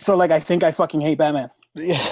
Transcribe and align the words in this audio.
So 0.00 0.16
like, 0.16 0.30
I 0.30 0.40
think 0.40 0.62
I 0.62 0.72
fucking 0.72 1.02
hate 1.02 1.18
Batman. 1.18 1.50
Yeah. 1.74 2.02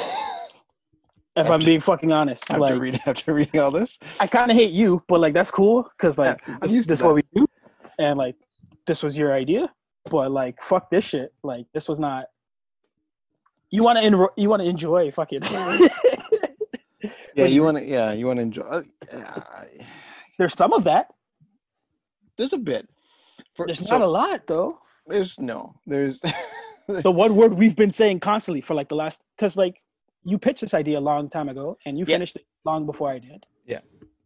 If 1.37 1.49
I'm 1.49 1.61
being 1.61 1.81
fucking 1.81 2.13
honest, 2.13 2.43
after, 2.51 2.61
like 2.61 2.81
reading, 2.81 3.01
after 3.07 3.33
reading 3.33 3.61
all 3.61 3.71
this, 3.71 3.99
I 4.19 4.27
kind 4.27 4.51
of 4.51 4.57
hate 4.57 4.73
you, 4.73 5.03
but 5.09 5.21
like 5.21 5.33
that's 5.33 5.51
cool 5.51 5.89
because 5.97 6.19
like 6.19 6.41
Yeah, 6.47 6.59
this, 6.63 6.87
this 6.87 6.99
is 6.99 7.03
what 7.03 7.15
we 7.15 7.23
do, 7.33 7.47
and 7.99 8.19
like 8.19 8.35
this 8.87 9.05
was 9.05 9.17
your 9.17 9.33
idea, 9.33 9.73
but 10.11 10.33
like 10.33 10.61
fuck 10.61 10.91
this 10.91 11.05
shit. 11.05 11.33
Like 11.45 11.67
this 11.73 11.89
was 11.89 12.01
not. 12.01 12.27
You 13.71 13.85
want 13.85 13.99
to 13.99 14.05
enro- 14.05 14.33
you 14.37 14.51
want 14.51 14.63
to 14.63 14.69
enjoy 14.69 15.13
fucking. 15.13 15.43
yeah, 17.37 17.47
you 17.47 17.63
want 17.63 17.77
to, 17.79 17.85
yeah, 17.85 18.13
you 18.13 18.27
want 18.27 18.39
to 18.39 18.43
enjoy. 18.43 18.63
Uh, 18.63 19.41
There's 20.39 20.55
some 20.55 20.73
of 20.73 20.83
that. 20.85 21.07
there's 22.37 22.53
a 22.53 22.59
bit. 22.59 22.89
For, 23.55 23.67
There's 23.67 23.79
so, 23.79 23.99
not 23.99 24.05
a 24.05 24.11
lot 24.11 24.47
though. 24.49 24.81
There's 25.07 25.39
no. 25.39 25.75
There's. 25.87 26.21
The 27.03 27.11
one 27.13 27.37
word 27.37 27.53
we've 27.55 27.77
been 27.77 27.93
saying 27.93 28.21
constantly 28.21 28.61
for 28.63 28.75
like 28.75 28.89
the 28.89 28.95
last, 28.95 29.21
because 29.37 29.57
like 29.57 29.81
you 30.25 30.39
pitched 30.39 30.63
this 30.63 30.75
idea 30.75 30.99
a 30.99 31.01
long 31.01 31.29
time 31.29 31.49
ago 31.49 31.77
and 31.87 31.99
you 31.99 32.05
Yeah. 32.09 32.17
finished 32.17 32.37
it 32.37 32.47
long 32.65 32.87
before 32.87 33.11
I 33.11 33.19
did. 33.19 33.45
Yeah. 33.67 33.81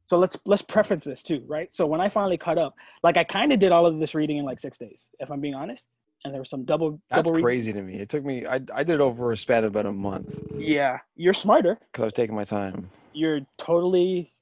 So 0.08 0.18
let's 0.18 0.36
let's 0.46 0.62
preference 0.62 1.04
this 1.04 1.22
too, 1.22 1.42
right? 1.48 1.68
So 1.74 1.86
when 1.86 2.00
I 2.00 2.08
finally 2.08 2.36
caught 2.38 2.58
up, 2.58 2.74
like 3.02 3.16
I 3.16 3.24
kind 3.24 3.52
of 3.52 3.58
did 3.58 3.72
all 3.72 3.86
of 3.86 3.98
this 3.98 4.14
reading 4.14 4.36
in 4.38 4.44
like 4.44 4.60
six 4.60 4.78
days, 4.78 5.06
if 5.20 5.30
I'm 5.30 5.40
being 5.40 5.54
honest. 5.54 5.86
And 6.24 6.32
there 6.32 6.40
was 6.40 6.50
some 6.50 6.64
double 6.64 7.00
That's 7.10 7.28
double 7.28 7.40
crazy 7.42 7.72
to 7.72 7.82
me. 7.82 7.94
It 7.94 8.08
took 8.08 8.24
me. 8.24 8.46
I 8.46 8.60
I 8.72 8.84
did 8.84 8.90
it 8.90 9.00
over 9.00 9.32
a 9.32 9.36
span 9.36 9.64
of 9.64 9.70
about 9.72 9.86
a 9.86 9.92
month 9.92 10.38
Yeah, 10.56 10.98
you're 11.16 11.34
smarter. 11.34 11.78
because 11.90 12.02
I 12.02 12.06
was 12.06 12.12
taking 12.12 12.36
my 12.36 12.44
time. 12.44 12.88
You're 13.12 13.40
totally 13.58 14.32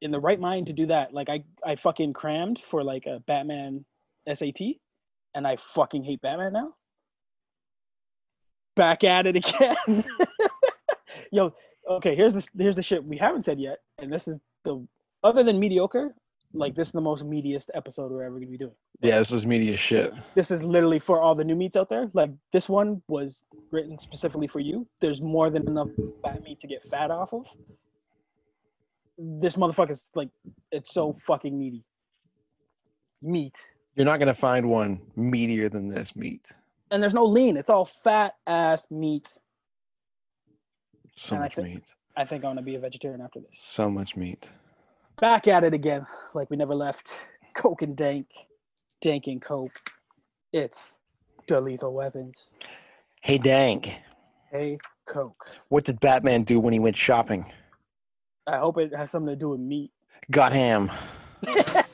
in 0.00 0.10
the 0.10 0.20
right 0.20 0.40
mind 0.40 0.68
to 0.68 0.72
do 0.72 0.86
that. 0.86 1.12
Like 1.12 1.28
I 1.28 1.44
I 1.66 1.76
fucking 1.76 2.14
crammed 2.14 2.62
for 2.70 2.82
like 2.82 3.04
a 3.06 3.20
Batman 3.26 3.84
SAT, 4.32 4.60
and 5.34 5.46
I 5.46 5.56
fucking 5.74 6.02
hate 6.02 6.22
Batman 6.22 6.54
now. 6.54 6.74
Back 8.76 9.04
at 9.04 9.26
it 9.26 9.36
again. 9.36 9.76
Yo, 11.32 11.54
okay. 11.88 12.14
Here's 12.14 12.34
the 12.34 12.46
here's 12.58 12.76
the 12.76 12.82
shit 12.82 13.04
we 13.04 13.16
haven't 13.16 13.44
said 13.44 13.60
yet, 13.60 13.78
and 13.98 14.12
this 14.12 14.28
is 14.28 14.38
the 14.64 14.86
other 15.24 15.42
than 15.42 15.58
mediocre. 15.58 16.14
Like 16.52 16.74
this 16.74 16.88
is 16.88 16.92
the 16.92 17.00
most 17.00 17.22
meatiest 17.24 17.66
episode 17.74 18.10
we're 18.10 18.24
ever 18.24 18.34
gonna 18.34 18.50
be 18.50 18.58
doing. 18.58 18.74
Yeah, 19.00 19.20
this 19.20 19.30
is 19.30 19.46
media 19.46 19.76
shit. 19.76 20.12
This 20.34 20.50
is 20.50 20.64
literally 20.64 20.98
for 20.98 21.20
all 21.20 21.34
the 21.34 21.44
new 21.44 21.54
meats 21.54 21.76
out 21.76 21.88
there. 21.88 22.10
Like 22.12 22.30
this 22.52 22.68
one 22.68 23.00
was 23.06 23.44
written 23.70 23.98
specifically 23.98 24.48
for 24.48 24.58
you. 24.58 24.86
There's 25.00 25.22
more 25.22 25.48
than 25.48 25.68
enough 25.68 25.88
fat 26.24 26.42
meat 26.42 26.60
to 26.60 26.66
get 26.66 26.82
fat 26.90 27.12
off 27.12 27.32
of. 27.32 27.44
This 29.16 29.54
motherfucker's 29.54 30.06
like, 30.14 30.30
it's 30.72 30.92
so 30.92 31.12
fucking 31.12 31.56
meaty. 31.56 31.84
Meat. 33.22 33.54
You're 33.94 34.06
not 34.06 34.18
gonna 34.18 34.34
find 34.34 34.68
one 34.68 35.00
meatier 35.16 35.70
than 35.70 35.88
this 35.88 36.16
meat. 36.16 36.50
And 36.90 37.02
there's 37.02 37.14
no 37.14 37.24
lean. 37.24 37.56
It's 37.56 37.70
all 37.70 37.88
fat 38.02 38.34
ass 38.46 38.86
meat. 38.90 39.28
So 41.16 41.36
And 41.36 41.44
I 41.44 41.46
much 41.46 41.54
think- 41.54 41.68
meat. 41.68 41.84
I 42.16 42.24
think 42.24 42.44
I'm 42.44 42.50
gonna 42.50 42.62
be 42.62 42.74
a 42.74 42.80
vegetarian 42.80 43.20
after 43.20 43.40
this. 43.40 43.50
So 43.60 43.88
much 43.88 44.16
meat. 44.16 44.50
Back 45.20 45.46
at 45.48 45.64
it 45.64 45.72
again, 45.74 46.06
like 46.34 46.50
we 46.50 46.56
never 46.56 46.74
left. 46.74 47.08
Coke 47.54 47.82
and 47.82 47.96
dank, 47.96 48.26
dank 49.00 49.26
and 49.26 49.40
coke. 49.40 49.78
It's 50.52 50.98
the 51.46 51.60
lethal 51.60 51.92
weapons. 51.94 52.36
Hey, 53.22 53.38
Dank. 53.38 54.00
Hey, 54.50 54.78
coke. 55.06 55.46
What 55.68 55.84
did 55.84 56.00
Batman 56.00 56.42
do 56.42 56.58
when 56.58 56.72
he 56.72 56.78
went 56.80 56.96
shopping? 56.96 57.44
I 58.46 58.58
hope 58.58 58.78
it 58.78 58.94
has 58.94 59.10
something 59.10 59.28
to 59.32 59.36
do 59.36 59.50
with 59.50 59.60
meat. 59.60 59.90
Got 60.30 60.52
ham. 60.52 60.90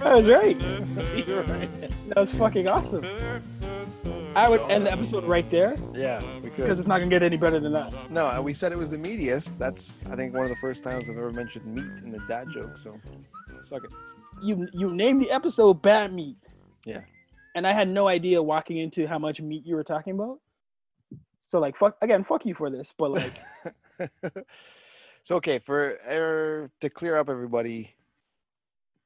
That 0.00 0.12
was 0.16 0.26
right. 0.26 0.56
Right. 1.48 1.90
That 2.08 2.16
was 2.16 2.32
fucking 2.32 2.68
awesome. 2.68 3.04
I 4.36 4.48
would 4.48 4.60
end 4.70 4.86
the 4.86 4.92
episode 4.92 5.24
right 5.24 5.48
there 5.50 5.76
Yeah, 5.94 6.22
we 6.34 6.50
because 6.50 6.78
it's 6.78 6.88
not 6.88 6.98
gonna 6.98 7.10
get 7.10 7.22
any 7.22 7.36
better 7.36 7.60
than 7.60 7.72
that. 7.72 8.10
No, 8.10 8.26
uh, 8.26 8.40
we 8.40 8.52
said 8.52 8.72
it 8.72 8.78
was 8.78 8.90
the 8.90 8.96
meatiest. 8.96 9.58
That's 9.58 10.04
I 10.10 10.16
think 10.16 10.34
one 10.34 10.44
of 10.44 10.50
the 10.50 10.56
first 10.56 10.82
times 10.82 11.08
I've 11.08 11.16
ever 11.16 11.32
mentioned 11.32 11.66
meat 11.66 12.02
in 12.04 12.10
the 12.10 12.18
dad 12.28 12.48
joke. 12.52 12.76
So, 12.76 13.00
suck 13.62 13.84
it. 13.84 13.90
You 14.44 14.68
you 14.72 14.90
named 14.90 15.22
the 15.22 15.30
episode 15.30 15.82
"Bat 15.82 16.12
Meat." 16.12 16.36
Yeah. 16.84 17.00
And 17.56 17.66
I 17.66 17.72
had 17.72 17.88
no 17.88 18.08
idea 18.08 18.42
walking 18.42 18.78
into 18.78 19.06
how 19.06 19.18
much 19.18 19.40
meat 19.40 19.64
you 19.64 19.76
were 19.76 19.84
talking 19.84 20.14
about. 20.14 20.38
So 21.40 21.58
like 21.58 21.76
fuck 21.76 21.96
again, 22.02 22.24
fuck 22.24 22.44
you 22.46 22.54
for 22.54 22.70
this, 22.70 22.92
but 22.96 23.12
like 23.12 23.40
so 25.22 25.36
okay, 25.36 25.58
for 25.58 25.98
er, 26.08 26.70
to 26.80 26.90
clear 26.90 27.16
up 27.16 27.28
everybody, 27.28 27.94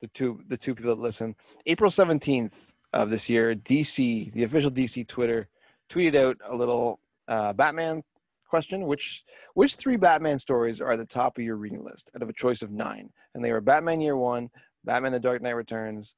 the 0.00 0.08
two 0.08 0.40
the 0.48 0.56
two 0.56 0.74
people 0.74 0.94
that 0.94 1.02
listen, 1.02 1.34
April 1.66 1.90
seventeenth 1.90 2.72
of 2.92 3.10
this 3.10 3.28
year, 3.28 3.54
DC, 3.54 4.32
the 4.32 4.44
official 4.44 4.70
DC 4.70 5.06
Twitter, 5.06 5.48
tweeted 5.90 6.16
out 6.16 6.36
a 6.46 6.54
little 6.54 7.00
uh, 7.28 7.52
Batman 7.52 8.02
question: 8.48 8.86
which 8.86 9.24
which 9.54 9.74
three 9.74 9.96
Batman 9.96 10.38
stories 10.38 10.80
are 10.80 10.92
at 10.92 10.98
the 10.98 11.06
top 11.06 11.38
of 11.38 11.44
your 11.44 11.56
reading 11.56 11.84
list 11.84 12.10
out 12.14 12.22
of 12.22 12.28
a 12.28 12.32
choice 12.32 12.62
of 12.62 12.70
nine? 12.70 13.10
And 13.34 13.44
they 13.44 13.52
were 13.52 13.60
Batman 13.60 14.00
Year 14.00 14.16
One, 14.16 14.48
Batman: 14.88 15.12
The 15.12 15.20
Dark 15.20 15.42
Knight 15.42 15.50
Returns, 15.50 16.14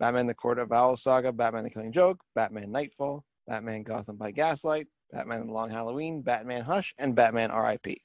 Batman: 0.00 0.26
The 0.26 0.34
Court 0.34 0.58
of 0.58 0.72
Owls 0.72 1.02
Saga, 1.02 1.30
Batman: 1.30 1.64
The 1.64 1.70
Killing 1.70 1.92
Joke, 1.92 2.20
Batman: 2.34 2.72
Knightfall, 2.72 3.22
Batman: 3.46 3.82
Gotham 3.82 4.16
by 4.16 4.30
Gaslight, 4.30 4.86
Batman: 5.12 5.46
The 5.46 5.52
Long 5.52 5.68
Halloween, 5.68 6.22
Batman: 6.22 6.62
Hush, 6.62 6.94
and 6.96 7.14
Batman: 7.14 7.50
R.I.P. 7.50 8.00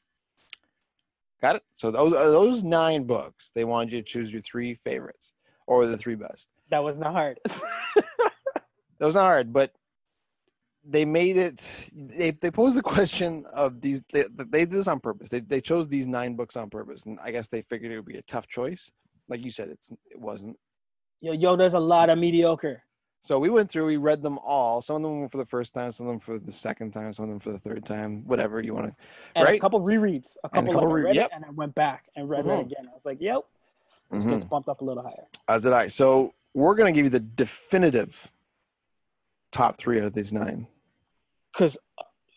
Got 1.41 1.55
it? 1.55 1.63
So 1.73 1.89
those 1.89 2.13
are 2.13 2.29
those 2.29 2.63
nine 2.63 3.05
books. 3.05 3.51
They 3.55 3.63
wanted 3.63 3.93
you 3.93 4.01
to 4.01 4.05
choose 4.05 4.29
your 4.29 4.41
three 4.41 4.75
favorites 4.75 5.31
or 5.67 5.85
the 5.87 5.97
three 5.97 6.15
best. 6.15 6.49
that 6.69 6.83
was 6.83 6.97
not 6.97 7.13
hard. 7.13 7.39
That 8.99 9.05
was 9.05 9.15
not 9.15 9.21
hard, 9.21 9.53
but 9.53 9.71
they 10.83 11.05
made 11.05 11.37
it. 11.37 11.89
They 11.95 12.31
they 12.31 12.51
posed 12.51 12.75
the 12.75 12.81
question 12.81 13.45
of 13.53 13.79
these. 13.79 14.01
They, 14.11 14.25
they 14.35 14.65
did 14.65 14.71
this 14.71 14.89
on 14.89 14.99
purpose. 14.99 15.29
They 15.29 15.39
they 15.39 15.61
chose 15.61 15.87
these 15.87 16.05
nine 16.05 16.35
books 16.35 16.57
on 16.57 16.69
purpose, 16.69 17.05
and 17.05 17.17
I 17.23 17.31
guess 17.31 17.47
they 17.47 17.61
figured 17.61 17.93
it 17.93 17.95
would 17.95 18.05
be 18.05 18.17
a 18.17 18.21
tough 18.23 18.49
choice. 18.49 18.91
Like 19.29 19.45
you 19.45 19.51
said, 19.51 19.69
it's 19.69 19.91
it 20.09 20.19
wasn't. 20.19 20.57
yo, 21.21 21.31
yo, 21.31 21.55
there's 21.55 21.75
a 21.75 21.79
lot 21.79 22.09
of 22.09 22.17
mediocre. 22.17 22.83
So 23.21 23.37
we 23.37 23.49
went 23.49 23.69
through. 23.69 23.85
We 23.85 23.97
read 23.97 24.21
them 24.23 24.37
all. 24.39 24.81
Some 24.81 24.95
of 24.97 25.01
them 25.03 25.19
were 25.19 25.29
for 25.29 25.37
the 25.37 25.45
first 25.45 25.73
time. 25.73 25.91
Some 25.91 26.07
of 26.07 26.11
them 26.13 26.19
for 26.19 26.39
the 26.39 26.51
second 26.51 26.91
time. 26.91 27.11
Some 27.11 27.23
of 27.25 27.29
them 27.29 27.39
for 27.39 27.51
the 27.51 27.59
third 27.59 27.85
time. 27.85 28.25
Whatever 28.25 28.61
you 28.61 28.73
want 28.73 28.87
to. 28.87 28.95
And 29.35 29.47
a 29.47 29.59
couple 29.59 29.79
rereads. 29.81 30.35
A 30.43 30.49
And 30.53 30.67
a 30.67 30.71
couple, 30.71 30.73
couple 30.73 30.89
like, 30.93 31.03
re- 31.03 31.13
yep. 31.13 31.29
and 31.33 31.43
I 31.45 31.49
went 31.51 31.75
back 31.75 32.05
and 32.15 32.29
read 32.29 32.45
Mhm. 32.45 32.59
it 32.59 32.65
again. 32.67 32.87
I 32.89 32.93
was 32.93 33.01
like, 33.03 33.19
yep, 33.19 33.41
this 34.09 34.23
Mhm. 34.23 34.29
gets 34.31 34.45
bumped 34.45 34.69
up 34.69 34.79
a 34.81 34.85
little 34.85 35.03
higher. 35.03 35.27
As 35.49 35.63
did 35.63 35.73
I. 35.73 35.87
So 35.89 36.33
we're 36.53 36.75
gonna 36.75 36.93
give 36.93 37.03
you 37.03 37.09
the 37.09 37.19
definitive 37.19 38.31
top 39.51 39.77
three 39.77 39.99
out 39.99 40.05
of 40.05 40.13
these 40.13 40.31
nine. 40.31 40.65
Because 41.51 41.77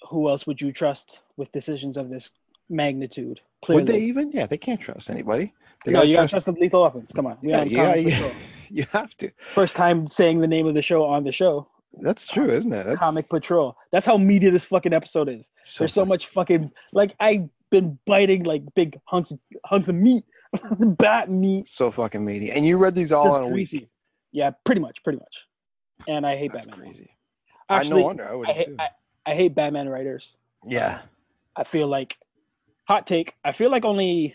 who 0.08 0.28
else 0.28 0.46
would 0.48 0.60
you 0.60 0.72
trust 0.72 1.20
with 1.36 1.50
decisions 1.52 1.96
of 1.96 2.10
this 2.10 2.30
magnitude? 2.68 3.40
Clearly. 3.64 3.82
Would 3.84 3.92
they 3.92 4.00
even? 4.00 4.32
Yeah, 4.32 4.46
they 4.46 4.58
can't 4.58 4.80
trust 4.80 5.10
anybody. 5.10 5.52
They 5.84 5.92
no, 5.92 6.02
you 6.02 6.14
gotta 6.16 6.28
trust- 6.28 6.44
trust 6.44 6.46
the 6.46 6.62
lethal 6.62 6.82
weapons. 6.82 7.10
Come 7.14 7.26
on. 7.26 7.38
We 7.42 7.50
Yeah, 7.50 7.64
yeah, 7.64 7.94
yeah. 7.94 8.32
You 8.70 8.84
have 8.92 9.14
to. 9.18 9.30
First 9.54 9.76
time 9.76 10.08
saying 10.08 10.40
the 10.40 10.46
name 10.46 10.66
of 10.66 10.74
the 10.74 10.80
show 10.80 11.04
on 11.04 11.24
the 11.24 11.32
show. 11.32 11.68
That's 12.00 12.26
true, 12.26 12.48
isn't 12.48 12.72
it? 12.72 12.86
That's 12.86 12.98
Comic 12.98 13.28
Patrol. 13.28 13.76
That's 13.90 14.06
how 14.06 14.16
media 14.16 14.50
this 14.50 14.64
fucking 14.64 14.94
episode 14.94 15.28
is. 15.28 15.50
So 15.60 15.84
There's 15.84 15.92
so 15.92 16.06
much 16.06 16.28
fucking 16.28 16.70
like 16.94 17.14
I've 17.20 17.50
been 17.70 17.98
biting 18.06 18.44
like 18.44 18.62
big 18.74 18.98
hunks 19.04 19.30
hunks 19.66 19.88
of 19.90 19.94
meat, 19.94 20.24
bat 20.80 21.30
meat. 21.30 21.66
so 21.66 21.90
fucking 21.90 22.24
meaty. 22.24 22.50
And 22.50 22.64
you 22.64 22.78
read 22.78 22.94
these 22.94 23.12
all 23.12 23.26
Just 23.26 23.36
in 23.38 23.44
a 23.44 23.48
week. 23.48 23.88
Yeah, 24.32 24.52
pretty 24.64 24.80
much, 24.80 25.04
pretty 25.04 25.18
much. 25.18 25.36
And 26.08 26.26
I 26.26 26.36
hate 26.36 26.52
That's 26.52 26.64
Batman. 26.66 26.86
crazy. 26.86 27.10
Actually, 27.68 27.92
I 27.92 28.00
no 28.00 28.06
wonder 28.06 28.26
I 28.28 28.34
would 28.34 28.48
I 28.48 28.52
hate. 28.54 28.68
I, 28.78 28.88
I 29.30 29.34
hate 29.34 29.54
Batman 29.54 29.88
writers. 29.90 30.34
yeah. 30.64 31.00
I 31.56 31.64
feel 31.64 31.88
like 31.88 32.16
hot 32.88 33.06
take. 33.06 33.34
I 33.44 33.52
feel 33.52 33.70
like 33.70 33.84
only 33.84 34.34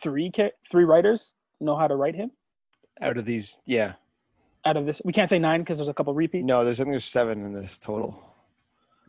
three 0.00 0.30
three 0.70 0.84
writers 0.84 1.32
know 1.60 1.76
how 1.76 1.88
to 1.88 1.96
write 1.96 2.14
him 2.14 2.30
Out 3.00 3.16
of 3.18 3.24
these, 3.24 3.58
yeah. 3.66 3.94
out 4.64 4.76
of 4.76 4.86
this. 4.86 5.00
We 5.04 5.12
can't 5.12 5.28
say 5.28 5.38
nine 5.38 5.60
because 5.60 5.78
there's 5.78 5.88
a 5.88 5.94
couple 5.94 6.14
repeats. 6.14 6.46
No, 6.46 6.64
there's 6.64 6.80
I 6.80 6.84
think 6.84 6.92
there's 6.92 7.04
seven 7.04 7.44
in 7.44 7.52
this 7.52 7.78
total. 7.78 8.22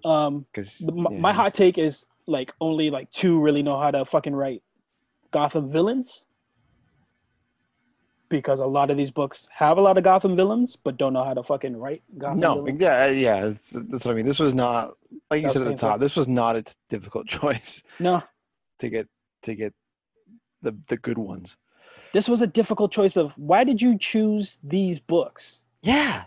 Um, 0.05 0.45
Because 0.51 0.77
the, 0.79 0.91
my, 0.93 1.33
hot 1.33 1.53
take 1.53 1.77
is 1.77 2.05
like 2.25 2.53
only 2.61 2.89
like 2.89 3.11
two 3.11 3.39
really 3.39 3.61
know 3.61 3.79
how 3.79 3.91
to 3.91 4.05
fucking 4.05 4.33
write 4.33 4.63
Gotham 5.31 5.71
villains 5.71 6.23
because 8.29 8.59
a 8.59 8.65
lot 8.65 8.91
of 8.91 8.97
these 8.97 9.09
books 9.11 9.47
have 9.51 9.77
a 9.77 9.81
lot 9.81 9.97
of 9.97 10.03
Gotham 10.03 10.35
villains 10.35 10.77
but 10.83 10.97
don't 10.97 11.13
know 11.13 11.23
how 11.23 11.33
to 11.33 11.43
fucking 11.43 11.75
write 11.75 12.03
Gotham 12.17 12.39
No, 12.39 12.55
villains. 12.55 12.81
yeah, 12.81 13.07
yeah. 13.09 13.45
It's, 13.47 13.71
that's 13.71 14.05
what 14.05 14.11
I 14.11 14.15
mean. 14.15 14.25
This 14.25 14.39
was 14.39 14.53
not 14.53 14.93
like 15.31 15.41
you 15.43 15.49
said 15.49 15.63
at 15.63 15.67
the 15.67 15.75
top. 15.75 15.99
This 15.99 16.15
was 16.15 16.27
not 16.27 16.55
a 16.55 16.63
difficult 16.89 17.27
choice 17.37 17.83
No, 17.99 18.21
to 18.79 18.89
get 18.89 19.07
to 19.43 19.55
get 19.55 19.73
the 20.61 20.75
the 20.87 20.97
good 20.97 21.17
ones. 21.17 21.57
This 22.13 22.27
was 22.27 22.41
a 22.41 22.47
difficult 22.47 22.91
choice 22.91 23.17
of 23.17 23.31
why 23.35 23.63
did 23.63 23.81
you 23.81 23.97
choose 23.97 24.57
these 24.63 24.99
books? 24.99 25.59
Yeah, 25.81 26.23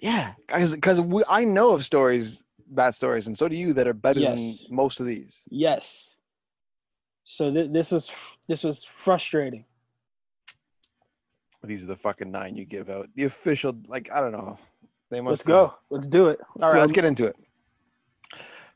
yeah, 0.00 0.32
because 0.48 1.00
I 1.28 1.44
know 1.44 1.72
of 1.72 1.84
stories, 1.84 2.42
bad 2.68 2.94
stories, 2.94 3.26
and 3.26 3.36
so 3.36 3.48
do 3.48 3.56
you 3.56 3.72
that 3.74 3.86
are 3.86 3.94
better 3.94 4.20
than 4.20 4.58
most 4.70 5.00
of 5.00 5.06
these. 5.06 5.42
Yes. 5.50 6.10
So 7.24 7.52
th- 7.52 7.70
this 7.72 7.90
was 7.90 8.10
this 8.48 8.64
was 8.64 8.84
frustrating. 9.02 9.64
These 11.62 11.84
are 11.84 11.88
the 11.88 11.96
fucking 11.96 12.30
nine 12.30 12.56
you 12.56 12.64
give 12.64 12.88
out. 12.88 13.08
The 13.14 13.24
official, 13.24 13.76
like 13.86 14.10
I 14.10 14.20
don't 14.20 14.32
know. 14.32 14.58
They 15.10 15.20
must 15.20 15.30
Let's 15.30 15.42
go. 15.42 15.74
Let's 15.90 16.06
do 16.06 16.28
it. 16.28 16.40
All 16.62 16.72
right, 16.72 16.80
let's 16.80 16.92
get 16.92 17.04
into 17.04 17.26
it. 17.26 17.36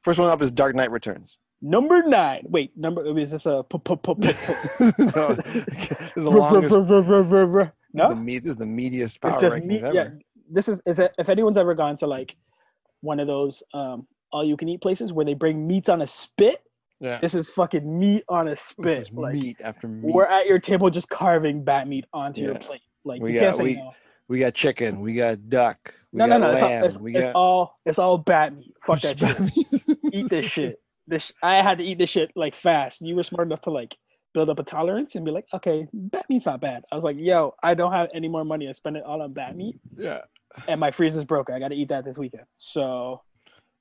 First 0.02 0.18
one 0.18 0.28
up 0.28 0.42
is 0.42 0.52
Dark 0.52 0.74
Knight 0.74 0.90
Returns. 0.90 1.38
Number 1.64 2.02
nine. 2.02 2.42
Wait, 2.48 2.76
number 2.76 3.18
is 3.18 3.30
this 3.32 3.46
a 3.46 3.64
no, 3.70 5.34
this 5.34 5.90
is 6.16 6.24
the 6.24 6.30
longest. 6.30 6.74
No? 7.96 8.08
the, 8.08 8.16
me- 8.16 8.38
this 8.40 8.50
is 8.50 8.56
the 8.56 8.64
meatiest 8.64 9.20
power 9.20 9.32
it's 9.34 9.40
just 9.40 9.54
rankings 9.56 9.66
meat. 9.66 9.82
ever. 9.84 9.94
Yeah, 9.94 10.08
this 10.50 10.68
is 10.68 10.80
is 10.84 10.98
it, 10.98 11.14
if 11.16 11.28
anyone's 11.28 11.56
ever 11.56 11.74
gone 11.74 11.96
to 11.98 12.06
like 12.08 12.34
one 13.02 13.20
of 13.20 13.26
those 13.28 13.62
um 13.72 14.06
all 14.32 14.44
you 14.44 14.56
can 14.56 14.68
eat 14.68 14.80
places 14.82 15.12
where 15.12 15.24
they 15.24 15.34
bring 15.34 15.64
meats 15.66 15.88
on 15.88 16.02
a 16.02 16.06
spit. 16.08 16.58
Yeah. 17.00 17.18
This 17.20 17.34
is 17.34 17.48
fucking 17.50 17.98
meat 17.98 18.24
on 18.28 18.48
a 18.48 18.56
spit. 18.56 19.10
like 19.12 19.34
meat 19.34 19.56
after 19.62 19.86
meat. 19.86 20.12
we're 20.12 20.24
at 20.26 20.46
your 20.46 20.58
table 20.58 20.90
just 20.90 21.08
carving 21.08 21.62
bat 21.62 21.86
meat 21.86 22.04
onto 22.12 22.40
your 22.40 22.54
plate. 22.56 22.80
Like 23.04 23.22
We 23.22 23.34
you 23.34 23.38
can't 23.40 23.52
got- 23.52 23.58
say 23.58 23.64
we- 23.64 23.74
no. 23.76 23.94
We 24.26 24.38
got 24.38 24.54
chicken. 24.54 25.00
We 25.00 25.12
got 25.14 25.50
duck. 25.50 25.92
We 26.10 26.16
No, 26.18 26.24
no, 26.24 26.38
got 26.38 26.40
no. 26.40 26.50
It's, 26.56 26.62
all, 26.62 26.84
it's, 26.86 26.96
we 26.96 27.14
it's 27.14 27.20
got 27.26 27.34
all 27.34 27.78
it's 27.84 27.98
all 27.98 28.16
bat 28.18 28.56
meat. 28.56 28.74
Fuck 28.86 29.02
that 29.02 29.18
shit. 29.18 29.88
eat 30.14 30.28
this 30.30 30.46
shit. 30.46 30.80
This 31.06 31.32
I 31.42 31.62
had 31.62 31.78
to 31.78 31.84
eat 31.84 31.98
this 31.98 32.10
shit 32.10 32.30
like 32.34 32.54
fast. 32.54 33.00
You 33.00 33.16
were 33.16 33.22
smart 33.22 33.48
enough 33.48 33.62
to 33.62 33.70
like 33.70 33.96
build 34.32 34.50
up 34.50 34.58
a 34.58 34.62
tolerance 34.64 35.14
and 35.14 35.24
be 35.24 35.30
like, 35.30 35.46
okay, 35.54 35.86
bat 35.92 36.26
meat's 36.28 36.46
not 36.46 36.60
bad. 36.60 36.84
I 36.90 36.96
was 36.96 37.04
like, 37.04 37.16
yo, 37.18 37.54
I 37.62 37.74
don't 37.74 37.92
have 37.92 38.08
any 38.12 38.28
more 38.28 38.44
money 38.44 38.68
I 38.68 38.72
spend 38.72 38.96
it 38.96 39.04
all 39.04 39.22
on 39.22 39.32
bat 39.32 39.56
meat, 39.56 39.78
yeah. 39.96 40.22
and 40.66 40.80
my 40.80 40.90
freezer's 40.90 41.24
broken. 41.24 41.54
I 41.54 41.60
got 41.60 41.68
to 41.68 41.76
eat 41.76 41.88
that 41.88 42.04
this 42.04 42.18
weekend. 42.18 42.44
So 42.56 43.22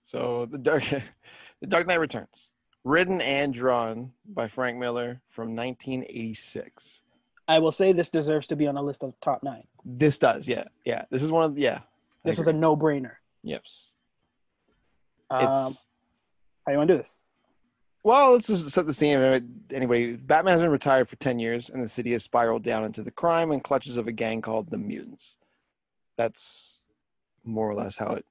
So 0.03 0.45
the 0.45 0.57
Dark, 0.57 0.83
the 1.61 1.67
Dark 1.67 1.87
Knight 1.87 1.99
Returns, 1.99 2.49
written 2.83 3.21
and 3.21 3.53
drawn 3.53 4.11
by 4.27 4.47
Frank 4.47 4.77
Miller 4.77 5.21
from 5.29 5.55
1986. 5.55 7.01
I 7.47 7.59
will 7.59 7.71
say 7.71 7.91
this 7.91 8.09
deserves 8.09 8.47
to 8.47 8.55
be 8.55 8.67
on 8.67 8.77
a 8.77 8.81
list 8.81 9.03
of 9.03 9.13
top 9.21 9.43
nine. 9.43 9.63
This 9.83 10.17
does, 10.17 10.47
yeah, 10.47 10.65
yeah. 10.85 11.03
This 11.09 11.23
is 11.23 11.31
one 11.31 11.43
of 11.43 11.55
the, 11.55 11.61
yeah. 11.61 11.79
This 12.23 12.39
is 12.39 12.47
a 12.47 12.53
no-brainer. 12.53 13.11
yes. 13.43 13.91
Um, 15.29 15.43
It's 15.43 15.87
how 16.65 16.71
you 16.71 16.77
want 16.77 16.88
to 16.89 16.94
do 16.95 16.98
this? 17.00 17.18
well, 18.04 18.33
let's 18.33 18.48
just 18.48 18.69
set 18.69 18.86
the 18.86 18.94
scene. 18.94 19.18
Anyway, 19.71 20.13
Batman 20.13 20.54
has 20.54 20.62
been 20.62 20.69
retired 20.69 21.07
for 21.07 21.15
10 21.15 21.39
years, 21.39 21.69
and 21.69 21.81
the 21.81 21.88
city 21.88 22.12
has 22.12 22.24
spiraled 22.24 22.63
down 22.63 22.83
into 22.83 23.01
the 23.01 23.12
crime 23.12 23.51
and 23.51 23.63
clutches 23.63 23.95
of 23.95 24.07
a 24.07 24.12
gang 24.12 24.42
called 24.42 24.69
the 24.69 24.77
Mutants. 24.77 25.38
That's 26.18 26.83
more 27.45 27.69
or 27.69 27.74
less 27.74 27.98
how 27.98 28.12
it. 28.12 28.25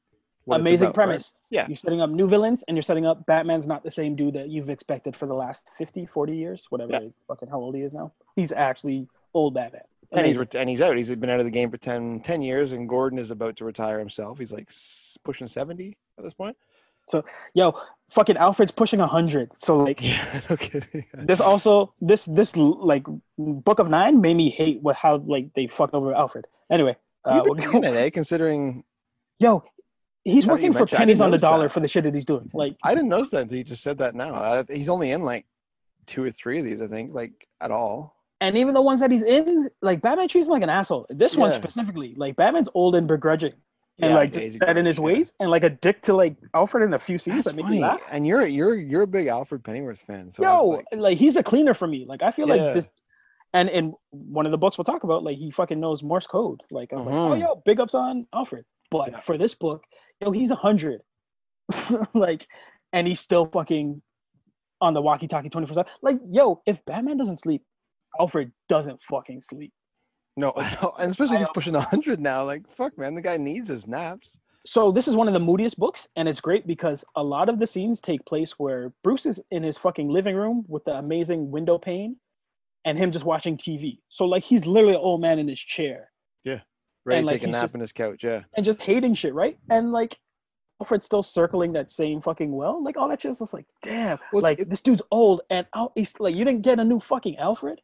Amazing 0.51 0.79
about, 0.79 0.87
right? 0.89 0.95
premise. 0.95 1.33
Yeah. 1.51 1.67
You're 1.69 1.77
setting 1.77 2.03
up 2.03 2.11
new 2.11 2.29
villains, 2.29 2.63
and 2.69 2.77
you're 2.77 2.83
setting 2.83 3.07
up 3.07 3.25
Batman's 3.25 3.67
not 3.67 3.83
the 3.83 3.91
same 3.91 4.15
dude 4.15 4.35
that 4.35 4.51
you've 4.51 4.69
expected 4.69 5.17
for 5.17 5.27
the 5.27 5.35
last 5.35 5.65
50, 5.79 6.07
40 6.07 6.37
years, 6.37 6.67
whatever. 6.69 6.93
Yeah. 6.93 7.09
Fucking 7.29 7.49
how 7.49 7.59
old 7.59 7.75
he 7.75 7.81
is 7.81 7.93
now? 7.93 8.13
He's 8.37 8.53
actually 8.53 9.09
old 9.33 9.55
Batman. 9.55 9.83
And 10.15 10.27
he's 10.27 10.37
and 10.37 10.69
he's 10.69 10.83
out. 10.83 10.99
He's 10.99 11.15
been 11.17 11.31
out 11.31 11.39
of 11.39 11.47
the 11.47 11.51
game 11.51 11.71
for 11.71 11.79
10, 11.79 12.21
10 12.21 12.43
years, 12.43 12.73
and 12.73 12.87
Gordon 12.87 13.19
is 13.19 13.31
about 13.31 13.57
to 13.57 13.65
retire 13.65 13.99
himself. 13.99 14.39
He's 14.39 14.53
like 14.53 14.71
pushing 15.25 15.47
seventy 15.47 15.97
at 16.19 16.25
this 16.25 16.35
point. 16.35 16.55
So, 17.09 17.25
yo, 17.55 17.75
fucking 18.13 18.37
Alfred's 18.37 18.73
pushing 18.73 19.01
hundred. 19.01 19.51
So 19.59 19.77
like, 19.79 20.01
Yeah, 20.03 20.41
no 20.49 20.57
kidding. 20.57 21.07
this 21.15 21.41
also 21.41 21.95
this 22.01 22.25
this 22.27 22.55
like 22.57 23.05
book 23.39 23.79
of 23.79 23.89
nine 23.89 24.21
made 24.21 24.35
me 24.37 24.51
hate 24.51 24.81
what 24.83 24.97
how 24.97 25.17
like 25.27 25.53
they 25.55 25.67
fucked 25.67 25.95
over 25.95 26.15
Alfred. 26.15 26.47
Anyway, 26.71 26.97
uh, 27.25 27.35
You've 27.37 27.45
we'll 27.45 27.55
been 27.55 27.65
go- 27.67 27.81
doing 27.81 27.95
it, 27.95 27.97
eh? 27.97 28.11
Considering 28.21 28.85
yo, 29.39 29.65
he's 30.25 30.47
working 30.47 30.73
for 30.73 30.87
pennies 30.87 31.21
on 31.21 31.31
the 31.31 31.39
dollar 31.39 31.65
that. 31.69 31.75
for 31.75 31.81
the 31.81 31.89
shit 31.89 32.05
that 32.05 32.15
he's 32.15 32.27
doing. 32.27 32.51
Like, 32.55 32.77
I 32.85 32.95
didn't 32.95 33.09
notice 33.09 33.31
that 33.31 33.43
until 33.43 33.59
you 33.59 33.65
just 33.65 33.83
said 33.83 33.99
that 33.99 34.15
now. 34.15 34.35
Uh, 34.35 34.65
he's 34.69 34.89
only 34.89 35.11
in 35.11 35.23
like 35.23 35.47
two 36.07 36.23
or 36.25 36.31
three 36.31 36.59
of 36.59 36.65
these, 36.65 36.81
I 36.81 36.87
think, 36.89 37.13
like 37.13 37.33
at 37.61 37.71
all. 37.71 38.17
and 38.41 38.57
even 38.57 38.75
the 38.75 38.83
ones 38.83 39.01
that 39.01 39.11
he's 39.11 39.23
in, 39.23 39.69
like 39.83 40.01
Batman 40.03 40.29
treats 40.29 40.47
him 40.47 40.53
like 40.53 40.63
an 40.63 40.71
asshole. 40.71 41.07
This 41.11 41.37
one 41.37 41.53
specifically, 41.53 42.15
like 42.17 42.37
Batman's 42.37 42.69
old 42.75 42.95
and 42.95 43.07
begrudging. 43.09 43.53
And 43.99 44.11
Yeah, 44.11 44.17
like 44.17 44.33
just 44.33 44.59
set 44.59 44.77
in 44.79 44.87
his 44.87 44.97
yeah. 44.97 45.03
ways, 45.05 45.33
and 45.39 45.51
like 45.51 45.65
a 45.65 45.71
dick 45.71 46.01
to 46.03 46.15
like 46.15 46.37
Alfred 46.55 46.83
in 46.85 46.95
a 46.95 46.99
few 46.99 47.19
scenes 47.19 47.45
That's 47.45 47.57
that 47.57 47.63
funny. 47.63 47.83
And 48.11 48.27
you're 48.27 48.47
you're 48.47 48.75
you're 48.75 49.03
a 49.03 49.07
big 49.07 49.27
Alfred 49.27 49.63
Pennyworth 49.63 50.01
fan, 50.03 50.31
so 50.31 50.43
Yo, 50.43 50.67
like, 50.69 50.87
like, 50.93 51.19
he's 51.19 51.37
a 51.37 51.43
cleaner 51.43 51.75
for 51.75 51.87
me. 51.87 52.07
Like 52.09 52.23
I 52.23 52.33
feel 52.33 52.49
Yeah. 52.49 52.55
like 52.55 52.75
this, 52.75 52.87
and 53.53 53.69
in 53.69 53.93
one 54.11 54.47
of 54.47 54.53
the 54.53 54.59
books 54.59 54.79
we'll 54.79 54.85
talk 54.87 55.05
about, 55.05 55.23
like 55.25 55.37
he 55.37 55.51
fucking 55.51 55.79
knows 55.79 56.03
Morse 56.03 56.27
code. 56.27 56.63
Like 56.71 56.93
I 56.93 56.97
was 56.97 57.07
like, 57.07 57.15
oh 57.15 57.33
Mhm. 57.33 57.41
yo, 57.41 57.63
big 57.67 57.81
ups 57.81 57.95
on 57.95 58.27
Alfred. 58.35 58.65
But 58.91 59.25
for 59.25 59.37
this 59.37 59.55
book, 59.55 59.85
yo, 60.21 60.31
he's 60.31 60.51
a 60.51 60.55
hundred, 60.57 61.03
like, 62.15 62.47
and 62.93 63.07
he's 63.07 63.21
still 63.21 63.47
fucking 63.47 64.01
on 64.81 64.95
the 64.95 65.03
walkie-talkie 65.03 65.51
twenty 65.51 65.67
four 65.67 65.75
seven. 65.75 65.93
Like 66.01 66.19
yo, 66.31 66.63
if 66.67 66.83
Batman 66.87 67.19
doesn't 67.19 67.41
sleep, 67.41 67.63
Alfred 68.19 68.53
doesn't 68.71 69.03
fucking 69.03 69.43
sleep. 69.43 69.73
no, 70.37 70.53
and 70.99 71.11
especially 71.11 71.39
he's 71.39 71.49
pushing 71.55 71.75
hundred 71.75 72.21
now. 72.21 72.45
Like 72.45 72.63
fuck, 72.75 72.97
man, 72.97 73.15
the 73.15 73.23
guy 73.23 73.37
needs 73.37 73.69
his 73.69 73.87
naps. 73.87 74.39
So 74.65 74.93
this 74.93 75.09
is 75.09 75.17
one 75.17 75.27
of 75.27 75.35
the 75.35 75.41
moodiest 75.41 75.77
books, 75.77 76.07
and 76.17 76.29
it's 76.29 76.41
great 76.41 76.67
because 76.67 77.05
a 77.17 77.23
lot 77.23 77.49
of 77.49 77.59
the 77.59 77.67
scenes 77.67 78.01
take 78.01 78.25
place 78.25 78.53
where 78.59 78.93
Bruce 79.03 79.27
is 79.27 79.41
in 79.51 79.63
his 79.63 79.77
fucking 79.77 80.09
living 80.09 80.37
room 80.37 80.65
with 80.69 80.85
the 80.85 80.93
amazing 80.93 81.51
window 81.51 81.79
pane, 81.79 82.17
and 82.85 82.97
him 82.97 83.11
just 83.13 83.25
watching 83.25 83.57
TV. 83.59 83.99
So 84.09 84.25
like 84.25 84.45
he's 84.45 84.65
literally 84.65 84.95
an 84.95 85.01
old 85.01 85.21
man 85.21 85.39
in 85.39 85.49
his 85.49 85.59
chair 85.59 86.11
Yeah, 86.45 86.61
Ready 87.05 87.19
And, 87.19 87.29
to 87.29 87.33
like, 87.35 87.41
take 87.41 87.49
a 87.49 87.51
nap 87.53 87.65
just- 87.65 87.75
in 87.75 87.81
his 87.81 87.93
couch. 87.93 88.23
Yeah, 88.25 88.43
and 88.57 88.65
just 88.65 88.81
hating 88.81 89.15
shit, 89.15 89.35
right? 89.35 89.59
And 89.69 89.93
like 89.93 90.17
Alfred's 90.81 91.07
still 91.07 91.23
circling 91.23 91.73
that 91.75 91.93
same 91.93 92.23
fucking 92.23 92.51
well. 92.53 92.83
Like 92.83 92.97
all 92.97 93.09
that 93.09 93.21
shit's 93.21 93.41
just 93.41 93.53
like, 93.53 93.67
damn. 93.83 94.19
Well, 94.33 94.43
like 94.43 94.61
it- 94.61 94.71
this 94.71 94.81
dude's 94.81 95.03
old, 95.11 95.43
and 95.51 95.67
Al- 95.75 95.93
he's 95.97 96.13
like, 96.21 96.35
you 96.37 96.45
didn't 96.45 96.63
get 96.63 96.79
a 96.79 96.85
new 96.85 97.01
fucking 97.01 97.37
Alfred. 97.37 97.81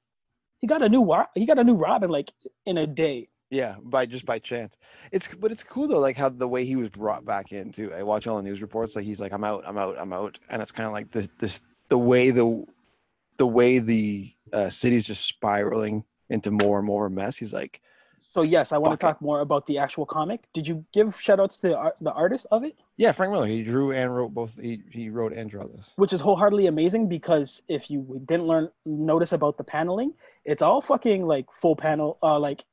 He 0.58 0.66
got 0.66 0.82
a 0.82 0.88
new 0.88 1.08
he 1.34 1.46
got 1.46 1.58
a 1.58 1.64
new 1.64 1.74
Robin 1.74 2.10
like 2.10 2.32
in 2.66 2.78
a 2.78 2.86
day. 2.86 3.28
yeah, 3.50 3.76
by 3.82 4.06
just 4.06 4.26
by 4.26 4.38
chance. 4.38 4.76
It's 5.12 5.28
but 5.34 5.50
it's 5.52 5.64
cool 5.64 5.88
though, 5.88 5.98
like 6.00 6.16
how 6.16 6.28
the 6.28 6.48
way 6.48 6.64
he 6.64 6.76
was 6.76 6.90
brought 6.90 7.24
back 7.24 7.52
in 7.52 7.72
too. 7.72 7.92
I 7.94 8.02
watch 8.02 8.26
all 8.26 8.36
the 8.36 8.42
news 8.42 8.60
reports. 8.62 8.96
Like 8.96 9.04
he's 9.04 9.20
like, 9.20 9.32
I'm 9.32 9.44
out, 9.44 9.64
I'm 9.66 9.78
out, 9.78 9.96
I'm 9.98 10.12
out, 10.12 10.38
and 10.50 10.60
it's 10.60 10.72
kind 10.72 10.86
of 10.86 10.92
like 10.92 11.10
this 11.10 11.28
this 11.38 11.60
the 11.88 11.98
way 11.98 12.30
the 12.30 12.64
the 13.38 13.46
way 13.46 13.78
the 13.78 14.30
uh, 14.52 14.68
city's 14.68 15.06
just 15.06 15.24
spiraling 15.24 16.04
into 16.28 16.50
more 16.50 16.78
and 16.78 16.86
more 16.86 17.08
mess. 17.08 17.36
He's 17.36 17.52
like, 17.52 17.80
So 18.34 18.42
yes, 18.42 18.72
I 18.72 18.78
want 18.78 18.98
to 18.98 19.06
talk 19.06 19.22
more 19.22 19.40
about 19.40 19.66
the 19.66 19.78
actual 19.78 20.04
comic. 20.04 20.40
Did 20.52 20.66
you 20.66 20.84
give 20.92 21.18
shout 21.20 21.38
outs 21.40 21.56
to 21.58 21.68
the, 21.68 21.76
art- 21.76 21.96
the 22.00 22.12
artist 22.12 22.46
of 22.50 22.64
it? 22.64 22.74
yeah, 22.96 23.12
Frank 23.12 23.32
Miller. 23.32 23.46
He 23.46 23.62
drew 23.62 23.92
and 23.92 24.14
wrote 24.14 24.34
both. 24.34 24.58
He 24.60 24.82
he 24.90 25.08
wrote 25.08 25.32
and 25.32 25.48
drew 25.48 25.70
this. 25.74 25.92
which 25.96 26.12
is 26.12 26.20
wholeheartedly 26.20 26.66
amazing 26.66 27.08
because 27.08 27.62
if 27.68 27.90
you 27.90 28.20
didn't 28.26 28.46
learn 28.46 28.68
notice 28.84 29.32
about 29.32 29.56
the 29.56 29.64
paneling, 29.64 30.12
it's 30.44 30.62
all 30.62 30.80
fucking 30.80 31.26
like 31.26 31.46
full 31.60 31.76
panel, 31.76 32.18
uh, 32.22 32.38
like 32.38 32.64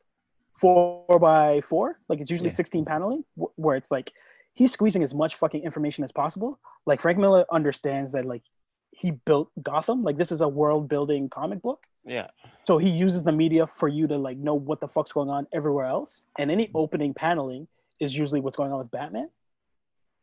four 0.60 1.20
by 1.20 1.62
four. 1.62 2.00
Like 2.10 2.20
it's 2.20 2.30
usually 2.32 2.50
Yeah. 2.50 2.56
16 2.56 2.86
paneling, 2.86 3.24
wh- 3.40 3.58
where 3.60 3.76
it's 3.76 3.92
like 3.92 4.12
he's 4.54 4.72
squeezing 4.72 5.04
as 5.04 5.14
much 5.14 5.36
fucking 5.36 5.64
information 5.64 6.04
as 6.04 6.12
possible. 6.12 6.60
Like 6.86 7.02
Frank 7.02 7.18
Miller 7.18 7.46
understands 7.52 8.12
that 8.14 8.26
like 8.26 8.44
he 8.92 9.12
built 9.12 9.50
Gotham. 9.62 10.04
Like 10.04 10.18
this 10.18 10.32
is 10.32 10.42
a 10.42 10.48
world 10.48 10.88
building 10.88 11.30
comic 11.30 11.62
book. 11.62 11.84
Yeah, 12.08 12.28
So 12.68 12.78
he 12.78 12.90
uses 12.92 13.24
the 13.24 13.32
media 13.32 13.66
for 13.66 13.88
you 13.88 14.06
to 14.08 14.16
like 14.18 14.38
know 14.38 14.54
what 14.54 14.80
the 14.80 14.88
fuck's 14.88 15.12
going 15.12 15.30
on 15.30 15.48
everywhere 15.52 15.86
else. 15.86 16.24
And 16.38 16.52
any 16.52 16.70
opening 16.76 17.16
paneling 17.16 17.68
is 18.00 18.16
usually 18.16 18.42
what's 18.42 18.56
going 18.56 18.72
on 18.72 18.78
with 18.78 18.92
Batman. 18.92 19.28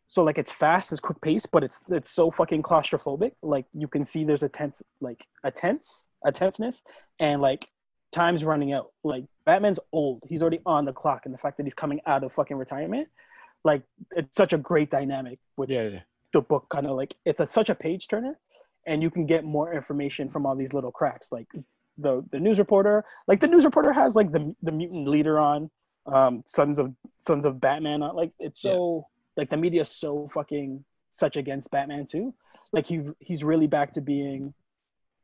So 0.06 0.22
like 0.22 0.38
it's 0.38 0.52
fast, 0.52 0.92
it's 0.92 1.00
quick 1.00 1.20
pace, 1.20 1.44
but 1.44 1.64
it's 1.64 1.80
it's 1.88 2.12
so 2.12 2.30
fucking 2.30 2.62
claustrophobic. 2.62 3.32
Like 3.42 3.66
you 3.74 3.88
can 3.88 4.04
see 4.04 4.22
there's 4.24 4.44
a 4.44 4.48
tense 4.48 4.80
like 5.00 5.26
a 5.42 5.50
tense 5.50 6.04
a 6.24 6.32
tenseness 6.32 6.82
and 7.18 7.40
like 7.42 7.68
time's 8.12 8.44
running 8.44 8.72
out. 8.72 8.92
Like 9.04 9.24
Batman's 9.44 9.78
old. 9.92 10.22
He's 10.28 10.42
already 10.42 10.60
on 10.66 10.84
the 10.84 10.92
clock 10.92 11.22
and 11.24 11.34
the 11.34 11.38
fact 11.38 11.56
that 11.56 11.64
he's 11.64 11.74
coming 11.74 12.00
out 12.06 12.22
of 12.24 12.32
fucking 12.32 12.56
retirement, 12.56 13.08
like 13.64 13.82
it's 14.12 14.34
such 14.36 14.52
a 14.52 14.58
great 14.58 14.90
dynamic 14.90 15.38
with 15.56 15.70
yeah, 15.70 15.88
yeah. 15.88 16.00
the 16.32 16.40
book 16.40 16.66
kind 16.70 16.86
of 16.86 16.96
like 16.96 17.14
it's 17.24 17.40
a, 17.40 17.46
such 17.46 17.68
a 17.70 17.74
page 17.74 18.08
turner 18.08 18.38
and 18.86 19.02
you 19.02 19.10
can 19.10 19.26
get 19.26 19.44
more 19.44 19.72
information 19.72 20.28
from 20.28 20.46
all 20.46 20.56
these 20.56 20.72
little 20.72 20.90
cracks 20.90 21.28
like 21.30 21.46
the 21.98 22.24
the 22.32 22.40
news 22.40 22.58
reporter 22.58 23.04
like 23.28 23.40
the 23.40 23.46
news 23.46 23.64
reporter 23.64 23.92
has 23.92 24.14
like 24.14 24.32
the 24.32 24.54
the 24.62 24.72
mutant 24.72 25.06
leader 25.06 25.38
on 25.38 25.70
um 26.12 26.42
sons 26.46 26.78
of 26.78 26.92
sons 27.20 27.44
of 27.44 27.60
batman 27.60 28.02
on 28.02 28.16
like 28.16 28.32
it's 28.40 28.64
Yeah. 28.64 28.72
so 28.72 29.06
like 29.36 29.50
the 29.50 29.56
media's 29.56 29.90
so 29.90 30.28
fucking 30.34 30.84
such 31.12 31.36
against 31.36 31.70
batman 31.70 32.06
too 32.06 32.34
like 32.72 32.86
he 32.86 33.02
he's 33.20 33.44
really 33.44 33.66
back 33.66 33.94
to 33.94 34.00
being 34.00 34.52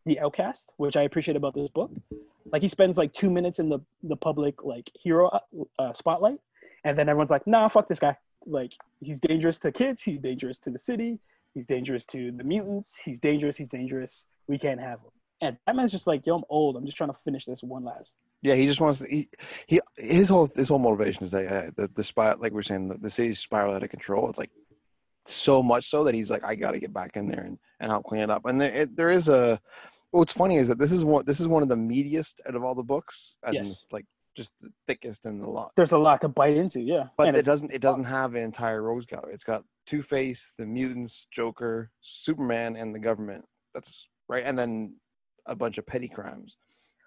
the 0.09 0.19
outcast 0.21 0.73
which 0.77 0.97
i 0.97 1.03
appreciate 1.03 1.37
about 1.37 1.55
this 1.55 1.69
book 1.69 1.91
like 2.53 2.63
he 2.63 2.69
spends 2.69 2.97
like 2.97 3.13
two 3.13 3.31
minutes 3.31 3.59
in 3.59 3.69
the 3.69 3.79
the 4.05 4.17
public 4.17 4.65
like 4.65 4.91
hero 4.95 5.31
uh, 5.79 5.93
spotlight 5.93 6.39
and 6.85 6.99
then 6.99 7.09
everyone's 7.09 7.31
like 7.31 7.47
nah 7.47 7.69
fuck 7.69 7.89
this 7.89 7.99
guy 7.99 8.17
like 8.47 8.73
he's 9.01 9.21
dangerous 9.21 9.59
to 9.59 9.71
kids 9.71 10.03
he's 10.03 10.21
dangerous 10.21 10.59
to 10.59 10.71
the 10.71 10.79
city 10.79 11.19
he's 11.55 11.67
dangerous 11.67 12.05
to 12.05 12.33
the 12.33 12.45
mutants 12.45 12.95
he's 13.05 13.19
dangerous 13.19 13.57
he's 13.57 13.69
dangerous 13.69 14.25
we 14.49 14.59
can't 14.59 14.81
have 14.81 14.99
him 15.01 15.11
And 15.41 15.57
Batman's 15.67 15.93
just 15.93 16.07
like, 16.07 16.27
yo, 16.27 16.37
I'm 16.37 16.45
old. 16.49 16.77
I'm 16.77 16.85
just 16.85 16.97
trying 16.97 17.11
to 17.11 17.19
finish 17.25 17.45
this 17.45 17.63
one 17.63 17.85
last. 17.85 18.15
Yeah, 18.43 18.55
he 18.55 18.67
just 18.67 18.81
wants 18.81 18.99
to. 19.01 19.07
He, 19.07 19.29
he 19.67 19.81
his 19.97 20.29
whole 20.29 20.51
his 20.55 20.69
whole 20.69 20.79
motivation 20.79 21.23
is 21.23 21.31
that 21.33 21.47
uh, 21.47 21.71
the 21.77 21.89
the 21.95 22.05
spot 22.05 22.41
like 22.41 22.53
we 22.53 22.61
are 22.61 22.63
saying 22.63 22.89
the, 22.89 22.99
the 22.99 23.11
city's 23.11 23.39
spiral 23.39 23.75
out 23.75 23.83
of 23.83 23.91
control. 23.91 24.29
It's 24.29 24.39
like 24.39 24.51
so 25.27 25.63
much 25.63 25.91
so 25.91 26.05
that 26.05 26.15
he's 26.15 26.31
like, 26.31 26.45
I 26.45 26.55
got 26.55 26.73
to 26.73 26.81
get 26.81 26.93
back 26.93 27.17
in 27.17 27.27
there 27.27 27.43
and, 27.43 27.59
and 27.81 27.91
help 27.91 28.05
clean 28.05 28.23
it 28.23 28.31
up. 28.31 28.47
And 28.47 28.61
there, 28.61 28.73
it, 28.75 28.97
there 28.97 29.11
is 29.11 29.29
a. 29.29 29.61
What's 30.11 30.33
funny 30.33 30.57
is 30.57 30.69
that 30.69 30.79
this 30.79 30.93
is 30.93 31.05
one 31.05 31.25
this 31.27 31.41
is 31.41 31.49
one 31.49 31.63
of 31.63 31.69
the 31.69 31.77
meatiest 31.77 32.35
out 32.49 32.55
of 32.55 32.65
all 32.65 32.75
the 32.75 32.83
books, 32.83 33.37
as 33.45 33.57
in 33.57 33.67
Yes. 33.67 33.87
like 33.93 34.07
just 34.37 34.53
the 34.61 34.71
thickest 34.87 35.25
and 35.27 35.43
the 35.43 35.49
lot. 35.49 35.73
There's 35.77 35.93
a 35.93 35.99
lot 35.99 36.21
to 36.23 36.29
bite 36.29 36.57
into, 36.57 36.81
yeah. 36.81 37.09
But 37.17 37.29
And 37.29 37.37
it 37.37 37.45
doesn't 37.45 37.73
it 37.73 37.81
doesn't 37.83 38.05
have 38.05 38.35
an 38.35 38.43
entire 38.43 38.83
rogues 38.83 39.05
gallery. 39.07 39.35
It's 39.35 39.45
got 39.45 39.65
Two 39.87 40.01
Face, 40.03 40.53
the 40.59 40.65
mutants, 40.67 41.27
Joker, 41.31 41.91
Superman, 42.01 42.77
and 42.77 42.95
the 42.95 42.99
government. 42.99 43.45
That's 43.75 44.09
right, 44.29 44.45
and 44.45 44.59
then 44.59 44.95
a 45.47 45.55
bunch 45.57 45.79
of 45.79 45.87
petty 45.87 46.09
crimes, 46.09 46.57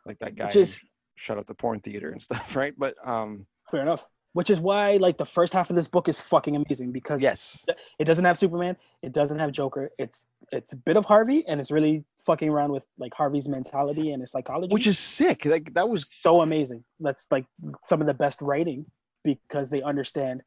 like 0.05 0.19
that 0.19 0.35
guy 0.35 0.51
is- 0.51 0.79
shut 1.15 1.37
up 1.37 1.45
the 1.45 1.53
porn 1.53 1.79
theater 1.79 2.09
and 2.09 2.21
stuff, 2.21 2.55
right? 2.61 2.73
But 2.77 2.95
um, 3.03 3.45
fair 3.69 3.81
enough. 3.81 4.03
Which 4.33 4.49
is 4.49 4.59
why 4.61 4.95
like 4.97 5.17
the 5.17 5.25
first 5.25 5.51
half 5.53 5.69
of 5.69 5.75
this 5.75 5.87
book 5.89 6.07
is 6.07 6.17
fucking 6.19 6.55
amazing 6.55 6.91
because 6.93 7.19
yes, 7.21 7.65
it 7.99 8.05
doesn't 8.05 8.23
have 8.25 8.37
Superman, 8.37 8.77
it 9.01 9.11
doesn't 9.11 9.37
have 9.39 9.51
Joker. 9.51 9.91
It's 9.97 10.25
it's 10.51 10.71
a 10.73 10.77
bit 10.77 10.95
of 10.97 11.03
Harvey 11.05 11.43
and 11.47 11.59
it's 11.59 11.69
really 11.71 12.05
fucking 12.25 12.49
around 12.49 12.71
with 12.71 12.83
like 12.97 13.13
Harvey's 13.13 13.47
mentality 13.47 14.11
and 14.11 14.21
his 14.21 14.31
psychology. 14.31 14.73
which 14.73 14.87
is 14.87 14.99
sick. 14.99 15.45
Like 15.45 15.73
that 15.73 15.87
was 15.87 16.05
so 16.11 16.41
amazing. 16.41 16.83
That's 16.99 17.25
like 17.31 17.45
some 17.87 18.01
of 18.01 18.07
the 18.07 18.13
best 18.13 18.41
writing 18.41 18.85
because 19.23 19.69
they 19.69 19.81
understand. 19.81 20.41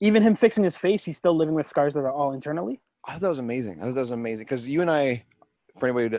Even 0.00 0.22
him 0.22 0.36
fixing 0.36 0.64
his 0.64 0.76
face, 0.76 1.04
he's 1.04 1.16
still 1.16 1.36
living 1.36 1.54
with 1.54 1.68
scars 1.68 1.94
that 1.94 2.00
are 2.00 2.12
all 2.12 2.32
internally. 2.32 2.80
I 3.06 3.12
thought 3.12 3.20
that 3.22 3.28
was 3.28 3.38
amazing. 3.38 3.80
I 3.80 3.86
thought 3.86 3.94
that 3.94 4.00
was 4.00 4.10
amazing 4.10 4.44
because 4.44 4.68
you 4.68 4.80
and 4.82 4.90
I, 4.90 5.24
for 5.78 5.86
anybody 5.88 6.18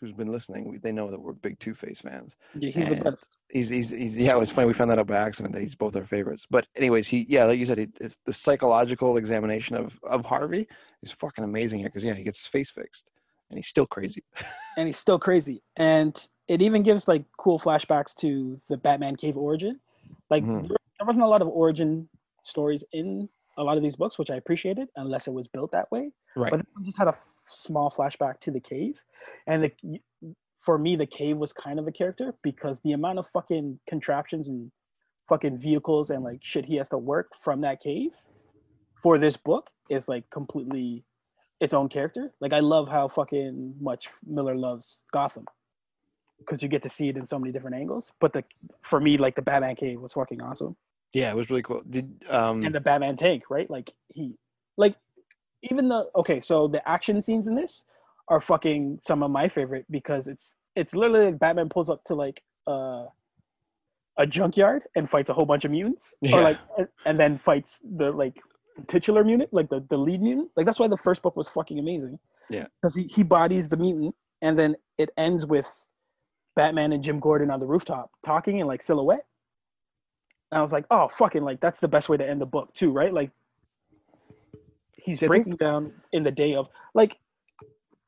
who's 0.00 0.12
been 0.12 0.30
listening, 0.30 0.68
we, 0.68 0.78
they 0.78 0.92
know 0.92 1.10
that 1.10 1.20
we're 1.20 1.32
big 1.32 1.58
Two 1.58 1.74
Face 1.74 2.00
fans. 2.00 2.36
Yeah, 2.54 2.70
he's 2.70 2.88
the 2.88 2.96
best. 2.96 3.28
He's, 3.50 3.68
he's 3.68 3.90
he's 3.90 4.16
yeah. 4.16 4.34
It 4.34 4.38
was 4.38 4.50
funny. 4.50 4.66
We 4.66 4.72
found 4.72 4.90
that 4.90 4.98
out 4.98 5.06
by 5.06 5.16
accident 5.16 5.54
that 5.54 5.62
he's 5.62 5.74
both 5.74 5.96
our 5.96 6.04
favorites. 6.04 6.46
But 6.50 6.66
anyways, 6.76 7.08
he 7.08 7.26
yeah, 7.28 7.44
like 7.44 7.58
you 7.58 7.66
said, 7.66 7.78
it, 7.78 7.90
it's 8.00 8.18
the 8.24 8.32
psychological 8.32 9.16
examination 9.16 9.76
of 9.76 9.98
of 10.04 10.24
Harvey 10.24 10.68
is 11.02 11.12
fucking 11.12 11.44
amazing 11.44 11.80
here 11.80 11.88
because 11.88 12.04
yeah, 12.04 12.14
he 12.14 12.24
gets 12.24 12.40
his 12.40 12.46
face 12.46 12.70
fixed 12.70 13.08
and 13.50 13.58
he's 13.58 13.68
still 13.68 13.86
crazy. 13.86 14.22
and 14.76 14.86
he's 14.86 14.98
still 14.98 15.18
crazy. 15.18 15.62
And 15.76 16.14
it 16.48 16.62
even 16.62 16.82
gives 16.82 17.08
like 17.08 17.24
cool 17.38 17.58
flashbacks 17.58 18.14
to 18.16 18.60
the 18.68 18.76
Batman 18.76 19.16
Cave 19.16 19.36
origin. 19.36 19.78
Like 20.30 20.44
Mhm. 20.44 20.68
there, 20.68 20.76
wasn't 21.06 21.22
a 21.24 21.28
lot 21.28 21.42
of 21.42 21.48
origin 21.48 22.08
stories 22.42 22.82
in 22.92 23.28
a 23.56 23.62
lot 23.62 23.76
of 23.76 23.82
these 23.82 23.96
books, 23.96 24.18
which 24.18 24.30
I 24.30 24.36
appreciated, 24.36 24.88
unless 24.96 25.26
it 25.26 25.32
was 25.32 25.46
built 25.48 25.70
that 25.72 25.90
way. 25.92 26.10
Right. 26.36 26.50
But 26.50 26.58
this 26.58 26.66
one 26.74 26.84
just 26.84 26.98
had 26.98 27.06
a 27.08 27.10
f- 27.10 27.32
small 27.48 27.90
flashback 27.90 28.40
to 28.40 28.50
the 28.50 28.60
cave, 28.60 28.98
and 29.46 29.62
the 29.64 30.00
for 30.60 30.76
me 30.78 30.96
the 30.96 31.06
cave 31.06 31.36
was 31.38 31.52
kind 31.52 31.78
of 31.78 31.86
a 31.86 31.92
character 31.92 32.34
because 32.42 32.78
the 32.84 32.92
amount 32.92 33.18
of 33.18 33.26
fucking 33.32 33.78
contraptions 33.88 34.48
and 34.48 34.70
fucking 35.28 35.56
vehicles 35.58 36.10
and 36.10 36.24
like 36.24 36.40
shit 36.42 36.64
he 36.64 36.74
has 36.76 36.88
to 36.88 36.98
work 36.98 37.30
from 37.42 37.60
that 37.60 37.80
cave 37.80 38.10
for 39.02 39.18
this 39.18 39.36
book 39.36 39.70
is 39.88 40.08
like 40.08 40.28
completely 40.30 41.04
its 41.60 41.74
own 41.74 41.88
character. 41.88 42.32
Like 42.40 42.52
I 42.52 42.60
love 42.60 42.88
how 42.88 43.08
fucking 43.08 43.74
much 43.80 44.08
Miller 44.26 44.54
loves 44.54 45.00
Gotham 45.12 45.46
because 46.38 46.62
you 46.62 46.68
get 46.68 46.82
to 46.84 46.88
see 46.88 47.08
it 47.08 47.16
in 47.16 47.26
so 47.26 47.38
many 47.38 47.52
different 47.52 47.76
angles. 47.76 48.12
But 48.20 48.32
the 48.32 48.44
for 48.82 49.00
me, 49.00 49.18
like 49.18 49.34
the 49.34 49.42
Batman 49.42 49.76
cave 49.76 50.00
was 50.00 50.12
fucking 50.12 50.40
awesome, 50.40 50.76
Yeah, 51.12 51.30
it 51.30 51.36
was 51.36 51.50
really 51.50 51.62
cool. 51.62 51.82
Did 51.90 52.24
um 52.30 52.62
and 52.64 52.74
the 52.74 52.80
Batman 52.80 53.16
tank, 53.16 53.44
right? 53.50 53.68
Like 53.70 53.92
he, 54.08 54.34
like 54.76 54.94
even 55.62 55.88
the 55.88 56.08
okay, 56.14 56.40
so 56.40 56.68
the 56.68 56.86
action 56.88 57.20
scenes 57.22 57.46
in 57.48 57.54
this 57.54 57.84
are 58.28 58.40
fucking 58.40 59.00
some 59.06 59.22
of 59.22 59.30
my 59.30 59.48
favorite 59.48 59.86
because 59.90 60.28
it's 60.28 60.52
it's 60.76 60.94
literally 60.94 61.26
like 61.26 61.38
Batman 61.38 61.68
pulls 61.68 61.90
up 61.90 62.04
to 62.04 62.14
like 62.14 62.42
uh 62.66 63.06
a 64.20 64.26
junkyard 64.26 64.82
and 64.96 65.08
fights 65.08 65.30
a 65.30 65.32
whole 65.32 65.46
bunch 65.46 65.64
of 65.64 65.70
mutants, 65.70 66.14
Yeah. 66.20 66.36
or 66.38 66.42
like 66.42 66.58
and, 66.76 66.88
and 67.06 67.18
then 67.18 67.38
fights 67.38 67.78
the 67.96 68.10
like 68.12 68.36
titular 68.88 69.24
mutant, 69.24 69.52
like 69.52 69.68
the 69.68 69.84
the 69.90 69.96
lead 69.96 70.20
mutant. 70.22 70.50
Like 70.56 70.66
that's 70.66 70.78
why 70.78 70.88
the 70.88 70.96
first 70.96 71.22
book 71.22 71.36
was 71.36 71.48
fucking 71.48 71.78
amazing. 71.78 72.18
Yeah. 72.50 72.66
because 72.80 72.94
he 72.94 73.04
he 73.04 73.22
bodies 73.22 73.68
the 73.68 73.76
mutant, 73.76 74.14
and 74.42 74.58
then 74.58 74.76
it 74.96 75.10
ends 75.16 75.44
with 75.46 75.66
Batman 76.56 76.92
and 76.92 77.02
Jim 77.04 77.20
Gordon 77.20 77.50
on 77.50 77.60
the 77.60 77.66
rooftop 77.66 78.10
talking 78.24 78.58
in 78.58 78.66
like 78.66 78.82
silhouette. 78.82 79.26
And 80.50 80.58
I 80.58 80.62
was 80.62 80.72
like, 80.72 80.86
oh 80.90 81.08
fucking 81.08 81.42
like 81.42 81.60
that's 81.60 81.78
the 81.80 81.88
best 81.88 82.08
way 82.08 82.16
to 82.16 82.26
end 82.28 82.40
the 82.40 82.46
book 82.46 82.72
too, 82.74 82.90
right? 82.90 83.12
Like 83.12 83.30
he's 84.92 85.20
See, 85.20 85.26
I 85.26 85.28
think- 85.28 85.44
breaking 85.44 85.56
down 85.56 85.92
in 86.12 86.22
the 86.22 86.30
day 86.30 86.54
of 86.54 86.68
like 86.94 87.16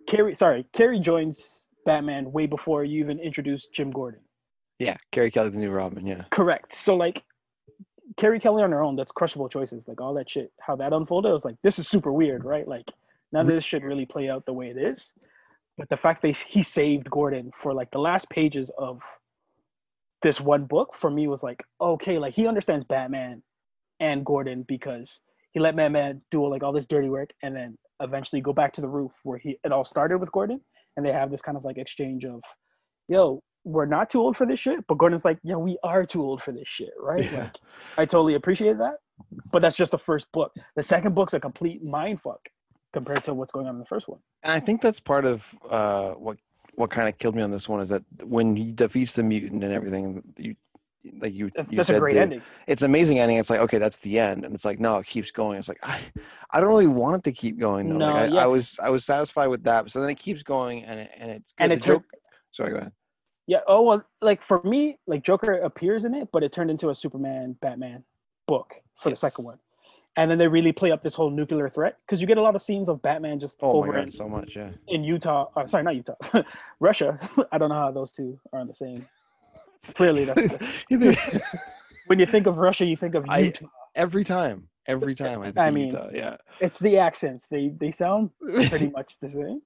Carrie 0.08 0.34
sorry, 0.34 0.64
Carrie 0.72 1.00
joins 1.00 1.60
Batman 1.84 2.32
way 2.32 2.46
before 2.46 2.84
you 2.84 3.00
even 3.04 3.18
introduce 3.20 3.66
Jim 3.66 3.90
Gordon. 3.90 4.20
yeah, 4.78 4.96
Carrie 5.12 5.30
Kelly, 5.30 5.50
the 5.50 5.58
new 5.58 5.70
Robin. 5.70 6.06
Yeah, 6.06 6.24
Correct. 6.30 6.74
So 6.82 6.94
like 6.96 7.22
Carrie 8.20 8.38
Kelly 8.38 8.62
on 8.62 8.70
her 8.70 8.82
own, 8.82 8.96
that's 8.96 9.12
crushable 9.12 9.48
choices. 9.48 9.88
Like 9.88 10.00
all 10.00 10.12
that 10.14 10.28
shit, 10.28 10.52
how 10.60 10.76
that 10.76 10.92
unfolded, 10.92 11.30
I 11.30 11.32
was 11.32 11.44
like, 11.44 11.56
this 11.62 11.78
is 11.78 11.88
super 11.88 12.12
weird, 12.12 12.44
right? 12.44 12.68
Like 12.68 12.84
none 13.32 13.48
of 13.48 13.54
this 13.54 13.64
should 13.64 13.82
really 13.82 14.04
play 14.04 14.28
out 14.28 14.44
the 14.44 14.52
way 14.52 14.68
it 14.68 14.76
is. 14.76 15.14
But 15.78 15.88
the 15.88 15.96
fact 15.96 16.20
that 16.22 16.36
he 16.36 16.62
saved 16.62 17.10
Gordon 17.10 17.50
for 17.62 17.72
like 17.72 17.90
the 17.90 17.98
last 17.98 18.28
pages 18.28 18.70
of 18.76 19.00
this 20.22 20.38
one 20.38 20.66
book 20.66 20.94
for 21.00 21.08
me 21.10 21.28
was 21.28 21.42
like, 21.42 21.64
okay, 21.80 22.18
like 22.18 22.34
he 22.34 22.46
understands 22.46 22.84
Batman 22.84 23.42
and 24.00 24.26
Gordon 24.26 24.66
because 24.68 25.10
he 25.52 25.60
let 25.60 25.74
Batman 25.74 26.20
do 26.30 26.46
like 26.46 26.62
all 26.62 26.72
this 26.72 26.84
dirty 26.84 27.08
work 27.08 27.30
and 27.42 27.56
then 27.56 27.78
eventually 28.02 28.42
go 28.42 28.52
back 28.52 28.74
to 28.74 28.82
the 28.82 28.88
roof 28.88 29.12
where 29.22 29.38
he 29.38 29.56
it 29.64 29.72
all 29.72 29.84
started 29.84 30.18
with 30.18 30.30
Gordon 30.32 30.60
and 30.98 31.06
they 31.06 31.12
have 31.12 31.30
this 31.30 31.40
kind 31.40 31.56
of 31.56 31.64
like 31.64 31.78
exchange 31.78 32.26
of, 32.26 32.42
yo, 33.08 33.42
we're 33.64 33.86
not 33.86 34.10
too 34.10 34.20
old 34.20 34.36
for 34.36 34.46
this 34.46 34.58
shit, 34.60 34.86
but 34.86 34.96
Gordon's 34.98 35.24
like, 35.24 35.38
yeah, 35.42 35.56
we 35.56 35.78
are 35.82 36.04
too 36.06 36.22
old 36.22 36.42
for 36.42 36.52
this 36.52 36.66
shit, 36.66 36.90
right? 37.00 37.30
Yeah. 37.30 37.38
Like, 37.44 37.56
I 37.98 38.04
totally 38.06 38.34
appreciate 38.34 38.78
that, 38.78 38.96
but 39.52 39.60
that's 39.62 39.76
just 39.76 39.92
the 39.92 39.98
first 39.98 40.30
book. 40.32 40.52
The 40.76 40.82
second 40.82 41.14
book's 41.14 41.34
a 41.34 41.40
complete 41.40 41.82
mind 41.84 42.20
fuck 42.22 42.40
compared 42.92 43.22
to 43.24 43.34
what's 43.34 43.52
going 43.52 43.66
on 43.66 43.74
in 43.74 43.78
the 43.80 43.86
first 43.86 44.08
one. 44.08 44.18
and 44.42 44.52
I 44.52 44.60
think 44.60 44.80
that's 44.82 44.98
part 44.98 45.24
of 45.24 45.54
uh 45.68 46.12
what 46.14 46.38
what 46.74 46.90
kind 46.90 47.08
of 47.08 47.18
killed 47.18 47.34
me 47.36 47.42
on 47.42 47.50
this 47.50 47.68
one 47.68 47.80
is 47.80 47.88
that 47.90 48.02
when 48.24 48.56
he 48.56 48.72
defeats 48.72 49.12
the 49.12 49.22
mutant 49.22 49.62
and 49.62 49.72
everything, 49.72 50.22
you 50.38 50.54
like 51.20 51.34
you 51.34 51.50
That's, 51.54 51.70
you 51.70 51.76
that's 51.76 51.86
said 51.88 51.96
a 51.96 52.00
great 52.00 52.14
the- 52.14 52.20
ending. 52.20 52.42
it's 52.66 52.82
amazing 52.82 53.18
ending. 53.18 53.38
It's 53.38 53.50
like, 53.50 53.60
okay, 53.60 53.78
that's 53.78 53.96
the 53.98 54.18
end. 54.18 54.44
And 54.44 54.54
it's 54.54 54.64
like, 54.64 54.78
no, 54.80 54.98
it 54.98 55.06
keeps 55.06 55.30
going. 55.30 55.58
It's 55.58 55.68
like, 55.68 55.78
I, 55.82 55.98
I 56.50 56.60
don't 56.60 56.68
really 56.68 56.86
want 56.86 57.16
it 57.16 57.24
to 57.24 57.32
keep 57.32 57.58
going. 57.58 57.88
Though. 57.88 57.96
No, 57.98 58.06
like, 58.06 58.30
I, 58.30 58.34
yeah. 58.34 58.42
I 58.44 58.46
was, 58.46 58.78
I 58.82 58.90
was 58.90 59.04
satisfied 59.06 59.46
with 59.48 59.62
that. 59.64 59.90
So 59.90 60.00
then 60.02 60.10
it 60.10 60.18
keeps 60.18 60.42
going 60.42 60.84
and 60.84 61.00
it, 61.00 61.10
and 61.16 61.30
it's 61.30 61.52
good. 61.52 61.64
And 61.64 61.72
The 61.72 61.76
it 61.76 61.82
turned, 61.82 62.00
joke. 62.00 62.04
Sorry, 62.52 62.70
go 62.70 62.76
ahead. 62.76 62.92
Yeah. 63.52 63.60
Oh 63.66 63.82
well, 63.82 64.00
like 64.22 64.40
for 64.50 64.62
me, 64.62 64.80
like 65.12 65.22
Joker 65.24 65.54
appears 65.70 66.04
in 66.04 66.14
it, 66.14 66.28
but 66.32 66.40
it 66.44 66.52
turned 66.52 66.70
into 66.70 66.90
a 66.90 66.94
Superman 66.94 67.56
Batman 67.60 68.04
book 68.46 68.68
for 69.02 69.08
Yes. 69.10 69.18
the 69.18 69.26
second 69.26 69.44
one, 69.44 69.58
and 70.16 70.30
then 70.30 70.38
they 70.38 70.46
really 70.46 70.72
play 70.80 70.90
up 70.92 71.02
this 71.02 71.14
whole 71.14 71.30
nuclear 71.30 71.68
threat 71.68 71.96
because 72.06 72.20
you 72.20 72.26
get 72.28 72.38
a 72.38 72.42
lot 72.48 72.54
of 72.54 72.62
scenes 72.62 72.88
of 72.88 73.02
Batman 73.02 73.40
just 73.40 73.56
Oh 73.60 73.78
over 73.78 73.88
my 73.88 73.94
god, 73.98 74.04
in, 74.04 74.12
so 74.12 74.28
much. 74.28 74.54
Yeah. 74.56 74.70
in 74.88 75.02
Utah. 75.02 75.46
Uh, 75.56 75.66
sorry, 75.66 75.82
not 75.82 75.96
Utah, 75.96 76.14
Russia. 76.80 77.18
I 77.52 77.58
don't 77.58 77.70
know 77.70 77.74
how 77.86 77.90
those 77.90 78.12
two 78.12 78.38
are 78.52 78.60
on 78.60 78.68
the 78.68 78.74
same. 78.74 79.04
Clearly, 79.94 80.24
that's 80.26 80.58
when 82.06 82.18
you 82.20 82.26
think 82.26 82.46
of 82.46 82.56
Russia, 82.58 82.84
you 82.84 82.96
think 82.96 83.14
of 83.16 83.24
I- 83.28 83.38
Utah. 83.50 83.66
every 83.96 84.22
time, 84.24 84.68
every 84.86 85.14
time 85.16 85.40
I 85.40 85.46
think 85.46 85.58
I 85.58 85.68
of 85.68 85.74
mean, 85.74 85.86
Utah. 85.86 86.08
Yeah. 86.12 86.36
it's 86.60 86.78
the 86.78 86.98
accents. 86.98 87.46
They 87.50 87.64
they 87.80 87.90
sound 87.90 88.30
pretty 88.68 88.90
much 88.90 89.16
the 89.20 89.28
same. 89.30 89.60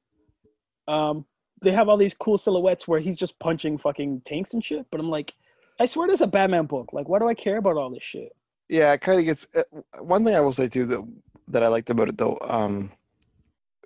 Um, 0.89 1.27
they 1.65 1.73
have 1.73 1.89
all 1.89 1.97
these 1.97 2.15
cool 2.15 2.39
silhouettes 2.39 2.87
where 2.87 3.01
he's 3.01 3.17
just 3.17 3.39
punching 3.41 3.79
fucking 3.79 4.23
tanks 4.25 4.53
and 4.55 4.63
shit. 4.65 4.87
But 4.91 5.01
I'm 5.01 5.11
like, 5.11 5.35
I 5.81 5.87
swear 5.87 6.07
there's 6.07 6.21
a 6.21 6.27
Batman 6.27 6.67
book. 6.67 6.93
Like, 6.93 7.09
why 7.09 7.19
do 7.19 7.29
I 7.29 7.35
care 7.35 7.57
about 7.57 7.77
all 7.77 7.91
this 7.91 8.03
shit? 8.03 8.31
yeah, 8.69 8.93
it 8.93 9.01
kind 9.01 9.19
of 9.19 9.25
gets. 9.27 9.47
Uh, 9.55 9.63
one 10.01 10.25
thing 10.25 10.35
I 10.35 10.41
will 10.41 10.53
say 10.53 10.69
too 10.69 10.87
that 10.87 11.03
that 11.49 11.63
I 11.63 11.69
liked 11.69 11.91
about 11.91 12.09
it 12.09 12.17
though, 12.17 12.39
um, 12.43 12.91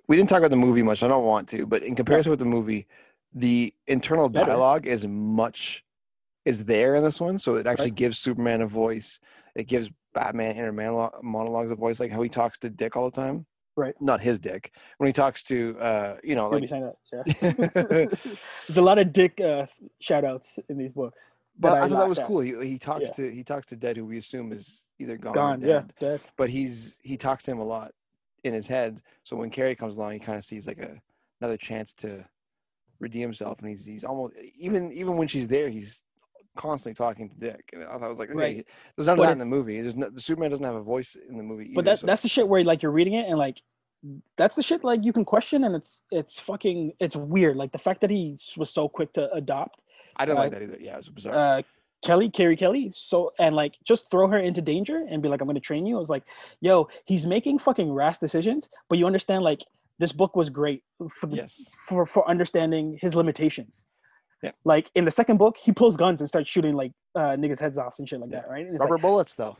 we 0.07 0.15
didn't 0.15 0.29
talk 0.29 0.39
about 0.39 0.51
the 0.51 0.55
movie 0.55 0.83
much. 0.83 1.03
I 1.03 1.07
don't 1.07 1.25
want 1.25 1.47
to, 1.49 1.65
but 1.65 1.83
in 1.83 1.95
comparison 1.95 2.29
with 2.29 2.39
the 2.39 2.45
movie, 2.45 2.87
the 3.33 3.73
internal 3.87 4.29
Better. 4.29 4.51
dialogue 4.51 4.87
is 4.87 5.05
much 5.07 5.83
is 6.45 6.63
there 6.63 6.95
in 6.95 7.03
this 7.03 7.19
one, 7.19 7.37
so 7.37 7.55
it 7.55 7.67
actually 7.67 7.91
Right. 7.91 7.95
gives 7.95 8.17
Superman 8.17 8.61
a 8.61 8.67
voice. 8.67 9.19
It 9.55 9.67
gives 9.67 9.89
Batman 10.13 10.55
inner 10.55 10.71
monologue, 10.71 11.21
monologues 11.21 11.69
a 11.71 11.75
voice, 11.75 11.99
like 11.99 12.11
how 12.11 12.21
he 12.21 12.29
talks 12.29 12.57
to 12.59 12.69
Dick 12.69 12.95
all 12.95 13.09
the 13.09 13.15
time. 13.15 13.45
Right. 13.79 13.95
Not 14.01 14.19
his 14.21 14.39
Dick. 14.39 14.73
When 14.97 15.07
he 15.07 15.13
talks 15.13 15.41
to, 15.43 15.77
uh, 15.79 16.17
you 16.23 16.35
know, 16.35 16.49
like. 16.49 16.67
saying 16.67 16.91
that. 17.11 17.25
Yeah. 17.41 18.05
there's 18.67 18.77
a 18.77 18.81
lot 18.81 18.99
of 18.99 19.13
dick 19.13 19.39
uh, 19.39 19.65
shout 20.01 20.25
outs 20.25 20.49
in 20.67 20.77
these 20.77 20.91
books. 20.91 21.17
But 21.57 21.73
I, 21.73 21.85
I 21.85 21.89
thought 21.89 21.99
that 21.99 22.09
was 22.09 22.19
cool. 22.19 22.39
He, 22.41 22.53
he 22.65 22.77
talks 22.77 23.05
Yeah. 23.05 23.11
to 23.27 23.31
he 23.31 23.43
talks 23.43 23.65
to 23.67 23.75
Dead, 23.77 23.95
who 23.97 24.05
we 24.05 24.17
assume 24.17 24.51
is 24.51 24.83
either 24.99 25.17
gone, 25.17 25.33
Gone. 25.33 25.63
or 25.63 25.67
Yeah. 25.67 25.73
dead. 25.79 25.93
Dead. 25.99 26.21
but 26.37 26.49
he's 26.49 26.99
he 27.03 27.15
talks 27.17 27.43
to 27.45 27.51
him 27.51 27.59
a 27.59 27.63
lot 27.63 27.93
in 28.43 28.53
his 28.53 28.67
head. 28.67 29.01
So 29.23 29.35
when 29.37 29.49
Carrie 29.49 29.75
comes 29.75 29.95
along, 29.97 30.13
he 30.13 30.19
kind 30.19 30.37
of 30.37 30.43
sees 30.43 30.67
like 30.67 30.79
a 30.79 30.99
another 31.41 31.57
chance 31.57 31.93
to 31.95 32.25
redeem 32.99 33.21
himself, 33.23 33.59
and 33.59 33.69
he's 33.69 33.85
he's 33.85 34.03
almost 34.03 34.35
even 34.57 34.91
even 34.91 35.15
when 35.17 35.27
she's 35.27 35.47
there, 35.47 35.69
he's 35.69 36.01
constantly 36.55 36.95
talking 36.95 37.29
to 37.29 37.35
Dick. 37.35 37.69
And 37.73 37.83
I 37.83 37.93
thought 37.93 38.03
I 38.03 38.09
was 38.09 38.19
like, 38.19 38.29
okay, 38.29 38.37
Right. 38.55 38.65
there's 38.95 39.07
none 39.07 39.13
of 39.13 39.17
But 39.17 39.25
that 39.27 39.31
in 39.33 39.39
the 39.39 39.45
movie. 39.45 39.81
There's 39.81 39.95
no 39.95 40.09
the 40.09 40.21
Superman 40.21 40.51
doesn't 40.51 40.65
have 40.65 40.75
a 40.75 40.81
voice 40.81 41.15
in 41.29 41.37
the 41.37 41.43
movie. 41.43 41.71
But 41.73 41.85
that's 41.85 42.01
so- 42.01 42.07
that's 42.07 42.21
the 42.21 42.29
shit 42.29 42.47
where 42.47 42.63
like 42.63 42.81
you're 42.83 42.91
reading 42.91 43.13
it 43.13 43.27
and 43.27 43.37
like 43.37 43.61
that's 44.37 44.55
the 44.55 44.63
shit 44.63 44.83
like 44.83 45.03
you 45.03 45.11
can 45.11 45.25
question 45.25 45.65
and 45.65 45.75
it's 45.75 46.01
it's 46.11 46.39
fucking 46.39 46.93
it's 46.99 47.15
weird. 47.15 47.57
Like 47.57 47.71
the 47.71 47.79
fact 47.79 48.01
that 48.01 48.09
he 48.09 48.37
was 48.57 48.69
so 48.71 48.87
quick 48.87 49.11
to 49.13 49.31
adopt 49.33 49.81
I 50.15 50.25
didn't 50.25 50.37
Uh, 50.37 50.41
like 50.41 50.51
that 50.51 50.61
either. 50.63 50.77
Yeah, 50.79 50.93
it 50.93 50.97
was 50.97 51.09
bizarre. 51.09 51.57
uh 51.59 51.61
Kelly, 52.01 52.29
Carrie 52.29 52.55
Kelly, 52.55 52.91
so 52.95 53.33
and 53.39 53.53
like 53.55 53.75
just 53.83 54.09
throw 54.09 54.25
her 54.29 54.39
into 54.39 54.61
danger 54.61 55.05
and 55.09 55.21
be 55.21 55.27
like, 55.27 55.41
I'm 55.41 55.47
gonna 55.47 55.59
train 55.59 55.85
you. 55.85 55.97
I 55.97 55.99
was 55.99 56.07
like, 56.09 56.23
yo, 56.61 56.87
he's 57.03 57.27
making 57.27 57.59
fucking 57.59 57.91
rash 57.91 58.17
decisions, 58.19 58.69
but 58.87 58.97
you 58.97 59.05
understand 59.05 59.43
like 59.43 59.59
this 59.97 60.13
book 60.13 60.33
was 60.33 60.49
great 60.49 60.81
for 61.19 61.27
the, 61.27 61.35
yes. 61.35 61.61
for 61.89 62.05
for 62.05 62.25
understanding 62.29 62.97
his 63.01 63.15
limitations. 63.15 63.85
Yeah. 64.41 64.51
Like 64.63 64.89
in 64.95 65.05
the 65.05 65.11
second 65.11 65.37
book, 65.37 65.57
he 65.61 65.71
pulls 65.71 65.97
guns 65.97 66.21
and 66.21 66.27
starts 66.27 66.49
shooting 66.49 66.73
like 66.75 66.91
uh 67.15 67.35
niggas' 67.35 67.59
heads 67.59 67.77
off 67.77 67.95
and 67.99 68.07
shit 68.07 68.19
like 68.19 68.31
Yeah. 68.31 68.41
that, 68.41 68.49
right? 68.49 68.65
It's 68.65 68.79
like, 68.79 68.89
Rubber 68.89 68.97
bullets 68.97 69.35
though. 69.35 69.57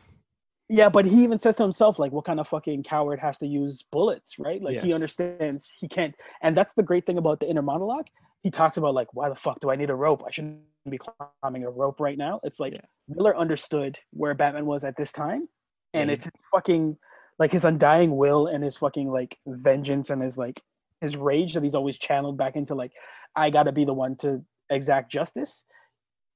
yeah, 0.69 0.87
but 0.89 1.05
he 1.05 1.23
even 1.23 1.39
says 1.39 1.55
to 1.57 1.63
himself, 1.63 1.97
like, 1.99 2.11
what 2.11 2.25
kind 2.25 2.39
of 2.39 2.47
fucking 2.47 2.83
coward 2.83 3.19
has 3.19 3.37
to 3.39 3.47
use 3.47 3.83
bullets, 3.91 4.37
right? 4.37 4.61
Like, 4.61 4.79
he 4.83 4.93
understands 4.93 5.67
he 5.79 5.87
can't. 5.87 6.13
And 6.43 6.55
that's 6.55 6.71
the 6.75 6.83
great 6.83 7.05
thing 7.07 7.17
about 7.17 7.39
the 7.39 7.49
inner 7.49 7.61
monologue. 7.63 8.05
He 8.43 8.51
talks 8.51 8.77
about, 8.77 8.93
like, 8.93 9.07
why 9.13 9.27
the 9.29 9.35
fuck 9.35 9.59
do 9.61 9.69
I 9.71 9.75
need 9.75 9.89
a 9.89 9.95
rope? 9.95 10.23
I 10.25 10.31
shouldn't 10.31 10.59
be 10.89 10.99
climbing 11.41 11.65
a 11.65 11.69
rope 11.71 11.99
right 11.99 12.17
now. 12.17 12.39
It's 12.43 12.59
like 12.59 12.73
Yeah. 12.73 12.81
Miller 13.07 13.35
understood 13.35 13.97
where 14.11 14.33
Batman 14.35 14.65
was 14.67 14.83
at 14.83 14.95
this 14.95 15.11
time. 15.11 15.49
And 15.95 16.09
Yeah, 16.09 16.13
it's 16.17 16.27
fucking, 16.51 16.95
like, 17.39 17.51
his 17.51 17.65
undying 17.65 18.15
will 18.15 18.45
and 18.47 18.63
his 18.63 18.77
fucking, 18.77 19.09
like, 19.11 19.37
vengeance 19.47 20.09
and 20.11 20.21
his, 20.21 20.37
like, 20.37 20.61
his 21.01 21.17
rage 21.17 21.55
that 21.55 21.63
he's 21.63 21.75
always 21.75 21.97
channeled 21.97 22.37
back 22.37 22.55
into, 22.55 22.75
like, 22.75 22.91
I 23.35 23.49
gotta 23.49 23.71
be 23.71 23.85
the 23.85 23.93
one 23.93 24.15
to 24.17 24.43
exact 24.69 25.11
justice. 25.11 25.63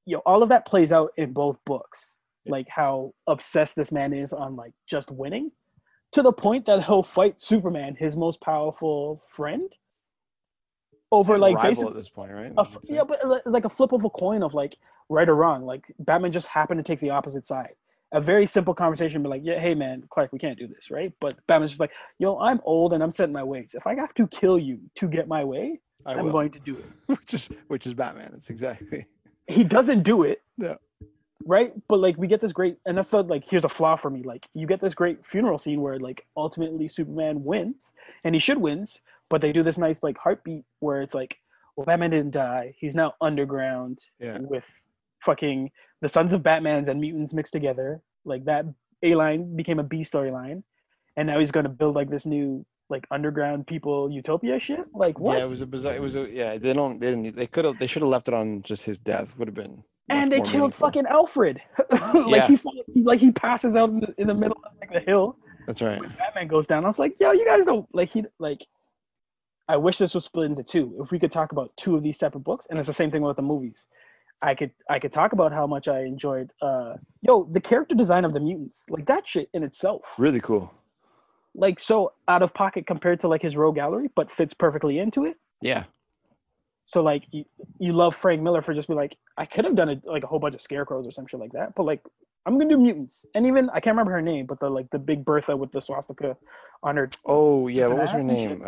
You 0.06 0.18
know, 0.18 0.22
all 0.26 0.44
of 0.44 0.50
that 0.50 0.66
plays 0.66 0.92
out 0.92 1.12
in 1.18 1.34
both 1.34 1.58
books 1.66 2.14
like 2.46 2.68
how 2.70 3.14
obsessed 3.28 3.76
this 3.76 3.92
man 3.92 4.14
is 4.14 4.34
on 4.34 4.56
like 4.56 4.74
just 4.90 5.10
winning 5.12 5.52
to 6.12 6.22
the 6.22 6.32
point 6.32 6.66
that 6.66 6.84
he'll 6.84 7.04
fight 7.04 7.42
superman 7.42 7.96
his 7.98 8.16
most 8.16 8.40
powerful 8.42 9.24
friend 9.30 9.72
over 11.12 11.38
like 11.38 11.56
rival 11.56 11.90
at 11.90 11.96
this 11.96 12.10
point, 12.10 12.32
right? 12.32 12.52
a 12.58 12.66
yeah 12.84 13.04
but 13.04 13.20
like 13.46 13.66
a 13.66 13.70
flip 13.70 13.92
of 13.92 14.04
a 14.04 14.10
coin 14.10 14.44
of 14.44 14.54
like 14.54 14.78
right 15.10 15.30
or 15.30 15.36
wrong 15.36 15.66
like 15.66 15.84
batman 16.00 16.32
just 16.32 16.48
happened 16.48 16.78
to 16.78 16.84
take 16.84 17.00
the 17.00 17.10
opposite 17.10 17.46
side 17.46 17.74
a 18.14 18.22
very 18.22 18.46
simple 18.46 18.74
conversation 18.74 19.22
be 19.24 19.30
like 19.30 19.42
yeah 19.44 19.60
hey 19.60 19.74
man 19.74 20.04
clark 20.10 20.32
we 20.34 20.40
can't 20.40 20.58
do 20.58 20.68
this 20.68 20.90
right 20.92 21.14
but 21.22 21.36
batman's 21.48 21.72
just 21.72 21.80
like 21.80 21.92
yo 22.20 22.38
i'm 22.40 22.60
old 22.64 22.94
and 22.94 23.04
i'm 23.04 23.12
setting 23.12 23.34
my 23.34 23.44
ways 23.44 23.70
if 23.74 23.86
i 23.86 23.96
have 23.96 24.14
to 24.14 24.28
kill 24.28 24.58
you 24.58 24.80
to 24.96 25.08
get 25.08 25.28
my 25.28 25.44
way 25.44 25.80
I 26.06 26.14
i'm 26.14 26.26
will. 26.26 26.32
going 26.32 26.52
to 26.52 26.60
do 26.60 26.76
it 26.76 26.86
which 27.08 27.34
is 27.34 27.50
which 27.68 27.86
is 27.88 27.94
Batman. 27.94 28.34
It's 28.36 28.50
exactly. 28.50 29.06
he 29.48 29.64
doesn't 29.64 30.04
do 30.04 30.24
it. 30.24 30.42
Yeah. 30.58 30.76
Right? 31.46 31.74
But 31.90 32.00
like 32.00 32.18
we 32.18 32.28
get 32.28 32.40
this 32.42 32.54
great 32.54 32.78
and 32.86 32.98
that's 32.98 33.10
the 33.10 33.22
like 33.24 33.44
here's 33.50 33.66
a 33.66 33.70
flaw 33.70 33.96
for 33.98 34.10
me. 34.10 34.24
Like 34.24 34.48
you 34.54 34.66
get 34.68 34.80
this 34.82 34.94
great 34.94 35.20
funeral 35.30 35.58
scene 35.60 35.82
where 35.82 36.00
like 36.00 36.26
ultimately 36.38 36.88
Superman 36.88 37.44
wins 37.44 37.92
and 38.24 38.34
he 38.34 38.40
should 38.40 38.58
wins, 38.58 38.98
but 39.30 39.42
they 39.42 39.52
do 39.52 39.64
this 39.64 39.78
nice 39.78 39.98
like 40.02 40.18
heartbeat 40.18 40.64
where 40.80 41.02
it's 41.02 41.14
like, 41.14 41.36
well 41.76 41.86
Batman 41.86 42.12
didn't 42.12 42.32
die. 42.32 42.74
He's 42.78 42.96
now 42.96 43.14
underground 43.22 44.00
Yeah. 44.20 44.38
with 44.40 44.64
fucking 45.26 45.72
the 46.02 46.10
sons 46.10 46.34
of 46.34 46.42
Batmans 46.42 46.88
and 46.88 47.00
mutants 47.02 47.34
mixed 47.34 47.54
together. 47.54 48.02
Like 48.26 48.46
that 48.46 48.66
A 49.04 49.16
line 49.16 49.56
became 49.56 49.80
a 49.80 49.84
B 49.84 50.06
storyline. 50.06 50.64
And 51.18 51.28
now 51.28 51.40
he's 51.40 51.52
gonna 51.52 51.70
build 51.70 51.96
like 51.96 52.10
this 52.10 52.26
new 52.26 52.66
like 52.96 53.06
underground 53.18 53.68
people 53.74 53.96
utopia 54.20 54.60
shit. 54.68 54.86
Like 54.94 55.16
what? 55.20 55.38
Yeah, 55.38 55.46
it 55.46 55.50
was 55.50 55.62
a 55.62 55.66
bizarre. 55.76 55.96
It 55.96 56.02
was 56.02 56.16
a 56.16 56.24
yeah. 56.42 56.58
They 56.58 56.74
don't. 56.80 57.00
They 57.02 57.10
didn't. 57.12 57.36
They 57.36 57.48
could 57.48 57.66
have. 57.66 57.78
They 57.80 57.88
should 57.92 58.04
have 58.06 58.10
left 58.16 58.28
it 58.30 58.34
on 58.42 58.62
just 58.62 58.84
his 58.90 58.98
death. 59.12 59.36
Would 59.38 59.48
have 59.50 59.56
been. 59.64 59.84
and 60.10 60.32
they 60.32 60.38
killed 60.38 60.54
meaningful. 60.54 60.88
fucking 60.88 61.06
Alfred. 61.08 61.62
like 61.92 62.32
Yeah. 62.38 62.48
he 62.48 62.56
fall- 62.64 62.84
like 63.12 63.20
he 63.28 63.32
passes 63.32 63.76
out 63.80 63.90
in 63.90 64.00
the, 64.04 64.14
in 64.22 64.28
the 64.28 64.34
middle 64.44 64.58
of 64.66 64.72
like 64.82 64.92
the 64.98 65.00
hill 65.12 65.38
That's 65.68 65.82
right. 65.82 66.00
when 66.00 66.10
Batman 66.22 66.48
goes 66.56 66.68
down. 66.68 66.86
I 66.86 66.90
was 66.94 67.00
like, 67.00 67.14
yo, 67.20 67.32
you 67.40 67.46
guys 67.46 67.66
don't 67.66 67.88
like 67.94 68.10
he 68.16 68.24
like. 68.40 68.62
I 69.70 69.78
wish 69.78 69.98
this 69.98 70.14
was 70.14 70.26
split 70.26 70.48
into 70.52 70.64
two. 70.64 70.86
If 71.04 71.12
we 71.12 71.18
could 71.20 71.32
talk 71.32 71.52
about 71.54 71.72
two 71.78 71.96
of 71.98 72.04
these 72.04 72.18
separate 72.24 72.44
books, 72.50 72.68
and 72.70 72.78
it's 72.80 72.88
the 72.94 72.94
same 73.02 73.12
thing 73.12 73.22
with 73.22 73.38
the 73.38 73.48
movies. 73.54 73.78
I 74.42 74.54
could 74.56 74.72
I 74.90 75.00
could 75.00 75.14
talk 75.14 75.32
about 75.32 75.54
how 75.54 75.66
much 75.76 75.88
I 75.88 76.00
enjoyed. 76.14 76.48
uh 76.62 76.94
Yo, 77.22 77.34
the 77.58 77.62
character 77.62 77.96
design 78.04 78.24
of 78.26 78.34
the 78.34 78.42
mutants, 78.48 78.84
like 78.90 79.06
that 79.06 79.24
shit 79.26 79.48
in 79.54 79.64
itself, 79.64 80.02
Really 80.18 80.42
cool. 80.42 80.66
Like 81.56 81.80
so 81.80 82.14
out 82.28 82.42
of 82.42 82.54
pocket 82.54 82.88
compared 82.88 83.22
to 83.22 83.28
like 83.28 83.42
his 83.42 83.56
rogues 83.56 83.76
gallery, 83.76 84.10
but 84.16 84.32
fits 84.32 84.54
perfectly 84.54 85.00
into 85.00 85.26
it. 85.26 85.36
Yeah. 85.62 85.84
So 86.86 87.02
like 87.02 87.24
you, 87.32 87.46
you 87.80 87.94
love 87.94 88.16
Frank 88.16 88.42
Miller 88.42 88.62
for 88.62 88.74
just 88.74 88.88
be 88.88 88.94
like 88.94 89.18
I 89.38 89.46
could 89.46 89.66
have 89.66 89.76
done 89.76 89.90
it 89.90 90.02
like 90.06 90.24
a 90.24 90.28
whole 90.28 90.40
bunch 90.40 90.56
of 90.56 90.62
scarecrows 90.62 91.08
or 91.08 91.12
some 91.12 91.28
shit 91.28 91.40
like 91.40 91.52
that, 91.54 91.76
but 91.76 91.84
like 91.84 92.02
I'm 92.46 92.58
gonna 92.58 92.70
do 92.70 92.78
mutants 92.78 93.26
and 93.36 93.46
even 93.48 93.70
I 93.70 93.80
can't 93.80 93.94
remember 93.96 94.12
her 94.12 94.22
name, 94.22 94.46
but 94.48 94.60
the 94.60 94.70
like 94.70 94.90
the 94.90 95.00
big 95.00 95.24
Bertha 95.24 95.56
with 95.56 95.72
the 95.72 95.82
swastika 95.82 96.36
on 96.82 96.98
her, 96.98 97.10
Oh 97.26 97.68
yeah. 97.68 97.88
What 97.88 98.00
was 98.00 98.10
her 98.12 98.18
ass 98.18 98.24
and 98.24 98.30
shit. 98.32 98.50
name? 98.50 98.64
Uh, 98.66 98.68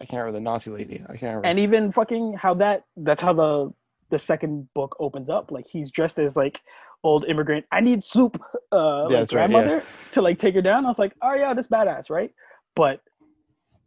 I 0.00 0.04
can't 0.06 0.12
remember 0.12 0.32
the 0.32 0.40
Nazi 0.40 0.70
lady. 0.70 1.02
I 1.04 1.16
can't 1.16 1.22
remember. 1.22 1.46
and 1.46 1.58
even 1.58 1.92
fucking 1.92 2.34
how 2.34 2.54
that 2.54 2.84
that's 2.96 3.20
how 3.20 3.32
the 3.34 3.72
the 4.10 4.18
second 4.18 4.68
book 4.74 4.96
opens 4.98 5.28
up. 5.28 5.50
Like 5.50 5.66
he's 5.66 5.90
dressed 5.90 6.18
as 6.18 6.34
like 6.36 6.60
old 7.04 7.24
immigrant. 7.26 7.64
I 7.72 7.80
need 7.80 8.04
soup, 8.04 8.40
uh, 8.72 9.02
like 9.04 9.10
that's 9.10 9.32
right, 9.32 9.42
yeah. 9.42 9.48
grandmother 9.48 9.84
to 10.12 10.22
like 10.22 10.38
take 10.38 10.54
her 10.54 10.62
down. 10.62 10.84
I 10.84 10.88
was 10.88 10.98
like, 10.98 11.12
oh 11.22 11.34
yeah, 11.34 11.54
this 11.54 11.68
badass, 11.68 12.10
right? 12.10 12.32
But 12.74 13.00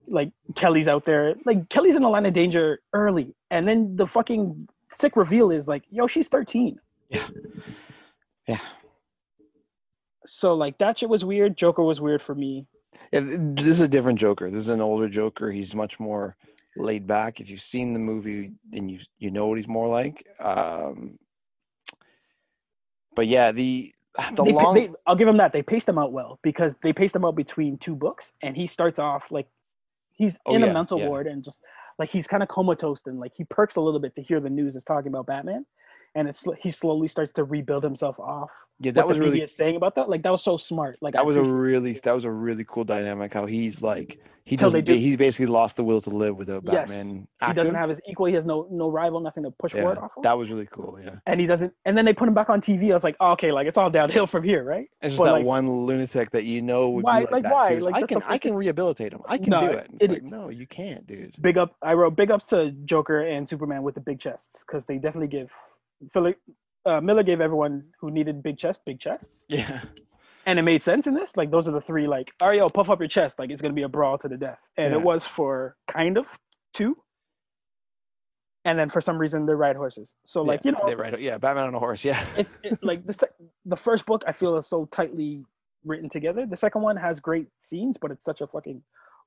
like 0.08 0.32
Kelly's 0.56 0.88
out 0.88 1.06
there, 1.06 1.36
like 1.46 1.70
Kelly's 1.70 1.96
in 1.96 2.04
a 2.04 2.10
line 2.10 2.26
of 2.26 2.34
danger 2.34 2.80
early, 2.94 3.36
and 3.50 3.68
then 3.68 3.96
the 3.96 4.08
fucking 4.08 4.68
sick 4.94 5.16
reveal 5.16 5.52
is 5.52 5.68
like, 5.68 5.84
yo, 5.90 6.08
she's 6.08 6.28
13. 6.28 6.80
Yeah. 7.10 7.28
Yeah. 8.48 8.60
So 10.26 10.54
like 10.54 10.78
that 10.80 11.00
shit 11.00 11.10
was 11.10 11.26
weird. 11.26 11.58
Joker 11.58 11.84
was 11.84 12.02
weird 12.02 12.22
for 12.22 12.36
me. 12.36 12.66
Yeah, 13.12 13.22
this 13.24 13.68
is 13.68 13.82
a 13.82 13.88
different 13.88 14.20
Joker. 14.20 14.50
This 14.50 14.62
is 14.62 14.70
an 14.70 14.82
older 14.82 15.10
Joker. 15.10 15.52
He's 15.52 15.76
much 15.76 16.00
more 16.00 16.36
laid 16.78 17.08
back. 17.08 17.40
If 17.40 17.50
you've 17.50 17.62
seen 17.62 17.94
the 17.94 18.00
movie, 18.00 18.54
then 18.70 18.88
you 18.88 19.00
you 19.20 19.32
know 19.32 19.48
what 19.48 19.58
he's 19.58 19.68
more 19.68 19.88
like. 19.88 20.26
Um, 20.40 21.18
but 23.16 23.28
yeah, 23.28 23.52
the 23.52 23.94
the 24.36 24.44
They, 24.44 24.52
long 24.54 24.74
they, 24.74 24.92
I'll 25.08 25.16
give 25.16 25.28
him 25.28 25.38
that. 25.38 25.54
They 25.54 25.64
paced 25.64 25.88
him 25.90 25.98
out 25.98 26.12
well 26.12 26.40
because 26.44 26.74
they 26.84 26.94
paced 26.94 27.16
him 27.16 27.26
out 27.26 27.36
between 27.36 27.78
two 27.78 27.96
books, 27.96 28.32
and 28.42 28.56
he 28.56 28.68
starts 28.68 29.00
off 29.00 29.26
like 29.32 29.48
he's 30.14 30.38
Oh, 30.46 30.56
in 30.56 30.64
yeah, 30.64 30.68
a 30.70 30.74
mental 30.74 31.00
yeah. 31.00 31.08
ward 31.08 31.28
and 31.28 31.44
just 31.44 31.60
like 32.00 32.10
he's 32.10 32.28
kind 32.28 32.44
of 32.44 32.50
comatose 32.50 33.02
and 33.06 33.20
like 33.20 33.34
he 33.36 33.44
perks 33.46 33.76
a 33.78 33.82
little 33.82 34.00
bit 34.00 34.16
to 34.16 34.22
hear 34.22 34.40
the 34.40 34.50
news 34.50 34.76
is 34.76 34.84
talking 34.84 35.10
about 35.10 35.28
Batman, 35.28 35.66
and 36.16 36.28
it's 36.28 36.44
he 36.62 36.72
slowly 36.72 37.08
starts 37.08 37.32
to 37.34 37.44
rebuild 37.44 37.84
himself 37.84 38.20
off. 38.20 38.50
yeah, 38.80 38.92
that 38.92 39.06
what 39.06 39.10
was 39.10 39.20
really 39.20 39.46
saying 39.48 39.76
about 39.76 39.96
that. 39.96 40.10
Like 40.10 40.24
that 40.24 40.32
was 40.32 40.44
so 40.44 40.58
smart. 40.58 40.98
Like 41.02 41.16
I 41.16 41.20
that 41.20 41.26
was 41.26 41.36
a 41.36 41.44
really 41.44 41.94
that 42.04 42.14
was 42.16 42.26
a 42.26 42.32
really 42.32 42.66
cool 42.68 42.84
dynamic. 42.84 43.34
How 43.34 43.46
he's 43.46 43.82
like 43.82 44.20
he 44.44 44.56
doesn't 44.56 44.86
do- 44.86 44.96
he's 44.96 45.16
basically 45.16 45.46
lost 45.46 45.78
the 45.78 45.84
will 45.84 46.02
to 46.02 46.10
live 46.10 46.36
without 46.36 46.64
Yes. 46.66 46.74
Batman. 46.90 47.28
he 47.48 47.54
doesn't 47.54 47.76
have 47.76 47.90
his 47.90 48.02
equal. 48.10 48.26
He 48.26 48.34
has 48.34 48.44
no 48.44 48.68
no 48.72 48.90
rival, 48.90 49.20
nothing 49.20 49.44
to 49.44 49.52
push 49.52 49.74
yeah, 49.76 49.82
forward 49.82 50.00
off 50.00 50.12
of. 50.18 50.24
that 50.24 50.36
was 50.38 50.50
really 50.50 50.66
cool. 50.72 51.00
Yeah, 51.02 51.16
and 51.28 51.40
he 51.40 51.46
doesn't. 51.46 51.72
And 51.86 51.96
then 51.96 52.06
they 52.06 52.14
put 52.14 52.28
him 52.28 52.34
back 52.34 52.50
on 52.50 52.60
TV. 52.60 52.90
I 52.92 52.96
was 52.96 53.04
like, 53.04 53.16
oh, 53.20 53.32
okay, 53.34 53.52
like 53.52 53.68
it's 53.68 53.78
all 53.78 53.92
downhill 53.92 54.26
from 54.26 54.44
here, 54.44 54.64
right? 54.64 54.88
it's 55.04 55.12
just 55.14 55.20
But, 55.20 55.26
that 55.26 55.32
like, 55.34 55.46
one 55.46 55.70
lunatic 55.86 56.32
that 56.32 56.46
you 56.46 56.62
know 56.64 56.90
would 56.90 57.04
Why- 57.06 57.20
be 57.20 57.26
like, 57.26 57.32
like, 57.32 57.44
that. 57.44 57.52
why? 57.54 57.70
Like, 57.76 57.96
I 57.96 58.02
can 58.08 58.24
I 58.28 58.38
can 58.40 58.54
rehabilitate 58.56 59.14
him. 59.14 59.22
I 59.28 59.38
can 59.38 59.52
No, 59.52 59.62
do 59.62 59.68
it. 59.68 59.88
It's 60.00 60.10
like 60.10 60.18
idiots. 60.18 60.32
no, 60.32 60.50
you 60.50 60.66
can't, 60.66 61.06
dude. 61.06 61.36
big 61.40 61.58
up 61.60 61.76
i 61.84 61.94
wrote 61.94 62.16
big 62.16 62.32
ups 62.32 62.48
to 62.48 62.72
joker 62.86 63.22
and 63.22 63.48
superman 63.48 63.84
with 63.84 63.94
the 63.96 64.02
big 64.02 64.20
chests 64.20 64.64
because 64.66 64.84
they 64.88 64.96
definitely 64.96 65.28
give 65.28 65.50
Philip, 66.14 66.38
uh, 66.86 67.00
miller 67.02 67.24
gave 67.24 67.42
everyone 67.42 67.84
who 68.00 68.10
needed 68.12 68.42
big 68.44 68.58
chests 68.58 68.82
big 68.86 69.00
chests. 69.00 69.44
Yeah, 69.50 69.82
and 70.46 70.58
it 70.60 70.64
made 70.64 70.84
sense 70.84 71.08
in 71.08 71.14
this. 71.14 71.30
Like 71.36 71.52
those 71.52 71.68
are 71.68 71.72
the 71.72 71.82
three 71.82 72.08
like 72.08 72.32
all 72.42 72.50
right 72.50 72.58
yo 72.60 72.70
puff 72.70 72.90
up 72.90 73.00
your 73.00 73.08
chest. 73.08 73.36
Like 73.40 73.50
it's 73.52 73.62
gonna 73.62 73.74
be 73.74 73.84
a 73.84 73.90
brawl 73.90 74.18
to 74.20 74.28
the 74.28 74.38
death. 74.38 74.60
And 74.78 74.92
Yeah. 74.92 75.00
it 75.00 75.04
was 75.04 75.24
for 75.26 75.76
kind 75.88 76.18
of 76.18 76.26
two. 76.74 76.98
And 78.64 78.78
then 78.78 78.90
for 78.90 79.02
some 79.02 79.18
reason 79.18 79.46
they 79.46 79.54
ride 79.54 79.76
horses. 79.76 80.14
So 80.24 80.42
like 80.44 80.62
yeah, 80.64 80.72
you 80.72 80.78
know 80.78 80.84
they 80.88 80.96
ride- 80.96 81.20
yeah, 81.20 81.38
Batman 81.38 81.66
on 81.66 81.76
a 81.76 81.80
horse. 81.80 82.06
Yeah, 82.06 82.24
it, 82.38 82.48
it, 82.64 82.80
like 82.84 83.06
the, 83.06 83.28
the 83.66 83.76
first 83.76 84.06
book 84.06 84.24
i 84.28 84.32
feel 84.32 84.56
is 84.58 84.68
so 84.68 84.86
tightly 84.92 85.44
written 85.86 86.10
together. 86.10 86.46
The 86.46 86.58
second 86.58 86.82
one 86.84 86.96
has 86.98 87.20
great 87.20 87.48
scenes 87.60 87.98
but 88.00 88.12
it's 88.12 88.24
such 88.26 88.42
a 88.42 88.48
fucking 88.48 88.82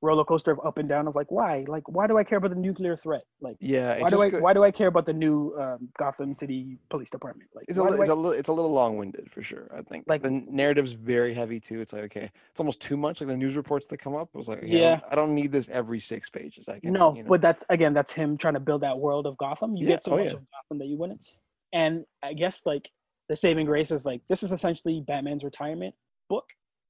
roller 0.04 0.24
coaster 0.24 0.50
of 0.52 0.60
up 0.64 0.76
and 0.78 0.88
down 0.88 1.08
of 1.08 1.14
like 1.14 1.30
why 1.30 1.64
like 1.66 1.86
why 1.88 2.06
do 2.06 2.18
i 2.18 2.24
care 2.24 2.38
about 2.38 2.50
the 2.50 2.56
nuclear 2.68 2.96
threat 2.96 3.24
like 3.40 3.56
yeah. 3.60 3.98
why 4.00 4.10
do 4.10 4.20
I 4.22 4.28
go- 4.28 4.40
why 4.40 4.52
do 4.52 4.62
I 4.62 4.70
care 4.70 4.88
about 4.88 5.06
the 5.06 5.12
new 5.12 5.36
um, 5.62 5.88
Gotham 5.98 6.34
City 6.34 6.78
Police 6.90 7.10
Department? 7.10 7.48
Like, 7.54 7.64
It's 7.68 7.78
a, 7.78 7.82
li- 7.82 7.98
it's 8.00 8.10
I- 8.10 8.12
a 8.12 8.16
little 8.16 8.32
it's 8.40 8.48
a 8.48 8.52
little 8.52 8.72
long-winded 8.72 9.30
for 9.34 9.42
sure. 9.42 9.66
I 9.76 9.82
think 9.82 10.04
Like- 10.06 10.22
the 10.22 10.30
narrative's 10.62 10.92
very 10.92 11.32
heavy 11.34 11.58
too. 11.60 11.80
It's 11.80 11.92
like 11.94 12.04
okay, 12.04 12.30
it's 12.50 12.60
almost 12.60 12.80
too 12.80 12.96
much. 12.96 13.20
Like 13.20 13.28
the 13.28 13.36
news 13.36 13.56
reports 13.56 13.86
that 13.88 13.98
come 13.98 14.14
up 14.14 14.28
it 14.34 14.38
was 14.38 14.48
like 14.48 14.58
okay, 14.58 14.76
I, 14.76 14.80
Yeah. 14.80 14.96
don't, 15.00 15.12
I 15.12 15.14
don't 15.14 15.34
need 15.34 15.50
this 15.52 15.68
every 15.80 16.00
six 16.00 16.28
pages. 16.30 16.68
I 16.68 16.78
can 16.80 16.92
no, 16.92 17.14
you 17.16 17.22
know. 17.22 17.28
but 17.28 17.40
that's 17.40 17.62
again 17.70 17.92
that's 17.94 18.12
him 18.12 18.36
trying 18.36 18.54
to 18.54 18.60
build 18.68 18.82
that 18.82 18.98
world 18.98 19.26
of 19.26 19.36
Gotham. 19.38 19.74
You 19.76 19.84
Yeah, 19.86 19.94
get 19.94 20.04
so 20.04 20.12
oh, 20.12 20.16
much 20.18 20.26
yeah. 20.26 20.32
of 20.38 20.42
Gotham 20.54 20.78
that 20.80 20.86
you 20.86 20.96
wouldn't. 20.98 21.24
And 21.72 22.04
I 22.22 22.32
guess 22.34 22.60
like 22.66 22.90
the 23.28 23.36
saving 23.36 23.66
grace 23.66 23.90
is 23.90 24.04
like 24.04 24.20
this 24.28 24.42
is 24.42 24.52
essentially 24.52 25.02
Batman's 25.06 25.44
retirement 25.44 25.94
book. 26.28 26.44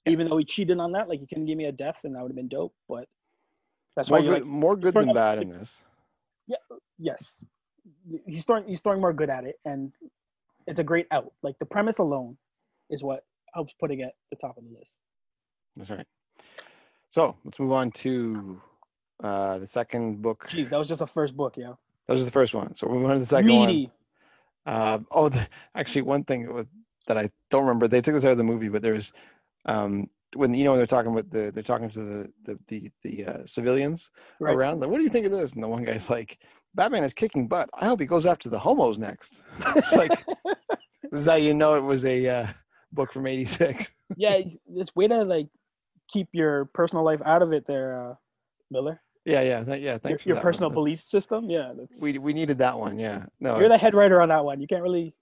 Yeah. 0.07 0.13
Even 0.13 0.29
though 0.29 0.37
he 0.37 0.45
cheated 0.45 0.79
on 0.79 0.93
that, 0.93 1.09
like 1.09 1.21
you 1.21 1.27
couldn't 1.27 1.47
give 1.47 1.57
me 1.57 1.67
a 1.67 1.73
death 1.73 1.97
and 2.05 2.15
that 2.15 2.23
would 2.23 2.31
have 2.31 2.37
been 2.37 2.49
dope. 2.49 2.75
But 2.89 3.09
that's 3.97 4.11
more 4.11 4.21
why 4.21 4.27
good, 4.27 4.33
like 4.33 4.45
more 4.45 4.77
good 4.77 4.95
than 4.95 5.13
bad 5.15 5.39
in 5.39 5.49
this. 5.49 5.79
Yeah. 6.47 6.57
yes, 6.99 7.45
he's 8.27 8.45
throwing 8.45 8.67
he's 8.67 8.81
throwing 8.81 9.01
more 9.01 9.13
good 9.13 9.31
at 9.31 9.45
it, 9.45 9.59
and 9.65 9.93
it's 10.67 10.79
a 10.79 10.85
great 10.85 11.07
out. 11.11 11.33
Like 11.43 11.59
the 11.59 11.67
premise 11.67 11.99
alone 11.99 12.37
is 12.91 13.03
what 13.03 13.25
helps 13.55 13.73
putting 13.81 14.01
it 14.01 14.07
at 14.07 14.15
the 14.31 14.37
top 14.37 14.59
of 14.59 14.65
the 14.65 14.71
list. 14.71 14.91
That's 15.77 15.91
right. 15.91 16.07
So 17.11 17.37
let's 17.45 17.61
move 17.61 17.73
on 17.73 17.91
to 17.93 18.61
uh, 19.23 19.59
the 19.59 19.67
second 19.67 20.21
book. 20.21 20.49
Jeez, 20.51 20.69
that 20.71 20.79
was 20.79 20.89
just 20.89 20.99
the 20.99 21.07
first 21.07 21.37
book, 21.37 21.57
yeah. 21.57 21.73
That 22.07 22.13
was 22.13 22.25
the 22.25 22.33
first 22.33 22.55
one. 22.55 22.75
So 22.75 22.87
we're 22.87 22.95
moving 22.95 23.11
on 23.11 23.17
to 23.17 23.21
the 23.21 23.27
second 23.27 23.47
Meaty. 23.47 23.85
one. 24.65 24.75
Uh, 24.75 24.99
oh, 25.13 25.29
the, 25.29 25.47
actually, 25.75 26.03
one 26.03 26.25
thing 26.25 26.53
with, 26.53 26.67
that 27.07 27.17
I 27.17 27.31
don't 27.51 27.63
remember. 27.63 27.87
They 27.87 28.01
took 28.01 28.15
this 28.15 28.25
out 28.25 28.33
of 28.33 28.39
the 28.39 28.45
movie, 28.45 28.69
but 28.69 28.83
there's 28.83 29.13
um, 29.67 30.09
when 30.35 30.53
you 30.55 30.65
know 30.65 30.73
when 30.73 30.79
they're 30.81 30.87
talking 30.87 31.13
about 31.13 31.31
the 31.31 31.51
they're 31.53 31.63
talking 31.63 31.91
to 31.91 32.01
the 32.01 32.33
the 32.45 32.59
the, 32.69 32.91
the 33.03 33.27
uh, 33.27 33.39
civilians 33.47 34.11
Right. 34.41 34.55
around. 34.55 34.81
Like, 34.81 34.91
what 34.91 34.99
do 34.99 35.05
you 35.05 35.11
think 35.11 35.27
of 35.27 35.33
this? 35.33 35.53
And 35.55 35.63
the 35.63 35.69
one 35.69 35.85
guy's 35.85 36.11
like, 36.11 36.39
"Batman 36.75 37.05
is 37.05 37.15
kicking 37.15 37.47
butt. 37.49 37.71
I 37.75 37.87
hope 37.87 38.01
he 38.01 38.07
goes 38.07 38.27
after 38.27 38.49
the 38.49 38.59
homos 38.59 38.99
next." 38.99 39.43
it's 39.77 39.95
like 39.95 40.25
this 41.11 41.21
is 41.21 41.27
how 41.27 41.37
you 41.37 41.55
know 41.55 41.75
it 41.77 41.83
was 41.83 42.05
a 42.05 42.27
uh, 42.29 42.47
book 42.93 43.13
from 43.13 43.27
'86. 43.27 43.91
yeah, 44.17 44.41
it's 44.75 44.95
way 44.97 45.07
to 45.09 45.23
like 45.23 45.47
keep 46.11 46.29
your 46.33 46.67
personal 46.67 47.05
life 47.05 47.21
out 47.25 47.43
of 47.43 47.53
it 47.53 47.65
there, 47.67 48.11
uh, 48.11 48.15
Miller. 48.71 49.01
Yeah, 49.25 49.41
yeah, 49.41 49.65
th- 49.65 49.81
yeah. 49.81 49.93
Your, 49.93 49.99
Thanks 50.01 50.23
for 50.23 50.29
your 50.29 50.37
one. 50.37 50.43
personal 50.43 50.71
bute 50.71 50.99
system. 50.99 51.49
Yeah, 51.49 51.73
We 52.01 52.19
we 52.19 52.35
needed 52.35 52.59
that 52.59 52.79
one. 52.79 52.99
Yeah. 52.99 53.25
No, 53.41 53.59
you're 53.59 53.69
the 53.71 53.79
head 53.79 53.95
writer 53.95 54.21
on 54.21 54.29
that 54.29 54.45
one. 54.45 54.61
You 54.61 54.67
can't 54.67 54.83
really 54.83 55.15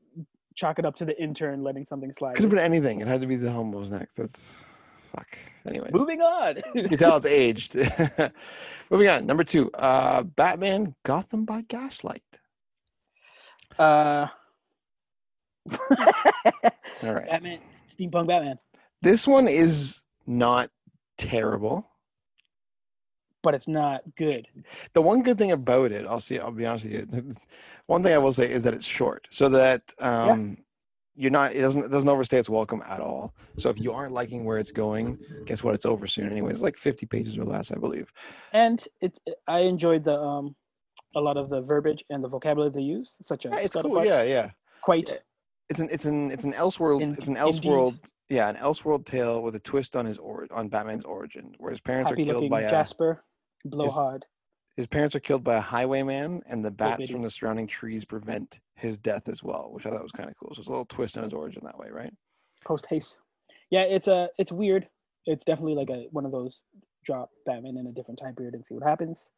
chalk 0.54 0.78
it 0.78 0.84
up 0.84 0.96
to 0.96 1.04
the 1.04 1.20
intern 1.22 1.62
letting 1.62 1.84
something 1.86 2.12
slide. 2.12 2.34
Could 2.34 2.44
have 2.44 2.50
been 2.50 2.58
anything. 2.58 3.00
It 3.00 3.06
had 3.08 3.20
to 3.20 3.26
be 3.26 3.36
the 3.36 3.50
homos 3.50 3.90
next. 3.90 4.16
That's 4.16 4.64
fuck. 5.14 5.38
Anyway, 5.66 5.90
Moving 5.92 6.20
on. 6.20 6.56
you 6.74 6.88
can 6.88 6.98
tell 6.98 7.16
it's 7.16 7.26
aged. 7.26 7.74
Moving 8.90 9.08
on. 9.08 9.26
Number 9.26 9.44
two. 9.44 9.70
Uh, 9.72 10.22
Batman: 10.22 10.94
Gotham 11.04 11.44
by 11.44 11.62
Gaslight. 11.62 12.22
uh, 13.78 14.26
All 15.90 17.14
right. 17.14 17.28
Batman, 17.28 17.58
steampunk 17.96 18.26
Batman, 18.26 18.58
This 19.02 19.26
one 19.26 19.46
is 19.48 20.02
not 20.26 20.70
terrible. 21.18 21.88
But 23.42 23.54
it's 23.54 23.68
not 23.68 24.02
good. 24.16 24.46
The 24.92 25.02
one 25.02 25.22
good 25.22 25.38
thing 25.38 25.52
about 25.52 25.92
it, 25.92 26.06
I'll 26.06 26.20
see. 26.20 26.38
I'll 26.38 26.50
be 26.50 26.66
honest 26.66 26.88
with 26.88 27.14
you. 27.14 27.34
One 27.86 28.02
thing 28.02 28.14
I 28.14 28.18
will 28.18 28.32
say 28.32 28.50
is 28.50 28.62
that 28.64 28.74
it's 28.74 28.86
short, 28.86 29.26
so 29.30 29.48
that 29.50 29.82
um, 29.98 30.56
you're 31.14 31.30
not. 31.30 31.54
It 31.54 31.60
doesn't. 31.60 31.84
It 31.84 31.90
doesn't 31.90 32.08
overstay 32.08 32.38
its 32.38 32.48
welcome 32.48 32.82
at 32.86 33.00
all. 33.00 33.34
So 33.58 33.68
if 33.68 33.78
you 33.78 33.92
aren't 33.92 34.12
liking 34.12 34.44
where 34.44 34.58
it's 34.58 34.72
going, 34.72 35.18
guess 35.46 35.62
what? 35.62 35.74
It's 35.74 35.84
over 35.84 36.06
soon. 36.06 36.30
anyway. 36.30 36.50
it's 36.52 36.62
like 36.62 36.76
50 36.76 37.06
pages 37.06 37.36
or 37.36 37.44
less, 37.44 37.72
I 37.72 37.76
believe. 37.76 38.12
And 38.52 38.86
it, 39.00 39.18
I 39.48 39.60
enjoyed 39.60 40.04
the 40.04 40.18
um, 40.18 40.54
a 41.14 41.20
lot 41.20 41.36
of 41.36 41.50
the 41.50 41.60
verbiage 41.60 42.04
and 42.10 42.22
the 42.22 42.28
vocabulary 42.28 42.70
they 42.72 42.80
use, 42.80 43.16
such 43.20 43.46
as 43.46 43.52
Yeah, 43.52 43.58
it's 43.58 43.76
cool. 43.76 44.04
Yeah, 44.04 44.22
yeah. 44.22 44.50
quite. 44.80 45.08
Yeah. 45.08 45.16
It's 45.68 45.80
an 45.80 45.88
it's 45.90 46.04
an 46.04 46.30
it's 46.30 46.44
an 46.44 46.52
elseworld 46.52 47.00
In- 47.00 47.12
it's 47.12 47.28
an 47.28 47.36
indeed. 47.36 47.62
elseworld 47.62 47.98
yeah 48.28 48.48
an 48.48 48.56
elseworld 48.56 49.06
tale 49.06 49.42
with 49.42 49.54
a 49.54 49.60
twist 49.60 49.96
on 49.96 50.04
his 50.06 50.18
or 50.18 50.46
on 50.50 50.68
Batman's 50.68 51.04
origin, 51.04 51.54
where 51.58 51.70
his 51.70 51.80
parents 51.80 52.10
Happy 52.10 52.22
are 52.22 52.26
killed 52.26 52.50
by 52.50 52.62
a 52.62 52.70
Jasper, 52.70 53.22
Blowhard. 53.64 54.24
his 54.76 54.86
parents 54.86 55.14
are 55.14 55.20
killed 55.20 55.44
by 55.44 55.56
a 55.56 55.60
highwayman, 55.60 56.42
and 56.46 56.64
the 56.64 56.70
bats 56.70 57.08
from 57.08 57.22
the 57.22 57.30
surrounding 57.30 57.66
trees 57.66 58.04
prevent 58.04 58.60
his 58.74 58.98
death 58.98 59.28
as 59.28 59.42
well, 59.42 59.70
which 59.72 59.86
I 59.86 59.90
thought 59.90 60.02
was 60.02 60.12
kind 60.12 60.28
of 60.28 60.36
cool. 60.38 60.54
So 60.54 60.60
it's 60.60 60.68
a 60.68 60.70
little 60.70 60.86
twist 60.86 61.16
on 61.16 61.24
his 61.24 61.32
origin 61.32 61.62
that 61.64 61.78
way, 61.78 61.88
right? 61.90 62.12
post 62.64 62.86
haste. 62.88 63.18
Yeah, 63.70 63.82
it's 63.82 64.08
a 64.08 64.28
it's 64.38 64.52
weird. 64.52 64.88
It's 65.26 65.44
definitely 65.44 65.74
like 65.74 65.90
a 65.90 66.06
one 66.10 66.24
of 66.26 66.32
those 66.32 66.62
drop 67.04 67.30
Batman 67.46 67.76
in 67.76 67.86
a 67.86 67.92
different 67.92 68.18
time 68.18 68.34
period 68.34 68.54
and 68.54 68.64
see 68.64 68.74
what 68.74 68.84
happens. 68.84 69.28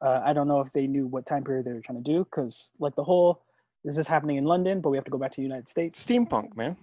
Uh, 0.00 0.20
I 0.24 0.32
don't 0.32 0.46
know 0.46 0.60
if 0.60 0.72
they 0.72 0.86
knew 0.86 1.06
what 1.06 1.26
time 1.26 1.44
period 1.44 1.66
they 1.66 1.72
were 1.72 1.80
trying 1.80 2.02
to 2.02 2.10
do 2.10 2.24
because 2.24 2.70
like 2.78 2.94
the 2.94 3.04
whole 3.04 3.42
this 3.84 3.98
is 3.98 4.06
happening 4.06 4.36
in 4.36 4.44
London, 4.44 4.80
but 4.80 4.90
we 4.90 4.96
have 4.96 5.04
to 5.04 5.10
go 5.10 5.18
back 5.18 5.32
to 5.32 5.36
the 5.36 5.42
United 5.42 5.68
States. 5.68 6.04
Steampunk, 6.04 6.56
man. 6.56 6.76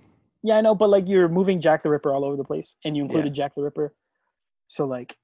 Yeah, 0.44 0.56
I 0.56 0.62
know, 0.62 0.76
but 0.76 0.90
like 0.90 1.08
you're 1.08 1.28
moving 1.28 1.60
Jack 1.60 1.84
the 1.84 1.90
Ripper 1.90 2.14
all 2.14 2.24
over 2.24 2.36
the 2.36 2.44
place, 2.44 2.76
and 2.86 2.96
you 2.96 3.04
included 3.04 3.34
Jack 3.34 3.56
the 3.56 3.64
Ripper, 3.64 3.94
so 4.68 4.86
like 4.86 5.18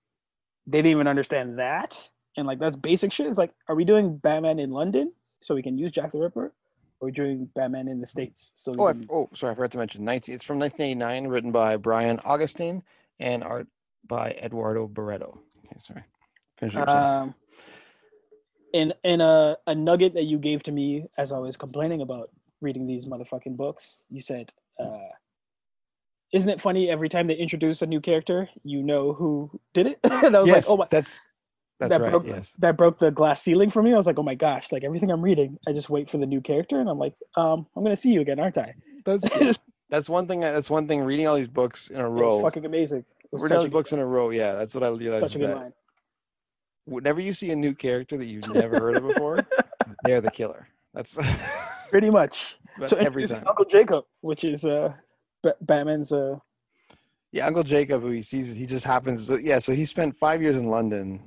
they 0.67 0.80
didn't 0.80 0.91
even 0.91 1.08
understand 1.08 1.60
that, 1.60 1.97
and 2.38 2.47
like 2.47 2.60
that's 2.60 2.76
basic 2.76 3.12
shit. 3.12 3.28
It's 3.28 3.38
like, 3.38 3.52
are 3.67 3.76
we 3.76 3.84
doing 3.86 4.17
Batman 4.17 4.60
in 4.60 4.71
London 4.71 5.12
so 5.41 5.56
we 5.56 5.63
can 5.63 5.78
use 5.78 5.91
Jack 5.91 6.12
the 6.12 6.19
Ripper, 6.19 6.54
or 7.00 7.06
are 7.06 7.06
we 7.06 7.12
doing 7.12 7.50
Batman 7.56 7.88
in 7.88 8.00
the 8.00 8.08
states 8.08 8.52
so 8.56 8.74
Oh, 8.78 8.86
I, 8.88 8.93
can- 8.93 9.08
oh, 9.12 9.30
sorry, 9.34 9.52
I 9.52 9.56
forgot 9.56 9.71
to 9.71 9.78
mention. 9.80 10.06
19, 10.06 10.36
it's 10.36 10.43
from 10.43 10.60
1989, 10.60 11.28
written 11.32 11.52
by 11.52 11.78
Brian 11.78 12.17
Augustyn 12.19 12.84
and 13.19 13.43
art 13.43 13.67
by 14.08 14.32
Eduardo 14.41 14.88
Barreto. 14.88 15.39
Okay, 15.65 15.80
sorry. 15.86 16.04
Finish 16.58 16.76
what. 16.76 16.89
Um, 16.89 17.34
in 18.74 18.93
in 19.04 19.19
a, 19.21 19.58
a 19.67 19.76
nugget 19.76 20.13
that 20.13 20.24
you 20.24 20.38
gave 20.38 20.63
to 20.63 20.71
me 20.71 21.06
as 21.17 21.32
I 21.32 21.38
was 21.39 21.58
complaining 21.58 22.02
about 22.02 22.30
reading 22.62 22.88
these 22.88 23.06
motherfucking 23.06 23.58
books, 23.58 23.97
you 24.10 24.21
said, 24.21 24.52
uh, 24.80 25.10
"Isn't 26.34 26.50
it 26.50 26.62
funny 26.62 26.89
every 26.89 27.10
time 27.10 27.28
they 27.28 27.36
introduce 27.36 27.82
a 27.82 27.86
new 27.86 28.00
character, 28.02 28.50
you 28.63 28.82
know 28.84 29.13
who 29.13 29.50
did 29.74 29.88
it?" 29.88 30.00
and 30.04 30.36
I 30.36 30.39
was 30.39 30.48
yes, 30.48 30.67
like, 30.67 30.74
"Oh 30.74 30.78
my." 30.78 30.88
that's 30.89 31.20
that's 31.80 31.89
that 31.91 32.02
right. 32.02 32.12
broke 32.12 32.28
Yes. 32.28 32.52
that 32.60 32.78
broke 32.78 33.00
the 33.00 33.12
glass 33.12 33.41
ceiling 33.41 33.70
for 33.72 33.82
me. 33.82 33.94
I 33.94 33.98
was 33.98 34.06
like, 34.06 34.20
"Oh 34.20 34.24
my 34.24 34.36
gosh!" 34.36 34.72
Like 34.72 34.84
everything 34.84 35.10
I'm 35.12 35.22
reading, 35.22 35.58
I 35.67 35.74
just 35.74 35.89
wait 35.89 36.10
for 36.10 36.17
the 36.17 36.26
new 36.26 36.41
character, 36.41 36.80
and 36.80 36.89
I'm 36.89 37.00
like, 37.00 37.13
"Um, 37.36 37.65
I'm 37.76 37.84
gonna 37.84 37.98
see 37.98 38.10
you 38.10 38.22
again, 38.22 38.39
aren't 38.39 38.58
I?" 38.58 38.74
That's 39.06 39.58
that's 39.89 40.10
one 40.10 40.28
thing. 40.28 40.41
That's 40.41 40.70
one 40.70 40.88
thing. 40.88 41.02
Reading 41.04 41.28
all 41.28 41.36
these 41.36 41.48
books 41.48 41.89
in 41.89 42.00
a 42.00 42.10
row. 42.10 42.41
fucking 42.41 42.65
amazing. 42.65 43.00
It 43.24 43.30
was 43.32 43.44
Reading 43.44 43.58
all 43.58 43.63
these 43.63 43.72
books 43.72 43.94
in 43.94 44.00
a 44.00 44.06
row. 44.06 44.30
Yeah, 44.30 44.54
that's 44.54 44.76
what 44.76 44.84
I 44.84 44.89
realized. 44.89 45.26
such 45.28 45.36
a 45.36 45.39
good 45.39 45.50
that 45.50 45.58
line. 45.58 45.74
whenever 46.86 47.22
you 47.22 47.34
see 47.34 47.52
a 47.52 47.56
new 47.56 47.74
character 47.74 48.17
that 48.17 48.26
you've 48.28 48.48
never 48.54 48.80
heard 48.80 48.98
of 48.98 49.04
before, 49.04 49.46
they're 50.04 50.22
the 50.22 50.32
killer. 50.32 50.67
That's 50.94 51.17
Pretty 51.89 52.10
much. 52.10 52.56
So 52.88 52.98
every 52.98 53.26
time. 53.28 53.44
Uncle 53.48 53.65
Jacob, 53.65 54.06
which 54.22 54.44
is 54.44 54.65
uh, 54.65 54.94
Ba- 55.44 55.56
Batman's 55.62 56.12
uh, 56.12 56.38
Yeah, 57.32 57.48
Uncle 57.48 57.64
Jacob, 57.64 58.02
who 58.02 58.10
he 58.10 58.22
sees, 58.22 58.54
he 58.54 58.66
just 58.66 58.86
happens. 58.86 59.28
So, 59.28 59.36
yeah, 59.36 59.60
so 59.60 59.74
he 59.74 59.86
spent 59.86 60.16
five 60.16 60.42
years 60.42 60.56
in 60.56 60.68
London. 60.68 61.22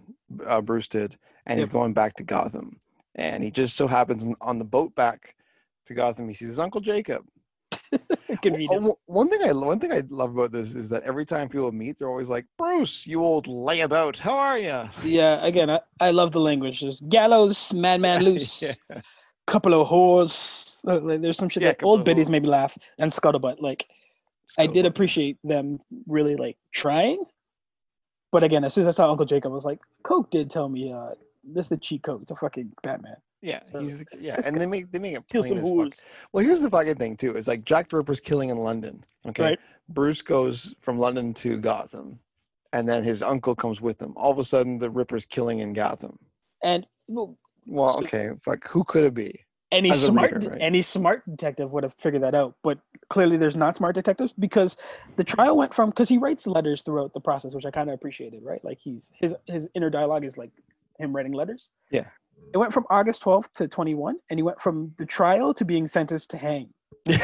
Uh, 0.47 0.61
Bruce 0.61 0.89
did, 0.89 1.17
and 1.47 1.59
he's 1.61 1.69
going 1.69 1.93
back 1.93 2.15
to 2.17 2.25
Gotham, 2.25 2.79
and 3.15 3.45
he 3.45 3.51
just 3.51 3.77
so 3.77 3.87
happens 3.87 4.27
on 4.41 4.59
the 4.59 4.65
boat 4.65 4.95
back 4.95 5.37
to 5.87 5.95
Gotham, 5.95 6.29
he 6.29 6.35
sees 6.35 6.49
his 6.49 6.59
Uncle 6.59 6.81
Jacob. 6.81 7.25
convenient. 8.43 8.85
Oh, 8.87 8.99
one- 9.07 9.29
thing 9.29 9.43
I 9.43 9.53
one 9.53 9.79
thing 9.79 9.93
I 9.93 10.03
love 10.09 10.37
about 10.37 10.53
this 10.53 10.75
is 10.75 10.89
that 10.89 11.03
every 11.05 11.25
time 11.25 11.49
people 11.49 11.73
meet, 11.73 11.99
they're 11.99 12.09
always 12.09 12.31
like, 12.31 12.47
"Bruce, 12.59 13.07
you 13.07 13.23
old 13.23 13.47
layabout, 13.47 14.19
how 14.19 14.37
are 14.37 14.59
you?" 14.59 14.89
Yeah, 15.03 15.45
again, 15.45 15.71
I, 15.71 15.81
I 16.01 16.11
love 16.11 16.33
the 16.33 16.41
language. 16.41 16.81
There's 16.81 17.01
gallows, 17.01 17.73
madman 17.73 18.23
loose, 18.25 18.63
yeah. 18.63 18.75
couple 19.47 19.81
of 19.81 19.89
whores. 19.89 20.77
Like, 20.85 21.21
There's 21.23 21.39
some 21.39 21.49
shit 21.49 21.63
Yeah, 21.63 21.71
that 21.71 21.83
old 21.83 22.05
biddies 22.05 22.29
me 22.29 22.41
laugh, 22.41 22.77
and 22.99 23.13
scuttlebutt. 23.13 23.61
Like 23.61 23.87
I 24.59 24.67
did 24.67 24.87
appreciate 24.87 25.39
them 25.45 25.81
really 26.07 26.37
like 26.37 26.57
trying, 26.73 27.25
but 28.31 28.43
again, 28.45 28.65
as 28.65 28.75
soon 28.75 28.83
as 28.83 28.89
I 28.89 28.97
saw 28.97 29.11
Uncle 29.11 29.27
Jacob, 29.27 29.53
I 29.53 29.55
was 29.55 29.65
like, 29.65 29.81
Coke 30.03 30.31
did 30.31 30.51
tell 30.51 30.69
me 30.69 30.93
uh, 30.93 31.11
this 31.45 31.67
is 31.67 31.69
the 31.71 31.77
cheat 31.77 32.03
code 32.03 32.27
to 32.29 32.35
fucking 32.35 32.73
Batman. 32.83 33.17
Yeah, 33.43 33.61
So, 33.63 33.79
he's 33.79 33.99
the, 33.99 34.07
yeah, 34.19 34.41
and 34.47 34.59
they 34.59 34.65
make 34.65 34.91
they 34.91 34.99
make 34.99 35.15
it 35.17 35.29
plain 35.29 35.59
as 35.59 35.69
fuck. 35.69 36.07
Well, 36.33 36.45
here's 36.45 36.63
the 36.63 36.71
fucking 36.71 36.95
thing 36.95 37.17
too. 37.17 37.33
It's 37.37 37.47
like 37.49 37.65
Jack 37.65 37.91
the 37.91 37.97
Ripper's 37.99 38.21
killing 38.21 38.49
in 38.49 38.57
London. 38.57 39.05
Okay. 39.27 39.43
Right. 39.43 39.59
Bruce 39.91 40.23
goes 40.23 40.75
from 40.81 40.99
London 40.99 41.35
to 41.35 41.59
Gotham, 41.59 42.19
and 42.73 42.89
then 42.89 43.05
his 43.05 43.23
uncle 43.23 43.55
comes 43.55 43.83
with 43.83 44.01
him. 44.01 44.15
All 44.17 44.33
of 44.33 44.39
a 44.39 44.45
sudden, 44.45 44.79
the 44.79 44.89
Ripper's 44.89 45.27
killing 45.27 45.59
in 45.59 45.75
Gotham. 45.75 46.19
And 46.63 46.87
well, 47.07 47.37
Well, 47.67 47.95
So- 47.95 48.05
okay, 48.05 48.31
fuck. 48.45 48.67
Who 48.69 48.83
could 48.85 49.05
it 49.05 49.15
be? 49.15 49.41
any 49.73 49.95
smart 49.97 50.33
reader, 50.33 50.51
right? 50.51 50.61
any 50.63 50.83
smart 50.83 51.23
detective 51.29 51.73
would 51.73 51.83
have 51.83 51.95
figured 51.95 52.23
that 52.23 52.33
out 52.35 52.55
but 52.63 52.79
clearly 53.09 53.37
there's 53.37 53.57
not 53.57 53.77
smart 53.77 53.95
detectives 53.95 54.33
because 54.39 54.77
the 55.17 55.25
trial 55.25 55.57
went 55.57 55.73
from 55.75 55.91
because 55.91 56.09
he 56.09 56.19
writes 56.19 56.47
letters 56.47 56.83
throughout 56.83 57.13
the 57.13 57.21
process 57.21 57.55
which 57.55 57.65
i 57.67 57.71
kind 57.71 57.89
of 57.89 57.95
appreciated 57.95 58.43
right? 58.43 58.65
Like 58.65 58.79
he's 58.83 59.09
his 59.21 59.35
his 59.47 59.67
inner 59.75 59.91
dialogue 59.91 60.25
is 60.25 60.37
like 60.37 60.51
him 60.99 61.15
writing 61.15 61.33
letters. 61.33 61.71
Yeah. 61.91 62.07
it 62.53 62.59
went 62.59 62.73
from 62.73 62.85
august 62.91 63.23
12th 63.23 63.53
to 63.55 63.69
21 63.69 64.17
and 64.31 64.39
he 64.39 64.43
went 64.43 64.61
from 64.61 64.93
the 64.99 65.07
trial 65.07 65.55
to 65.55 65.65
being 65.65 65.87
sentenced 65.87 66.31
to 66.31 66.37
hang 66.37 66.69
it 67.07 67.23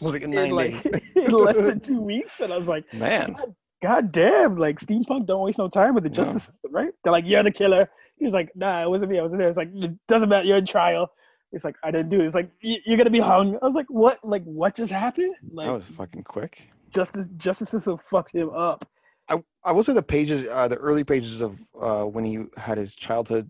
was 0.00 0.12
like 0.12 0.22
in 0.26 0.34
in 0.34 0.50
like 0.50 0.84
in 1.16 1.32
less 1.32 1.56
than 1.56 1.80
two 1.80 2.00
weeks 2.00 2.40
and 2.40 2.52
i 2.52 2.56
was 2.56 2.66
like 2.66 2.84
Man, 2.92 3.36
god 3.82 4.12
damn 4.12 4.56
like 4.56 4.80
steampunk 4.80 5.26
don't 5.26 5.42
waste 5.42 5.58
no 5.58 5.68
time 5.68 5.94
with 5.94 6.04
the 6.04 6.10
justice 6.10 6.44
system 6.44 6.72
right? 6.72 6.92
They're 7.02 7.12
like 7.12 7.24
you're 7.26 7.42
the 7.42 7.50
killer. 7.50 7.90
He's 8.16 8.32
like 8.32 8.54
nah 8.54 8.82
it 8.82 8.88
wasn't 8.88 9.10
me 9.10 9.18
i 9.18 9.22
wasn't 9.22 9.40
there. 9.40 9.48
It's 9.48 9.56
like 9.56 9.70
it 9.74 9.92
doesn't 10.08 10.28
matter 10.28 10.44
you're 10.46 10.58
in 10.58 10.66
trial 10.66 11.10
it's 11.52 11.64
like 11.64 11.76
i 11.84 11.90
didn't 11.90 12.08
do 12.10 12.20
it 12.20 12.26
it's 12.26 12.34
like 12.34 12.50
you're 12.60 12.96
gonna 12.96 13.10
be 13.10 13.20
hung 13.20 13.56
i 13.62 13.64
was 13.64 13.74
like 13.74 13.86
what 13.88 14.18
like 14.24 14.42
what 14.44 14.74
just 14.74 14.90
happened 14.92 15.34
like 15.52 15.66
that 15.66 15.72
was 15.72 15.84
fucking 15.84 16.22
quick. 16.22 16.68
justice 16.94 17.26
justice 17.36 17.68
system 17.70 17.98
fucked 18.10 18.34
him 18.34 18.50
up 18.50 18.86
I, 19.28 19.42
I 19.64 19.72
will 19.72 19.84
say 19.84 19.92
the 19.94 20.02
pages, 20.02 20.48
uh, 20.48 20.66
the 20.66 20.76
early 20.76 21.04
pages 21.04 21.40
of 21.40 21.58
uh, 21.80 22.04
when 22.04 22.24
he 22.24 22.40
had 22.56 22.76
his 22.76 22.94
childhood, 22.96 23.48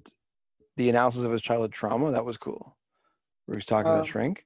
the 0.77 0.91
analysis 0.91 1.25
of 1.25 1.33
his 1.33 1.41
childhood 1.41 1.73
trauma, 1.73 2.13
that 2.13 2.25
was 2.25 2.37
cool. 2.37 2.77
Where 3.47 3.55
he 3.55 3.57
was 3.57 3.65
talking 3.65 3.91
to 3.91 3.97
Um, 3.97 4.03
that 4.03 4.07
shrink. 4.07 4.45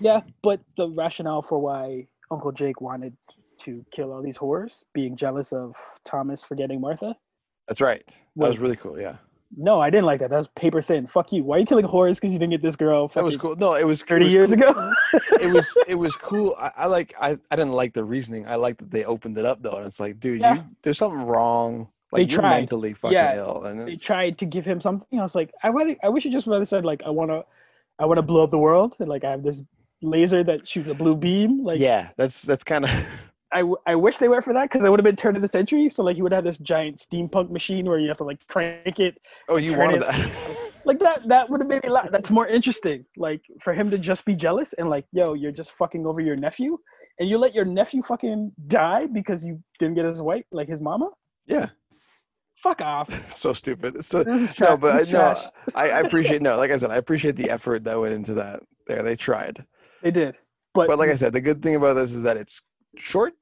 yeah 0.00 0.20
but 0.42 0.60
the 0.76 0.88
rationale 0.90 1.42
for 1.42 1.58
why 1.58 2.06
uncle 2.30 2.52
jake 2.52 2.80
wanted 2.82 3.16
to 3.60 3.84
kill 3.90 4.12
all 4.12 4.22
these 4.22 4.36
whores 4.36 4.82
being 4.92 5.16
jealous 5.16 5.50
of 5.52 5.74
thomas 6.04 6.44
forgetting 6.44 6.80
martha 6.80 7.16
That's 7.68 7.80
right. 7.80 8.06
That 8.06 8.20
was 8.36 8.50
was- 8.50 8.58
really 8.60 8.76
cool. 8.76 9.00
Yeah, 9.00 9.16
no 9.56 9.80
i 9.80 9.88
didn't 9.90 10.06
like 10.06 10.18
that 10.20 10.30
that 10.30 10.36
was 10.38 10.48
paper 10.56 10.82
thin 10.82 11.06
fuck 11.06 11.32
you 11.32 11.44
why 11.44 11.56
are 11.56 11.60
you 11.60 11.66
killing 11.66 11.86
whores 11.86 12.14
because 12.16 12.32
you 12.32 12.38
didn't 12.38 12.50
get 12.52 12.62
this 12.62 12.76
girl 12.76 13.08
that 13.14 13.22
was 13.24 13.36
cool. 13.36 13.54
No, 13.56 13.74
it 13.74 13.84
was 13.84 14.02
it 14.02 14.08
30 14.08 14.24
was 14.24 14.34
years 14.34 14.50
cool. 14.52 14.62
ago 14.68 14.92
it 15.40 15.46
was 15.48 15.76
it 15.86 15.94
was 15.94 16.16
cool. 16.28 16.54
I, 16.58 16.72
I 16.76 16.86
like 16.86 17.14
I, 17.20 17.38
I 17.50 17.56
didn't 17.56 17.72
like 17.72 17.92
the 17.92 18.04
reasoning. 18.04 18.46
I 18.48 18.56
like 18.56 18.76
that 18.78 18.90
they 18.90 19.04
opened 19.04 19.38
it 19.38 19.44
up 19.44 19.62
though, 19.62 19.76
and 19.76 19.86
it's 19.86 20.00
like, 20.00 20.18
dude, 20.18 20.40
Yeah. 20.40 20.54
you, 20.56 20.64
there's 20.82 20.98
something 20.98 21.20
wrong 21.22 21.88
Like 22.12 22.26
They 22.28 22.32
you're 22.32 22.40
tried. 22.40 22.60
mentally 22.60 22.94
fucking 22.94 23.14
Yeah, 23.14 23.36
ill, 23.36 23.64
and 23.64 23.86
they 23.86 23.96
tried 23.96 24.38
to 24.38 24.46
give 24.46 24.64
him 24.64 24.80
something. 24.80 25.18
I 25.18 25.22
was 25.22 25.34
like, 25.34 25.52
I 25.62 25.68
really, 25.68 25.96
I 26.02 26.08
wish 26.08 26.24
you 26.24 26.32
just 26.32 26.46
rather 26.46 26.64
said 26.64 26.84
like, 26.84 27.02
I 27.06 27.10
wanna, 27.10 27.42
I 27.98 28.04
wanna 28.06 28.22
blow 28.22 28.42
up 28.44 28.50
the 28.50 28.58
world, 28.58 28.94
and 28.98 29.08
like 29.08 29.24
I 29.24 29.30
have 29.30 29.42
this 29.42 29.60
laser 30.02 30.42
that 30.44 30.66
shoots 30.68 30.88
a 30.88 30.94
blue 30.94 31.14
beam. 31.16 31.64
Like, 31.64 31.78
yeah, 31.80 32.10
that's 32.16 32.42
that's 32.42 32.64
kind 32.64 32.84
of 32.84 32.90
I, 33.52 33.62
I 33.86 33.94
wish 33.94 34.18
they 34.18 34.28
went 34.28 34.44
for 34.44 34.52
that 34.52 34.70
because 34.70 34.84
I 34.84 34.88
would 34.88 34.98
have 34.98 35.04
been 35.04 35.16
turn 35.16 35.36
of 35.36 35.42
the 35.42 35.48
century. 35.48 35.88
So 35.88 36.02
like, 36.02 36.16
he 36.16 36.22
would 36.22 36.32
have 36.32 36.44
this 36.44 36.58
giant 36.58 36.98
steampunk 37.00 37.50
machine 37.50 37.86
where 37.86 37.98
you 37.98 38.08
have 38.08 38.16
to 38.18 38.24
like 38.24 38.38
crank 38.48 38.98
it, 38.98 39.18
oh, 39.48 39.56
you 39.56 39.76
wanted 39.76 40.02
it- 40.02 40.08
that. 40.08 40.70
like 40.84 40.98
that. 41.00 41.28
That 41.28 41.48
would 41.48 41.60
have 41.60 41.68
made 41.68 41.82
me 41.84 41.88
laugh. 41.90 42.08
That's 42.10 42.30
more 42.30 42.46
interesting. 42.48 43.04
Like 43.16 43.42
for 43.62 43.72
him 43.72 43.90
to 43.90 43.98
just 43.98 44.24
be 44.24 44.34
jealous 44.34 44.72
and 44.74 44.90
like, 44.90 45.06
yo, 45.12 45.34
you're 45.34 45.52
just 45.52 45.72
fucking 45.72 46.06
over 46.06 46.20
your 46.20 46.36
nephew, 46.36 46.76
and 47.18 47.28
you 47.28 47.38
let 47.38 47.54
your 47.54 47.64
nephew 47.64 48.02
fucking 48.02 48.52
die 48.66 49.06
because 49.06 49.44
you 49.44 49.62
didn't 49.78 49.94
get 49.94 50.04
his 50.06 50.20
wife, 50.20 50.44
like 50.52 50.68
his 50.68 50.80
mama. 50.80 51.08
yeah, 51.46 51.66
Fuck 52.62 52.80
off. 52.80 53.08
so 53.32 53.52
stupid. 53.52 54.04
So 54.04 54.24
This 54.24 54.42
is 54.42 54.52
trash. 54.54 54.70
no, 54.70 54.76
but 54.76 55.08
I, 55.08 55.10
no. 55.10 55.40
I, 55.74 55.90
I 55.90 56.00
appreciate 56.00 56.42
no. 56.42 56.56
Like 56.56 56.70
I 56.72 56.78
said, 56.78 56.90
I 56.90 56.96
appreciate 56.96 57.36
the 57.36 57.48
effort 57.50 57.84
that 57.84 57.98
went 58.00 58.14
into 58.14 58.34
that. 58.34 58.60
There, 58.86 59.02
they 59.02 59.14
tried. 59.16 59.64
They 60.02 60.10
did, 60.10 60.36
but, 60.74 60.88
But 60.88 60.98
like 60.98 61.10
I 61.10 61.14
said, 61.16 61.32
the 61.32 61.40
good 61.40 61.62
thing 61.62 61.74
about 61.76 61.94
this 61.94 62.12
is 62.14 62.22
that 62.22 62.36
it's 62.36 62.62
short, 62.98 63.34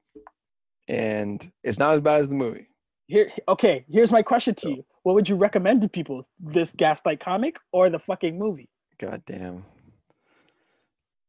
and 0.87 1.51
it's 1.63 1.79
not 1.79 1.93
as 1.95 2.01
bad 2.01 2.19
as 2.21 2.29
the 2.29 2.35
movie. 2.35 2.67
here, 3.07 3.31
okay. 3.47 3.85
Here's 3.89 4.11
my 4.11 4.21
question 4.21 4.55
to 4.55 4.69
you: 4.69 4.85
What 5.03 5.13
would 5.15 5.27
you 5.29 5.35
recommend 5.35 5.81
to 5.81 5.89
people? 5.89 6.27
This 6.39 6.71
Gaslight 6.75 7.19
comic 7.19 7.57
or 7.71 7.89
the 7.89 7.99
fucking 7.99 8.37
movie? 8.37 8.69
God 8.99 9.23
damn. 9.25 9.65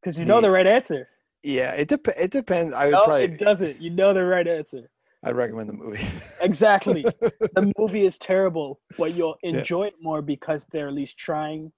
Because 0.00 0.18
you 0.18 0.24
know 0.24 0.40
The- 0.40 0.50
right 0.50 0.66
answer. 0.66 1.08
Yeah, 1.42 1.72
it 1.72 1.88
dep- 1.88 2.08
It 2.18 2.30
depends. 2.30 2.74
I 2.74 2.86
would 2.86 2.92
No, 2.92 3.04
probably. 3.04 3.24
it 3.24 3.38
doesn't. 3.38 3.80
You 3.80 3.90
know 3.90 4.12
the 4.12 4.24
right 4.24 4.46
answer. 4.46 4.90
I'd 5.22 5.36
recommend 5.36 5.68
the 5.68 5.72
movie. 5.74 6.04
Exactly. 6.40 7.02
the 7.02 7.72
movie 7.78 8.04
is 8.06 8.18
terrible, 8.18 8.80
but 8.98 9.14
you'll 9.14 9.36
Yeah. 9.42 9.58
enjoy 9.58 9.84
it 9.88 9.94
more 10.00 10.22
because 10.22 10.64
they're 10.72 10.88
at 10.88 10.94
least 10.94 11.18
trying. 11.18 11.72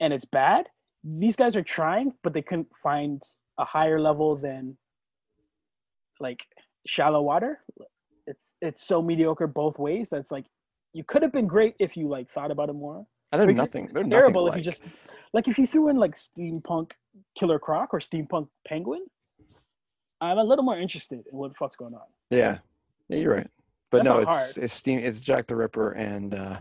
And 0.00 0.12
it's 0.12 0.24
bad. 0.24 0.68
These 1.04 1.36
guys 1.36 1.56
are 1.56 1.62
trying, 1.62 2.12
but 2.22 2.32
they 2.32 2.42
couldn't 2.42 2.68
find 2.82 3.22
a 3.58 3.64
higher 3.64 4.00
level 4.00 4.36
than 4.36 4.76
like 6.22 6.40
shallow 6.86 7.20
water. 7.22 7.60
It's 8.26 8.54
it's 8.60 8.86
so 8.86 9.02
mediocre 9.02 9.46
both 9.46 9.78
ways 9.78 10.08
that's 10.10 10.30
like 10.30 10.46
you 10.94 11.04
could 11.04 11.22
have 11.22 11.32
been 11.32 11.46
great 11.46 11.74
if 11.78 11.96
you 11.96 12.08
like 12.08 12.30
thought 12.32 12.50
about 12.50 12.68
it 12.70 12.74
more. 12.74 13.04
And 13.32 13.40
they're 13.40 13.48
Like, 13.48 13.56
nothing. 13.56 13.88
They're 13.92 14.04
Terrible 14.04 14.46
nothing 14.46 14.60
if 14.60 14.66
you 14.66 14.70
just 14.72 14.82
like 15.32 15.48
if 15.48 15.58
you 15.58 15.66
threw 15.66 15.88
in 15.88 15.96
like 15.96 16.16
steampunk 16.18 16.92
killer 17.38 17.58
croc 17.58 17.92
or 17.92 18.00
steampunk 18.00 18.48
penguin. 18.66 19.04
I'm 20.20 20.38
a 20.38 20.44
little 20.44 20.64
more 20.64 20.78
interested 20.78 21.24
in 21.30 21.36
what 21.36 21.48
the 21.48 21.54
fuck's 21.54 21.74
going 21.76 21.94
on. 21.94 22.06
Yeah, 22.30 22.58
yeah, 23.08 23.18
you're 23.18 23.34
right. 23.34 23.50
But 23.90 24.04
That's 24.04 24.16
no, 24.16 24.20
it's 24.22 24.56
it's 24.56 24.74
Steam. 24.74 24.98
It's 25.00 25.18
Jack 25.20 25.46
the 25.48 25.56
Ripper 25.56 25.92
and 25.92 26.34
uh, 26.34 26.58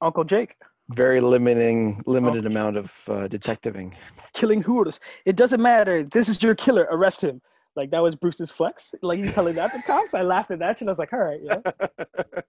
Uncle 0.00 0.24
Jake. 0.24 0.56
very 0.90 1.20
limiting, 1.20 2.02
Oh. 2.06 2.10
limited 2.12 2.46
amount 2.46 2.76
of 2.78 3.04
uh, 3.08 3.28
detectiving. 3.28 3.94
killing 4.32 4.62
hooters. 4.62 4.98
It 5.26 5.36
doesn't 5.36 5.60
matter. 5.60 6.04
This 6.04 6.28
is 6.30 6.42
your 6.42 6.54
killer. 6.54 6.88
Arrest 6.90 7.20
him. 7.22 7.40
Like 7.78 7.92
that 7.92 8.02
was 8.02 8.16
Bruce's 8.16 8.50
flex. 8.50 8.92
Like 9.02 9.20
he's 9.20 9.32
telling 9.32 9.54
that 9.54 9.72
to 9.72 9.80
cops. 9.82 10.12
I 10.12 10.22
laughed 10.22 10.50
at 10.50 10.58
that 10.58 10.78
shit. 10.78 10.88
I 10.88 10.90
was 10.90 10.98
like, 10.98 11.12
all 11.12 11.20
right, 11.20 11.40
yeah. 11.40 11.58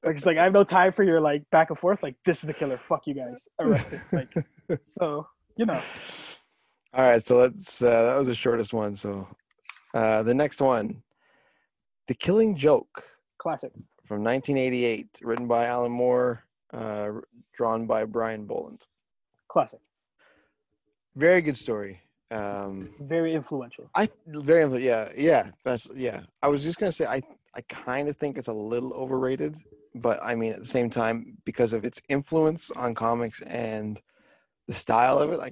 Like 0.04 0.18
it's 0.18 0.26
like 0.26 0.40
I 0.40 0.44
have 0.44 0.54
no 0.54 0.64
time 0.64 0.92
for 0.92 1.04
your 1.04 1.22
like 1.22 1.48
back 1.52 1.70
and 1.70 1.78
forth. 1.78 2.02
Like 2.02 2.16
this 2.26 2.38
is 2.38 2.48
the 2.48 2.54
killer. 2.54 2.80
Fuck 2.90 3.06
you 3.06 3.14
guys. 3.14 3.38
Arrest 3.60 3.92
him. 3.92 4.02
Like 4.12 4.34
so, 4.84 5.28
you 5.56 5.68
know. 5.68 5.80
All 6.96 7.08
right, 7.08 7.26
so 7.26 7.38
let's. 7.38 7.80
Uh, 7.80 8.02
that 8.02 8.18
was 8.18 8.28
the 8.28 8.34
shortest 8.34 8.74
one. 8.74 8.96
So 8.96 9.28
uh, 9.94 10.24
the 10.24 10.34
next 10.34 10.62
one, 10.62 11.04
The 12.08 12.16
Killing 12.16 12.56
Joke 12.56 13.04
Classic. 13.38 13.72
from 14.06 14.24
1988, 14.24 15.20
written 15.22 15.48
by 15.48 15.68
Alan 15.68 15.92
Moore, 15.92 16.44
uh, 16.74 17.10
drawn 17.54 17.86
by 17.86 18.04
Brian 18.04 18.48
Bolland. 18.48 18.88
Classic. 19.48 19.80
Very 21.16 21.42
good 21.42 21.58
story. 21.58 22.02
Um, 22.32 22.90
Very 23.00 23.34
influential. 23.34 23.90
I 23.96 24.08
very 24.28 24.84
yeah 24.84 25.10
yeah 25.18 25.52
that's 25.64 25.88
yeah. 25.96 26.22
I 26.44 26.48
was 26.48 26.64
just 26.64 26.80
gonna 26.80 26.92
say 26.92 27.06
I 27.06 27.22
I 27.56 27.62
kind 27.70 28.08
of 28.08 28.18
think 28.18 28.38
it's 28.38 28.48
a 28.48 28.54
little 28.54 28.94
overrated, 28.94 29.56
but 29.96 30.20
I 30.22 30.36
mean 30.36 30.54
at 30.54 30.60
the 30.60 30.66
same 30.66 30.90
time 30.90 31.38
because 31.46 31.74
of 31.74 31.86
its 31.86 32.02
influence 32.10 32.70
on 32.72 32.94
comics 32.94 33.42
and 33.42 34.00
the 34.68 34.74
style 34.74 35.18
of 35.18 35.32
it, 35.32 35.40
I 35.40 35.52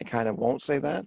I 0.00 0.04
kind 0.04 0.28
of 0.28 0.36
won't 0.36 0.62
say 0.62 0.78
that. 0.78 1.04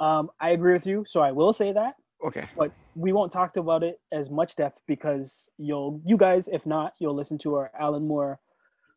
Um, 0.00 0.30
I 0.40 0.50
agree 0.50 0.72
with 0.72 0.86
you. 0.86 1.04
So 1.08 1.20
I 1.20 1.30
will 1.30 1.52
say 1.52 1.72
that, 1.72 1.94
Okay. 2.24 2.44
but 2.56 2.70
we 2.94 3.12
won't 3.12 3.32
talk 3.32 3.56
about 3.56 3.82
it 3.82 4.00
as 4.12 4.30
much 4.30 4.56
depth 4.56 4.80
because 4.86 5.48
you'll 5.58 6.00
you 6.04 6.16
guys, 6.16 6.48
if 6.50 6.64
not, 6.66 6.94
you'll 6.98 7.14
listen 7.14 7.38
to 7.38 7.54
our 7.56 7.70
Alan 7.78 8.06
Moore 8.06 8.40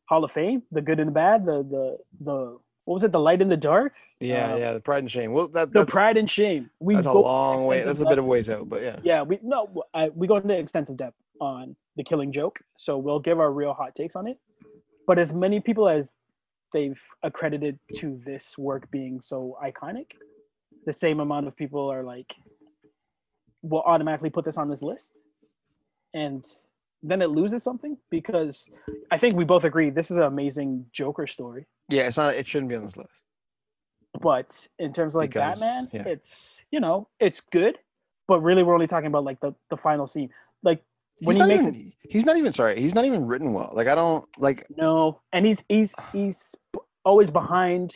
Hall 0.10 0.24
of 0.24 0.32
Fame, 0.32 0.64
the 0.72 0.82
good 0.82 1.00
and 1.00 1.10
the 1.10 1.14
bad, 1.14 1.46
the 1.46 1.64
the 1.64 1.98
the 2.22 2.58
what 2.86 2.94
was 2.96 3.04
it, 3.04 3.12
the 3.12 3.20
light 3.20 3.42
and 3.42 3.52
the 3.52 3.58
dark, 3.58 3.94
Yeah, 4.20 4.54
Uh, 4.54 4.58
yeah, 4.58 4.74
the 4.74 4.80
pride 4.80 5.00
and 5.00 5.12
shame. 5.12 5.34
Well, 5.34 5.48
that 5.50 5.74
the 5.74 5.86
pride 5.86 6.18
and 6.18 6.30
shame. 6.30 6.70
We 6.80 6.96
that's 6.96 7.08
a 7.08 7.14
long 7.14 7.66
way. 7.66 7.78
That's 7.78 8.00
extensive 8.00 8.08
a 8.08 8.10
bit 8.10 8.20
of 8.20 8.26
ways 8.26 8.50
out, 8.50 8.70
but 8.70 8.82
yeah. 8.82 9.00
Yeah, 9.04 9.24
we 9.24 9.40
no, 9.44 9.84
I, 9.94 10.10
we 10.10 10.28
go 10.28 10.38
into 10.38 10.58
extensive 10.58 10.98
depth 10.98 11.18
on 11.42 11.76
the 11.98 12.04
Killing 12.04 12.32
Joke, 12.32 12.60
so 12.78 12.98
we'll 12.98 13.20
give 13.20 13.40
our 13.40 13.52
real 13.52 13.74
hot 13.74 13.96
takes 13.96 14.16
on 14.16 14.28
it. 14.28 14.38
But 15.08 15.20
as 15.20 15.34
many 15.34 15.60
people 15.60 15.90
as 15.90 16.06
they've 16.74 17.00
accredited 17.24 17.78
to 17.98 18.22
this 18.26 18.44
work 18.58 18.90
being 18.92 19.22
so 19.22 19.58
iconic, 19.64 20.08
the 20.86 20.94
same 20.94 21.20
amount 21.20 21.48
of 21.48 21.56
people 21.56 21.92
are 21.92 22.04
like, 22.04 22.34
will 23.62 23.82
automatically 23.82 24.30
put 24.30 24.46
this 24.46 24.58
on 24.58 24.70
this 24.70 24.82
list, 24.82 25.10
and 26.14 26.46
then 27.10 27.22
it 27.22 27.30
loses 27.30 27.64
something 27.64 27.98
because 28.10 28.66
I 29.12 29.18
think 29.18 29.36
we 29.36 29.44
both 29.46 29.64
agree 29.64 29.90
this 29.90 30.10
is 30.12 30.18
an 30.18 30.24
amazing 30.24 30.86
Joker 30.92 31.28
story. 31.28 31.66
Yeah, 31.90 32.08
it's 32.08 32.18
not. 32.18 32.34
It 32.34 32.48
shouldn't 32.48 32.70
be 32.70 32.76
on 32.76 32.84
this 32.84 32.98
list. 32.98 33.10
But 34.22 34.52
in 34.80 34.94
terms 34.94 35.14
of 35.16 35.20
like 35.20 35.32
Because- 35.32 35.60
Batman, 35.60 35.90
yeah. 35.92 36.12
it's 36.14 36.56
you 36.72 36.80
know 36.80 37.08
it's 37.20 37.42
good, 37.52 37.78
but 38.28 38.40
really 38.42 38.64
we're 38.64 38.74
only 38.74 38.88
talking 38.88 39.08
about 39.08 39.24
like 39.24 39.40
the 39.40 39.54
the 39.70 39.78
final 39.78 40.08
scene. 40.08 40.30
Like 40.64 40.82
He's 41.20 41.28
when 41.28 41.36
he 41.36 41.40
not 41.40 41.48
makes 41.50 41.64
even. 41.64 41.94
He's 42.02 42.26
not 42.26 42.38
even 42.38 42.54
sorry. 42.54 42.80
He's 42.80 42.96
not 42.96 43.06
even 43.06 43.26
written 43.26 43.54
well. 43.54 43.70
Like 43.74 43.88
I 43.88 43.96
don't 43.96 44.26
like. 44.38 44.66
No, 44.76 45.22
and 45.34 45.46
he's 45.46 45.60
he's 45.70 45.94
he's 46.12 46.44
always 47.04 47.30
behind. 47.32 47.96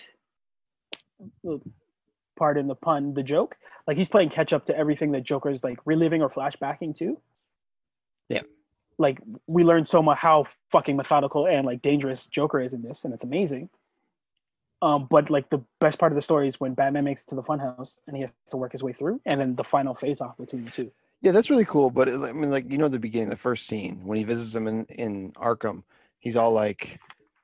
uh, 1.47 1.57
Pardon 2.37 2.67
the 2.67 2.75
pun, 2.75 3.13
the 3.13 3.23
joke. 3.23 3.57
Like 3.85 3.97
he's 3.97 4.07
playing 4.07 4.29
catch 4.29 4.53
up 4.53 4.65
to 4.67 4.77
everything 4.77 5.11
that 5.11 5.23
Joker's 5.23 5.61
like 5.61 5.79
reliving 5.85 6.21
or 6.21 6.29
flashbacking 6.29 6.97
to. 6.99 7.19
Yeah. 8.29 8.43
Like 8.99 9.19
we 9.47 9.63
learned 9.63 9.87
so 9.89 10.03
much 10.03 10.19
how 10.19 10.45
fucking 10.71 10.95
methodical 10.95 11.47
and 11.47 11.65
like 11.65 11.81
dangerous 11.81 12.25
Joker 12.27 12.59
is 12.59 12.73
in 12.73 12.83
this, 12.83 13.05
and 13.05 13.13
it's 13.13 13.23
amazing. 13.23 13.69
Um, 14.81 15.07
but 15.09 15.29
like 15.29 15.49
the 15.49 15.61
best 15.81 15.97
part 15.97 16.11
of 16.11 16.15
the 16.15 16.21
story 16.21 16.47
is 16.47 16.59
when 16.59 16.73
Batman 16.73 17.03
makes 17.03 17.23
it 17.23 17.27
to 17.29 17.35
the 17.35 17.43
funhouse 17.43 17.95
and 18.07 18.15
he 18.15 18.21
has 18.21 18.31
to 18.49 18.57
work 18.57 18.71
his 18.71 18.83
way 18.83 18.93
through, 18.93 19.19
and 19.25 19.39
then 19.41 19.55
the 19.55 19.63
final 19.63 19.93
face 19.95 20.21
off 20.21 20.37
between 20.37 20.63
the 20.65 20.71
two. 20.71 20.91
Yeah, 21.21 21.31
that's 21.33 21.49
really 21.49 21.65
cool. 21.65 21.89
But 21.89 22.07
it, 22.07 22.19
I 22.21 22.31
mean, 22.31 22.49
like 22.51 22.71
you 22.71 22.77
know, 22.77 22.87
the 22.87 22.99
beginning, 22.99 23.29
the 23.29 23.35
first 23.35 23.67
scene 23.67 23.99
when 24.05 24.17
he 24.17 24.23
visits 24.23 24.55
him 24.55 24.67
in 24.67 24.85
in 24.85 25.31
Arkham, 25.33 25.83
he's 26.19 26.37
all 26.37 26.51
like, 26.51 26.97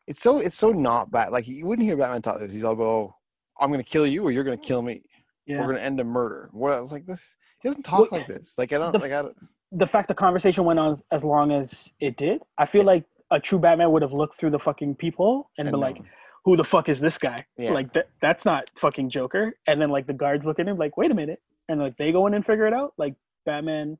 "It's 0.08 0.22
so 0.22 0.40
it's 0.40 0.56
so 0.58 0.72
not 0.72 1.12
bad." 1.12 1.32
Like 1.32 1.48
you 1.48 1.66
wouldn't 1.66 1.86
hear 1.86 1.98
Batman 1.98 2.22
talk 2.22 2.40
this. 2.40 2.54
He's 2.54 2.64
all 2.64 2.76
go, 2.76 3.16
"I'm 3.60 3.72
gonna 3.72 3.84
kill 3.84 4.08
you, 4.08 4.24
or 4.24 4.32
you're 4.32 4.46
gonna 4.46 4.56
kill 4.58 4.82
me. 4.82 5.04
Yeah. 5.46 5.60
We're 5.60 5.68
gonna 5.68 5.80
end 5.80 6.00
a 6.00 6.06
murder." 6.06 6.50
What 6.54 6.72
I 6.72 6.80
was 6.80 6.92
like, 6.94 7.06
this. 7.06 7.36
He 7.62 7.68
doesn't 7.68 7.84
talk 7.84 8.12
Well, 8.12 8.22
like 8.22 8.28
this. 8.28 8.56
Like 8.58 8.72
I 8.72 8.78
don't 8.78 8.94
the- 8.94 9.00
like 9.00 9.12
I. 9.12 9.22
don't- 9.24 9.38
the 9.76 9.88
fact 9.88 10.08
the 10.08 10.14
conversation 10.14 10.64
went 10.64 10.80
on 10.80 11.02
as 11.12 11.24
long 11.24 11.52
as 11.52 11.74
it 12.00 12.18
did, 12.18 12.42
I 12.58 12.66
feel 12.66 12.84
like 12.84 13.04
a 13.32 13.40
true 13.40 13.60
Batman 13.60 13.92
would 13.92 14.02
have 14.02 14.14
looked 14.14 14.38
through 14.40 14.52
the 14.52 14.60
fucking 14.60 14.96
peephole 14.96 15.50
and 15.58 15.68
I 15.68 15.72
been 15.72 15.80
like, 15.80 15.98
"Who 16.46 16.56
the 16.56 16.64
fuck 16.64 16.90
is 16.90 17.00
this 17.00 17.18
guy? 17.18 17.46
Yeah. 17.58 17.72
Like 17.72 17.92
that 17.94 18.10
that's 18.22 18.46
not 18.46 18.70
fucking 18.80 19.10
Joker." 19.10 19.54
And 19.68 19.82
then 19.82 19.90
like 19.90 20.08
the 20.08 20.14
guards 20.14 20.46
look 20.46 20.60
at 20.60 20.68
him 20.68 20.78
like, 20.78 20.96
"Wait 20.98 21.12
a 21.12 21.14
minute," 21.14 21.42
and 21.70 21.80
like 21.80 21.98
they 21.98 22.12
go 22.12 22.28
in 22.28 22.34
and 22.34 22.46
figure 22.46 22.68
it 22.68 22.74
out. 22.74 22.94
Like 22.98 23.16
Batman 23.46 23.98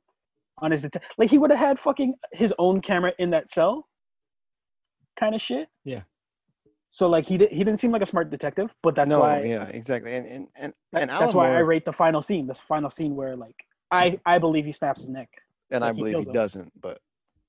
on 0.60 0.72
his 0.72 0.84
det- 0.84 1.02
like 1.18 1.30
he 1.30 1.38
would 1.38 1.50
have 1.52 1.60
had 1.60 1.80
fucking 1.80 2.16
his 2.32 2.54
own 2.60 2.82
camera 2.82 3.12
in 3.20 3.30
that 3.32 3.52
cell, 3.52 3.88
kind 5.20 5.36
of 5.36 5.42
shit. 5.42 5.68
Yeah. 5.84 6.02
So 6.92 7.10
like 7.10 7.26
he 7.26 7.38
did, 7.38 7.50
he 7.52 7.58
didn't 7.66 7.80
seem 7.82 7.92
like 7.92 8.02
a 8.04 8.06
smart 8.06 8.30
detective, 8.30 8.74
but 8.82 8.96
that's 8.96 9.10
no, 9.10 9.20
why 9.20 9.44
yeah, 9.44 9.68
exactly. 9.68 10.14
And 10.16 10.26
and 10.28 10.48
and, 10.58 10.74
that- 10.94 11.02
and 11.02 11.10
that's 11.10 11.22
Alan 11.24 11.36
why 11.36 11.56
I 11.56 11.60
rate 11.60 11.84
the 11.84 11.92
final 11.92 12.22
scene. 12.22 12.48
This 12.48 12.60
final 12.68 12.90
scene 12.90 13.16
where 13.16 13.36
like 13.36 13.56
I 13.92 14.20
I 14.26 14.38
believe 14.38 14.66
he 14.66 14.72
snaps 14.72 15.02
his 15.02 15.10
neck. 15.10 15.30
And 15.76 15.84
I 15.84 15.90
like, 15.90 15.96
he 15.96 16.02
believe 16.14 16.28
he 16.28 16.34
doesn't. 16.34 16.72
But 16.82 17.00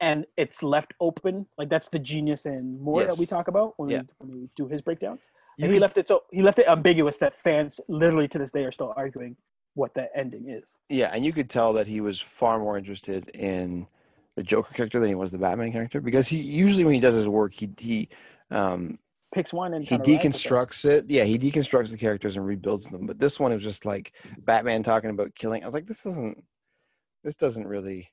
and 0.01 0.27
it's 0.37 0.63
left 0.63 0.95
open. 1.01 1.47
Like 1.59 1.69
that's 1.69 1.89
the 1.89 1.99
genius 1.99 2.45
and 2.47 2.81
more 2.81 3.03
that 3.03 3.17
we 3.17 3.27
talk 3.27 3.49
about 3.49 3.75
when, 3.79 3.91
Yeah. 3.91 4.01
we, 4.01 4.07
when 4.19 4.41
we 4.43 4.49
do 4.57 4.69
his 4.69 4.81
breakdowns. 4.81 5.23
you 5.59 5.65
And 5.65 5.73
he 5.73 5.79
left 5.81 5.97
it 5.97 6.07
so 6.07 6.25
he 6.31 6.43
left 6.43 6.59
it 6.59 6.67
ambiguous 6.69 7.17
that 7.19 7.35
fans 7.43 7.81
literally 7.89 8.29
to 8.29 8.39
this 8.39 8.51
day 8.51 8.65
are 8.65 8.73
still 8.73 8.93
arguing 8.97 9.37
what 9.75 9.95
that 9.95 10.11
ending 10.15 10.49
is. 10.51 10.77
Yeah, 10.89 11.11
and 11.13 11.25
you 11.25 11.33
could 11.33 11.51
tell 11.51 11.73
that 11.75 11.87
he 11.87 12.01
was 12.01 12.21
far 12.21 12.59
more 12.59 12.77
interested 12.79 13.29
in 13.31 13.87
the 14.37 14.43
Joker 14.43 14.75
character 14.75 15.01
than 15.01 15.09
he 15.09 15.15
was 15.15 15.31
the 15.31 15.39
Batman 15.39 15.73
character 15.73 16.01
because 16.01 16.29
he 16.29 16.39
usually 16.39 16.85
when 16.85 16.95
he 16.95 17.01
does 17.01 17.15
his 17.15 17.29
work 17.29 17.55
he 17.55 17.71
he 17.79 18.09
um 18.51 18.99
Picks 19.35 19.53
one 19.53 19.75
and 19.75 19.83
he 19.85 19.89
kinda 19.89 20.05
rides 20.05 20.09
with 20.09 20.19
it. 20.19 20.29
deconstructs 20.29 20.85
it. 20.85 21.11
Yeah, 21.11 21.25
he 21.25 21.39
deconstructs 21.39 21.91
the 21.91 21.99
characters 21.99 22.37
and 22.37 22.47
rebuilds 22.47 22.87
them. 22.89 23.07
But 23.07 23.19
this 23.19 23.41
one 23.41 23.53
is 23.53 23.63
just 23.63 23.85
like 23.85 24.13
Batman 24.45 24.83
talking 24.83 25.11
about 25.11 25.35
killing. 25.35 25.63
I 25.63 25.67
was 25.67 25.75
like, 25.75 25.87
this 25.87 26.03
doesn't 26.03 26.43
this 27.25 27.37
doesn't 27.37 27.67
really 27.67 28.11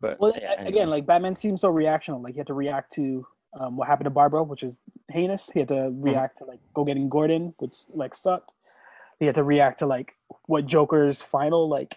But 0.00 0.20
Well, 0.20 0.32
yeah, 0.40 0.54
again, 0.66 0.88
like 0.88 1.06
Batman 1.06 1.36
seems 1.36 1.60
so 1.60 1.72
reactional. 1.72 2.22
Like 2.22 2.34
he 2.34 2.38
had 2.38 2.46
to 2.48 2.54
react 2.54 2.92
to 2.94 3.26
um, 3.58 3.76
what 3.76 3.88
happened 3.88 4.06
to 4.06 4.10
Barbara, 4.10 4.42
which 4.42 4.62
is 4.62 4.74
heinous. 5.10 5.48
He 5.52 5.60
had 5.60 5.68
to 5.68 5.90
Mm-hmm. 6.06 6.18
react 6.18 6.38
to 6.38 6.44
like 6.44 6.60
go 6.74 6.84
getting 6.84 7.08
Gordon, 7.08 7.54
which 7.58 7.74
like 7.94 8.14
sucked. 8.14 8.52
He 9.18 9.26
had 9.26 9.34
to 9.36 9.44
react 9.44 9.80
to 9.80 9.86
like 9.86 10.14
what 10.46 10.66
Joker's 10.66 11.20
final 11.22 11.68
like 11.68 11.96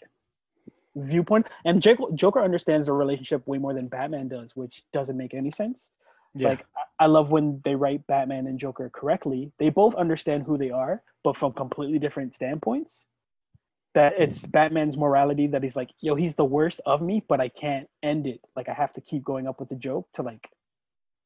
viewpoint. 0.95 1.47
And 1.65 1.81
Joker, 1.81 2.05
Joker 2.15 2.41
understands 2.41 2.87
the 2.87 2.93
relationship 2.93 3.45
way 3.47 3.57
more 3.57 3.73
than 3.73 3.87
Batman 3.87 4.27
does, 4.27 4.51
which 4.55 4.83
doesn't 4.93 5.17
make 5.17 5.33
any 5.33 5.51
sense. 5.51 5.89
yeah, 6.35 6.49
Like 6.49 6.65
I 6.99 7.07
love 7.07 7.31
when 7.31 7.61
they 7.65 7.75
write 7.75 8.05
Batman 8.07 8.47
and 8.47 8.59
Joker 8.59 8.89
correctly. 8.93 9.51
They 9.59 9.69
both 9.69 9.95
understand 9.95 10.43
who 10.43 10.57
they 10.57 10.71
are, 10.71 11.01
but 11.23 11.37
from 11.37 11.53
completely 11.53 11.99
different 11.99 12.35
standpoints. 12.35 13.05
That 13.93 14.13
it's 14.17 14.39
Batman's 14.45 14.95
morality 14.95 15.47
that 15.47 15.63
he's 15.63 15.75
like, 15.75 15.89
yo, 15.99 16.15
he's 16.15 16.33
the 16.35 16.45
worst 16.45 16.79
of 16.85 17.01
me, 17.01 17.23
but 17.27 17.41
I 17.41 17.49
can't 17.49 17.89
end 18.01 18.25
it. 18.25 18.39
Like 18.55 18.69
I 18.69 18.73
have 18.73 18.93
to 18.93 19.01
keep 19.01 19.23
going 19.23 19.47
up 19.47 19.59
with 19.59 19.67
the 19.69 19.75
joke 19.75 20.07
to 20.13 20.21
like 20.21 20.49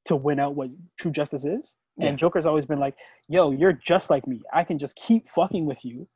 to 0.06 0.16
win 0.16 0.40
out 0.40 0.56
what 0.56 0.70
true 0.98 1.12
justice 1.12 1.46
is. 1.46 1.76
Yeah. 1.98 2.08
And 2.08 2.18
Joker's 2.18 2.46
always 2.46 2.66
been 2.66 2.80
like, 2.80 2.96
yo, 3.28 3.52
you're 3.52 3.74
just 3.74 4.10
like 4.10 4.28
me. 4.28 4.42
I 4.54 4.64
can 4.64 4.80
just 4.80 4.96
keep 4.96 5.30
fucking 5.30 5.66
with 5.66 5.86
you 5.86 6.08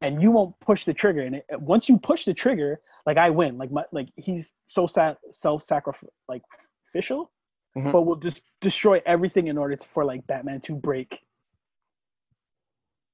and 0.00 0.20
you 0.20 0.30
won't 0.32 0.58
push 0.60 0.84
the 0.84 0.94
trigger. 0.94 1.22
And 1.22 1.36
it, 1.36 1.44
once 1.60 1.88
you 1.88 1.96
push 1.98 2.24
the 2.24 2.34
trigger, 2.34 2.80
like 3.06 3.16
I 3.16 3.30
win. 3.30 3.56
Like 3.56 3.70
my 3.70 3.84
like 3.92 4.08
he's 4.16 4.50
so 4.68 4.86
sa- 4.88 5.14
self-sacrificial 5.32 6.12
like 6.28 6.42
official 6.90 7.30
Mhm. 7.76 7.90
but 7.92 8.02
will 8.02 8.16
just 8.16 8.40
destroy 8.60 9.02
everything 9.04 9.48
in 9.48 9.58
order 9.58 9.74
to, 9.74 9.88
for 9.88 10.04
like 10.04 10.24
Batman 10.28 10.60
to 10.62 10.74
break 10.76 11.18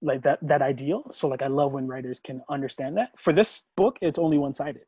like 0.03 0.23
that 0.23 0.39
that 0.43 0.63
ideal. 0.63 1.11
So 1.15 1.29
like 1.29 1.43
I 1.43 1.47
love 1.49 1.73
when 1.73 1.87
writers 1.87 2.21
can 2.25 2.43
understand 2.49 2.97
that. 2.97 3.11
For 3.23 3.33
this 3.33 3.63
book, 3.77 3.97
it's 4.01 4.19
only 4.19 4.39
one 4.39 4.55
sided. 4.55 4.83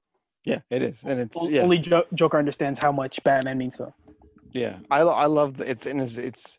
yeah, 0.44 0.60
it 0.70 0.82
is, 0.82 0.96
and 1.04 1.20
it's 1.20 1.46
yeah, 1.48 1.62
Only 1.62 1.78
jo- 1.78 2.04
Joker 2.14 2.38
understands 2.38 2.78
how 2.82 2.92
much 2.92 3.22
Batman 3.24 3.58
means 3.58 3.76
to 3.76 3.84
him. 3.86 3.92
yeah. 4.52 4.76
I 4.90 5.00
I 5.00 5.26
love 5.26 5.56
the, 5.58 5.70
it's 5.70 5.86
and 5.86 6.00
it's, 6.00 6.16
it's 6.18 6.58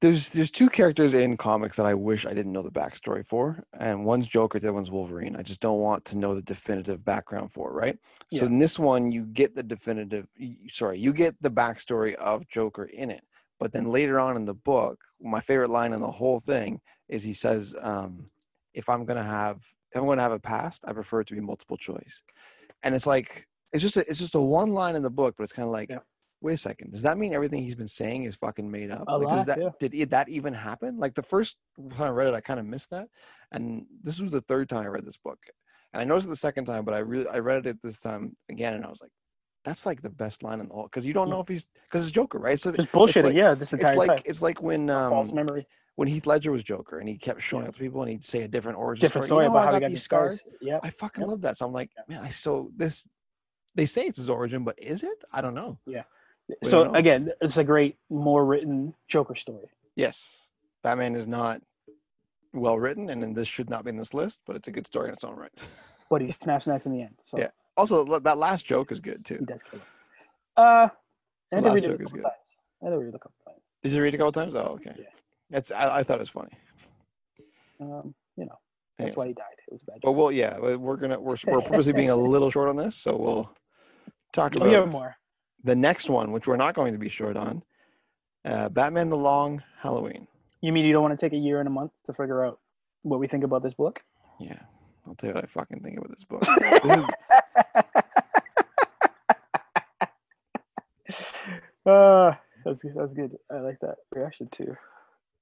there's 0.00 0.30
there's 0.30 0.50
two 0.50 0.68
characters 0.70 1.12
in 1.14 1.36
comics 1.36 1.76
that 1.76 1.84
I 1.86 1.94
wish 1.94 2.24
I 2.24 2.32
didn't 2.32 2.52
know 2.52 2.62
the 2.62 2.70
backstory 2.70 3.26
for, 3.26 3.62
and 3.78 4.04
one's 4.06 4.28
Joker, 4.28 4.58
the 4.58 4.68
other 4.68 4.74
one's 4.74 4.90
Wolverine. 4.90 5.36
I 5.36 5.42
just 5.42 5.60
don't 5.60 5.80
want 5.80 6.04
to 6.06 6.16
know 6.16 6.34
the 6.34 6.42
definitive 6.42 7.04
background 7.04 7.52
for, 7.52 7.72
right? 7.72 7.98
So 8.30 8.44
Yeah. 8.44 8.46
in 8.46 8.58
this 8.58 8.78
one, 8.78 9.12
you 9.12 9.26
get 9.26 9.54
the 9.54 9.62
definitive. 9.62 10.26
Sorry, 10.68 10.98
you 10.98 11.12
get 11.12 11.34
the 11.42 11.50
backstory 11.50 12.14
of 12.14 12.48
Joker 12.48 12.84
in 12.84 13.10
it, 13.10 13.24
but 13.58 13.72
then 13.72 13.86
later 13.88 14.18
on 14.18 14.36
in 14.36 14.44
the 14.46 14.54
book, 14.54 14.98
my 15.20 15.40
favorite 15.40 15.70
line 15.70 15.92
in 15.92 16.00
the 16.00 16.10
whole 16.10 16.40
thing 16.40 16.80
is 17.10 17.22
he 17.22 17.32
says, 17.32 17.74
um, 17.82 18.30
"If 18.74 18.88
I'm 18.88 19.04
gonna 19.04 19.24
have 19.24 19.56
if 19.92 20.00
I'm 20.00 20.06
gonna 20.06 20.22
have 20.22 20.32
a 20.32 20.38
past, 20.38 20.82
I 20.86 20.92
prefer 20.92 21.20
it 21.20 21.26
to 21.28 21.34
be 21.34 21.40
multiple 21.40 21.76
choice," 21.76 22.22
and 22.82 22.94
it's 22.94 23.06
like 23.06 23.46
it's 23.72 23.82
just 23.82 23.96
a, 23.96 24.00
it's 24.00 24.18
just 24.18 24.34
a 24.34 24.40
one 24.40 24.72
line 24.72 24.96
in 24.96 25.02
the 25.02 25.10
book, 25.10 25.34
but 25.36 25.44
it's 25.44 25.52
kind 25.52 25.66
of 25.66 25.72
like. 25.72 25.90
Yeah. 25.90 25.98
Wait 26.42 26.54
a 26.54 26.56
second. 26.56 26.90
Does 26.90 27.02
that 27.02 27.18
mean 27.18 27.34
everything 27.34 27.62
he's 27.62 27.74
been 27.74 27.86
saying 27.86 28.24
is 28.24 28.34
fucking 28.34 28.70
made 28.70 28.90
up? 28.90 29.04
A 29.08 29.18
like, 29.18 29.28
does 29.28 29.36
lot, 29.36 29.46
that 29.46 29.58
yeah. 29.60 29.68
did 29.78 29.94
it, 29.94 30.08
that 30.08 30.26
even 30.30 30.54
happen? 30.54 30.96
Like 30.96 31.14
the 31.14 31.22
first 31.22 31.58
time 31.90 32.06
I 32.06 32.08
read 32.08 32.28
it, 32.28 32.34
I 32.34 32.40
kind 32.40 32.58
of 32.58 32.64
missed 32.64 32.88
that, 32.92 33.08
and 33.52 33.84
this 34.02 34.20
was 34.20 34.32
the 34.32 34.40
third 34.40 34.70
time 34.70 34.84
I 34.84 34.86
read 34.86 35.04
this 35.04 35.18
book, 35.18 35.38
and 35.92 36.00
I 36.00 36.04
noticed 36.04 36.28
it 36.28 36.30
the 36.30 36.36
second 36.36 36.64
time, 36.64 36.86
but 36.86 36.94
I 36.94 37.00
really 37.00 37.28
I 37.28 37.40
read 37.40 37.66
it 37.66 37.76
this 37.82 38.00
time 38.00 38.34
again, 38.48 38.72
and 38.72 38.86
I 38.86 38.88
was 38.88 39.02
like, 39.02 39.10
that's 39.66 39.84
like 39.84 40.00
the 40.00 40.08
best 40.08 40.42
line 40.42 40.60
in 40.60 40.68
the 40.68 40.74
whole 40.74 40.84
because 40.84 41.04
you 41.04 41.12
don't 41.12 41.28
know 41.28 41.40
if 41.40 41.48
he's 41.48 41.66
because 41.84 42.06
it's 42.06 42.10
Joker, 42.10 42.38
right? 42.38 42.58
So 42.58 42.72
Just 42.72 42.90
bullshitting, 42.90 43.24
like- 43.24 43.34
yeah, 43.34 43.52
this 43.52 43.72
it's 43.72 43.82
entire 43.82 43.96
like 43.96 44.08
time. 44.08 44.22
it's 44.24 44.40
like 44.40 44.62
when 44.62 44.88
um, 44.88 45.10
False 45.10 45.32
memory. 45.32 45.66
When 46.00 46.08
Heath 46.08 46.24
Ledger 46.24 46.50
was 46.50 46.62
Joker 46.64 46.98
and 47.00 47.06
he 47.06 47.18
kept 47.18 47.42
showing 47.42 47.64
Yeah. 47.64 47.68
up 47.68 47.74
to 47.74 47.80
people 47.80 48.00
and 48.00 48.10
he'd 48.10 48.24
say 48.24 48.40
a 48.40 48.48
different 48.48 48.78
origin 48.78 49.02
Different 49.02 49.26
story. 49.26 49.28
story 49.28 49.44
You 49.44 49.50
know 49.50 49.56
about 49.58 49.62
I 49.64 49.66
how 49.66 49.74
he 49.74 49.80
got 49.80 49.80
got 49.82 49.88
these 49.90 50.02
scars. 50.02 50.38
scars. 50.40 50.54
Yeah. 50.62 50.80
I 50.82 50.88
fucking 50.88 51.20
Yep. 51.20 51.28
love 51.28 51.40
that. 51.42 51.58
So 51.58 51.66
I'm 51.66 51.74
like, 51.74 51.90
man, 52.08 52.24
I 52.24 52.30
so 52.30 52.70
this. 52.74 53.06
They 53.74 53.84
say 53.84 54.06
it's 54.06 54.16
his 54.16 54.30
origin, 54.30 54.64
but 54.64 54.78
is 54.82 55.02
it? 55.02 55.22
I 55.30 55.42
don't 55.42 55.52
know. 55.52 55.78
We 55.84 56.02
So 56.70 56.94
again, 56.94 57.30
it's 57.42 57.58
a 57.58 57.64
great, 57.64 57.98
more 58.08 58.46
written 58.46 58.94
Joker 59.08 59.34
story. 59.34 59.68
Yes, 59.94 60.48
Batman 60.82 61.14
is 61.14 61.26
not 61.26 61.60
well 62.54 62.78
written, 62.78 63.10
and 63.10 63.22
then 63.22 63.34
this 63.34 63.46
should 63.46 63.68
not 63.68 63.84
be 63.84 63.90
in 63.90 63.98
this 63.98 64.14
list, 64.14 64.40
but 64.46 64.56
it's 64.56 64.68
a 64.68 64.72
good 64.72 64.86
story 64.86 65.08
in 65.08 65.12
its 65.12 65.22
own 65.24 65.36
right. 65.36 65.52
But 66.08 66.22
he 66.22 66.34
snaps 66.42 66.66
next 66.66 66.86
in 66.86 66.92
the 66.92 67.02
end. 67.02 67.14
So 67.24 67.38
Yeah. 67.38 67.50
Also, 67.76 68.18
that 68.20 68.38
last 68.38 68.64
joke 68.64 68.90
is 68.90 69.00
good 69.00 69.18
he 69.18 69.22
too. 69.36 69.44
does 69.44 69.62
kill 69.62 69.80
it. 69.80 69.86
Uh, 70.56 70.62
I 70.62 70.90
had 71.52 71.60
to 71.64 71.68
last 71.68 71.74
read 71.74 71.84
it 71.84 71.86
a 71.86 71.90
joke 71.90 72.00
is 72.00 72.06
couple 72.06 72.16
good. 72.16 72.22
times. 72.24 72.48
I 72.82 72.84
had 72.86 72.90
to 72.92 72.98
read 72.98 73.08
it 73.08 73.14
a 73.14 73.18
couple 73.18 73.36
times. 73.46 73.60
Did 73.82 73.92
you 73.92 74.02
read 74.02 74.14
it 74.14 74.16
a 74.16 74.18
couple 74.18 74.32
times? 74.32 74.54
Oh, 74.54 74.78
okay. 74.80 74.94
Yeah. 74.98 75.04
That's 75.50 75.70
I, 75.72 75.98
I 75.98 76.02
thought 76.02 76.18
it 76.18 76.20
was 76.20 76.30
funny. 76.30 76.52
Um, 77.80 78.14
you 78.36 78.44
know, 78.46 78.58
that's 78.98 79.08
Anyways. 79.08 79.16
why 79.16 79.26
he 79.28 79.32
died. 79.34 79.44
It 79.66 79.72
was 79.72 79.82
a 79.82 79.86
bad. 79.86 79.98
But 80.02 80.12
well, 80.12 80.30
yeah, 80.32 80.58
we- 80.58 80.76
we're 80.76 80.96
gonna 80.96 81.18
we're 81.20 81.36
we're 81.46 81.60
purposely 81.62 81.92
being 81.92 82.10
a 82.10 82.16
little 82.16 82.50
short 82.50 82.68
on 82.68 82.76
this, 82.76 82.96
so 82.96 83.16
we'll 83.16 83.50
talk 84.32 84.54
about 84.54 84.92
more. 84.92 85.16
the 85.64 85.74
next 85.74 86.08
one, 86.10 86.30
which 86.32 86.46
we're 86.46 86.56
not 86.56 86.74
going 86.74 86.92
to 86.92 86.98
be 86.98 87.08
short 87.08 87.36
on. 87.36 87.62
Uh, 88.44 88.68
Batman: 88.68 89.08
The 89.10 89.16
Long 89.16 89.62
Halloween. 89.80 90.26
You 90.62 90.72
mean 90.72 90.84
you 90.84 90.92
don't 90.92 91.02
want 91.02 91.18
to 91.18 91.24
take 91.26 91.32
a 91.32 91.40
year 91.40 91.58
and 91.58 91.66
a 91.66 91.70
month 91.70 91.92
to 92.06 92.12
figure 92.12 92.44
out 92.44 92.58
what 93.02 93.18
we 93.18 93.26
think 93.26 93.44
about 93.44 93.62
this 93.62 93.74
book? 93.74 94.02
Yeah, 94.38 94.58
I'll 95.06 95.14
tell 95.14 95.30
you 95.30 95.34
what 95.34 95.44
I 95.44 95.46
fucking 95.46 95.80
think 95.82 95.98
about 95.98 96.10
this 96.10 96.24
book. 96.24 96.42
This 96.84 96.98
is 96.98 97.04
uh, 101.86 102.32
that's 102.64 102.78
good. 102.80 102.92
That's 102.94 103.12
good. 103.14 103.36
I 103.50 103.60
like 103.60 103.78
that 103.80 103.96
reaction 104.12 104.48
too. 104.52 104.76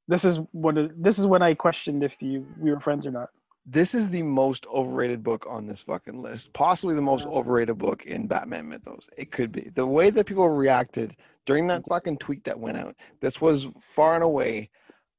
This 0.09 0.25
is 0.25 0.39
one 0.53 0.79
of 0.79 0.91
this 0.97 1.19
is 1.19 1.27
when 1.27 1.43
I 1.43 1.55
questioned 1.55 2.03
if 2.03 2.13
you 2.21 2.47
we 2.59 2.71
were 2.71 2.81
friends 2.81 3.07
or 3.07 3.11
not. 3.11 3.29
this 3.71 3.95
is 3.95 4.09
the 4.09 4.23
most 4.23 4.67
overrated 4.67 5.23
book 5.23 5.47
on 5.49 5.67
this 5.67 5.83
fucking 5.83 6.23
list. 6.23 6.51
Possibly 6.55 6.95
the 6.95 7.03
most 7.03 7.27
overrated 7.27 7.77
book 7.77 8.07
in 8.07 8.27
Batman 8.27 8.69
mythos. 8.69 9.09
It 9.19 9.31
could 9.31 9.53
be. 9.53 9.71
The 9.75 9.87
way 9.87 10.09
that 10.11 10.25
people 10.27 10.49
reacted 10.49 11.15
during 11.45 11.67
that 11.67 11.83
fucking 11.89 12.17
tweet 12.19 12.45
that 12.45 12.59
went 12.59 12.79
out, 12.79 12.97
this 13.21 13.41
was 13.41 13.69
far 13.81 14.15
and 14.15 14.25
away 14.25 14.71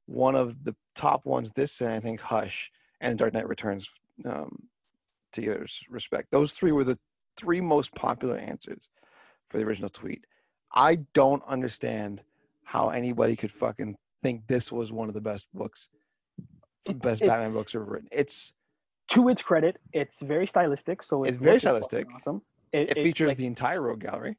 one 0.06 0.34
of 0.34 0.64
the 0.64 0.74
top 0.96 1.24
ones. 1.24 1.52
This 1.52 1.80
and 1.80 1.92
I 1.92 2.00
think 2.00 2.20
Hush 2.20 2.70
and 3.00 3.16
Dark 3.16 3.32
Knight 3.34 3.48
Returns 3.48 3.88
um, 4.24 4.68
to 5.32 5.42
your 5.42 5.64
respect. 5.88 6.32
Those 6.32 6.52
three 6.52 6.72
were 6.72 6.84
the 6.84 6.98
three 7.36 7.60
most 7.60 7.94
popular 7.94 8.36
answers 8.36 8.88
for 9.48 9.58
the 9.58 9.64
original 9.64 9.90
tweet. 9.90 10.24
I 10.74 10.96
don't 11.14 11.42
understand 11.46 12.22
how 12.64 12.88
anybody 12.88 13.36
could 13.36 13.52
fucking 13.52 13.96
think 14.22 14.46
this 14.46 14.70
was 14.70 14.92
one 14.92 15.08
of 15.08 15.14
the 15.14 15.20
best 15.20 15.46
books, 15.54 15.88
best 16.86 17.20
it's- 17.22 17.28
Batman 17.28 17.52
books 17.52 17.74
ever 17.74 17.84
written. 17.84 18.08
It's 18.12 18.52
To 19.08 19.28
its 19.28 19.42
credit, 19.42 19.78
it's 19.92 20.20
very 20.20 20.46
stylistic. 20.46 21.02
So 21.02 21.24
It's 21.24 21.36
it 21.36 21.42
very 21.42 21.58
stylistic. 21.60 22.06
Awesome. 22.14 22.42
it, 22.72 22.94
features 22.94 23.28
like, 23.28 23.36
the 23.38 23.46
entire 23.46 23.82
rogue 23.82 24.00
gallery. 24.00 24.36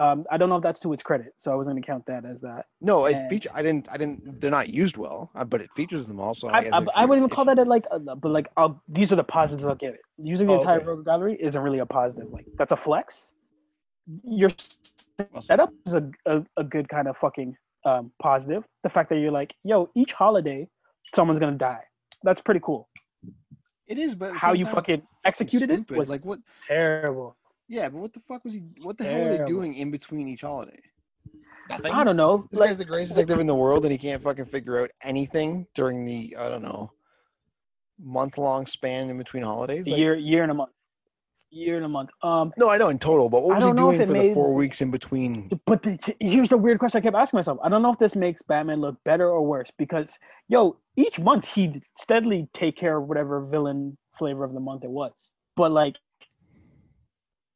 Um, 0.00 0.24
I 0.30 0.36
don't 0.36 0.48
know 0.48 0.56
if 0.56 0.62
that's 0.62 0.78
to 0.80 0.92
its 0.92 1.02
credit, 1.02 1.34
so 1.38 1.50
I 1.52 1.54
wasn't 1.56 1.74
gonna 1.76 1.86
count 1.86 2.06
that 2.06 2.24
as 2.24 2.40
that. 2.40 2.66
No, 2.80 3.06
it 3.06 3.16
And- 3.16 3.28
feature. 3.30 3.50
I 3.52 3.62
didn't. 3.62 3.88
I 3.92 3.96
didn't. 3.96 4.40
They're 4.40 4.50
not 4.50 4.68
used 4.72 4.96
well, 4.96 5.30
uh, 5.34 5.44
but 5.44 5.60
it 5.60 5.70
features 5.74 6.06
them 6.06 6.20
also. 6.20 6.48
I, 6.48 6.68
I, 6.72 6.84
I 6.96 7.04
wouldn't 7.04 7.24
even 7.24 7.30
call 7.30 7.44
that 7.46 7.58
a, 7.58 7.64
like, 7.64 7.84
a, 7.90 7.98
but 7.98 8.30
like, 8.30 8.48
I'll, 8.56 8.80
these 8.88 9.10
are 9.12 9.16
the 9.16 9.24
positives 9.24 9.64
I'll 9.64 9.74
give 9.74 9.94
it. 9.94 10.00
Using 10.16 10.46
the 10.46 10.54
Oh, 10.54 10.60
entire 10.60 10.76
okay. 10.78 10.86
rogue 10.86 11.04
gallery 11.04 11.36
isn't 11.40 11.60
really 11.60 11.80
a 11.80 11.86
positive. 11.86 12.30
Like, 12.30 12.46
that's 12.56 12.70
a 12.72 12.76
flex. 12.76 13.32
Your 14.24 14.50
setup 15.40 15.70
is 15.86 15.94
a, 15.94 16.08
a, 16.26 16.44
a 16.56 16.64
good 16.64 16.88
kind 16.88 17.08
of 17.08 17.16
fucking 17.16 17.56
um, 17.84 18.12
positive. 18.20 18.64
The 18.82 18.90
fact 18.90 19.08
that 19.10 19.18
you're 19.18 19.32
like, 19.32 19.54
yo, 19.64 19.90
each 19.94 20.12
holiday, 20.12 20.68
someone's 21.14 21.40
gonna 21.40 21.56
die. 21.56 21.82
That's 22.22 22.40
pretty 22.40 22.60
cool. 22.62 22.88
It 23.86 23.98
is, 23.98 24.14
but 24.14 24.34
How 24.34 24.52
you 24.52 24.66
fucking 24.66 25.02
executed 25.24 25.70
stupid. 25.70 25.94
it 25.94 25.98
was 25.98 26.10
like 26.10 26.24
what? 26.24 26.40
terrible. 26.66 27.36
Yeah, 27.68 27.88
but 27.88 27.98
what 27.98 28.12
the 28.12 28.20
fuck 28.20 28.44
was 28.44 28.54
he? 28.54 28.62
What 28.82 28.98
the 28.98 29.04
hell 29.04 29.20
were 29.20 29.38
they 29.38 29.44
doing 29.44 29.74
in 29.74 29.90
between 29.90 30.28
each 30.28 30.42
holiday? 30.42 30.80
Nothing. 31.70 31.92
I 31.92 32.04
don't 32.04 32.16
know. 32.16 32.46
This 32.50 32.60
like, 32.60 32.70
guy's 32.70 32.78
the 32.78 32.84
greatest 32.84 33.14
detective 33.14 33.40
in 33.40 33.46
the 33.46 33.54
world, 33.54 33.84
and 33.84 33.92
he 33.92 33.98
can't 33.98 34.22
fucking 34.22 34.46
figure 34.46 34.82
out 34.82 34.90
anything 35.02 35.66
during 35.74 36.04
the 36.04 36.36
I 36.38 36.48
don't 36.48 36.62
know 36.62 36.90
month 38.00 38.38
long 38.38 38.66
span 38.66 39.10
in 39.10 39.18
between 39.18 39.42
holidays. 39.42 39.86
Like- 39.86 39.98
year, 39.98 40.16
year 40.16 40.42
and 40.42 40.52
a 40.52 40.54
month, 40.54 40.70
year 41.50 41.76
and 41.76 41.84
a 41.84 41.88
month. 41.88 42.10
Um, 42.22 42.52
no, 42.56 42.70
I 42.70 42.78
know 42.78 42.88
in 42.88 42.98
total, 42.98 43.28
but 43.28 43.42
what 43.42 43.54
was 43.54 43.62
he 43.62 43.68
don't 43.68 43.76
know 43.76 43.90
if 43.90 43.96
doing 43.96 44.06
for 44.06 44.12
the 44.12 44.34
four 44.34 44.54
weeks 44.54 44.80
in 44.80 44.90
between? 44.90 45.50
But 45.66 45.82
the, 45.82 45.98
here's 46.20 46.48
the 46.48 46.56
weird 46.56 46.78
question 46.78 46.98
I 46.98 47.02
kept 47.02 47.16
asking 47.16 47.38
myself. 47.38 47.58
I 47.62 47.68
don't 47.68 47.82
know 47.82 47.92
if 47.92 47.98
this 47.98 48.16
makes 48.16 48.42
Batman 48.42 48.80
look 48.80 48.96
better 49.04 49.28
or 49.28 49.44
worse 49.44 49.70
because, 49.78 50.18
yo, 50.48 50.76
each 50.96 51.18
month 51.18 51.46
he'd 51.46 51.82
steadily 51.98 52.48
take 52.54 52.76
care 52.76 52.98
of 52.98 53.08
whatever 53.08 53.44
villain 53.44 53.96
flavor 54.18 54.44
of 54.44 54.52
the 54.52 54.60
month 54.60 54.84
it 54.84 54.90
was. 54.90 55.12
But 55.56 55.72
like, 55.72 55.96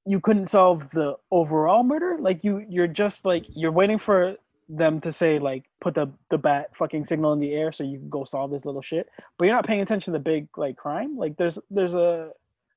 you 0.04 0.20
couldn't 0.20 0.48
solve 0.48 0.90
the 0.90 1.16
overall 1.30 1.84
murder. 1.84 2.16
Like 2.18 2.42
you, 2.42 2.64
you're 2.68 2.88
just 2.88 3.24
like 3.24 3.44
you're 3.48 3.72
waiting 3.72 3.98
for 3.98 4.36
them 4.68 5.00
to 5.00 5.12
say 5.12 5.38
like 5.38 5.64
put 5.80 5.94
the 5.94 6.10
the 6.30 6.38
bat 6.38 6.70
fucking 6.76 7.04
signal 7.04 7.32
in 7.32 7.40
the 7.40 7.52
air 7.52 7.72
so 7.72 7.84
you 7.84 7.98
can 7.98 8.08
go 8.08 8.24
solve 8.24 8.50
this 8.50 8.64
little 8.64 8.82
shit. 8.82 9.08
But 9.38 9.44
you're 9.44 9.54
not 9.54 9.66
paying 9.66 9.80
attention 9.80 10.12
to 10.12 10.18
the 10.18 10.22
big 10.22 10.48
like 10.56 10.76
crime. 10.76 11.16
Like 11.16 11.36
there's 11.36 11.58
there's 11.70 11.94
a 11.94 12.30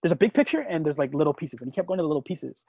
there's 0.05 0.11
a 0.11 0.15
big 0.15 0.35
picture 0.35 0.59
and 0.61 0.85
there's 0.85 0.99
like 0.99 1.11
little 1.15 1.33
pieces, 1.33 1.61
and 1.61 1.71
he 1.71 1.75
kept 1.75 1.87
going 1.87 1.97
to 1.97 2.03
the 2.03 2.07
little 2.07 2.21
pieces, 2.21 2.63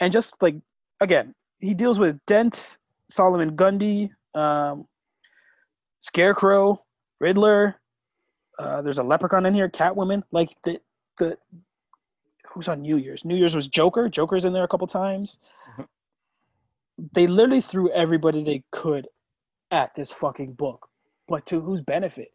and 0.00 0.12
just 0.12 0.34
like 0.42 0.56
again, 1.00 1.34
he 1.58 1.72
deals 1.72 1.98
with 1.98 2.18
Dent, 2.26 2.60
Solomon 3.08 3.56
Grundy, 3.56 4.12
um, 4.34 4.86
Scarecrow, 6.00 6.84
Riddler. 7.18 7.76
Uh, 8.58 8.82
there's 8.82 8.98
a 8.98 9.02
leprechaun 9.02 9.46
in 9.46 9.54
here, 9.54 9.70
Catwoman. 9.70 10.22
Like 10.32 10.54
the 10.64 10.82
the 11.18 11.38
who's 12.46 12.68
on 12.68 12.82
New 12.82 12.98
Year's? 12.98 13.24
New 13.24 13.36
Year's 13.36 13.56
was 13.56 13.68
Joker. 13.68 14.10
Joker's 14.10 14.44
in 14.44 14.52
there 14.52 14.64
a 14.64 14.68
couple 14.68 14.86
times. 14.86 15.38
Mhm. 15.78 15.86
They 17.14 17.26
literally 17.26 17.62
threw 17.62 17.90
everybody 17.92 18.44
they 18.44 18.64
could 18.70 19.08
at 19.70 19.94
this 19.94 20.12
fucking 20.12 20.52
book, 20.52 20.90
but 21.26 21.46
to 21.46 21.58
whose 21.58 21.80
benefit? 21.80 22.34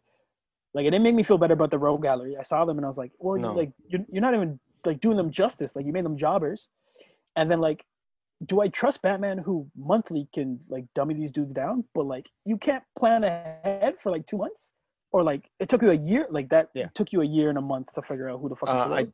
Like 0.74 0.84
it 0.86 0.90
didn't 0.90 1.02
make 1.04 1.14
me 1.14 1.22
feel 1.22 1.38
better 1.38 1.54
about 1.54 1.70
the 1.70 1.78
Rogue 1.78 2.02
Gallery. 2.02 2.36
I 2.38 2.42
saw 2.42 2.64
them 2.64 2.76
and 2.78 2.84
I 2.84 2.88
was 2.88 2.98
like, 2.98 3.12
well, 3.18 3.36
you- 3.36 3.42
No. 3.42 3.52
like 3.54 3.72
you're, 3.88 4.04
you're 4.12 4.20
not 4.22 4.34
even 4.34 4.60
like 4.84 5.00
doing 5.00 5.16
them 5.16 5.30
justice. 5.30 5.72
Like 5.74 5.86
you 5.86 5.92
made 5.92 6.04
them 6.04 6.16
jobbers, 6.16 6.68
and 7.36 7.50
then 7.50 7.60
like, 7.60 7.84
do 8.46 8.60
I 8.60 8.68
trust 8.68 9.02
Batman 9.02 9.38
who 9.38 9.68
monthly 9.76 10.28
can 10.34 10.60
like 10.68 10.84
dummy 10.94 11.14
these 11.14 11.32
dudes 11.32 11.52
down? 11.52 11.84
But 11.94 12.04
like 12.06 12.28
you 12.44 12.56
can't 12.58 12.84
plan 12.98 13.24
ahead 13.24 13.94
for 14.02 14.10
like 14.12 14.26
two 14.26 14.38
months, 14.38 14.72
or 15.10 15.22
like 15.22 15.48
it 15.58 15.68
took 15.68 15.82
you 15.82 15.90
a 15.90 15.94
year. 15.94 16.26
Like 16.30 16.48
that 16.50 16.68
Yeah. 16.74 16.88
took 16.94 17.12
you 17.12 17.22
a 17.22 17.26
year 17.26 17.48
and 17.48 17.58
a 17.58 17.62
month 17.62 17.92
to 17.94 18.02
figure 18.02 18.28
out 18.28 18.40
who 18.40 18.48
the 18.48 18.56
fuck 18.56 18.68
Uh, 18.68 18.72
I- 18.72 19.00
was. 19.02 19.12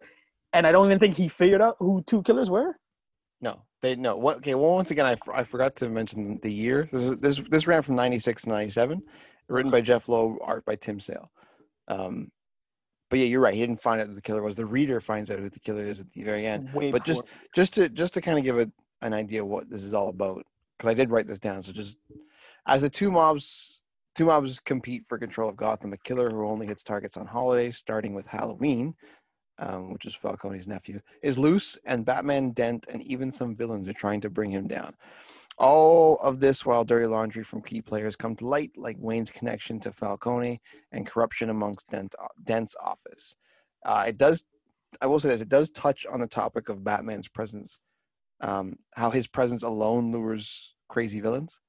And 0.52 0.66
I 0.68 0.72
don't 0.72 0.86
even 0.86 0.98
think 1.00 1.16
he 1.16 1.28
figured 1.28 1.60
out 1.60 1.76
who 1.80 2.04
two 2.06 2.22
killers 2.22 2.48
were. 2.48 2.76
No, 3.40 3.62
they 3.82 3.96
no. 3.96 4.16
What? 4.16 4.36
Okay. 4.38 4.54
Well, 4.54 4.74
once 4.74 4.90
again, 4.92 5.04
I, 5.06 5.16
I 5.32 5.42
forgot 5.42 5.74
to 5.76 5.88
mention 5.88 6.38
the 6.42 6.52
year. 6.52 6.86
This 6.92 7.02
is, 7.02 7.18
this 7.18 7.40
this 7.50 7.66
ran 7.66 7.82
from 7.82 7.96
ninety 7.96 8.18
six 8.20 8.42
to 8.42 8.50
ninety 8.50 8.70
seven. 8.70 9.02
Written 9.48 9.70
by 9.70 9.80
Jeph 9.80 10.08
Loeb, 10.08 10.36
art 10.42 10.64
by 10.64 10.76
Tim 10.76 10.98
Sale. 11.00 11.30
Um, 11.88 12.28
but 13.10 13.18
yeah, 13.18 13.26
you're 13.26 13.40
right. 13.40 13.54
He 13.54 13.60
didn't 13.60 13.82
find 13.82 14.00
out 14.00 14.08
who 14.08 14.14
the 14.14 14.22
killer 14.22 14.42
was. 14.42 14.56
The 14.56 14.66
reader 14.66 15.00
finds 15.00 15.30
out 15.30 15.38
who 15.38 15.50
the 15.50 15.60
killer 15.60 15.84
is 15.84 16.00
at 16.00 16.10
the 16.12 16.22
very 16.22 16.46
end. 16.46 16.72
Way 16.72 16.90
But 16.90 17.04
just 17.04 17.22
just 17.54 17.74
to 17.74 17.88
just 17.88 18.14
to 18.14 18.20
kind 18.20 18.38
of 18.38 18.44
give 18.44 18.58
a, 18.58 18.70
an 19.02 19.12
idea 19.12 19.42
of 19.42 19.48
what 19.48 19.68
this 19.70 19.84
is 19.84 19.94
all 19.94 20.08
about, 20.08 20.44
because 20.76 20.90
I 20.90 20.94
did 20.94 21.10
write 21.10 21.26
this 21.26 21.38
down. 21.38 21.62
So 21.62 21.72
just 21.72 21.96
as 22.66 22.82
the 22.82 22.90
two 22.90 23.10
mobs 23.10 23.82
two 24.14 24.26
mobs 24.26 24.60
compete 24.60 25.06
for 25.06 25.18
control 25.18 25.48
of 25.48 25.56
Gotham, 25.56 25.92
a 25.92 25.96
killer 25.98 26.30
who 26.30 26.46
only 26.46 26.66
hits 26.66 26.82
targets 26.82 27.16
on 27.16 27.26
holidays, 27.26 27.76
starting 27.76 28.14
with 28.14 28.26
Halloween, 28.26 28.94
um, 29.58 29.92
which 29.92 30.06
is 30.06 30.14
Falcone's 30.14 30.68
nephew, 30.68 31.00
is 31.22 31.38
loose, 31.38 31.78
and 31.84 32.04
Batman, 32.04 32.50
Dent, 32.50 32.86
and 32.90 33.02
even 33.02 33.32
some 33.32 33.54
villains 33.54 33.88
are 33.88 33.92
trying 33.92 34.20
to 34.20 34.30
bring 34.30 34.50
him 34.50 34.66
down. 34.66 34.94
All 35.56 36.16
of 36.16 36.40
this 36.40 36.66
while 36.66 36.84
dirty 36.84 37.06
laundry 37.06 37.44
from 37.44 37.62
key 37.62 37.80
players 37.80 38.16
come 38.16 38.34
to 38.36 38.46
light, 38.46 38.72
like 38.76 38.96
Wayne's 38.98 39.30
connection 39.30 39.78
to 39.80 39.92
Falcone 39.92 40.60
and 40.92 41.06
corruption 41.06 41.50
amongst 41.50 41.88
Dent, 41.90 42.14
Dent's 42.42 42.74
office. 42.82 43.36
Uh, 43.84 44.04
it 44.08 44.18
does, 44.18 44.44
I 45.00 45.06
will 45.06 45.20
say 45.20 45.28
this, 45.28 45.40
it 45.42 45.48
does 45.48 45.70
touch 45.70 46.06
on 46.06 46.20
the 46.20 46.26
topic 46.26 46.68
of 46.68 46.82
Batman's 46.82 47.28
presence, 47.28 47.78
um, 48.40 48.74
how 48.94 49.10
his 49.10 49.26
presence 49.26 49.62
alone 49.62 50.10
lures 50.10 50.74
crazy 50.88 51.20
villains 51.20 51.60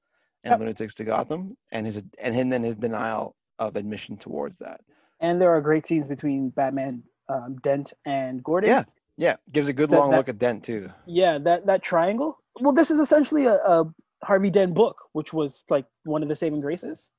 and 0.44 0.52
Yep. 0.52 0.60
lunatics 0.60 0.94
to 0.96 1.04
Gotham, 1.04 1.48
and 1.72 1.86
his 1.86 2.02
and 2.18 2.34
him 2.34 2.48
then 2.48 2.62
his 2.62 2.76
denial 2.76 3.34
of 3.58 3.76
admission 3.76 4.16
towards 4.16 4.58
that. 4.58 4.80
And 5.20 5.40
there 5.40 5.50
are 5.50 5.60
great 5.60 5.86
scenes 5.86 6.08
between 6.08 6.50
Batman, 6.50 7.02
um, 7.28 7.56
Dent, 7.62 7.92
and 8.04 8.42
Gordon. 8.44 8.70
Yeah. 8.70 8.84
Yeah, 9.18 9.36
gives 9.52 9.68
a 9.68 9.72
good 9.72 9.90
That- 9.90 9.98
long 9.98 10.10
that- 10.10 10.16
look 10.18 10.28
at 10.28 10.38
Dent 10.38 10.64
too. 10.64 10.90
yeah 11.06 11.38
that 11.38 11.66
that 11.66 11.82
triangle. 11.82 12.38
Well 12.60 12.72
this 12.72 12.90
is 12.90 13.00
essentially 13.00 13.46
a, 13.46 13.54
a 13.56 13.84
harvey 14.24 14.50
dent 14.50 14.74
book 14.74 14.96
which 15.12 15.32
was 15.32 15.62
like 15.70 15.86
one 16.04 16.22
of 16.22 16.28
the 16.28 16.36
saving 16.36 16.60
graces. 16.60 17.10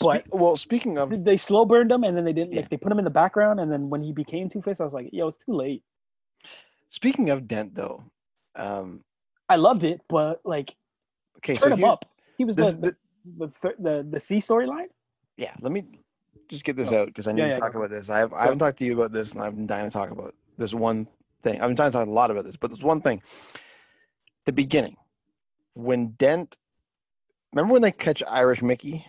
But- 0.00 0.24
Spe- 0.24 0.32
well, 0.32 0.56
speaking 0.56 0.96
of 0.98 1.24
they 1.24 1.36
slow 1.36 1.64
burned 1.64 1.90
him 1.92 2.04
and 2.04 2.16
then 2.16 2.24
they 2.24 2.32
didn't 2.32 2.52
Yeah. 2.52 2.60
like 2.60 2.70
they 2.70 2.76
put 2.76 2.90
him 2.92 2.98
in 2.98 3.04
the 3.04 3.10
background 3.10 3.60
and 3.60 3.70
then 3.72 3.90
when 3.90 4.02
he 4.02 4.12
became 4.12 4.48
two-face 4.48 4.80
i 4.80 4.84
was 4.84 4.94
like 4.94 5.08
yo 5.12 5.28
it's 5.28 5.36
too 5.38 5.52
late. 5.54 5.82
Speaking 6.88 7.30
of 7.30 7.48
Dent 7.48 7.74
though, 7.74 8.02
um, 8.56 9.02
i 9.48 9.56
loved 9.56 9.84
it 9.84 10.00
but 10.08 10.40
like 10.44 10.74
okay, 11.38 11.54
turn 11.56 11.68
so 11.70 11.72
him 11.72 11.78
here, 11.78 11.88
up. 11.88 12.04
He 12.38 12.44
was 12.44 12.56
this, 12.56 12.74
the, 12.76 12.94
the, 13.38 13.52
the, 13.62 13.74
the 13.78 14.06
the 14.12 14.20
c 14.20 14.36
storyline? 14.36 14.88
Yeah, 15.36 15.54
let 15.60 15.72
me 15.72 15.84
just 16.48 16.64
get 16.64 16.76
this 16.76 16.92
Oh, 16.92 17.02
out 17.02 17.06
because 17.08 17.26
I 17.26 17.32
need 17.32 17.40
yeah, 17.42 17.48
to 17.48 17.54
yeah, 17.54 17.58
talk 17.60 17.74
about 17.74 17.90
this. 17.90 18.08
I 18.10 18.18
have 18.18 18.32
I 18.32 18.42
haven't 18.44 18.58
talked 18.60 18.78
to 18.78 18.84
you 18.84 18.94
about 18.94 19.12
this, 19.12 19.32
and 19.32 19.40
I've 19.42 19.54
been 19.56 19.66
dying 19.66 19.84
to 19.86 19.90
talk 19.90 20.10
about 20.10 20.34
this 20.56 20.74
one 20.74 21.06
thing. 21.42 21.60
I've 21.60 21.68
been 21.68 21.76
trying 21.76 21.90
to 21.90 21.98
talk 21.98 22.06
a 22.06 22.10
lot 22.10 22.30
about 22.30 22.44
this, 22.44 22.56
but 22.56 22.70
there's 22.70 22.84
one 22.84 23.00
thing. 23.00 23.22
The 24.46 24.52
beginning, 24.52 24.96
when 25.74 26.08
Dent, 26.18 26.56
remember 27.52 27.72
when 27.72 27.82
they 27.82 27.92
catch 27.92 28.22
Irish 28.28 28.62
Mickey 28.62 29.04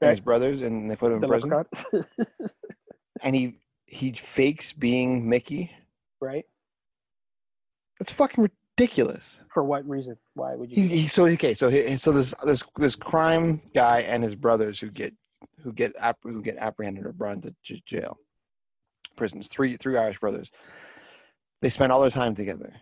and 0.00 0.10
his 0.10 0.20
brothers, 0.20 0.60
and 0.60 0.90
they 0.90 0.96
put 0.96 1.12
him 1.12 1.16
in 1.16 1.20
the 1.20 1.28
prison, 1.28 1.50
and 3.22 3.34
he 3.36 3.58
he 3.86 4.12
fakes 4.12 4.72
being 4.72 5.28
Mickey. 5.28 5.70
right 6.20 6.44
That's 7.98 8.10
fucking 8.12 8.48
ridiculous. 8.76 9.40
for 9.52 9.62
what 9.62 9.86
reason 9.88 10.16
why 10.34 10.54
would 10.54 10.70
you 10.70 10.82
He, 10.82 10.88
he 10.88 11.06
so 11.08 11.26
okay 11.26 11.54
so 11.54 11.68
he, 11.68 11.96
so 11.96 12.10
this 12.10 12.34
this 12.44 12.64
this 12.76 12.96
crime 12.96 13.60
guy 13.74 14.00
and 14.00 14.24
his 14.24 14.34
brothers 14.34 14.80
who 14.80 14.90
get 14.90 15.14
who 15.62 15.72
get 15.72 15.92
who 16.22 16.42
get 16.42 16.56
apprehended 16.56 17.04
or 17.06 17.12
brought 17.12 17.36
into 17.36 17.54
j- 17.62 17.82
jail 17.86 18.16
prisons 19.16 19.48
three 19.48 19.76
three 19.76 19.96
Irish 19.96 20.18
brothers. 20.18 20.50
They 21.60 21.68
spend 21.68 21.92
all 21.92 22.00
their 22.00 22.10
time 22.10 22.34
together. 22.34 22.72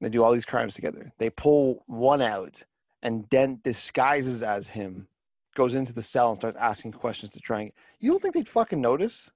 They 0.00 0.08
do 0.08 0.24
all 0.24 0.32
these 0.32 0.44
crimes 0.44 0.74
together. 0.74 1.12
They 1.18 1.30
pull 1.30 1.84
one 1.86 2.22
out 2.22 2.62
and 3.02 3.28
Dent 3.28 3.62
disguises 3.62 4.42
as 4.42 4.66
him 4.66 5.06
goes 5.54 5.74
into 5.74 5.92
the 5.92 6.02
cell 6.02 6.30
and 6.30 6.38
starts 6.38 6.58
asking 6.58 6.92
questions 6.92 7.30
to 7.32 7.40
try 7.40 7.62
and 7.62 7.72
you 8.00 8.10
don't 8.10 8.22
think 8.22 8.34
they'd 8.34 8.48
fucking 8.48 8.80
notice? 8.80 9.30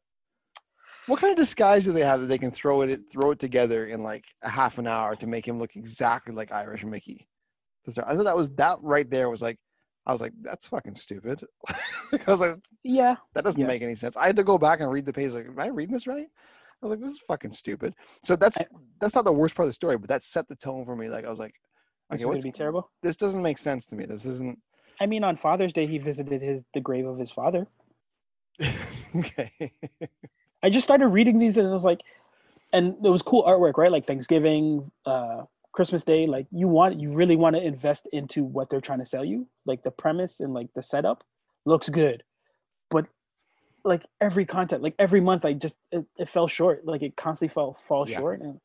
What 1.07 1.21
kind 1.21 1.31
of 1.31 1.37
disguise 1.37 1.85
do 1.85 1.93
they 1.93 2.01
have 2.01 2.21
that 2.21 2.27
they 2.27 2.39
can 2.39 2.51
throw 2.51 2.83
it 2.83 3.01
throw 3.11 3.31
it 3.31 3.39
together 3.39 3.87
in 3.87 4.03
like 4.03 4.25
a 4.43 4.51
half 4.51 4.79
an 4.79 4.89
hour 4.89 5.15
to 5.17 5.27
make 5.27 5.47
him 5.47 5.59
look 5.59 5.77
exactly 5.77 6.35
like 6.35 6.51
Irish 6.51 6.85
Mickey? 6.85 7.29
I 7.87 7.93
thought 7.93 8.25
that 8.25 8.37
was 8.37 8.51
that 8.51 8.79
right 8.83 9.09
there 9.09 9.31
was 9.31 9.43
like 9.43 9.59
I 10.07 10.13
was 10.13 10.21
like 10.21 10.33
that's 10.43 10.69
fucking 10.69 10.95
stupid. 10.95 11.45
I 11.69 12.31
was 12.31 12.41
like 12.41 12.57
yeah 12.85 13.17
that 13.35 13.45
doesn't 13.45 13.61
Yeah. 13.61 13.67
make 13.67 13.83
any 13.83 13.97
sense. 13.97 14.17
I 14.17 14.27
had 14.27 14.37
to 14.37 14.45
go 14.45 14.59
back 14.59 14.81
and 14.81 14.91
read 14.91 15.07
the 15.07 15.13
page 15.13 15.33
like 15.33 15.47
am 15.47 15.59
I 15.59 15.67
reading 15.69 15.93
this 15.95 16.07
right? 16.07 16.27
I 16.83 16.87
was 16.87 16.91
like 16.91 17.01
this 17.01 17.13
is 17.13 17.23
fucking 17.27 17.53
stupid. 17.53 17.95
So 18.23 18.37
that's 18.37 18.61
I- 18.61 18.67
that's 19.01 19.15
not 19.15 19.25
the 19.25 19.33
worst 19.33 19.55
part 19.55 19.65
of 19.65 19.71
the 19.71 19.75
story, 19.75 19.99
but 19.99 20.09
that 20.09 20.23
set 20.23 20.49
the 20.49 20.57
tone 20.57 20.85
for 20.85 20.97
me. 20.97 21.09
Like 21.09 21.25
I 21.25 21.31
was 21.31 21.39
like 21.39 21.55
this 22.11 22.21
okay, 22.21 22.25
is 22.25 22.25
gonna 22.25 22.35
what's 22.35 22.45
be 22.45 22.53
terrible 22.53 22.91
this 23.03 23.17
doesn't 23.17 23.43
make 23.43 23.59
sense 23.59 23.87
to 23.87 23.97
me. 23.97 24.05
This 24.07 24.25
isn't 24.27 24.59
i 25.01 25.07
mean 25.07 25.23
on 25.25 25.37
father's 25.37 25.73
day 25.75 25.87
he 25.87 25.99
visited 25.99 26.41
his 26.41 26.63
the 26.73 26.81
grave 26.81 27.07
of 27.07 27.19
his 27.19 27.31
father 27.31 27.67
okay. 29.17 29.73
I 30.63 30.71
just 30.71 30.85
started 30.85 31.09
reading 31.09 31.39
these 31.39 31.57
and 31.57 31.67
it 31.67 31.71
was 31.71 31.85
like, 31.85 32.01
and 32.73 32.95
it 33.05 33.09
was 33.09 33.23
cool 33.23 33.45
artwork, 33.45 33.77
right? 33.77 33.91
Like 33.93 34.07
Thanksgiving, 34.07 34.91
uh, 35.05 35.43
Christmas 35.77 36.03
Day. 36.03 36.27
Like 36.27 36.47
you 36.51 36.67
want, 36.67 36.99
you 36.99 37.13
really 37.13 37.37
want 37.37 37.55
to 37.55 37.63
invest 37.63 38.09
into 38.13 38.43
what 38.43 38.69
they're 38.71 38.81
trying 38.81 38.99
to 39.01 39.07
sell 39.07 39.25
you. 39.25 39.47
Like 39.67 39.83
the 39.85 39.91
premise 39.93 40.41
and 40.41 40.53
like 40.55 40.69
the 40.75 40.83
setup 40.83 41.23
looks 41.67 41.89
good, 41.89 42.25
but 42.91 43.07
like 43.85 44.03
every 44.21 44.45
content, 44.47 44.83
like 44.83 44.95
every 44.99 45.21
month, 45.21 45.45
I 45.45 45.53
just 45.53 45.77
it, 45.93 46.05
it 46.17 46.29
fell 46.31 46.49
short. 46.49 46.85
Like 46.85 47.03
it 47.03 47.17
constantly 47.17 47.53
fell 47.55 47.77
fall 47.87 48.09
Yeah. 48.09 48.19
short, 48.19 48.41
and 48.41 48.59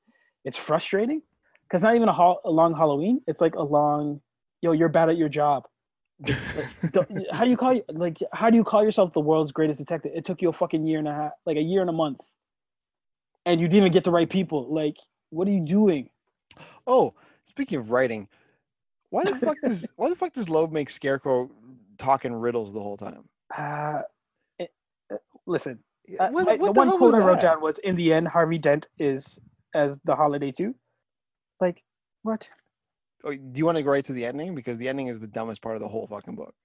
it's 0.45 0.57
frustrating 0.57 1.21
because 1.67 1.83
not 1.83 1.95
even 1.95 2.09
a, 2.09 2.13
hol- 2.13 2.41
a 2.45 2.49
long 2.49 2.73
Halloween. 2.75 3.21
It's 3.27 3.41
like 3.41 3.55
a 3.55 3.61
long, 3.61 4.21
yo, 4.61 4.71
you're 4.71 4.89
bad 4.89 5.09
at 5.09 5.17
your 5.17 5.29
job. 5.29 5.67
Don't- 6.91 7.09
how 7.31 7.43
do 7.43 7.49
you 7.49 7.57
call 7.57 7.73
you 7.73 7.83
like 7.89 8.19
how 8.31 8.49
do 8.51 8.55
you 8.55 8.63
call 8.63 8.83
yourself 8.83 9.11
the 9.13 9.19
world's 9.19 9.51
greatest 9.51 9.79
detective 9.79 10.11
it 10.13 10.23
took 10.23 10.39
you 10.41 10.49
a 10.49 10.53
fucking 10.53 10.85
year 10.85 10.99
and 10.99 11.07
a 11.07 11.13
half 11.13 11.31
like 11.47 11.57
a 11.57 11.61
year 11.61 11.81
and 11.81 11.89
a 11.89 11.93
month 11.93 12.19
and 13.47 13.59
you 13.59 13.67
didn't 13.67 13.77
even 13.77 13.91
get 13.91 14.03
the 14.03 14.11
right 14.11 14.29
people 14.29 14.71
like 14.71 14.97
what 15.31 15.47
are 15.47 15.51
you 15.51 15.65
doing 15.65 16.10
Oh, 16.87 17.13
speaking 17.45 17.77
of 17.77 17.91
writing, 17.91 18.27
why 19.09 19.23
the 19.23 19.35
fuck 19.35 19.57
does 19.63 19.87
why 19.95 20.09
the 20.09 20.15
fuck 20.15 20.33
does 20.33 20.49
Loeb 20.49 20.71
make 20.71 20.89
Scarecrow 20.89 21.49
talking 21.97 22.33
riddles 22.33 22.73
the 22.73 22.81
whole 22.81 22.97
time? 22.97 23.25
uh, 23.57 24.01
it, 24.59 24.69
uh, 25.11 25.17
listen 25.45 25.79
uh, 26.19 26.29
what, 26.29 26.47
what 26.47 26.59
the 26.59 26.65
the 26.65 26.71
one 26.71 26.97
quote 26.97 27.13
i 27.13 27.17
wrote 27.17 27.41
down 27.41 27.61
was 27.61 27.77
in 27.79 27.95
the 27.95 28.13
end 28.13 28.27
harvey 28.27 28.57
dent 28.57 28.87
is 28.97 29.39
as 29.75 29.97
the 30.05 30.15
holiday 30.15 30.51
too 30.51 30.73
like 31.59 31.83
what 32.23 32.47
Oh, 33.23 33.31
do 33.31 33.51
you 33.59 33.65
want 33.65 33.77
to 33.77 33.83
go 33.83 33.91
right 33.91 34.03
to 34.05 34.13
the 34.13 34.25
ending 34.25 34.55
because 34.55 34.79
the 34.79 34.89
ending 34.89 35.07
is 35.07 35.19
the 35.19 35.27
dumbest 35.27 35.61
part 35.61 35.75
of 35.75 35.81
the 35.81 35.87
whole 35.87 36.07
fucking 36.07 36.35
book? 36.35 36.55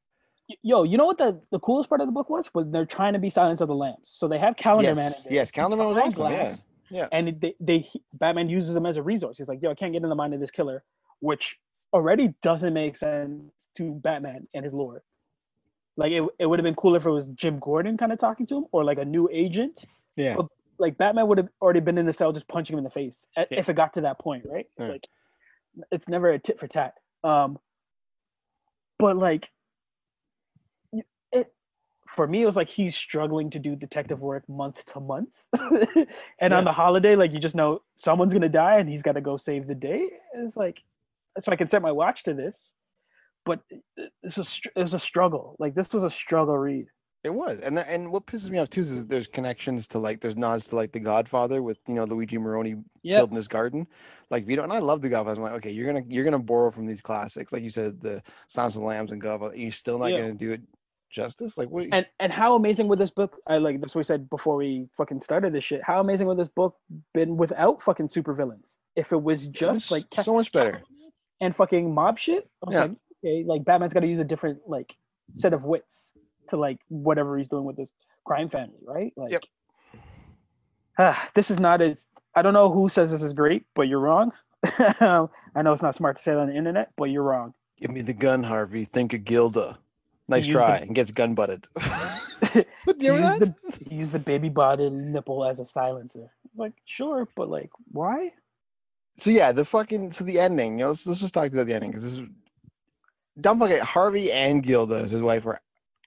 Yo 0.62 0.84
you 0.84 0.96
know 0.96 1.04
what 1.04 1.18
the, 1.18 1.40
the 1.50 1.58
coolest 1.58 1.88
part 1.88 2.00
of 2.00 2.06
the 2.06 2.12
book 2.12 2.30
was 2.30 2.48
when 2.52 2.70
they're 2.70 2.86
trying 2.86 3.12
to 3.12 3.18
be 3.18 3.28
silence 3.28 3.60
of 3.60 3.68
the 3.68 3.74
lambs 3.74 3.98
so 4.04 4.28
they 4.28 4.38
have 4.38 4.56
calendar 4.56 4.94
man 4.94 5.06
in 5.06 5.12
yes, 5.12 5.24
there. 5.24 5.32
yes, 5.34 5.50
Calendar 5.50 5.76
Man 5.76 5.88
was 5.88 5.96
awesome. 5.98 6.28
Glass. 6.28 6.32
yeah. 6.32 6.56
And 7.12 7.28
it- 7.28 7.40
they, 7.40 7.54
they 7.60 7.88
Batman 8.14 8.48
uses 8.48 8.74
him 8.76 8.86
as 8.86 8.96
a 8.96 9.02
resource. 9.02 9.38
He's 9.38 9.48
like, 9.48 9.62
yo, 9.62 9.70
I 9.70 9.74
can't 9.74 9.92
get 9.92 10.02
in 10.02 10.08
the 10.08 10.14
mind 10.14 10.34
of 10.34 10.40
this 10.40 10.50
killer, 10.50 10.82
which 11.20 11.56
already 11.92 12.34
doesn't 12.42 12.74
make 12.74 12.96
sense 12.96 13.52
to 13.76 13.92
Batman 13.94 14.46
and 14.54 14.64
his 14.64 14.74
lore. 14.74 15.02
Like 15.96 16.12
it, 16.12 16.22
it 16.38 16.46
would 16.46 16.58
have 16.58 16.64
been 16.64 16.74
cooler 16.74 16.98
if 16.98 17.06
it 17.06 17.10
was 17.10 17.28
Jim 17.28 17.58
Gordon 17.58 17.96
kind 17.96 18.12
of 18.12 18.18
talking 18.18 18.46
to 18.46 18.56
him, 18.58 18.64
or 18.72 18.84
like 18.84 18.98
a 18.98 19.04
new 19.04 19.28
agent. 19.32 19.84
Yeah. 20.16 20.36
But- 20.36 20.46
Like 20.78 20.98
Batman 20.98 21.26
would 21.28 21.38
have 21.38 21.48
already 21.62 21.80
been 21.80 21.96
in 21.96 22.04
the 22.06 22.12
cell 22.12 22.32
just 22.32 22.46
punching 22.48 22.74
him 22.74 22.78
in 22.78 22.84
the 22.84 22.90
face 22.90 23.24
Yeah. 23.36 23.44
if 23.50 23.68
it 23.70 23.74
got 23.76 23.94
to 23.94 24.02
that 24.02 24.18
point, 24.18 24.44
right? 24.46 24.66
Yeah. 24.78 24.88
Like 24.88 25.08
it's 25.90 26.06
never 26.08 26.30
a 26.30 26.38
tit 26.38 26.60
for 26.60 26.66
tat. 26.68 26.94
Um, 27.24 27.58
but 28.98 29.16
like 29.16 29.50
for 32.16 32.26
me, 32.26 32.42
it 32.42 32.46
was 32.46 32.56
like 32.56 32.68
he's 32.68 32.96
struggling 32.96 33.50
to 33.50 33.58
do 33.58 33.76
detective 33.76 34.20
work 34.20 34.48
month 34.48 34.84
to 34.86 35.00
month, 35.00 35.28
and 35.52 36.06
Yeah. 36.40 36.58
on 36.58 36.64
the 36.64 36.72
holiday, 36.72 37.14
like 37.14 37.32
you 37.32 37.38
just 37.38 37.54
know 37.54 37.82
someone's 37.98 38.32
gonna 38.32 38.48
die 38.48 38.78
and 38.78 38.88
he's 38.88 39.02
got 39.02 39.12
to 39.12 39.20
go 39.20 39.36
save 39.36 39.66
the 39.66 39.74
day. 39.74 40.08
It's 40.34 40.56
like 40.56 40.82
so 41.38 41.52
I 41.52 41.56
can 41.56 41.68
set 41.68 41.82
my 41.82 41.92
watch 41.92 42.24
to 42.24 42.34
this, 42.34 42.72
but 43.44 43.60
it- 43.70 44.12
this 44.22 44.36
was 44.36 44.60
it 44.74 44.80
was 44.82 44.94
a 44.94 44.98
struggle. 44.98 45.54
Like 45.58 45.74
this 45.74 45.92
was 45.92 46.02
a 46.02 46.10
struggle 46.10 46.56
read. 46.58 46.86
It 47.24 47.34
was, 47.34 47.58
and 47.60 47.76
and 47.78 48.12
what 48.12 48.26
pisses 48.26 48.50
me 48.50 48.58
off 48.58 48.70
too 48.70 48.82
is 48.82 49.04
there's 49.06 49.26
connections 49.26 49.88
to 49.88 49.98
like 49.98 50.20
there's 50.20 50.36
nods 50.36 50.68
to 50.68 50.76
like 50.76 50.92
The 50.92 51.00
Godfather 51.00 51.60
with 51.60 51.78
you 51.88 51.94
know 51.94 52.04
Luigi 52.04 52.38
Maroni 52.38 52.76
Yeah. 53.02 53.16
killed 53.18 53.30
in 53.30 53.36
his 53.36 53.48
garden, 53.48 53.86
like 54.30 54.46
Vito, 54.46 54.62
and 54.62 54.72
I 54.72 54.78
love 54.78 55.02
The 55.02 55.08
Godfather. 55.08 55.40
I'm 55.40 55.42
like, 55.42 55.54
okay, 55.54 55.70
you're 55.72 55.86
gonna 55.92 56.04
you're 56.08 56.24
gonna 56.24 56.38
borrow 56.38 56.70
from 56.70 56.86
these 56.86 57.02
classics, 57.02 57.52
like 57.52 57.64
you 57.64 57.70
said, 57.70 58.00
the 58.00 58.22
Silence 58.48 58.76
of 58.76 58.82
the 58.82 58.86
Lambs 58.86 59.10
and 59.12 59.20
Godfather. 59.20 59.56
You're 59.56 59.72
still 59.72 59.98
not 59.98 60.12
Yeah. 60.12 60.18
gonna 60.20 60.34
do 60.34 60.52
it 60.52 60.62
justice. 61.16 61.56
Like 61.58 61.68
what? 61.68 61.86
And 61.92 62.06
and 62.20 62.30
how 62.32 62.54
amazing 62.54 62.86
would 62.88 62.98
this 62.98 63.10
book? 63.10 63.36
I 63.46 63.56
like 63.58 63.80
that's 63.80 63.94
what 63.94 64.00
we 64.00 64.04
said 64.04 64.28
before 64.30 64.56
we 64.56 64.86
fucking 64.96 65.20
started 65.22 65.52
this 65.52 65.64
shit. 65.64 65.80
How 65.82 65.98
amazing 66.00 66.26
would 66.28 66.38
this 66.38 66.48
book 66.48 66.76
been 67.14 67.36
without 67.36 67.82
fucking 67.82 68.08
supervillains? 68.08 68.76
If 68.94 69.12
it 69.12 69.20
was 69.22 69.46
just 69.48 69.90
like 69.90 70.04
so 70.22 70.34
much 70.34 70.52
better. 70.52 70.82
and 71.40 71.54
fucking 71.56 71.92
mob 71.92 72.18
shit. 72.18 72.48
I 72.62 72.66
was 72.66 72.74
Yeah. 72.74 72.80
like, 72.82 72.90
okay, 73.24 73.44
like 73.44 73.64
Batman's 73.64 73.92
got 73.92 74.00
to 74.00 74.06
use 74.06 74.20
a 74.20 74.24
different 74.24 74.60
like 74.66 74.94
set 75.34 75.52
of 75.52 75.64
wits 75.64 76.12
to 76.48 76.56
like 76.56 76.78
whatever 76.88 77.36
he's 77.38 77.48
doing 77.48 77.64
with 77.64 77.76
this 77.76 77.90
crime 78.24 78.48
family, 78.48 78.78
right? 78.84 79.12
Like, 79.16 79.32
Yep. 79.32 79.42
ah, 80.98 81.28
this 81.34 81.50
is 81.50 81.58
not 81.58 81.80
as 81.82 81.96
I 82.34 82.42
don't 82.42 82.52
know 82.54 82.70
who 82.70 82.88
says 82.88 83.10
this 83.10 83.22
is 83.22 83.32
great, 83.32 83.64
but 83.74 83.88
you're 83.88 84.00
wrong. 84.00 84.30
I 84.64 85.62
know 85.62 85.72
it's 85.72 85.82
not 85.82 85.94
smart 85.94 86.18
to 86.18 86.22
say 86.22 86.32
that 86.32 86.40
on 86.40 86.48
the 86.48 86.56
internet, 86.56 86.90
but 86.96 87.04
you're 87.04 87.22
wrong. 87.22 87.54
Give 87.80 87.90
me 87.90 88.00
the 88.02 88.12
gun, 88.14 88.42
Harvey. 88.42 88.84
Think 88.84 89.12
of 89.14 89.24
Gilda. 89.24 89.78
Nice 90.28 90.46
Use 90.46 90.54
the- 90.54 90.60
try, 90.60 90.76
and 90.78 90.94
gets 90.94 91.12
gun 91.12 91.34
butted. 91.34 91.66
what 91.74 92.96
He 93.00 93.06
used, 93.06 93.38
the, 93.40 93.54
he 93.88 93.94
used 93.94 94.12
the 94.12 94.18
baby 94.18 94.48
bottle 94.48 94.90
nipple 94.90 95.44
as 95.44 95.60
a 95.60 95.66
silencer. 95.66 96.28
Like, 96.56 96.72
sure, 96.84 97.28
but 97.36 97.48
like, 97.48 97.70
why? 97.92 98.32
So 99.18 99.30
yeah, 99.30 99.52
the 99.52 99.64
fucking 99.64 100.12
so 100.12 100.24
the 100.24 100.38
ending. 100.40 100.72
You 100.78 100.84
know, 100.84 100.88
let's, 100.88 101.06
let's 101.06 101.20
just 101.20 101.32
talk 101.34 101.52
about 101.52 101.66
the 101.66 101.74
ending 101.74 101.90
because 101.90 102.02
this 102.04 102.14
is 102.14 102.28
dumb. 103.40 103.58
Fucking 103.60 103.78
Harvey 103.78 104.32
and 104.32 104.62
Gilda, 104.62 104.96
as 104.96 105.10
his 105.12 105.22
wife, 105.22 105.46
are 105.46 105.60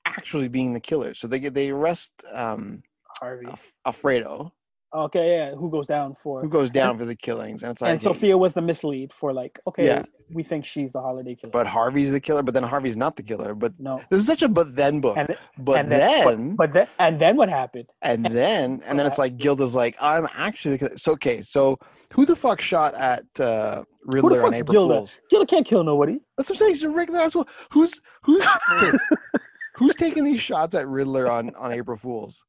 actually 0.05 0.47
being 0.47 0.73
the 0.73 0.79
killers. 0.79 1.19
So 1.19 1.27
they 1.27 1.39
get 1.39 1.53
they 1.53 1.69
arrest 1.71 2.11
um 2.33 2.83
Harvey. 3.19 3.47
Alf- 3.47 3.73
Alfredo, 3.85 4.53
Okay, 4.93 5.37
yeah, 5.37 5.55
who 5.55 5.69
goes 5.69 5.87
down 5.87 6.15
for? 6.21 6.41
who 6.41 6.49
goes 6.49 6.69
down 6.69 6.97
for 6.99 7.05
the 7.05 7.15
killings, 7.15 7.63
and 7.63 7.71
it's 7.71 7.81
like, 7.81 7.91
and 7.91 8.01
hey, 8.01 8.03
Sophia 8.05 8.37
was 8.37 8.53
the 8.53 8.61
mislead 8.61 9.11
for 9.19 9.31
like, 9.33 9.59
okay, 9.67 9.85
Yeah. 9.85 10.03
We 10.31 10.43
think 10.43 10.65
she's 10.65 10.91
the 10.91 11.01
holiday 11.01 11.35
killer. 11.35 11.51
but 11.51 11.65
Harvey's 11.67 12.11
the 12.11 12.19
killer. 12.19 12.43
But 12.43 12.53
then 12.53 12.63
Harvey's 12.63 12.95
not 12.97 13.15
the 13.15 13.23
killer. 13.23 13.53
But 13.55 13.73
no. 13.79 14.01
this 14.09 14.21
is 14.21 14.27
such 14.27 14.41
a 14.41 14.47
but 14.49 14.75
then 14.75 14.99
book. 14.99 15.17
And, 15.17 15.35
but 15.57 15.79
and 15.79 15.91
then, 15.91 16.55
but, 16.55 16.67
but 16.67 16.73
then, 16.73 16.87
and 16.99 17.19
then 17.19 17.35
what 17.37 17.49
happened? 17.49 17.85
and 18.01 18.25
then, 18.29 18.81
and 18.85 18.97
then 18.99 19.05
it's 19.05 19.17
like 19.17 19.37
Gilda's 19.37 19.75
like, 19.75 19.95
I'm 20.01 20.27
actually 20.33 20.77
the 20.77 20.77
killer. 20.79 20.97
So 20.97 21.11
okay, 21.13 21.41
so 21.41 21.79
who 22.13 22.25
the 22.25 22.35
fuck 22.35 22.61
shot 22.61 22.93
at 22.95 23.23
uh, 23.39 23.83
Riddler 24.05 24.45
on 24.45 24.53
April 24.53 24.73
Gilda? 24.73 24.93
Fools? 24.99 25.17
Gilda 25.29 25.45
can't 25.45 25.65
kill 25.65 25.83
nobody. 25.83 26.19
That's 26.37 26.49
what 26.49 26.55
I'm 26.55 26.59
saying. 26.59 26.73
She's 26.75 26.83
a 26.83 26.89
regular 26.89 27.19
asshole. 27.21 27.47
Who's 27.71 27.99
who's 28.23 28.45
who's 29.75 29.95
taking 29.95 30.23
these 30.23 30.39
shots 30.39 30.75
at 30.75 30.87
Riddler 30.87 31.29
on 31.29 31.53
on 31.55 31.71
April 31.71 31.97
Fools? 31.97 32.41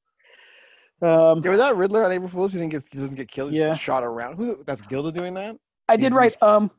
Um, 1.03 1.41
Yeah, 1.43 1.51
without 1.51 1.77
Riddler 1.77 2.05
on 2.05 2.13
April 2.13 2.29
Fools, 2.29 2.53
he 2.53 2.59
didn't 2.59 2.73
get 2.73 2.85
he 2.91 2.99
doesn't 2.99 3.15
get 3.15 3.31
killed. 3.31 3.53
He 3.53 3.59
Yeah. 3.59 3.69
just 3.69 3.81
shot 3.81 4.05
around. 4.05 4.37
Who? 4.37 4.63
That's 4.65 4.83
Gilda 4.83 5.13
doing 5.13 5.35
that. 5.35 5.57
I 5.89 5.95
he's- 5.95 6.03
did 6.11 6.15
write 6.15 6.37
um, 6.43 6.71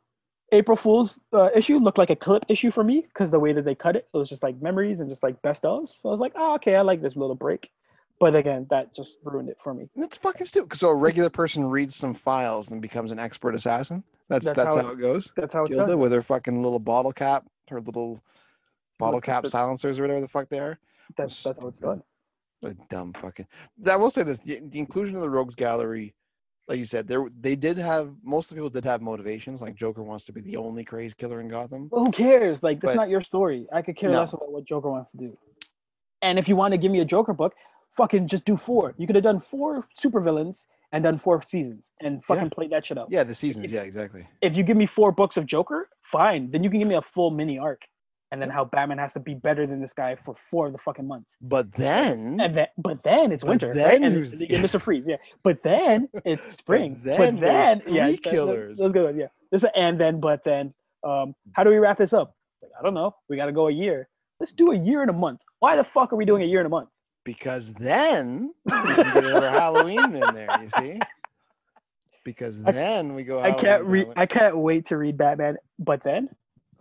April 0.52 0.76
Fool's 0.76 1.20
uh, 1.34 1.50
issue 1.56 1.78
looked 1.78 1.98
like 1.98 2.10
a 2.10 2.16
clip 2.16 2.44
issue 2.50 2.72
for 2.72 2.84
me 2.84 3.02
because 3.02 3.30
the 3.30 3.40
way 3.40 3.54
that 3.54 3.64
they 3.64 3.76
cut 3.76 3.96
it, 3.96 4.08
it 4.14 4.18
was 4.18 4.30
just 4.30 4.44
like 4.44 4.62
memories 4.62 5.00
and 5.00 5.10
just 5.10 5.24
like 5.24 5.42
best 5.42 5.64
ofs. 5.64 6.02
So 6.02 6.10
I 6.10 6.12
was 6.12 6.20
like, 6.20 6.34
oh, 6.36 6.56
okay, 6.56 6.76
I 6.76 6.82
like 6.82 7.02
this 7.02 7.16
little 7.16 7.36
break. 7.36 7.72
But 8.20 8.36
again, 8.36 8.68
that 8.70 8.94
just 8.94 9.18
ruined 9.24 9.50
it 9.50 9.58
for 9.64 9.74
me. 9.74 9.90
That's 9.96 10.18
fucking 10.18 10.46
stupid. 10.46 10.78
So 10.78 10.90
a 10.90 10.96
regular 10.96 11.30
person 11.30 11.66
reads 11.66 11.96
some 11.96 12.14
files 12.14 12.70
and 12.70 12.82
becomes 12.82 13.12
an 13.12 13.18
expert 13.18 13.56
assassin. 13.56 14.04
That's 14.30 14.46
that's, 14.46 14.56
That's 14.56 14.76
how, 14.76 14.84
how 14.84 14.90
it 14.90 15.00
goes. 15.00 15.32
That's 15.36 15.54
how 15.54 15.64
it's 15.64 15.72
Gilda 15.72 15.88
done. 15.88 16.00
with 16.00 16.12
her 16.12 16.22
fucking 16.22 16.62
little 16.62 16.80
bottle 16.80 17.12
cap, 17.12 17.46
her 17.70 17.82
little 17.82 18.22
bottle 19.00 19.20
cap 19.20 19.44
that's- 19.44 19.52
silencers 19.52 19.98
or 19.98 20.04
whatever 20.04 20.22
the 20.22 20.28
fuck 20.28 20.50
they 20.50 20.60
are. 20.60 20.78
That's 21.18 21.44
that's 21.44 21.60
how 21.60 21.68
it's 21.68 21.80
done. 21.80 22.04
What 22.62 22.74
a 22.74 22.76
dumb 22.90 23.12
fucking. 23.14 23.48
I 23.90 23.96
will 23.96 24.12
say 24.12 24.24
this: 24.24 24.40
the, 24.40 24.62
the 24.70 24.80
inclusion 24.80 25.16
of 25.16 25.22
the 25.22 25.30
Rogues 25.30 25.56
Gallery, 25.56 26.14
like 26.72 26.80
you 26.80 26.86
said, 26.86 27.06
there 27.06 27.28
they 27.42 27.58
did 27.58 27.78
have 27.78 28.14
most 28.24 28.50
of 28.50 28.56
the 28.56 28.60
people 28.62 28.70
did 28.70 28.86
have 28.86 29.02
motivations. 29.02 29.62
Like 29.62 29.76
Joker 29.76 30.02
wants 30.04 30.24
to 30.26 30.32
be 30.32 30.40
the 30.40 30.56
only 30.56 30.86
crazy 30.86 31.14
killer 31.18 31.42
in 31.42 31.50
Gotham. 31.50 31.90
Well, 31.92 32.06
who 32.06 32.12
cares? 32.12 32.64
Like, 32.64 32.80
that's 32.80 32.96
But- 32.96 33.02
not 33.02 33.10
your 33.10 33.22
story. 33.22 33.68
I 33.74 33.82
could 33.82 33.98
care 33.98 34.10
No. 34.10 34.22
less 34.22 34.32
about 34.32 34.52
what 34.54 34.64
Joker 34.64 34.90
wants 34.90 35.12
to 35.12 35.18
do. 35.18 35.38
And 36.22 36.40
if 36.40 36.48
you 36.48 36.56
want 36.56 36.72
to 36.72 36.78
give 36.78 36.90
me 36.90 37.02
a 37.02 37.06
Joker 37.06 37.34
book, 37.34 37.54
fucking 37.98 38.30
just 38.30 38.46
do 38.46 38.56
four. 38.56 38.96
You 38.98 39.06
could 39.06 39.18
have 39.18 39.24
done 39.26 39.42
four 39.42 39.86
supervillains 40.00 40.64
and 40.94 41.04
done 41.04 41.18
four 41.18 41.42
seasons 41.42 41.92
and 42.00 42.24
fucking 42.24 42.52
played 42.52 42.70
that 42.72 42.86
shit 42.86 42.98
out. 42.98 43.08
Yeah, 43.12 43.26
the 43.26 43.36
seasons. 43.36 43.70
Yeah, 43.70 43.82
exactly. 43.82 44.26
If 44.42 44.56
you 44.56 44.64
give 44.64 44.78
me 44.78 44.86
four 44.86 45.12
books 45.12 45.36
of 45.36 45.46
Joker, 45.46 45.90
fine. 46.10 46.52
Then 46.52 46.64
you 46.64 46.70
can 46.70 46.80
give 46.80 46.88
me 46.88 46.96
a 46.96 47.02
full 47.14 47.32
mini 47.32 47.60
arc. 47.60 47.82
And 48.32 48.42
then 48.42 48.50
how 48.50 48.64
Batman 48.64 48.98
has 48.98 49.12
to 49.14 49.20
be 49.20 49.34
better 49.34 49.68
than 49.68 49.82
this 49.82 49.92
guy 49.92 50.16
for 50.16 50.36
four 50.50 50.68
of 50.68 50.72
the 50.72 50.78
fucking 50.78 51.06
months. 51.06 51.36
But 51.42 51.72
then, 51.74 52.40
And 52.40 52.56
then, 52.56 52.68
but 52.78 53.04
then 53.04 53.32
it's 53.34 53.44
But 53.44 53.50
winter. 53.50 53.74
then 53.74 53.86
right? 53.86 54.02
And 54.02 54.26
the- 54.26 54.48
yeah, 54.50 54.60
Mr. 54.62 54.82
Freeze, 54.82 55.04
yeah. 55.06 55.18
But 55.44 55.62
then 55.64 56.08
it's 56.24 56.58
spring. 56.58 57.02
But 57.04 57.18
then 57.18 57.40
then, 57.40 57.80
there's 57.86 57.94
yeah, 57.94 58.06
three 58.06 58.12
that- 58.16 58.24
killers. 58.24 58.80
That's 58.80 58.94
good. 58.94 59.18
Yeah. 59.18 59.28
This 59.52 59.66
and 59.76 60.00
then, 60.00 60.20
but 60.22 60.44
then. 60.46 60.74
Um, 61.04 61.36
how 61.54 61.64
do 61.64 61.72
we 61.72 61.78
wrap 61.78 61.98
this 61.98 62.14
up? 62.14 62.36
Like, 62.62 62.72
I 62.80 62.84
don't 62.84 62.94
know. 62.94 63.16
We 63.28 63.36
got 63.36 63.48
to 63.48 63.52
go 63.52 63.68
a 63.68 63.72
year. 63.72 64.08
Let's 64.40 64.52
do 64.54 64.72
a 64.72 64.78
year 64.78 65.02
and 65.02 65.10
a 65.10 65.14
month. 65.14 65.42
Why 65.60 65.76
the 65.76 65.84
fuck 65.84 66.14
are 66.14 66.16
we 66.16 66.26
doing 66.26 66.44
a 66.44 66.46
year 66.46 66.60
and 66.60 66.68
a 66.68 66.70
month? 66.70 66.90
because 67.24 67.72
then 67.74 68.52
we 68.66 68.72
can 68.72 69.14
get 69.14 69.24
another 69.26 69.52
Halloween 69.52 70.16
in 70.16 70.34
there. 70.34 70.50
You 70.64 70.70
see? 70.70 71.00
Because 72.24 72.60
I- 72.66 72.72
then 72.72 73.16
we 73.16 73.24
go. 73.24 73.42
I 73.42 73.52
can't 73.52 73.84
read. 73.84 74.08
I 74.16 74.26
can't 74.26 74.58
wait 74.58 74.86
to 74.88 74.98
read 74.98 75.18
Batman. 75.18 75.58
But 75.80 76.04
then, 76.04 76.30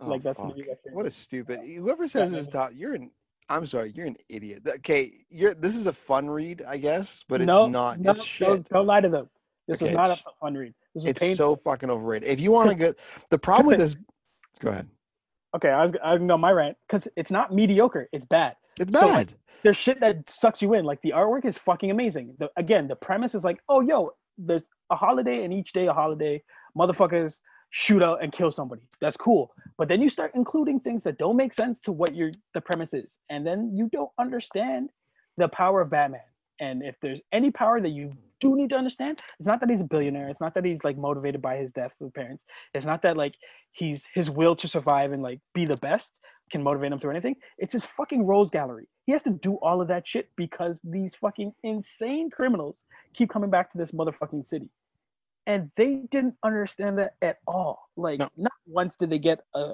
Oh, 0.01 0.09
like, 0.09 0.21
that's 0.23 0.39
fuck. 0.39 0.55
me, 0.55 0.63
that's 0.67 0.83
your- 0.85 0.95
What 0.95 1.05
a 1.05 1.11
stupid. 1.11 1.59
Whoever 1.61 2.07
says 2.07 2.31
this, 2.31 2.47
Batman. 2.47 2.77
you're 2.79 2.93
an. 2.93 3.11
I'm 3.49 3.65
sorry, 3.65 3.91
you're 3.95 4.07
an 4.07 4.17
idiot. 4.29 4.63
Okay, 4.67 5.11
you're. 5.29 5.53
This 5.53 5.75
is 5.75 5.87
a 5.87 5.93
fun 5.93 6.29
read, 6.29 6.63
I 6.67 6.77
guess, 6.77 7.23
but 7.27 7.41
it's 7.41 7.47
no, 7.47 7.67
not. 7.67 7.99
No, 7.99 8.11
it's 8.11 8.23
shit. 8.23 8.47
Don't, 8.47 8.69
don't 8.69 8.87
lie 8.87 9.01
to 9.01 9.09
them. 9.09 9.29
This 9.67 9.81
Okay, 9.81 9.91
is 9.91 9.95
not 9.97 10.09
a 10.09 10.17
fun 10.39 10.55
read. 10.55 10.73
This 10.95 11.03
is 11.03 11.09
it's 11.09 11.19
painful. 11.21 11.35
so 11.35 11.55
fucking 11.57 11.89
overrated. 11.89 12.29
If 12.29 12.39
you 12.39 12.51
want 12.51 12.69
to 12.69 12.75
get 12.75 12.95
the 13.29 13.37
problem 13.37 13.67
with 13.67 13.77
this, 13.79 13.95
go 14.59 14.69
ahead. 14.71 14.87
okay. 15.55 15.69
I 15.69 15.83
was. 15.83 15.91
I 16.03 16.17
can 16.17 16.27
go 16.27 16.37
my 16.37 16.51
rant 16.51 16.77
because 16.87 17.07
it's 17.15 17.31
not 17.31 17.53
mediocre. 17.53 18.07
It's 18.13 18.25
bad. 18.25 18.55
It's 18.79 18.91
So, 18.91 19.01
bad. 19.01 19.33
there's 19.63 19.77
shit 19.77 19.99
that 19.99 20.17
sucks 20.29 20.61
you 20.61 20.73
in. 20.73 20.85
Like 20.85 21.01
the 21.01 21.11
artwork 21.11 21.45
is 21.45 21.57
fucking 21.57 21.91
amazing. 21.91 22.33
The, 22.39 22.49
again, 22.57 22.87
the 22.87 22.95
premise 22.95 23.35
is 23.35 23.43
like, 23.43 23.59
oh 23.69 23.81
yo, 23.81 24.11
there's 24.37 24.63
a 24.89 24.95
holiday 24.95 25.43
and 25.43 25.53
each 25.53 25.73
day 25.73 25.87
a 25.87 25.93
holiday. 25.93 26.41
Motherfuckers 26.77 27.39
shoot 27.71 28.03
out 28.03 28.23
and 28.23 28.31
kill 28.31 28.51
somebody. 28.51 28.83
That's 28.99 29.17
cool. 29.17 29.51
But 29.77 29.87
then 29.87 30.01
you 30.01 30.09
start 30.09 30.31
including 30.35 30.79
things 30.79 31.03
that 31.03 31.17
don't 31.17 31.35
make 31.35 31.53
sense 31.53 31.79
to 31.81 31.91
what 31.91 32.15
your 32.15 32.31
the 32.53 32.61
premise 32.61 32.93
is, 32.93 33.17
and 33.29 33.45
then 33.45 33.71
you 33.73 33.89
don't 33.91 34.11
understand 34.19 34.89
the 35.37 35.47
power 35.47 35.81
of 35.81 35.89
Batman. 35.89 36.21
And 36.59 36.83
if 36.83 36.95
there's 37.01 37.21
any 37.31 37.49
power 37.49 37.81
that 37.81 37.89
you 37.89 38.13
do 38.39 38.55
need 38.55 38.69
to 38.69 38.75
understand, 38.75 39.19
it's 39.39 39.47
not 39.47 39.59
that 39.61 39.69
he's 39.69 39.81
a 39.81 39.85
billionaire. 39.85 40.29
It's 40.29 40.41
not 40.41 40.53
that 40.53 40.63
he's 40.63 40.83
like 40.83 40.97
motivated 40.97 41.41
by 41.41 41.57
his 41.57 41.71
death 41.71 41.93
of 42.01 42.13
parents. 42.13 42.43
It's 42.75 42.85
not 42.85 43.01
that 43.01 43.17
like 43.17 43.35
he's 43.71 44.03
his 44.13 44.29
will 44.29 44.55
to 44.57 44.67
survive 44.67 45.11
and 45.11 45.23
like 45.23 45.39
be 45.53 45.65
the 45.65 45.77
best 45.77 46.19
can 46.51 46.61
motivate 46.61 46.91
him 46.91 46.99
through 46.99 47.11
anything. 47.11 47.35
It's 47.57 47.73
his 47.73 47.85
fucking 47.97 48.25
rogues 48.25 48.51
gallery. 48.51 48.87
He 49.05 49.13
has 49.13 49.23
to 49.23 49.31
do 49.31 49.55
all 49.55 49.81
of 49.81 49.87
that 49.87 50.07
shit 50.07 50.29
because 50.35 50.79
these 50.83 51.15
fucking 51.15 51.53
insane 51.63 52.29
criminals 52.29 52.83
keep 53.13 53.29
coming 53.29 53.49
back 53.49 53.71
to 53.71 53.77
this 53.77 53.91
motherfucking 53.91 54.45
city. 54.45 54.69
And 55.47 55.71
they 55.75 56.03
didn't 56.11 56.35
understand 56.43 56.97
that 56.99 57.15
at 57.21 57.37
all. 57.47 57.89
Like 57.97 58.19
No. 58.19 58.29
not 58.37 58.53
once 58.67 58.95
did 58.95 59.09
they 59.09 59.19
get 59.19 59.39
a 59.55 59.73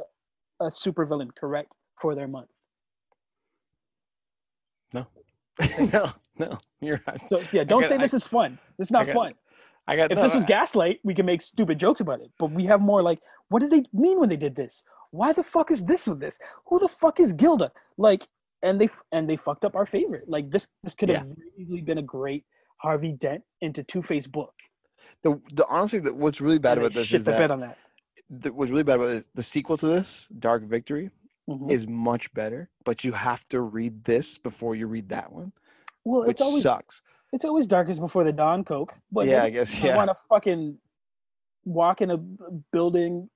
a 0.59 0.71
supervillain 0.71 1.29
correct 1.35 1.71
for 2.01 2.15
their 2.15 2.27
month. 2.27 2.47
no, 4.93 5.05
no, 5.93 6.09
no, 6.37 6.57
you're 6.81 7.01
right. 7.07 7.21
So 7.29 7.41
yeah, 7.51 7.63
don't 7.63 7.81
got- 7.81 7.89
say 7.89 7.95
I- 7.95 8.01
this 8.01 8.13
is 8.13 8.25
fun. 8.25 8.57
This 8.77 8.87
is 8.87 8.91
not 8.91 9.05
got- 9.07 9.15
fun. 9.15 9.33
I 9.89 9.95
got. 9.95 10.11
If 10.11 10.17
no, 10.17 10.23
this 10.23 10.33
was 10.35 10.43
I- 10.43 10.47
Gaslight, 10.47 10.99
we 11.03 11.13
can 11.15 11.25
make 11.25 11.41
stupid 11.41 11.79
jokes 11.79 12.01
about 12.01 12.19
it. 12.21 12.29
But 12.39 12.51
we 12.51 12.65
have 12.65 12.81
more 12.81 13.01
like, 13.01 13.19
what 13.49 13.59
did 13.59 13.69
they 13.71 13.83
mean 13.93 14.19
when 14.19 14.29
they 14.29 14.35
did 14.35 14.55
this? 14.55 14.83
Why 15.11 15.31
the 15.31 15.43
fuck 15.43 15.71
is 15.71 15.81
this 15.83 16.07
with 16.07 16.19
this? 16.19 16.37
Who 16.67 16.79
the 16.79 16.89
fuck 16.89 17.19
is 17.21 17.31
Gilda? 17.33 17.71
Like, 17.97 18.27
and 18.63 18.79
they 18.81 18.89
and 19.11 19.29
they 19.29 19.37
fucked 19.37 19.63
up 19.63 19.75
our 19.75 19.85
favorite. 19.85 20.27
Like 20.27 20.49
this 20.51 20.67
this 20.83 20.93
could 20.93 21.09
have 21.09 21.27
easily 21.57 21.81
been 21.81 21.99
a 21.99 22.01
great 22.03 22.43
Harvey 22.77 23.13
Dent 23.13 23.43
into 23.61 23.83
Two 23.83 24.03
Face 24.03 24.27
book. 24.27 24.53
The, 25.23 25.39
the 25.53 25.65
honestly, 25.67 25.99
the, 25.99 26.13
what's 26.13 26.41
really 26.41 26.59
bad 26.59 26.77
about 26.77 26.93
this 26.93 27.11
is 27.11 27.23
the 27.25 27.31
that 27.31 27.51
on 27.51 27.59
that. 27.61 27.77
the, 28.29 28.51
what's 28.53 28.71
really 28.71 28.83
bad 28.83 28.95
about 28.95 29.07
this, 29.09 29.25
the 29.35 29.43
sequel 29.43 29.77
to 29.77 29.87
this, 29.87 30.27
Dark 30.39 30.63
Victory, 30.63 31.09
Mhm. 31.49 31.71
is 31.71 31.87
much 31.87 32.31
better. 32.33 32.69
But 32.83 33.03
you 33.05 33.11
have 33.13 33.47
to 33.49 33.61
read 33.61 34.03
this 34.03 34.37
before 34.37 34.75
you 34.75 34.85
read 34.87 35.07
that 35.09 35.31
one, 35.31 35.51
Well, 36.03 36.25
which 36.27 36.41
always 36.41 36.63
sucks. 36.63 37.01
it's 37.31 37.45
always 37.45 37.65
darkest 37.67 37.99
before 38.01 38.23
the 38.25 38.33
dawn, 38.33 38.63
Coke. 38.65 38.93
But 39.11 39.27
yeah, 39.27 39.43
I 39.43 39.49
guess. 39.49 39.81
I 39.81 39.87
Yeah. 39.87 39.95
want 39.95 40.09
to 40.09 40.17
fucking 40.27 40.77
walk 41.65 42.01
in 42.01 42.11
a 42.11 42.17
building 42.17 43.29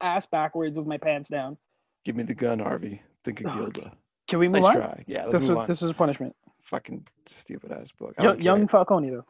ass 0.00 0.26
backwards 0.26 0.76
with 0.76 0.86
my 0.86 0.98
pants 0.98 1.28
down. 1.28 1.56
Give 2.04 2.16
me 2.16 2.24
the 2.24 2.34
gun, 2.34 2.58
Harvey. 2.58 3.00
Think 3.24 3.40
of 3.42 3.54
Gilda. 3.54 3.92
Can 4.28 4.38
we 4.38 4.48
move 4.48 4.62
Nice 4.62 4.64
on? 4.66 4.74
try. 4.82 5.04
Yeah, 5.06 5.26
let's 5.26 5.32
This 5.32 5.40
move 5.42 5.48
was 5.50 5.58
on. 5.58 5.66
this 5.68 5.80
was 5.82 5.90
a 5.90 5.94
punishment. 5.94 6.34
Fucking 6.62 7.06
stupid 7.26 7.72
ass 7.72 7.90
book. 7.92 8.14
Don't 8.16 8.40
young 8.40 8.66
Falcone 8.68 9.10
though. 9.10 9.24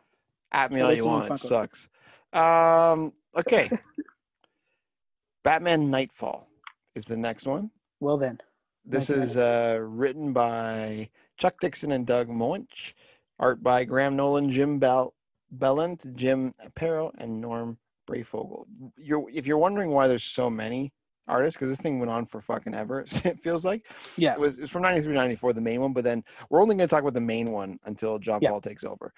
At 0.54 0.70
me 0.70 0.80
all 0.80 0.92
you 0.94 1.04
want. 1.04 1.30
It 1.30 1.38
sucks. 1.38 1.88
Um. 2.32 3.12
Okay. 3.36 3.70
Batman 5.44 5.90
Knightfall 5.90 6.48
is 6.94 7.04
the 7.04 7.16
next 7.16 7.46
one. 7.46 7.70
Well 8.00 8.16
then, 8.16 8.38
This 8.86 9.10
is 9.10 9.36
uh, 9.36 9.78
written 9.82 10.32
by 10.32 11.10
Chuck 11.36 11.60
Dixon 11.60 11.92
and 11.92 12.06
Doug 12.06 12.28
Moench. 12.28 12.94
Art 13.40 13.62
by 13.62 13.84
Graham 13.84 14.14
Nolan, 14.14 14.50
Jim 14.50 14.78
Bell, 14.78 15.12
Balent, 15.50 16.14
Jim 16.16 16.54
Aparo, 16.64 17.10
and 17.18 17.40
Norm 17.40 17.76
Breyfogle. 18.08 18.64
You're 18.96 19.26
if 19.32 19.46
you're 19.46 19.58
wondering 19.58 19.90
why 19.90 20.06
there's 20.06 20.24
so 20.24 20.48
many 20.48 20.92
artists, 21.26 21.56
because 21.56 21.70
this 21.70 21.80
thing 21.80 21.98
went 21.98 22.10
on 22.10 22.26
for 22.26 22.40
fucking 22.40 22.74
ever. 22.74 23.04
It 23.24 23.40
feels 23.40 23.64
like 23.64 23.86
Yeah. 24.16 24.34
it 24.34 24.40
was, 24.40 24.54
it 24.58 24.62
was 24.62 24.70
from 24.70 24.82
93 24.82 25.14
94 25.14 25.52
the 25.54 25.60
main 25.60 25.80
one 25.80 25.92
but 25.92 26.04
then 26.04 26.22
we're 26.50 26.60
only 26.60 26.76
going 26.76 26.86
to 26.88 26.90
talk 26.94 27.02
about 27.02 27.14
the 27.14 27.20
main 27.20 27.50
one 27.50 27.78
until 27.84 28.18
john 28.18 28.40
Yeah. 28.42 28.50
paul 28.50 28.60
takes 28.60 28.84
over 28.84 29.12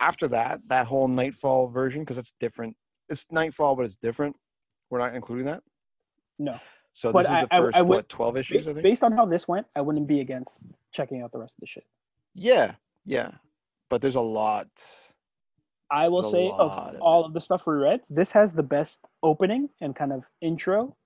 after 0.00 0.26
that 0.28 0.60
that 0.68 0.86
whole 0.86 1.08
knightfall 1.08 1.68
version 1.68 2.02
because 2.02 2.18
it's 2.18 2.32
different 2.40 2.74
it's 3.08 3.26
knightfall 3.30 3.76
but 3.76 3.84
it's 3.84 3.96
different 3.96 4.34
we're 4.88 4.98
not 4.98 5.14
including 5.14 5.46
that 5.46 5.62
No. 6.38 6.58
so 6.94 7.12
But 7.12 7.22
this 7.22 7.30
is 7.30 7.36
I- 7.36 7.40
the 7.42 7.48
first 7.48 7.76
I 7.76 7.82
would- 7.82 7.96
what 7.96 8.08
12 8.08 8.36
issues 8.38 8.68
i 8.68 8.72
think 8.72 8.82
Based 8.82 9.02
on 9.02 9.12
how 9.12 9.26
this 9.26 9.46
went, 9.46 9.66
I 9.76 9.80
wouldn't 9.82 10.06
be 10.06 10.20
against 10.20 10.58
checking 10.92 11.20
out 11.22 11.30
the 11.32 11.38
rest 11.38 11.54
of 11.56 11.60
the 11.60 11.66
shit. 11.66 11.84
yeah 12.34 12.74
yeah 13.04 13.32
but 13.90 14.00
there's 14.00 14.16
a 14.16 14.20
lot 14.20 14.68
I 15.92 16.06
will 16.08 16.22
say 16.30 16.48
of 16.56 16.96
all 17.00 17.24
of 17.24 17.32
the 17.34 17.40
stuff 17.40 17.62
we 17.66 17.74
read, 17.74 18.00
this 18.08 18.30
has 18.30 18.52
the 18.52 18.62
best 18.62 19.00
opening 19.24 19.68
and 19.80 19.94
kind 19.96 20.12
of 20.12 20.22
intro 20.40 20.96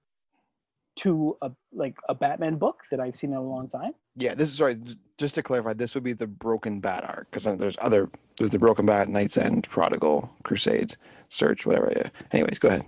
to 0.97 1.37
a 1.43 1.51
like 1.73 1.97
a 2.09 2.15
Batman 2.15 2.57
book 2.57 2.83
that 2.91 3.01
I've 3.01 3.17
seen 3.17 3.31
in 3.31 3.37
a 3.37 3.43
long 3.43 3.69
time. 3.69 3.93
yeah 4.17 4.35
this 4.35 4.49
is 4.51 4.57
sorry 4.57 4.79
just 5.19 5.35
to 5.37 5.43
clarify 5.43 5.73
this 5.73 5.95
would 5.95 6.05
be 6.05 6.13
the 6.13 6.27
broken 6.27 6.81
bat 6.81 7.05
arc 7.05 7.31
because 7.31 7.45
there's 7.59 7.77
other 7.81 8.09
there's 8.39 8.51
the 8.51 8.59
broken 8.59 8.87
bat 8.87 9.09
knight's 9.09 9.37
end 9.37 9.65
prodigal 9.69 10.31
crusade 10.45 10.97
search 11.29 11.67
whatever 11.67 11.93
yeah 11.97 12.09
anyways 12.33 12.59
go 12.59 12.69
ahead 12.69 12.85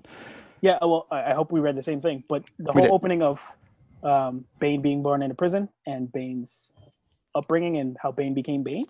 Yeah, 0.62 0.78
well, 0.80 1.06
I 1.10 1.32
hope 1.34 1.52
we 1.52 1.60
read 1.60 1.76
the 1.76 1.82
same 1.82 2.00
thing. 2.00 2.24
But 2.28 2.42
the 2.58 2.72
We 2.74 2.80
whole 2.80 2.82
did. 2.82 2.92
opening 2.92 3.22
of 3.22 3.38
um, 4.02 4.44
Bane 4.58 4.82
being 4.82 5.02
born 5.02 5.22
in 5.22 5.30
a 5.30 5.34
prison 5.34 5.68
and 5.86 6.10
Bane's 6.10 6.70
upbringing 7.34 7.76
and 7.76 7.96
how 8.02 8.10
Bane 8.12 8.34
became 8.34 8.62
Bane, 8.62 8.86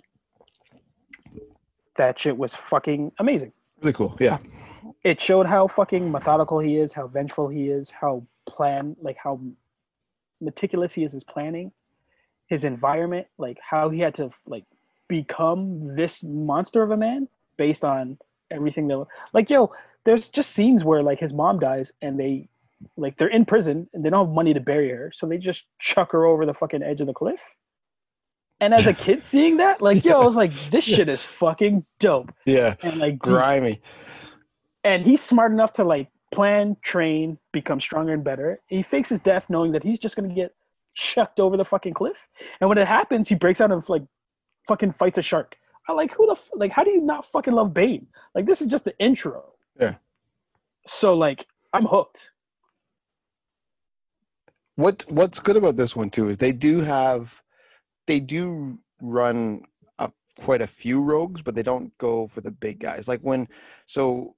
that 1.96 2.18
shit 2.18 2.36
was 2.36 2.54
fucking 2.54 3.12
amazing. 3.18 3.52
really 3.82 3.92
cool 3.92 4.16
yeah 4.20 4.38
It 5.04 5.20
showed 5.20 5.46
how 5.46 5.66
fucking 5.68 6.10
methodical 6.10 6.58
he 6.60 6.76
is, 6.78 6.92
how 6.92 7.06
vengeful 7.08 7.48
he 7.48 7.68
is, 7.68 7.90
how 7.90 8.24
plan 8.47 8.97
like 9.01 9.16
how 9.16 9.40
meticulous 10.40 10.92
he 10.92 11.05
is 11.05 11.12
his 11.12 11.24
planning, 11.24 11.72
his 12.47 12.64
environment, 12.64 13.26
like 13.38 13.59
how 13.61 13.90
he 13.90 14.01
had 14.01 14.14
to 14.16 14.30
like 14.47 14.64
become 15.09 15.94
this 15.97 16.22
monster 16.22 16.82
of 16.82 16.90
a 16.90 16.97
man 16.97 17.28
based 17.57 17.84
on 17.84 18.18
everything 18.51 18.86
that 18.88 19.05
like 19.32 19.51
yo 19.51 19.72
there's 20.05 20.28
just 20.28 20.53
scenes 20.53 20.84
where 20.84 21.03
like 21.03 21.18
his 21.18 21.32
mom 21.32 21.59
dies 21.59 21.92
and 22.03 22.18
they 22.18 22.49
like 22.97 23.16
they're 23.16 23.28
in 23.28 23.44
prison 23.44 23.88
and 23.92 24.05
they 24.05 24.11
don't 24.11 24.26
have 24.26 24.34
money 24.34 24.55
to 24.55 24.61
bury 24.61 24.90
her 24.90 25.11
so 25.14 25.26
they 25.26 25.38
just 25.38 25.64
chuck 25.80 26.12
her 26.12 26.26
over 26.26 26.47
the 26.47 26.55
fucking 26.55 26.82
edge 26.82 27.01
of 27.01 27.07
the 27.07 27.12
cliff. 27.12 27.40
And 28.61 28.72
as 28.72 28.86
a 28.86 28.94
kid 28.94 29.24
seeing 29.24 29.57
that 29.59 29.80
like 29.82 30.05
yo 30.05 30.20
i 30.20 30.24
was 30.24 30.36
like 30.36 30.53
this 30.70 30.84
shit 30.84 31.09
is 31.09 31.22
fucking 31.22 31.84
dope. 31.99 32.32
Yeah. 32.44 32.74
And 32.82 32.99
like 32.99 33.18
grimy. 33.18 33.80
And 34.84 35.05
he's 35.05 35.22
smart 35.22 35.51
enough 35.51 35.72
to 35.74 35.84
like 35.84 36.09
plan 36.37 36.76
train 36.82 37.39
become 37.53 37.80
stronger 37.80 38.12
and 38.12 38.22
better. 38.22 38.61
He 38.68 38.82
fakes 38.82 39.09
his 39.09 39.20
death 39.20 39.47
knowing 39.49 39.72
that 39.72 39.82
he's 39.82 39.99
just 39.99 40.14
gonna 40.16 40.34
get 40.34 40.55
chucked 40.95 41.41
over 41.41 41.57
the 41.57 41.64
fucking 41.64 41.95
cliff. 41.95 42.16
And 42.61 42.68
when 42.68 42.78
it 42.78 42.87
happens 42.87 43.28
he 43.28 43.34
breaks 43.34 43.61
out 43.61 43.72
of 43.72 43.89
like 43.89 44.03
fucking 44.68 44.93
fights 44.93 45.18
a 45.18 45.22
shark. 45.22 45.57
I 45.89 45.93
like 45.93 46.12
who 46.14 46.26
the 46.26 46.32
f- 46.32 46.51
like 46.55 46.70
how 46.70 46.84
do 46.84 46.91
you 46.91 47.01
not 47.01 47.26
fucking 47.32 47.55
love 47.55 47.72
bane? 47.72 48.07
Like 48.34 48.47
this 48.47 48.61
is 48.61 48.66
just 48.68 48.84
the 48.84 48.97
intro. 48.99 49.55
Yeah. 49.80 49.95
so 50.87 51.14
like 51.14 51.47
i'm 51.72 51.87
hooked. 51.87 52.30
What 54.76 55.05
what's 55.09 55.41
good 55.41 55.57
about 55.57 55.76
this 55.76 55.97
one 55.97 56.11
too 56.11 56.28
is 56.28 56.37
they 56.37 56.53
do 56.53 56.80
have 56.82 57.43
they 58.07 58.20
do 58.20 58.78
run 59.01 59.62
a, 59.99 60.11
quite 60.39 60.61
a 60.61 60.66
few 60.66 61.03
rogues 61.03 61.41
but 61.41 61.55
they 61.55 61.62
don't 61.62 61.97
go 61.97 62.26
for 62.26 62.43
the 62.43 62.51
big 62.51 62.78
guys. 62.78 63.09
Like 63.09 63.20
when 63.20 63.49
so 63.87 64.36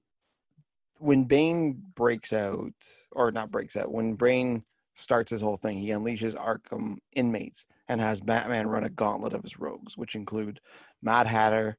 when 0.99 1.23
bane 1.23 1.81
breaks 1.95 2.33
out 2.33 2.73
or 3.11 3.31
not 3.31 3.51
breaks 3.51 3.75
out 3.75 3.91
when 3.91 4.13
bane 4.13 4.63
starts 4.95 5.31
his 5.31 5.41
whole 5.41 5.57
thing 5.57 5.77
he 5.77 5.89
unleashes 5.89 6.35
arkham 6.35 6.97
inmates 7.13 7.65
and 7.87 7.99
has 8.01 8.19
batman 8.19 8.67
run 8.67 8.83
a 8.83 8.89
gauntlet 8.89 9.33
of 9.33 9.41
his 9.41 9.59
rogues 9.59 9.97
which 9.97 10.15
include 10.15 10.59
mad 11.01 11.25
hatter 11.25 11.77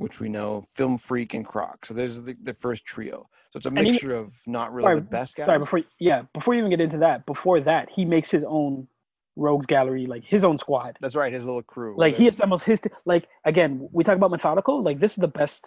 which 0.00 0.18
we 0.18 0.28
know 0.28 0.62
film 0.62 0.96
freak 0.96 1.34
and 1.34 1.46
croc. 1.46 1.84
So 1.84 1.92
there's 1.92 2.22
the, 2.22 2.34
the 2.42 2.54
first 2.54 2.86
trio. 2.86 3.28
So 3.50 3.58
it's 3.58 3.66
a 3.66 3.70
mixture 3.70 4.14
of 4.14 4.34
not 4.46 4.72
really 4.72 4.86
sorry, 4.86 4.96
the 4.96 5.02
best 5.02 5.36
guys. 5.36 5.46
sorry 5.46 5.58
before 5.58 5.80
yeah 5.98 6.22
before 6.32 6.54
you 6.54 6.60
even 6.60 6.70
get 6.70 6.80
into 6.80 6.98
that 6.98 7.26
before 7.26 7.60
that 7.60 7.88
he 7.90 8.04
makes 8.04 8.30
his 8.30 8.44
own 8.46 8.88
rogues 9.36 9.66
gallery 9.66 10.06
like 10.06 10.24
his 10.24 10.42
own 10.42 10.56
squad. 10.56 10.96
That's 11.00 11.16
right 11.16 11.32
his 11.32 11.44
little 11.44 11.62
crew 11.62 11.96
like 11.98 12.12
whatever. 12.12 12.22
he 12.22 12.28
assembles 12.28 12.62
his 12.62 12.80
like 13.04 13.28
again 13.44 13.88
we 13.92 14.04
talk 14.04 14.16
about 14.16 14.30
methodical 14.30 14.82
like 14.82 15.00
this 15.00 15.12
is 15.12 15.18
the 15.18 15.28
best 15.28 15.64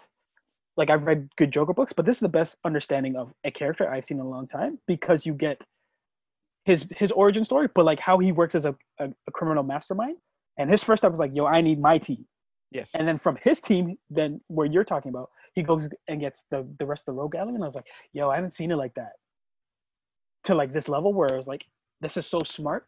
like 0.78 0.90
i've 0.90 1.06
read 1.06 1.28
good 1.38 1.52
joker 1.52 1.74
books 1.74 1.94
but 1.96 2.06
this 2.06 2.16
is 2.18 2.20
the 2.22 2.30
best 2.30 2.56
understanding 2.66 3.16
of 3.16 3.32
a 3.44 3.52
character 3.52 3.90
i've 3.92 4.06
seen 4.06 4.18
in 4.20 4.26
a 4.26 4.30
long 4.30 4.48
time 4.48 4.80
because 4.88 5.26
you 5.26 5.34
get 5.34 5.62
his 6.66 6.86
his 6.96 7.12
origin 7.12 7.44
story 7.46 7.68
but 7.76 7.86
like 7.86 8.00
how 8.00 8.18
he 8.18 8.32
works 8.32 8.56
as 8.56 8.66
a, 8.66 8.76
a, 9.00 9.10
a 9.28 9.32
criminal 9.32 9.64
mastermind. 9.64 10.18
And 10.58 10.70
his 10.70 10.84
first 10.84 11.02
step 11.02 11.12
was 11.12 11.20
like 11.20 11.32
yo 11.34 11.46
i 11.46 11.62
need 11.62 11.80
my 11.80 11.98
team. 11.98 12.26
Yes. 12.72 12.90
And 12.94 13.08
then 13.08 13.20
from 13.20 13.38
his 13.44 13.60
team 13.60 13.98
then 14.10 14.40
where 14.48 14.66
you're 14.68 14.84
talking 14.84 15.10
about 15.10 15.30
he 15.56 15.62
goes 15.64 15.88
and 16.08 16.20
gets 16.22 16.42
the 16.52 16.66
the 16.80 16.86
rest 16.86 17.02
of 17.08 17.14
the 17.16 17.20
rogue 17.20 17.34
gallery 17.34 17.56
and 17.56 17.64
i 17.64 17.68
was 17.68 17.76
like 17.76 17.88
yo 18.14 18.30
i 18.30 18.36
haven't 18.36 18.56
seen 18.56 18.72
it 18.72 18.78
like 18.78 18.94
that. 18.96 19.14
To 20.46 20.56
like 20.56 20.74
this 20.74 20.88
level 20.88 21.14
where 21.14 21.32
i 21.34 21.38
was 21.38 21.48
like 21.48 21.66
this 22.02 22.18
is 22.18 22.26
so 22.26 22.40
smart. 22.46 22.88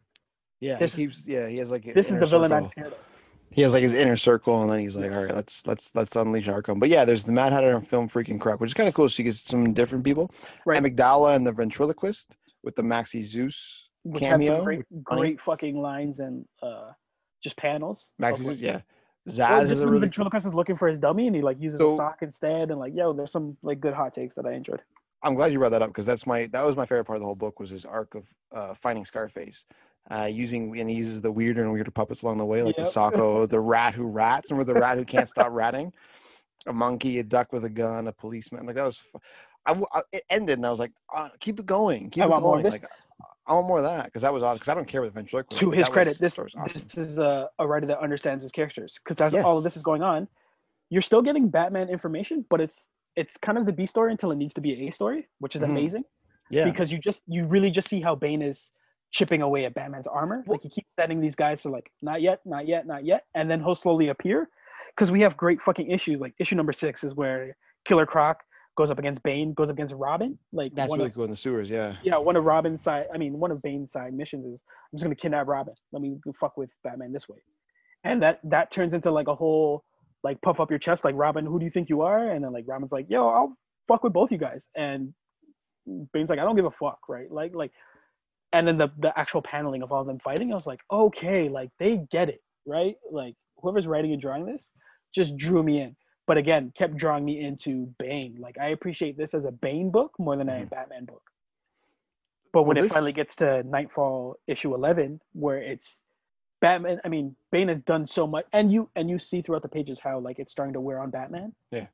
Yeah, 0.60 0.78
This- 0.78 0.92
he 0.92 1.02
keeps. 1.04 1.26
Yeah, 1.28 1.48
he 1.48 1.58
has 1.58 1.70
like. 1.70 1.84
this 1.84 2.06
is 2.10 2.18
the 2.18 2.26
villain 2.26 2.52
i'm 2.52 2.66
scared 2.66 2.92
of 2.92 2.98
He 3.50 3.62
has 3.62 3.72
like 3.72 3.82
his 3.82 3.94
inner 3.94 4.16
circle, 4.16 4.60
and 4.62 4.70
then 4.70 4.80
he's 4.80 4.96
like, 4.96 5.10
"All 5.12 5.24
right, 5.24 5.34
let's 5.34 5.66
let's 5.66 5.94
let's 5.94 6.14
unleash 6.16 6.48
our 6.48 6.60
Arkham." 6.62 6.78
But 6.78 6.88
yeah, 6.90 7.04
there's 7.04 7.24
the 7.24 7.32
Mad 7.32 7.52
Hatter 7.52 7.74
and 7.74 7.86
Film 7.86 8.08
Freaking 8.08 8.38
Croc, 8.40 8.60
which 8.60 8.70
is 8.70 8.74
kind 8.74 8.88
of 8.88 8.94
cool. 8.94 9.08
So 9.08 9.22
you 9.22 9.24
get 9.24 9.34
some 9.34 9.72
different 9.72 10.04
people. 10.04 10.30
right 10.66 10.82
Amygdala 10.82 11.34
and 11.36 11.46
the 11.46 11.52
ventriloquist 11.52 12.36
with 12.62 12.76
the 12.76 12.82
Maxi 12.82 13.22
Zeus 13.22 13.88
which 14.02 14.20
cameo. 14.22 14.62
great, 14.62 14.84
great 15.02 15.40
fucking 15.40 15.80
lines 15.80 16.18
and 16.20 16.44
uh, 16.62 16.90
just 17.42 17.56
panels. 17.56 18.06
Maxi 18.20 18.38
Zeus, 18.38 18.60
yeah. 18.60 18.80
Well, 19.26 19.34
Zsasz 19.34 19.60
just 19.62 19.72
is 19.72 19.80
a 19.80 19.86
really. 19.86 20.00
ventriloquist 20.00 20.46
is 20.46 20.54
looking 20.54 20.76
for 20.76 20.86
his 20.86 21.00
dummy 21.00 21.26
and 21.26 21.34
he 21.34 21.42
like 21.42 21.60
uses 21.60 21.78
So- 21.80 21.94
a 21.94 21.96
sock 21.96 22.18
instead 22.22 22.70
and 22.70 22.78
like 22.78 22.94
yo, 22.94 23.12
there's 23.12 23.32
some 23.32 23.56
like 23.62 23.80
good 23.80 23.94
hot 23.94 24.14
takes 24.14 24.34
that 24.36 24.46
I 24.46 24.52
enjoyed. 24.52 24.82
I'm 25.22 25.34
glad 25.34 25.50
you 25.50 25.58
brought 25.58 25.70
that 25.72 25.82
up 25.82 25.88
because 25.88 26.06
that's 26.06 26.26
my 26.26 26.46
that 26.48 26.64
was 26.64 26.76
my 26.76 26.84
favorite 26.86 27.04
part 27.06 27.16
of 27.16 27.22
the 27.22 27.26
whole 27.26 27.34
book 27.34 27.58
was 27.58 27.70
his 27.70 27.84
arc 27.84 28.14
of 28.14 28.28
uh, 28.52 28.74
finding 28.74 29.04
Scarface, 29.04 29.64
uh, 30.10 30.24
using 30.24 30.78
and 30.78 30.88
he 30.88 30.96
uses 30.96 31.20
the 31.20 31.30
weirder 31.32 31.62
and 31.62 31.72
weirder 31.72 31.90
puppets 31.90 32.22
along 32.22 32.38
the 32.38 32.44
way, 32.44 32.62
like 32.62 32.76
Yep. 32.76 32.86
the 32.86 32.90
Socko, 32.90 33.48
the 33.56 33.60
rat 33.60 33.94
who 33.94 34.04
rats, 34.04 34.50
and 34.50 34.58
with 34.58 34.66
the 34.68 34.74
rat 34.74 34.98
who 34.98 35.04
can't 35.04 35.28
stop 35.28 35.48
ratting, 35.50 35.92
a 36.66 36.72
monkey, 36.72 37.18
a 37.18 37.24
duck 37.24 37.52
with 37.52 37.64
a 37.64 37.70
gun, 37.70 38.06
a 38.08 38.12
policeman. 38.12 38.66
Like 38.66 38.76
that 38.76 38.84
was. 38.84 38.98
fu- 38.98 39.18
I, 39.66 39.72
I- 39.92 40.02
it 40.12 40.22
ended 40.30 40.58
and 40.58 40.66
I 40.66 40.70
was 40.70 40.78
like, 40.78 40.92
uh, 41.14 41.28
keep 41.40 41.58
it 41.58 41.66
going, 41.66 42.10
keep 42.10 42.22
I 42.22 42.26
it 42.26 42.30
want 42.30 42.42
more 42.44 42.52
going. 42.54 42.64
this. 42.64 42.72
Like 42.72 42.86
I 43.48 43.54
want 43.54 43.66
more 43.66 43.78
of 43.78 43.84
that 43.84 44.04
because 44.06 44.22
that 44.22 44.32
was 44.32 44.42
odd. 44.44 44.54
Because 44.54 44.68
I 44.68 44.74
don't 44.74 44.86
care 44.86 45.02
with 45.02 45.14
ventriloquist. 45.14 45.60
To 45.60 45.70
his 45.72 45.88
credit, 45.88 46.10
was- 46.10 46.18
this 46.18 46.38
was 46.38 46.54
awesome. 46.54 46.82
this 46.82 46.96
is 46.96 47.18
a, 47.18 47.48
a 47.58 47.66
writer 47.66 47.86
that 47.86 47.98
understands 47.98 48.42
his 48.42 48.52
characters 48.52 48.98
because 49.04 49.34
as 49.34 49.44
all 49.44 49.58
of 49.58 49.64
this 49.64 49.76
is 49.76 49.82
going 49.82 50.02
on, 50.02 50.28
you're 50.90 51.02
still 51.02 51.20
getting 51.22 51.48
Batman 51.48 51.88
information, 51.88 52.44
but 52.48 52.60
it's 52.60 52.84
it's 53.16 53.36
kind 53.42 53.58
of 53.58 53.66
the 53.66 53.72
B 53.72 53.86
story 53.86 54.12
until 54.12 54.30
it 54.30 54.36
needs 54.36 54.54
to 54.54 54.60
be 54.60 54.72
a 54.84 54.88
A 54.88 54.92
story, 54.92 55.26
which 55.40 55.56
is 55.56 55.62
Mhm. 55.62 55.70
amazing 55.70 56.04
yeah, 56.50 56.64
because 56.70 56.92
you 56.92 56.98
just 56.98 57.22
you 57.26 57.44
really 57.46 57.70
just 57.70 57.88
see 57.88 58.00
how 58.00 58.14
Bane 58.14 58.42
is 58.42 58.70
chipping 59.12 59.42
away 59.42 59.64
at 59.64 59.74
Batman's 59.74 60.06
armor. 60.06 60.44
Like 60.46 60.62
he 60.62 60.68
keeps 60.68 60.88
sending 60.98 61.20
these 61.20 61.34
guys 61.34 61.62
to 61.62 61.68
like 61.70 61.90
not 62.02 62.22
yet, 62.22 62.40
not 62.44 62.66
yet, 62.66 62.86
not 62.86 63.04
yet, 63.04 63.24
and 63.34 63.50
then 63.50 63.60
he'll 63.60 63.74
slowly 63.74 64.08
appear. 64.08 64.48
Because 64.94 65.10
we 65.10 65.20
have 65.20 65.36
great 65.36 65.60
fucking 65.60 65.90
issues. 65.90 66.20
Like 66.20 66.34
issue 66.38 66.54
number 66.54 66.72
six 66.72 67.04
is 67.04 67.14
where 67.14 67.56
Killer 67.86 68.06
Croc 68.06 68.42
goes 68.76 68.90
up 68.90 68.98
against 68.98 69.22
Bane, 69.22 69.52
goes 69.54 69.70
up 69.70 69.76
against 69.76 69.94
Robin. 69.94 70.38
Like 70.52 70.74
that's 70.74 70.88
one 70.88 70.98
really 70.98 71.08
of, 71.08 71.14
cool 71.14 71.24
in 71.24 71.30
the 71.30 71.36
sewers. 71.36 71.68
Yeah, 71.68 71.96
yeah, 72.02 72.16
one 72.18 72.36
of 72.36 72.44
Robin's 72.44 72.82
side. 72.82 73.06
I 73.12 73.18
mean, 73.18 73.38
one 73.38 73.50
of 73.50 73.60
Bane's 73.62 73.92
side 73.92 74.14
missions 74.14 74.46
is 74.46 74.62
I'm 74.92 74.98
just 74.98 75.04
gonna 75.04 75.14
kidnap 75.14 75.46
Robin. 75.46 75.74
Let 75.92 76.02
me 76.02 76.18
fuck 76.38 76.56
with 76.56 76.70
Batman 76.84 77.12
this 77.12 77.28
way, 77.28 77.38
and 78.04 78.22
that 78.22 78.40
that 78.44 78.70
turns 78.70 78.92
into 78.92 79.10
like 79.10 79.28
a 79.28 79.34
whole 79.34 79.84
like 80.22 80.40
puff 80.42 80.60
up 80.60 80.70
your 80.70 80.78
chest, 80.78 81.04
like 81.04 81.14
Robin, 81.16 81.46
who 81.46 81.58
do 81.58 81.64
you 81.64 81.70
think 81.70 81.88
you 81.88 82.02
are? 82.02 82.30
And 82.30 82.44
then 82.44 82.52
like 82.52 82.64
Robin's 82.66 82.92
like, 82.92 83.06
yo, 83.08 83.28
I'll 83.28 83.56
fuck 83.88 84.02
with 84.02 84.12
both 84.12 84.32
you 84.32 84.38
guys, 84.38 84.64
and 84.76 85.12
Bane's 86.12 86.28
like, 86.28 86.38
I 86.38 86.42
don't 86.42 86.56
give 86.56 86.64
a 86.64 86.70
fuck, 86.70 87.00
right? 87.08 87.30
Like 87.30 87.54
like, 87.54 87.72
and 88.52 88.66
then 88.66 88.78
the 88.78 88.88
the 88.98 89.16
actual 89.18 89.42
paneling 89.42 89.82
of 89.82 89.92
all 89.92 90.00
of 90.00 90.06
them 90.06 90.18
fighting, 90.20 90.52
I 90.52 90.54
was 90.54 90.66
like, 90.66 90.80
okay, 90.90 91.48
like 91.48 91.70
they 91.78 92.00
get 92.10 92.28
it, 92.28 92.42
right? 92.66 92.96
Like 93.10 93.34
whoever's 93.58 93.86
writing 93.86 94.12
and 94.12 94.20
drawing 94.22 94.46
this 94.46 94.70
just 95.14 95.36
drew 95.36 95.62
me 95.62 95.80
in. 95.80 95.96
But 96.26 96.38
again, 96.38 96.72
kept 96.76 96.96
drawing 96.96 97.24
me 97.24 97.40
into 97.44 97.92
Bane. 97.98 98.36
Like 98.40 98.58
I 98.58 98.68
appreciate 98.68 99.16
this 99.16 99.34
as 99.34 99.44
a 99.44 99.52
Bane 99.52 99.90
book 99.90 100.12
more 100.18 100.36
than 100.36 100.48
a 100.48 100.52
Mhm. 100.52 100.70
Batman 100.70 101.04
book. 101.04 101.22
But 102.52 102.64
when 102.64 102.76
Well, 102.76 102.86
it 102.86 102.90
finally 102.90 103.12
gets 103.12 103.36
to 103.36 103.62
Knightfall 103.64 104.36
issue 104.46 104.74
eleven, 104.74 105.20
where 105.32 105.58
it's 105.58 105.98
Batman, 106.60 107.00
I 107.04 107.08
mean 107.08 107.36
Bane 107.52 107.68
has 107.68 107.82
done 107.82 108.06
so 108.06 108.26
much, 108.26 108.46
and 108.52 108.72
you 108.72 108.90
and 108.96 109.08
you 109.10 109.18
see 109.18 109.42
throughout 109.42 109.62
the 109.62 109.68
pages 109.68 109.98
how 110.00 110.18
like 110.18 110.38
it's 110.38 110.52
starting 110.52 110.72
to 110.74 110.80
wear 110.80 111.00
on 111.00 111.10
Batman. 111.10 111.54
Yeah. 111.70 111.86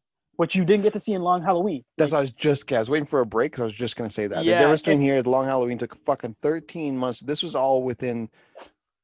Which 0.42 0.56
you 0.56 0.64
didn't 0.64 0.82
get 0.82 0.92
to 0.94 0.98
see 0.98 1.12
in 1.12 1.22
Long 1.22 1.40
Halloween. 1.40 1.84
that's 1.96 2.10
what 2.10 2.18
I 2.18 2.20
was 2.22 2.32
just. 2.32 2.72
I 2.72 2.80
was 2.80 2.90
waiting 2.90 3.06
for 3.06 3.20
a 3.20 3.24
break 3.26 3.52
because 3.52 3.60
I 3.60 3.64
was 3.64 3.72
just 3.74 3.94
gonna 3.94 4.10
say 4.10 4.26
that. 4.26 4.44
Yeah, 4.44 4.54
the 4.54 4.58
difference 4.58 4.80
between 4.82 5.00
here, 5.00 5.22
the 5.22 5.30
Long 5.30 5.44
Halloween 5.44 5.78
took 5.78 5.94
fucking 5.94 6.34
13 6.42 6.96
months. 6.96 7.20
This 7.20 7.44
was 7.44 7.54
all 7.54 7.84
within 7.84 8.28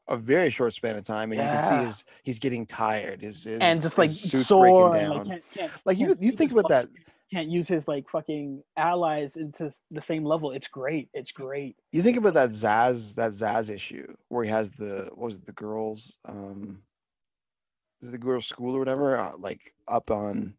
a 0.08 0.16
very 0.16 0.50
short 0.50 0.74
span 0.74 0.96
of 0.96 1.04
time, 1.04 1.30
and 1.30 1.40
you 1.40 1.46
can 1.46 1.62
see 1.62 1.74
Yeah. 1.76 1.84
his 1.84 2.04
he's 2.24 2.40
getting 2.40 2.66
tired. 2.66 3.22
His, 3.22 3.44
his 3.44 3.60
and 3.60 3.80
just 3.80 3.98
like 3.98 4.10
suit's 4.10 4.48
sore 4.48 4.90
breaking 4.90 5.08
down. 5.10 5.18
like 5.18 5.28
can't, 5.28 5.50
can't, 5.52 5.72
Like, 5.84 5.98
you 5.98 6.06
can't 6.08 6.20
you 6.22 6.30
use 6.30 6.36
think 6.38 6.50
about 6.50 6.68
that. 6.70 6.88
Can't 7.32 7.48
use 7.48 7.68
his 7.68 7.86
like 7.86 8.10
fucking 8.10 8.60
allies 8.76 9.36
into 9.36 9.70
the 9.92 10.02
same 10.02 10.24
level. 10.24 10.50
It's 10.50 10.66
great. 10.66 11.08
It's 11.14 11.30
great. 11.30 11.76
You 11.92 12.02
think 12.02 12.16
about 12.16 12.34
that 12.34 12.50
Zsasz 12.50 13.14
that 13.14 13.30
Zsasz 13.30 13.70
issue 13.70 14.12
where 14.28 14.42
he 14.42 14.50
has 14.50 14.72
the 14.72 15.08
what 15.14 15.26
was 15.26 15.36
it 15.36 15.46
the 15.46 15.52
girls 15.52 16.16
um 16.24 16.78
is 18.02 18.08
it 18.08 18.12
the 18.12 18.18
girls 18.18 18.46
school 18.46 18.74
or 18.74 18.80
whatever 18.80 19.16
uh, 19.16 19.36
like 19.38 19.60
up 19.86 20.10
on 20.10 20.54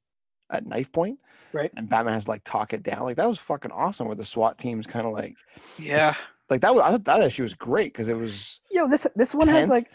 at 0.50 0.66
knife 0.66 0.92
point 0.92 1.20
Right. 1.52 1.72
and 1.78 1.90
Batman 1.90 2.14
has 2.14 2.26
to 2.26 2.32
like 2.32 2.44
talk 2.44 2.74
it 2.74 2.84
down 2.84 3.04
like 3.04 3.18
that 3.18 3.28
was 3.28 3.40
fucking 3.40 3.72
awesome 3.72 4.06
where 4.08 4.16
the 4.16 4.26
SWAT 4.26 4.58
team's 4.58 4.86
kind 4.86 5.08
of 5.08 5.14
like 5.14 5.36
Yeah. 5.80 6.14
like 6.50 6.62
that 6.62 6.74
was 6.74 6.84
I 6.84 6.92
thought 6.92 7.06
that 7.06 7.22
issue 7.22 7.44
was 7.44 7.56
great 7.56 7.92
because 7.94 8.08
it 8.08 8.18
was 8.18 8.60
Yo, 8.72 8.88
this 8.88 9.08
this 9.16 9.34
one 9.34 9.48
has 9.48 9.68
like 9.70 9.90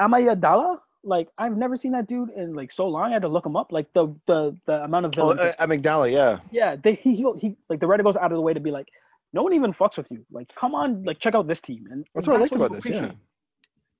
Amygdala. 0.00 0.78
Like 1.02 1.28
I've 1.38 1.56
never 1.56 1.76
seen 1.76 1.92
that 1.92 2.06
dude 2.06 2.30
in 2.30 2.54
like 2.54 2.72
so 2.72 2.86
long. 2.86 3.10
I 3.10 3.14
had 3.14 3.22
to 3.22 3.28
look 3.28 3.46
him 3.46 3.56
up. 3.56 3.72
Like 3.72 3.92
the 3.94 4.14
the 4.26 4.56
the 4.66 4.84
amount 4.84 5.06
of 5.06 5.12
oh, 5.18 5.32
villains. 5.32 5.40
uh, 5.40 5.66
Amygdala 5.66 6.12
yeah 6.12 6.40
yeah, 6.50 6.76
they 6.76 6.94
he, 6.94 7.16
he 7.16 7.26
he 7.38 7.56
like 7.68 7.80
the 7.80 7.86
writer 7.86 8.02
goes 8.02 8.16
out 8.16 8.30
of 8.32 8.36
the 8.36 8.42
way 8.42 8.52
to 8.52 8.60
be 8.60 8.70
like, 8.70 8.88
no 9.32 9.42
one 9.42 9.52
even 9.54 9.72
fucks 9.72 9.96
with 9.96 10.10
you. 10.10 10.24
Like 10.30 10.54
come 10.54 10.74
on, 10.74 11.02
like 11.04 11.18
check 11.18 11.34
out 11.34 11.48
this 11.48 11.60
team. 11.60 11.86
And 11.90 12.06
that's 12.14 12.26
what 12.26 12.36
I 12.36 12.40
liked 12.40 12.54
about 12.54 12.72
this 12.72 12.86
yeah. 12.86 13.12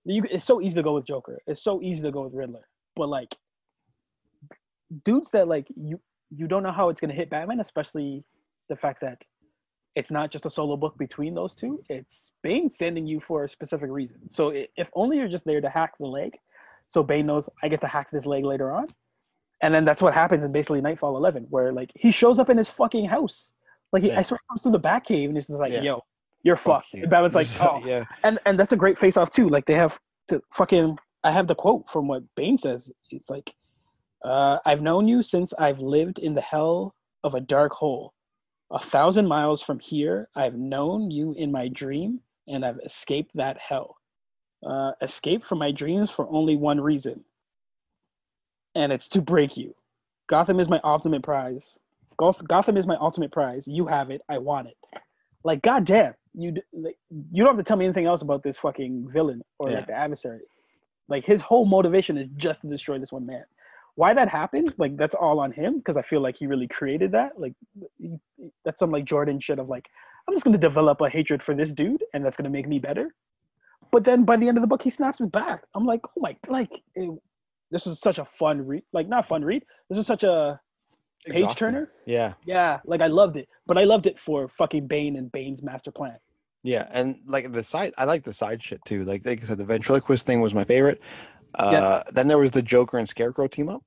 You, 0.04 0.24
it's 0.30 0.44
so 0.44 0.60
easy 0.60 0.74
to 0.76 0.82
go 0.82 0.94
with 0.94 1.06
Joker. 1.06 1.40
It's 1.46 1.62
so 1.62 1.82
easy 1.82 2.02
to 2.02 2.10
go 2.10 2.22
with 2.22 2.34
Riddler. 2.34 2.66
But 2.96 3.08
like 3.08 3.34
dudes 5.04 5.30
that 5.32 5.48
like 5.48 5.66
you 5.76 6.00
you 6.30 6.46
don't 6.46 6.62
know 6.62 6.72
how 6.72 6.88
it's 6.88 7.00
gonna 7.00 7.14
hit 7.14 7.30
Batman, 7.30 7.60
especially 7.60 8.24
the 8.68 8.76
fact 8.76 9.00
that 9.00 9.18
it's 9.96 10.10
not 10.10 10.30
just 10.30 10.46
a 10.46 10.50
solo 10.50 10.76
book 10.76 10.96
between 10.98 11.34
those 11.34 11.54
two. 11.54 11.82
It's 11.88 12.30
Bane 12.42 12.70
sending 12.70 13.06
you 13.06 13.20
for 13.20 13.44
a 13.44 13.48
specific 13.48 13.90
reason. 13.90 14.18
So 14.30 14.52
if 14.54 14.88
only 14.94 15.16
you're 15.16 15.28
just 15.28 15.44
there 15.44 15.60
to 15.60 15.68
hack 15.68 15.94
the 15.98 16.06
leg, 16.06 16.38
so 16.88 17.02
Bane 17.02 17.26
knows 17.26 17.48
I 17.62 17.68
get 17.68 17.80
to 17.80 17.88
hack 17.88 18.08
this 18.12 18.24
leg 18.26 18.44
later 18.44 18.72
on, 18.72 18.86
and 19.62 19.74
then 19.74 19.84
that's 19.84 20.00
what 20.00 20.14
happens 20.14 20.44
in 20.44 20.52
basically 20.52 20.80
Knightfall 20.80 21.16
11, 21.16 21.46
where 21.50 21.72
like 21.72 21.90
he 21.96 22.10
shows 22.12 22.38
up 22.38 22.50
in 22.50 22.56
his 22.56 22.68
fucking 22.68 23.06
house, 23.06 23.50
like 23.92 24.02
he, 24.02 24.08
Yeah. 24.10 24.20
I 24.20 24.22
swear 24.22 24.38
comes 24.48 24.62
through 24.62 24.72
the 24.72 24.80
Batcave 24.80 25.26
and 25.26 25.36
he's 25.36 25.48
just 25.48 25.58
like, 25.58 25.72
Yeah. 25.72 25.82
"Yo, 25.82 26.02
you're 26.44 26.56
Fuck 26.56 26.84
fucked." 26.84 26.94
you. 26.94 27.02
And 27.02 27.10
Batman's 27.10 27.34
like, 27.34 27.48
"Oh, 27.60 27.82
yeah 27.84 28.04
and 28.22 28.38
and 28.46 28.58
that's 28.58 28.72
a 28.72 28.76
great 28.76 28.98
face 28.98 29.16
off 29.16 29.30
too. 29.30 29.48
Like 29.48 29.66
they 29.66 29.74
have 29.74 29.98
the 30.28 30.40
fucking 30.52 30.96
I 31.24 31.32
have 31.32 31.48
the 31.48 31.54
quote 31.56 31.88
from 31.88 32.06
what 32.06 32.22
Bane 32.36 32.56
says. 32.56 32.88
It's 33.10 33.28
like, 33.28 33.52
uh, 34.24 34.58
I've 34.66 34.82
known 34.82 35.08
you 35.08 35.22
since 35.22 35.52
I've 35.58 35.78
lived 35.80 36.18
in 36.18 36.34
the 36.34 36.40
hell 36.40 36.94
of 37.24 37.34
a 37.34 37.40
dark 37.40 37.72
hole. 37.72 38.12
A 38.72 38.78
thousand 38.78 39.26
miles 39.26 39.62
from 39.62 39.78
here, 39.80 40.28
I've 40.36 40.54
known 40.54 41.10
you 41.10 41.32
in 41.32 41.50
my 41.50 41.68
dream, 41.68 42.20
and 42.48 42.64
I've 42.64 42.78
escaped 42.84 43.32
that 43.34 43.58
hell. 43.58 43.96
Uh, 44.64 44.92
escaped 45.02 45.46
from 45.46 45.58
my 45.58 45.72
dreams 45.72 46.10
for 46.10 46.28
only 46.30 46.54
one 46.56 46.80
reason, 46.80 47.24
and 48.74 48.92
it's 48.92 49.08
to 49.08 49.20
break 49.20 49.56
you. 49.56 49.74
Gotham 50.28 50.60
is 50.60 50.68
my 50.68 50.80
ultimate 50.84 51.22
prize. 51.22 51.78
Goth- 52.18 52.46
Gotham 52.46 52.76
is 52.76 52.86
my 52.86 52.96
ultimate 52.96 53.32
prize. 53.32 53.64
You 53.66 53.86
have 53.86 54.10
it. 54.10 54.20
I 54.28 54.38
want 54.38 54.68
it. 54.68 54.76
Like, 55.42 55.62
goddamn, 55.62 56.14
you 56.34 56.52
d- 56.52 56.62
like, 56.72 56.98
you 57.32 57.42
don't 57.42 57.56
have 57.56 57.64
to 57.64 57.66
tell 57.66 57.76
me 57.78 57.86
anything 57.86 58.06
else 58.06 58.22
about 58.22 58.42
this 58.42 58.58
fucking 58.58 59.08
villain 59.10 59.42
or 59.58 59.70
Yeah. 59.70 59.76
like 59.78 59.86
the 59.86 59.94
adversary. 59.94 60.42
Like 61.08 61.24
his 61.24 61.40
whole 61.40 61.64
motivation 61.64 62.16
is 62.18 62.28
just 62.36 62.60
to 62.60 62.68
destroy 62.68 62.98
this 62.98 63.10
one 63.10 63.26
man. 63.26 63.44
Why 64.00 64.14
that 64.14 64.30
happened? 64.30 64.72
Like 64.78 64.96
that's 64.96 65.14
all 65.14 65.38
on 65.40 65.52
him 65.52 65.76
because 65.76 65.98
I 65.98 66.02
feel 66.10 66.22
like 66.22 66.36
he 66.38 66.46
really 66.46 66.66
created 66.68 67.12
that. 67.12 67.38
Like 67.38 67.52
that's 68.64 68.78
some 68.78 68.90
like 68.90 69.04
Jordan 69.04 69.38
shit 69.40 69.58
of 69.58 69.68
like 69.68 69.86
I'm 70.26 70.34
just 70.34 70.42
gonna 70.42 70.56
develop 70.70 71.02
a 71.02 71.10
hatred 71.10 71.42
for 71.42 71.54
this 71.54 71.70
dude 71.70 72.02
and 72.14 72.24
that's 72.24 72.34
gonna 72.34 72.48
make 72.58 72.66
me 72.66 72.78
better. 72.78 73.14
But 73.92 74.04
then 74.04 74.24
by 74.24 74.38
the 74.38 74.48
end 74.48 74.56
of 74.56 74.62
the 74.62 74.68
book, 74.68 74.80
he 74.80 74.88
snaps 74.88 75.18
his 75.18 75.28
back. 75.28 75.64
I'm 75.74 75.84
like, 75.84 76.00
oh 76.16 76.20
my, 76.26 76.34
like 76.48 76.70
it, 76.94 77.10
this 77.70 77.86
is 77.86 78.00
such 78.00 78.18
a 78.18 78.26
fun 78.38 78.66
read. 78.66 78.84
Like 78.94 79.06
not 79.06 79.28
fun 79.28 79.44
read. 79.44 79.64
This 79.90 79.98
is 79.98 80.06
such 80.06 80.24
a 80.24 80.58
page 81.26 81.54
turner. 81.56 81.92
yeah 82.06 82.32
Yeah, 82.46 82.80
like 82.86 83.02
I 83.02 83.08
loved 83.08 83.36
it, 83.36 83.50
but 83.66 83.76
I 83.76 83.84
loved 83.84 84.06
it 84.06 84.18
for 84.18 84.48
fucking 84.48 84.86
Bane 84.86 85.16
and 85.16 85.30
Bane's 85.30 85.62
master 85.62 85.90
plan. 85.90 86.16
Yeah, 86.62 86.88
and 86.90 87.16
like 87.26 87.52
the 87.52 87.62
side, 87.62 87.92
I 87.98 88.04
like 88.04 88.24
the 88.24 88.32
side 88.32 88.62
shit 88.62 88.80
too. 88.86 89.04
Like, 89.04 89.26
like 89.26 89.42
I 89.42 89.46
said, 89.46 89.58
the 89.58 89.66
ventriloquist 89.66 90.24
thing 90.24 90.40
was 90.40 90.54
my 90.54 90.64
favorite. 90.64 91.02
Uh, 91.54 91.70
Yeah. 91.72 92.02
Then 92.14 92.28
there 92.28 92.38
was 92.38 92.50
the 92.50 92.62
Joker 92.62 92.96
and 92.98 93.08
Scarecrow 93.08 93.48
team 93.48 93.68
up, 93.68 93.82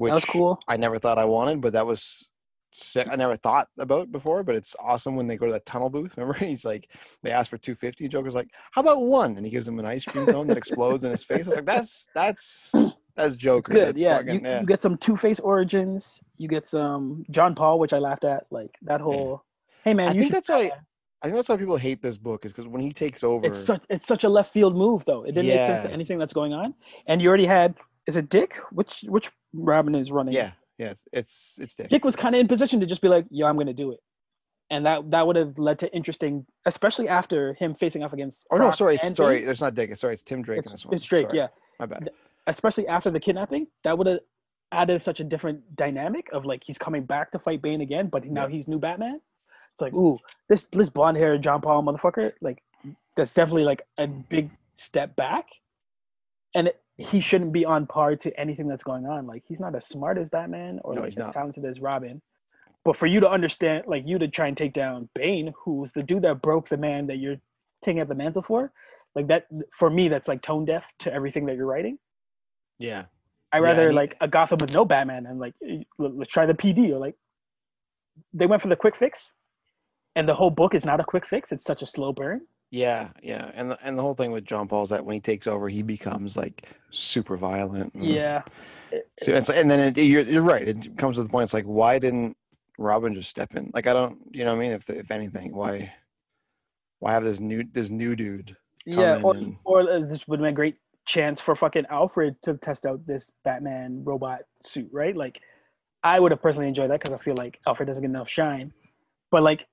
which 0.00 0.10
that 0.10 0.14
was 0.16 0.24
cool. 0.24 0.58
I 0.68 0.76
never 0.76 0.98
thought 0.98 1.18
I 1.18 1.24
wanted, 1.24 1.60
but 1.60 1.72
that 1.74 1.86
was 1.86 2.28
sick. 2.72 3.08
I 3.10 3.16
never 3.16 3.36
thought 3.36 3.66
about 3.78 4.12
before, 4.12 4.42
but 4.44 4.54
it's 4.54 4.74
awesome 4.80 5.16
when 5.16 5.26
they 5.26 5.36
go 5.36 5.46
to 5.46 5.52
that 5.52 5.66
tunnel 5.66 5.90
booth. 5.90 6.14
Remember, 6.16 6.38
he's 6.38 6.64
like, 6.64 6.88
they 7.22 7.30
asked 7.30 7.50
for 7.50 7.58
two 7.58 7.74
fifty. 7.74 8.08
Joker's 8.08 8.34
like, 8.34 8.48
how 8.72 8.80
about 8.80 9.02
one? 9.02 9.36
And 9.36 9.44
he 9.44 9.50
gives 9.52 9.66
him 9.68 9.78
an 9.78 9.86
ice 9.86 10.04
cream 10.04 10.26
cone 10.26 10.46
that 10.48 10.56
explodes 10.56 11.04
in 11.04 11.10
his 11.10 11.24
face. 11.24 11.46
I 11.46 11.48
was 11.48 11.56
like, 11.56 11.66
that's 11.66 12.06
that's 12.14 12.70
that's 13.16 13.34
It's 13.34 13.36
Joker. 13.36 13.72
good. 13.72 13.88
That's 13.88 14.00
Yeah. 14.00 14.16
fucking- 14.18 14.44
You, 14.44 14.58
you 14.60 14.66
get 14.66 14.82
some 14.82 14.96
Two 14.96 15.16
Face 15.16 15.40
origins. 15.40 16.20
You 16.38 16.48
get 16.48 16.66
some 16.66 17.24
John 17.30 17.54
Paul, 17.54 17.78
which 17.78 17.92
I 17.92 17.98
laughed 17.98 18.24
at. 18.24 18.46
Like 18.50 18.70
that 18.82 19.00
whole, 19.00 19.44
hey 19.84 19.92
man, 19.94 20.08
I 20.08 20.12
think 20.12 20.32
that's 20.32 20.48
why. 20.48 20.70
I 21.22 21.26
think 21.26 21.36
that's 21.36 21.50
why 21.50 21.58
people 21.58 21.76
hate 21.76 22.00
this 22.00 22.16
book 22.16 22.46
is 22.46 22.52
because 22.52 22.66
when 22.66 22.80
he 22.80 22.92
takes 22.92 23.22
over, 23.22 23.46
it's 23.46 23.62
such 23.66 23.82
it's 23.90 24.06
such 24.06 24.24
a 24.24 24.28
left 24.28 24.54
field 24.54 24.74
move 24.74 25.04
though. 25.04 25.22
It 25.24 25.32
didn't 25.32 25.48
make 25.48 25.58
sense 25.60 25.86
to 25.86 25.92
anything 25.92 26.18
that's 26.18 26.32
going 26.32 26.54
on. 26.54 26.72
And 27.08 27.20
you 27.20 27.28
already 27.28 27.44
had 27.44 27.74
is 28.06 28.16
it 28.16 28.30
Dick? 28.30 28.56
Which 28.72 29.04
which 29.06 29.30
Robin 29.52 29.94
is 29.94 30.10
running? 30.10 30.34
yeah, 30.34 30.52
yes, 30.78 31.04
it's 31.12 31.58
it's 31.60 31.74
Dick. 31.74 31.88
Dick 31.88 32.04
was 32.04 32.16
kind 32.16 32.34
of 32.34 32.40
in 32.40 32.48
position 32.48 32.80
to 32.80 32.86
just 32.86 33.00
be 33.02 33.08
like, 33.08 33.26
"Yo, 33.30 33.46
I'm 33.46 33.56
gonna 33.58 33.72
do 33.72 33.92
it," 33.92 34.00
and 34.70 34.84
that 34.86 35.10
that 35.10 35.26
would 35.26 35.36
have 35.36 35.58
led 35.58 35.78
to 35.80 35.92
interesting, 35.94 36.46
especially 36.66 37.08
after 37.08 37.54
him 37.54 37.74
facing 37.74 38.02
off 38.02 38.12
against. 38.12 38.46
Oh 38.50 38.58
no, 38.58 38.70
sorry, 38.70 38.94
it's 38.96 39.16
sorry. 39.16 39.42
It's 39.42 39.60
not 39.60 39.74
Dick. 39.74 39.90
It's 39.90 40.00
sorry. 40.00 40.14
It's 40.14 40.22
Tim 40.22 40.42
Drake 40.42 40.58
in 40.58 40.64
It's, 40.64 40.72
this 40.72 40.84
one. 40.86 40.94
it's 40.94 41.04
Drake, 41.04 41.26
Sorry, 41.26 41.38
yeah. 41.38 41.48
my 41.78 41.86
bad. 41.86 42.10
Especially 42.46 42.86
after 42.88 43.10
the 43.10 43.20
kidnapping, 43.20 43.66
that 43.84 43.96
would 43.96 44.06
have 44.06 44.20
added 44.72 45.02
such 45.02 45.20
a 45.20 45.24
different 45.24 45.60
dynamic 45.76 46.28
of 46.32 46.44
like 46.46 46.62
he's 46.64 46.78
coming 46.78 47.02
back 47.04 47.30
to 47.32 47.38
fight 47.38 47.60
Bane 47.60 47.80
again, 47.80 48.06
but 48.08 48.24
now 48.26 48.44
Yeah. 48.46 48.50
he's 48.50 48.68
new 48.68 48.78
Batman. 48.78 49.20
It's 49.72 49.80
like, 49.80 49.92
ooh, 49.94 50.18
this 50.48 50.66
this 50.72 50.88
blonde 50.90 51.16
haired 51.16 51.42
John 51.42 51.60
Paul 51.60 51.82
motherfucker, 51.82 52.32
like 52.40 52.62
that's 53.16 53.32
definitely 53.32 53.64
like 53.64 53.82
a 53.98 54.06
big 54.06 54.50
step 54.76 55.14
back, 55.16 55.46
and 56.54 56.68
it, 56.68 56.80
he 57.00 57.20
shouldn't 57.20 57.52
be 57.52 57.64
on 57.64 57.86
par 57.86 58.16
to 58.16 58.40
anything 58.40 58.68
that's 58.68 58.82
going 58.84 59.06
on. 59.06 59.26
Like 59.26 59.42
he's 59.46 59.60
not 59.60 59.74
as 59.74 59.86
smart 59.86 60.18
as 60.18 60.28
Batman 60.28 60.80
or 60.84 60.94
No, 60.94 61.00
like 61.02 61.10
he's 61.10 61.18
as 61.18 61.26
not. 61.26 61.34
talented 61.34 61.64
as 61.64 61.80
Robin. 61.80 62.20
But 62.84 62.96
for 62.96 63.06
you 63.06 63.20
to 63.20 63.28
understand, 63.30 63.84
like 63.86 64.04
you 64.06 64.18
to 64.18 64.28
try 64.28 64.48
and 64.48 64.56
take 64.56 64.72
down 64.72 65.08
Bane, 65.14 65.52
who's 65.64 65.90
the 65.92 66.02
dude 66.02 66.22
that 66.22 66.40
broke 66.42 66.68
the 66.68 66.76
man 66.76 67.06
that 67.08 67.16
you're 67.16 67.36
taking 67.84 68.00
up 68.00 68.08
the 68.08 68.14
mantle 68.14 68.42
for, 68.42 68.72
like 69.14 69.26
that 69.28 69.46
for 69.78 69.90
me, 69.90 70.08
that's 70.08 70.28
like 70.28 70.42
tone 70.42 70.64
deaf 70.64 70.84
to 71.00 71.12
everything 71.12 71.46
that 71.46 71.56
you're 71.56 71.66
writing. 71.66 71.98
Yeah, 72.78 73.04
I 73.52 73.58
Yeah, 73.58 73.64
rather 73.64 73.82
and 73.82 73.90
he- 73.92 73.96
like 73.96 74.16
a 74.20 74.28
Gotham 74.28 74.58
with 74.60 74.72
no 74.74 74.84
Batman 74.84 75.26
and 75.26 75.38
like 75.38 75.54
let- 75.98 76.16
let's 76.16 76.30
try 76.32 76.46
the 76.46 76.54
PD 76.54 76.92
or 76.92 76.98
like 76.98 77.16
they 78.32 78.46
went 78.46 78.62
for 78.62 78.68
the 78.68 78.76
quick 78.76 78.96
fix, 78.96 79.32
and 80.16 80.28
the 80.28 80.34
whole 80.34 80.50
book 80.50 80.74
is 80.74 80.84
not 80.84 81.00
a 81.00 81.04
quick 81.04 81.26
fix. 81.26 81.52
It's 81.52 81.64
such 81.64 81.82
a 81.82 81.86
slow 81.86 82.12
burn. 82.12 82.46
Yeah, 82.70 83.10
yeah. 83.22 83.50
And 83.54 83.70
the 83.70 83.78
and 83.82 83.98
the 83.98 84.02
whole 84.02 84.14
thing 84.14 84.32
with 84.32 84.44
John 84.44 84.68
Paul 84.68 84.82
is 84.84 84.90
that 84.90 85.04
when 85.04 85.14
he 85.14 85.20
takes 85.20 85.46
over, 85.46 85.68
he 85.68 85.82
becomes 85.82 86.36
like 86.36 86.66
super 86.90 87.36
violent. 87.36 87.94
and- 87.94 88.04
Yeah, 88.04 88.42
So 89.22 89.32
it's, 89.32 89.50
and 89.50 89.70
then 89.70 89.80
it, 89.80 89.98
you're 90.02 90.22
you're 90.22 90.42
right. 90.42 90.66
It 90.68 90.96
comes 90.96 91.16
to 91.16 91.22
the 91.22 91.28
point. 91.28 91.44
It's 91.44 91.54
like 91.54 91.64
why 91.64 91.98
didn't 91.98 92.36
Robin 92.78 93.14
just 93.14 93.30
step 93.30 93.54
in? 93.56 93.70
Like 93.74 93.86
I 93.86 93.92
don't, 93.92 94.18
you 94.32 94.44
know 94.44 94.52
what 94.52 94.58
I 94.58 94.62
mean? 94.62 94.72
If 94.72 94.88
if 94.90 95.10
anything, 95.10 95.54
why 95.54 95.92
why 97.00 97.12
have 97.12 97.24
this 97.24 97.40
new 97.40 97.64
this 97.72 97.90
new 97.90 98.14
dude? 98.16 98.56
come 98.90 99.00
yeah. 99.00 99.16
in 99.16 99.24
Or, 99.24 99.34
and- 99.36 99.56
or 99.64 99.80
uh, 99.82 100.00
this 100.00 100.26
would 100.26 100.38
have 100.38 100.44
been 100.44 100.52
a 100.52 100.52
great 100.52 100.76
chance 101.06 101.40
for 101.40 101.54
fucking 101.54 101.86
Alfred 101.90 102.36
to 102.42 102.54
test 102.58 102.86
out 102.86 103.04
this 103.06 103.30
Batman 103.44 104.02
robot 104.04 104.40
suit, 104.64 104.88
right? 104.92 105.16
Like, 105.16 105.40
I 106.02 106.20
would 106.20 106.30
have 106.30 106.40
personally 106.40 106.68
enjoyed 106.68 106.90
that 106.90 107.00
because 107.00 107.18
I 107.18 107.22
feel 107.22 107.34
like 107.36 107.58
Alfred 107.66 107.88
doesn't 107.88 108.02
get 108.02 108.08
enough 108.08 108.28
shine. 108.28 108.72
But 109.30 109.42
like, 109.42 109.66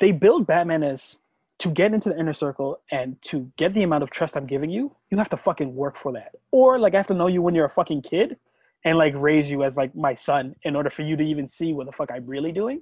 they 0.00 0.12
build 0.12 0.46
Batman 0.46 0.82
as 0.82 1.16
to 1.60 1.70
get 1.70 1.92
into 1.92 2.08
the 2.08 2.18
inner 2.18 2.32
circle 2.32 2.80
and 2.90 3.16
to 3.22 3.50
get 3.58 3.74
the 3.74 3.82
amount 3.82 4.02
of 4.02 4.10
trust 4.10 4.36
I'm 4.36 4.46
giving 4.46 4.70
you, 4.70 4.94
you 5.10 5.18
have 5.18 5.28
to 5.28 5.36
fucking 5.36 5.74
work 5.74 5.96
for 5.96 6.12
that. 6.12 6.32
Or 6.50 6.78
like 6.78 6.94
I 6.94 6.96
have 6.96 7.06
to 7.08 7.14
know 7.14 7.26
you 7.26 7.42
when 7.42 7.54
you're 7.54 7.66
a 7.66 7.70
fucking 7.70 8.02
kid 8.02 8.36
and 8.84 8.96
like 8.96 9.12
raise 9.14 9.50
you 9.50 9.62
as 9.62 9.76
like 9.76 9.94
my 9.94 10.14
son 10.14 10.56
in 10.62 10.74
order 10.74 10.88
for 10.88 11.02
you 11.02 11.16
to 11.16 11.22
even 11.22 11.48
see 11.48 11.74
what 11.74 11.84
the 11.84 11.92
fuck 11.92 12.10
I'm 12.10 12.26
really 12.26 12.50
doing. 12.50 12.80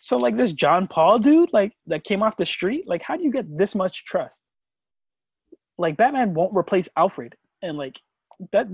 So 0.00 0.16
like 0.16 0.36
this 0.36 0.52
John 0.52 0.86
Paul 0.86 1.18
dude, 1.18 1.52
like 1.52 1.72
that 1.88 2.04
came 2.04 2.22
off 2.22 2.36
the 2.36 2.46
street, 2.46 2.86
like 2.86 3.02
how 3.02 3.16
do 3.16 3.24
you 3.24 3.32
get 3.32 3.58
this 3.58 3.74
much 3.74 4.04
trust? 4.04 4.38
Like 5.76 5.96
Batman 5.96 6.34
won't 6.34 6.56
replace 6.56 6.88
Alfred, 6.96 7.34
and 7.62 7.76
like 7.76 7.96
that 8.52 8.68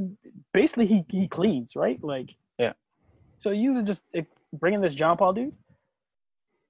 basically 0.52 0.86
he 0.86 1.04
he 1.08 1.28
cleans 1.28 1.72
right, 1.74 2.02
like 2.04 2.34
Yeah. 2.58 2.74
So 3.40 3.50
you 3.50 3.82
just 3.82 4.02
like, 4.14 4.26
bring 4.52 4.78
this 4.82 4.94
John 4.94 5.16
Paul 5.16 5.32
dude, 5.32 5.54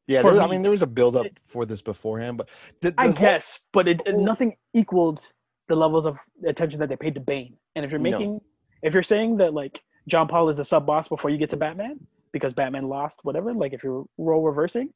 Yeah, 0.07 0.23
there, 0.23 0.41
I 0.41 0.47
mean 0.47 0.63
there 0.63 0.71
was 0.71 0.83
a 0.83 0.87
build 0.87 1.17
up 1.17 1.27
for 1.47 1.65
this 1.65 1.81
beforehand, 1.81 2.37
but 2.37 2.49
the, 2.81 2.91
the 2.91 2.95
I 2.99 3.05
whole- 3.07 3.13
guess, 3.15 3.59
but 3.73 3.89
it, 3.89 4.03
it- 4.07 4.15
whole- 4.15 4.25
nothing 4.25 4.57
equaled 4.75 5.21
the 5.69 5.75
levels 5.77 6.05
of 6.05 6.17
attention 6.47 6.79
that 6.81 6.89
they 6.91 6.97
paid 6.97 7.15
to 7.15 7.21
Bane. 7.21 7.57
And 7.75 7.85
if 7.85 7.91
you're 7.91 7.99
No. 8.01 8.11
making, 8.11 8.41
if 8.83 8.93
you're 8.93 9.03
saying 9.03 9.39
that 9.39 9.55
like 9.55 9.81
John 10.09 10.29
Paul 10.29 10.51
is 10.51 10.59
the 10.59 10.65
sub 10.65 10.85
boss 10.87 11.09
before 11.09 11.31
you 11.31 11.39
get 11.39 11.49
to 11.51 11.57
Batman 11.57 11.99
because 12.33 12.53
Batman 12.53 12.89
lost 12.89 13.21
whatever, 13.23 13.55
like 13.55 13.73
if 13.73 13.83
you're 13.83 14.05
role 14.19 14.43
reversing, 14.43 14.91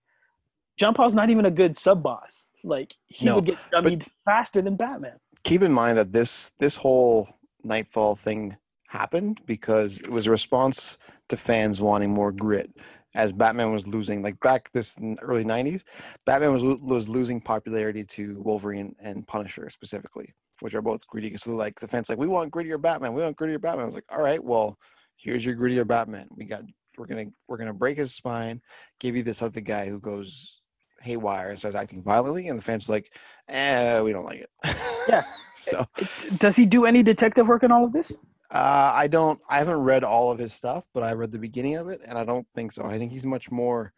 John 0.77 0.93
Paul's 0.95 1.15
not 1.15 1.31
even 1.31 1.47
a 1.47 1.51
good 1.51 1.79
sub 1.79 2.03
boss. 2.03 2.31
Like 2.65 2.93
he 3.07 3.25
No, 3.25 3.37
would 3.37 3.47
get 3.47 3.57
dummied 3.73 4.07
faster 4.27 4.61
than 4.61 4.77
Batman. 4.77 5.15
keep 5.45 5.63
in 5.63 5.73
mind 5.73 5.97
that 5.97 6.13
this 6.13 6.53
this 6.59 6.77
whole 6.77 7.29
knightfall 7.65 8.15
thing 8.17 8.57
happened 8.89 9.41
because 9.47 10.01
it 10.01 10.11
was 10.11 10.27
a 10.27 10.31
response 10.31 10.99
to 11.29 11.37
fans 11.37 11.81
wanting 11.81 12.11
more 12.11 12.33
grit 12.33 12.71
as 13.19 13.33
batman 13.33 13.73
was 13.73 13.87
losing 13.87 14.23
like 14.23 14.39
back 14.41 14.71
this 14.73 14.97
in 14.97 15.19
early 15.21 15.45
90s 15.45 15.83
batman 16.25 16.53
was 16.53 16.63
was 16.81 17.09
losing 17.09 17.41
popularity 17.41 18.05
to 18.05 18.41
wolverine 18.41 18.95
and 19.01 19.27
punisher 19.27 19.69
specifically 19.69 20.33
which 20.61 20.75
are 20.75 20.83
both 20.83 21.07
gritty 21.09 21.37
so 21.37 21.55
like 21.55 21.79
the 21.81 21.89
fans 21.89 22.09
like 22.09 22.19
we 22.19 22.29
want 22.29 22.51
grittier 22.53 22.81
batman 22.81 23.13
we 23.13 23.21
want 23.21 23.37
grittier 23.37 23.61
batman 23.61 23.83
i 23.83 23.87
was 23.87 23.95
like 23.97 24.05
all 24.11 24.23
right 24.23 24.43
well 24.43 24.79
here's 25.17 25.45
your 25.45 25.57
grittier 25.57 25.87
batman 25.87 26.29
we 26.37 26.45
got 26.45 26.63
we're 26.97 27.07
gonna 27.07 27.27
we're 27.49 27.59
gonna 27.59 27.75
break 27.75 27.99
his 27.99 28.15
spine 28.15 28.61
give 29.01 29.17
you 29.17 29.23
this 29.23 29.43
other 29.43 29.61
guy 29.61 29.89
who 29.89 29.99
goes 30.01 30.63
haywire 31.01 31.51
and 31.51 31.59
starts 31.59 31.77
acting 31.77 32.03
violently 32.03 32.49
and 32.49 32.59
the 32.59 32.63
fans 32.63 32.89
are 32.89 32.93
like 32.93 33.13
eh 33.49 34.01
we 34.01 34.13
don't 34.13 34.25
like 34.25 34.41
it 34.41 34.51
Yeah. 35.09 35.25
so 35.57 35.87
Does 36.39 36.55
he 36.55 36.67
do 36.67 36.87
any 36.87 37.03
detective 37.03 37.47
work 37.47 37.63
in 37.63 37.73
all 37.73 37.85
of 37.85 37.93
this? 37.93 38.13
Uh, 38.51 38.93
I 38.95 39.09
don't. 39.09 39.41
I 39.49 39.59
haven't 39.59 39.81
read 39.81 40.05
all 40.05 40.31
of 40.33 40.39
his 40.39 40.53
stuff, 40.53 40.85
but 40.95 41.03
I 41.03 41.13
read 41.13 41.33
the 41.33 41.39
beginning 41.39 41.77
of 41.77 41.89
it, 41.89 42.01
and 42.07 42.17
I 42.19 42.25
don't 42.25 42.47
think 42.55 42.73
so. 42.73 42.85
I 42.85 42.99
think 42.99 43.13
he's 43.13 43.27
much 43.27 43.51
more. 43.51 43.93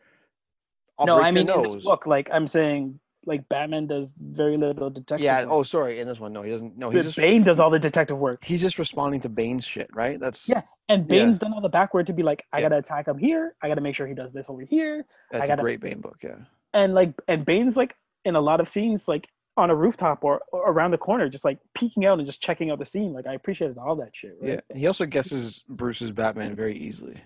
I'll 0.98 1.06
no, 1.06 1.20
I 1.20 1.30
mean 1.30 1.48
in 1.48 1.62
this 1.62 1.84
book, 1.84 2.06
like 2.06 2.28
I'm 2.32 2.46
saying, 2.46 2.98
like 3.26 3.48
Batman 3.48 3.86
does 3.86 4.10
very 4.20 4.56
little 4.56 4.90
detective. 4.90 5.24
Yeah. 5.24 5.42
work. 5.42 5.48
Oh, 5.52 5.62
sorry. 5.62 6.00
In 6.00 6.06
this 6.08 6.20
one, 6.20 6.32
no, 6.32 6.42
he 6.42 6.50
doesn't. 6.50 6.76
No, 6.76 6.90
he's 6.90 7.04
just 7.04 7.16
Bane 7.18 7.42
does 7.42 7.58
all 7.60 7.70
the 7.70 7.78
detective 7.78 8.18
work, 8.18 8.44
he's 8.44 8.60
just 8.60 8.78
responding 8.78 9.20
to 9.20 9.28
Bane's 9.28 9.64
shit, 9.64 9.88
right? 9.94 10.18
That's 10.20 10.48
Yeah. 10.48 10.62
and 10.88 11.02
Yeah. 11.08 11.24
Bane's 11.24 11.38
done 11.38 11.52
all 11.54 11.60
the 11.60 11.68
backward 11.68 12.06
to 12.08 12.12
be 12.12 12.22
like, 12.22 12.44
I 12.52 12.58
Yeah. 12.58 12.64
gotta 12.64 12.78
attack 12.78 13.08
him 13.08 13.18
here. 13.18 13.54
I 13.62 13.68
gotta 13.68 13.80
make 13.80 13.94
sure 13.94 14.06
he 14.06 14.14
does 14.14 14.32
this 14.32 14.46
over 14.48 14.62
here, 14.62 15.06
that's 15.30 15.48
gotta- 15.48 15.60
a 15.60 15.64
great 15.64 15.80
Bane 15.80 16.00
book. 16.00 16.18
Yeah. 16.22 16.36
and 16.74 16.92
like, 16.94 17.14
and 17.28 17.44
Bane's 17.46 17.76
like 17.76 17.94
in 18.26 18.36
a 18.36 18.40
lot 18.40 18.60
of 18.60 18.68
scenes, 18.70 19.06
like 19.08 19.26
on 19.60 19.70
a 19.70 19.74
rooftop 19.74 20.24
or, 20.24 20.40
or 20.52 20.70
around 20.72 20.90
the 20.90 20.98
corner, 20.98 21.28
just 21.28 21.44
like 21.44 21.58
peeking 21.74 22.04
out 22.06 22.18
and 22.18 22.26
just 22.26 22.40
checking 22.40 22.70
out 22.70 22.78
the 22.78 22.86
scene. 22.86 23.12
Like 23.12 23.26
I 23.26 23.34
appreciated 23.34 23.78
all 23.78 23.94
that 23.96 24.10
shit. 24.12 24.36
Right? 24.40 24.60
Yeah. 24.70 24.76
He 24.76 24.86
also 24.86 25.06
guesses 25.06 25.64
Bruce's 25.68 26.10
Batman 26.10 26.54
very 26.56 26.74
easily. 26.76 27.18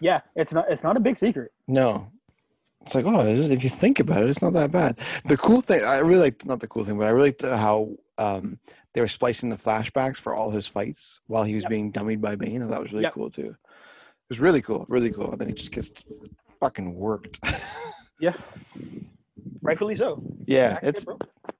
yeah, 0.00 0.20
it's 0.34 0.52
not 0.52 0.66
it's 0.70 0.82
not 0.82 0.96
a 0.96 1.00
big 1.00 1.16
secret. 1.18 1.52
No. 1.66 2.08
It's 2.82 2.94
like, 2.94 3.04
oh, 3.06 3.26
if 3.26 3.64
you 3.64 3.70
think 3.70 3.98
about 3.98 4.22
it, 4.22 4.30
it's 4.30 4.40
not 4.42 4.52
that 4.52 4.70
bad. 4.70 4.98
The 5.24 5.36
cool 5.36 5.60
thing, 5.60 5.82
I 5.82 5.98
really 5.98 6.20
like, 6.20 6.46
not 6.46 6.60
the 6.60 6.68
cool 6.68 6.84
thing, 6.84 6.96
but 6.96 7.08
I 7.08 7.10
really 7.10 7.28
liked 7.30 7.42
how 7.42 7.90
um, 8.18 8.60
they 8.92 9.00
were 9.00 9.08
splicing 9.08 9.50
the 9.50 9.56
flashbacks 9.56 10.18
for 10.18 10.34
all 10.36 10.50
his 10.50 10.68
fights 10.68 11.18
while 11.26 11.42
he 11.42 11.54
was 11.56 11.64
Yep. 11.64 11.70
being 11.70 11.92
dummied 11.92 12.20
by 12.20 12.36
Bane. 12.36 12.62
and 12.62 12.70
that 12.72 12.80
was 12.80 12.92
really 12.92 13.02
Yep. 13.04 13.12
cool 13.14 13.28
too. 13.28 13.48
It 13.48 14.28
was 14.28 14.40
really 14.40 14.62
cool, 14.62 14.86
really 14.88 15.10
cool. 15.10 15.32
And 15.32 15.40
then 15.40 15.48
he 15.48 15.54
just 15.54 15.72
gets 15.72 15.90
fucking 16.60 16.94
worked. 16.94 17.40
Yeah, 18.18 18.32
rightfully 19.62 19.94
so. 19.94 20.22
yeah, 20.46 20.78
it's. 20.82 21.04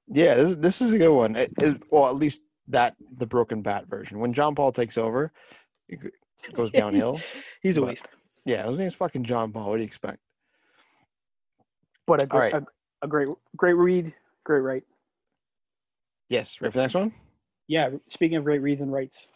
Yeah. 0.07 0.35
This 0.35 0.55
this 0.55 0.81
is 0.81 0.93
a 0.93 0.97
good 0.97 1.13
one. 1.13 1.35
It, 1.35 1.51
it, 1.59 1.81
well, 1.91 2.07
at 2.07 2.15
least 2.15 2.41
that 2.67 2.95
the 3.17 3.25
Broken 3.25 3.61
Bat 3.61 3.87
version. 3.87 4.19
When 4.19 4.33
John 4.33 4.55
Paul 4.55 4.71
takes 4.71 4.97
over, 4.97 5.31
it 5.87 5.99
goes 6.53 6.71
downhill. 6.71 7.19
He's 7.61 7.77
a 7.77 7.81
but- 7.81 7.87
waste, 7.87 8.05
yeah, 8.45 8.67
his 8.67 8.77
name's 8.77 8.95
fucking 8.95 9.23
John 9.23 9.51
Paul. 9.51 9.69
What 9.69 9.75
do 9.75 9.81
you 9.81 9.87
expect? 9.87 10.19
but 12.07 12.23
a 12.23 12.25
great, 12.25 12.53
right. 12.53 12.63
a, 12.63 13.05
a 13.05 13.07
great, 13.07 13.27
great 13.55 13.73
read, 13.73 14.13
great 14.43 14.61
write. 14.61 14.83
Yes, 16.29 16.59
ready 16.59 16.71
for 16.71 16.77
the 16.79 16.83
next 16.83 16.95
one? 16.95 17.13
Yeah, 17.67 17.89
speaking 18.07 18.37
of 18.37 18.45
great 18.45 18.61
reads 18.61 18.81
and 18.81 18.91
rights, 18.91 19.27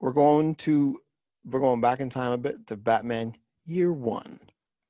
we're 0.00 0.12
going 0.12 0.56
to 0.56 0.98
we're 1.48 1.60
going 1.60 1.80
back 1.80 2.00
in 2.00 2.10
time 2.10 2.32
a 2.32 2.38
bit 2.38 2.66
to 2.66 2.76
Batman 2.76 3.34
Year 3.64 3.92
One, 3.92 4.38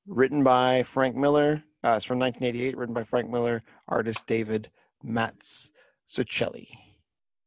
written 0.07 0.43
by 0.43 0.83
Frank 0.83 1.15
Miller. 1.15 1.63
Uh, 1.85 1.95
it's 1.97 2.05
from 2.05 2.19
1988, 2.19 2.77
written 2.77 2.95
by 2.95 3.03
Frank 3.03 3.29
Miller, 3.31 3.63
artist 3.89 4.27
David 4.27 4.71
Mazzucchelli. 5.07 6.69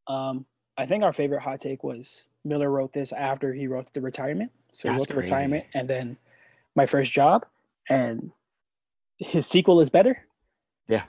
um, 0.08 0.46
I 0.78 0.86
think 0.86 1.04
our 1.04 1.14
favorite 1.14 1.42
hot 1.42 1.62
take 1.62 1.84
was 1.84 2.24
Miller 2.44 2.70
wrote 2.70 2.92
this 2.94 3.12
after 3.14 3.54
he 3.54 3.66
wrote 3.68 3.88
the 3.94 4.02
retirement. 4.02 4.52
So 4.74 4.90
he 4.92 4.98
wrote 4.98 5.08
the 5.08 5.14
crazy. 5.14 5.32
retirement 5.32 5.64
and 5.74 5.88
then 5.90 6.18
my 6.76 6.86
first 6.86 7.12
job, 7.14 7.46
and 7.90 8.30
his 9.18 9.48
sequel 9.48 9.80
is 9.80 9.90
better. 9.90 10.18
Yeah, 10.90 11.04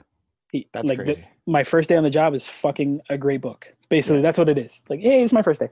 He, 0.53 0.67
That's 0.71 0.87
like 0.89 0.99
the- 1.05 1.21
my 1.45 1.63
first 1.63 1.89
day 1.89 1.97
on 1.97 2.03
the 2.03 2.09
job 2.09 2.33
is 2.33 2.47
fucking 2.47 3.01
a 3.09 3.17
great 3.17 3.41
book. 3.41 3.67
Basically, 3.89 4.21
that's 4.21 4.37
what 4.37 4.47
it 4.49 4.57
is. 4.57 4.81
Like, 4.89 5.01
hey, 5.01 5.21
it's 5.23 5.33
my 5.33 5.41
first 5.41 5.59
day. 5.59 5.69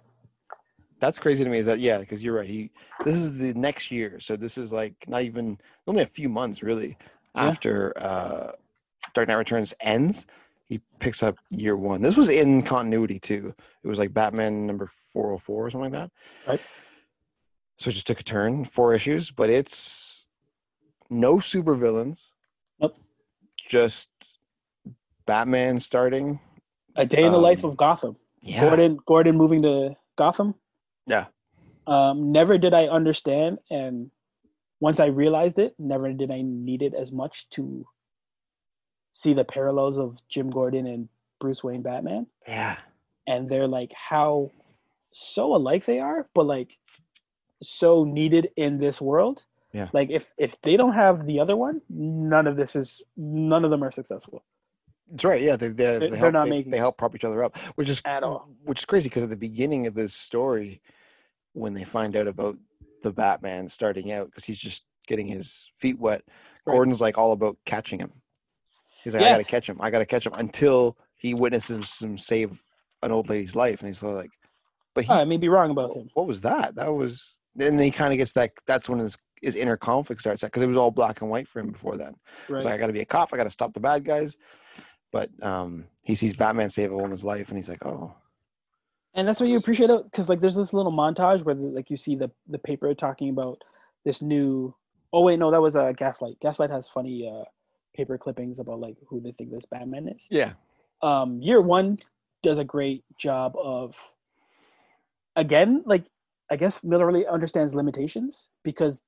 That's 1.00 1.18
crazy 1.20 1.44
to 1.44 1.50
me. 1.50 1.58
Is 1.58 1.66
that 1.66 1.80
yeah? 1.80 1.98
Because 2.00 2.24
you're 2.24 2.36
right. 2.36 2.48
He 2.50 2.72
this 3.06 3.16
is 3.16 3.38
the 3.38 3.54
next 3.54 3.92
year, 3.92 4.20
so 4.20 4.36
this 4.36 4.58
is 4.58 4.72
like 4.74 4.94
not 5.08 5.24
even 5.24 5.58
only 5.88 6.04
a 6.04 6.08
few 6.08 6.28
months 6.30 6.62
really 6.64 6.98
Yeah. 7.36 7.48
after 7.48 7.94
uh, 7.98 8.52
Dark 9.14 9.28
Knight 9.30 9.36
Returns 9.36 9.74
ends. 9.82 10.26
He 10.68 10.82
picks 11.00 11.22
up 11.22 11.36
Year 11.52 11.78
One. 11.78 12.02
This 12.02 12.18
was 12.18 12.30
in 12.30 12.62
continuity 12.64 13.20
too. 13.20 13.54
It 13.84 13.88
was 13.88 14.00
like 14.00 14.14
Batman 14.14 14.66
number 14.66 14.88
404 14.88 15.66
or 15.68 15.70
something 15.70 15.92
like 15.92 16.02
that. 16.02 16.12
Right. 16.48 16.62
So 17.78 17.90
it 17.90 17.94
just 17.94 18.08
took 18.08 18.20
a 18.20 18.24
turn, 18.24 18.66
four 18.66 18.94
issues, 18.94 19.30
but 19.32 19.50
it's 19.50 20.28
no 21.10 21.36
supervillains. 21.38 22.32
Nope. 22.80 22.96
Just 23.70 24.10
Batman 25.28 25.80
starting. 25.80 26.40
A 26.96 27.06
day 27.06 27.24
in 27.24 27.32
the 27.32 27.38
life 27.38 27.64
Um, 27.64 27.72
of 27.72 27.78
Gotham. 27.78 28.16
Yeah. 28.42 28.62
Gordon, 28.62 28.98
Gordon 29.06 29.36
moving 29.38 29.62
to 29.64 29.96
Gotham. 30.18 30.56
Yeah. 31.06 31.26
Um, 31.88 32.32
never 32.32 32.58
did 32.58 32.74
I 32.74 32.86
understand, 32.86 33.60
and 33.70 34.10
once 34.80 35.00
I 35.00 35.06
realized 35.08 35.60
it, 35.60 35.76
never 35.78 36.12
did 36.14 36.32
I 36.32 36.42
need 36.44 36.82
it 36.82 36.96
as 36.96 37.12
much 37.12 37.48
to 37.52 37.86
see 39.22 39.34
the 39.34 39.46
parallels 39.46 39.98
of 39.98 40.18
Jim 40.28 40.50
Gordon 40.50 40.86
and 40.88 41.08
Bruce 41.40 41.64
Wayne 41.64 41.82
Batman. 41.82 42.28
Yeah. 42.48 42.76
and 43.28 43.50
they're 43.50 43.68
like 43.80 43.92
how 44.12 44.52
so 45.14 45.56
alike 45.56 45.86
they 45.86 46.00
are 46.00 46.28
but 46.36 46.46
like 46.46 46.78
so 47.64 48.04
needed 48.04 48.50
in 48.58 48.78
this 48.78 49.00
world 49.02 49.42
Yeah. 49.74 49.88
like 49.94 50.10
if 50.12 50.26
if 50.38 50.56
they 50.62 50.76
don't 50.78 50.94
have 50.94 51.26
the 51.26 51.40
other 51.40 51.56
one 51.56 51.82
none 51.90 52.46
of 52.48 52.56
this 52.58 52.76
is 52.76 53.02
none 53.18 53.64
of 53.66 53.72
them 53.72 53.84
are 53.84 53.92
successful 53.92 54.44
That's 55.12 55.24
right. 55.24 55.42
Yeah, 55.42 55.56
they 55.56 55.70
they, 55.70 55.74
They're- 55.98 56.10
they 56.12 56.18
help 56.18 56.34
not 56.34 56.44
they, 56.46 56.50
making 56.58 56.72
they 56.72 56.78
help 56.86 56.98
prop 56.98 57.16
each 57.16 57.24
other 57.24 57.44
up, 57.46 57.58
which 57.78 57.90
is 57.90 58.02
At 58.06 58.24
all. 58.24 58.50
Which 58.70 58.80
is 58.82 58.86
crazy 58.86 59.08
because 59.10 59.24
at 59.24 59.30
the 59.30 59.38
beginning 59.50 59.86
of 59.88 59.94
this 59.94 60.14
story, 60.16 60.82
when 61.54 61.74
they 61.76 61.84
find 61.86 62.16
out 62.18 62.28
about 62.28 62.58
the 63.04 63.12
Batman 63.14 63.70
starting 63.70 64.12
out, 64.12 64.26
because 64.28 64.46
he's 64.50 64.58
just 64.68 64.82
getting 65.08 65.28
his 65.28 65.70
feet 65.78 66.00
wet, 66.00 66.24
Right. 66.66 66.74
Gordon's 66.74 67.02
like 67.02 67.18
all 67.20 67.34
about 67.34 67.56
catching 67.66 68.00
him. 68.00 68.12
He's 69.06 69.14
like, 69.14 69.24
I 69.24 69.30
gotta 69.30 69.46
catch 69.46 69.70
him. 69.70 69.78
I 69.80 69.90
gotta 69.90 70.06
catch 70.06 70.26
him 70.26 70.34
until 70.34 70.98
he 71.16 71.34
witnesses 71.34 72.02
him 72.02 72.18
save 72.18 72.62
an 73.04 73.12
old 73.12 73.30
lady's 73.30 73.56
life, 73.56 73.80
and 73.80 73.88
he's 73.88 74.04
like, 74.04 74.32
but 74.94 75.06
he, 75.06 75.12
i 75.12 75.24
may 75.24 75.38
be 75.38 75.48
wrong 75.48 75.72
about 75.72 75.96
him 75.96 76.10
what 76.14 76.28
was 76.28 76.42
that? 76.42 76.76
That 76.76 76.94
was. 76.94 77.38
Then 77.56 77.78
he 77.80 77.92
kind 77.92 78.12
of 78.12 78.18
gets 78.18 78.34
that. 78.34 78.52
That's 78.68 78.90
when 78.90 79.00
his 79.00 79.18
his 79.42 79.56
inner 79.56 79.78
conflict 79.78 80.20
starts 80.20 80.44
because 80.44 80.62
it 80.62 80.68
was 80.68 80.76
all 80.76 80.92
black 80.92 81.22
and 81.22 81.30
white 81.30 81.48
for 81.48 81.60
him 81.60 81.72
before 81.72 81.96
then. 81.96 82.16
right 82.50 82.58
He's 82.58 82.66
like, 82.66 82.74
I 82.74 82.78
got 82.78 82.88
to 82.88 82.94
be 82.94 83.02
a 83.02 83.06
cop. 83.06 83.30
I 83.32 83.38
got 83.38 83.44
to 83.44 83.50
stop 83.50 83.74
the 83.74 83.80
bad 83.80 84.04
guys. 84.04 84.36
But 85.14 85.30
um, 85.42 85.86
he 86.04 86.16
sees 86.16 86.34
Batman 86.34 86.70
save 86.70 86.92
a 86.92 86.98
woman's 86.98 87.24
life, 87.24 87.48
and 87.48 87.58
he's 87.58 87.70
like, 87.70 87.86
oh, 87.86 88.14
and 89.16 89.28
that's 89.28 89.40
what 89.40 89.50
you 89.50 89.58
appreciate 89.58 89.90
it 89.90 90.04
because 90.04 90.30
like 90.30 90.42
there's 90.42 90.56
this 90.56 90.74
little 90.74 90.92
montage 90.92 91.44
where 91.44 91.56
like 91.56 91.90
you 91.90 91.98
see 91.98 92.16
the 92.16 92.30
the 92.50 92.60
paper 92.60 92.94
talking 92.94 93.30
about 93.30 93.58
this 94.04 94.22
new 94.22 94.76
oh 95.14 95.22
wait 95.22 95.40
no 95.40 95.50
that 95.50 95.62
was 95.62 95.76
uh, 95.76 95.92
gaslight 95.94 96.36
gaslight 96.42 96.70
has 96.70 96.88
funny 96.88 97.32
uh 97.32 97.44
paper 97.96 98.18
clippings 98.18 98.60
about 98.60 98.80
like 98.80 98.96
who 99.08 99.20
they 99.22 99.32
think 99.32 99.52
this 99.52 99.66
batman 99.66 100.10
is. 100.10 100.22
Yeah, 100.30 100.54
um 101.02 101.42
year 101.42 101.62
one 101.62 102.00
does 102.44 102.58
a 102.58 102.64
great 102.64 103.04
job 103.18 103.56
of 103.58 103.96
again 105.36 105.84
like 105.86 106.06
i 106.52 106.56
guess 106.56 106.80
miller 106.84 107.06
really 107.06 107.26
understands 107.28 107.74
limitations 107.74 108.48
because 108.64 109.02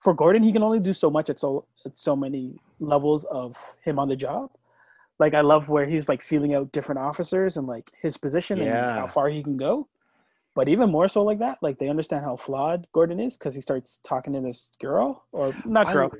for 0.00 0.14
gordon 0.14 0.42
he 0.42 0.52
can 0.52 0.62
only 0.62 0.78
do 0.78 0.94
so 0.94 1.10
much 1.10 1.28
at 1.28 1.38
so 1.38 1.66
at 1.86 1.98
so 1.98 2.14
many 2.14 2.54
levels 2.80 3.24
of 3.24 3.56
him 3.84 3.98
on 3.98 4.08
the 4.08 4.16
job. 4.16 4.50
Like 5.18 5.34
i 5.34 5.40
love 5.40 5.68
where 5.68 5.86
he's 5.86 6.08
like 6.08 6.22
feeling 6.22 6.54
out 6.54 6.72
different 6.72 6.98
officers 6.98 7.56
and 7.56 7.66
like 7.66 7.90
his 8.00 8.16
position 8.16 8.60
and 8.60 8.90
how 8.90 9.06
far 9.06 9.28
he 9.28 9.42
can 9.42 9.56
go 9.56 9.88
but 10.54 10.68
even 10.68 10.90
more 10.90 11.08
so 11.08 11.22
like 11.22 11.38
that 11.38 11.58
like 11.62 11.78
they 11.78 11.88
understand 11.88 12.24
how 12.24 12.36
flawed 12.36 12.86
gordon 12.92 13.18
is 13.20 13.36
because 13.36 13.54
he 13.54 13.60
starts 13.60 13.98
talking 14.06 14.32
to 14.32 14.40
this 14.40 14.70
girl 14.80 15.24
or 15.32 15.54
not 15.64 15.86
I- 15.88 15.92
girl 15.92 16.10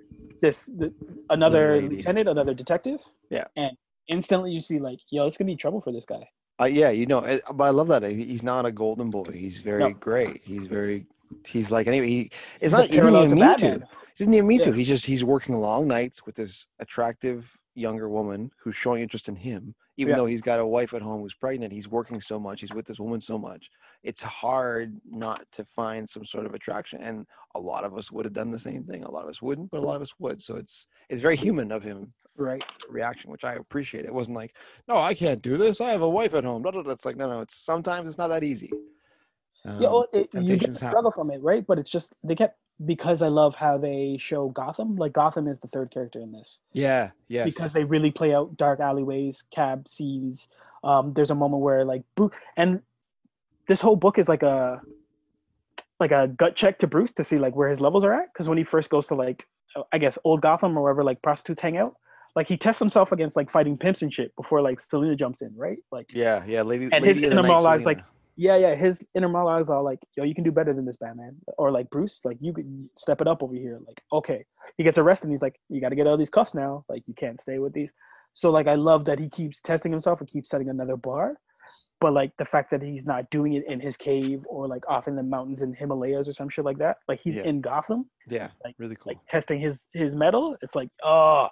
this 0.40 0.64
the, 0.64 0.92
another 1.30 1.74
lady. 1.74 1.96
lieutenant 1.96 2.28
another 2.28 2.54
detective 2.54 3.00
Yeah. 3.30 3.44
and 3.56 3.76
instantly 4.08 4.50
you 4.50 4.60
see 4.60 4.78
like 4.78 4.98
yo 5.10 5.26
it's 5.26 5.36
gonna 5.36 5.50
be 5.50 5.56
trouble 5.56 5.80
for 5.80 5.92
this 5.92 6.04
guy 6.08 6.28
uh, 6.60 6.66
yeah, 6.66 6.90
you 6.90 7.06
know. 7.06 7.20
uh, 7.20 7.38
But 7.54 7.64
I 7.64 7.70
love 7.70 7.88
that 7.88 8.02
he's 8.04 8.42
not 8.42 8.66
a 8.66 8.70
golden 8.70 9.10
boy. 9.10 9.24
He's 9.32 9.58
very 9.60 9.82
No. 9.82 9.90
great. 9.94 10.42
He's 10.44 10.66
very. 10.66 11.06
He's 11.46 11.70
like 11.72 11.86
anyway. 11.88 12.06
He 12.06 12.20
it's 12.20 12.32
He's 12.60 12.72
not. 12.72 12.84
He 12.84 12.96
didn't 12.96 13.16
even 13.16 13.30
to 13.30 13.34
mean 13.34 13.56
to. 13.56 13.72
He 14.16 14.24
didn't 14.24 14.34
even 14.34 14.46
mean 14.46 14.60
to. 14.60 14.68
Yeah. 14.70 14.76
He's 14.76 14.86
just 14.86 15.06
he's 15.06 15.24
working 15.24 15.54
long 15.56 15.88
nights 15.88 16.24
with 16.26 16.36
this 16.36 16.66
attractive 16.78 17.58
younger 17.74 18.08
woman 18.10 18.50
who's 18.62 18.76
showing 18.76 19.02
interest 19.02 19.28
in 19.28 19.34
him, 19.34 19.74
even 19.96 20.10
Yeah. 20.10 20.18
though 20.18 20.26
he's 20.26 20.42
got 20.42 20.60
a 20.60 20.66
wife 20.66 20.92
at 20.94 21.00
home 21.02 21.22
who's 21.22 21.34
pregnant. 21.34 21.72
He's 21.72 21.88
working 21.88 22.20
so 22.20 22.38
much. 22.38 22.60
He's 22.60 22.74
with 22.74 22.86
this 22.86 23.00
woman 23.00 23.20
so 23.20 23.38
much. 23.38 23.70
It's 24.02 24.22
hard 24.22 25.00
not 25.08 25.44
to 25.52 25.64
find 25.64 26.08
some 26.08 26.24
sort 26.24 26.46
of 26.46 26.54
attraction. 26.54 27.02
And 27.02 27.26
a 27.54 27.60
lot 27.60 27.84
of 27.84 27.96
us 27.96 28.10
would 28.10 28.24
have 28.24 28.34
done 28.34 28.50
the 28.50 28.58
same 28.58 28.84
thing. 28.84 29.04
A 29.04 29.10
lot 29.10 29.24
of 29.24 29.30
us 29.30 29.40
wouldn't, 29.40 29.70
but 29.70 29.78
a 29.78 29.86
lot 29.86 29.96
of 29.96 30.02
us 30.02 30.14
would. 30.18 30.42
So 30.42 30.56
it's 30.56 30.86
it's 31.08 31.20
very 31.20 31.36
human 31.36 31.72
of 31.72 31.82
him 31.82 32.12
Right. 32.36 32.64
reaction, 32.88 33.30
which 33.30 33.44
I 33.44 33.54
appreciate. 33.54 34.06
It 34.06 34.14
wasn't 34.14 34.36
like, 34.36 34.54
no, 34.88 34.96
I 34.96 35.12
can't 35.12 35.42
do 35.42 35.58
this. 35.58 35.80
I 35.80 35.90
have 35.90 36.02
a 36.02 36.08
wife 36.08 36.34
at 36.34 36.44
home. 36.44 36.64
It's 36.66 37.04
like, 37.04 37.16
no, 37.16 37.28
no. 37.28 37.40
It's 37.40 37.54
sometimes 37.56 38.08
it's 38.08 38.18
not 38.18 38.28
that 38.28 38.42
easy. 38.42 38.72
Um, 39.64 39.80
yeah, 39.80 39.88
well, 39.90 40.06
it, 40.12 40.28
you 40.34 40.56
get 40.56 40.74
struggle 40.74 41.12
from 41.12 41.30
it, 41.30 41.40
right? 41.42 41.64
But 41.64 41.78
it's 41.78 41.90
just 41.90 42.12
they 42.24 42.34
kept 42.34 42.58
because 42.84 43.22
I 43.22 43.28
love 43.28 43.54
how 43.54 43.78
they 43.78 44.18
show 44.20 44.48
Gotham. 44.48 44.96
Like 44.96 45.12
Gotham 45.12 45.46
is 45.46 45.60
the 45.60 45.68
third 45.68 45.90
character 45.92 46.20
in 46.20 46.32
this 46.32 46.58
yeah, 46.72 47.10
yeah. 47.28 47.44
because 47.44 47.72
they 47.72 47.84
really 47.84 48.10
play 48.10 48.34
out 48.34 48.56
dark 48.56 48.80
alleyways, 48.80 49.44
cab 49.54 49.86
scenes. 49.88 50.48
Um, 50.82 51.12
there's 51.14 51.30
a 51.30 51.34
moment 51.34 51.62
where 51.62 51.84
like 51.84 52.02
Bruce 52.16 52.32
and 52.56 52.80
this 53.68 53.80
whole 53.80 53.96
book 53.96 54.18
is 54.18 54.28
like 54.28 54.42
a 54.42 54.80
like 56.00 56.10
a 56.10 56.28
gut 56.28 56.56
check 56.56 56.78
to 56.80 56.86
Bruce 56.86 57.12
to 57.12 57.24
see 57.24 57.38
like 57.38 57.54
where 57.54 57.68
his 57.68 57.80
levels 57.80 58.04
are 58.04 58.12
at. 58.12 58.32
Because 58.32 58.48
when 58.48 58.58
he 58.58 58.64
first 58.64 58.90
goes 58.90 59.06
to 59.08 59.14
like 59.14 59.46
I 59.92 59.98
guess 59.98 60.18
old 60.24 60.42
Gotham 60.42 60.76
or 60.76 60.82
wherever 60.82 61.04
like 61.04 61.22
prostitutes 61.22 61.60
hang 61.60 61.76
out, 61.76 61.94
like 62.34 62.48
he 62.48 62.56
tests 62.56 62.78
himself 62.78 63.12
against 63.12 63.36
like 63.36 63.50
fighting 63.50 63.76
pimps 63.76 64.02
and 64.02 64.12
shit 64.12 64.34
before 64.36 64.60
like 64.62 64.80
Selena 64.80 65.14
jumps 65.14 65.42
in, 65.42 65.54
right? 65.56 65.78
Like 65.90 66.06
yeah, 66.12 66.44
yeah. 66.46 66.62
Lady, 66.62 66.88
And 66.92 67.04
lady 67.04 67.22
his 67.22 67.30
inner 67.30 67.42
monologue's 67.42 67.84
like, 67.84 68.00
yeah, 68.36 68.56
yeah, 68.56 68.74
his 68.74 68.98
inner 69.14 69.28
monologues 69.28 69.68
are 69.68 69.82
like, 69.82 69.98
yo, 70.16 70.24
you 70.24 70.34
can 70.34 70.44
do 70.44 70.50
better 70.50 70.72
than 70.72 70.86
this, 70.86 70.96
Batman. 70.96 71.36
Or 71.58 71.70
like 71.70 71.90
Bruce, 71.90 72.20
like 72.24 72.38
you 72.40 72.52
could 72.52 72.88
step 72.96 73.20
it 73.20 73.28
up 73.28 73.42
over 73.42 73.54
here. 73.54 73.78
Like, 73.86 74.02
okay. 74.12 74.44
He 74.78 74.84
gets 74.84 74.96
arrested 74.96 75.26
and 75.26 75.32
he's 75.32 75.42
like, 75.42 75.60
you 75.68 75.80
got 75.80 75.90
to 75.90 75.96
get 75.96 76.06
out 76.06 76.14
of 76.14 76.18
these 76.18 76.30
cuffs 76.30 76.54
now. 76.54 76.84
Like, 76.88 77.02
you 77.06 77.14
can't 77.14 77.40
stay 77.40 77.58
with 77.58 77.72
these. 77.72 77.92
So 78.34 78.50
like, 78.50 78.66
I 78.66 78.74
love 78.74 79.04
that 79.04 79.18
he 79.18 79.28
keeps 79.28 79.60
testing 79.60 79.92
himself 79.92 80.20
and 80.20 80.28
keeps 80.28 80.48
setting 80.48 80.70
another 80.70 80.96
bar. 80.96 81.36
But 82.02 82.12
like 82.14 82.32
the 82.36 82.44
fact 82.44 82.70
that 82.72 82.82
he's 82.82 83.06
not 83.06 83.30
doing 83.30 83.54
it 83.54 83.64
in 83.68 83.78
his 83.80 83.96
cave 83.96 84.42
or 84.48 84.66
like 84.66 84.82
off 84.88 85.06
in 85.08 85.14
the 85.16 85.22
mountains 85.22 85.62
in 85.62 85.72
Himalayas 85.72 86.28
or 86.28 86.32
some 86.34 86.48
shit 86.50 86.64
like 86.64 86.76
that. 86.78 86.96
Like 87.08 87.20
he's 87.20 87.36
Yeah. 87.36 87.44
in 87.44 87.60
Gotham, 87.60 88.10
yeah, 88.28 88.48
like- 88.64 88.74
really 88.78 88.96
cool. 88.96 89.12
like 89.12 89.18
testing 89.28 89.58
his 89.60 89.86
his 89.94 90.14
metal. 90.14 90.56
It's 90.62 90.74
like, 90.74 90.88
oh, 91.04 91.48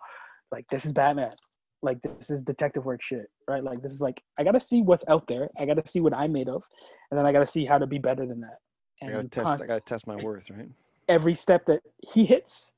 like 0.53 0.67
this 0.71 0.85
is 0.85 0.93
Batman. 0.93 1.35
Like 1.83 2.03
this 2.03 2.29
is 2.29 2.43
detective 2.43 2.85
work 2.85 3.01
shit, 3.03 3.27
right? 3.49 3.65
Like 3.65 3.81
this 3.81 3.93
is 3.93 4.01
like 4.03 4.21
I 4.39 4.45
gotta 4.45 4.61
see 4.61 4.83
what's 4.83 5.05
out 5.09 5.25
there. 5.29 5.49
I 5.57 5.65
gotta 5.65 5.87
see 5.89 6.01
what 6.01 6.13
I'm 6.15 6.33
made 6.33 6.49
of, 6.49 6.63
and 7.11 7.17
then 7.19 7.25
I 7.25 7.33
gotta 7.33 7.47
see 7.47 7.65
how 7.65 7.79
to 7.79 7.87
be 7.87 7.99
better 7.99 8.27
than 8.27 8.41
that. 8.41 8.59
I 9.03 9.11
gotta 9.13 9.29
test. 9.29 9.47
con- 9.47 9.63
I 9.63 9.67
gotta 9.67 9.81
test 9.81 10.07
my 10.07 10.17
worth, 10.17 10.51
right? 10.51 10.69
every 11.09 11.35
step 11.35 11.65
that 11.67 11.81
he 12.13 12.25
hits, 12.25 12.71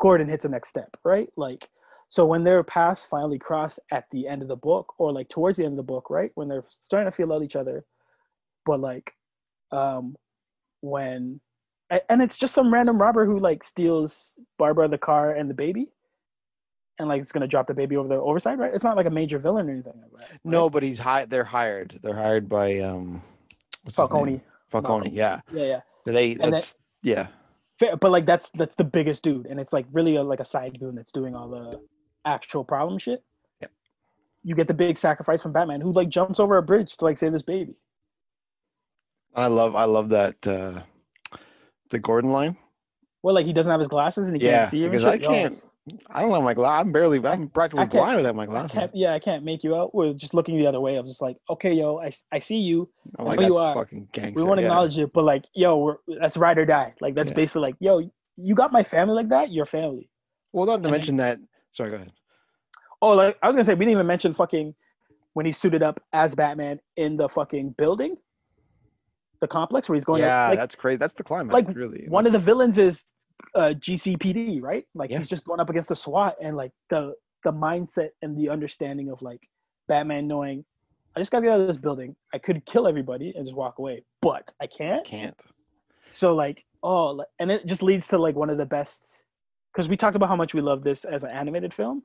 Gordon 0.00 0.28
hits 0.28 0.42
the 0.44 0.48
next 0.48 0.70
step, 0.70 0.88
right? 1.04 1.28
Like 1.36 1.68
so 2.10 2.26
when 2.26 2.44
their 2.44 2.62
paths 2.62 3.06
finally 3.10 3.38
cross 3.38 3.78
at 3.92 4.04
the 4.10 4.26
end 4.28 4.42
of 4.42 4.48
the 4.48 4.56
book, 4.56 4.92
or 4.98 5.12
like 5.12 5.28
towards 5.28 5.56
the 5.58 5.64
end 5.64 5.72
of 5.74 5.76
the 5.78 5.82
book, 5.82 6.10
right? 6.10 6.30
When 6.34 6.48
they're 6.48 6.64
starting 6.86 7.10
to 7.10 7.16
feel 7.16 7.32
out 7.32 7.42
each 7.42 7.56
other, 7.56 7.84
but 8.66 8.80
like 8.80 9.12
um 9.72 10.16
when 10.82 11.40
and 12.08 12.22
it's 12.22 12.36
just 12.38 12.54
some 12.54 12.72
random 12.72 13.00
robber 13.00 13.24
who 13.26 13.38
like 13.38 13.64
steals 13.64 14.34
Barbara 14.58 14.88
the 14.88 14.98
car 14.98 15.32
and 15.34 15.48
the 15.50 15.54
baby. 15.54 15.88
And 16.98 17.08
like 17.08 17.22
it's 17.22 17.32
gonna 17.32 17.46
drop 17.48 17.66
the 17.66 17.74
baby 17.74 17.96
over 17.96 18.08
the 18.08 18.16
overside, 18.16 18.58
right? 18.58 18.74
It's 18.74 18.84
not 18.84 18.96
like 18.96 19.06
a 19.06 19.10
major 19.10 19.38
villain 19.38 19.68
or 19.68 19.72
anything 19.72 19.94
like 20.02 20.10
that. 20.20 20.30
right? 20.30 20.40
No, 20.44 20.68
but 20.68 20.82
he's 20.82 20.98
hired. 20.98 21.30
They're 21.30 21.44
hired. 21.44 21.98
They're 22.02 22.14
hired 22.14 22.48
by 22.48 22.80
um? 22.80 23.22
Falcone. 23.92 24.40
Falcone. 24.68 25.10
Malcolm. 25.10 25.14
Yeah, 25.14 25.40
Yeah, 25.52 25.64
yeah. 25.64 25.80
they. 26.04 26.34
then- 26.34 26.50
That's 26.50 26.76
yeah. 27.02 27.28
Fair, 27.78 27.96
but 27.96 28.10
like 28.10 28.26
that's 28.26 28.50
that's 28.54 28.74
the 28.76 28.84
biggest 28.84 29.22
dude, 29.22 29.46
and 29.46 29.58
it's 29.58 29.72
like 29.72 29.86
really 29.90 30.16
a, 30.16 30.22
like 30.22 30.40
a 30.40 30.44
side 30.44 30.78
goon 30.78 30.94
that's 30.94 31.10
doing 31.12 31.34
all 31.34 31.48
the 31.48 31.80
actual 32.24 32.64
problem 32.64 32.98
shit. 32.98 33.22
Yep. 33.60 33.70
You 34.44 34.54
get 34.54 34.68
the 34.68 34.74
big 34.74 34.98
sacrifice 34.98 35.42
from 35.42 35.52
Batman, 35.52 35.80
who 35.80 35.92
like 35.92 36.08
jumps 36.08 36.40
over 36.40 36.56
a 36.56 36.62
bridge 36.62 36.96
to 36.98 37.04
like 37.04 37.18
save 37.18 37.32
this 37.32 37.42
baby. 37.42 37.74
I 39.34 39.46
love. 39.46 39.76
I 39.76 39.84
love 39.84 40.08
that. 40.10 40.46
uh 40.46 40.82
The 41.90 41.98
Gordon 41.98 42.30
line. 42.32 42.56
Well, 43.22 43.34
like 43.34 43.46
he 43.46 43.52
doesn't 43.52 43.70
have 43.70 43.80
his 43.80 43.88
glasses 43.88 44.28
and 44.28 44.36
he 44.36 44.44
Yeah, 44.46 44.60
can't 44.62 44.70
see 44.70 44.82
him. 44.84 44.90
because 44.90 45.04
and 45.04 45.12
I 45.12 45.18
can't. 45.18 45.54
I 46.10 46.20
don't 46.22 46.30
have 46.32 46.42
my 46.42 46.54
glass. 46.54 46.80
I'm 46.82 46.92
barely. 46.92 47.24
I'm 47.26 47.48
practically 47.48 47.86
blind 47.86 48.16
without 48.16 48.36
my 48.36 48.46
glasses. 48.46 48.72
can't, 48.72 48.90
yeah, 48.94 49.12
I 49.14 49.18
can't 49.18 49.44
make 49.44 49.64
you 49.64 49.74
out. 49.74 49.94
We're 49.94 50.12
just 50.12 50.34
looking 50.34 50.56
the 50.58 50.66
other 50.66 50.78
way. 50.80 50.96
I 50.96 51.00
was 51.00 51.10
just 51.10 51.20
like, 51.22 51.36
okay, 51.48 51.72
yo, 51.72 51.98
I, 51.98 52.12
I 52.30 52.38
see 52.38 52.58
you. 52.58 52.88
I'm 53.18 53.24
like, 53.24 53.40
you 53.40 53.56
are. 53.56 53.74
fucking 53.74 54.08
gangster. 54.12 54.34
We 54.36 54.42
won't 54.44 54.60
yeah. 54.60 54.66
acknowledge 54.66 54.98
it, 54.98 55.12
but 55.12 55.24
like, 55.24 55.44
yo, 55.54 55.78
we're, 55.78 55.96
that's 56.20 56.36
ride 56.36 56.58
or 56.58 56.66
die. 56.66 56.94
Like 57.00 57.14
that's 57.14 57.30
Yeah. 57.30 57.34
basically 57.34 57.62
like, 57.62 57.74
yo, 57.80 58.08
you 58.36 58.54
got 58.54 58.72
my 58.72 58.82
family 58.84 59.14
like 59.14 59.30
that. 59.30 59.50
Your 59.50 59.66
family. 59.66 60.08
Well, 60.52 60.66
not 60.66 60.76
to 60.76 60.82
then- 60.82 60.92
mention 60.92 61.16
that. 61.16 61.38
Sorry, 61.72 61.90
go 61.90 61.96
ahead. 61.96 62.12
Oh, 63.02 63.10
like 63.10 63.36
I 63.42 63.46
was 63.46 63.56
gonna 63.56 63.64
say, 63.64 63.74
we 63.74 63.80
didn't 63.84 63.92
even 63.92 64.06
mention 64.06 64.34
fucking 64.34 64.74
when 65.34 65.46
he 65.46 65.52
suited 65.52 65.82
up 65.82 66.02
as 66.12 66.34
Batman 66.34 66.80
in 66.96 67.16
the 67.16 67.28
fucking 67.28 67.74
building, 67.78 68.16
the 69.40 69.46
complex 69.48 69.88
where 69.88 69.94
he's 69.96 70.04
going. 70.04 70.20
yeah, 70.20 70.48
like, 70.48 70.58
that's 70.58 70.74
crazy. 70.74 70.96
That's 70.96 71.14
the 71.14 71.22
climax. 71.22 71.52
like, 71.52 71.74
really. 71.74 72.04
one 72.08 72.26
of 72.26 72.32
the 72.32 72.38
villains 72.38 72.78
is 72.78 73.02
uh, 73.54 73.72
GCPD, 73.78 74.60
right? 74.62 74.84
Like 74.94 75.10
Yeah. 75.10 75.18
he's 75.18 75.28
just 75.28 75.44
going 75.44 75.60
up 75.60 75.70
against 75.70 75.88
the 75.88 75.96
SWAT, 75.96 76.36
and 76.42 76.56
like 76.56 76.72
the 76.90 77.14
the 77.44 77.52
mindset 77.52 78.10
and 78.22 78.36
the 78.36 78.50
understanding 78.50 79.10
of 79.10 79.22
like 79.22 79.40
Batman 79.88 80.28
knowing, 80.28 80.64
I 81.16 81.20
just 81.20 81.30
gotta 81.30 81.44
get 81.46 81.52
out 81.52 81.60
of 81.60 81.66
this 81.66 81.78
building. 81.78 82.14
I 82.34 82.38
could 82.38 82.64
kill 82.66 82.86
everybody 82.86 83.32
and 83.34 83.46
just 83.46 83.56
walk 83.56 83.78
away, 83.78 84.04
but 84.20 84.52
I 84.60 84.66
can't. 84.66 85.06
Can't. 85.06 85.40
So 86.10 86.34
like, 86.34 86.64
oh, 86.82 87.24
and 87.38 87.50
it 87.50 87.64
just 87.66 87.82
leads 87.82 88.06
to 88.08 88.18
like 88.18 88.34
one 88.34 88.50
of 88.50 88.58
the 88.58 88.66
best, 88.66 89.22
because 89.72 89.88
we 89.88 89.96
talked 89.96 90.16
about 90.16 90.28
how 90.28 90.36
much 90.36 90.54
we 90.54 90.60
love 90.60 90.82
this 90.82 91.04
as 91.04 91.22
an 91.24 91.30
animated 91.30 91.74
film, 91.74 92.02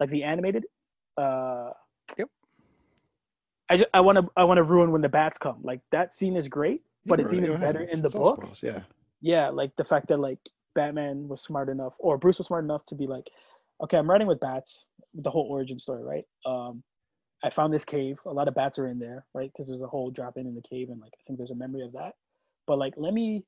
like 0.00 0.10
the 0.10 0.22
animated. 0.24 0.64
uh 1.16 1.70
Yep. 2.18 2.28
I 3.70 3.76
just, 3.76 3.90
I 3.92 4.00
want 4.00 4.18
to 4.18 4.30
I 4.36 4.44
want 4.44 4.58
to 4.58 4.62
ruin 4.62 4.92
when 4.92 5.02
the 5.02 5.08
bats 5.08 5.38
come. 5.38 5.58
Like 5.62 5.80
that 5.92 6.14
scene 6.14 6.36
is 6.36 6.48
great, 6.48 6.82
but 7.06 7.18
Yeah, 7.18 7.24
it's 7.24 7.34
even 7.34 7.60
better 7.60 7.82
in 7.82 8.02
the 8.02 8.10
book. 8.10 8.42
Yeah. 8.62 8.80
Yeah, 9.20 9.48
like 9.50 9.72
the 9.76 9.84
fact 9.84 10.08
that 10.08 10.18
like 10.20 10.38
Batman 10.74 11.28
was 11.28 11.42
smart 11.42 11.68
enough, 11.68 11.94
or 11.98 12.18
Bruce 12.18 12.38
was 12.38 12.46
smart 12.46 12.64
enough 12.64 12.86
to 12.86 12.94
be 12.94 13.06
like, 13.06 13.24
okay, 13.82 13.96
I'm 13.96 14.08
writing 14.08 14.26
with 14.28 14.40
bats, 14.40 14.84
the 15.14 15.30
whole 15.30 15.46
origin 15.50 15.78
story, 15.78 16.02
right? 16.02 16.24
Um, 16.46 16.82
I 17.44 17.50
found 17.50 17.72
this 17.72 17.84
cave. 17.84 18.16
A 18.26 18.32
lot 18.32 18.48
of 18.48 18.54
bats 18.54 18.78
are 18.78 18.88
in 18.88 18.98
there, 18.98 19.24
right? 19.34 19.50
Because 19.52 19.68
there's 19.68 19.82
a 19.82 19.86
whole 19.86 20.10
drop 20.10 20.36
in 20.36 20.46
in 20.46 20.54
the 20.54 20.62
cave, 20.62 20.88
and 20.90 21.00
like 21.00 21.12
I 21.14 21.22
think 21.26 21.38
there's 21.38 21.50
a 21.50 21.56
memory 21.56 21.82
of 21.82 21.92
that. 21.92 22.12
But 22.66 22.78
like, 22.78 22.94
let 22.96 23.12
me 23.12 23.44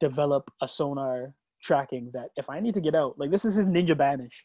develop 0.00 0.50
a 0.62 0.68
sonar 0.68 1.34
tracking 1.62 2.10
that 2.12 2.30
if 2.36 2.48
I 2.48 2.60
need 2.60 2.74
to 2.74 2.80
get 2.80 2.94
out, 2.94 3.18
like 3.18 3.30
this 3.30 3.44
is 3.44 3.54
his 3.54 3.66
ninja 3.66 3.96
banish. 3.96 4.44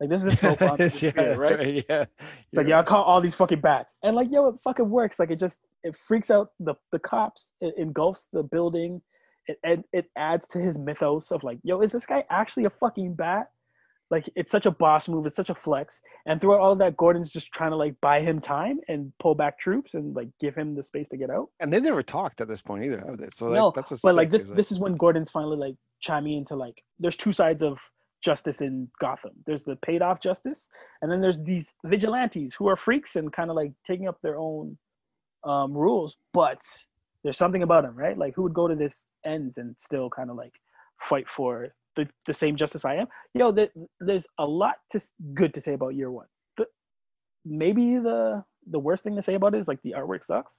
Like 0.00 0.10
this 0.10 0.20
is 0.20 0.30
his 0.30 0.38
smoke 0.38 0.58
bomb 0.60 0.76
yeah, 0.80 0.88
spirit, 0.88 1.38
right? 1.38 1.58
right. 1.58 1.84
Yeah. 1.88 1.98
Like 1.98 2.08
You're 2.52 2.62
y'all 2.64 2.76
right. 2.78 2.86
call 2.86 3.04
all 3.04 3.20
these 3.20 3.34
fucking 3.34 3.60
bats, 3.60 3.94
and 4.02 4.16
like 4.16 4.28
yo, 4.30 4.48
it 4.48 4.56
fucking 4.64 4.88
works. 4.90 5.18
Like 5.18 5.30
it 5.30 5.38
just 5.38 5.58
it 5.84 5.96
freaks 6.08 6.30
out 6.30 6.50
the 6.60 6.74
the 6.90 6.98
cops. 6.98 7.50
It 7.60 7.74
engulfs 7.78 8.24
the 8.32 8.42
building. 8.42 9.00
It 9.46 9.58
it, 9.62 9.84
it 9.92 10.10
adds 10.16 10.46
to 10.48 10.58
his 10.58 10.78
mythos 10.78 11.30
of 11.30 11.44
like, 11.44 11.58
yo, 11.62 11.80
is 11.82 11.92
this 11.92 12.06
guy 12.06 12.24
actually 12.30 12.64
a 12.64 12.70
fucking 12.70 13.14
bat? 13.14 13.50
Like 14.12 14.30
it's 14.36 14.52
such 14.52 14.66
a 14.66 14.70
boss 14.70 15.08
move. 15.08 15.24
It's 15.24 15.36
such 15.36 15.48
a 15.48 15.54
flex. 15.54 16.02
And 16.26 16.38
throughout 16.38 16.60
all 16.60 16.72
of 16.72 16.78
that, 16.80 16.98
Gordon's 16.98 17.30
just 17.30 17.50
trying 17.50 17.70
to 17.70 17.76
like 17.76 17.94
buy 18.02 18.20
him 18.20 18.40
time 18.40 18.78
and 18.88 19.10
pull 19.18 19.34
back 19.34 19.58
troops 19.58 19.94
and 19.94 20.14
like 20.14 20.28
give 20.38 20.54
him 20.54 20.74
the 20.74 20.82
space 20.82 21.08
to 21.08 21.16
get 21.16 21.30
out. 21.30 21.48
And 21.60 21.72
they 21.72 21.80
never 21.80 22.02
talked 22.02 22.42
at 22.42 22.46
this 22.46 22.60
point 22.60 22.84
either, 22.84 23.02
have 23.06 23.16
they? 23.16 23.28
So 23.32 23.46
like, 23.46 23.56
No, 23.56 23.72
that's 23.74 23.90
what's 23.90 24.02
But 24.02 24.14
like 24.14 24.30
this 24.30 24.42
is, 24.42 24.50
this 24.50 24.70
is 24.70 24.78
when 24.78 24.98
Gordon's 24.98 25.30
finally 25.30 25.56
like 25.56 25.76
chiming 26.02 26.36
into 26.36 26.54
like 26.54 26.84
there's 27.00 27.16
two 27.16 27.32
sides 27.32 27.62
of 27.62 27.78
justice 28.22 28.60
in 28.60 28.86
Gotham. 29.00 29.32
There's 29.46 29.62
the 29.62 29.76
paid 29.76 30.02
off 30.02 30.20
justice, 30.20 30.68
and 31.00 31.10
then 31.10 31.22
there's 31.22 31.38
these 31.38 31.68
vigilantes 31.86 32.52
who 32.58 32.68
are 32.68 32.76
freaks 32.76 33.16
and 33.16 33.32
kind 33.32 33.48
of 33.48 33.56
like 33.56 33.72
taking 33.86 34.08
up 34.08 34.18
their 34.22 34.36
own 34.38 34.76
um, 35.44 35.72
rules. 35.72 36.18
But 36.34 36.60
there's 37.24 37.38
something 37.38 37.62
about 37.62 37.84
them, 37.84 37.96
right? 37.96 38.18
Like 38.18 38.34
who 38.34 38.42
would 38.42 38.52
go 38.52 38.68
to 38.68 38.74
this 38.74 39.04
ends 39.24 39.56
and 39.56 39.74
still 39.78 40.10
kind 40.10 40.28
of 40.28 40.36
like 40.36 40.52
fight 41.08 41.26
for 41.34 41.72
the, 41.96 42.08
the 42.26 42.34
same 42.34 42.56
justice 42.56 42.84
I 42.84 42.96
am? 42.96 43.06
Yo, 43.34 43.52
th- 43.52 43.70
there's 44.00 44.26
a 44.38 44.46
lot 44.46 44.76
to 44.90 45.00
good 45.34 45.54
to 45.54 45.60
say 45.60 45.74
about 45.74 45.94
year 45.94 46.10
one. 46.10 46.26
The, 46.56 46.66
maybe 47.44 47.98
the 47.98 48.44
the 48.70 48.78
worst 48.78 49.02
thing 49.02 49.16
to 49.16 49.22
say 49.22 49.34
about 49.34 49.54
it 49.54 49.60
is 49.60 49.68
like 49.68 49.82
the 49.82 49.94
artwork 49.96 50.24
sucks. 50.24 50.56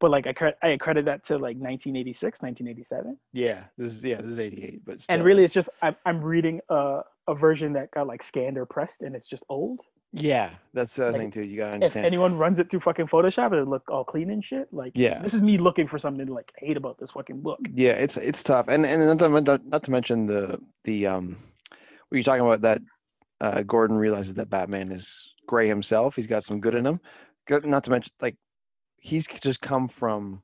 But 0.00 0.10
like 0.10 0.26
I 0.26 0.32
credit 0.32 0.58
I 0.62 0.76
credit 0.76 1.04
that 1.06 1.26
to 1.26 1.34
like 1.34 1.56
1986, 1.56 2.40
1987 2.40 3.18
yeah, 3.32 3.64
this 3.76 3.94
is 3.94 4.04
yeah, 4.04 4.16
this 4.20 4.32
is 4.32 4.38
eighty 4.38 4.62
eight, 4.62 4.84
but 4.84 4.94
and 4.94 5.02
still, 5.02 5.22
really 5.22 5.44
it's 5.44 5.54
just 5.54 5.68
I'm, 5.82 5.96
I'm 6.06 6.20
reading 6.22 6.60
a, 6.68 7.00
a 7.26 7.34
version 7.34 7.72
that 7.74 7.90
got 7.90 8.06
like 8.06 8.22
scanned 8.22 8.58
or 8.58 8.66
pressed 8.66 9.02
and 9.02 9.16
it's 9.16 9.26
just 9.26 9.42
old 9.48 9.80
yeah, 10.12 10.50
that's 10.72 10.94
the 10.94 11.04
other 11.04 11.12
like, 11.12 11.20
thing 11.20 11.30
too. 11.30 11.44
You 11.44 11.58
gotta 11.58 11.72
understand. 11.72 12.06
if 12.06 12.08
anyone 12.08 12.36
runs 12.36 12.58
it 12.58 12.70
through 12.70 12.80
fucking 12.80 13.06
photoshop 13.08 13.52
it'll 13.52 13.66
look 13.66 13.88
all 13.90 14.04
clean 14.04 14.30
and 14.30 14.44
shit 14.44 14.72
like 14.72 14.92
Yeah. 14.94 15.18
this 15.18 15.34
is 15.34 15.42
me 15.42 15.58
looking 15.58 15.86
for 15.86 15.98
something 15.98 16.26
to 16.26 16.32
like 16.32 16.52
hate 16.56 16.76
about 16.76 16.98
this 16.98 17.10
fucking 17.10 17.40
book 17.40 17.58
Yeah, 17.74 17.92
it's 17.92 18.16
it's 18.16 18.42
tough, 18.42 18.66
and 18.68 18.86
and 18.86 19.18
not 19.18 19.18
to, 19.46 19.60
not 19.68 19.82
to 19.82 19.90
mention 19.90 20.26
the 20.26 20.60
the 20.84 21.06
um, 21.06 21.36
what 22.08 22.16
you're 22.16 22.22
talking 22.22 22.44
about 22.44 22.62
that 22.62 22.80
uh, 23.40 23.62
Gordon 23.62 23.96
realizes 23.96 24.34
that 24.34 24.50
Batman 24.50 24.90
is 24.90 25.32
gray 25.46 25.68
himself. 25.68 26.16
He's 26.16 26.26
got 26.26 26.44
some 26.44 26.60
good 26.60 26.74
in 26.74 26.86
him. 26.86 27.00
Not 27.64 27.84
to 27.84 27.90
mention, 27.90 28.12
like 28.20 28.36
he's 28.98 29.26
just 29.26 29.60
come 29.60 29.88
from 29.88 30.42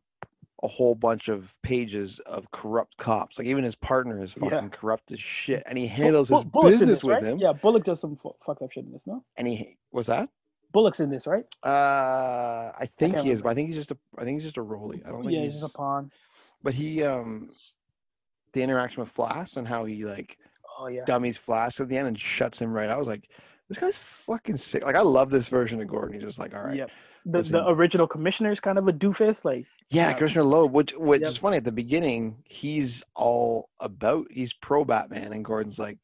a 0.65 0.69
whole 0.69 0.95
bunch 0.95 1.29
of 1.29 1.55
pages 1.63 2.19
of 2.21 2.51
corrupt 2.51 2.97
cops. 2.97 3.39
Like 3.39 3.47
even 3.47 3.63
his 3.63 3.75
partner 3.77 4.21
is 4.23 4.35
Yeah. 4.43 4.49
fucking 4.49 4.71
corrupt 4.71 5.13
as 5.13 5.21
shit, 5.21 5.63
and 5.67 5.77
he 5.79 5.87
handles 5.87 6.31
his 6.31 6.43
Bullock's 6.45 6.71
business 6.73 6.91
this, 6.91 7.05
with 7.05 7.15
right? 7.17 7.25
him. 7.25 7.39
yeah 7.39 7.53
bullock 7.53 7.85
does 7.85 8.01
some 8.01 8.17
fu- 8.17 8.35
fucked 8.45 8.63
up 8.63 8.73
shit 8.73 8.85
in 8.85 8.91
this 8.93 9.03
no 9.07 9.23
And 9.37 9.47
he 9.47 9.77
was 9.93 10.07
that. 10.07 10.29
bullock's 10.73 11.01
in 11.01 11.11
this 11.11 11.27
right 11.27 11.45
Uh, 11.63 12.73
I 12.79 12.89
think 12.99 13.15
can't 13.15 13.27
he 13.27 13.31
is, 13.33 13.43
but. 13.43 13.51
I 13.51 13.55
think 13.55 13.69
he's 13.69 13.77
just 13.77 13.91
a. 13.93 13.99
I 14.19 14.25
think 14.25 14.37
he's 14.37 14.45
just 14.45 14.57
a 14.57 14.63
roly. 14.63 15.03
I 15.05 15.11
don't 15.11 15.21
think 15.21 15.33
yeah 15.35 15.43
he's. 15.43 15.53
he's 15.53 15.63
a 15.65 15.69
pawn 15.69 16.11
But 16.63 16.75
he 16.75 17.03
um, 17.05 17.51
the 18.55 18.63
interaction 18.63 19.01
with 19.01 19.15
Flass 19.15 19.57
and 19.59 19.69
how 19.69 19.85
he 19.85 20.05
like 20.05 20.39
Oh 20.79 20.87
yeah. 20.89 21.05
dummies 21.05 21.39
Flass 21.39 21.81
at 21.81 21.89
the 21.89 21.97
end 21.97 22.09
and 22.09 22.19
shuts 22.19 22.61
him 22.61 22.73
right. 22.73 22.89
out. 22.89 22.97
I 22.97 22.99
was 22.99 23.07
like, 23.07 23.29
this 23.69 23.79
guy's 23.79 23.97
fucking 23.97 24.57
sick. 24.57 24.85
Like 24.85 24.97
I 24.97 25.03
love 25.03 25.31
this 25.31 25.49
version 25.49 25.81
of 25.81 25.89
Gordon. 25.89 26.15
He's 26.15 26.23
just 26.25 26.39
like, 26.39 26.55
all 26.55 26.63
right. 26.63 26.77
Yep. 26.77 26.91
The, 27.27 27.39
listen. 27.39 27.53
the 27.55 27.69
original 27.71 28.07
commissioner's 28.07 28.61
kind 28.61 28.77
of 28.79 28.89
a 28.89 28.93
doofus. 28.93 29.45
Like 29.45 29.67
Yeah, 29.91 30.09
Yeah. 30.09 30.15
Commissioner 30.15 30.45
Loeb, 30.45 30.73
which 30.73 30.93
which 30.97 31.21
Yep. 31.21 31.31
is 31.31 31.37
funny 31.37 31.57
at 31.59 31.65
the 31.65 31.73
beginning, 31.73 32.43
he's 32.45 33.03
all 33.15 33.69
about 33.81 34.27
he's 34.31 34.53
pro 34.53 34.85
Batman 34.85 35.33
and 35.33 35.45
Gordon's 35.45 35.79
like 35.79 35.99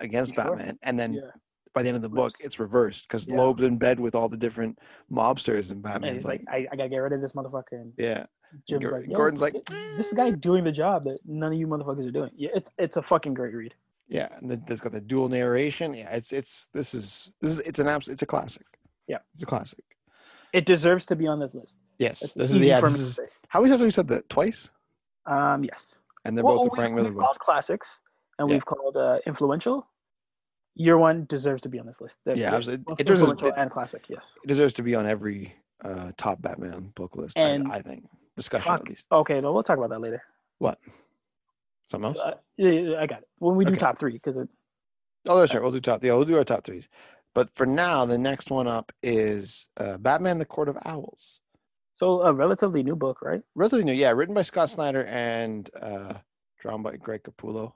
against 0.00 0.34
Sure. 0.34 0.44
Batman. 0.44 0.78
And 0.82 0.98
then 0.98 1.14
yeah. 1.14 1.30
by 1.74 1.82
the 1.82 1.88
end 1.88 1.96
of 1.96 2.02
the 2.02 2.08
book, 2.08 2.32
it's 2.40 2.58
reversed 2.58 3.06
because 3.08 3.26
Yeah. 3.26 3.36
Loeb's 3.36 3.62
in 3.62 3.78
bed 3.78 4.00
with 4.00 4.14
all 4.14 4.28
the 4.28 4.36
different 4.36 4.78
mobsters 5.10 5.70
and 5.70 5.82
Batman's 5.82 6.24
like, 6.24 6.42
like, 6.46 6.66
I, 6.68 6.68
I 6.72 6.76
gotta 6.76 6.88
get 6.88 6.98
rid 6.98 7.12
of 7.12 7.20
this 7.20 7.32
motherfucker. 7.32 7.72
And 7.72 7.92
Yeah. 7.96 8.26
Jim's 8.68 8.90
like, 8.90 9.08
Gordon's 9.10 9.40
like, 9.40 9.54
this 9.96 10.12
guy 10.14 10.30
doing 10.30 10.62
the 10.64 10.72
job 10.72 11.04
that 11.04 11.20
none 11.24 11.52
of 11.54 11.58
you 11.58 11.66
motherfuckers 11.66 12.06
are 12.06 12.10
doing. 12.10 12.30
Yeah, 12.34 12.50
it's 12.54 12.70
it's 12.76 12.96
a 12.98 13.02
fucking 13.02 13.32
great 13.32 13.54
read. 13.54 13.74
Yeah, 14.08 14.28
and 14.36 14.50
then 14.50 14.62
it's 14.68 14.82
got 14.82 14.92
the 14.92 15.00
dual 15.00 15.30
narration. 15.30 15.94
Yeah, 15.94 16.10
it's 16.14 16.34
it's 16.34 16.68
this 16.74 16.92
is 16.92 17.32
this 17.40 17.52
is 17.52 17.60
it's 17.60 17.78
an 17.78 17.88
abs- 17.88 18.08
it's 18.08 18.20
a 18.20 18.26
classic. 18.26 18.66
Yeah. 19.06 19.18
It's 19.34 19.42
a 19.42 19.46
classic. 19.46 19.82
It 20.52 20.66
deserves 20.66 21.06
to 21.06 21.16
be 21.16 21.26
on 21.26 21.40
this 21.40 21.54
list. 21.54 21.76
Yes. 21.98 22.20
That's 22.20 22.34
this 22.34 22.52
is 22.52 22.60
the 22.60 22.66
yeah, 22.66 22.80
this 22.80 22.98
is 22.98 23.20
how 23.48 23.60
many 23.60 23.70
times 23.70 23.80
have 23.80 23.86
we 23.86 23.90
said 23.90 24.08
that? 24.08 24.28
Twice? 24.28 24.68
Um, 25.26 25.64
yes. 25.64 25.94
And 26.24 26.36
they're 26.36 26.44
Well, 26.44 26.56
both 26.58 26.70
the 26.70 26.76
Frank 26.76 26.94
Miller 26.94 27.08
we've 27.08 27.14
books. 27.14 27.24
called 27.24 27.38
classics, 27.38 27.88
and 28.38 28.48
Yeah. 28.48 28.56
we've 28.56 28.64
called 28.64 28.96
uh, 28.96 29.18
influential. 29.26 29.86
Year 30.74 30.96
one 30.98 31.26
deserves 31.28 31.62
to 31.62 31.68
be 31.68 31.78
on 31.78 31.86
this 31.86 32.00
list. 32.00 32.14
They're- 32.24 32.36
Yeah, 32.36 32.50
they're 32.50 32.56
absolutely. 32.58 32.84
both 32.84 33.00
It 33.00 33.06
deserves- 33.06 33.30
influential 33.30 33.48
it- 33.58 33.60
and 33.60 33.70
classic. 33.70 34.04
Yes. 34.08 34.24
It 34.42 34.46
deserves 34.48 34.72
to 34.74 34.82
be 34.82 34.94
on 34.94 35.06
every 35.06 35.54
uh, 35.84 36.12
top 36.16 36.40
Batman 36.40 36.92
book 36.94 37.16
list. 37.16 37.36
And- 37.38 37.68
I 37.72 37.82
think 37.82 38.08
discussion 38.36 38.70
Fuck. 38.70 38.80
at 38.82 38.88
least. 38.88 39.06
Okay, 39.10 39.40
no, 39.40 39.52
we'll 39.52 39.62
talk 39.64 39.78
about 39.78 39.90
that 39.90 40.00
later. 40.00 40.22
What? 40.58 40.78
Something 41.86 42.10
else? 42.10 42.18
Uh, 42.18 42.34
yeah, 42.56 42.70
yeah, 42.70 43.00
I 43.00 43.06
got 43.06 43.22
it. 43.22 43.28
When 43.38 43.54
we 43.56 43.64
do 43.64 43.72
Okay. 43.72 43.80
top 43.80 43.98
three, 43.98 44.12
because 44.12 44.36
it, 44.36 44.48
oh, 45.28 45.38
that's 45.40 45.52
right. 45.52 45.62
We'll 45.62 45.72
do 45.72 45.80
top. 45.80 46.02
Yeah, 46.04 46.14
we'll 46.14 46.24
do 46.24 46.38
our 46.38 46.44
top 46.44 46.62
threes. 46.64 46.88
But 47.34 47.50
for 47.54 47.66
now, 47.66 48.04
the 48.04 48.18
next 48.18 48.50
one 48.50 48.66
up 48.68 48.92
is 49.02 49.68
uh, 49.78 49.96
Batman: 49.98 50.38
The 50.38 50.44
Court 50.44 50.68
of 50.68 50.76
Owls. 50.84 51.40
so 51.94 52.22
a 52.22 52.32
relatively 52.32 52.82
new 52.82 52.96
book, 52.96 53.22
right? 53.22 53.40
Relatively 53.54 53.84
new, 53.84 53.92
yeah. 53.92 54.10
Written 54.10 54.34
by 54.34 54.42
Scott 54.42 54.70
Snyder 54.70 55.04
and 55.04 55.68
uh, 55.80 56.14
drawn 56.60 56.82
by 56.82 56.96
Greg 56.96 57.22
Capullo 57.22 57.72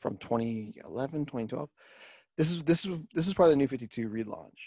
from 0.00 0.16
2011, 0.18 1.26
2012. 1.26 1.68
This 2.36 2.50
is 2.50 2.62
this 2.64 2.84
is 2.84 2.98
this 3.14 3.26
is 3.26 3.34
part 3.34 3.46
of 3.48 3.52
the 3.52 3.56
New 3.56 3.68
52 3.68 4.08
relaunch. 4.08 4.58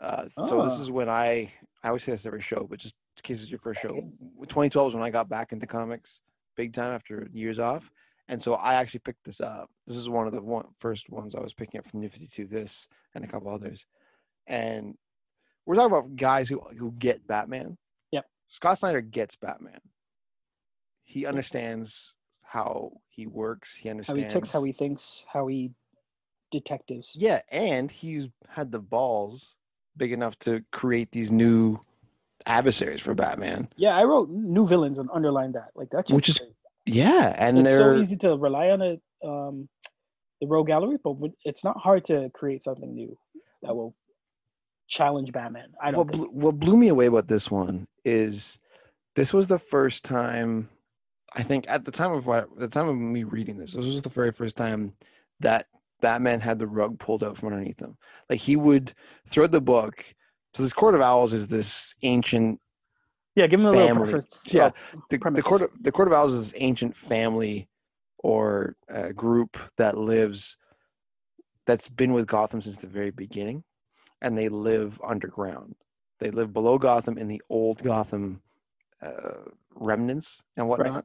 Uh, 0.00 0.26
So 0.28 0.62
this 0.62 0.78
Ah. 0.78 0.82
is 0.82 0.90
when 0.90 1.08
I 1.08 1.52
I 1.82 1.88
always 1.88 2.04
say 2.04 2.12
this 2.12 2.26
every 2.26 2.40
show, 2.42 2.66
but 2.68 2.78
just 2.78 2.94
in 3.16 3.22
case 3.22 3.40
it's 3.42 3.50
your 3.50 3.58
first 3.60 3.80
show. 3.80 3.94
2012 4.42 4.88
is 4.88 4.94
when 4.94 5.02
I 5.02 5.10
got 5.10 5.28
back 5.28 5.52
into 5.52 5.66
comics 5.66 6.20
big 6.56 6.72
time 6.74 6.92
after 6.92 7.28
years 7.32 7.58
off, 7.58 7.90
and 8.32 8.42
so 8.42 8.54
I 8.54 8.74
actually 8.74 9.00
picked 9.00 9.24
this 9.24 9.40
up. 9.42 9.68
This 9.86 9.96
is 9.98 10.08
one 10.08 10.26
of 10.26 10.32
the 10.32 10.40
one, 10.40 10.64
first 10.78 11.10
ones 11.10 11.34
I 11.34 11.40
was 11.40 11.52
picking 11.52 11.78
up 11.78 11.86
from 11.86 12.00
New 12.00 12.08
52. 12.08 12.46
This 12.46 12.88
and 13.14 13.22
a 13.24 13.28
couple 13.28 13.52
others, 13.52 13.84
and 14.46 14.96
we're 15.66 15.74
talking 15.74 15.92
about 15.94 16.16
guys 16.16 16.48
who 16.48 16.60
who 16.78 16.92
get 16.92 17.26
Batman. 17.26 17.76
Yep. 18.10 18.24
Scott 18.48 18.78
Snyder 18.78 19.02
gets 19.02 19.36
Batman. 19.36 19.80
He 21.04 21.26
understands 21.26 22.14
how 22.42 22.92
he 23.08 23.26
works. 23.26 23.76
He 23.76 23.88
How 23.88 23.92
understands 23.92 24.32
he 24.32 24.40
ticks, 24.40 24.50
how 24.52 24.62
he 24.62 24.72
thinks, 24.72 25.24
how 25.30 25.46
he 25.46 25.70
detectives. 26.50 27.12
yeah, 27.14 27.40
and 27.50 27.90
he's 27.90 28.28
had 28.48 28.72
the 28.72 28.78
balls 28.80 29.56
big 29.96 30.12
enough 30.12 30.38
to 30.38 30.62
create 30.72 31.10
these 31.12 31.30
new 31.30 31.78
adversaries 32.46 33.00
for 33.02 33.14
Batman. 33.14 33.68
Yeah, 33.76 33.96
I 33.96 34.04
wrote 34.04 34.30
new 34.30 34.66
villains 34.66 34.98
and 34.98 35.08
underlined 35.12 35.54
that. 35.54 35.70
Like 35.74 35.88
that's 35.90 36.10
Which 36.10 36.30
is- 36.30 36.40
Yeah, 36.86 37.34
and 37.38 37.58
it's 37.58 37.64
they're 37.64 37.96
so 37.96 38.02
easy 38.02 38.16
to 38.18 38.36
rely 38.36 38.70
on 38.70 38.82
it, 38.82 39.00
um, 39.24 39.68
the 40.40 40.46
rogue 40.46 40.66
gallery, 40.66 40.96
but 41.02 41.16
it's 41.44 41.62
not 41.62 41.76
hard 41.78 42.04
to 42.06 42.30
create 42.34 42.62
something 42.64 42.94
new 42.94 43.16
that 43.62 43.74
will 43.74 43.94
challenge 44.88 45.32
Batman. 45.32 45.68
I 45.80 45.90
what 45.90 46.08
don't 46.08 46.10
think. 46.10 46.30
blew, 46.32 46.40
what 46.40 46.58
blew 46.58 46.76
me 46.76 46.88
away 46.88 47.06
about 47.06 47.28
this 47.28 47.50
one 47.50 47.86
is 48.04 48.58
this 49.14 49.32
was 49.32 49.46
the 49.46 49.58
first 49.58 50.04
time 50.04 50.68
I 51.34 51.42
think 51.42 51.64
at 51.68 51.84
the 51.84 51.90
time 51.90 52.12
of 52.12 52.26
what 52.26 52.48
the 52.58 52.68
time 52.68 52.88
of 52.88 52.96
me 52.96 53.24
reading 53.24 53.56
this, 53.56 53.72
this 53.72 53.86
was 53.86 54.02
the 54.02 54.08
very 54.08 54.32
first 54.32 54.56
time 54.56 54.94
that 55.40 55.66
Batman 56.00 56.40
had 56.40 56.58
the 56.58 56.66
rug 56.66 56.98
pulled 56.98 57.24
out 57.24 57.36
from 57.36 57.52
underneath 57.52 57.80
him. 57.80 57.96
Like 58.28 58.40
he 58.40 58.56
would 58.56 58.92
throw 59.26 59.46
the 59.46 59.60
book. 59.60 60.04
So 60.54 60.62
this 60.62 60.72
Court 60.72 60.94
of 60.94 61.00
Owls 61.00 61.32
is 61.32 61.48
this 61.48 61.94
ancient 62.02 62.60
Yeah, 63.34 63.46
give 63.46 63.60
him 63.60 63.66
a 63.66 63.72
little 63.72 63.88
family. 63.88 64.12
preference. 64.12 64.40
Yeah, 64.52 64.66
uh, 64.66 64.70
the, 65.08 65.18
the 65.18 65.42
court 65.42 65.62
of 65.62 65.70
the 65.80 65.92
court 65.92 66.08
of 66.08 66.14
owls 66.14 66.32
is 66.34 66.52
this 66.52 66.60
ancient 66.60 66.94
family 66.96 67.68
or 68.18 68.76
uh, 68.90 69.10
group 69.12 69.56
that 69.78 69.96
lives 69.96 70.56
that's 71.66 71.88
been 71.88 72.12
with 72.12 72.26
gotham 72.26 72.60
since 72.60 72.76
the 72.80 72.86
very 72.86 73.10
beginning 73.10 73.62
and 74.20 74.36
they 74.36 74.48
live 74.48 75.00
underground 75.04 75.74
they 76.20 76.30
live 76.30 76.52
below 76.52 76.78
gotham 76.78 77.18
in 77.18 77.28
the 77.28 77.40
old 77.50 77.82
gotham 77.82 78.40
uh, 79.02 79.42
remnants 79.74 80.42
and 80.56 80.68
whatnot 80.68 81.04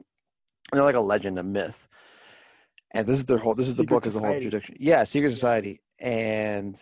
they're 0.72 0.82
like 0.84 0.94
a 0.94 1.00
legend 1.00 1.38
a 1.38 1.42
myth 1.42 1.88
and 2.92 3.06
this 3.06 3.18
is 3.18 3.24
their 3.24 3.38
whole 3.38 3.54
this 3.54 3.68
is 3.68 3.76
the 3.76 3.84
book 3.84 4.06
as 4.06 4.16
a 4.16 4.20
whole 4.20 4.32
introduction 4.32 4.76
yeah 4.78 5.02
secret 5.04 5.30
Yeah. 5.30 5.34
society 5.34 5.80
and 5.98 6.76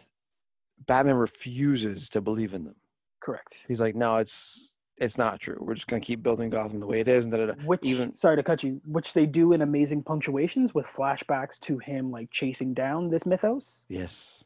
batman 0.87 1.17
refuses 1.17 2.09
to 2.11 2.21
believe 2.21 2.53
in 2.55 2.65
them 2.65 2.77
correct. 3.23 3.57
he's 3.69 3.81
like 3.81 3.95
no 3.95 4.17
it's 4.17 4.76
it's 4.99 5.19
not 5.19 5.39
true 5.41 5.57
we're 5.61 5.75
just 5.75 5.87
going 5.87 6.01
to 6.01 6.07
keep 6.07 6.23
building 6.23 6.49
gotham 6.49 6.81
the 6.81 6.87
way 6.87 7.01
it 7.01 7.09
is 7.09 7.25
and 7.25 7.33
da, 7.33 7.39
da, 7.39 7.47
da. 7.53 7.63
Which 7.65 7.81
even- 7.83 8.15
sorry 8.17 8.37
to 8.37 8.43
cut 8.43 8.63
you, 8.63 8.81
which 8.85 9.13
they 9.13 9.27
do 9.27 9.53
in 9.53 9.63
amazing 9.63 10.03
punctuations 10.03 10.75
with 10.75 10.87
flashbacks 10.87 11.59
to 11.61 11.79
him 11.79 12.11
like 12.11 12.31
chasing 12.31 12.73
down 12.75 13.11
this 13.11 13.27
mythos. 13.27 13.85
yes 13.89 14.43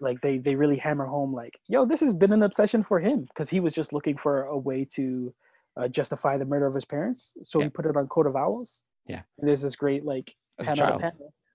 Like 0.00 0.20
they 0.20 0.38
they 0.38 0.54
really 0.54 0.76
hammer 0.76 1.06
home 1.06 1.32
like, 1.32 1.58
yo, 1.68 1.86
this 1.86 2.00
has 2.00 2.12
been 2.12 2.32
an 2.32 2.42
obsession 2.42 2.82
for 2.84 3.00
him 3.00 3.20
because 3.22 3.48
he 3.48 3.60
was 3.60 3.72
just 3.72 3.92
looking 3.94 4.16
for 4.16 4.42
a 4.42 4.58
way 4.58 4.84
to 4.96 5.32
uh, 5.78 5.88
justify 5.88 6.36
the 6.36 6.44
murder 6.44 6.66
of 6.66 6.74
his 6.74 6.84
parents. 6.84 7.32
So 7.42 7.58
Yeah. 7.58 7.64
he 7.66 7.70
put 7.70 7.86
it 7.86 7.96
on 7.96 8.06
Court 8.06 8.26
of 8.26 8.36
Owls. 8.36 8.82
Yeah. 9.06 9.22
And 9.38 9.48
there's 9.48 9.62
this 9.62 9.76
great 9.76 10.04
like 10.04 10.34
as 10.58 10.68
a 10.68 10.74
child. 10.76 11.02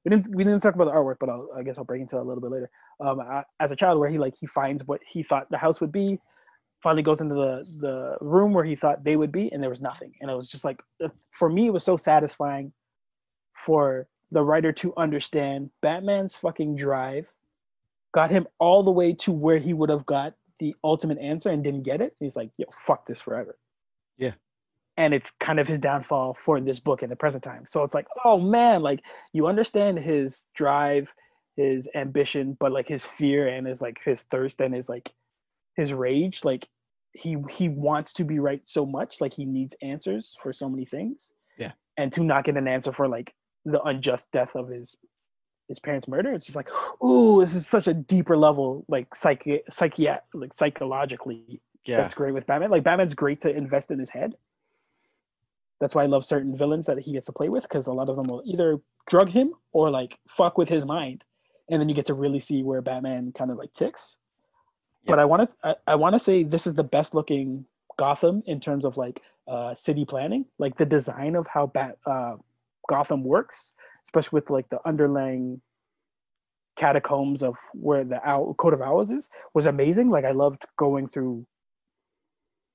We 0.03 0.09
didn't 0.09 0.35
we 0.35 0.43
didn't 0.43 0.61
talk 0.61 0.73
about 0.73 0.85
the 0.85 0.91
artwork, 0.91 1.17
but 1.19 1.29
I'll, 1.29 1.47
I 1.55 1.61
guess 1.61 1.77
I'll 1.77 1.83
break 1.83 2.01
into 2.01 2.15
that 2.15 2.21
a 2.23 2.27
little 2.29 2.41
bit 2.41 2.49
later. 2.49 2.71
Um, 2.99 3.19
I, 3.19 3.43
as 3.59 3.71
a 3.71 3.75
child, 3.75 3.99
where 3.99 4.09
he 4.09 4.17
like 4.17 4.33
he 4.39 4.47
finds 4.47 4.83
what 4.87 4.99
he 5.07 5.21
thought 5.21 5.47
the 5.51 5.57
house 5.59 5.79
would 5.79 5.91
be, 5.91 6.19
finally 6.81 7.03
goes 7.03 7.21
into 7.21 7.35
the 7.35 7.65
the 7.79 8.17
room 8.21 8.53
where 8.53 8.63
he 8.63 8.75
thought 8.75 9.03
they 9.03 9.15
would 9.15 9.31
be, 9.31 9.51
and 9.51 9.61
there 9.61 9.69
was 9.69 9.81
nothing. 9.81 10.13
And 10.21 10.29
it 10.29 10.35
was 10.35 10.47
just 10.47 10.63
like 10.63 10.81
for 11.37 11.49
me, 11.49 11.67
it 11.67 11.73
was 11.73 11.83
so 11.83 11.97
satisfying 11.97 12.73
for 13.65 14.07
the 14.31 14.41
writer 14.41 14.71
to 14.71 14.93
understand 14.97 15.69
Batman's 15.81 16.35
fucking 16.35 16.75
drive, 16.75 17.27
got 18.13 18.31
him 18.31 18.47
all 18.59 18.83
the 18.83 18.91
way 18.91 19.13
to 19.13 19.31
where 19.31 19.57
he 19.57 19.73
would 19.73 19.89
have 19.89 20.05
got 20.05 20.33
the 20.59 20.75
ultimate 20.83 21.17
answer 21.17 21.49
and 21.49 21.63
didn't 21.63 21.83
get 21.83 22.01
it. 22.01 22.15
He's 22.19 22.35
like, 22.35 22.49
yo, 22.57 22.65
fuck 22.85 23.05
this 23.05 23.19
forever. 23.19 23.57
Yeah. 24.17 24.33
And 24.97 25.13
it's 25.13 25.31
kind 25.39 25.59
of 25.59 25.67
his 25.67 25.79
downfall 25.79 26.37
for 26.45 26.59
this 26.61 26.79
book 26.79 27.01
in 27.03 27.09
the 27.09 27.15
present 27.15 27.43
time. 27.43 27.65
So 27.65 27.83
it's 27.83 27.93
like, 27.93 28.07
oh 28.23 28.39
man, 28.39 28.81
like 28.81 29.01
you 29.33 29.47
understand 29.47 29.99
his 29.99 30.43
drive, 30.53 31.09
his 31.55 31.87
ambition, 31.95 32.55
but 32.59 32.71
like 32.71 32.87
his 32.87 33.05
fear 33.05 33.47
and 33.47 33.67
his 33.67 33.81
like 33.81 33.99
his 34.03 34.21
thirst 34.23 34.61
and 34.61 34.73
his 34.73 34.87
like 34.87 35.11
his 35.81 35.93
rage. 35.93 36.41
Like 36.43 36.67
he 37.13 37.37
he 37.49 37.69
wants 37.69 38.13
to 38.13 38.23
be 38.23 38.39
right 38.39 38.61
so 38.65 38.85
much, 38.85 39.19
like 39.19 39.33
he 39.33 39.45
needs 39.45 39.75
answers 39.81 40.35
for 40.41 40.53
so 40.53 40.69
many 40.69 40.85
things. 40.85 41.31
Yeah. 41.57 41.71
And 41.97 42.13
to 42.13 42.23
not 42.23 42.45
get 42.45 42.57
an 42.57 42.67
answer 42.67 42.93
for 42.93 43.07
like 43.07 43.33
the 43.65 43.81
unjust 43.83 44.25
death 44.31 44.55
of 44.55 44.69
his 44.69 44.95
his 45.67 45.79
parents' 45.79 46.07
murder, 46.07 46.33
it's 46.33 46.45
just 46.45 46.55
like, 46.55 46.69
ooh, 47.03 47.41
this 47.41 47.53
is 47.53 47.67
such 47.67 47.87
a 47.87 47.93
deeper 47.93 48.37
level, 48.37 48.85
like 48.87 49.13
psyche, 49.15 49.61
psyche, 49.71 50.09
like 50.33 50.53
psychologically 50.53 51.61
yeah 51.85 51.97
that's 51.97 52.13
great 52.13 52.33
with 52.33 52.45
Batman. 52.45 52.69
Like 52.69 52.83
Batman's 52.83 53.15
great 53.15 53.41
to 53.41 53.49
invest 53.49 53.91
in 53.91 53.99
his 53.99 54.09
head. 54.09 54.35
That's 55.79 55.95
why 55.95 56.03
I 56.03 56.07
love 56.07 56.25
certain 56.25 56.55
villains 56.55 56.85
that 56.85 56.99
he 56.99 57.13
gets 57.13 57.25
to 57.25 57.31
play 57.31 57.49
with 57.49 57.63
because 57.63 57.87
a 57.87 57.91
lot 57.91 58.07
of 58.07 58.15
them 58.15 58.27
will 58.27 58.43
either 58.45 58.79
drug 59.09 59.29
him 59.29 59.53
or 59.71 59.89
like 59.89 60.19
fuck 60.29 60.57
with 60.57 60.69
his 60.69 60.85
mind, 60.85 61.23
and 61.69 61.81
then 61.81 61.89
you 61.89 61.95
get 61.95 62.05
to 62.07 62.13
really 62.13 62.39
see 62.39 62.61
where 62.63 62.81
Batman 62.81 63.33
kind 63.35 63.49
of 63.49 63.57
like 63.57 63.73
ticks. 63.73 64.17
But 65.05 65.19
I 65.19 65.25
want 65.25 65.49
to 65.49 65.57
I, 65.63 65.75
I 65.87 65.95
want 65.95 66.13
to 66.13 66.19
say 66.19 66.43
this 66.43 66.67
is 66.67 66.73
the 66.73 66.83
best 66.83 67.13
looking 67.13 67.65
Gotham 67.97 68.43
in 68.45 68.59
terms 68.59 68.85
of 68.85 68.97
like 68.97 69.21
uh, 69.47 69.75
city 69.75 70.05
planning, 70.05 70.45
like 70.59 70.77
the 70.77 70.85
design 70.85 71.35
of 71.35 71.47
how 71.47 71.67
Bat 71.67 71.97
uh, 72.05 72.35
Gotham 72.87 73.23
works, 73.23 73.73
especially 74.05 74.37
with 74.37 74.49
like 74.49 74.69
the 74.69 74.79
underlying 74.87 75.61
catacombs 76.75 77.43
of 77.43 77.57
where 77.73 78.03
the 78.03 78.25
owl, 78.27 78.53
Court 78.55 78.73
of 78.73 78.81
Owls 78.81 79.11
is 79.11 79.29
was 79.53 79.65
amazing. 79.65 80.09
Like 80.09 80.25
i 80.25 80.31
loved 80.31 80.65
going 80.77 81.07
through 81.07 81.45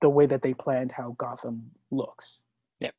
the 0.03 0.11
way 0.11 0.27
that 0.27 0.43
they 0.43 0.55
planned 0.55 0.93
how 0.93 1.15
gotham 1.19 1.70
looks. 1.90 2.43
Yep. 2.81 2.94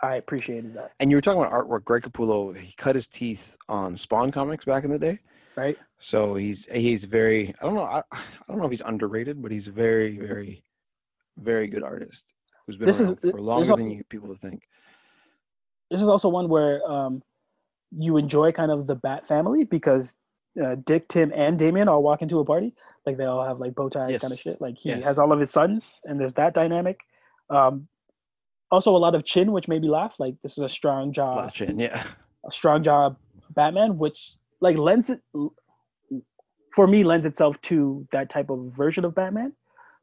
i 0.00 0.14
appreciated 0.14 0.74
that. 0.74 0.92
And 1.00 1.10
you 1.10 1.16
were 1.16 1.20
talking 1.20 1.40
about 1.40 1.52
artwork. 1.52 1.84
Greg 1.84 2.02
capullo 2.02 2.56
he 2.56 2.72
cut 2.76 2.94
his 2.94 3.08
teeth 3.08 3.56
on 3.68 3.96
spawn 3.96 4.30
comics 4.30 4.64
back 4.64 4.84
in 4.84 4.90
the 4.90 4.98
day 4.98 5.18
right 5.60 5.78
so 5.98 6.34
he's 6.34 6.60
he's 6.72 7.04
very 7.04 7.40
i 7.60 7.64
don't 7.66 7.74
know 7.74 7.82
i, 7.98 8.02
I 8.12 8.18
don't 8.48 8.58
know 8.60 8.64
if 8.70 8.70
he's 8.76 8.88
underrated 8.92 9.40
but 9.42 9.50
he's 9.52 9.68
a 9.68 9.72
very 9.86 10.12
very 10.18 10.62
very 11.38 11.66
good 11.74 11.82
artist 11.92 12.24
who's 12.66 12.76
been 12.76 12.86
This 12.86 13.00
around 13.00 13.18
this 13.22 13.30
for 13.32 13.40
longer 13.40 13.70
also- 13.72 13.76
than 13.76 13.90
you 13.90 14.02
people 14.14 14.34
think 14.34 14.60
this 15.90 16.00
is 16.00 16.08
also 16.08 16.28
one 16.28 16.48
where 16.48 16.76
um 16.90 17.22
you 18.06 18.16
enjoy 18.16 18.52
kind 18.52 18.70
of 18.70 18.86
the 18.86 18.94
Bat 18.94 19.26
family 19.26 19.64
because 19.64 20.14
uh, 20.64 20.76
Dick, 20.84 21.08
Tim, 21.08 21.32
and 21.34 21.58
Damian 21.58 21.88
all 21.88 22.02
walk 22.04 22.22
into 22.22 22.38
a 22.38 22.44
party. 22.44 22.72
Like 23.06 23.16
they 23.18 23.24
all 23.24 23.44
have 23.44 23.58
like 23.58 23.74
bow 23.74 23.88
ties 23.88 24.10
Yes. 24.12 24.20
kind 24.20 24.32
of 24.32 24.38
shit. 24.38 24.60
Like 24.60 24.76
he 24.78 24.90
Yes. 24.90 25.02
has 25.04 25.18
all 25.18 25.32
of 25.32 25.40
his 25.40 25.50
sons, 25.50 26.00
and 26.04 26.14
there's 26.20 26.34
that 26.34 26.54
dynamic. 26.54 27.00
Um, 27.50 27.88
also, 28.70 28.94
a 28.94 29.02
lot 29.06 29.16
of 29.16 29.24
chin, 29.24 29.50
which 29.50 29.66
made 29.66 29.82
me 29.82 29.88
laugh. 29.88 30.14
Like 30.20 30.34
this 30.42 30.52
is 30.58 30.62
a 30.62 30.68
strong 30.68 31.08
A 31.10 31.12
jaw, 31.12 31.34
lot 31.34 31.46
of 31.46 31.52
chin, 31.52 31.78
yeah. 31.80 32.04
a 32.46 32.52
strong 32.52 32.84
jaw 32.84 33.10
Batman, 33.58 33.98
which 33.98 34.18
like 34.60 34.76
lends 34.76 35.10
it 35.10 35.20
for 36.74 36.86
me 36.86 37.04
lends 37.04 37.26
itself 37.26 37.60
to 37.62 38.06
that 38.12 38.30
type 38.30 38.50
of 38.50 38.72
version 38.76 39.04
of 39.04 39.14
Batman. 39.14 39.52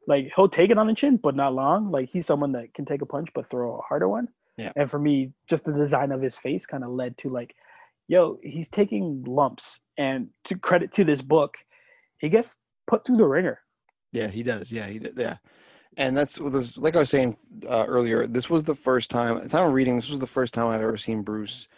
Like 0.06 0.30
he'll 0.34 0.48
take 0.48 0.70
it 0.70 0.78
on 0.78 0.86
the 0.86 0.94
chin, 0.94 1.16
but 1.16 1.36
not 1.36 1.54
long. 1.54 1.90
Like 1.90 2.08
he's 2.08 2.26
someone 2.26 2.52
that 2.52 2.72
can 2.74 2.84
take 2.84 3.02
a 3.02 3.06
punch 3.06 3.28
but 3.34 3.48
throw 3.48 3.78
a 3.78 3.82
harder 3.82 4.08
one. 4.08 4.28
Yeah. 4.56 4.72
And 4.76 4.90
for 4.90 4.98
me, 4.98 5.32
just 5.48 5.64
the 5.64 5.72
design 5.72 6.12
of 6.12 6.20
his 6.20 6.36
face 6.36 6.66
kind 6.66 6.82
of 6.82 6.90
led 6.90 7.16
to 7.18 7.28
like, 7.28 7.54
yo, 8.08 8.38
he's 8.42 8.68
taking 8.68 9.22
lumps. 9.24 9.78
And 9.96 10.28
to 10.44 10.56
credit 10.56 10.92
to 10.92 11.04
this 11.04 11.22
book, 11.22 11.54
he 12.18 12.28
gets 12.28 12.54
put 12.86 13.04
through 13.04 13.18
the 13.18 13.26
ringer. 13.26 13.60
Yeah, 14.12 14.28
he 14.28 14.42
does. 14.42 14.72
Yeah, 14.72 14.86
he 14.86 14.98
did. 14.98 15.14
Yeah, 15.16 15.36
and 15.96 16.16
that's 16.16 16.40
like 16.40 16.96
I 16.96 17.00
was 17.00 17.10
saying 17.10 17.36
uh, 17.68 17.84
earlier. 17.86 18.26
This 18.26 18.48
was 18.48 18.62
the 18.62 18.74
first 18.74 19.10
time. 19.10 19.36
At 19.36 19.42
the 19.42 19.48
time 19.48 19.66
of 19.66 19.74
reading, 19.74 19.96
this 19.96 20.10
was 20.10 20.20
the 20.20 20.26
first 20.26 20.54
time 20.54 20.68
I've 20.68 20.80
ever 20.80 20.96
seen 20.96 21.22
Bruce 21.22 21.68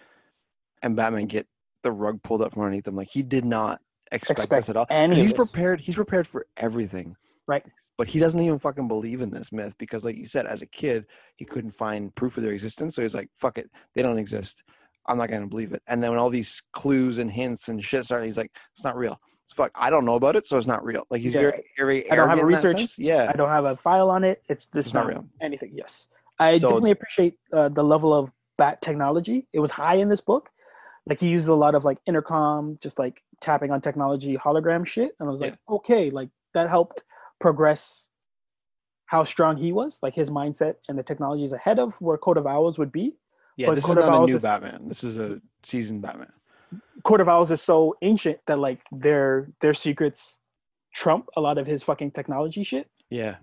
and 0.82 0.94
Batman 0.94 1.26
get 1.26 1.46
the 1.82 1.92
rug 1.92 2.22
pulled 2.22 2.42
up 2.42 2.52
from 2.52 2.62
underneath 2.62 2.84
them. 2.84 2.96
Like 2.96 3.08
he 3.08 3.22
did 3.22 3.44
not 3.44 3.80
expect, 4.12 4.40
Expect 4.40 4.60
this 4.62 4.68
at 4.70 4.76
all. 4.76 4.86
And 4.90 5.12
he's 5.12 5.32
prepared. 5.32 5.80
He's 5.80 5.94
prepared 5.94 6.26
for 6.26 6.46
everything. 6.56 7.16
Right. 7.46 7.64
But 7.96 8.08
he 8.08 8.18
doesn't 8.18 8.40
even 8.40 8.58
fucking 8.58 8.88
believe 8.88 9.20
in 9.20 9.30
this 9.30 9.52
myth 9.52 9.74
because, 9.78 10.04
like 10.04 10.16
you 10.16 10.24
said, 10.26 10.46
as 10.46 10.62
a 10.62 10.66
kid, 10.66 11.06
he 11.36 11.44
couldn't 11.44 11.72
find 11.72 12.14
proof 12.14 12.36
of 12.36 12.42
their 12.42 12.52
existence. 12.52 12.94
So 12.94 13.02
he's 13.02 13.14
like, 13.14 13.28
"Fuck 13.34 13.58
it, 13.58 13.70
they 13.94 14.02
don't 14.02 14.16
exist. 14.18 14.62
I'm 15.06 15.18
not 15.18 15.28
gonna 15.28 15.46
believe 15.46 15.72
it." 15.72 15.82
And 15.86 16.02
then 16.02 16.10
when 16.10 16.18
all 16.18 16.30
these 16.30 16.62
clues 16.72 17.18
and 17.18 17.30
hints 17.30 17.68
and 17.68 17.82
shit 17.84 18.04
start, 18.04 18.24
he's 18.24 18.38
like, 18.38 18.52
"It's 18.72 18.84
not 18.84 18.96
real. 18.96 19.20
It's 19.44 19.52
fuck. 19.52 19.70
I 19.74 19.90
don't 19.90 20.04
know 20.06 20.14
about 20.14 20.34
it, 20.36 20.46
so 20.46 20.56
it's 20.56 20.66
not 20.66 20.82
real." 20.84 21.06
Like 21.10 21.20
he's 21.20 21.34
Yeah. 21.34 21.40
very, 21.42 21.64
very. 21.76 22.10
I 22.10 22.16
don't 22.16 22.28
have 22.30 22.38
a 22.38 22.46
research. 22.46 22.98
Yeah. 22.98 23.28
I 23.28 23.36
don't 23.36 23.48
have 23.50 23.66
a 23.66 23.76
file 23.76 24.08
on 24.08 24.24
it. 24.24 24.42
It's 24.48 24.66
this 24.72 24.86
It's 24.86 24.94
not 24.94 25.04
not 25.04 25.08
real. 25.10 25.24
anything. 25.42 25.72
Yes, 25.74 26.06
I 26.38 26.56
So- 26.58 26.68
definitely 26.68 26.92
appreciate 26.92 27.38
uh, 27.52 27.68
the 27.68 27.84
level 27.84 28.14
of 28.14 28.30
bat 28.56 28.80
technology. 28.80 29.46
It 29.52 29.60
was 29.60 29.70
high 29.70 29.96
in 29.96 30.08
this 30.08 30.20
book. 30.22 30.48
Like 31.10 31.18
he 31.18 31.28
uses 31.28 31.48
a 31.48 31.54
lot 31.54 31.74
of 31.74 31.84
like 31.84 31.98
intercom, 32.06 32.78
just 32.80 32.96
like 32.96 33.20
tapping 33.40 33.72
on 33.72 33.80
technology, 33.80 34.36
hologram 34.36 34.86
shit, 34.86 35.10
and 35.18 35.28
I 35.28 35.32
was 35.32 35.40
like, 35.40 35.58
okay, 35.68 36.08
like 36.08 36.28
that 36.54 36.70
helped 36.70 37.02
progress 37.40 38.08
how 39.06 39.24
strong 39.24 39.56
he 39.56 39.72
was, 39.72 39.98
like 40.02 40.14
his 40.14 40.30
mindset 40.30 40.76
and 40.88 40.96
the 40.96 41.02
technology 41.02 41.42
is 41.42 41.52
ahead 41.52 41.80
of 41.80 41.94
where 41.94 42.16
Court 42.16 42.38
of 42.38 42.46
Owls 42.46 42.78
would 42.78 42.92
be. 42.92 43.16
Yeah, 43.56 43.66
But 43.66 43.74
this 43.74 43.88
is 43.88 43.96
not 43.96 44.22
a 44.22 44.26
new 44.26 44.36
is- 44.36 44.42
Batman. 44.42 44.86
This 44.86 45.02
is 45.02 45.18
a 45.18 45.42
seasoned 45.64 46.00
Batman. 46.00 46.32
Court 47.02 47.20
of 47.20 47.28
Owls 47.28 47.50
is 47.50 47.60
so 47.60 47.96
ancient 48.02 48.38
that 48.46 48.60
like 48.60 48.78
their 48.92 49.50
their 49.60 49.74
secrets 49.74 50.36
trump 50.94 51.26
a 51.36 51.40
lot 51.40 51.58
of 51.58 51.66
his 51.66 51.82
fucking 51.82 52.12
technology 52.12 52.62
shit. 52.62 52.86
Yeah, 53.10 53.34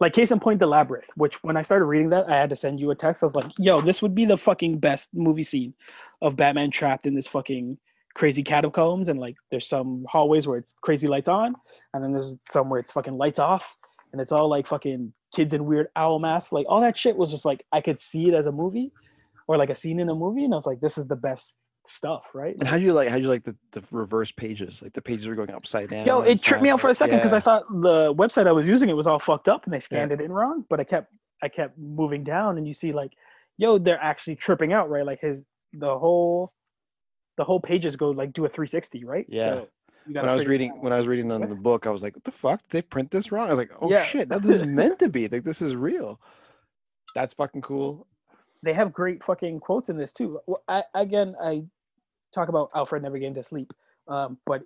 like 0.00 0.12
case 0.12 0.30
in 0.30 0.40
point 0.40 0.58
the 0.58 0.66
labyrinth 0.66 1.08
which 1.16 1.42
when 1.42 1.56
i 1.56 1.62
started 1.62 1.84
reading 1.84 2.10
that 2.10 2.28
i 2.28 2.34
had 2.34 2.50
to 2.50 2.56
send 2.56 2.80
you 2.80 2.90
a 2.90 2.94
text. 2.94 3.22
I 3.22 3.26
was 3.26 3.34
like 3.34 3.50
yo 3.58 3.80
this 3.80 4.02
would 4.02 4.14
be 4.14 4.24
the 4.24 4.36
fucking 4.36 4.78
best 4.78 5.08
movie 5.14 5.44
scene 5.44 5.74
of 6.22 6.36
batman 6.36 6.70
trapped 6.70 7.06
in 7.06 7.14
this 7.14 7.26
fucking 7.26 7.78
crazy 8.14 8.42
catacombs 8.42 9.08
and 9.08 9.18
like 9.18 9.34
there's 9.50 9.68
some 9.68 10.04
hallways 10.08 10.46
where 10.46 10.58
it's 10.58 10.74
crazy 10.82 11.06
lights 11.06 11.28
on 11.28 11.54
and 11.92 12.04
then 12.04 12.12
there's 12.12 12.36
some 12.48 12.68
where 12.68 12.80
it's 12.80 12.92
fucking 12.92 13.16
lights 13.16 13.38
off 13.38 13.64
and 14.12 14.20
it's 14.20 14.30
all 14.30 14.48
like 14.48 14.66
fucking 14.66 15.12
kids 15.34 15.52
in 15.54 15.64
weird 15.64 15.88
owl 15.96 16.20
masks. 16.20 16.52
Like 16.52 16.66
all 16.68 16.80
that 16.80 16.96
shit 16.96 17.16
was 17.16 17.30
just 17.30 17.44
like 17.44 17.64
i 17.72 17.80
could 17.80 18.00
see 18.00 18.28
it 18.28 18.34
as 18.34 18.46
a 18.46 18.52
movie 18.52 18.92
or 19.48 19.56
like 19.56 19.70
a 19.70 19.74
scene 19.74 19.98
in 20.00 20.08
a 20.08 20.14
movie 20.14 20.44
and 20.44 20.54
i 20.54 20.56
was 20.56 20.66
like 20.66 20.80
this 20.80 20.96
is 20.96 21.06
the 21.06 21.16
best 21.16 21.54
stuff 21.86 22.24
right 22.32 22.56
and 22.58 22.66
how 22.66 22.78
do 22.78 22.82
you 22.84 22.92
like? 22.92 23.08
How 23.08 23.16
do 23.16 23.22
you 23.22 23.28
like 23.28 23.44
the, 23.44 23.54
the 23.72 23.82
reverse 23.92 24.32
pages? 24.32 24.80
Like 24.82 24.92
the 24.94 25.02
pages 25.02 25.26
are 25.28 25.34
going 25.34 25.50
upside 25.50 25.90
down. 25.90 26.06
Yo, 26.06 26.20
it 26.20 26.42
tripped 26.42 26.62
me 26.62 26.70
out 26.70 26.80
for 26.80 26.88
a 26.90 26.94
second 26.94 27.16
because 27.16 27.32
Yeah. 27.32 27.38
I 27.38 27.40
thought 27.40 27.64
the 27.70 28.14
website 28.14 28.46
I 28.46 28.52
was 28.52 28.66
using 28.66 28.88
it 28.88 28.94
was 28.94 29.06
all 29.06 29.18
fucked 29.18 29.48
up 29.48 29.64
and 29.64 29.72
they 29.74 29.80
scanned 29.80 30.12
it 30.12 30.20
in 30.20 30.32
wrong. 30.32 30.64
But 30.70 30.80
I 30.80 30.84
kept 30.84 31.12
I 31.42 31.48
kept 31.48 31.78
moving 31.78 32.24
down 32.24 32.56
and 32.58 32.66
you 32.66 32.72
see 32.74 32.92
like, 32.92 33.12
yo, 33.58 33.78
they're 33.78 34.00
actually 34.02 34.36
tripping 34.36 34.72
out, 34.72 34.88
right? 34.88 35.04
Like 35.04 35.20
his 35.20 35.42
the 35.74 35.98
whole 35.98 36.52
the 37.36 37.44
whole 37.44 37.60
pages 37.60 37.96
go 37.96 38.10
like 38.10 38.32
do 38.32 38.44
a 38.44 38.48
360, 38.48 39.04
right? 39.04 39.26
Yeah. 39.28 39.62
you 40.06 40.14
when 40.14 40.28
I 40.28 40.34
was 40.34 40.46
reading 40.46 40.70
when 40.80 40.92
I 40.92 40.96
was 40.96 41.06
reading 41.06 41.28
the, 41.28 41.38
the 41.38 41.54
book, 41.54 41.86
I 41.86 41.90
was 41.90 42.02
like, 42.02 42.14
"What 42.14 42.24
the 42.24 42.32
fuck? 42.32 42.60
Did 42.62 42.70
they 42.70 42.82
print 42.82 43.10
this 43.10 43.30
wrong?" 43.32 43.46
I 43.46 43.50
was 43.50 43.58
like, 43.58 43.72
"Oh 43.80 43.90
Yeah. 43.90 44.04
shit! 44.04 44.28
Now 44.28 44.38
this 44.38 44.56
is 44.56 44.62
meant 44.66 44.98
to 45.00 45.08
be. 45.08 45.28
Like 45.28 45.44
this 45.44 45.60
is 45.60 45.76
real. 45.76 46.20
That's 47.14 47.34
fucking 47.34 47.62
cool." 47.62 48.06
they 48.64 48.72
have 48.72 48.92
great 48.92 49.22
fucking 49.22 49.60
quotes 49.60 49.90
in 49.90 49.96
this 49.98 50.12
too. 50.12 50.40
Well, 50.46 50.62
I, 50.68 50.82
again, 50.94 51.34
I 51.40 51.64
talk 52.34 52.48
about 52.48 52.70
Alfred 52.74 53.02
never 53.02 53.18
getting 53.18 53.34
to 53.34 53.44
sleep, 53.44 53.72
um, 54.08 54.38
but 54.46 54.62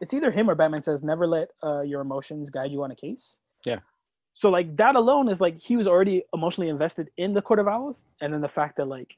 it's 0.00 0.12
either 0.14 0.30
him 0.30 0.50
or 0.50 0.54
Batman 0.54 0.82
says 0.82 1.02
never 1.02 1.26
let 1.26 1.48
uh, 1.62 1.82
your 1.82 2.00
emotions 2.00 2.50
guide 2.50 2.70
you 2.70 2.82
on 2.82 2.90
a 2.90 2.96
case. 2.96 3.36
Yeah. 3.64 3.78
So 4.34 4.50
like 4.50 4.76
that 4.76 4.96
alone 4.96 5.28
is 5.28 5.40
like 5.40 5.58
he 5.58 5.76
was 5.76 5.86
already 5.86 6.22
emotionally 6.34 6.68
invested 6.68 7.10
in 7.16 7.34
the 7.34 7.42
Court 7.42 7.58
of 7.58 7.68
Owls, 7.68 8.02
and 8.20 8.32
then 8.32 8.40
the 8.40 8.48
fact 8.48 8.76
that 8.76 8.88
like 8.88 9.16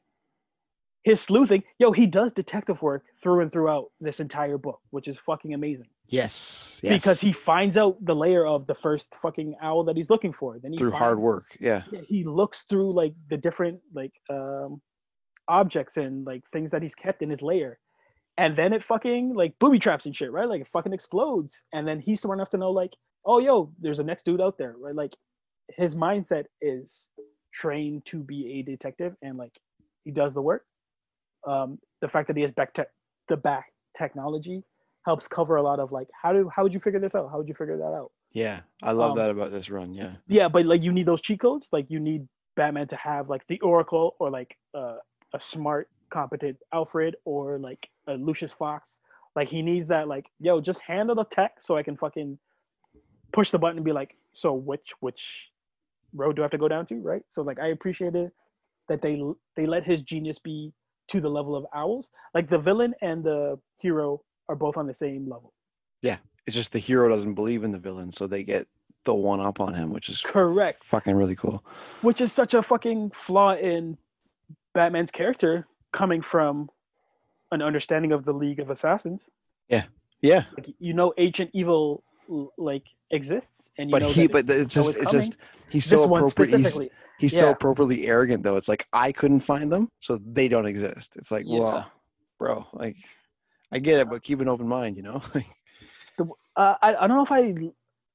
his 1.04 1.20
sleuthing, 1.20 1.62
yo, 1.78 1.92
he 1.92 2.06
does 2.06 2.32
detective 2.32 2.80
work 2.82 3.04
through 3.22 3.40
and 3.40 3.52
throughout 3.52 3.90
this 4.00 4.20
entire 4.20 4.58
book, 4.58 4.80
which 4.90 5.06
is 5.06 5.18
fucking 5.18 5.54
amazing. 5.54 5.88
Yes, 6.08 6.80
yes. 6.82 6.94
Because 6.94 7.20
he 7.20 7.32
finds 7.32 7.76
out 7.76 7.96
the 8.04 8.14
layer 8.14 8.46
of 8.46 8.66
the 8.66 8.74
first 8.74 9.14
fucking 9.22 9.54
owl 9.62 9.84
that 9.84 9.96
he's 9.96 10.10
looking 10.10 10.32
for. 10.32 10.58
Then 10.58 10.72
he 10.72 10.78
through 10.78 10.90
hard 10.90 11.18
work. 11.18 11.56
Yeah, 11.60 11.82
he 12.06 12.24
looks 12.24 12.64
through 12.68 12.92
like 12.92 13.14
the 13.30 13.36
different 13.36 13.80
like 13.94 14.12
um 14.30 14.82
objects 15.48 15.96
and 15.96 16.26
like 16.26 16.42
things 16.52 16.70
that 16.70 16.82
he's 16.82 16.94
kept 16.94 17.22
in 17.22 17.30
his 17.30 17.42
lair 17.42 17.78
and 18.38 18.56
then 18.56 18.72
it 18.72 18.82
fucking 18.84 19.34
like 19.34 19.54
booby 19.60 19.78
traps 19.78 20.06
and 20.06 20.16
shit 20.16 20.32
right 20.32 20.48
like 20.48 20.60
it 20.60 20.68
fucking 20.72 20.92
explodes 20.92 21.62
and 21.72 21.86
then 21.86 22.00
he's 22.00 22.20
smart 22.20 22.38
enough 22.38 22.50
to 22.50 22.56
know 22.56 22.70
like 22.70 22.92
oh 23.26 23.38
yo 23.38 23.70
there's 23.80 23.98
a 23.98 24.04
next 24.04 24.24
dude 24.24 24.40
out 24.40 24.56
there 24.58 24.74
right 24.78 24.94
like 24.94 25.12
his 25.76 25.94
mindset 25.94 26.44
is 26.60 27.08
trained 27.52 28.04
to 28.04 28.18
be 28.18 28.58
a 28.58 28.62
detective 28.62 29.14
and 29.22 29.36
like 29.38 29.52
he 30.04 30.10
does 30.10 30.34
the 30.34 30.42
work 30.42 30.64
um 31.46 31.78
the 32.00 32.08
fact 32.08 32.26
that 32.28 32.36
he 32.36 32.42
has 32.42 32.50
back 32.52 32.72
tech 32.74 32.88
the 33.28 33.36
back 33.36 33.66
technology 33.96 34.62
helps 35.04 35.28
cover 35.28 35.56
a 35.56 35.62
lot 35.62 35.78
of 35.78 35.92
like 35.92 36.08
how 36.20 36.32
do 36.32 36.50
how 36.54 36.62
would 36.62 36.72
you 36.72 36.80
figure 36.80 37.00
this 37.00 37.14
out 37.14 37.30
how 37.30 37.38
would 37.38 37.48
you 37.48 37.54
figure 37.54 37.76
that 37.76 37.84
out 37.94 38.10
yeah. 38.34 38.60
I 38.82 38.92
love 38.92 39.12
Um, 39.12 39.18
that 39.18 39.30
about 39.30 39.52
this 39.52 39.70
run. 39.70 39.94
Yeah, 39.94 40.14
yeah, 40.26 40.48
but 40.48 40.66
like 40.66 40.82
you 40.82 40.92
need 40.92 41.06
those 41.06 41.20
cheat 41.20 41.40
codes. 41.40 41.68
Like 41.70 41.86
you 41.88 42.00
need 42.00 42.26
Batman 42.56 42.88
to 42.88 42.96
have 42.96 43.30
like 43.30 43.46
the 43.46 43.60
Oracle 43.60 44.16
or 44.18 44.28
like 44.28 44.56
uh, 44.76 44.96
a 45.34 45.40
smart, 45.40 45.90
competent 46.10 46.56
Alfred 46.72 47.16
or 47.24 47.58
like 47.58 47.88
a 48.06 48.14
Lucius 48.14 48.52
Fox. 48.52 48.96
Like 49.36 49.48
he 49.48 49.62
needs 49.62 49.88
that. 49.88 50.08
Like 50.08 50.30
yo, 50.40 50.60
just 50.60 50.80
handle 50.80 51.14
the 51.14 51.24
tech 51.24 51.56
so 51.60 51.76
I 51.76 51.82
can 51.82 51.96
fucking 51.96 52.38
push 53.32 53.50
the 53.50 53.58
button 53.58 53.76
and 53.78 53.84
be 53.84 53.92
like, 53.92 54.16
so 54.32 54.52
which 54.54 54.92
which 55.00 55.20
road 56.14 56.36
do 56.36 56.42
I 56.42 56.44
have 56.44 56.52
to 56.52 56.58
go 56.58 56.68
down 56.68 56.86
to? 56.86 56.94
Right. 56.96 57.22
So 57.28 57.42
like 57.42 57.58
I 57.58 57.68
appreciated 57.68 58.30
that 58.88 59.02
they 59.02 59.20
they 59.56 59.66
let 59.66 59.84
his 59.84 60.02
genius 60.02 60.38
be 60.38 60.72
to 61.08 61.20
the 61.20 61.28
level 61.28 61.56
of 61.56 61.66
owls. 61.74 62.10
Like 62.32 62.48
the 62.48 62.58
villain 62.58 62.94
and 63.02 63.22
the 63.22 63.58
hero 63.78 64.22
are 64.48 64.56
both 64.56 64.76
on 64.76 64.86
the 64.86 64.94
same 64.94 65.28
level. 65.28 65.52
Yeah, 66.02 66.18
it's 66.46 66.54
just 66.54 66.72
the 66.72 66.78
hero 66.78 67.08
doesn't 67.08 67.34
believe 67.34 67.64
in 67.64 67.72
the 67.72 67.78
villain, 67.78 68.12
so 68.12 68.26
they 68.26 68.44
get 68.44 68.66
the 69.04 69.14
one 69.14 69.40
up 69.40 69.60
on 69.60 69.74
him, 69.74 69.90
which 69.92 70.08
is 70.08 70.20
Correct. 70.20 70.82
Fucking 70.84 71.14
really 71.14 71.36
cool. 71.36 71.64
which 72.02 72.20
is 72.20 72.32
such 72.32 72.54
a 72.54 72.62
fucking 72.62 73.12
flaw 73.26 73.54
in 73.54 73.98
Batman's 74.74 75.10
character 75.10 75.66
coming 75.92 76.20
from 76.22 76.68
an 77.52 77.62
understanding 77.62 78.12
of 78.12 78.24
the 78.24 78.32
League 78.32 78.60
of 78.60 78.70
Assassins. 78.70 79.22
Yeah, 80.22 80.44
Like, 80.56 80.74
you 80.78 80.94
know, 80.94 81.12
ancient 81.18 81.50
evil 81.52 82.02
like 82.56 82.84
exists, 83.10 83.70
and 83.76 83.90
you 83.90 83.92
but 83.92 84.02
he, 84.04 84.26
but 84.26 84.48
it- 84.50 84.62
it's 84.62 84.74
just, 84.74 84.88
it's 84.90 85.02
it's 85.02 85.10
just 85.12 85.36
he's 85.68 85.84
so 85.84 86.06
one 86.06 86.22
appropriate. 86.22 86.56
He's, 86.58 86.78
he's 87.18 87.32
so 87.36 87.50
appropriately 87.50 88.06
arrogant, 88.06 88.42
though. 88.42 88.56
It's 88.56 88.68
like 88.68 88.86
I 88.94 89.12
couldn't 89.12 89.40
find 89.40 89.70
them, 89.70 89.90
so 90.00 90.18
they 90.24 90.48
don't 90.48 90.64
exist. 90.66 91.16
It's 91.16 91.30
like, 91.30 91.44
Yeah. 91.46 91.58
well, 91.58 91.92
bro, 92.38 92.66
like 92.72 92.96
I 93.70 93.78
get 93.80 94.00
it, 94.00 94.08
but 94.08 94.22
keep 94.22 94.40
an 94.40 94.48
open 94.48 94.66
mind, 94.66 94.96
you 94.96 95.02
know. 95.02 95.20
Uh, 96.56 96.74
I 96.80 96.94
I 96.94 97.06
don't 97.08 97.16
know 97.16 97.22
if 97.24 97.32
I 97.32 97.52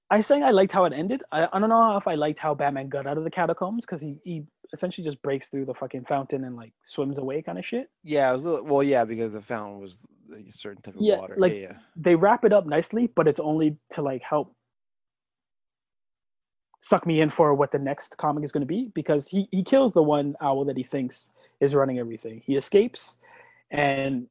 I 0.09 0.21
saying 0.21 0.43
I 0.43 0.51
liked 0.51 0.71
how 0.71 0.85
it 0.85 0.93
ended. 0.93 1.21
I, 1.31 1.47
I 1.51 1.59
don't 1.59 1.67
know 1.69 1.97
if 1.97 2.07
I 2.07 2.15
liked 2.15 2.39
how 2.39 2.55
Batman 2.55 2.87
got 2.87 3.05
out 3.05 3.17
of 3.17 3.23
the 3.25 3.29
catacombs 3.29 3.85
because 3.85 3.99
he 4.01 4.15
he 4.23 4.45
essentially 4.73 5.03
just 5.05 5.21
breaks 5.21 5.47
through 5.49 5.65
the 5.65 5.73
fucking 5.73 6.05
fountain 6.05 6.43
and 6.43 6.55
like 6.55 6.71
swims 6.85 7.17
away 7.17 7.41
kind 7.41 7.57
of 7.57 7.65
shit. 7.65 7.89
yeah, 8.03 8.29
it 8.29 8.33
was 8.33 8.45
little, 8.45 8.63
well, 8.65 8.83
yeah, 8.83 9.03
because 9.03 9.31
the 9.31 9.41
fountain 9.41 9.79
was 9.81 10.03
a 10.33 10.51
certain 10.51 10.81
type 10.81 10.95
of 10.95 11.01
Yeah, 11.01 11.17
water. 11.17 11.35
like- 11.37 11.53
yeah, 11.53 11.59
yeah. 11.59 11.73
they 11.95 12.15
wrap 12.15 12.43
it 12.45 12.53
up 12.53 12.65
nicely, 12.67 13.07
but 13.15 13.27
it's 13.27 13.39
only 13.39 13.77
to 13.91 14.01
like 14.01 14.21
help 14.21 14.55
suck 16.81 17.05
me 17.05 17.19
in 17.21 17.29
for 17.29 17.53
what 17.53 17.71
the 17.71 17.79
next 17.79 18.15
comic 18.17 18.43
is 18.43 18.51
going 18.51 18.61
to 18.61 18.67
be 18.67 18.89
because 18.95 19.27
he 19.27 19.47
he 19.51 19.63
kills 19.63 19.91
the 19.91 20.01
one 20.01 20.35
owl 20.41 20.63
that 20.65 20.77
he 20.77 20.83
thinks 20.83 21.27
is 21.59 21.75
running 21.75 21.99
everything. 21.99 22.41
He 22.45 22.55
escapes 22.55 23.17
and 23.71 24.27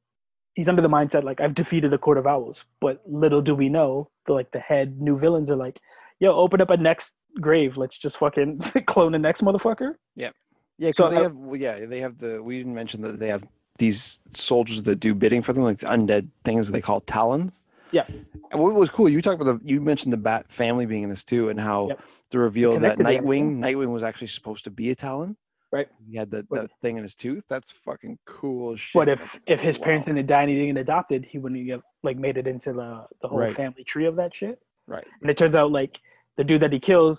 he's 0.55 0.69
under 0.69 0.81
the 0.83 0.89
mindset 0.89 1.25
like 1.25 1.41
I've 1.41 1.55
defeated 1.55 1.93
a 1.93 1.99
court 1.99 2.17
of 2.17 2.27
owls, 2.27 2.65
but 2.81 3.03
little 3.07 3.43
do 3.43 3.55
we 3.55 3.69
know 3.69 4.11
the 4.27 4.33
like 4.33 4.51
the 4.51 4.59
head 4.61 4.99
new 5.01 5.19
villains 5.19 5.51
are 5.51 5.57
like, 5.57 5.79
"Yo, 6.21 6.33
open 6.35 6.61
up 6.63 6.71
a 6.71 6.77
next 6.79 7.13
grave. 7.41 7.77
Let's 7.77 7.97
just 7.97 8.17
fucking 8.19 8.59
clone 8.87 9.13
the 9.13 9.19
next 9.19 9.43
motherfucker." 9.43 9.95
Yeah, 10.17 10.31
yeah. 10.79 10.89
because 10.89 11.07
So, 11.07 11.11
they 11.11 11.17
uh, 11.19 11.23
have 11.25 11.35
well, 11.37 11.57
yeah, 11.61 11.85
they 11.87 12.01
have 12.01 12.19
the 12.19 12.43
we 12.43 12.59
didn't 12.59 12.75
mention 12.75 13.03
that 13.03 13.19
they 13.19 13.29
have 13.29 13.45
these 13.79 14.21
soldiers 14.33 14.83
that 14.85 14.97
do 14.97 15.15
bidding 15.15 15.43
for 15.43 15.53
them, 15.53 15.63
like 15.63 15.79
the 15.79 15.87
undead 15.87 16.29
things 16.45 16.67
that 16.67 16.73
they 16.73 16.81
call 16.81 17.01
talons. 17.03 17.61
Yeah. 17.91 18.05
And 18.51 18.61
what 18.61 18.75
was 18.75 18.91
cool, 18.91 19.09
you 19.09 19.23
talked 19.23 19.41
about 19.41 19.61
the 19.65 19.69
you 19.69 19.81
mentioned 19.81 20.13
the 20.13 20.17
Bat 20.19 20.51
family 20.51 20.85
being 20.87 21.03
in 21.05 21.09
this 21.09 21.25
too, 21.25 21.49
and 21.49 21.59
how 21.59 21.89
Yep. 21.89 22.01
the 22.31 22.39
reveal 22.39 22.79
that 22.81 22.99
Nightwing, 22.99 23.59
Nightwing 23.59 23.91
was 23.93 24.03
actually 24.03 24.27
supposed 24.27 24.65
to 24.65 24.71
be 24.71 24.91
a 24.91 24.95
Talon. 24.95 25.37
Right. 25.71 25.87
He 26.11 26.17
had 26.17 26.31
the, 26.31 26.45
But- 26.49 26.63
the 26.63 26.69
thing 26.81 26.97
in 26.97 27.03
his 27.03 27.15
tooth. 27.15 27.45
That's 27.49 27.71
fucking 27.71 28.19
cool 28.25 28.75
shit. 28.77 28.95
But 28.95 29.09
if 29.09 29.19
That's 29.21 29.35
if 29.47 29.61
his 29.61 29.79
wow. 29.79 29.85
parents 29.85 30.07
didn't 30.07 30.27
die 30.27 30.43
and 30.43 30.51
he 30.51 30.57
didn't 30.57 30.75
get 30.75 30.81
adopted, 30.81 31.27
he 31.27 31.39
wouldn't 31.39 31.69
have 31.71 31.83
like 32.03 32.17
made 32.17 32.37
it 32.39 32.47
into 32.47 32.73
the 32.73 33.07
the 33.23 33.29
whole 33.29 33.39
Right. 33.39 33.57
family 33.57 33.85
tree 33.85 34.07
of 34.07 34.17
that 34.17 34.35
shit. 34.35 34.61
Right. 34.87 35.07
And 35.23 35.31
it 35.31 35.37
turns 35.37 35.55
out 35.55 35.71
like 35.71 35.99
the 36.39 36.45
dude 36.45 36.63
that 36.63 36.73
he 36.73 36.81
kills, 36.81 37.19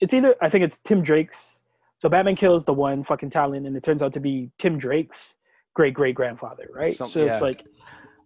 it's 0.00 0.12
either 0.12 0.34
I 0.42 0.50
think 0.50 0.64
it's 0.64 0.78
Tim 0.84 1.02
Drake's. 1.02 1.58
So 1.98 2.08
Batman 2.08 2.36
kills 2.36 2.64
the 2.66 2.72
one 2.72 3.04
fucking 3.04 3.30
Talon, 3.30 3.64
and 3.64 3.76
it 3.76 3.84
turns 3.84 4.02
out 4.02 4.12
to 4.14 4.20
be 4.20 4.50
Tim 4.58 4.76
Drake's 4.76 5.34
great 5.72 5.94
great 5.94 6.14
grandfather, 6.14 6.68
right? 6.74 6.94
So 6.94 7.06
yeah. 7.06 7.34
it's 7.34 7.42
like 7.42 7.64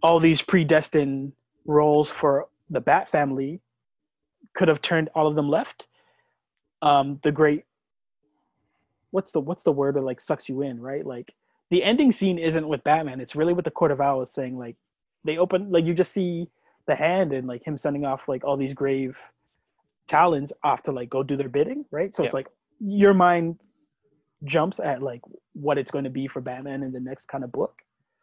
all 0.03 0.19
these 0.19 0.43
predestined 0.43 1.33
roles 1.67 2.09
for 2.09 2.49
the 2.71 2.81
Bat 2.81 3.11
family 3.11 3.61
could 4.57 4.69
have 4.69 4.83
turned 4.83 5.11
all 5.15 5.29
of 5.29 5.37
them 5.37 5.49
left. 5.49 5.87
Um, 6.83 7.21
the 7.23 7.31
great 7.31 7.65
what's 9.11 9.31
the 9.33 9.41
what's 9.41 9.63
the 9.63 9.73
word 9.73 9.97
that 9.97 10.03
like 10.03 10.21
sucks 10.21 10.49
you 10.49 10.63
in, 10.63 10.81
right? 10.81 11.07
Like 11.07 11.33
the 11.71 11.85
ending 11.85 12.11
scene 12.11 12.39
isn't 12.39 12.67
with 12.67 12.83
Batman; 12.85 13.21
it's 13.21 13.37
really 13.37 13.53
with 13.53 13.67
the 13.67 13.71
Court 13.71 13.93
of 13.93 14.01
Owls 14.01 14.33
saying 14.33 14.57
like 14.57 14.77
they 15.25 15.37
open 15.37 15.71
like 15.71 15.85
you 15.85 15.93
just 15.93 16.13
see 16.13 16.49
the 16.87 16.95
hand 16.95 17.35
and 17.35 17.47
like 17.47 17.63
him 17.63 17.77
sending 17.77 18.07
off 18.07 18.23
like 18.29 18.45
all 18.45 18.57
these 18.57 18.73
grave 18.73 19.15
talons 20.09 20.53
off 20.63 20.83
to 20.85 20.93
like 20.93 21.11
go 21.11 21.23
do 21.23 21.37
their 21.37 21.49
bidding, 21.49 21.85
right? 21.91 22.15
So 22.15 22.25
it's 22.25 22.35
like 22.35 22.49
your 22.81 23.15
mind 23.15 23.59
jumps 24.45 24.81
at 24.81 25.03
like 25.03 25.23
what 25.55 25.79
it's 25.79 25.91
going 25.91 26.05
to 26.05 26.11
be 26.11 26.27
for 26.29 26.41
Batman 26.41 26.83
in 26.83 26.93
the 26.93 27.01
next 27.01 27.29
kind 27.29 27.43
of 27.45 27.53
book. 27.53 27.75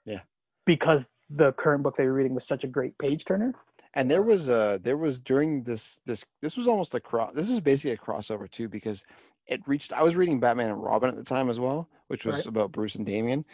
Yeah. 0.05 0.21
Because 0.65 1.03
the 1.29 1.51
current 1.53 1.83
book 1.83 1.97
they 1.97 2.05
were 2.05 2.13
reading 2.13 2.35
was 2.35 2.45
such 2.45 2.63
a 2.63 2.67
great 2.67 2.97
page 2.97 3.25
turner. 3.25 3.53
And 3.95 4.09
there 4.09 4.21
was 4.21 4.49
a 4.49 4.79
there 4.83 4.97
was 4.97 5.19
during 5.19 5.63
this 5.63 5.99
this 6.05 6.25
this 6.41 6.57
was 6.57 6.67
almost 6.67 6.95
a 6.95 6.99
cross 6.99 7.33
this 7.33 7.49
is 7.49 7.59
basically 7.59 7.91
a 7.91 7.97
crossover 7.97 8.49
too 8.49 8.67
because 8.67 9.03
it 9.47 9.61
reached 9.67 9.93
I 9.93 10.01
was 10.01 10.15
reading 10.15 10.39
Batman 10.39 10.69
and 10.69 10.83
Robin 10.83 11.09
at 11.09 11.15
the 11.15 11.23
time 11.23 11.49
as 11.49 11.59
well, 11.59 11.89
which 12.07 12.25
was 12.25 12.37
Right. 12.37 12.45
about 12.47 12.71
Bruce 12.71 12.95
and 12.95 13.05
Damian. 13.05 13.45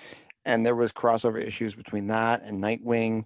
And 0.45 0.65
there 0.65 0.75
was 0.75 0.91
crossover 0.91 1.43
issues 1.43 1.75
between 1.75 2.07
that 2.07 2.41
and 2.43 2.61
Nightwing 2.63 3.25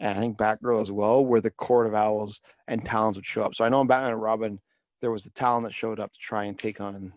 and 0.00 0.18
I 0.18 0.20
think 0.20 0.36
Batgirl 0.38 0.82
as 0.82 0.90
well, 0.90 1.24
where 1.24 1.40
the 1.40 1.50
Court 1.50 1.86
of 1.86 1.94
Owls 1.94 2.40
and 2.66 2.84
Talons 2.84 3.16
would 3.16 3.26
show 3.26 3.42
up. 3.42 3.54
So 3.54 3.64
I 3.64 3.68
know 3.68 3.80
in 3.80 3.86
Batman 3.86 4.12
and 4.12 4.22
Robin, 4.22 4.60
there 5.00 5.10
was 5.10 5.24
the 5.24 5.30
Talon 5.30 5.62
that 5.62 5.72
showed 5.72 6.00
up 6.00 6.12
to 6.12 6.18
try 6.18 6.44
and 6.44 6.58
take 6.58 6.80
on 6.80 7.12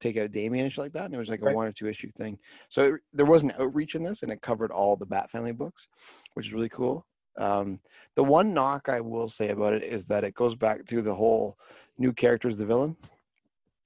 take 0.00 0.18
out 0.18 0.32
Damian 0.32 0.64
and 0.64 0.72
shit 0.72 0.82
like 0.84 0.92
that. 0.92 1.06
And 1.06 1.14
it 1.14 1.18
was 1.18 1.30
like 1.30 1.40
a 1.40 1.46
Right. 1.46 1.54
one 1.54 1.66
or 1.66 1.72
two 1.72 1.88
issue 1.88 2.10
thing. 2.12 2.38
So 2.68 2.94
it, 2.94 3.00
there 3.14 3.24
was 3.24 3.42
an 3.42 3.54
outreach 3.58 3.94
in 3.94 4.02
this 4.02 4.22
and 4.22 4.30
it 4.30 4.42
covered 4.42 4.70
all 4.70 4.96
the 4.96 5.06
Bat 5.06 5.30
family 5.30 5.52
books, 5.52 5.88
which 6.34 6.48
is 6.48 6.52
really 6.52 6.68
cool. 6.68 7.06
Um, 7.38 7.78
the 8.14 8.22
one 8.22 8.52
knock 8.52 8.88
I 8.90 9.00
will 9.00 9.30
say 9.30 9.48
about 9.48 9.72
it 9.72 9.82
is 9.82 10.04
that 10.06 10.22
it 10.24 10.34
goes 10.34 10.54
back 10.54 10.84
to 10.86 11.00
the 11.00 11.14
whole 11.14 11.56
new 11.96 12.12
characters, 12.12 12.56
the 12.56 12.66
villain, 12.66 12.96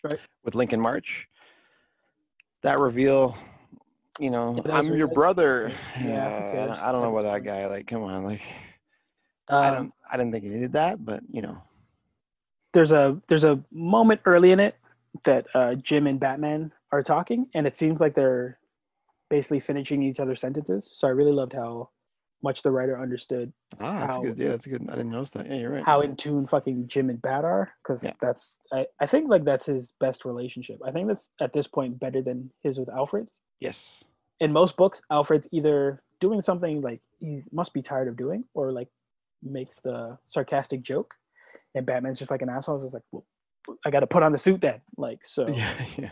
Right. 0.02 0.18
With 0.44 0.54
Lincoln 0.54 0.80
March, 0.80 1.28
that 2.62 2.78
reveal, 2.78 3.36
you 4.18 4.30
know, 4.30 4.60
Yeah, 4.64 4.76
I'm 4.76 4.94
your 4.94 5.08
brother. 5.08 5.72
Yeah, 6.00 6.04
Yeah, 6.54 6.62
I, 6.62 6.66
don't. 6.66 6.78
I 6.80 6.92
don't 6.92 7.02
know 7.02 7.16
about 7.16 7.30
that 7.32 7.44
guy. 7.44 7.66
Like, 7.66 7.86
come 7.86 8.02
on, 8.02 8.24
like, 8.24 8.42
I 9.48 9.68
Um, 9.68 9.74
don't, 9.74 9.94
I 10.12 10.16
didn't 10.16 10.32
think 10.32 10.44
he 10.44 10.50
needed 10.50 10.72
that, 10.74 11.04
but 11.04 11.22
you 11.30 11.42
know, 11.42 11.62
there's 12.74 12.92
a 12.92 13.20
there's 13.28 13.44
a 13.44 13.62
moment 13.72 14.20
early 14.26 14.52
in 14.52 14.60
it 14.60 14.76
that 15.24 15.46
uh, 15.54 15.74
Jim 15.76 16.06
and 16.06 16.20
Batman 16.20 16.70
are 16.92 17.02
talking, 17.02 17.46
and 17.54 17.66
it 17.66 17.76
seems 17.76 17.98
like 18.00 18.14
they're 18.14 18.58
basically 19.30 19.60
finishing 19.60 20.02
each 20.02 20.20
other's 20.20 20.40
sentences. 20.40 20.90
So 20.92 21.06
I 21.08 21.10
really 21.12 21.32
loved 21.32 21.52
how 21.52 21.90
much 22.42 22.62
the 22.62 22.70
writer 22.70 23.00
understood 23.00 23.52
ah, 23.80 24.00
that's 24.06 24.16
how- 24.16 24.22
good. 24.22 24.38
Yeah, 24.38 24.50
that's 24.50 24.66
good. 24.66 24.82
I 24.88 24.92
didn't 24.96 25.10
notice 25.10 25.30
that. 25.30 25.46
Yeah, 25.46 25.56
you're 25.56 25.70
right. 25.72 25.84
how 25.84 26.02
in 26.02 26.14
tune 26.14 26.46
fucking 26.46 26.86
Jim 26.86 27.10
and 27.10 27.20
Bat 27.20 27.44
are, 27.44 27.72
because 27.82 28.04
Yeah. 28.04 28.12
that's 28.20 28.58
I, 28.72 28.86
I 29.00 29.06
think 29.06 29.28
like 29.28 29.44
that's 29.44 29.66
his 29.66 29.92
best 29.98 30.24
relationship. 30.24 30.78
I 30.86 30.92
think 30.92 31.08
that's 31.08 31.30
at 31.40 31.52
this 31.52 31.66
point 31.66 31.98
better 31.98 32.22
than 32.22 32.50
his 32.62 32.78
with 32.78 32.88
Alfred's. 32.90 33.38
yes. 33.60 34.04
In 34.40 34.52
most 34.52 34.76
books, 34.76 35.00
Alfred's 35.10 35.48
either 35.52 36.02
doing 36.20 36.42
something 36.42 36.80
like 36.80 37.00
he 37.20 37.42
must 37.52 37.72
be 37.72 37.82
tired 37.82 38.08
of 38.08 38.16
doing, 38.16 38.44
or 38.54 38.72
like 38.72 38.88
makes 39.42 39.76
the 39.82 40.16
sarcastic 40.26 40.82
joke, 40.82 41.14
and 41.74 41.84
Batman's 41.84 42.18
just 42.18 42.30
like 42.30 42.42
an 42.42 42.48
asshole. 42.48 42.82
It's 42.84 42.94
like, 42.94 43.02
well, 43.12 43.24
I 43.84 43.90
got 43.90 44.00
to 44.00 44.06
put 44.06 44.22
on 44.22 44.32
the 44.32 44.38
suit 44.38 44.60
then. 44.60 44.80
Like 44.96 45.20
so. 45.24 45.46
Yeah, 45.54 45.84
yeah. 45.96 46.10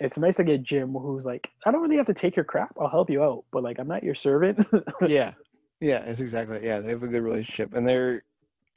it's 0.00 0.18
nice 0.18 0.36
to 0.36 0.44
get 0.44 0.62
Jim 0.62 0.92
who's 0.92 1.24
like, 1.24 1.48
I 1.64 1.70
don't 1.70 1.82
really 1.82 1.96
have 1.96 2.06
to 2.06 2.14
take 2.14 2.36
your 2.36 2.44
crap. 2.44 2.74
I'll 2.80 2.88
help 2.88 3.08
you 3.10 3.22
out, 3.22 3.44
but 3.52 3.62
like 3.62 3.78
I'm 3.78 3.88
not 3.88 4.02
your 4.02 4.14
servant. 4.14 4.66
yeah 5.06 5.34
yeah 5.82 5.98
it's 6.04 6.20
exactly 6.20 6.64
yeah 6.64 6.78
they 6.78 6.90
have 6.90 7.02
a 7.02 7.08
good 7.08 7.22
relationship 7.22 7.74
and 7.74 7.86
they're 7.86 8.22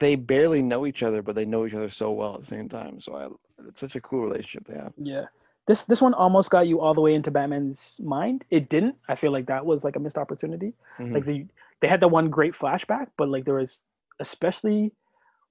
they 0.00 0.16
barely 0.16 0.60
know 0.60 0.86
each 0.86 1.02
other 1.02 1.22
but 1.22 1.36
they 1.36 1.44
know 1.44 1.64
each 1.64 1.72
other 1.72 1.88
so 1.88 2.10
well 2.10 2.34
at 2.34 2.40
the 2.40 2.46
same 2.46 2.68
time 2.68 3.00
so 3.00 3.14
I, 3.14 3.64
it's 3.68 3.80
such 3.80 3.94
a 3.94 4.00
cool 4.00 4.22
relationship 4.22 4.66
they 4.66 4.74
have 4.74 4.92
yeah. 4.98 5.26
This 5.66 5.82
this 5.84 6.00
one 6.00 6.14
almost 6.14 6.50
got 6.50 6.68
you 6.68 6.80
all 6.80 6.94
the 6.94 7.00
way 7.00 7.14
into 7.14 7.30
Batman's 7.30 7.96
mind. 7.98 8.44
It 8.50 8.68
didn't. 8.68 8.96
I 9.08 9.16
feel 9.16 9.32
like 9.32 9.46
that 9.46 9.64
was 9.66 9.82
like 9.84 9.96
a 9.96 10.00
missed 10.00 10.16
opportunity. 10.18 10.72
Mhm. 10.98 11.12
Like 11.14 11.24
the 11.24 11.46
they 11.80 11.88
had 11.88 12.00
the 12.00 12.08
one 12.08 12.30
great 12.30 12.54
flashback, 12.54 13.08
but 13.16 13.28
like 13.28 13.44
there 13.44 13.54
was 13.56 13.82
especially 14.20 14.92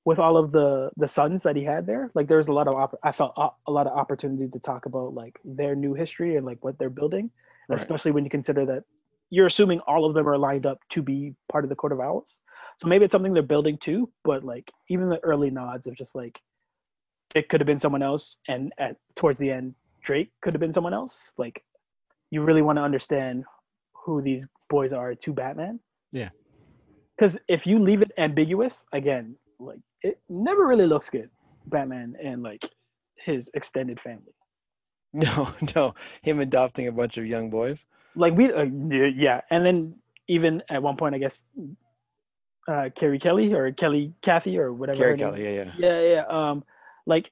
with 0.05 0.19
all 0.19 0.37
of 0.37 0.51
the 0.51 0.89
the 0.97 1.07
sons 1.07 1.43
that 1.43 1.55
he 1.55 1.63
had 1.63 1.85
there, 1.85 2.11
like 2.13 2.27
there 2.27 2.37
was 2.37 2.47
a 2.47 2.53
lot 2.53 2.67
of 2.67 2.75
opp- 2.75 2.99
I 3.03 3.11
felt 3.11 3.33
a, 3.37 3.49
a 3.67 3.71
lot 3.71 3.87
of 3.87 3.97
opportunity 3.97 4.47
to 4.49 4.59
talk 4.59 4.85
about 4.85 5.13
like 5.13 5.39
their 5.43 5.75
new 5.75 5.93
history 5.93 6.37
and 6.37 6.45
like 6.45 6.63
what 6.63 6.77
they're 6.79 6.89
building, 6.89 7.29
Right. 7.67 7.77
especially 7.79 8.11
when 8.11 8.23
you 8.23 8.29
consider 8.29 8.65
that 8.67 8.83
you're 9.31 9.47
assuming 9.47 9.79
all 9.81 10.05
of 10.05 10.13
them 10.13 10.29
are 10.29 10.37
lined 10.37 10.65
up 10.67 10.79
to 10.89 11.01
be 11.01 11.33
part 11.51 11.63
of 11.65 11.69
the 11.69 11.75
Court 11.75 11.91
of 11.91 11.99
Owls. 11.99 12.39
So 12.77 12.87
maybe 12.87 13.03
it's 13.05 13.11
something 13.11 13.33
they're 13.33 13.41
building 13.43 13.77
too, 13.79 14.09
but 14.23 14.43
like 14.43 14.71
even 14.87 15.09
the 15.09 15.19
early 15.23 15.49
nods 15.49 15.87
of 15.87 15.95
just 15.95 16.13
like 16.15 16.39
it 17.33 17.49
could 17.49 17.59
have 17.59 17.65
been 17.67 17.79
someone 17.79 18.03
else, 18.03 18.37
and 18.47 18.71
at 18.77 18.97
towards 19.15 19.39
the 19.39 19.51
end, 19.51 19.73
Drake 20.05 20.31
could 20.41 20.53
have 20.53 20.61
been 20.61 20.73
someone 20.73 20.93
else. 20.93 21.31
Like 21.37 21.63
you 22.31 22.41
really 22.43 22.61
want 22.61 22.77
to 22.77 22.83
understand 22.83 23.43
who 23.93 24.21
these 24.21 24.45
boys 24.69 24.93
are 24.93 25.15
to 25.15 25.33
Batman. 25.33 25.79
Yeah. 26.11 26.29
Because 27.17 27.37
if 27.47 27.65
you 27.65 27.79
leave 27.79 28.01
it 28.01 28.11
ambiguous, 28.17 28.83
again, 28.93 29.35
like 29.59 29.79
it 30.01 30.19
never 30.29 30.67
really 30.67 30.85
looks 30.85 31.09
good. 31.09 31.29
Batman 31.67 32.15
and 32.23 32.43
like 32.43 32.63
his 33.17 33.49
extended 33.53 33.99
family. 33.99 34.33
no 35.13 35.49
no 35.75 35.95
him 36.23 36.41
adopting 36.41 36.87
a 36.87 36.91
bunch 36.91 37.17
of 37.17 37.25
young 37.25 37.49
boys 37.49 37.85
Like 38.17 38.35
we, 38.35 38.51
uh, 38.51 38.63
yeah, 38.63 39.39
and 39.49 39.65
then 39.65 39.95
even 40.27 40.61
at 40.69 40.83
one 40.83 40.97
point, 40.97 41.15
I 41.15 41.19
guess, 41.19 41.41
uh, 42.67 42.89
Carrie 42.95 43.19
Kelly 43.19 43.53
or 43.53 43.71
Kelly 43.71 44.13
Kathy 44.21 44.57
or 44.57 44.73
whatever. 44.73 44.99
Carrie 44.99 45.17
Kelly 45.17 45.43
yeah 45.43 45.63
yeah 45.63 45.71
yeah 45.77 46.01
yeah 46.01 46.23
um 46.27 46.63
like 47.05 47.31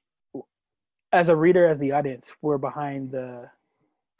as 1.14 1.28
a 1.28 1.36
reader 1.36 1.66
as 1.66 1.78
the 1.78 1.92
audience 1.92 2.26
we're 2.42 2.58
behind 2.58 3.10
the 3.10 3.48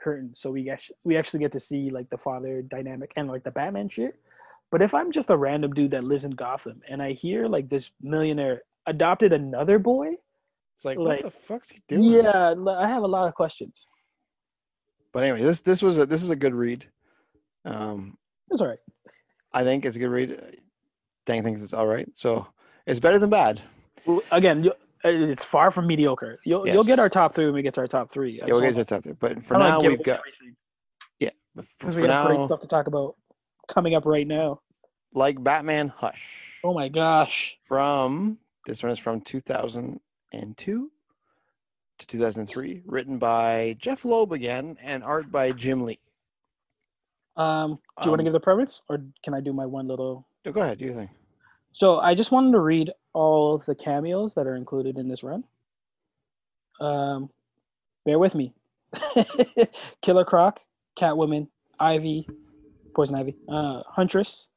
curtain. 0.00 0.32
So 0.34 0.50
we 0.50 0.70
actually 0.70 0.96
we 1.04 1.16
actually 1.16 1.40
get 1.40 1.52
to 1.52 1.60
see 1.60 1.90
like 1.90 2.08
the 2.10 2.18
father 2.18 2.62
dynamic 2.62 3.10
and 3.16 3.28
like 3.28 3.44
the 3.44 3.50
batman 3.50 3.88
shit. 3.88 4.14
But 4.70 4.82
if 4.82 4.92
i'm 4.94 5.12
just 5.12 5.30
a 5.30 5.36
random 5.36 5.72
dude 5.72 5.92
that 5.92 6.04
lives 6.04 6.24
in 6.24 6.32
gotham 6.32 6.80
and 6.88 7.00
i 7.00 7.12
hear 7.12 7.46
like 7.46 7.68
this 7.68 7.90
millionaire 8.00 8.62
adopted 8.86 9.32
another 9.32 9.78
boy 9.78 10.08
it's 10.76 10.84
like, 10.84 10.98
Like, 10.98 11.22
what 11.22 11.32
the 11.32 11.38
fuck's 11.46 11.70
he 11.70 11.80
doing? 11.86 12.02
yeah 12.02 12.54
I 12.84 12.88
have 12.88 13.04
a 13.04 13.06
lot 13.06 13.28
of 13.28 13.34
questions. 13.34 13.86
But 15.12 15.22
anyway 15.22 15.42
this 15.42 15.60
this 15.60 15.80
was 15.82 15.98
a 15.98 16.06
this 16.06 16.22
is 16.22 16.30
a 16.30 16.36
good 16.36 16.54
read. 16.54 16.86
Um 17.64 18.18
it's 18.50 18.60
all 18.60 18.66
right. 18.68 18.78
I 19.52 19.62
think 19.62 19.84
it's 19.84 19.96
a 19.96 20.00
good 20.00 20.10
read. 20.10 20.58
Dang 21.26 21.42
thinks 21.42 21.62
it's 21.62 21.72
all 21.72 21.86
right. 21.86 22.08
So 22.14 22.46
it's 22.86 23.00
better 23.00 23.18
than 23.18 23.30
bad. 23.30 23.62
Again 24.32 24.64
you, 24.64 24.72
it's 25.04 25.44
far 25.44 25.70
from 25.70 25.86
mediocre. 25.86 26.40
You'll 26.44 26.66
you'll 26.66 26.84
get 26.84 26.98
our 26.98 27.08
top 27.08 27.34
three 27.34 27.44
when 27.46 27.54
we 27.54 27.62
get 27.62 27.74
to 27.74 27.80
our 27.80 27.86
top 27.86 28.10
three. 28.12 28.38
Yeah 28.38 28.46
we'll 28.46 28.60
get 28.60 28.74
to 28.74 28.84
that 28.84 29.02
there 29.02 29.14
but 29.14 29.44
for 29.44 29.56
now 29.58 29.80
we've 29.80 30.02
got 30.02 30.20
everything, 30.20 30.56
for, 31.56 31.62
'cause 31.86 31.94
for 31.94 32.00
we 32.02 32.08
have 32.08 32.26
great 32.26 32.44
stuff 32.44 32.60
to 32.60 32.66
talk 32.66 32.86
about 32.88 33.14
coming 33.68 33.94
up 33.94 34.04
right 34.06 34.26
now. 34.26 34.60
Like 35.12 35.42
batman 35.42 35.88
hush. 35.88 36.58
Oh 36.64 36.74
my 36.74 36.88
gosh. 36.88 37.56
From 37.62 38.38
this 38.66 38.82
one 38.82 38.90
is 38.90 38.98
from 38.98 39.20
2002 39.20 40.90
to 41.98 42.06
2003 42.06 42.82
written 42.86 43.18
by 43.18 43.76
Jeph 43.78 44.04
loeb 44.04 44.32
again 44.32 44.76
and 44.82 45.04
art 45.04 45.30
by 45.30 45.52
jim 45.52 45.84
lee. 45.84 46.00
Um, 47.36 47.78
do 47.98 48.04
you 48.04 48.10
want 48.10 48.18
to 48.18 48.22
Um, 48.22 48.24
give 48.24 48.32
the 48.32 48.40
premise, 48.40 48.80
or 48.88 49.04
can 49.22 49.34
I 49.34 49.40
do 49.40 49.52
my 49.52 49.66
one 49.66 49.86
little? 49.86 50.26
go 50.44 50.60
ahead 50.60 50.78
do 50.78 50.84
you 50.86 50.92
think 50.92 51.10
So 51.72 51.98
I 52.00 52.14
just 52.14 52.30
wanted 52.32 52.52
to 52.52 52.60
read 52.60 52.92
all 53.14 53.54
of 53.54 53.64
the 53.64 53.74
cameos 53.74 54.34
that 54.34 54.46
are 54.46 54.56
included 54.56 54.98
in 54.98 55.08
this 55.08 55.22
run. 55.22 55.44
Um, 56.80 57.30
bear 58.04 58.18
with 58.18 58.34
me. 58.34 58.52
Killer 60.02 60.24
Croc, 60.24 60.60
Catwoman, 60.98 61.48
Ivy, 61.80 62.28
Poison 62.94 63.14
Ivy, 63.14 63.36
uh, 63.48 63.82
Huntress, 63.86 64.48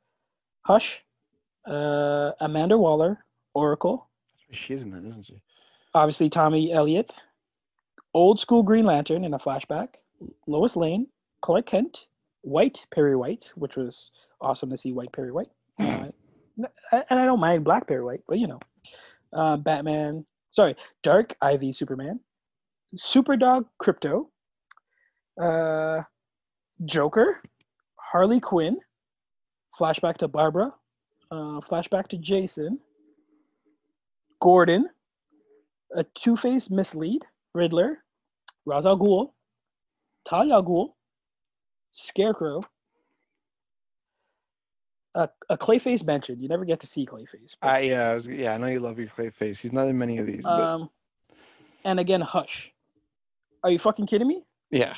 Hush, 0.62 1.02
uh, 1.66 2.32
Amanda 2.42 2.78
Waller, 2.78 3.24
Oracle, 3.54 4.08
she 4.52 4.74
is 4.74 4.84
in 4.84 4.92
that 4.92 5.04
isn't 5.04 5.26
she 5.26 5.42
obviously 5.94 6.30
Tommy 6.30 6.72
Elliot, 6.72 7.12
Old 8.14 8.40
School 8.40 8.64
Green 8.64 8.86
Lantern 8.86 9.24
in 9.24 9.34
a 9.34 9.40
flashback, 9.40 9.90
Lois 10.46 10.76
Lane, 10.76 11.08
Clark 11.42 11.66
Kent, 11.66 12.06
White 12.42 12.86
Perry 12.92 13.16
White, 13.16 13.52
which 13.56 13.76
was 13.76 14.12
awesome 14.40 14.70
to 14.70 14.78
see 14.78 14.94
White 14.94 15.12
Perry 15.12 15.32
White. 15.32 15.50
Uh, 15.80 16.10
and 16.92 17.20
I 17.20 17.26
don't 17.26 17.40
mind 17.40 17.64
Black 17.64 17.88
Perry 17.88 18.04
White, 18.04 18.22
but 18.28 18.40
you 18.40 18.48
know, 18.48 18.60
uh, 19.34 19.58
Batman. 19.58 20.26
Sorry, 20.52 20.76
Dark 21.04 21.36
Ivy 21.42 21.72
Superman, 21.72 22.20
Superdog 22.96 23.66
Krypto, 23.82 24.28
uh, 25.40 26.02
Joker, 26.86 27.42
Harley 27.96 28.40
Quinn, 28.40 28.78
flashback 29.80 30.18
to 30.18 30.28
Barbara, 30.28 30.74
uh, 31.30 31.60
flashback 31.62 32.08
to 32.08 32.18
Jason, 32.18 32.80
Gordon, 34.42 34.90
a 35.96 36.04
Two 36.16 36.36
Face 36.36 36.70
Mislead, 36.70 37.24
Riddler, 37.54 38.04
Ra's 38.66 38.86
al 38.86 38.98
Ghul, 38.98 39.32
Talia 40.28 40.62
Ghul, 40.62 40.94
Scarecrow, 41.92 42.64
a, 45.18 45.30
a 45.50 45.58
Clayface 45.58 46.06
mentioned. 46.06 46.42
You 46.42 46.48
never 46.48 46.64
get 46.66 46.80
to 46.82 46.88
see 46.88 47.06
Clayface. 47.06 47.56
but, 47.62 47.68
I 47.68 47.80
yeah, 47.80 48.10
I 48.12 48.14
was, 48.16 48.28
yeah, 48.28 48.54
I 48.54 48.58
know 48.58 48.68
you 48.68 48.80
love 48.80 48.98
your 49.00 49.08
Clayface. 49.08 49.60
He's 49.60 49.74
not 49.74 49.88
in 49.88 49.98
many 49.98 50.18
of 50.20 50.28
these, 50.28 50.44
but 50.44 50.62
um, 50.62 50.90
and 51.84 52.00
again, 52.00 52.22
Hush. 52.22 52.72
Are 53.64 53.72
you 53.72 53.80
fucking 53.80 54.08
kidding 54.08 54.28
me? 54.28 54.44
yeah, 54.70 54.94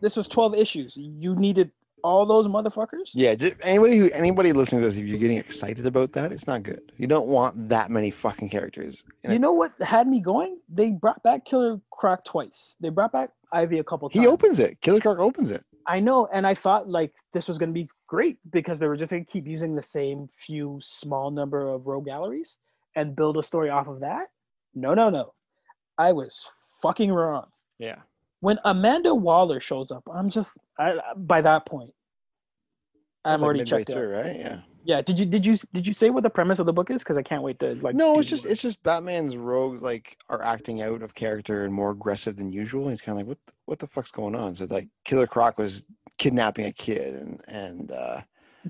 This 0.00 0.16
was 0.16 0.26
12 0.28 0.54
issues. 0.54 0.94
You 0.96 1.34
needed 1.36 1.70
all 2.02 2.24
those 2.24 2.46
motherfuckers? 2.46 3.10
yeah. 3.12 3.34
Anybody 3.62 3.98
who 3.98 4.10
anybody 4.12 4.52
listening 4.52 4.80
to 4.80 4.86
this, 4.88 4.96
if 4.96 5.06
you're 5.06 5.18
getting 5.18 5.36
excited 5.36 5.86
about 5.86 6.12
that, 6.12 6.32
it's 6.32 6.46
not 6.46 6.62
good. 6.62 6.92
You 6.96 7.06
don't 7.06 7.26
want 7.26 7.68
that 7.68 7.90
many 7.90 8.10
fucking 8.10 8.48
characters. 8.48 9.04
You 9.24 9.30
it. 9.30 9.38
know 9.40 9.52
what 9.52 9.72
had 9.80 10.06
me 10.08 10.20
going? 10.20 10.58
They 10.68 10.92
brought 10.92 11.22
back 11.22 11.44
Killer 11.44 11.80
Croc 11.90 12.24
twice. 12.24 12.74
They 12.80 12.88
brought 12.88 13.12
back 13.12 13.30
Ivy 13.52 13.78
a 13.80 13.84
couple 13.84 14.08
times. 14.08 14.22
he 14.22 14.26
opens 14.28 14.58
it. 14.60 14.80
Killer 14.80 15.00
Croc 15.00 15.18
opens 15.18 15.50
it. 15.50 15.64
I 15.86 16.00
know, 16.00 16.28
and 16.32 16.46
I 16.46 16.54
thought 16.54 16.88
like 16.88 17.12
this 17.32 17.48
was 17.48 17.58
going 17.58 17.70
to 17.70 17.74
be 17.74 17.88
great 18.08 18.38
because 18.50 18.80
they 18.80 18.88
were 18.88 18.96
just 18.96 19.10
going 19.10 19.24
to 19.24 19.30
keep 19.30 19.46
using 19.46 19.76
the 19.76 19.82
same 19.82 20.28
few 20.44 20.80
small 20.82 21.30
number 21.30 21.68
of 21.68 21.86
rogue 21.86 22.06
galleries 22.06 22.56
and 22.96 23.14
build 23.14 23.36
a 23.36 23.42
story 23.42 23.70
off 23.70 23.86
of 23.86 24.00
that. 24.00 24.26
No, 24.74 24.94
no, 24.94 25.10
no. 25.10 25.34
I 25.98 26.12
was 26.12 26.44
fucking 26.82 27.12
wrong. 27.12 27.46
Yeah. 27.78 27.98
When 28.40 28.58
Amanda 28.64 29.14
Waller 29.14 29.60
shows 29.60 29.90
up, 29.90 30.02
I'm 30.12 30.30
just 30.30 30.56
I, 30.78 30.94
by 31.16 31.40
that 31.42 31.66
point, 31.66 31.92
I'm 33.24 33.40
like 33.40 33.46
already 33.46 33.64
checked 33.64 33.90
out. 33.90 33.94
through, 33.94 34.16
right? 34.16 34.36
Yeah. 34.36 34.58
Yeah. 34.84 35.02
Did 35.02 35.18
you 35.18 35.26
did 35.26 35.44
you 35.44 35.56
did 35.72 35.86
you 35.86 35.92
say 35.92 36.10
what 36.10 36.22
the 36.22 36.30
premise 36.30 36.60
of 36.60 36.66
the 36.66 36.72
book 36.72 36.90
is? 36.90 36.98
Because 36.98 37.16
I 37.16 37.22
can't 37.22 37.42
wait 37.42 37.58
to 37.58 37.74
like. 37.82 37.96
no, 37.96 38.20
it's 38.20 38.30
just 38.30 38.44
more. 38.44 38.52
it's 38.52 38.62
just 38.62 38.80
Batman's 38.84 39.36
rogues 39.36 39.82
like 39.82 40.16
are 40.28 40.42
acting 40.42 40.82
out 40.82 41.02
of 41.02 41.14
character 41.14 41.64
and 41.64 41.74
more 41.74 41.90
aggressive 41.90 42.36
than 42.36 42.52
usual. 42.52 42.82
And 42.82 42.92
he's 42.92 43.02
kind 43.02 43.20
of 43.20 43.26
like, 43.26 43.28
what 43.28 43.54
what 43.66 43.78
the 43.80 43.88
fuck's 43.88 44.12
going 44.12 44.36
on? 44.36 44.54
So 44.54 44.66
like 44.70 44.88
Killer 45.04 45.26
Croc 45.26 45.58
was 45.58 45.84
kidnapping 46.18 46.66
a 46.66 46.72
kid, 46.72 47.14
and 47.14 47.40
and 47.48 47.92
uh, 47.92 48.20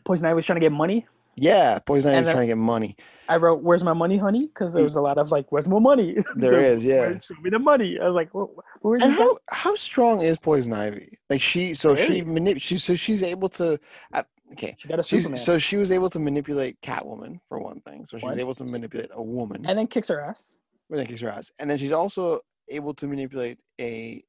Poison 0.04 0.26
Ivy 0.26 0.34
was 0.34 0.46
trying 0.46 0.56
to 0.60 0.64
get 0.64 0.72
money. 0.72 1.06
yeah, 1.36 1.78
Poison 1.80 2.10
Ivy 2.10 2.18
And 2.18 2.26
then- 2.26 2.34
trying 2.34 2.44
to 2.48 2.52
get 2.52 2.58
money. 2.58 2.96
I 3.30 3.36
wrote, 3.36 3.62
"Where's 3.62 3.84
my 3.84 3.92
money, 3.92 4.16
honey?" 4.16 4.46
Because 4.46 4.72
there 4.72 4.82
was 4.82 4.96
a 4.96 5.00
lot 5.02 5.18
of 5.18 5.30
like, 5.30 5.52
"Where's 5.52 5.68
my 5.68 5.78
money?" 5.78 6.16
There 6.36 6.58
is, 6.58 6.82
yeah. 6.82 7.00
"Where- 7.00 7.20
Show 7.20 7.34
me 7.42 7.50
the 7.50 7.58
money. 7.58 7.98
I 8.00 8.06
was 8.06 8.14
like, 8.14 8.30
"Wh- 8.32 8.48
wh- 8.56 8.84
"Where's 8.84 9.02
And 9.02 9.12
how 9.12 9.38
how 9.48 9.74
strong 9.74 10.22
is 10.22 10.38
Poison 10.38 10.72
Ivy? 10.72 11.18
Like 11.28 11.42
she, 11.42 11.74
so 11.74 11.94
she 11.94 12.20
Very. 12.20 12.22
manip, 12.22 12.60
she 12.60 12.76
so 12.78 12.94
she's 12.94 13.22
able 13.22 13.48
to. 13.50 13.78
Uh, 14.14 14.22
okay, 14.52 14.74
She 14.78 14.88
got 14.88 14.98
a 14.98 15.02
she's 15.02 15.24
Superman, 15.24 15.42
so 15.44 15.58
she 15.58 15.76
was 15.76 15.90
able 15.90 16.08
to 16.10 16.18
manipulate 16.18 16.80
Catwoman 16.80 17.38
for 17.48 17.58
one 17.58 17.80
thing. 17.80 18.06
So 18.06 18.16
she 18.18 18.26
was 18.26 18.38
able 18.38 18.54
to 18.54 18.64
manipulate 18.64 19.10
a 19.12 19.22
woman. 19.22 19.66
and 19.66 19.76
then 19.78 19.86
kicks 19.86 20.08
her 20.08 20.20
ass. 20.22 20.54
Well, 20.88 20.98
that 21.00 21.06
kicks 21.08 21.20
her 21.20 21.28
ass. 21.28 21.52
And 21.58 21.68
then 21.68 21.76
she's 21.76 21.92
also 21.92 22.40
able 22.70 22.94
to 22.94 23.06
manipulate 23.06 23.58
a 23.78 24.24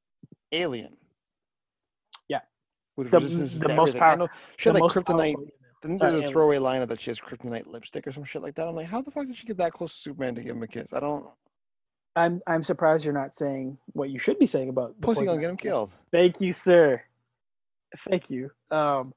alien. 0.51 0.97
With 2.99 3.11
The- 3.11 3.17
resistance 3.17 3.59
the 3.59 3.69
to 3.69 3.75
most 3.75 3.95
everything. 3.95 3.99
power- 4.19 4.29
she 4.57 4.67
had 4.69 4.75
The 4.75 4.83
like 4.83 4.91
kryptonite. 4.91 5.49
Didn't 5.81 6.01
uh, 6.01 6.11
there's 6.11 6.23
a 6.23 6.27
throwaway 6.27 6.57
line 6.57 6.81
of 6.81 6.89
that 6.89 6.99
she 6.99 7.09
has 7.09 7.19
kryptonite 7.21 7.65
lipstick 7.65 8.05
or 8.05 8.11
some 8.11 8.25
shit 8.25 8.41
like 8.41 8.53
that? 8.55 8.67
I'm 8.67 8.75
like, 8.75 8.87
how 8.87 9.01
the 9.01 9.09
fuck 9.11 9.25
did 9.27 9.37
she 9.37 9.47
get 9.47 9.55
that 9.59 9.71
close 9.71 9.93
to 9.95 10.01
Superman 10.01 10.35
to 10.35 10.43
give 10.43 10.53
him 10.57 10.63
a 10.63 10.67
kiss? 10.67 10.91
I 10.91 10.99
don't. 10.99 11.25
I'm 12.17 12.41
I'm 12.47 12.61
surprised 12.63 13.05
you're 13.05 13.13
not 13.13 13.33
saying 13.37 13.77
what 13.93 14.09
you 14.09 14.19
should 14.19 14.37
be 14.39 14.45
saying 14.45 14.67
about 14.67 14.99
Pussy 14.99 15.23
gonna 15.25 15.39
get 15.39 15.49
him 15.49 15.55
killed. 15.55 15.91
Thank 16.11 16.41
you, 16.41 16.51
sir. 16.51 17.01
Thank 18.09 18.29
you. 18.29 18.51
Um, 18.71 19.13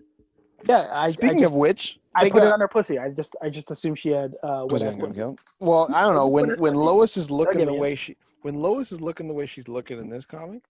yeah, 0.69 0.93
I 0.97 1.09
Speaking 1.09 1.39
I 1.39 1.41
just, 1.41 1.53
of 1.53 1.59
which, 1.59 1.99
I 2.15 2.21
put 2.31 2.39
it 2.39 2.45
got 2.45 2.53
on 2.53 2.61
her 2.61 2.69
pussy. 2.69 2.99
I 3.01 3.09
just 3.09 3.35
I 3.43 3.49
just 3.51 3.73
assumed 3.73 3.99
she 3.99 4.11
had 4.11 4.35
uh 4.45 4.67
Pussy 4.67 4.69
wet 4.69 4.69
gonna 4.69 4.91
ass 4.91 4.95
get 4.95 5.01
him 5.03 5.07
pussy. 5.09 5.19
killed. 5.19 5.41
Well, 5.59 5.93
I 5.93 6.03
don't 6.03 6.15
know 6.15 6.29
when 6.37 6.51
when 6.61 6.75
Lois 6.75 7.17
is 7.17 7.29
looking 7.29 7.67
the 7.67 7.75
it. 7.75 7.81
way 7.81 7.97
she 7.97 8.17
when 8.43 8.55
Lois 8.55 8.93
is 8.93 9.01
looking 9.01 9.27
the 9.27 9.35
way 9.35 9.47
she's 9.47 9.67
looking 9.67 9.99
in 9.99 10.09
this 10.09 10.25
comic. 10.25 10.63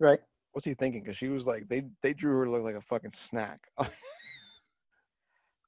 right? 0.00 0.20
What's 0.56 0.64
he 0.64 0.72
thinking? 0.72 1.02
Because 1.02 1.18
she 1.18 1.28
was 1.28 1.46
like 1.46 1.68
they 1.68 1.82
they 2.00 2.14
drew 2.14 2.38
her 2.38 2.46
to 2.46 2.50
look 2.50 2.62
like 2.62 2.76
a 2.76 2.80
fucking 2.80 3.12
snack. 3.12 3.68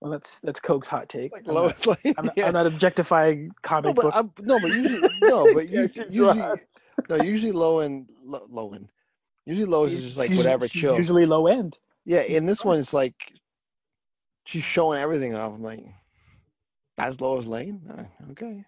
Well, 0.00 0.12
that's 0.12 0.38
that's 0.44 0.60
Coke's 0.60 0.86
hot 0.86 1.08
take. 1.08 1.32
like 1.32 1.42
I'm 1.48 1.54
not- 1.54 1.62
Lois, 1.64 1.86
like 1.86 2.14
I'm, 2.16 2.26
not, 2.26 2.34
yeah. 2.36 2.46
I'm 2.46 2.52
not 2.52 2.66
objectifying 2.68 3.46
No, 3.48 3.52
comic 3.64 3.96
but 3.96 4.02
book. 4.02 4.12
I'm, 4.14 4.30
no, 4.42 4.60
but 4.60 4.72
usually 4.72 5.00
no, 5.22 5.52
but 5.52 5.68
Yeah, 5.68 5.80
you, 5.80 5.88
she's 5.88 6.04
usually 6.08 6.60
no, 7.08 7.16
usually 7.16 7.52
Lowen 7.52 8.06
Lo, 8.24 8.46
Lowen. 8.46 8.86
Usually 9.44 9.66
Lois 9.66 9.92
is 9.94 10.04
just 10.04 10.16
like 10.16 10.30
whatever, 10.30 10.68
chill. 10.68 10.96
Usually 10.96 11.26
low 11.26 11.48
end. 11.48 11.76
Yeah, 12.04 12.20
in 12.20 12.46
this 12.46 12.64
one 12.64 12.78
it's 12.78 12.94
like 12.94 13.32
she's 14.46 14.62
showing 14.62 15.00
everything 15.00 15.34
off. 15.34 15.52
I'm 15.52 15.64
like, 15.64 15.84
that's 16.96 17.20
Lois 17.20 17.46
Lane. 17.46 17.82
Uh, 17.90 18.30
okay, 18.30 18.64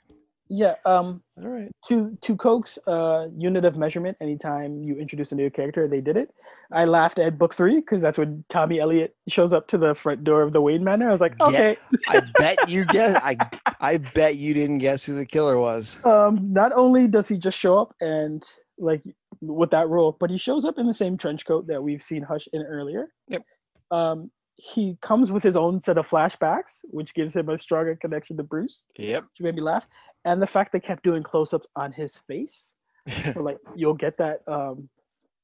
Yeah. 0.52 0.74
Um. 0.84 1.22
all 1.40 1.48
right. 1.48 1.70
To 1.88 2.18
to 2.22 2.36
Coke's 2.36 2.76
uh 2.88 3.28
unit 3.36 3.64
of 3.64 3.76
measurement. 3.76 4.16
Anytime 4.20 4.82
you 4.82 4.96
introduce 4.96 5.30
a 5.30 5.36
new 5.36 5.48
character, 5.48 5.86
they 5.86 6.00
did 6.00 6.16
it. 6.16 6.34
I 6.72 6.86
laughed 6.86 7.20
at 7.20 7.38
book 7.38 7.54
three 7.54 7.76
because 7.76 8.00
that's 8.00 8.18
when 8.18 8.44
Tommy 8.50 8.80
Elliot 8.80 9.14
shows 9.28 9.52
up 9.52 9.68
to 9.68 9.78
the 9.78 9.94
front 9.94 10.24
door 10.24 10.42
of 10.42 10.52
the 10.52 10.60
Wayne 10.60 10.82
Manor. 10.82 11.08
I 11.08 11.12
was 11.12 11.20
like, 11.20 11.34
Yeah. 11.38 11.46
okay. 11.46 11.76
I 12.08 12.22
bet 12.38 12.68
you 12.68 12.84
guess. 12.86 13.14
I 13.22 13.36
I 13.80 13.98
bet 13.98 14.36
you 14.36 14.52
didn't 14.52 14.78
guess 14.78 15.04
who 15.04 15.14
the 15.14 15.24
killer 15.24 15.56
was. 15.56 15.96
Um. 16.04 16.52
Not 16.52 16.72
only 16.72 17.06
does 17.06 17.28
he 17.28 17.38
just 17.38 17.56
show 17.56 17.78
up 17.78 17.94
and 18.00 18.44
like 18.76 19.04
with 19.40 19.70
that 19.70 19.88
role, 19.88 20.16
but 20.18 20.30
he 20.30 20.36
shows 20.36 20.64
up 20.64 20.78
in 20.78 20.86
the 20.88 20.94
same 20.94 21.16
trench 21.16 21.46
coat 21.46 21.68
that 21.68 21.80
we've 21.80 22.02
seen 22.02 22.22
Hush 22.24 22.48
in 22.52 22.62
earlier. 22.62 23.06
Yep. 23.28 23.44
Um. 23.92 24.32
He 24.62 24.98
comes 25.00 25.30
with 25.32 25.42
his 25.42 25.56
own 25.56 25.80
set 25.80 25.96
of 25.96 26.06
flashbacks, 26.06 26.80
which 26.82 27.14
gives 27.14 27.34
him 27.34 27.48
a 27.48 27.58
stronger 27.58 27.96
connection 27.96 28.36
to 28.36 28.42
Bruce, 28.42 28.84
Yep. 28.98 29.22
which 29.22 29.40
made 29.40 29.54
me 29.54 29.62
laugh. 29.62 29.86
And 30.24 30.40
the 30.40 30.46
fact 30.46 30.72
they 30.72 30.80
kept 30.80 31.02
doing 31.02 31.22
close-ups 31.22 31.66
on 31.76 31.92
his 31.92 32.16
face, 32.16 32.72
so 33.32 33.40
like 33.40 33.58
you'll 33.74 33.94
get 33.94 34.18
that 34.18 34.42
um 34.46 34.88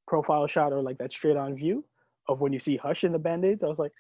profile 0.07 0.47
shot 0.47 0.73
or 0.73 0.83
like 0.83 0.99
that 0.99 1.13
straight 1.13 1.37
on 1.37 1.57
view 1.57 1.85
of 2.29 2.41
when 2.41 2.53
you 2.53 2.61
see 2.61 2.77
Hush 2.77 3.05
in 3.05 3.13
the 3.13 3.19
band-aids. 3.19 3.63
I 3.63 3.67
was 3.67 3.79
like, 3.79 3.93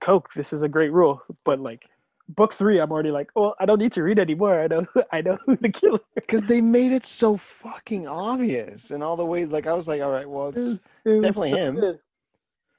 Coke, 0.00 0.28
this 0.36 0.52
is 0.52 0.62
a 0.62 0.68
great 0.68 0.92
rule. 0.92 1.22
But 1.44 1.60
like 1.60 1.84
book 2.28 2.52
three, 2.52 2.80
I'm 2.80 2.90
already 2.90 3.10
like, 3.10 3.30
oh, 3.36 3.54
I 3.60 3.66
don't 3.66 3.78
need 3.78 3.92
to 3.94 4.02
read 4.02 4.18
anymore. 4.18 4.60
I 4.60 4.66
know 4.66 4.86
I 5.12 5.20
know 5.20 5.38
who 5.46 5.56
the 5.56 5.68
killer 5.68 6.00
Because 6.14 6.42
they 6.42 6.60
made 6.60 6.92
it 6.92 7.06
so 7.06 7.36
fucking 7.36 8.06
obvious 8.06 8.90
in 8.90 9.02
all 9.02 9.16
the 9.16 9.26
ways. 9.26 9.48
Like 9.48 9.66
I 9.66 9.72
was 9.72 9.88
like, 9.88 10.02
all 10.02 10.10
right, 10.10 10.28
well, 10.28 10.48
it's. 10.48 10.84
It 11.04 11.08
was 11.08 11.18
definitely 11.18 11.50
him. 11.50 11.76
good. 11.76 11.98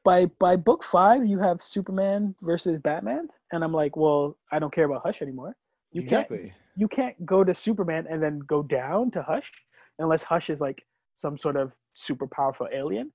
By 0.04 0.26
by 0.40 0.56
book 0.56 0.84
five, 0.84 1.26
you 1.26 1.40
have 1.40 1.62
Superman 1.64 2.36
versus 2.42 2.80
Batman, 2.82 3.28
and 3.52 3.64
I'm 3.64 3.74
like, 3.74 3.96
well, 3.96 4.38
I 4.52 4.60
don't 4.60 4.74
care 4.74 4.86
about 4.86 5.02
Hush 5.04 5.22
anymore. 5.22 5.56
You 5.92 6.02
can't 6.02 6.30
exactly. 6.30 6.54
You 6.78 6.88
can't 6.88 7.26
go 7.26 7.44
to 7.44 7.54
Superman 7.54 8.06
and 8.10 8.22
then 8.22 8.40
go 8.40 8.62
down 8.62 9.10
to 9.12 9.24
Hush 9.24 9.52
unless 9.98 10.22
Hush 10.22 10.49
is 10.52 10.62
like 10.62 10.86
some 11.16 11.38
sort 11.38 11.58
of 11.58 11.72
super 11.95 12.28
powerful 12.28 12.68
alien. 12.72 13.12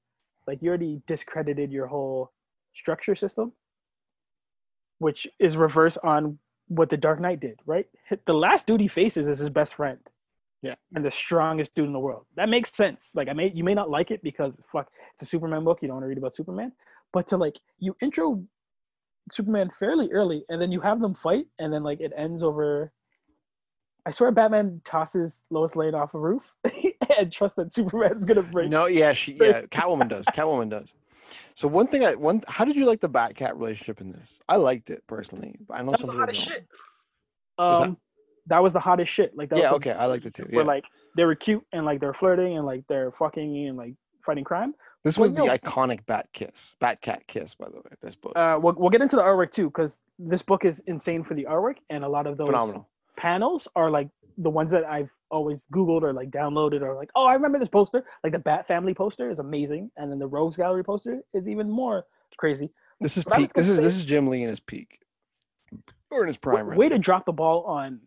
Like 0.48 0.60
you 0.62 0.68
already 0.68 1.00
discredited 1.06 1.70
your 1.70 1.86
whole 1.86 2.32
structure 2.74 3.14
system, 3.14 3.52
which 4.98 5.28
is 5.38 5.56
reverse 5.56 5.96
on 6.02 6.38
what 6.66 6.90
the 6.90 6.96
Dark 6.96 7.20
Knight 7.20 7.38
did, 7.38 7.60
right? 7.64 7.86
The 8.26 8.32
last 8.32 8.66
dude 8.66 8.80
he 8.80 8.88
faces 8.88 9.28
is 9.28 9.38
his 9.38 9.48
best 9.48 9.76
friend. 9.76 9.98
Yeah. 10.62 10.74
And 10.94 11.04
the 11.04 11.10
strongest 11.10 11.74
dude 11.76 11.86
in 11.86 11.92
the 11.92 12.00
world. 12.00 12.26
That 12.34 12.48
makes 12.48 12.74
sense. 12.74 13.10
Like 13.14 13.28
I 13.28 13.32
may 13.32 13.52
you 13.54 13.62
may 13.62 13.74
not 13.74 13.90
like 13.90 14.10
it 14.10 14.22
because 14.24 14.54
fuck, 14.72 14.88
it's 15.14 15.22
a 15.22 15.26
Superman 15.26 15.62
book, 15.62 15.78
you 15.82 15.88
don't 15.88 15.96
want 15.96 16.04
to 16.04 16.08
read 16.08 16.18
about 16.18 16.34
Superman. 16.34 16.72
But 17.12 17.28
to 17.28 17.36
like 17.36 17.60
you 17.78 17.96
intro 18.02 18.42
Superman 19.30 19.70
fairly 19.78 20.10
early 20.10 20.44
and 20.48 20.60
then 20.60 20.72
you 20.72 20.80
have 20.80 21.00
them 21.00 21.14
fight 21.14 21.46
and 21.60 21.72
then 21.72 21.84
like 21.84 22.00
it 22.00 22.12
ends 22.16 22.42
over 22.42 22.92
I 24.04 24.10
swear 24.10 24.30
Batman 24.32 24.80
tosses 24.84 25.40
Lois 25.50 25.76
Lane 25.76 25.94
off 25.94 26.14
a 26.14 26.18
roof 26.18 26.42
and 27.18 27.32
trusts 27.32 27.56
that 27.56 27.72
Superman's 27.72 28.24
gonna 28.24 28.42
break. 28.42 28.68
No, 28.70 28.86
yeah, 28.86 29.12
she, 29.12 29.32
yeah, 29.34 29.62
Catwoman 29.70 30.08
does. 30.08 30.26
Catwoman 30.26 30.68
does. 30.70 30.92
So 31.54 31.68
one 31.68 31.86
thing, 31.86 32.04
I 32.04 32.14
one, 32.14 32.42
how 32.48 32.64
did 32.64 32.76
you 32.76 32.84
like 32.84 33.00
the 33.00 33.08
Batcat 33.08 33.54
relationship 33.54 34.00
in 34.00 34.10
this? 34.12 34.40
I 34.48 34.56
liked 34.56 34.90
it 34.90 35.04
personally. 35.06 35.56
but 35.68 35.74
I 35.74 35.82
know 35.82 35.90
That's 35.92 36.00
some 36.00 36.10
people 36.10 36.20
hottest 36.20 36.48
don't. 36.48 36.54
shit. 36.54 36.66
Was 37.58 37.78
that- 37.78 37.88
Um, 37.88 37.96
that? 38.46 38.62
was 38.62 38.72
the 38.72 38.80
hottest 38.80 39.12
shit. 39.12 39.36
Like 39.36 39.50
that 39.50 39.58
Yeah, 39.58 39.70
was 39.72 39.80
the- 39.80 39.90
okay, 39.90 39.98
I 39.98 40.06
liked 40.06 40.26
it 40.26 40.34
too. 40.34 40.46
Where 40.50 40.64
like 40.64 40.84
they 41.16 41.24
were 41.24 41.34
cute 41.36 41.64
and 41.72 41.84
like 41.86 42.00
they're 42.00 42.14
flirting 42.14 42.56
and 42.56 42.66
like 42.66 42.84
they're 42.88 43.12
fucking 43.12 43.68
and 43.68 43.76
like 43.76 43.94
fighting 44.26 44.44
crime. 44.44 44.74
This 45.04 45.16
well, 45.16 45.24
was 45.24 45.32
the 45.32 45.44
no. 45.44 45.52
iconic 45.56 46.04
Bat 46.06 46.28
kiss, 46.32 46.74
Batcat 46.80 47.26
kiss, 47.28 47.54
by 47.54 47.68
the 47.68 47.76
way. 47.76 47.82
This 48.02 48.14
book, 48.14 48.32
Uh, 48.36 48.58
we'll 48.60 48.74
we'll 48.76 48.90
get 48.90 49.00
into 49.02 49.16
the 49.16 49.22
artwork 49.22 49.52
too 49.52 49.66
because 49.66 49.98
this 50.18 50.42
book 50.42 50.64
is 50.64 50.80
insane 50.86 51.22
for 51.24 51.34
the 51.34 51.44
artwork 51.44 51.76
and 51.90 52.04
a 52.04 52.08
lot 52.08 52.26
of 52.26 52.36
those 52.36 52.46
phenomenal. 52.48 52.88
Panels 53.16 53.68
are 53.76 53.90
like 53.90 54.08
the 54.38 54.50
ones 54.50 54.70
that 54.70 54.84
I've 54.84 55.10
always 55.30 55.64
Googled 55.72 56.02
or 56.02 56.12
like 56.12 56.30
downloaded 56.30 56.82
or 56.82 56.94
like, 56.94 57.10
oh, 57.14 57.24
I 57.24 57.34
remember 57.34 57.58
this 57.58 57.68
poster. 57.68 58.04
Like 58.24 58.32
the 58.32 58.38
Bat 58.38 58.66
Family 58.66 58.94
poster 58.94 59.30
is 59.30 59.38
amazing, 59.38 59.90
and 59.96 60.10
then 60.10 60.18
the 60.18 60.26
Rogues 60.26 60.56
Gallery 60.56 60.84
poster 60.84 61.20
is 61.34 61.48
even 61.48 61.70
more 61.70 62.04
crazy. 62.36 62.70
This 63.00 63.16
is 63.16 63.24
But 63.24 63.38
peak. 63.38 63.52
This 63.54 63.68
is 63.68 63.78
say- 63.78 63.84
this 63.84 63.96
is 63.96 64.04
Jim 64.04 64.28
Lee 64.28 64.42
in 64.42 64.48
his 64.48 64.60
peak, 64.60 65.00
or 66.10 66.22
in 66.22 66.28
his 66.28 66.36
prime. 66.36 66.66
way, 66.66 66.76
way 66.76 66.88
to 66.88 66.98
drop 66.98 67.26
the 67.26 67.32
ball 67.32 67.64
on 67.64 68.00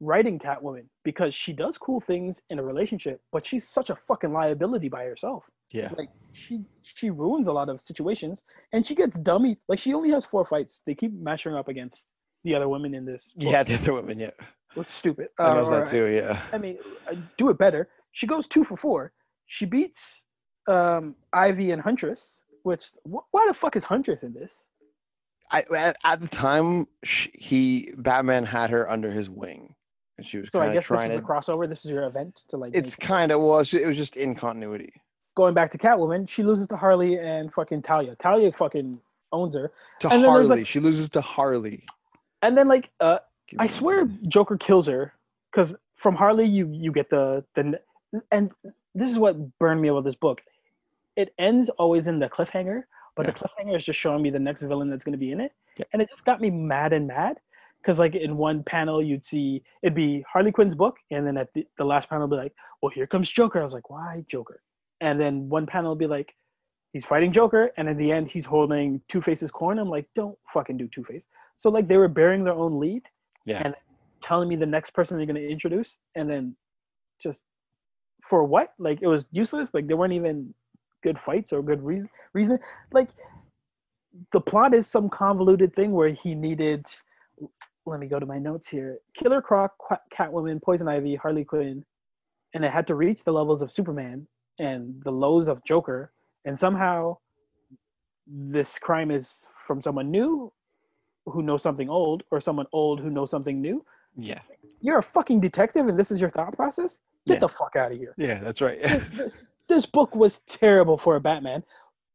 writing 0.00 0.38
Catwoman 0.38 0.84
because 1.04 1.34
she 1.34 1.52
does 1.52 1.78
cool 1.78 2.00
things 2.00 2.40
in 2.50 2.58
a 2.58 2.62
relationship, 2.62 3.22
but 3.30 3.46
she's 3.46 3.68
such 3.68 3.88
a 3.90 3.96
fucking 4.08 4.32
liability 4.32 4.88
by 4.88 5.04
herself. 5.04 5.44
Yeah. 5.72 5.90
Like 5.96 6.10
she 6.32 6.64
she 6.82 7.10
ruins 7.10 7.46
a 7.46 7.52
lot 7.52 7.68
of 7.68 7.80
situations, 7.80 8.42
and 8.72 8.86
she 8.86 8.94
gets 8.94 9.16
dummy. 9.18 9.58
Like 9.68 9.78
she 9.78 9.94
only 9.94 10.10
has 10.10 10.24
four 10.24 10.44
fights. 10.44 10.82
They 10.86 10.94
keep 10.94 11.12
matching 11.12 11.52
her 11.52 11.58
up 11.58 11.68
against 11.68 12.02
the 12.44 12.54
other 12.54 12.68
women 12.68 12.94
in 12.94 13.04
this. 13.04 13.22
book, 13.36 13.52
Yeah, 13.52 13.62
the 13.62 13.74
other 13.74 13.94
women. 13.94 14.18
Yeah, 14.18 14.30
is 14.76 14.88
stupid. 14.88 15.28
I 15.38 15.54
know 15.54 15.60
Uh, 15.60 15.70
that 15.80 15.88
too. 15.88 16.06
Yeah. 16.06 16.40
I 16.52 16.58
mean, 16.58 16.78
uh, 17.10 17.14
do 17.36 17.50
it 17.50 17.58
better. 17.58 17.88
She 18.12 18.26
goes 18.26 18.46
two 18.46 18.64
for 18.64 18.76
four. 18.76 19.12
She 19.46 19.64
beats 19.64 20.22
um, 20.68 21.14
Ivy 21.32 21.70
and 21.72 21.80
Huntress. 21.82 22.38
Which 22.64 22.86
wh- 23.04 23.26
why 23.32 23.44
the 23.48 23.54
fuck 23.54 23.74
is 23.76 23.82
Huntress 23.84 24.22
in 24.22 24.32
this? 24.32 24.60
I 25.50 25.64
at, 25.76 25.96
at 26.04 26.20
the 26.20 26.28
time 26.28 26.86
sh 27.02 27.26
he 27.34 27.92
Batman 27.98 28.44
had 28.44 28.70
her 28.70 28.88
under 28.88 29.10
his 29.10 29.28
wing, 29.28 29.74
and 30.16 30.24
she 30.26 30.38
was 30.38 30.48
So 30.52 30.60
I 30.60 30.66
kind 30.66 30.70
of 30.70 30.74
guess 30.74 30.82
this 30.84 30.86
trying 30.96 31.10
is 31.10 31.20
to. 31.20 31.26
crossover. 31.26 31.68
This 31.68 31.84
is 31.84 31.90
your 31.90 32.04
event 32.04 32.42
to 32.48 32.56
like. 32.56 32.76
It's 32.76 32.94
kind 32.94 33.32
of 33.32 33.40
was. 33.40 33.74
It 33.74 33.86
was 33.86 33.96
just 33.96 34.16
in 34.16 34.34
continuity. 34.36 34.92
going 35.34 35.54
back 35.54 35.70
to 35.72 35.78
Catwoman. 35.78 36.28
She 36.28 36.42
loses 36.44 36.66
to 36.68 36.76
Harley 36.76 37.18
and 37.18 37.52
fucking 37.52 37.82
Talia. 37.82 38.14
Talia 38.22 38.52
fucking 38.52 39.00
owns 39.32 39.54
her. 39.54 39.72
To 40.00 40.08
And 40.10 40.22
then 40.22 40.30
Harley, 40.30 40.46
like- 40.58 40.66
she 40.66 40.78
loses 40.78 41.08
to 41.10 41.20
Harley. 41.20 41.84
And 42.42 42.56
then 42.56 42.68
like 42.68 42.90
uh, 43.00 43.18
I 43.58 43.66
swear 43.68 44.06
Joker 44.28 44.56
kills 44.56 44.86
her 44.86 45.14
because 45.50 45.74
from 45.96 46.14
Harley 46.16 46.46
you 46.46 46.68
you 46.72 46.92
get 46.92 47.08
the 47.10 47.44
the 47.54 47.78
and 48.30 48.50
this 48.94 49.10
is 49.10 49.18
what 49.18 49.36
burned 49.58 49.80
me 49.80 49.88
about 49.88 50.04
this 50.04 50.14
book. 50.16 50.40
It 51.16 51.32
ends 51.38 51.68
always 51.78 52.06
in 52.06 52.18
the 52.18 52.28
cliffhanger, 52.28 52.82
but 53.16 53.26
the 53.26 53.32
cliffhanger 53.32 53.76
is 53.76 53.84
just 53.84 53.98
showing 53.98 54.22
me 54.22 54.30
the 54.30 54.38
next 54.38 54.62
villain 54.62 54.90
that's 54.90 55.04
going 55.04 55.12
to 55.12 55.18
be 55.18 55.32
in 55.32 55.40
it, 55.40 55.52
Yeah. 55.78 55.84
and 55.92 56.02
it 56.02 56.08
just 56.10 56.24
got 56.24 56.40
me 56.40 56.50
mad 56.50 56.92
and 56.92 57.06
mad 57.06 57.38
because 57.80 57.98
like 57.98 58.14
in 58.14 58.36
one 58.36 58.62
panel 58.64 59.02
you'd 59.02 59.24
see 59.24 59.62
it'd 59.82 59.94
be 59.94 60.24
Harley 60.30 60.52
Quinn's 60.52 60.74
book, 60.74 60.96
and 61.10 61.26
then 61.26 61.36
at 61.36 61.52
the, 61.54 61.66
the 61.78 61.84
last 61.84 62.08
panel 62.08 62.26
be 62.28 62.36
like, 62.36 62.54
well 62.80 62.90
here 62.90 63.06
comes 63.06 63.30
Joker. 63.30 63.60
I 63.60 63.64
was 63.64 63.72
like, 63.72 63.90
why 63.90 64.24
Joker? 64.28 64.62
And 65.00 65.20
then 65.20 65.48
one 65.48 65.66
panel 65.66 65.90
would 65.90 65.98
be 65.98 66.06
like, 66.06 66.34
he's 66.92 67.04
fighting 67.04 67.30
Joker, 67.32 67.70
and 67.76 67.88
in 67.88 67.96
the 67.96 68.10
end 68.10 68.28
he's 68.28 68.44
holding 68.44 69.00
Two 69.08 69.20
Face's 69.20 69.50
coin. 69.50 69.78
I'm 69.78 69.88
like, 69.90 70.06
don't 70.14 70.38
fucking 70.52 70.76
do 70.76 70.88
Two 70.88 71.04
Face. 71.04 71.26
So 71.56 71.70
like 71.70 71.88
they 71.88 71.96
were 71.96 72.08
bearing 72.08 72.44
their 72.44 72.54
own 72.54 72.78
lead 72.80 73.02
Yeah. 73.46 73.62
and 73.64 73.74
telling 74.22 74.48
me 74.48 74.56
the 74.56 74.66
next 74.66 74.90
person 74.94 75.16
they're 75.16 75.26
going 75.26 75.36
to 75.36 75.48
introduce 75.48 75.98
and 76.16 76.28
then 76.28 76.56
just 77.22 77.44
for 78.22 78.44
what? 78.44 78.72
Like 78.78 79.00
it 79.02 79.06
was 79.08 79.26
useless. 79.32 79.68
Like 79.72 79.86
there 79.86 79.96
weren't 79.96 80.12
even 80.12 80.54
good 81.02 81.18
fights 81.18 81.52
or 81.52 81.62
good 81.62 81.82
reason 81.82 82.08
reason 82.32 82.58
like 82.92 83.10
the 84.32 84.40
plot 84.40 84.72
is 84.74 84.86
some 84.86 85.08
convoluted 85.08 85.74
thing 85.74 85.90
where 85.92 86.10
he 86.10 86.34
needed 86.34 86.86
let 87.86 87.98
me 87.98 88.06
go 88.06 88.20
to 88.20 88.26
my 88.26 88.38
notes 88.38 88.68
here. 88.68 88.98
Killer 89.16 89.42
croc 89.42 89.72
catwoman 90.14 90.62
poison 90.62 90.86
ivy 90.86 91.16
harley 91.16 91.44
quinn 91.44 91.84
and 92.54 92.64
it 92.64 92.70
had 92.70 92.86
to 92.86 92.94
reach 92.94 93.24
the 93.24 93.32
levels 93.32 93.62
of 93.62 93.72
superman 93.72 94.26
and 94.60 95.02
the 95.02 95.10
lows 95.10 95.48
of 95.48 95.64
joker 95.64 96.12
and 96.44 96.56
somehow 96.56 97.16
this 98.28 98.78
crime 98.78 99.10
is 99.10 99.44
from 99.66 99.82
someone 99.82 100.10
new 100.10 100.52
who 101.26 101.42
knows 101.42 101.62
something 101.62 101.88
old 101.88 102.22
or 102.30 102.40
someone 102.40 102.66
old 102.72 103.00
who 103.00 103.10
knows 103.10 103.30
something 103.30 103.60
new 103.60 103.84
Yeah. 104.16 104.40
you're 104.80 104.98
a 104.98 105.02
fucking 105.02 105.40
detective 105.40 105.88
and 105.88 105.98
this 105.98 106.10
is 106.10 106.20
your 106.20 106.30
thought 106.30 106.54
process 106.56 106.98
get 107.26 107.34
Yeah. 107.34 107.40
the 107.40 107.48
fuck 107.48 107.76
out 107.76 107.92
of 107.92 107.98
here 107.98 108.14
Yeah, 108.16 108.40
that's 108.40 108.60
right. 108.60 108.80
This- 108.82 109.30
this- 109.68 109.86
book 109.86 110.14
was 110.14 110.40
terrible 110.48 110.98
for 110.98 111.16
a 111.16 111.20
batman 111.20 111.62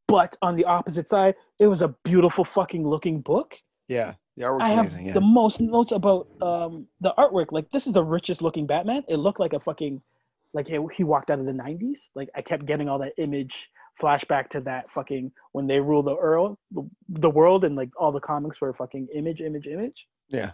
but 0.08 0.36
on 0.42 0.56
the 0.56 0.66
opposite 0.66 1.08
side 1.10 1.36
it 1.60 1.68
was 1.68 1.82
a 1.82 1.90
beautiful 2.04 2.44
fucking 2.46 2.88
looking 2.88 3.22
book 3.22 3.56
yeah. 3.88 4.14
The 4.36 4.44
artwork's 4.44 4.64
i 4.64 4.68
have 4.70 4.80
amazing. 4.80 5.06
Yeah. 5.08 5.14
the 5.14 5.22
most 5.22 5.60
notes 5.62 5.92
about 5.94 6.28
um 6.42 6.88
the 7.02 7.14
artwork 7.18 7.48
like 7.52 7.72
this 7.72 7.88
is 7.88 7.94
the 7.94 8.04
richest 8.04 8.42
looking 8.42 8.68
batman 8.68 9.04
it 9.08 9.18
looked 9.18 9.40
like 9.40 9.54
a 9.54 9.60
fucking 9.60 10.02
like 10.54 10.68
he, 10.68 10.78
he 10.96 11.04
walked 11.04 11.30
out 11.32 11.40
of 11.40 11.46
the 11.46 11.52
90s 11.54 12.00
like 12.16 12.30
i 12.36 12.42
kept 12.42 12.66
getting 12.66 12.88
all 12.90 13.00
that 13.00 13.14
image 13.18 13.70
flashback 14.02 14.50
to 14.50 14.62
that 14.62 14.90
fucking 14.92 15.32
when 15.54 15.68
they 15.68 15.80
ruled 15.80 16.06
the 16.06 16.16
earl 16.16 16.58
the, 16.72 16.88
the 17.10 17.30
world 17.30 17.64
and 17.64 17.76
like 17.76 17.90
all 17.98 18.12
the 18.12 18.20
comics 18.20 18.60
were 18.62 18.74
fucking 18.74 19.08
image 19.14 19.42
image 19.42 19.68
image? 19.68 20.08
Yeah. 20.30 20.52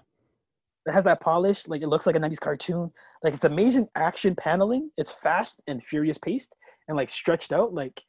it 0.85 0.91
has 0.91 1.03
that 1.05 1.21
polish 1.21 1.67
like 1.67 1.81
it 1.81 1.87
looks 1.87 2.05
like 2.05 2.15
a 2.15 2.19
90s 2.19 2.39
cartoon. 2.39 2.91
Like 3.23 3.33
it's 3.33 3.45
amazing 3.45 3.87
action 3.95 4.35
paneling. 4.35 4.89
It's 4.97 5.11
fast 5.11 5.61
and 5.67 5.83
furious 5.83 6.17
paced 6.17 6.55
and 6.87 6.97
like 6.97 7.09
stretched 7.09 7.53
out. 7.53 7.73
Like 7.73 8.01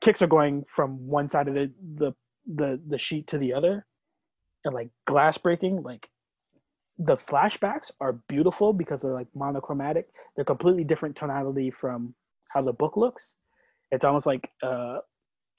kicks 0.00 0.22
are 0.22 0.26
going 0.26 0.64
from 0.74 1.06
one 1.06 1.28
side 1.28 1.48
of 1.48 1.54
the 1.54 1.72
the 1.96 2.12
the, 2.54 2.80
the 2.88 2.98
sheet 2.98 3.26
to 3.28 3.38
the 3.38 3.52
other. 3.52 3.86
And 4.64 4.74
like 4.74 4.90
glass 5.06 5.38
breaking 5.38 5.82
like 5.82 6.08
the 6.98 7.16
flashbacks 7.16 7.90
are 8.00 8.12
beautiful 8.28 8.72
because 8.72 9.02
they're 9.02 9.14
like 9.14 9.28
monochromatic. 9.34 10.08
They're 10.36 10.44
completely 10.44 10.84
different 10.84 11.16
tonality 11.16 11.70
from 11.70 12.14
how 12.48 12.62
the 12.62 12.72
book 12.72 12.96
looks 12.96 13.36
it's 13.92 14.04
almost 14.04 14.26
like 14.26 14.48
uh, 14.62 14.98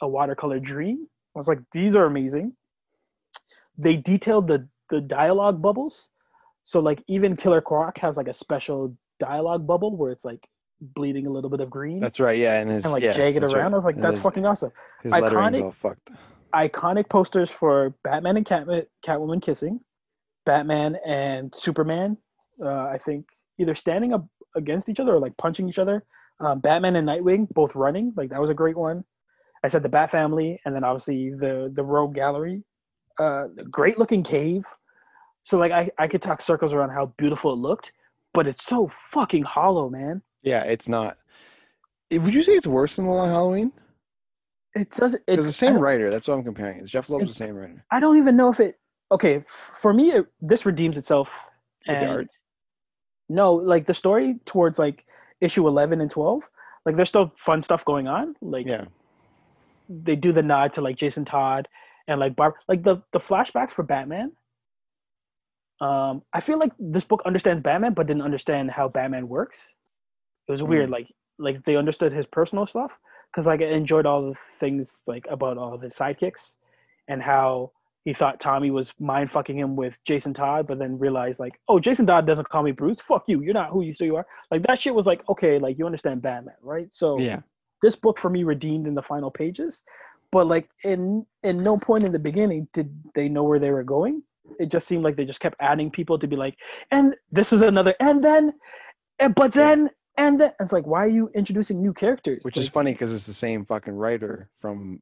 a 0.02 0.08
watercolor 0.08 0.60
dream 0.60 1.08
i 1.36 1.40
was 1.40 1.48
like 1.48 1.60
these 1.72 1.96
are 1.96 2.06
amazing 2.06 2.52
they 3.78 3.96
detailed 3.96 4.48
the 4.48 4.68
the 4.90 5.00
dialogue 5.00 5.62
bubbles 5.62 6.10
so 6.64 6.80
like 6.80 7.04
even 7.08 7.36
Killer 7.36 7.62
Croc 7.62 7.98
has 8.00 8.18
like 8.18 8.28
a 8.28 8.34
special 8.34 8.96
dialogue 9.20 9.68
bubble 9.68 9.96
where 9.96 10.12
it's 10.12 10.26
like 10.26 10.40
bleeding 10.82 11.28
a 11.28 11.30
little 11.30 11.50
bit 11.50 11.60
of 11.60 11.70
green 11.70 12.00
That's 12.00 12.20
right. 12.20 12.38
Yeah, 12.38 12.60
and 12.60 12.70
his 12.70 12.84
and 12.84 12.94
like 12.94 13.04
yeah, 13.04 13.14
jagged 13.14 13.44
around. 13.44 13.54
right. 13.54 13.74
I 13.74 13.76
was 13.76 13.86
like, 13.86 14.00
that's 14.00 14.18
his, 14.18 14.24
fucking 14.24 14.46
awesome. 14.46 14.72
His 15.02 15.14
lettering's 15.14 15.58
iconic. 15.58 15.64
all 15.64 15.72
fucked. 15.72 16.10
Iconic 16.56 17.10
posters 17.10 17.50
for 17.50 17.96
Batman 18.04 18.38
and 18.38 18.46
Cat- 18.46 18.68
Catwoman 19.06 19.42
kissing, 19.42 19.80
Batman 20.46 20.98
and 21.06 21.54
Superman. 21.56 22.18
Uh, 22.64 22.86
I 22.86 23.00
think 23.04 23.26
either 23.60 23.76
standing 23.76 24.14
up 24.14 24.26
against 24.56 24.88
each 24.88 25.00
other 25.00 25.14
or 25.14 25.20
like 25.20 25.36
punching 25.38 25.68
each 25.68 25.80
other. 25.80 26.04
Um, 26.44 26.60
Batman 26.60 26.96
and 26.98 27.08
Nightwing 27.08 27.48
both 27.54 27.76
running. 27.76 28.14
Like 28.16 28.30
that 28.30 28.42
was 28.42 28.50
a 28.50 28.54
great 28.54 28.78
one. 28.78 29.04
I 29.64 29.70
said 29.70 29.82
the 29.82 29.90
Bat 29.90 30.12
Family, 30.12 30.60
and 30.66 30.76
then 30.76 30.84
obviously 30.84 31.32
the 31.32 31.72
the 31.74 31.84
Rogue 31.84 32.14
Gallery. 32.14 32.64
Uh, 33.20 33.46
great 33.72 33.98
looking 33.98 34.24
cave. 34.24 34.66
So 35.46 35.58
like 35.58 35.72
I 35.72 35.90
I 35.98 36.08
could 36.08 36.22
talk 36.22 36.42
circles 36.42 36.74
around 36.74 36.90
how 36.90 37.14
beautiful 37.18 37.54
it 37.54 37.58
looked, 37.58 37.92
but 38.34 38.48
it's 38.48 38.66
so 38.66 38.90
fucking 39.12 39.44
hollow, 39.44 39.90
man. 39.90 40.22
Yeah, 40.42 40.64
it's 40.64 40.90
not. 40.90 41.18
Would 42.12 42.34
you 42.34 42.44
say 42.44 42.54
it's 42.54 42.68
worse 42.68 42.98
than 42.98 43.06
the 43.06 43.12
Long 43.12 43.30
Halloween? 43.30 43.72
It 44.76 44.92
doesn't. 44.92 45.24
It's 45.28 45.38
It's 45.38 45.48
the 45.48 45.54
same 45.54 45.78
writer. 45.78 46.10
That's 46.10 46.28
what 46.28 46.36
I'm 46.36 46.44
comparing. 46.44 46.80
It's 46.80 46.92
Jeph 46.92 47.10
Loeb's 47.10 47.28
the 47.28 47.34
same 47.34 47.56
writer. 47.56 47.86
I 47.92 48.00
don't 48.00 48.18
even 48.18 48.36
know 48.36 48.50
if 48.50 48.60
it. 48.60 48.80
Okay, 49.12 49.44
for 49.80 49.94
me, 49.94 50.12
it, 50.12 50.26
this 50.42 50.66
redeems 50.66 50.98
itself. 50.98 51.30
And- 51.88 52.10
art? 52.10 52.28
No, 53.30 53.54
like 53.54 53.86
the 53.86 53.94
story 53.94 54.36
towards 54.46 54.78
like 54.78 55.06
issue 55.44 55.68
eleven 55.68 56.02
and 56.02 56.12
twelve, 56.12 56.44
like 56.86 56.96
there's 56.96 57.10
still 57.10 57.34
fun 57.46 57.64
stuff 57.64 57.86
going 57.86 58.08
on. 58.08 58.36
Like 58.42 58.68
Yeah, 58.68 58.86
they 59.90 60.16
do 60.16 60.32
the 60.32 60.44
nod 60.44 60.74
to 60.76 60.82
like 60.82 60.98
Jason 60.98 61.26
Todd 61.26 61.68
and 62.08 62.20
like 62.20 62.36
Barb, 62.36 62.56
like 62.68 62.84
the 62.84 63.02
the 63.12 63.20
flashbacks 63.20 63.72
for 63.72 63.84
Batman. 63.84 64.32
Um, 65.82 66.24
I 66.34 66.40
feel 66.42 66.60
like 66.60 66.72
this 66.80 67.04
book 67.04 67.22
understands 67.26 67.62
Batman, 67.62 67.94
but 67.94 68.08
didn't 68.08 68.22
understand 68.22 68.72
how 68.72 68.88
Batman 68.88 69.28
works. 69.28 69.74
It 70.48 70.52
was 70.52 70.64
weird. 70.64 70.90
Like 70.90 71.08
like 71.40 71.64
they 71.66 71.76
understood 71.76 72.14
his 72.14 72.28
personal 72.28 72.66
stuff 72.68 72.92
because 73.32 73.46
like 73.46 73.62
I 73.62 73.66
enjoyed 73.66 74.06
all 74.06 74.22
the 74.32 74.38
things 74.60 74.96
like 75.08 75.26
about 75.30 75.58
all 75.58 75.74
of 75.74 75.82
his 75.82 75.96
sidekicks 75.96 76.56
and 77.08 77.22
how 77.22 77.72
he 78.06 78.14
thought 78.14 78.40
Tommy 78.40 78.70
was 78.70 78.92
mind 79.00 79.32
fucking 79.32 79.58
him 79.58 79.76
with 79.76 79.94
Jason 80.06 80.34
Todd, 80.34 80.68
but 80.68 80.78
then 80.78 81.00
realized 81.00 81.40
like, 81.40 81.54
oh, 81.70 81.80
Jason 81.80 82.06
Todd 82.06 82.28
doesn't 82.28 82.50
call 82.50 82.64
me 82.64 82.72
Bruce. 82.72 83.00
Fuck 83.00 83.24
you. 83.28 83.42
You're 83.42 83.54
not 83.54 83.70
who 83.70 83.82
you 83.82 83.96
say 83.96 84.06
you 84.06 84.16
are. 84.18 84.26
Like 84.52 84.64
that 84.68 84.82
shit 84.82 84.94
was 84.94 85.06
like, 85.06 85.22
okay, 85.30 85.58
like 85.60 85.78
you 85.78 85.86
understand 85.86 86.22
Batman, 86.22 86.56
right? 86.62 86.88
So 86.92 87.20
yeah, 87.20 87.40
this 87.82 87.96
book 87.96 88.20
for 88.20 88.30
me 88.30 88.44
redeemed 88.44 88.88
in 88.88 88.96
the 88.96 89.02
final 89.02 89.32
pages, 89.32 89.82
but 90.32 90.48
like 90.48 90.70
in 90.84 91.26
in 91.44 91.64
no 91.64 91.78
point 91.78 92.04
in 92.04 92.12
the 92.12 92.20
beginning 92.20 92.68
did 92.74 92.94
they 93.16 93.30
know 93.30 93.44
where 93.44 93.60
they 93.60 93.72
were 93.72 93.84
going. 93.84 94.22
It 94.60 94.70
just 94.70 94.88
seemed 94.88 95.04
like 95.04 95.16
they 95.16 95.24
just 95.26 95.40
kept 95.40 95.56
adding 95.62 95.90
people 95.90 96.20
to 96.20 96.28
be 96.28 96.36
like, 96.36 96.56
and 96.92 97.16
this 97.32 97.54
is 97.54 97.62
another, 97.62 97.96
and 98.02 98.22
then, 98.22 98.54
and, 99.20 99.34
but 99.34 99.56
Yeah. 99.56 99.70
then, 99.76 99.90
and 100.18 100.40
then 100.42 100.52
it's 100.60 100.74
like, 100.74 100.86
why 100.86 101.06
are 101.06 101.08
you 101.08 101.30
introducing 101.34 101.82
new 101.82 101.94
characters? 101.94 102.44
which 102.44 102.58
is 102.58 102.68
funny 102.68 102.92
because 102.92 103.14
it's 103.14 103.26
the 103.26 103.34
same 103.34 103.64
fucking 103.66 103.94
writer 103.94 104.50
from, 104.58 105.02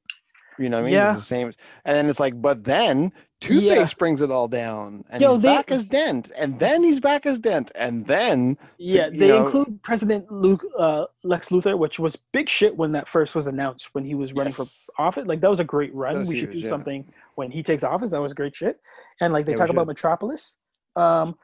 you 0.62 0.70
know 0.70 0.78
what 0.78 0.84
I 0.84 0.86
mean? 0.86 0.94
Yeah. 0.94 1.12
It's 1.12 1.22
the 1.22 1.26
same. 1.26 1.48
And 1.86 1.96
then 1.98 2.10
it's 2.10 2.20
like, 2.20 2.42
but 2.42 2.64
then 2.64 3.12
Two 3.42 3.56
Yeah. 3.56 3.74
Face 3.74 3.96
brings 3.96 4.22
it 4.22 4.30
all 4.30 4.48
down, 4.48 5.04
and 5.10 5.20
Yo, 5.20 5.34
he's 5.34 5.42
they- 5.42 5.48
back 5.48 5.72
as 5.72 5.84
Dent, 5.84 6.32
and 6.38 6.60
then 6.60 6.84
he's 6.84 7.00
back 7.00 7.26
as 7.26 7.40
Dent, 7.40 7.72
and 7.74 8.06
then 8.06 8.56
Yeah, 8.78 9.08
you 9.08 9.18
they 9.20 9.28
know- 9.30 9.46
include 9.48 9.82
President 9.82 10.32
Luke, 10.32 10.64
uh, 10.78 11.06
Lex 11.24 11.48
Luthor, 11.50 11.76
which 11.76 11.98
was 11.98 12.16
big 12.34 12.48
shit 12.48 12.78
when 12.78 12.92
that 12.92 13.10
first 13.10 13.34
was 13.34 13.48
announced 13.48 13.88
when 13.94 14.06
he 14.06 14.14
was 14.14 14.32
running 14.34 14.54
Yes. 14.56 14.86
for 14.86 15.02
office. 15.02 15.26
Like 15.26 15.42
that 15.42 15.50
was 15.50 15.60
a 15.60 15.64
great 15.64 15.92
run. 15.96 16.28
We 16.28 16.40
should 16.40 16.52
do 16.52 16.60
yeah. 16.60 16.70
something 16.70 17.12
when 17.34 17.50
he 17.50 17.64
takes 17.64 17.84
office. 17.84 18.12
That 18.12 18.22
was 18.22 18.32
great 18.34 18.56
shit. 18.56 18.80
And 19.22 19.34
like 19.34 19.48
they 19.48 19.54
Yeah, 19.54 19.58
talk 19.58 19.70
about. 19.70 19.88
Metropolis. 19.88 20.54
Um, 20.96 21.36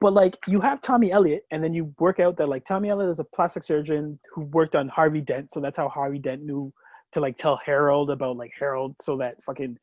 but 0.00 0.12
like 0.12 0.36
you 0.48 0.60
have 0.60 0.80
Tommy 0.80 1.12
Elliot, 1.12 1.46
and 1.52 1.62
then 1.62 1.72
you 1.72 1.94
work 2.00 2.18
out 2.18 2.36
that 2.38 2.48
like 2.48 2.64
Tommy 2.64 2.88
Elliot 2.90 3.12
is 3.12 3.20
a 3.20 3.24
plastic 3.24 3.62
surgeon 3.62 4.18
who 4.34 4.40
worked 4.46 4.74
on 4.74 4.88
Harvey 4.88 5.20
Dent, 5.20 5.52
so 5.52 5.60
that's 5.60 5.76
how 5.76 5.88
Harvey 5.88 6.18
Dent 6.18 6.42
knew 6.42 6.72
to 7.14 7.20
like 7.20 7.38
tell 7.38 7.56
Harold 7.56 8.10
about 8.10 8.36
like 8.36 8.52
Harold, 8.58 8.94
so 9.00 9.16
that 9.16 9.42
fucking 9.44 9.78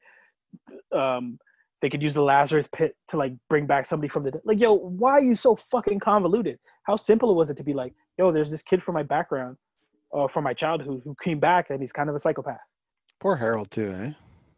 um, 0.94 1.40
they 1.82 1.90
could 1.90 2.02
use 2.02 2.14
the 2.14 2.22
Lazarus 2.22 2.68
pit 2.76 2.96
to 3.10 3.18
like 3.18 3.34
bring 3.50 3.66
back 3.66 3.86
somebody 3.86 4.08
from 4.10 4.24
the 4.24 4.32
dead. 4.32 4.42
Like, 4.46 4.60
yo, 4.60 4.74
why 4.74 5.12
are 5.14 5.24
you 5.24 5.36
so 5.36 5.58
fucking 5.72 6.00
convoluted? 6.00 6.60
How 6.84 6.96
simple 6.96 7.34
was 7.36 7.50
it 7.50 7.58
to 7.58 7.64
be 7.64 7.74
like, 7.74 7.94
yo, 8.18 8.32
there's 8.32 8.52
this 8.52 8.62
kid 8.62 8.84
from 8.84 8.94
my 8.94 9.04
background, 9.04 9.58
or 10.12 10.30
from 10.30 10.44
my 10.44 10.54
childhood 10.54 11.02
who 11.04 11.16
came 11.24 11.40
back 11.40 11.70
and 11.70 11.82
he's 11.82 11.92
kind 11.92 12.10
of 12.10 12.16
a 12.16 12.20
psychopath. 12.20 12.60
Poor 13.20 13.36
Harold 13.36 13.72
too, 13.72 13.92
eh? 13.94 14.12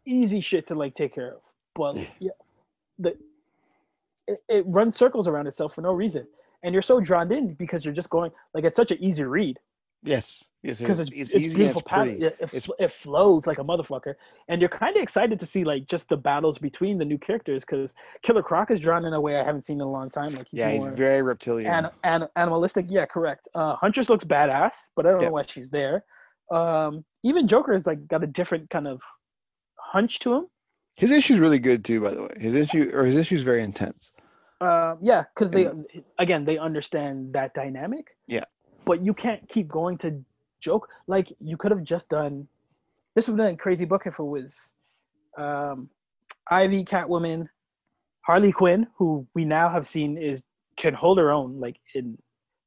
Easy 0.06 0.40
shit 0.40 0.66
to 0.68 0.74
like 0.74 0.94
take 0.94 1.14
care 1.14 1.34
of, 1.34 1.40
but 1.74 1.96
Yeah. 1.96 2.06
yeah, 2.20 2.30
the 2.98 3.16
it, 4.26 4.38
it 4.48 4.64
runs 4.66 4.96
circles 4.96 5.28
around 5.28 5.46
itself 5.46 5.74
for 5.74 5.80
no 5.82 5.92
reason, 5.92 6.26
and 6.62 6.72
you're 6.72 6.82
so 6.82 7.00
drawn 7.00 7.30
in 7.30 7.54
because 7.54 7.84
you're 7.84 7.94
just 7.94 8.10
going 8.10 8.30
like 8.52 8.64
it's 8.64 8.76
such 8.76 8.90
an 8.90 9.02
easy 9.02 9.22
read 9.24 9.58
Yes, 10.02 10.44
it's, 10.64 10.80
it's, 10.80 11.00
it's, 11.00 11.10
it's, 11.10 11.34
easy 11.34 11.64
it's 11.64 11.82
pattern. 11.82 12.18
pretty. 12.18 12.24
It, 12.24 12.50
it, 12.52 12.66
it 12.78 12.92
flows 12.92 13.46
like 13.46 13.58
a 13.58 13.64
motherfucker, 13.64 14.14
and 14.48 14.60
you're 14.60 14.70
kind 14.70 14.96
of 14.96 15.02
excited 15.02 15.38
to 15.38 15.46
see 15.46 15.62
like 15.62 15.86
just 15.88 16.08
the 16.08 16.16
battles 16.16 16.56
between 16.56 16.96
the 16.96 17.04
new 17.04 17.18
characters 17.18 17.64
because 17.64 17.94
Killer 18.22 18.42
Croc 18.42 18.70
is 18.70 18.80
drawn 18.80 19.04
in 19.04 19.12
a 19.12 19.20
way 19.20 19.36
I 19.36 19.44
haven't 19.44 19.66
seen 19.66 19.76
in 19.76 19.82
a 19.82 19.90
long 19.90 20.08
time. 20.08 20.34
Like 20.34 20.48
he's 20.48 20.58
Yeah, 20.58 20.70
he's 20.70 20.86
very 20.86 21.22
reptilian. 21.22 21.70
And 21.70 21.90
an, 22.22 22.28
animalistic. 22.36 22.86
Yeah, 22.88 23.04
correct. 23.04 23.46
Uh, 23.54 23.76
Huntress 23.76 24.08
looks 24.08 24.24
badass, 24.24 24.72
but 24.96 25.06
I 25.06 25.10
don't 25.10 25.20
Yep. 25.20 25.28
know 25.28 25.34
why 25.34 25.44
she's 25.46 25.68
there. 25.68 26.04
Um, 26.50 27.04
even 27.22 27.46
Joker 27.46 27.74
has 27.74 27.86
like 27.86 28.06
got 28.08 28.24
a 28.24 28.26
different 28.26 28.70
kind 28.70 28.88
of 28.88 29.00
hunch 29.78 30.18
to 30.20 30.32
him. 30.34 30.46
His 30.96 31.10
issue's 31.10 31.38
really 31.38 31.58
good 31.58 31.84
too, 31.84 32.00
by 32.00 32.14
the 32.14 32.22
way. 32.22 32.34
His 32.38 32.54
issue 32.54 32.90
or 32.94 33.04
his 33.04 33.16
issue's 33.16 33.42
very 33.42 33.62
intense. 33.62 34.12
Uh, 34.60 34.94
yeah, 35.02 35.24
because 35.34 35.50
they 35.50 35.68
again 36.18 36.44
they 36.44 36.56
understand 36.56 37.32
that 37.34 37.52
dynamic. 37.54 38.16
Yeah. 38.26 38.44
But 38.86 39.04
you 39.04 39.12
can't 39.12 39.46
keep 39.48 39.68
going 39.68 39.98
to 39.98 40.24
joke 40.64 40.88
like 41.06 41.28
you 41.40 41.56
could 41.56 41.70
have 41.70 41.84
just 41.84 42.08
done. 42.08 42.48
This 43.14 43.28
would 43.28 43.38
have 43.38 43.46
been 43.46 43.54
a 43.54 43.64
crazy 43.66 43.84
book 43.84 44.02
if 44.06 44.18
it 44.18 44.22
was 44.36 44.72
um, 45.38 45.88
Ivy, 46.50 46.84
Catwoman, 46.84 47.46
Harley 48.22 48.52
Quinn, 48.52 48.86
who 48.98 49.26
we 49.34 49.44
now 49.44 49.68
have 49.68 49.86
seen 49.88 50.16
is 50.18 50.40
can 50.76 50.94
hold 50.94 51.18
her 51.18 51.30
own 51.30 51.60
like 51.60 51.76
in 51.94 52.18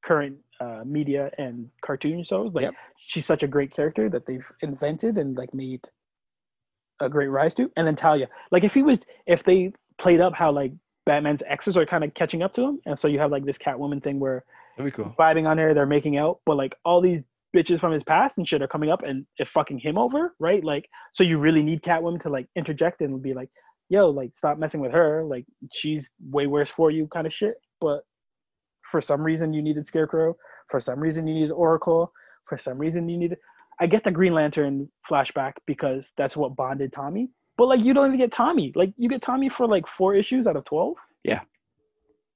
current 0.06 0.38
uh, 0.62 0.82
media 0.86 1.30
and 1.38 1.68
cartoon 1.86 2.24
shows. 2.24 2.54
Like 2.54 2.64
Yep. 2.64 2.76
she's 2.98 3.26
such 3.26 3.44
a 3.44 3.48
great 3.48 3.72
character 3.76 4.10
that 4.10 4.26
they've 4.26 4.50
invented 4.62 5.18
and 5.18 5.36
like 5.36 5.54
made 5.54 5.82
a 7.02 7.10
great 7.10 7.28
rise 7.28 7.54
to. 7.56 7.70
And 7.76 7.86
then 7.86 7.96
Talia, 7.96 8.28
like 8.52 8.64
if 8.64 8.74
he 8.74 8.84
was, 8.84 9.00
if 9.26 9.44
they 9.44 9.74
played 10.00 10.22
up 10.22 10.34
how 10.34 10.52
like 10.52 10.72
Batman's 11.06 11.44
exes 11.48 11.76
are 11.78 11.86
kind 11.86 12.04
of 12.04 12.14
catching 12.14 12.42
up 12.44 12.54
to 12.56 12.62
him, 12.62 12.80
and 12.86 12.98
so 12.98 13.08
you 13.08 13.20
have 13.20 13.32
like 13.32 13.46
this 13.46 13.58
Catwoman 13.58 14.02
thing 14.04 14.20
where 14.20 14.44
That'd 14.78 14.94
be 14.94 14.96
cool. 15.04 15.16
vibing 15.20 15.48
on 15.48 15.58
her, 15.58 15.74
they're 15.74 15.86
making 15.86 16.18
out, 16.18 16.40
but 16.46 16.56
like 16.58 16.74
all 16.86 17.02
these 17.02 17.22
bitches 17.56 17.80
from 17.80 17.92
his 17.92 18.04
past 18.04 18.38
and 18.38 18.48
shit 18.48 18.62
are 18.62 18.68
coming 18.68 18.90
up 18.90 19.04
and 19.04 19.26
it 19.38 19.48
fucking 19.54 19.80
him 19.80 19.98
over, 19.98 20.36
right? 20.40 20.64
Like, 20.64 20.88
so 21.14 21.24
you 21.24 21.38
really 21.38 21.64
need 21.64 21.82
Catwoman 21.82 22.22
to 22.24 22.30
like 22.30 22.48
interject 22.56 23.02
and 23.02 23.22
be 23.22 23.34
like, 23.34 23.50
yo, 23.90 24.10
like 24.10 24.32
stop 24.36 24.58
messing 24.58 24.82
with 24.82 24.92
her, 24.92 25.24
like 25.24 25.46
she's 25.74 26.08
way 26.30 26.48
worse 26.48 26.70
for 26.76 26.92
you, 26.92 27.08
kind 27.08 27.26
of 27.26 27.34
shit. 27.34 27.56
But 27.80 28.02
for 28.92 29.02
some 29.02 29.22
reason 29.22 29.54
you 29.54 29.62
needed 29.62 29.88
Scarecrow, 29.88 30.36
for 30.70 30.80
some 30.80 31.00
reason 31.00 31.28
you 31.28 31.34
needed 31.34 31.52
Oracle, 31.52 32.12
for 32.46 32.58
some 32.58 32.78
reason 32.78 33.08
you 33.08 33.18
needed. 33.18 33.38
I 33.80 33.88
get 33.88 34.04
the 34.04 34.12
Green 34.12 34.34
Lantern 34.34 34.90
flashback 35.10 35.54
because 35.66 36.12
that's 36.18 36.36
what 36.36 36.56
bonded 36.56 36.92
Tommy. 36.92 37.30
But 37.58 37.68
like 37.68 37.80
you 37.80 37.94
don't 37.94 38.08
even 38.08 38.20
get 38.20 38.32
Tommy. 38.32 38.72
Like 38.76 38.94
you 38.98 39.10
get 39.10 39.22
Tommy 39.22 39.50
for 39.50 39.68
like 39.68 39.86
four 39.98 40.16
issues 40.16 40.48
out 40.48 40.56
of 40.56 40.66
twelve. 40.66 40.96
Yeah. 41.24 41.42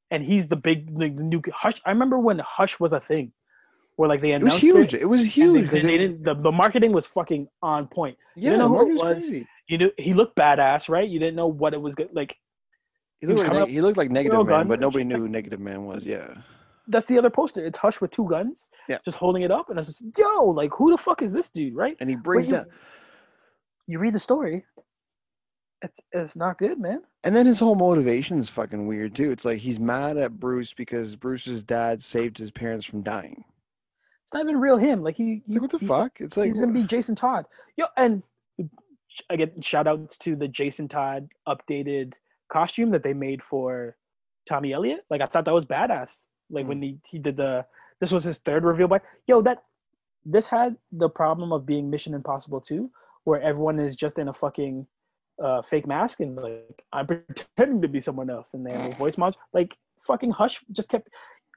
And 0.10 0.24
he's 0.24 0.48
the 0.48 0.56
big 0.56 0.90
like, 0.94 1.16
the 1.16 1.24
new 1.24 1.42
Hush. 1.54 1.82
I 1.86 1.90
remember 1.90 2.20
when 2.20 2.40
Hush 2.40 2.80
was 2.80 2.92
a 2.92 3.00
thing, 3.00 3.32
where 4.02 4.10
like 4.10 4.22
they 4.22 4.32
It 4.34 4.42
was 4.42 4.56
huge. 4.58 4.94
It, 4.96 5.02
It 5.04 5.06
was 5.06 5.24
huge. 5.24 5.66
they, 5.70 5.78
'cause 5.78 5.84
they 5.84 5.94
it- 5.96 5.98
didn't, 6.00 6.24
the, 6.24 6.34
the 6.34 6.52
marketing 6.52 6.92
was 6.92 7.06
fucking 7.06 7.48
on 7.62 7.88
point. 7.88 8.18
yeah, 8.36 8.52
didn't 8.52 8.60
know 8.60 8.70
who 8.70 8.82
it 8.82 8.94
was 8.94 9.02
was. 9.04 9.18
crazy. 9.24 9.48
You 9.68 9.78
knew 9.78 9.92
he 9.98 10.14
looked 10.14 10.36
badass, 10.36 10.90
right? 10.90 11.08
You 11.08 11.20
didn't 11.20 11.36
know 11.36 11.48
what 11.48 11.74
it 11.74 11.82
was 11.82 11.94
good. 11.96 12.10
Like 12.12 12.36
He 13.20 13.28
was 13.28 13.36
looked, 13.38 13.50
like, 13.54 13.62
up 13.62 13.70
he 13.70 13.80
looked 13.82 13.98
like 13.98 14.10
Negative 14.10 14.40
Man, 14.40 14.46
guns 14.48 14.68
but 14.68 14.80
nobody 14.80 15.04
knew 15.06 15.18
who 15.18 15.30
Negative 15.30 15.60
Man 15.60 15.86
was. 15.86 16.06
Yeah. 16.06 16.34
that's 16.88 17.08
the 17.08 17.18
other 17.20 17.30
poster. 17.30 17.64
It's 17.66 17.78
Hush 17.78 18.02
with 18.02 18.10
two 18.12 18.28
guns, 18.28 18.68
Yeah. 18.90 18.98
just 19.06 19.18
holding 19.18 19.44
it 19.44 19.52
up, 19.52 19.70
and 19.70 19.78
it's 19.80 19.88
just 19.88 20.02
yo, 20.18 20.46
like 20.46 20.72
who 20.74 20.90
the 20.92 20.98
fuck 20.98 21.22
is 21.22 21.32
this 21.32 21.48
dude, 21.54 21.76
right? 21.76 21.96
And 22.00 22.10
he 22.10 22.16
brings 22.16 22.50
you, 22.50 22.66
you 23.88 24.00
read 24.00 24.14
the 24.14 24.20
story. 24.20 24.66
It's 25.84 25.98
it's 26.12 26.36
not 26.36 26.58
good, 26.60 26.80
man. 26.80 27.02
And 27.24 27.36
then 27.36 27.46
his 27.46 27.60
whole 27.60 27.76
motivation 27.76 28.38
is 28.40 28.50
fucking 28.50 28.86
weird 28.88 29.16
too. 29.16 29.32
It's 29.32 29.46
like 29.46 29.60
he's 29.60 29.80
mad 29.80 30.18
at 30.18 30.40
Bruce 30.40 30.74
because 30.74 31.16
Bruce's 31.16 31.64
dad 31.64 32.04
saved 32.04 32.38
his 32.38 32.52
parents 32.52 32.86
from 32.86 33.02
dying. 33.04 33.44
It's 34.32 34.36
not 34.36 34.44
even 34.44 34.62
real 34.62 34.78
him. 34.78 35.04
Like 35.04 35.18
he, 35.18 35.42
It's 35.46 35.48
he 35.48 35.54
like 35.56 35.62
what 35.64 35.72
the 35.72 35.78
he- 35.80 35.88
fuck? 35.88 36.22
It's 36.22 36.38
like 36.38 36.52
he's 36.52 36.62
gonna 36.62 36.72
be 36.72 36.84
Jason 36.84 37.16
Todd. 37.16 37.46
Yo, 37.76 37.86
and 37.98 38.24
again, 39.30 39.52
shout 39.62 39.88
outs 39.88 40.18
to 40.20 40.38
the 40.38 40.48
Jason 40.48 40.88
Todd 40.88 41.28
updated 41.48 42.14
costume 42.50 42.92
that 42.92 43.04
they 43.04 43.12
made 43.14 43.44
for 43.44 43.98
Tommy 44.48 44.72
Elliot. 44.72 45.02
Like 45.10 45.20
I 45.20 45.26
thought 45.26 45.44
that 45.46 45.54
was 45.54 45.66
badass. 45.66 46.12
Like 46.50 46.66
Mm. 46.66 46.70
when 46.70 46.82
he 46.82 46.98
he 47.10 47.20
did 47.20 47.36
the 47.36 47.66
this 48.00 48.12
was 48.12 48.24
his 48.24 48.38
third 48.40 48.64
reveal 48.64 48.88
by 48.88 49.02
yo 49.28 49.42
that 49.42 49.64
this 50.26 50.46
had 50.46 50.78
the 50.94 51.10
problem 51.10 51.52
of 51.52 51.66
being 51.66 51.90
Mission 51.90 52.14
Impossible 52.14 52.62
2, 52.62 52.90
where 53.26 53.42
everyone 53.42 53.80
is 53.80 53.96
just 53.98 54.18
in 54.18 54.28
a 54.30 54.34
fucking 54.34 54.88
uh, 55.44 55.62
fake 55.64 55.88
mask 55.88 56.22
and 56.22 56.36
like 56.38 56.84
I'm 56.94 57.06
pretending 57.08 57.82
to 57.82 57.88
be 57.90 58.00
someone 58.00 58.30
else 58.30 58.54
and 58.54 58.66
they 58.66 58.72
have 58.74 58.94
a 58.94 58.96
voice 58.96 59.18
mod. 59.18 59.36
Like 59.52 59.76
fucking 60.08 60.32
Hush 60.32 60.62
just 60.72 60.88
kept. 60.90 61.10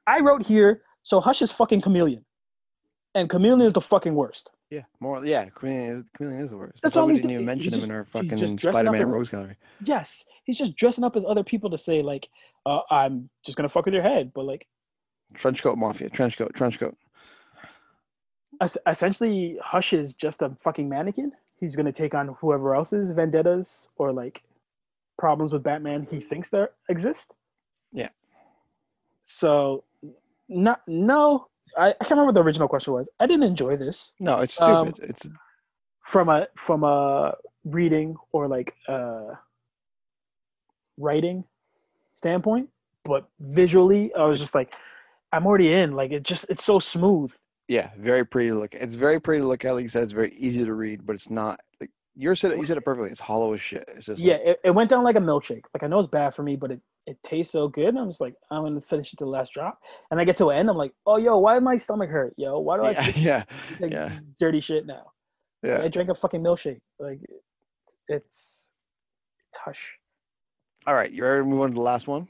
I 0.09 0.19
wrote 0.21 0.43
here, 0.45 0.83
so 1.05 1.21
Hush 1.21 1.41
is 1.41 1.53
fucking 1.53 1.83
Chameleon, 1.83 2.25
and 3.15 3.29
Chameleon 3.31 3.63
is 3.63 3.73
the 3.73 3.81
fucking 3.81 4.15
worst. 4.15 4.51
yeah, 4.71 4.83
more 5.01 5.25
yeah. 5.25 5.49
Chameleon 5.51 5.97
is, 5.97 6.05
Chameleon 6.17 6.41
is 6.43 6.51
the 6.51 6.57
worst. 6.57 6.83
That's 6.83 6.95
That's, 6.95 6.97
why 6.97 7.03
we 7.05 7.15
didn't 7.15 7.31
even 7.31 7.45
mention 7.45 7.73
him 7.75 7.85
in 7.85 7.91
our 7.91 8.05
just- 8.05 8.15
he's 8.15 8.31
just 8.31 8.41
fucking 8.43 8.59
Spider-Man 8.59 9.09
rogues 9.09 9.31
gallery. 9.31 9.57
Yes, 9.85 10.25
he's 10.45 10.59
just 10.59 10.77
dressing 10.77 11.05
up 11.05 11.17
as 11.17 11.25
other 11.27 11.45
people 11.45 11.71
to 11.71 11.79
say 11.79 12.03
like, 12.03 12.29
uh, 12.67 12.81
"I'm 12.91 13.29
just 13.45 13.57
gonna 13.57 13.69
fuck 13.69 13.85
with 13.85 13.95
your 13.95 14.03
head," 14.03 14.33
but 14.35 14.45
like 14.45 14.67
Trench 15.35 15.63
coat 15.63 15.77
mafia. 15.79 16.09
Trench 16.11 16.37
coat. 16.37 16.53
Trench 16.55 16.79
coat. 16.79 16.97
es- 18.61 18.77
essentially, 18.87 19.59
Hush 19.63 19.93
is 19.93 20.15
just 20.15 20.43
a 20.43 20.51
fucking 20.63 20.89
mannequin. 20.89 21.33
He's 21.59 21.75
gonna 21.77 21.93
take 21.93 22.15
on 22.15 22.29
whoever 22.41 22.75
else's 22.75 23.11
vendettas 23.13 23.89
or 23.97 24.13
like 24.13 24.43
problems 25.19 25.53
with 25.53 25.63
Batman 25.63 26.07
he 26.11 26.21
thinks 26.21 26.49
there 26.51 26.71
exist. 26.89 27.33
Yeah. 27.93 28.09
So, 29.21 29.85
not 30.49 30.83
no, 30.87 31.49
I, 31.77 31.89
I 31.89 31.93
can't 31.93 32.11
remember 32.13 32.27
what 32.27 32.35
the 32.35 32.43
original 32.43 32.69
question 32.69 32.93
was. 32.93 33.09
I 33.21 33.27
didn't 33.27 33.45
enjoy 33.45 33.77
this 33.77 34.13
No, 34.21 34.39
it's 34.39 34.55
stupid. 34.55 34.73
Um, 34.73 34.95
it's 35.03 35.29
from 36.05 36.29
a 36.29 36.47
from 36.57 36.85
a 36.85 37.35
reading 37.65 38.17
or 38.33 38.47
like 38.47 38.75
uh 38.89 39.35
writing 40.99 41.45
standpoint, 42.15 42.69
but 43.05 43.29
visually, 43.41 44.13
I 44.15 44.27
was 44.27 44.39
just 44.39 44.55
like, 44.55 44.73
I'm 45.33 45.47
already 45.47 45.73
in. 45.73 45.93
Like 45.93 46.13
it 46.13 46.23
just 46.23 46.47
it's 46.49 46.65
so 46.65 46.79
smooth. 46.79 47.33
yeah, 47.69 47.91
very 47.99 48.25
pretty 48.25 48.51
to 48.51 48.55
look. 48.55 48.75
It's 48.75 48.95
very 48.95 49.21
pretty 49.21 49.41
to 49.43 49.47
look 49.49 49.65
at. 49.65 49.75
Like 49.75 49.83
you 49.83 49.89
said, 49.89 50.03
it's 50.05 50.13
very 50.13 50.31
easy 50.31 50.65
to 50.65 50.75
read, 50.75 51.05
but 51.07 51.15
it's 51.15 51.31
not 51.31 51.61
like 51.81 51.91
you 52.15 52.35
said 52.35 52.53
it. 52.53 52.59
You 52.59 52.67
said 52.67 52.77
it 52.77 52.85
perfectly. 52.85 53.11
It's 53.11 53.21
hollow 53.21 53.53
as 53.55 53.61
shit. 53.61 53.85
It's 53.89 54.07
just 54.07 54.23
yeah, 54.23 54.35
like, 54.35 54.47
it, 54.47 54.61
it 54.65 54.71
went 54.71 54.91
down 54.91 55.05
like 55.05 55.17
a 55.17 55.21
milkshake. 55.21 55.65
Like 55.75 55.83
I 55.83 55.87
know 55.87 55.99
it's 55.99 56.09
bad 56.09 56.35
for 56.35 56.43
me, 56.43 56.57
but 56.57 56.71
it, 56.71 56.81
it 57.07 57.19
tastes 57.23 57.53
so 57.53 57.69
good. 57.69 57.89
And 57.89 57.99
I'm 57.99 58.09
just 58.09 58.21
like, 58.21 58.35
I'm 58.51 58.63
gonna 58.63 58.81
finish 58.81 59.13
it 59.13 59.19
to 59.19 59.25
the 59.25 59.31
last 59.31 59.53
drop. 59.53 59.81
And 60.11 60.21
I 60.21 60.25
get 60.25 60.37
to 60.39 60.45
the 60.45 60.51
end, 60.51 60.71
I'm 60.71 60.77
like, 60.77 60.93
oh 61.07 61.17
yo, 61.17 61.39
why 61.39 61.59
my 61.59 61.77
stomach 61.77 62.11
hurt? 62.11 62.35
Yo, 62.37 62.59
why 62.59 62.77
do 62.77 62.85
I 62.85 62.91
yeah, 62.91 63.13
yeah, 63.17 63.45
like 63.81 63.93
yeah. 63.93 64.19
dirty 64.39 64.61
shit 64.61 64.87
now? 64.87 65.13
yeah. 65.63 65.81
I 65.83 65.89
drank 65.89 66.11
a 66.11 66.15
fucking 66.15 66.43
milkshake. 66.43 66.81
Like 66.99 67.21
it's 68.09 68.69
it's 69.49 69.57
hush. 69.57 69.95
All 70.87 70.95
right, 70.95 71.11
you 71.11 71.25
ready 71.25 71.43
to 71.43 71.49
move 71.49 71.63
on 71.63 71.71
to 71.71 71.75
the 71.75 71.81
last 71.81 72.07
one? 72.07 72.29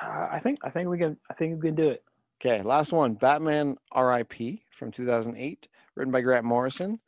Uh, 0.00 0.28
I 0.30 0.40
think 0.42 0.60
I 0.62 0.70
think 0.70 0.88
we 0.88 0.98
can 0.98 1.16
I 1.30 1.34
think 1.34 1.62
we 1.62 1.68
can 1.68 1.74
do 1.74 1.88
it. 1.88 2.02
Okay, 2.40 2.62
last 2.62 2.92
one. 2.92 3.14
Batman 3.14 3.76
R.I.P. 3.92 4.64
from 4.76 4.90
2008, 4.90 5.68
written 5.94 6.12
by 6.12 6.20
Grant 6.20 6.44
Morrison, 6.44 6.98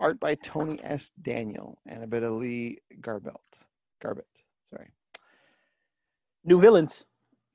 art 0.00 0.18
by 0.18 0.34
Tony 0.36 0.78
S. 0.82 1.12
Daniel, 1.20 1.78
and 1.86 2.02
a 2.02 2.06
bit 2.06 2.22
of 2.22 2.32
Lee 2.32 2.78
Garbelt. 3.02 3.36
Garbett, 4.02 4.26
sorry. 4.70 4.88
New 6.44 6.60
villains. 6.60 7.04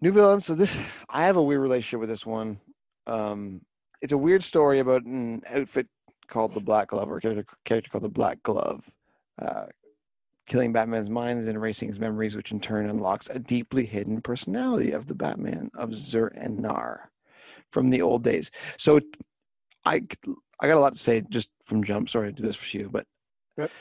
New 0.01 0.11
villains. 0.11 0.45
So 0.45 0.55
this, 0.55 0.76
I 1.09 1.23
have 1.26 1.38
a 1.38 1.43
weird 1.43 1.61
relationship 1.61 1.99
with 1.99 2.09
this 2.09 2.26
one. 2.26 2.59
Um, 3.05 3.61
it's 4.01 4.14
a 4.14 4.18
weird 4.18 4.43
story 4.43 4.80
about 4.80 5.03
an 5.05 5.41
outfit 5.49 5.88
called 6.27 6.53
the 6.53 6.61
Black 6.61 6.89
Glove, 6.89 7.09
or 7.09 7.18
a 7.18 7.22
character, 7.22 7.45
character 7.65 7.89
called 7.89 8.03
the 8.03 8.09
Black 8.09 8.41
Glove, 8.43 8.89
uh, 9.41 9.65
killing 10.45 10.72
Batman's 10.72 11.09
mind 11.09 11.39
and 11.39 11.49
erasing 11.49 11.88
his 11.88 11.99
memories, 11.99 12.35
which 12.35 12.51
in 12.51 12.59
turn 12.59 12.89
unlocks 12.89 13.30
a 13.30 13.39
deeply 13.39 13.85
hidden 13.85 14.22
personality 14.22 14.91
of 14.91 15.07
the 15.07 15.15
Batman 15.15 15.69
of 15.76 15.95
Zur-En-Arrh 15.95 16.99
from 17.72 17.89
the 17.89 18.01
old 18.01 18.23
days. 18.23 18.51
So, 18.77 18.99
I 19.85 20.01
I 20.59 20.68
got 20.68 20.77
a 20.77 20.80
lot 20.80 20.93
to 20.93 20.99
say 20.99 21.23
just 21.30 21.49
from 21.64 21.84
jump. 21.84 22.09
Sorry 22.09 22.30
to 22.30 22.35
do 22.35 22.43
this 22.43 22.55
for 22.55 22.77
you, 22.77 22.89
but 22.89 23.05
Yep. 23.57 23.72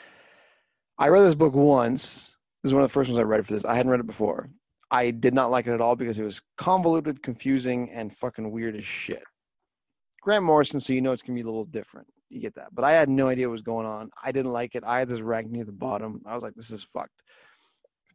I 0.97 1.07
read 1.09 1.21
this 1.21 1.35
book 1.35 1.53
once. 1.53 2.35
This 2.63 2.69
is 2.69 2.73
one 2.73 2.81
of 2.81 2.89
the 2.89 2.93
first 2.93 3.09
ones 3.09 3.19
I 3.19 3.23
read 3.23 3.45
for 3.45 3.53
this. 3.53 3.65
I 3.65 3.75
hadn't 3.75 3.91
read 3.91 3.99
it 3.99 4.07
before. 4.07 4.49
I 4.89 5.11
did 5.11 5.33
not 5.33 5.51
like 5.51 5.67
it 5.67 5.73
at 5.73 5.81
all 5.81 5.95
because 5.95 6.17
it 6.17 6.23
was 6.23 6.41
convoluted, 6.57 7.21
confusing, 7.21 7.91
and 7.91 8.15
fucking 8.15 8.51
weird 8.51 8.75
as 8.75 8.85
shit. 8.85 9.23
Grant 10.21 10.43
Morrison, 10.43 10.79
so 10.79 10.93
you 10.93 11.01
know 11.01 11.11
it's 11.11 11.21
gonna 11.21 11.35
be 11.35 11.41
a 11.41 11.45
little 11.45 11.65
different. 11.65 12.07
You 12.29 12.41
get 12.41 12.55
that. 12.55 12.69
But 12.73 12.85
I 12.85 12.91
had 12.91 13.09
no 13.09 13.29
idea 13.29 13.47
what 13.47 13.53
was 13.53 13.61
going 13.61 13.85
on. 13.85 14.09
I 14.23 14.31
didn't 14.31 14.51
like 14.51 14.75
it. 14.75 14.83
I 14.85 14.99
had 14.99 15.09
this 15.09 15.21
ranked 15.21 15.51
near 15.51 15.63
the 15.63 15.71
bottom. 15.71 16.21
I 16.25 16.35
was 16.35 16.43
like, 16.43 16.55
this 16.55 16.71
is 16.71 16.83
fucked. 16.83 17.21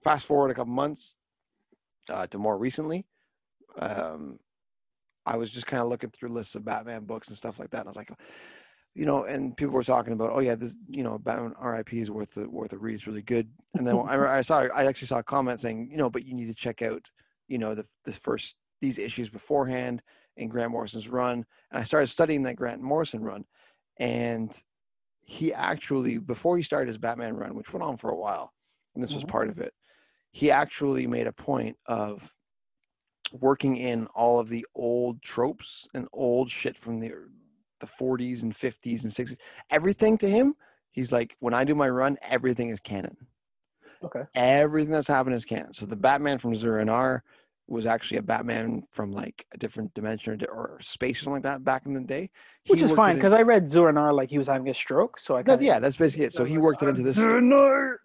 fast 0.05 0.27
forward 0.27 0.51
a 0.51 0.55
couple 0.55 0.73
months 0.73 1.15
uh, 2.11 2.27
to 2.29 2.39
more 2.39 2.59
recently. 2.59 3.07
Um, 3.79 4.39
I 5.25 5.37
was 5.37 5.51
just 5.53 5.67
kind 5.67 5.83
of 5.83 5.89
looking 5.89 6.11
through 6.11 6.31
lists 6.31 6.55
of 6.55 6.65
Batman 6.65 7.05
books 7.05 7.29
and 7.29 7.37
stuff 7.37 7.59
like 7.59 7.71
that, 7.71 7.81
and 7.81 7.89
I 7.89 7.91
was 7.91 7.97
like, 7.97 8.11
you 8.95 9.07
know, 9.07 9.25
and 9.25 9.57
people 9.57 9.75
were 9.75 9.83
talking 9.83 10.13
about, 10.13 10.33
oh 10.33 10.41
yeah, 10.41 10.55
this, 10.55 10.77
you 10.89 11.03
know, 11.03 11.19
Batman 11.19 11.55
R.I.P. 11.59 11.99
is 11.99 12.11
worth 12.11 12.35
the 12.35 12.49
worth 12.49 12.73
a 12.73 12.79
read. 12.79 12.95
It's 12.95 13.07
really 13.07 13.23
good. 13.23 13.49
And 13.75 13.87
then 13.87 13.97
I, 13.97 14.39
I 14.39 14.43
saw, 14.43 14.61
I 14.75 14.85
actually 14.85 15.09
saw 15.09 15.19
a 15.19 15.25
comment 15.25 15.61
saying, 15.61 15.89
you 15.91 15.97
know, 15.97 16.11
but 16.11 16.25
you 16.25 16.35
need 16.35 16.49
to 16.49 16.55
check 16.55 16.83
out, 16.83 17.11
you 17.49 17.59
know, 17.59 17.75
the 17.75 17.87
the 18.05 18.13
first 18.13 18.57
these 18.81 18.99
issues 18.99 19.29
beforehand 19.29 20.03
in 20.37 20.49
Grant 20.49 20.73
Morrison's 20.73 21.09
run. 21.09 21.45
And 21.71 21.81
I 21.81 21.83
started 21.85 22.09
studying 22.09 22.43
that 22.43 22.57
Grant 22.57 22.83
Morrison 22.83 23.23
run, 23.23 23.45
and 23.99 24.53
he 25.23 25.55
actually 25.55 26.19
before 26.19 26.57
he 26.57 26.63
started 26.63 26.89
his 26.89 26.99
Batman 26.99 27.37
run, 27.37 27.55
which 27.55 27.73
went 27.73 27.85
on 27.85 27.97
for 27.97 28.11
a 28.11 28.17
while, 28.17 28.53
and 28.95 29.03
this 29.03 29.11
mm-hmm. 29.11 29.19
was 29.19 29.25
part 29.25 29.49
of 29.49 29.59
it, 29.59 29.73
he 30.33 30.51
actually 30.51 31.07
made 31.07 31.27
a 31.27 31.33
point 31.33 31.77
of 31.87 32.35
working 33.41 33.77
in 33.77 34.07
all 34.09 34.39
of 34.39 34.49
the 34.49 34.67
old 34.75 35.23
tropes 35.23 35.89
and 35.95 36.07
old 36.13 36.51
shit 36.51 36.77
from 36.77 36.99
the 36.99 37.11
the 37.83 37.87
40s 37.87 38.43
and 38.43 38.55
50s 38.55 39.03
and 39.03 39.13
60s. 39.13 39.37
Everything 39.71 40.17
to 40.19 40.29
him, 40.29 40.55
he's 40.93 41.13
like, 41.13 41.37
when 41.41 41.53
I 41.53 41.65
do 41.65 41.75
my 41.75 41.89
run, 41.89 42.17
everything 42.23 42.71
is 42.71 42.81
canon. 42.81 43.17
Okay. 44.03 44.23
Everything 44.35 44.93
that's 44.93 45.09
happened 45.09 45.35
is 45.35 45.45
canon. 45.45 45.75
So 45.75 45.85
the 45.85 45.97
Batman 45.97 46.39
from 46.39 46.55
Zur-En-Arrh 46.55 47.21
was 47.69 47.87
actually 47.87 48.19
a 48.19 48.23
Batman 48.23 48.83
from 48.91 49.13
like 49.13 49.47
a 49.53 49.59
different 49.59 49.93
dimension 49.95 50.41
or, 50.49 50.79
space 50.81 51.21
or 51.21 51.25
something 51.25 51.35
like 51.35 51.43
that 51.43 51.65
back 51.65 51.87
in 51.87 51.93
the 51.93 52.01
day. 52.01 52.31
He 52.65 52.73
Which 52.73 52.83
is 52.83 52.91
fine 52.93 53.17
because 53.17 53.33
I 53.33 53.43
read 53.43 53.69
Zur-En-Arrh 53.69 54.15
like 54.15 54.31
he 54.31 54.39
was 54.39 54.49
having 54.49 54.69
a 54.69 54.75
stroke, 54.75 55.19
so 55.19 55.37
I. 55.37 55.43
Kinda, 55.43 55.65
yeah, 55.65 55.79
that's 55.79 55.97
basically 55.97 56.27
it. 56.27 56.33
So 56.33 56.45
he 56.45 56.59
worked 56.59 56.83
it 56.83 56.89
into 56.89 57.03
this. 57.03 57.17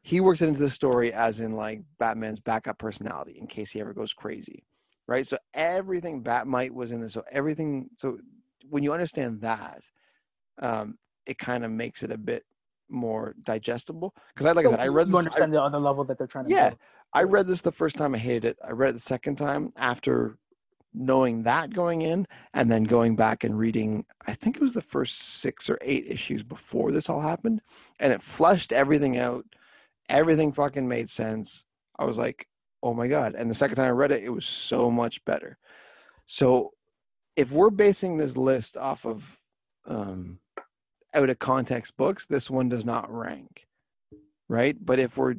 He 0.04 0.20
worked 0.20 0.42
it 0.42 0.48
into 0.48 0.60
the 0.60 0.70
story 0.70 1.14
as 1.14 1.40
in 1.40 1.54
like 1.54 1.82
Batman's 2.00 2.40
backup 2.40 2.78
personality 2.78 3.38
in 3.40 3.48
case 3.48 3.72
he 3.72 3.80
ever 3.80 3.94
goes 3.94 4.14
crazy 4.14 4.64
right? 5.08 5.26
So 5.26 5.38
everything 5.54 6.22
Bat-Mite 6.22 6.74
was 6.74 6.92
in 6.92 7.02
this. 7.02 7.14
So 7.14 7.24
everything. 7.32 7.90
So 7.98 8.20
when 8.70 8.84
you 8.84 8.94
understand 8.94 9.42
that, 9.42 9.82
um, 10.62 10.98
it 11.26 11.38
kind 11.38 11.66
of 11.66 11.72
makes 11.72 12.04
it 12.04 12.12
a 12.12 12.18
bit 12.18 12.44
more 12.90 13.36
digestible. 13.44 14.14
Because 14.34 14.46
I 14.46 14.52
like 14.52 14.66
I 14.66 14.70
said, 14.72 14.80
I 14.80 14.88
read 14.88 15.08
you 15.08 15.14
this. 15.14 15.20
understand 15.20 15.52
I, 15.52 15.58
the 15.58 15.62
other 15.62 15.80
level 15.80 16.04
that 16.06 16.18
they're 16.18 16.28
trying 16.28 16.46
to. 16.46 16.52
Yeah, 16.52 16.74
I 17.14 17.24
read 17.24 17.48
this 17.48 17.62
the 17.62 17.72
first 17.72 17.98
time. 17.98 18.16
I 18.16 18.18
hated 18.18 18.46
it. 18.46 18.58
I 18.66 18.72
read 18.72 18.92
it 18.92 18.94
the 18.94 19.00
second 19.00 19.38
time 19.38 19.74
after 19.78 20.38
knowing 20.94 21.44
that 21.44 21.74
going 21.74 22.02
in, 22.02 22.26
and 22.54 22.72
then 22.72 22.84
going 22.84 23.16
back 23.16 23.44
and 23.44 23.58
reading. 23.58 24.06
I 24.28 24.34
think 24.34 24.56
it 24.56 24.62
was 24.62 24.74
the 24.74 24.82
first 24.82 25.20
six 25.42 25.70
or 25.70 25.78
eight 25.82 26.06
issues 26.08 26.44
before 26.44 26.92
this 26.92 27.10
all 27.10 27.22
happened, 27.22 27.62
and 28.00 28.14
it 28.14 28.22
flushed 28.22 28.72
everything 28.72 29.18
out. 29.18 29.46
Everything 30.10 30.54
fucking 30.54 30.88
made 30.88 31.10
sense. 31.10 31.66
I 32.00 32.06
was 32.06 32.18
like, 32.18 32.48
oh 32.84 32.94
my 32.94 33.08
god 33.08 33.36
and 33.36 33.50
the 33.50 33.56
second 33.56 33.76
time 33.76 33.88
i 33.88 33.92
read 33.92 34.12
it 34.12 34.24
it 34.24 34.30
was 34.30 34.46
so 34.46 34.90
much 34.90 35.24
better 35.26 35.58
so 36.26 36.72
if 37.38 37.52
we're 37.52 37.70
basing 37.70 38.18
this 38.18 38.36
list 38.36 38.76
off 38.76 39.06
of 39.06 39.40
um, 39.86 40.40
out 41.14 41.30
of 41.30 41.40
context 41.40 41.96
books 41.96 42.26
this 42.26 42.50
one 42.50 42.68
does 42.68 42.84
not 42.84 43.10
rank 43.10 43.68
right? 44.50 44.78
But 44.84 45.00
if 45.00 45.18
we're 45.18 45.36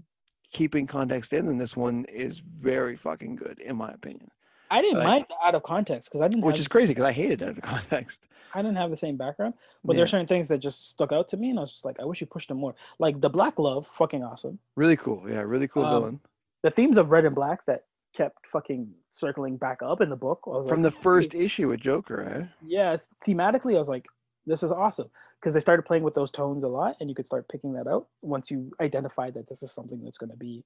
keeping 0.52 0.86
context 0.86 1.32
in 1.32 1.46
then 1.46 1.58
this 1.58 1.76
one 1.76 2.04
is 2.06 2.38
very 2.38 2.96
fucking 2.96 3.36
good 3.36 3.58
in 3.60 3.76
my 3.76 3.90
opinion. 3.90 4.30
I 4.70 4.82
didn't 4.82 5.02
mind 5.02 5.24
out 5.42 5.54
of 5.54 5.62
context 5.62 6.10
because 6.10 6.20
i 6.22 6.28
didn't 6.28 6.44
which 6.44 6.56
have, 6.56 6.60
is 6.60 6.68
crazy 6.68 6.92
because 6.92 7.04
i 7.04 7.12
hated 7.12 7.42
out 7.42 7.50
of 7.50 7.60
context. 7.62 8.28
I 8.54 8.62
didn't 8.62 8.76
have 8.76 8.90
the 8.90 8.96
same 8.96 9.16
background 9.16 9.54
but 9.84 9.92
yeah. 9.92 9.96
there 9.98 10.04
are 10.04 10.08
certain 10.08 10.26
things 10.26 10.48
that 10.48 10.58
just 10.58 10.90
stuck 10.90 11.12
out 11.12 11.28
to 11.28 11.36
me 11.36 11.50
and 11.50 11.58
i 11.58 11.62
was 11.62 11.72
just 11.72 11.84
like 11.84 11.98
i 12.00 12.04
wish 12.04 12.20
you 12.20 12.26
pushed 12.26 12.48
them 12.48 12.58
more. 12.58 12.74
Like 12.98 13.20
the 13.20 13.28
black 13.28 13.56
Glove, 13.56 13.86
fucking 13.98 14.22
awesome. 14.22 14.58
Really 14.76 14.96
cool 14.96 15.24
yeah 15.28 15.40
really 15.40 15.68
cool 15.68 15.84
um, 15.84 15.92
villain. 15.92 16.20
the 16.62 16.70
themes 16.70 16.96
of 16.96 17.12
red 17.12 17.26
and 17.26 17.34
black 17.34 17.64
that 17.66 17.84
kept 18.16 18.46
fucking 18.52 18.88
circling 19.10 19.56
back 19.56 19.80
up 19.82 20.00
in 20.00 20.10
the 20.10 20.16
book. 20.16 20.40
From 20.44 20.64
like, 20.64 20.82
the 20.82 20.90
first 20.90 21.32
hey. 21.32 21.44
issue 21.44 21.68
with 21.68 21.80
Joker, 21.80 22.22
eh? 22.22 22.46
Yeah, 22.66 22.96
thematically, 23.26 23.76
I 23.76 23.78
was 23.78 23.88
like, 23.88 24.06
this 24.46 24.62
is 24.62 24.72
awesome 24.72 25.10
because 25.40 25.54
they 25.54 25.60
started 25.60 25.84
playing 25.84 26.02
with 26.02 26.14
those 26.14 26.30
tones 26.30 26.64
a 26.64 26.68
lot, 26.68 26.96
and 27.00 27.08
you 27.08 27.14
could 27.14 27.26
start 27.26 27.48
picking 27.48 27.72
that 27.74 27.86
out 27.86 28.08
once 28.22 28.50
you 28.50 28.72
identify 28.80 29.30
that 29.30 29.48
this 29.48 29.62
is 29.62 29.72
something 29.72 30.02
that's 30.02 30.18
going 30.18 30.30
to 30.30 30.36
be 30.36 30.64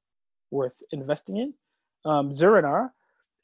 worth 0.51 0.75
investing 0.93 1.37
in. 1.37 1.55
Um, 2.05 2.33
Zur-En-Arrh, 2.33 2.91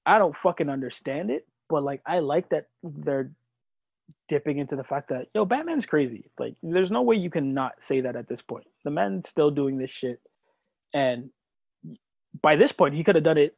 I 0.07 0.19
don't 0.19 0.37
fucking 0.37 0.69
understand 0.69 1.31
it, 1.31 1.47
but 1.69 1.83
like 1.83 2.01
I 2.07 2.21
like 2.21 2.49
that 2.51 2.67
they're 2.83 3.31
dipping 4.29 4.59
into 4.59 4.75
the 4.75 4.85
fact 4.85 5.11
that 5.11 5.29
yo, 5.35 5.45
Batman's 5.45 5.87
crazy. 5.87 6.31
Like, 6.39 6.55
there's 6.63 6.91
no 6.91 7.03
way 7.03 7.17
you 7.17 7.31
can 7.31 7.53
not 7.53 7.75
say 7.83 8.01
that 8.01 8.17
at 8.17 8.29
this 8.29 8.41
point. 8.41 8.67
The 8.85 8.91
man's 8.91 9.29
still 9.29 9.51
doing 9.51 9.77
this 9.77 9.91
shit, 9.91 10.21
and 10.95 11.31
by 12.41 12.57
this 12.57 12.73
point 12.73 12.95
he 12.95 13.05
could 13.05 13.17
have 13.17 13.25
done 13.25 13.39
it 13.39 13.58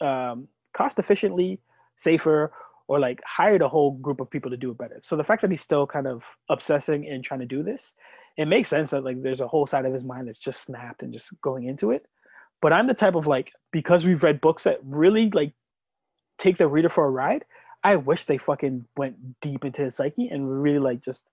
um, 0.00 0.48
cost 0.76 0.98
efficiently, 0.98 1.60
safer, 1.96 2.52
or 2.88 2.98
like 2.98 3.20
hired 3.24 3.62
a 3.62 3.68
whole 3.68 3.92
group 3.92 4.20
of 4.20 4.28
people 4.28 4.50
to 4.50 4.56
do 4.56 4.70
it 4.70 4.78
better. 4.78 4.98
So 5.02 5.16
the 5.16 5.24
fact 5.24 5.42
that 5.42 5.50
he's 5.50 5.60
still 5.60 5.86
kind 5.86 6.06
of 6.06 6.22
obsessing 6.48 7.06
and 7.08 7.22
trying 7.22 7.40
to 7.40 7.46
do 7.46 7.62
this, 7.62 7.94
it 8.36 8.46
makes 8.46 8.68
sense 8.68 8.90
that 8.90 9.04
like 9.04 9.22
there's 9.22 9.40
a 9.40 9.46
whole 9.48 9.66
side 9.66 9.84
of 9.84 9.92
his 9.92 10.02
mind 10.02 10.28
that's 10.28 10.38
just 10.38 10.62
snapped 10.62 11.02
and 11.02 11.12
just 11.12 11.28
going 11.40 11.66
into 11.66 11.92
it. 11.92 12.06
But 12.60 12.72
I'm 12.72 12.86
the 12.86 12.94
type 12.94 13.14
of 13.14 13.26
like 13.26 13.52
because 13.72 14.04
we've 14.04 14.22
read 14.22 14.40
books 14.40 14.64
that 14.64 14.78
really 14.82 15.30
like 15.30 15.52
take 16.38 16.58
the 16.58 16.66
reader 16.66 16.88
for 16.88 17.04
a 17.04 17.10
ride. 17.10 17.44
I 17.84 17.96
wish 17.96 18.24
they 18.24 18.38
fucking 18.38 18.86
went 18.96 19.40
deep 19.40 19.64
into 19.64 19.82
his 19.82 19.94
psyche 19.94 20.28
and 20.28 20.62
really 20.62 20.80
like 20.80 21.00
just 21.00 21.24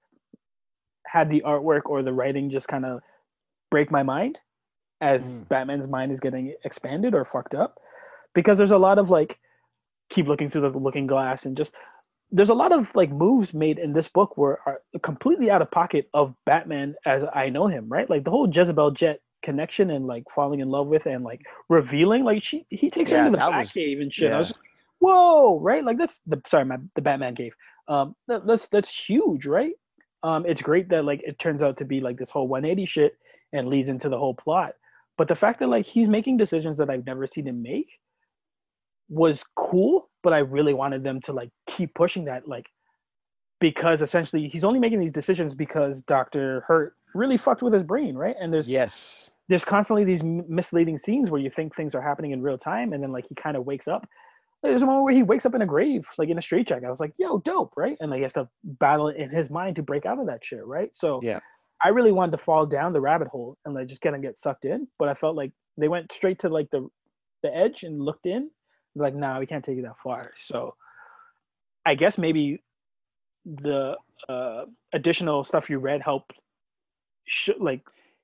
had 1.07 1.29
the 1.29 1.41
artwork 1.45 1.83
or 1.85 2.03
the 2.03 2.13
writing 2.13 2.49
just 2.49 2.67
kind 2.67 2.85
of 2.85 3.01
break 3.71 3.91
my 3.91 4.03
mind 4.03 4.37
as 5.01 5.23
mm. 5.23 5.47
Batman's 5.49 5.87
mind 5.87 6.11
is 6.11 6.19
getting 6.19 6.53
expanded 6.63 7.13
or 7.13 7.25
fucked 7.25 7.55
up 7.55 7.79
because 8.37 8.59
there's 8.59 8.69
a 8.69 8.77
lot 8.77 8.99
of 8.99 9.09
like 9.09 9.39
keep 10.11 10.27
looking 10.27 10.47
through 10.47 10.61
the 10.61 10.77
looking 10.77 11.07
glass 11.07 11.43
and 11.47 11.57
just 11.57 11.73
there's 12.29 12.51
a 12.51 12.53
lot 12.53 12.71
of 12.71 12.93
like 12.93 13.09
moves 13.09 13.51
made 13.51 13.79
in 13.79 13.93
this 13.93 14.07
book 14.07 14.37
where 14.37 14.59
are 14.67 14.79
completely 15.01 15.49
out 15.49 15.63
of 15.63 15.71
pocket 15.71 16.07
of 16.13 16.35
Batman 16.45 16.93
as 17.03 17.23
I 17.33 17.49
know 17.49 17.65
him, 17.65 17.89
right? 17.89 18.07
Like 18.07 18.25
the 18.25 18.29
whole 18.29 18.47
Jezebel 18.47 18.91
Jet 18.91 19.21
connection 19.41 19.89
and 19.89 20.05
like 20.05 20.23
falling 20.35 20.59
in 20.59 20.69
love 20.69 20.85
with 20.85 21.07
and 21.07 21.23
like 21.23 21.41
revealing 21.67 22.23
like 22.23 22.43
she 22.43 22.67
he 22.69 22.91
takes 22.91 23.09
yeah, 23.09 23.21
her 23.21 23.25
into 23.27 23.39
the 23.39 23.43
Batcave 23.43 24.01
and 24.03 24.13
shit. 24.13 24.29
Yeah. 24.29 24.35
I 24.35 24.39
was 24.39 24.53
whoa, 24.99 25.59
right? 25.59 25.83
Like 25.83 25.97
that's 25.97 26.19
the 26.27 26.39
sorry, 26.45 26.65
my 26.65 26.77
the 26.93 27.01
Batman 27.01 27.33
cave. 27.33 27.55
Um 27.87 28.15
that, 28.27 28.45
that's 28.45 28.67
that's 28.67 28.95
huge, 28.95 29.47
right? 29.47 29.73
Um 30.21 30.45
it's 30.45 30.61
great 30.61 30.89
that 30.89 31.05
like 31.05 31.23
it 31.23 31.39
turns 31.39 31.63
out 31.63 31.77
to 31.77 31.85
be 31.85 32.01
like 32.01 32.19
this 32.19 32.29
whole 32.29 32.47
180 32.47 32.85
shit 32.85 33.17
and 33.51 33.67
leads 33.67 33.89
into 33.89 34.09
the 34.09 34.19
whole 34.19 34.35
plot. 34.35 34.73
But 35.17 35.27
the 35.27 35.35
fact 35.35 35.59
that 35.61 35.69
like 35.69 35.87
he's 35.87 36.07
making 36.07 36.37
decisions 36.37 36.77
that 36.77 36.91
I've 36.91 37.07
never 37.07 37.25
seen 37.25 37.47
him 37.47 37.63
make 37.63 37.87
was 39.09 39.41
cool, 39.55 40.09
but 40.23 40.33
I 40.33 40.39
really 40.39 40.73
wanted 40.73 41.03
them 41.03 41.21
to 41.21 41.33
like 41.33 41.49
keep 41.67 41.93
pushing 41.93 42.25
that 42.25 42.47
like 42.47 42.67
because 43.59 44.01
essentially 44.01 44.47
he's 44.47 44.63
only 44.63 44.79
making 44.79 44.99
these 44.99 45.11
decisions 45.11 45.55
because 45.55 46.01
Dr. 46.01 46.63
Hurt 46.67 46.95
really 47.13 47.37
fucked 47.37 47.61
with 47.61 47.73
his 47.73 47.83
brain, 47.83 48.15
right? 48.15 48.35
And 48.39 48.53
there's 48.53 48.69
yes. 48.69 49.31
There's 49.49 49.63
constantly 49.63 50.03
these 50.03 50.23
misleading 50.23 50.99
scenes 50.99 51.29
where 51.29 51.39
you 51.39 51.49
think 51.49 51.73
things 51.73 51.95
are 51.95 52.01
happening 52.01 52.31
in 52.31 52.41
real 52.41 52.57
time 52.57 52.91
and 52.91 53.01
then 53.01 53.13
like 53.13 53.25
he 53.29 53.35
kind 53.35 53.55
of 53.55 53.65
wakes 53.65 53.87
up. 53.87 54.05
There's 54.61 54.81
a 54.81 54.85
moment 54.85 55.05
where 55.05 55.13
he 55.13 55.23
wakes 55.23 55.45
up 55.45 55.55
in 55.55 55.61
a 55.61 55.65
grave, 55.65 56.05
like 56.17 56.27
in 56.27 56.37
a 56.37 56.41
straitjacket. 56.41 56.83
I 56.83 56.89
was 56.89 56.99
like, 56.99 57.13
yo, 57.17 57.37
dope, 57.37 57.71
right? 57.77 57.95
And 58.01 58.11
like 58.11 58.17
he 58.17 58.23
has 58.23 58.33
to 58.33 58.49
battle 58.63 59.07
in 59.07 59.29
his 59.29 59.49
mind 59.49 59.77
to 59.77 59.83
break 59.83 60.05
out 60.05 60.19
of 60.19 60.25
that 60.27 60.43
shit, 60.43 60.65
right? 60.65 60.89
So 60.93 61.21
yeah 61.23 61.39
I 61.83 61.89
really 61.89 62.11
wanted 62.11 62.31
to 62.31 62.43
fall 62.43 62.65
down 62.65 62.93
the 62.93 63.01
rabbit 63.01 63.27
hole 63.27 63.57
and 63.65 63.75
like 63.75 63.87
just 63.87 64.01
kind 64.01 64.15
of 64.15 64.21
get 64.21 64.37
sucked 64.37 64.65
in, 64.65 64.87
but 64.97 65.09
I 65.09 65.13
felt 65.13 65.35
like 65.35 65.51
they 65.77 65.87
went 65.87 66.11
straight 66.11 66.39
to 66.39 66.49
like 66.49 66.69
the 66.71 66.87
the 67.43 67.55
edge 67.55 67.83
and 67.83 68.01
looked 68.01 68.25
in. 68.25 68.49
Like, 68.97 69.15
nah, 69.15 69.39
we 69.39 69.45
can't 69.45 69.63
take 69.63 69.77
it 69.77 69.83
that 69.83 69.95
far. 70.03 70.31
So, 70.45 70.75
I 71.85 71.95
guess 71.95 72.17
maybe 72.17 72.61
the 73.45 73.95
uh, 74.27 74.65
additional 74.93 75.43
stuff 75.43 75.69
you 75.69 75.79
read 75.79 76.01
helped, 76.01 76.33
sh- 77.25 77.49
like, 77.59 77.81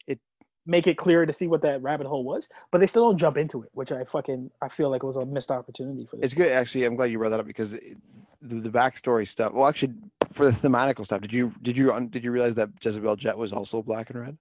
it 0.08 0.20
make 0.66 0.88
it 0.88 0.98
clearer 0.98 1.26
to 1.26 1.34
see 1.34 1.48
what 1.48 1.62
that 1.62 1.82
rabbit 1.82 2.08
hole 2.08 2.24
was. 2.24 2.48
But 2.72 2.80
they 2.80 2.88
still 2.88 3.10
don't 3.10 3.18
jump 3.18 3.38
into 3.38 3.64
it, 3.64 3.70
which 3.74 3.92
I 3.92 4.04
fucking 4.06 4.52
I 4.62 4.70
feel 4.70 4.90
like 4.90 5.04
it 5.04 5.08
was 5.08 5.18
a 5.18 5.26
missed 5.26 5.52
opportunity 5.52 6.08
for 6.10 6.18
this. 6.18 6.26
It's 6.26 6.34
good, 6.34 6.52
actually. 6.52 6.86
I'm 6.86 6.96
glad 6.96 7.12
you 7.12 7.18
brought 7.20 7.30
that 7.30 7.40
up 7.40 7.48
because 7.48 7.76
it, 7.76 7.98
the, 8.42 8.56
the 8.56 8.70
backstory 8.70 9.28
stuff. 9.28 9.54
Well, 9.54 9.68
actually, 9.68 9.94
for 10.32 10.46
the 10.46 10.52
thematical 10.52 11.06
stuff, 11.06 11.22
did 11.22 11.32
you 11.32 11.54
did 11.62 11.78
you 11.78 12.08
did 12.10 12.24
you 12.24 12.32
realize 12.32 12.56
that 12.56 12.70
Jezebel 12.82 13.16
Jet 13.16 13.38
was 13.38 13.54
also 13.54 13.82
black 13.82 14.10
and 14.10 14.20
red? 14.20 14.38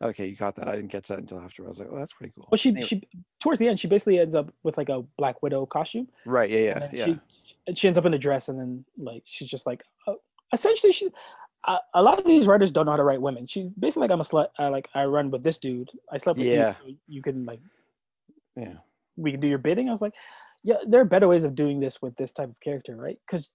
Yeah. 0.00 0.08
Okay, 0.08 0.26
you 0.26 0.36
got 0.36 0.56
that. 0.56 0.68
I 0.68 0.76
didn't 0.76 0.92
get 0.92 1.04
that 1.04 1.18
until 1.18 1.40
after. 1.40 1.64
I 1.64 1.68
was 1.68 1.78
like, 1.78 1.88
oh, 1.90 1.98
that's 1.98 2.12
pretty 2.12 2.32
cool. 2.34 2.48
Well, 2.50 2.58
she 2.58 2.70
anyway. 2.70 2.86
she 2.86 3.02
towards 3.40 3.58
the 3.58 3.68
end, 3.68 3.80
she 3.80 3.88
basically 3.88 4.18
ends 4.18 4.34
up 4.34 4.52
with 4.62 4.76
like 4.76 4.88
a 4.88 5.02
Black 5.16 5.42
Widow 5.42 5.66
costume. 5.66 6.08
Right. 6.24 6.50
Yeah. 6.50 6.88
Yeah. 6.92 7.06
Yeah. 7.06 7.06
She, 7.06 7.74
she 7.74 7.88
ends 7.88 7.98
up 7.98 8.04
in 8.04 8.14
a 8.14 8.18
dress, 8.18 8.48
and 8.48 8.58
then 8.58 8.84
like 8.98 9.22
she's 9.24 9.50
just 9.50 9.66
like, 9.66 9.82
uh, 10.06 10.14
essentially 10.52 10.92
she. 10.92 11.10
Uh, 11.64 11.78
a 11.94 12.02
lot 12.02 12.16
of 12.16 12.24
these 12.24 12.46
writers 12.46 12.70
don't 12.70 12.86
know 12.86 12.92
how 12.92 12.96
to 12.96 13.02
write 13.02 13.20
women. 13.20 13.44
She's 13.48 13.66
basically 13.80 14.02
like 14.02 14.12
I'm 14.12 14.20
a 14.20 14.24
slut. 14.24 14.48
I 14.58 14.68
like 14.68 14.88
I 14.94 15.04
run 15.04 15.30
with 15.32 15.42
this 15.42 15.58
dude. 15.58 15.90
I 16.12 16.18
slept 16.18 16.38
with 16.38 16.46
yeah. 16.46 16.74
you. 16.86 16.96
You 17.08 17.22
can 17.22 17.44
like, 17.44 17.58
yeah. 18.54 18.74
We 19.16 19.32
can 19.32 19.40
do 19.40 19.48
your 19.48 19.58
bidding. 19.58 19.88
I 19.88 19.92
was 19.92 20.00
like, 20.00 20.12
yeah, 20.62 20.76
there 20.86 21.00
are 21.00 21.04
better 21.04 21.26
ways 21.26 21.44
of 21.44 21.54
doing 21.56 21.80
this 21.80 22.00
with 22.00 22.14
this 22.16 22.32
type 22.32 22.50
of 22.50 22.60
character, 22.60 22.94
right? 22.94 23.18
Because 23.26 23.50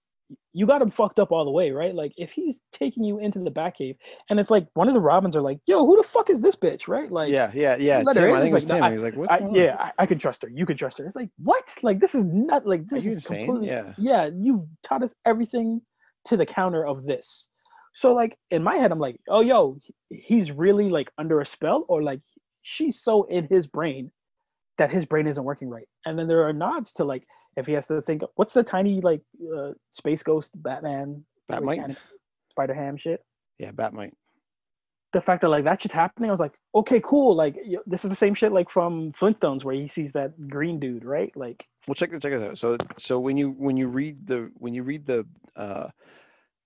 you 0.52 0.66
got 0.66 0.82
him 0.82 0.90
fucked 0.90 1.18
up 1.18 1.32
all 1.32 1.44
the 1.44 1.50
way, 1.50 1.70
right? 1.70 1.94
Like 1.94 2.12
if 2.16 2.30
he's 2.30 2.56
taking 2.72 3.04
you 3.04 3.18
into 3.18 3.38
the 3.38 3.50
Batcave, 3.50 3.96
and 4.30 4.38
it's 4.38 4.50
like 4.50 4.66
one 4.74 4.88
of 4.88 4.94
the 4.94 5.00
Robins 5.00 5.34
are 5.36 5.40
like, 5.40 5.58
"Yo, 5.66 5.84
who 5.86 5.96
the 5.96 6.02
fuck 6.02 6.30
is 6.30 6.40
this 6.40 6.56
bitch?" 6.56 6.88
Right? 6.88 7.10
Like, 7.10 7.30
yeah, 7.30 7.50
yeah, 7.54 7.76
yeah. 7.76 7.98
Tim, 7.98 8.08
I 8.08 8.12
think 8.12 8.26
it 8.26 8.52
was 8.52 8.64
like, 8.64 8.66
Tim. 8.66 8.80
no, 8.80 8.88
he 8.88 8.94
was 8.94 9.02
like, 9.02 9.16
"What's 9.16 9.34
I, 9.34 9.38
going 9.40 9.54
yeah, 9.54 9.76
on?" 9.76 9.78
I, 9.80 9.92
I 9.98 10.06
can 10.06 10.18
trust 10.18 10.42
her. 10.42 10.48
You 10.48 10.66
can 10.66 10.76
trust 10.76 10.98
her. 10.98 11.06
It's 11.06 11.16
like 11.16 11.30
what? 11.38 11.68
Like 11.82 12.00
this 12.00 12.14
is 12.14 12.24
not 12.24 12.66
like 12.66 12.86
this 12.88 13.04
you 13.04 13.12
is 13.12 13.16
insane? 13.18 13.46
completely- 13.46 13.68
Yeah. 13.68 13.94
yeah. 13.98 14.30
You 14.34 14.68
taught 14.82 15.02
us 15.02 15.14
everything 15.24 15.80
to 16.26 16.36
the 16.36 16.46
counter 16.46 16.86
of 16.86 17.04
this. 17.04 17.46
So 17.94 18.14
like 18.14 18.36
in 18.50 18.62
my 18.62 18.76
head, 18.76 18.92
I'm 18.92 18.98
like, 18.98 19.16
oh 19.28 19.40
yo, 19.40 19.78
he's 20.10 20.50
really 20.50 20.88
like 20.88 21.10
under 21.18 21.40
a 21.40 21.46
spell, 21.46 21.84
or 21.88 22.02
like 22.02 22.20
she's 22.62 23.02
so 23.02 23.24
in 23.24 23.46
his 23.50 23.66
brain 23.66 24.10
that 24.78 24.90
his 24.90 25.04
brain 25.04 25.26
isn't 25.26 25.44
working 25.44 25.68
right. 25.68 25.88
And 26.06 26.18
then 26.18 26.28
there 26.28 26.46
are 26.48 26.52
nods 26.52 26.92
to 26.94 27.04
like 27.04 27.24
if 27.56 27.66
he 27.66 27.72
has 27.72 27.86
to 27.88 28.00
think, 28.02 28.22
what's 28.36 28.52
the 28.52 28.62
tiny 28.62 29.00
like 29.00 29.20
uh, 29.54 29.72
space 29.90 30.22
ghost 30.22 30.50
Batman, 30.54 31.24
Batmite. 31.50 31.96
Spider 32.50 32.74
Ham 32.74 32.96
shit. 32.96 33.24
Yeah, 33.58 33.72
Batmite. 33.72 34.12
The 35.12 35.20
fact 35.20 35.42
that 35.42 35.50
like 35.50 35.64
that 35.64 35.82
shit's 35.82 35.92
happening, 35.92 36.30
I 36.30 36.32
was 36.32 36.40
like, 36.40 36.54
okay, 36.74 37.00
cool. 37.04 37.34
Like 37.36 37.56
this 37.86 38.04
is 38.04 38.10
the 38.10 38.16
same 38.16 38.34
shit 38.34 38.52
like 38.52 38.70
from 38.70 39.12
Flintstones 39.20 39.62
where 39.62 39.74
he 39.74 39.88
sees 39.88 40.10
that 40.14 40.48
green 40.48 40.80
dude, 40.80 41.04
right? 41.04 41.34
Like 41.36 41.66
Well, 41.86 41.94
check 41.94 42.10
check 42.12 42.22
this 42.22 42.42
out. 42.42 42.58
So 42.58 42.78
so 42.96 43.20
when 43.20 43.36
you 43.36 43.50
when 43.50 43.76
you 43.76 43.88
read 43.88 44.26
the 44.26 44.50
when 44.54 44.72
you 44.72 44.82
read 44.82 45.04
the 45.04 45.26
uh 45.54 45.88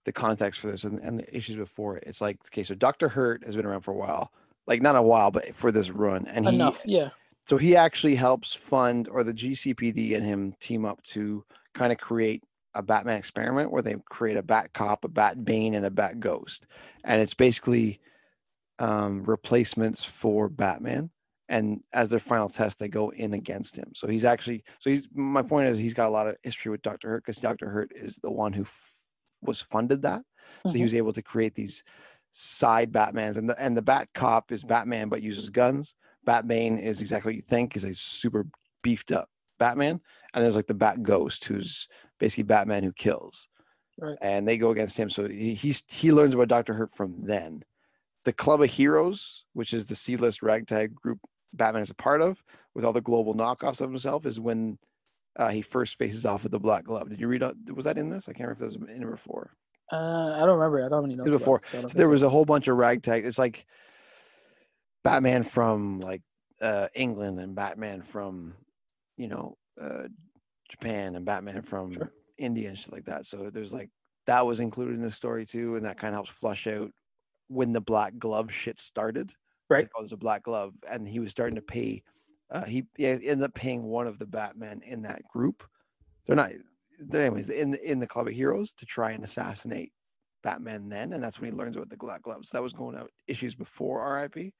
the 0.05 0.13
context 0.13 0.61
for 0.61 0.69
this 0.69 0.85
and, 0.85 1.01
and 1.01 1.19
the 1.19 1.37
issues 1.37 1.57
before 1.57 1.97
it, 1.97 2.05
it's 2.07 2.21
like 2.21 2.39
okay, 2.47 2.63
so 2.63 2.77
Doctor 2.77 3.09
Hurt 3.09 3.45
has 3.45 3.57
been 3.57 3.67
around 3.67 3.81
for 3.81 3.91
a 3.91 3.97
while, 3.97 4.31
like 4.69 4.81
not 4.81 4.95
a 4.95 5.03
while, 5.03 5.33
but 5.33 5.53
for 5.53 5.73
this 5.73 5.91
run, 5.91 6.29
and 6.29 6.49
he 6.49 6.55
enough, 6.55 6.81
yeah. 6.85 7.09
So 7.47 7.57
he 7.57 7.77
actually 7.77 8.15
helps 8.15 8.53
fund 8.55 9.09
or 9.09 9.23
the 9.25 9.33
GCPD 9.35 10.17
and 10.17 10.25
him 10.27 10.53
team 10.61 10.85
up 10.85 11.03
to 11.05 11.45
kind 11.75 11.93
of 11.93 11.99
create 11.99 12.43
a 12.75 12.83
Batman 12.83 13.17
experiment 13.19 13.71
where 13.71 13.83
they 13.83 13.97
create 14.11 14.37
a 14.37 14.43
Bat 14.43 14.73
Cop, 14.75 15.05
a 15.05 15.09
Bat 15.09 15.45
Bane, 15.45 15.75
and 15.75 15.87
a 15.87 15.91
Bat 15.91 16.21
Ghost, 16.21 16.67
and 17.05 17.21
it's 17.23 17.35
basically 17.35 18.01
um, 18.79 19.23
replacements 19.25 20.05
for 20.05 20.49
Batman. 20.49 21.11
And 21.49 21.81
as 21.93 22.11
their 22.11 22.19
final 22.19 22.49
test, 22.49 22.81
they 22.81 22.89
go 22.89 23.11
in 23.11 23.33
against 23.33 23.77
him. 23.77 23.93
So 23.95 24.09
he's 24.09 24.25
actually 24.25 24.65
so 24.81 24.91
he's 24.91 25.07
my 25.15 25.43
point 25.43 25.69
is 25.69 25.79
he's 25.79 25.95
got 25.95 26.09
a 26.09 26.11
lot 26.11 26.27
of 26.27 26.37
history 26.43 26.73
with 26.73 26.83
Doctor 26.83 27.09
Hurt 27.09 27.23
because 27.25 27.41
Doctor 27.41 27.71
Hurt 27.71 27.93
is 27.95 28.17
the 28.17 28.31
one 28.33 28.53
who 28.53 28.63
f- 28.63 28.93
was 29.43 29.61
funded 29.61 30.03
that. 30.03 30.23
So 30.67 30.73
he 30.73 30.81
Mhm. 30.81 30.83
was 30.83 30.95
able 30.97 31.13
to 31.13 31.23
create 31.23 31.55
these 31.55 31.85
side 32.33 32.93
Batmans, 32.93 33.37
and 33.37 33.49
the 33.49 33.59
and 33.63 33.77
the 33.77 33.83
Bat 33.83 34.09
Cop 34.13 34.51
is 34.51 34.65
Batman 34.65 35.09
but 35.09 35.23
uses 35.23 35.49
guns. 35.49 35.95
Batman 36.27 36.79
is 36.79 37.01
exactly 37.01 37.31
what 37.31 37.37
you 37.37 37.43
think 37.43 37.77
is 37.77 37.85
a 37.85 37.95
super 37.95 38.47
beefed 38.83 39.13
up 39.13 39.31
Batman, 39.59 40.01
and 40.35 40.45
there's 40.45 40.57
like 40.57 40.67
the 40.67 40.75
Bat 40.75 41.03
Ghost, 41.03 41.45
who's 41.47 41.89
basically 42.21 42.45
Batman 42.45 42.83
who 42.83 42.93
kills. 42.93 43.49
Right. 43.99 44.19
And 44.21 44.47
they 44.47 44.59
go 44.59 44.73
against 44.73 44.99
him, 44.99 45.09
so 45.09 45.27
he 45.27 45.55
he's, 45.55 45.83
he 45.89 46.13
learns 46.13 46.35
about 46.35 46.49
Doctor 46.49 46.75
Hurt 46.75 46.91
from 46.91 47.15
then. 47.23 47.63
The 48.25 48.33
Club 48.33 48.61
of 48.61 48.69
Heroes, 48.71 49.45
which 49.55 49.73
is 49.73 49.87
the 49.87 49.97
C-list 49.97 50.43
ragtag 50.43 50.95
group 50.95 51.19
Batman 51.55 51.83
is 51.83 51.91
a 51.91 51.95
part 51.95 52.21
of, 52.21 52.43
with 52.75 52.85
all 52.85 52.93
the 52.93 53.01
global 53.01 53.35
knockoffs 53.35 53.81
of 53.81 53.89
himself, 53.89 54.27
is 54.27 54.39
when 54.39 54.79
uh, 55.37 55.49
he 55.49 55.63
first 55.63 55.97
faces 55.97 56.27
off 56.27 56.43
with 56.43 56.53
the 56.53 56.59
Black 56.59 56.85
Glove. 56.85 57.09
Did 57.09 57.21
you 57.21 57.29
read? 57.29 57.43
out- 57.43 57.57
Was 57.75 57.85
that 57.87 57.97
in 57.97 58.11
this? 58.11 58.29
I 58.29 58.33
can't 58.33 58.49
remember 58.49 58.67
if 58.67 58.75
it 58.75 58.81
was 58.81 58.91
in 58.91 59.03
it 59.03 59.11
before. 59.11 59.53
Uh, 59.93 60.33
I 60.35 60.41
don't 60.41 60.59
remember. 60.59 60.85
I 60.85 60.89
don't 60.89 61.11
even 61.11 61.25
know. 61.25 61.31
Before. 61.31 61.63
So 61.71 61.87
there 61.95 62.09
was 62.09 62.25
a 62.25 62.29
whole 62.29 62.45
bunch 62.45 62.67
of 62.69 62.77
ragtag. 62.77 63.25
It's 63.25 63.39
like 63.39 63.65
Batman 65.07 65.43
from 65.45 66.01
like 66.01 66.23
uh, 66.61 66.89
England 66.95 67.39
and 67.39 67.55
Batman 67.55 68.03
from 68.03 68.55
you 69.17 69.29
know 69.29 69.57
uh, 69.81 70.09
Japan 70.69 71.17
and 71.17 71.25
Batman 71.25 71.63
from 71.63 71.93
Sure. 71.93 72.13
India 72.39 72.69
and 72.69 72.77
shit 72.77 72.93
like 72.93 73.05
that. 73.05 73.27
So 73.27 73.51
there's 73.51 73.73
like 73.73 73.91
that 74.27 74.45
was 74.45 74.61
included 74.61 74.97
in 74.97 75.03
the 75.03 75.11
story 75.11 75.47
too, 75.47 75.77
and 75.77 75.87
that 75.87 75.99
kind 75.99 76.13
of 76.13 76.17
helps 76.17 76.31
flush 76.31 76.67
out 76.67 76.91
when 77.49 77.73
the 77.73 77.81
black 77.81 78.19
glove 78.19 78.53
shit 78.53 78.81
started. 78.81 79.33
Right. 79.69 79.85
Like, 79.85 79.91
oh, 79.97 80.03
there's 80.03 80.13
a 80.13 80.17
black 80.17 80.43
glove, 80.43 80.75
and 80.91 81.07
he 81.09 81.21
was 81.21 81.31
starting 81.31 81.57
to 81.57 81.63
pay. 81.63 82.03
Uh, 82.51 82.65
he, 82.65 82.85
he 82.97 83.07
ended 83.07 83.43
up 83.43 83.55
paying 83.55 83.83
one 83.83 84.07
of 84.07 84.19
the 84.19 84.27
Batmen 84.27 84.81
in 84.85 85.03
that 85.03 85.23
group. 85.33 85.65
They're 86.27 86.37
not. 86.37 86.51
They're 86.99 87.27
anyways, 87.27 87.49
in 87.49 87.75
in 87.75 88.01
the 88.01 88.07
Club 88.07 88.27
of 88.27 88.33
Heroes 88.33 88.73
to 88.75 88.87
try 88.87 89.13
and 89.13 89.23
assassinate 89.23 89.93
Batman 90.43 90.89
then, 90.89 91.13
and 91.13 91.23
that's 91.23 91.41
when 91.41 91.51
he 91.51 91.57
learns 91.57 91.77
about 91.77 91.91
the 91.91 91.97
Black 91.97 92.23
Gloves. 92.23 92.51
That 92.51 92.63
was 92.63 92.73
going 92.73 92.97
out 92.97 93.11
issues 93.29 93.55
before 93.55 94.13
RIP. 94.15 94.53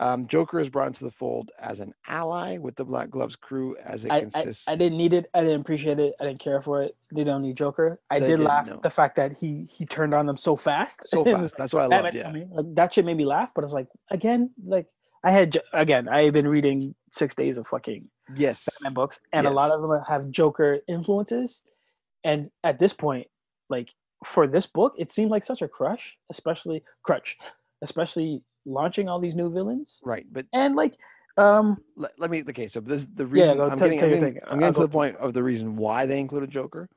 Um, 0.00 0.26
Joker 0.26 0.58
is 0.58 0.70
brought 0.70 0.86
into 0.86 1.04
the 1.04 1.10
fold 1.10 1.52
as 1.60 1.78
an 1.78 1.92
ally 2.08 2.56
with 2.56 2.74
the 2.74 2.84
Black 2.86 3.10
Gloves 3.10 3.36
crew, 3.36 3.76
as 3.84 4.06
it 4.06 4.10
I, 4.10 4.16
I, 4.16 4.20
consists. 4.20 4.66
I 4.66 4.74
didn't 4.74 4.96
need 4.96 5.12
it. 5.12 5.28
I 5.34 5.42
didn't 5.42 5.60
appreciate 5.60 5.98
it. 5.98 6.14
I 6.18 6.24
didn't 6.24 6.40
care 6.40 6.62
for 6.62 6.82
it. 6.82 6.96
They 7.14 7.22
don't 7.22 7.42
need 7.42 7.56
Joker. 7.56 8.00
I 8.10 8.18
did 8.18 8.40
laugh 8.40 8.66
no. 8.66 8.80
the 8.82 8.88
fact 8.88 9.14
that 9.16 9.36
he 9.38 9.68
he 9.70 9.84
turned 9.84 10.14
on 10.14 10.24
them 10.24 10.38
so 10.38 10.56
fast. 10.56 11.00
so 11.04 11.22
fast. 11.36 11.56
That's 11.58 11.74
what 11.74 11.82
I 11.82 11.86
loved. 11.86 12.16
Yeah, 12.16 12.22
coming. 12.24 12.48
Like, 12.50 12.74
that 12.76 12.94
shit 12.94 13.04
made 13.04 13.18
me 13.18 13.26
laugh. 13.26 13.50
But 13.54 13.62
I 13.62 13.66
was 13.66 13.74
like, 13.74 13.88
again, 14.10 14.50
like 14.64 14.86
I 15.22 15.32
had 15.32 15.60
again. 15.74 16.08
I 16.08 16.24
had 16.24 16.32
been 16.32 16.48
reading 16.48 16.94
six 17.12 17.34
days 17.34 17.58
of 17.58 17.66
fucking 17.66 18.08
yes, 18.34 18.66
Batman 18.70 18.94
books, 18.94 19.18
and 19.34 19.46
a 19.46 19.50
lot 19.50 19.70
of 19.70 19.82
them 19.82 20.00
have 20.08 20.30
Joker 20.30 20.78
influences. 20.88 21.60
And 22.24 22.50
at 22.64 22.78
this 22.78 22.94
point, 22.94 23.26
like 23.68 23.88
for 24.26 24.46
this 24.46 24.64
book, 24.64 24.94
it 24.98 25.12
seemed 25.12 25.30
like 25.30 25.44
such 25.44 25.60
a 25.60 25.68
crush, 25.68 26.16
especially 26.30 26.82
crutch, 27.02 27.36
especially 27.82 28.42
launching 28.66 29.08
all 29.08 29.18
these 29.20 29.34
new 29.34 29.50
villains 29.50 30.00
right. 30.04 30.26
But 30.32 30.46
and 30.52 30.76
like 30.76 30.96
um 31.36 31.78
let, 31.96 32.12
let 32.18 32.30
me. 32.30 32.42
Okay, 32.48 32.68
so 32.68 32.80
this 32.80 33.06
the 33.14 33.26
reason 33.26 33.56
go 33.56 33.64
I'm 33.68 33.78
getting. 33.78 33.98
tell 33.98 34.08
I'm 34.08 34.14
getting. 34.14 34.40
I'm 34.48 34.58
getting 34.58 34.72
to 34.72 34.78
go 34.80 34.86
the 34.86 34.92
point 34.92 35.16
of 35.16 35.32
the 35.34 35.42
reason 35.42 35.76
why 35.76 36.06
they 36.06 36.18
included 36.18 36.50
Joker. 36.50 36.88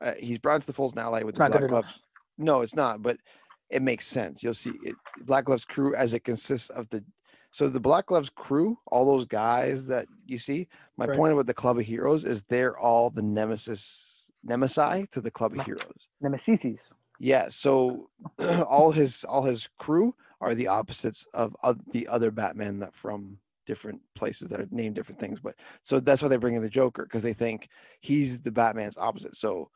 Uh, 0.00 0.12
he's 0.18 0.38
brought 0.38 0.56
into 0.56 0.72
the 0.72 0.82
an 0.82 0.98
ally 0.98 1.22
with 1.22 1.30
it's 1.30 1.38
the 1.38 1.46
Black 1.46 1.68
Glove. 1.68 1.86
No, 2.38 2.62
it's 2.62 2.74
not, 2.74 3.02
but 3.02 3.18
it 3.68 3.82
makes 3.82 4.06
sense. 4.06 4.42
You'll 4.42 4.54
see 4.54 4.78
it, 4.82 4.96
Black 5.22 5.44
Gloves 5.44 5.64
crew 5.64 5.94
as 5.94 6.14
it 6.14 6.24
consists 6.24 6.70
of 6.70 6.88
the 6.90 7.04
so 7.52 7.68
the 7.68 7.80
Black 7.80 8.06
Gloves 8.06 8.30
crew, 8.30 8.78
all 8.90 9.04
those 9.04 9.26
guys 9.26 9.86
that 9.86 10.06
you 10.26 10.38
see. 10.38 10.68
My 10.96 11.06
Right. 11.06 11.16
point 11.16 11.32
about 11.32 11.46
the 11.46 11.54
Club 11.54 11.78
of 11.78 11.84
Heroes 11.84 12.24
is 12.24 12.42
they're 12.44 12.78
all 12.78 13.10
the 13.10 13.22
nemesis 13.22 14.30
nemesi 14.46 15.10
to 15.10 15.20
the 15.20 15.30
Club 15.30 15.54
of 15.56 15.64
Heroes. 15.64 16.08
Nemesis. 16.20 16.92
Yeah, 17.18 17.48
so 17.48 18.08
all 18.68 18.92
his 18.92 19.24
all 19.24 19.42
his 19.42 19.68
crew 19.78 20.14
are 20.40 20.54
the 20.54 20.68
opposites 20.68 21.26
of 21.34 21.56
oth- 21.62 21.78
the 21.92 22.08
other 22.08 22.30
Batman 22.30 22.78
that 22.80 22.94
from 22.94 23.38
different 23.66 24.00
places 24.14 24.48
that 24.48 24.60
are 24.60 24.68
named 24.70 24.94
different 24.94 25.20
things. 25.20 25.38
But 25.38 25.54
so 25.82 26.00
that's 26.00 26.22
why 26.22 26.28
they 26.28 26.36
bring 26.36 26.54
in 26.54 26.62
the 26.62 26.68
Joker 26.68 27.04
because 27.04 27.22
they 27.22 27.32
think 27.32 27.68
he's 28.00 28.40
the 28.40 28.50
Batman's 28.50 28.96
opposite. 28.98 29.36
So 29.36 29.70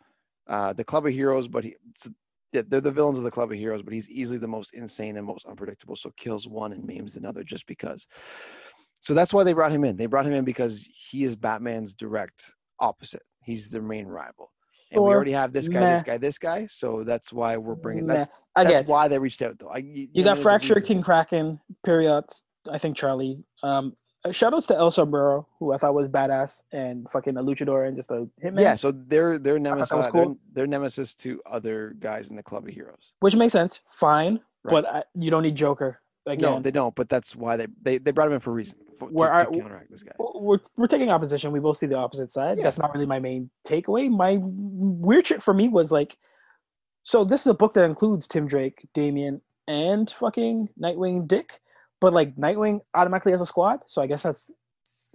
uh, 0.49 0.73
the 0.73 0.85
Club 0.85 1.07
of 1.07 1.12
Heroes, 1.12 1.49
but 1.49 1.65
he 1.65 1.74
they're 2.53 2.81
the 2.81 2.91
villains 2.91 3.19
of 3.19 3.24
the 3.24 3.31
Club 3.31 3.51
of 3.51 3.59
Heroes, 3.59 3.82
but 3.82 3.93
he's 3.93 4.11
easily 4.11 4.39
the 4.39 4.49
most 4.49 4.74
insane 4.74 5.16
and 5.16 5.27
most 5.27 5.47
unpredictable. 5.47 5.97
So 5.97 6.12
kills 6.16 6.47
one 6.47 6.73
and 6.73 6.85
maims 6.85 7.16
another 7.16 7.43
just 7.43 7.66
because. 7.66 8.07
So 9.01 9.12
that's 9.12 9.35
why 9.35 9.45
they 9.45 9.53
brought 9.53 9.73
him 9.73 9.85
in. 9.85 9.97
They 9.97 10.07
brought 10.07 10.27
him 10.27 10.32
in 10.32 10.45
because 10.45 10.89
he 11.11 11.24
is 11.24 11.36
Batman's 11.36 11.95
direct 11.95 12.53
opposite. 12.78 13.23
He's 13.43 13.70
their 13.70 13.82
main 13.82 14.07
rival. 14.07 14.53
And 14.95 15.05
we 15.05 15.11
already 15.11 15.33
have 15.33 15.53
this 15.53 15.69
guy, 15.69 15.93
this 15.93 16.03
guy, 16.03 16.19
this 16.19 16.39
guy. 16.39 16.66
So 16.66 17.05
that's 17.05 17.33
why 17.33 17.57
we're 17.57 17.75
bringing. 17.75 18.07
Meh. 18.07 18.15
That's 18.19 18.31
Again, 18.57 18.73
that's 18.75 18.89
why 18.89 19.09
they 19.09 19.19
reached 19.19 19.43
out, 19.43 19.59
though. 19.59 19.69
I, 19.69 19.79
you, 19.79 20.09
you 20.12 20.23
know, 20.25 20.35
got 20.35 20.43
Fracture. 20.43 20.81
King 20.81 21.03
Kraken, 21.03 21.59
Period. 21.85 22.23
I 22.71 22.79
think 22.79 22.97
Charlie. 22.97 23.43
Um, 23.65 23.97
uh, 24.25 24.31
shout 24.33 24.55
outs 24.55 24.66
to 24.69 24.75
El 24.77 24.91
Sombrero, 24.91 25.47
who 25.59 25.73
I 25.75 25.77
thought 25.79 25.93
was 25.93 26.09
badass 26.09 26.62
and 26.73 27.07
fucking 27.12 27.37
a 27.37 27.43
luchador 27.43 27.89
and 27.89 27.97
just 27.97 28.11
a 28.11 28.27
hitman. 28.43 28.61
Yeah, 28.61 28.75
so 28.77 28.91
they're 28.93 29.39
they're 29.39 29.59
nemesis. 29.59 29.93
was 29.93 30.05
They're, 30.05 30.12
cool. 30.25 30.39
they're 30.53 30.66
nemesis 30.66 31.15
to 31.16 31.43
other 31.47 31.95
guys 31.99 32.31
in 32.31 32.37
the 32.37 32.43
Club 32.43 32.66
of 32.66 32.73
Heroes. 32.73 33.12
which 33.21 33.35
makes 33.35 33.53
sense. 33.53 33.81
Fine, 33.91 34.41
Right. 34.62 34.71
but 34.83 34.87
I, 34.87 35.03
you 35.15 35.31
don't 35.31 35.43
need 35.43 35.57
Joker. 35.57 36.01
Again, 36.26 36.52
No, 36.52 36.60
they 36.60 36.70
don't. 36.70 36.94
But 36.94 37.09
that's 37.09 37.36
why 37.36 37.56
they 37.56 37.66
they, 37.82 37.98
they 37.98 38.10
brought 38.10 38.28
him 38.28 38.34
in 38.34 38.40
for 38.40 38.51
a 38.51 38.55
reason 38.55 38.78
for, 38.98 39.09
to, 39.09 39.14
Where 39.14 39.38
to 39.38 39.44
counteract 39.44 39.90
this 39.90 40.02
guy. 40.02 40.12
we're 40.18 40.59
we're 40.76 40.86
taking 40.86 41.10
opposition. 41.10 41.52
We 41.52 41.60
both 41.60 41.76
see 41.78 41.86
the 41.86 41.96
opposite 41.96 42.30
side. 42.30 42.56
Yeah. 42.59 42.64
That's 42.64 42.78
not 42.78 42.94
really 42.94 43.06
my 43.06 43.18
main 43.20 43.51
takeaway. 43.66 44.10
My 44.10 44.38
weird 44.40 45.26
shit 45.26 45.42
for 45.42 45.52
me 45.52 45.68
was 45.68 45.90
like, 45.92 46.16
so 47.02 47.24
this 47.24 47.42
is 47.42 47.46
a 47.48 47.55
book 47.55 47.74
that 47.74 47.84
includes 47.84 48.26
Tim 48.26 48.46
Drake, 48.46 48.88
Damian, 48.94 49.42
and 49.68 50.10
fucking 50.18 50.68
Nightwing 50.82 51.28
Dick, 51.28 51.60
but 52.01 52.14
like 52.14 52.34
Nightwing 52.36 52.80
automatically 52.94 53.32
has 53.32 53.42
a 53.42 53.46
squad. 53.46 53.80
So 53.86 54.01
I 54.01 54.06
guess 54.06 54.22
that's 54.22 54.51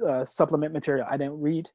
uh, 0.07 0.25
supplement 0.25 0.73
material 0.73 1.07
I 1.09 1.17
didn't 1.17 1.41
read. 1.41 1.67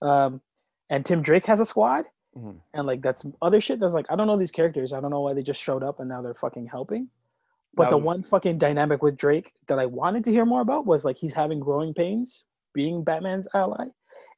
Um, 0.00 0.40
and 0.88 1.04
Tim 1.04 1.20
Drake 1.20 1.44
has 1.44 1.60
a 1.60 1.66
squad, 1.66 2.06
Mhm. 2.36 2.56
and 2.72 2.86
like 2.86 3.02
that's 3.02 3.22
other 3.42 3.60
shit. 3.60 3.80
That's 3.80 3.92
like 3.92 4.06
I 4.08 4.16
don't 4.16 4.26
know 4.26 4.38
these 4.38 4.50
characters. 4.50 4.94
I 4.94 5.00
don't 5.00 5.10
know 5.10 5.20
why 5.20 5.34
they 5.34 5.42
just 5.42 5.60
showed 5.60 5.82
up 5.82 6.00
and 6.00 6.08
now 6.08 6.22
they're 6.22 6.34
fucking 6.34 6.66
helping. 6.68 7.08
But 7.74 7.84
That 7.84 7.90
the 7.90 7.96
was- 7.98 8.04
one 8.06 8.22
fucking 8.24 8.58
dynamic 8.58 9.02
with 9.02 9.16
Drake 9.16 9.52
that 9.68 9.78
I 9.78 9.86
wanted 9.86 10.24
to 10.24 10.32
hear 10.32 10.44
more 10.44 10.60
about 10.62 10.86
was 10.86 11.04
like 11.04 11.16
he's 11.16 11.32
having 11.34 11.60
growing 11.60 11.94
pains 11.94 12.44
being 12.74 13.02
Batman's 13.04 13.46
ally, 13.54 13.86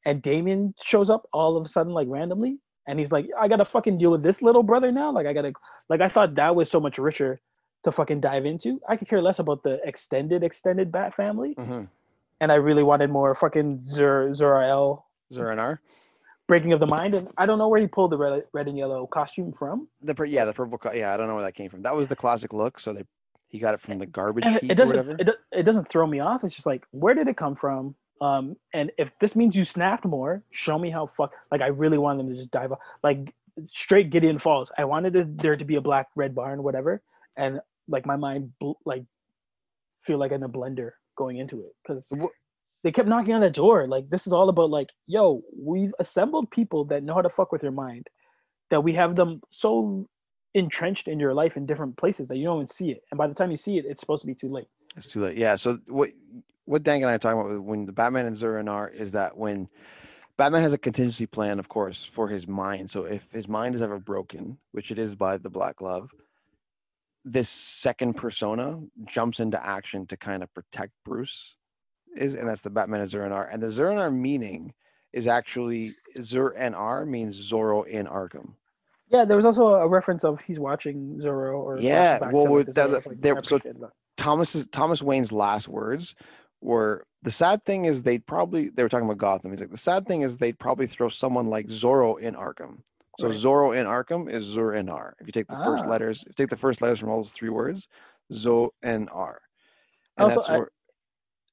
and 0.04 0.20
Damian 0.22 0.74
shows 0.82 1.10
up 1.10 1.26
all 1.32 1.56
of 1.56 1.64
a 1.64 1.68
sudden 1.68 1.92
like 1.92 2.08
randomly, 2.10 2.58
and 2.86 2.98
he's 2.98 3.12
like, 3.12 3.26
I 3.38 3.48
gotta 3.48 3.64
fucking 3.64 3.98
deal 3.98 4.10
with 4.10 4.22
this 4.22 4.42
little 4.42 4.62
brother 4.62 4.92
now. 4.92 5.10
Like 5.12 5.26
I 5.26 5.32
gotta 5.32 5.52
like 5.88 6.00
I 6.00 6.08
thought 6.08 6.34
that 6.36 6.54
was 6.54 6.70
so 6.70 6.80
much 6.80 6.98
richer 6.98 7.40
to 7.84 7.92
fucking 7.92 8.20
dive 8.20 8.44
into. 8.46 8.78
I 8.88 8.96
could 8.96 9.08
care 9.08 9.22
less 9.22 9.38
about 9.38 9.62
the 9.62 9.80
extended 9.86 10.42
extended 10.42 10.92
Bat 10.92 11.14
family, 11.14 11.54
Mhm. 11.54 11.88
and 12.40 12.52
I 12.52 12.56
really 12.56 12.82
wanted 12.82 13.10
more 13.10 13.34
fucking 13.34 13.86
Zur 13.86 14.30
Zurael. 14.30 15.02
Zur-En-Arrh. 15.32 15.78
breaking 16.48 16.72
of 16.72 16.80
the 16.80 16.86
mind, 16.86 17.14
and 17.14 17.28
I 17.38 17.46
don't 17.46 17.58
know 17.58 17.68
where 17.68 17.80
he 17.80 17.86
pulled 17.86 18.10
the 18.10 18.18
red, 18.18 18.42
red 18.52 18.66
and 18.66 18.76
yellow 18.76 19.06
costume 19.06 19.52
from. 19.52 19.86
The 20.02 20.14
yeah, 20.26 20.44
the 20.44 20.52
purple. 20.52 20.80
Yeah, 20.92 21.14
I 21.14 21.16
don't 21.16 21.28
know 21.28 21.36
where 21.36 21.44
that 21.44 21.54
came 21.54 21.70
from. 21.70 21.82
That 21.82 21.94
was 21.94 22.08
the 22.08 22.16
classic 22.16 22.52
look. 22.52 22.80
So 22.80 22.92
they 22.92 23.04
he 23.50 23.58
got 23.58 23.74
it 23.74 23.80
from 23.80 23.98
the 23.98 24.06
garbage 24.06 24.44
And 24.46 24.54
heap 24.56 24.70
it 24.70 24.74
doesn't 24.76 24.88
whatever. 24.96 25.16
it, 25.18 25.28
it 25.52 25.62
doesn't 25.64 25.88
throw 25.88 26.06
me 26.06 26.20
off. 26.20 26.42
It's 26.44 26.54
just 26.54 26.66
like 26.66 26.84
where 26.92 27.14
did 27.14 27.28
it 27.28 27.36
come 27.36 27.54
from? 27.56 27.94
Um, 28.22 28.56
and 28.74 28.90
if 28.98 29.10
this 29.20 29.34
means 29.36 29.54
you 29.56 29.64
snapped 29.64 30.04
more, 30.04 30.42
show 30.50 30.78
me 30.78 30.90
how 30.90 31.10
fuck. 31.16 31.32
Like 31.50 31.60
I 31.60 31.68
really 31.68 31.98
wanted 31.98 32.20
them 32.20 32.30
to 32.30 32.36
just 32.36 32.50
dive 32.50 32.72
off, 32.72 32.78
like 33.02 33.34
straight 33.72 34.10
Gideon 34.10 34.38
Falls. 34.38 34.70
I 34.78 34.84
wanted 34.84 35.16
it- 35.16 35.38
there 35.38 35.56
to 35.56 35.64
be 35.64 35.76
a 35.76 35.80
black 35.80 36.08
red 36.16 36.34
barn, 36.34 36.62
whatever, 36.62 37.02
and 37.36 37.60
like 37.88 38.06
my 38.06 38.16
mind 38.16 38.52
bl- 38.60 38.72
like 38.86 39.04
feel 40.06 40.18
like 40.18 40.32
in 40.32 40.42
a 40.42 40.48
blender 40.48 40.92
going 41.16 41.38
into 41.38 41.60
it 41.60 41.74
because 41.82 42.04
they 42.82 42.92
kept 42.92 43.08
knocking 43.08 43.34
on 43.34 43.40
the 43.42 43.50
door. 43.50 43.86
Like 43.88 44.08
this 44.10 44.26
is 44.26 44.32
all 44.32 44.48
about 44.48 44.70
like, 44.70 44.90
yo, 45.06 45.42
we've 45.58 45.92
assembled 45.98 46.50
people 46.50 46.84
that 46.86 47.02
know 47.02 47.14
how 47.14 47.22
to 47.22 47.28
fuck 47.28 47.52
with 47.52 47.62
your 47.62 47.72
mind, 47.72 48.06
that 48.70 48.82
we 48.82 48.94
have 48.94 49.16
them 49.16 49.40
so 49.50 50.08
entrenched 50.54 51.08
in 51.08 51.20
your 51.20 51.34
life 51.34 51.56
in 51.56 51.66
different 51.66 51.96
places 51.96 52.26
that 52.28 52.36
you 52.36 52.44
don't 52.44 52.58
even 52.58 52.68
see 52.68 52.90
it. 52.90 53.02
And 53.10 53.18
by 53.18 53.26
the 53.26 53.34
time 53.34 53.50
you 53.50 53.56
see 53.56 53.78
it, 53.78 53.84
it's 53.86 54.00
supposed 54.00 54.22
to 54.22 54.26
be 54.26 54.34
too 54.34 54.48
late. 54.48 54.66
It's 54.96 55.06
too 55.06 55.20
late. 55.20 55.36
Yeah. 55.36 55.56
So 55.56 55.78
what 55.86 56.10
what 56.64 56.82
Dank 56.82 57.02
and 57.02 57.10
I 57.10 57.14
are 57.14 57.18
talking 57.18 57.40
about 57.40 57.64
when 57.64 57.86
the 57.86 57.92
Batman 57.92 58.26
and 58.26 58.68
are 58.68 58.88
is 58.88 59.12
that 59.12 59.36
when 59.36 59.68
Batman 60.36 60.62
has 60.62 60.72
a 60.72 60.78
contingency 60.78 61.26
plan, 61.26 61.58
of 61.58 61.68
course, 61.68 62.04
for 62.04 62.28
his 62.28 62.46
mind. 62.46 62.90
So 62.90 63.04
if 63.04 63.30
his 63.32 63.48
mind 63.48 63.74
is 63.74 63.82
ever 63.82 63.98
broken, 63.98 64.56
which 64.72 64.90
it 64.90 64.98
is 64.98 65.14
by 65.14 65.36
the 65.36 65.50
Black 65.50 65.76
Glove, 65.76 66.10
this 67.24 67.48
second 67.48 68.14
persona 68.14 68.80
jumps 69.04 69.40
into 69.40 69.64
action 69.64 70.06
to 70.06 70.16
kind 70.16 70.42
of 70.42 70.52
protect 70.54 70.92
Bruce. 71.04 71.56
Is 72.16 72.34
and 72.34 72.48
that's 72.48 72.62
the 72.62 72.70
Batman 72.70 73.00
and 73.00 73.10
Zurin 73.10 73.48
And 73.52 73.62
the 73.62 73.68
Zurin 73.68 74.14
meaning 74.14 74.72
is 75.12 75.28
actually 75.28 75.94
Zur-En-Arrh 76.20 77.06
means 77.06 77.50
Zorro 77.50 77.86
in 77.86 78.06
Arkham. 78.06 78.54
Yeah, 79.10 79.24
there 79.24 79.36
was 79.36 79.44
also 79.44 79.66
a 79.74 79.88
reference 79.88 80.24
of 80.24 80.40
he's 80.40 80.58
watching 80.60 81.18
Zorro 81.20 81.58
or 81.58 81.78
Yeah, 81.78 82.18
well, 82.32 82.46
that- 82.64 82.74
Zorro. 82.74 83.06
Like, 83.06 83.20
there- 83.20 83.42
so- 83.42 83.58
that. 83.58 83.90
Thomas's 84.16 84.66
Thomas 84.68 85.02
Wayne's 85.02 85.32
last 85.32 85.66
words 85.68 86.14
were 86.60 87.04
the 87.22 87.30
sad 87.30 87.64
thing 87.64 87.86
is 87.86 88.02
they'd 88.02 88.24
probably 88.26 88.68
they 88.68 88.82
were 88.82 88.88
talking 88.88 89.06
about 89.06 89.18
Gotham. 89.18 89.50
He's 89.50 89.60
like 89.60 89.70
the 89.70 89.76
sad 89.76 90.06
thing 90.06 90.20
is 90.22 90.36
they'd 90.36 90.58
probably 90.58 90.86
throw 90.86 91.08
someone 91.08 91.46
like 91.48 91.66
Zorro 91.68 92.18
in 92.20 92.34
Arkham. 92.34 92.82
So 93.18 93.26
Right. 93.28 93.36
Zorro 93.36 93.76
in 93.78 93.86
Arkham 93.86 94.30
is 94.30 94.44
Zur-En-Arrh. 94.44 95.14
If 95.20 95.26
you 95.26 95.32
take 95.32 95.46
the 95.48 95.56
first 95.56 95.84
Ah. 95.84 95.88
letters, 95.88 96.22
if 96.22 96.28
you 96.28 96.44
take 96.44 96.50
the 96.50 96.56
first 96.56 96.80
letters 96.82 96.98
from 97.00 97.08
all 97.10 97.18
those 97.18 97.32
three 97.32 97.48
words, 97.50 97.88
Zo 98.32 98.72
and 98.82 99.08
R. 99.10 99.40
And 100.18 100.24
Also, 100.24 100.36
that's 100.36 100.50
I- 100.50 100.64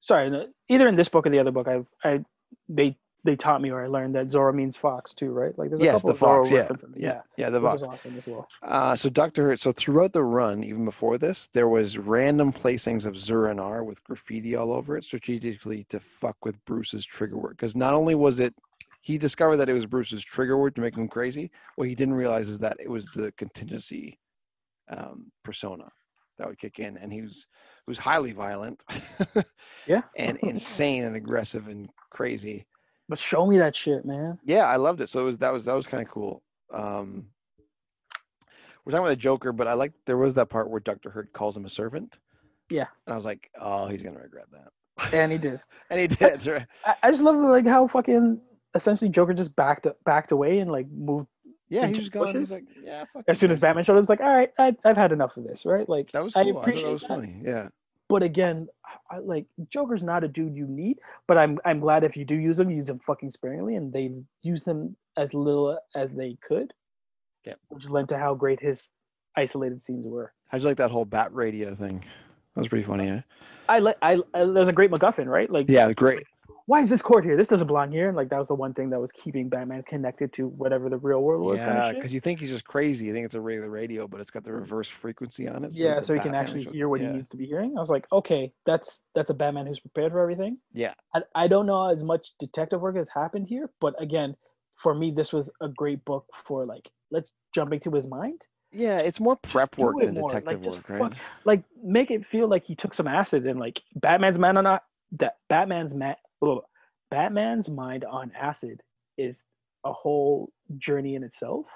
Sorry, 0.00 0.46
either 0.68 0.86
in 0.88 0.94
this 0.96 1.08
book 1.08 1.26
or 1.26 1.30
the 1.30 1.38
other 1.40 1.50
book, 1.50 1.66
I 1.68 1.84
I 2.04 2.24
they 2.68 2.96
they 3.24 3.36
taught 3.36 3.60
me 3.60 3.70
or 3.70 3.82
I 3.84 3.88
learned 3.88 4.14
that 4.14 4.28
Zorro 4.30 4.54
means 4.54 4.76
fox 4.76 5.12
too, 5.12 5.30
right? 5.32 5.56
Like 5.58 5.70
there's 5.70 5.82
a 5.82 5.84
yes, 5.84 6.02
couple 6.02 6.08
the 6.08 6.14
of 6.14 6.20
Zorro 6.20 6.38
fox, 6.44 6.50
yeah, 6.50 6.58
references. 6.60 6.90
yeah, 6.96 7.20
yeah, 7.36 7.50
the 7.50 7.60
fox. 7.60 7.82
awesome 7.82 8.16
as 8.16 8.26
well. 8.26 8.48
Uh, 8.62 8.94
so 8.96 9.08
Doctor 9.10 9.42
Hurt. 9.48 9.60
So 9.60 9.72
throughout 9.72 10.12
the 10.12 10.22
run, 10.22 10.62
even 10.62 10.84
before 10.84 11.18
this, 11.18 11.48
there 11.48 11.68
was 11.68 11.98
random 11.98 12.52
placings 12.52 13.04
of 13.06 13.16
Zur-En-Arrh 13.16 13.84
with 13.84 14.02
graffiti 14.04 14.54
all 14.56 14.72
over 14.72 14.96
it, 14.96 15.04
strategically 15.04 15.84
to 15.90 15.98
fuck 16.00 16.36
with 16.44 16.64
Bruce's 16.64 17.04
trigger 17.04 17.36
word. 17.36 17.56
Because 17.56 17.74
not 17.76 17.92
only 17.94 18.14
was 18.14 18.38
it, 18.40 18.54
he 19.02 19.18
discovered 19.18 19.56
that 19.56 19.68
it 19.68 19.74
was 19.74 19.86
Bruce's 19.86 20.24
trigger 20.24 20.56
word 20.56 20.74
to 20.76 20.80
make 20.80 20.96
him 20.96 21.08
crazy. 21.08 21.50
What 21.76 21.88
he 21.88 21.94
didn't 21.94 22.14
realize 22.14 22.48
is 22.48 22.58
that 22.60 22.76
it 22.80 22.90
was 22.90 23.06
the 23.14 23.32
contingency 23.32 24.18
um, 24.90 25.30
persona 25.44 25.90
that 26.38 26.46
would 26.46 26.58
kick 26.58 26.78
in, 26.78 26.96
and 26.98 27.12
he 27.12 27.22
was 27.22 27.46
was 27.86 27.98
highly 27.98 28.32
violent, 28.32 28.84
Yeah. 29.86 30.02
and 30.16 30.36
insane 30.42 31.04
and 31.04 31.16
aggressive 31.16 31.68
and 31.68 31.88
crazy. 32.10 32.66
But 33.08 33.18
show 33.18 33.46
me 33.46 33.58
that 33.58 33.74
shit, 33.74 34.04
man. 34.04 34.38
Yeah, 34.44 34.66
I 34.66 34.76
loved 34.76 35.00
it. 35.00 35.08
So 35.08 35.20
it 35.20 35.24
was 35.24 35.38
that 35.38 35.52
was 35.52 35.64
that 35.66 35.74
was 35.74 35.86
kind 35.86 36.02
of 36.02 36.10
cool. 36.12 36.42
Um, 36.72 37.26
we're 38.84 38.92
talking 38.92 39.04
about 39.04 39.08
the 39.10 39.16
Joker, 39.16 39.52
but 39.52 39.66
I 39.68 39.74
like 39.74 39.92
there 40.06 40.16
was 40.16 40.34
that 40.34 40.48
part 40.48 40.70
where 40.70 40.80
Doctor 40.80 41.10
Hurt 41.10 41.32
calls 41.32 41.56
him 41.56 41.64
a 41.64 41.68
servant. 41.70 42.18
Yeah. 42.70 42.86
and 43.06 43.12
I 43.14 43.16
was 43.16 43.24
like, 43.24 43.50
oh, 43.58 43.86
he's 43.86 44.02
gonna 44.02 44.20
regret 44.20 44.46
that, 44.52 45.14
And 45.14 45.32
he 45.32 45.38
did. 45.38 45.60
and 45.90 45.98
he 46.00 46.06
did. 46.06 46.46
right? 46.46 46.66
I, 46.84 46.94
I 47.02 47.10
just 47.10 47.22
love 47.22 47.36
like 47.36 47.66
how 47.66 47.86
fucking 47.86 48.40
essentially 48.74 49.08
Joker 49.10 49.32
just 49.32 49.56
backed 49.56 49.86
backed 50.04 50.32
away 50.32 50.58
and 50.58 50.70
like 50.70 50.86
moved 50.90 51.28
Yeah, 51.70 51.86
he 51.86 51.94
was 51.94 52.10
going. 52.10 52.32
bushes? 52.34 52.50
He's 52.50 52.52
like, 52.52 52.64
yeah. 52.84 53.04
Fuck 53.12 53.24
as 53.28 53.38
soon 53.38 53.50
as. 53.50 53.58
Batman 53.58 53.84
showed 53.84 53.96
up. 53.96 54.00
It's 54.00 54.10
like, 54.10 54.20
all 54.20 54.34
right, 54.36 54.50
I, 54.58 54.76
I've 54.84 54.96
had 54.98 55.12
enough 55.12 55.36
of 55.38 55.44
this, 55.44 55.64
right? 55.64 55.88
Like 55.88 56.12
That 56.12 56.22
was 56.24 56.36
I 56.36 56.42
cool. 56.44 56.50
I, 56.50 56.52
thought 56.54 56.60
appreciate 56.62 56.84
that 56.84 56.92
was 56.92 57.00
that. 57.02 57.08
funny. 57.08 57.40
Yeah, 57.42 57.68
But 58.08 58.22
again, 58.22 58.68
I, 59.10 59.18
like 59.18 59.46
Joker's 59.70 60.02
not 60.02 60.24
a 60.24 60.28
dude 60.28 60.56
you 60.56 60.66
need. 60.66 60.98
But 61.26 61.38
I'm 61.38 61.58
I'm 61.64 61.80
glad 61.80 62.04
if 62.04 62.16
you 62.16 62.24
do 62.24 62.34
use 62.34 62.58
him, 62.58 62.70
use 62.70 62.88
him 62.88 63.00
fucking 63.06 63.30
sparingly, 63.30 63.76
and 63.76 63.92
they 63.92 64.12
use 64.42 64.64
him 64.64 64.96
as 65.16 65.34
little 65.34 65.78
as 65.94 66.10
they 66.12 66.36
could. 66.46 66.72
Yeah. 67.44 67.54
Which 67.68 67.88
led 67.88 68.08
to 68.10 68.18
how 68.18 68.34
great 68.34 68.60
his 68.60 68.88
isolated 69.36 69.82
scenes 69.82 70.06
were. 70.06 70.32
how'd 70.48 70.62
you 70.62 70.68
like 70.68 70.76
that 70.78 70.90
whole 70.90 71.04
bat 71.04 71.32
radio 71.32 71.74
thing? 71.74 72.04
That 72.54 72.60
was 72.60 72.68
pretty 72.68 72.84
funny. 72.84 73.06
Yeah, 73.06 73.20
I 73.68 73.78
like 73.78 73.96
I, 74.02 74.18
I 74.34 74.44
there's 74.44 74.68
a 74.68 74.72
great 74.72 74.90
MacGuffin, 74.90 75.26
right? 75.26 75.50
Like 75.50 75.66
yeah, 75.68 75.92
great. 75.92 76.26
Why 76.68 76.80
is 76.80 76.90
this 76.90 77.00
court 77.00 77.24
here? 77.24 77.34
This 77.34 77.48
doesn't 77.48 77.66
belong 77.66 77.90
here. 77.90 78.08
And 78.08 78.16
like 78.16 78.28
that 78.28 78.38
was 78.38 78.48
the 78.48 78.54
one 78.54 78.74
thing 78.74 78.90
that 78.90 79.00
was 79.00 79.10
keeping 79.10 79.48
Batman 79.48 79.82
connected 79.84 80.34
to 80.34 80.48
whatever 80.48 80.90
the 80.90 80.98
real 80.98 81.22
world 81.22 81.42
was. 81.42 81.56
Yeah, 81.56 81.94
because 81.94 82.12
you 82.12 82.20
think 82.20 82.40
he's 82.40 82.50
just 82.50 82.66
crazy. 82.66 83.06
You 83.06 83.14
think 83.14 83.24
it's 83.24 83.34
a 83.34 83.40
regular 83.40 83.70
radio, 83.70 84.06
but 84.06 84.20
it's 84.20 84.30
got 84.30 84.44
the 84.44 84.52
reverse 84.52 84.86
frequency 84.86 85.48
on 85.48 85.64
it. 85.64 85.70
yeah, 85.72 86.02
so 86.02 86.12
he 86.12 86.20
can 86.20 86.34
actually 86.34 86.64
shows- 86.64 86.74
hear 86.74 86.90
what 86.90 87.00
yeah. 87.00 87.06
he 87.08 87.16
needs 87.16 87.30
to 87.30 87.38
be 87.38 87.46
hearing. 87.46 87.72
I 87.74 87.80
was 87.80 87.88
like, 87.88 88.04
okay, 88.12 88.52
that's 88.66 89.00
that's 89.14 89.30
a 89.30 89.34
Batman 89.34 89.66
who's 89.66 89.80
prepared 89.80 90.12
for 90.12 90.20
everything. 90.20 90.58
Yeah. 90.74 90.92
I, 91.14 91.22
I 91.34 91.48
don't 91.48 91.64
know 91.64 91.88
as 91.88 92.02
much 92.02 92.34
detective 92.38 92.82
work 92.82 92.96
has 92.96 93.08
happened 93.08 93.46
here, 93.48 93.70
but 93.80 93.94
again, 93.98 94.36
for 94.82 94.94
me, 94.94 95.10
this 95.10 95.32
was 95.32 95.48
a 95.62 95.68
great 95.68 96.04
book 96.04 96.26
for 96.46 96.66
like 96.66 96.86
let's 97.10 97.30
jump 97.54 97.72
into 97.72 97.90
his 97.90 98.06
mind. 98.06 98.42
Yeah, 98.72 98.98
it's 98.98 99.20
more 99.20 99.36
prep 99.36 99.78
work 99.78 99.94
than 100.02 100.12
more, 100.12 100.28
like, 100.28 100.44
detective 100.44 100.62
just 100.64 100.76
work, 100.76 100.88
right? 100.90 101.00
fuck- 101.00 101.18
Like 101.46 101.62
make 101.82 102.10
it 102.10 102.26
feel 102.26 102.46
like 102.46 102.64
he 102.66 102.74
took 102.74 102.92
some 102.92 103.06
acid 103.08 103.46
and 103.46 103.58
like 103.58 103.80
Batman's 103.94 104.38
man 104.38 104.58
on 104.58 104.78
that 105.12 105.36
Batman's 105.48 105.94
ma- 105.94 106.14
Batman's 107.10 107.68
mind 107.68 108.04
on 108.04 108.32
acid 108.38 108.82
is 109.16 109.40
a 109.84 109.92
whole 109.92 110.52
journey 110.76 111.14
in 111.14 111.22
itself. 111.22 111.66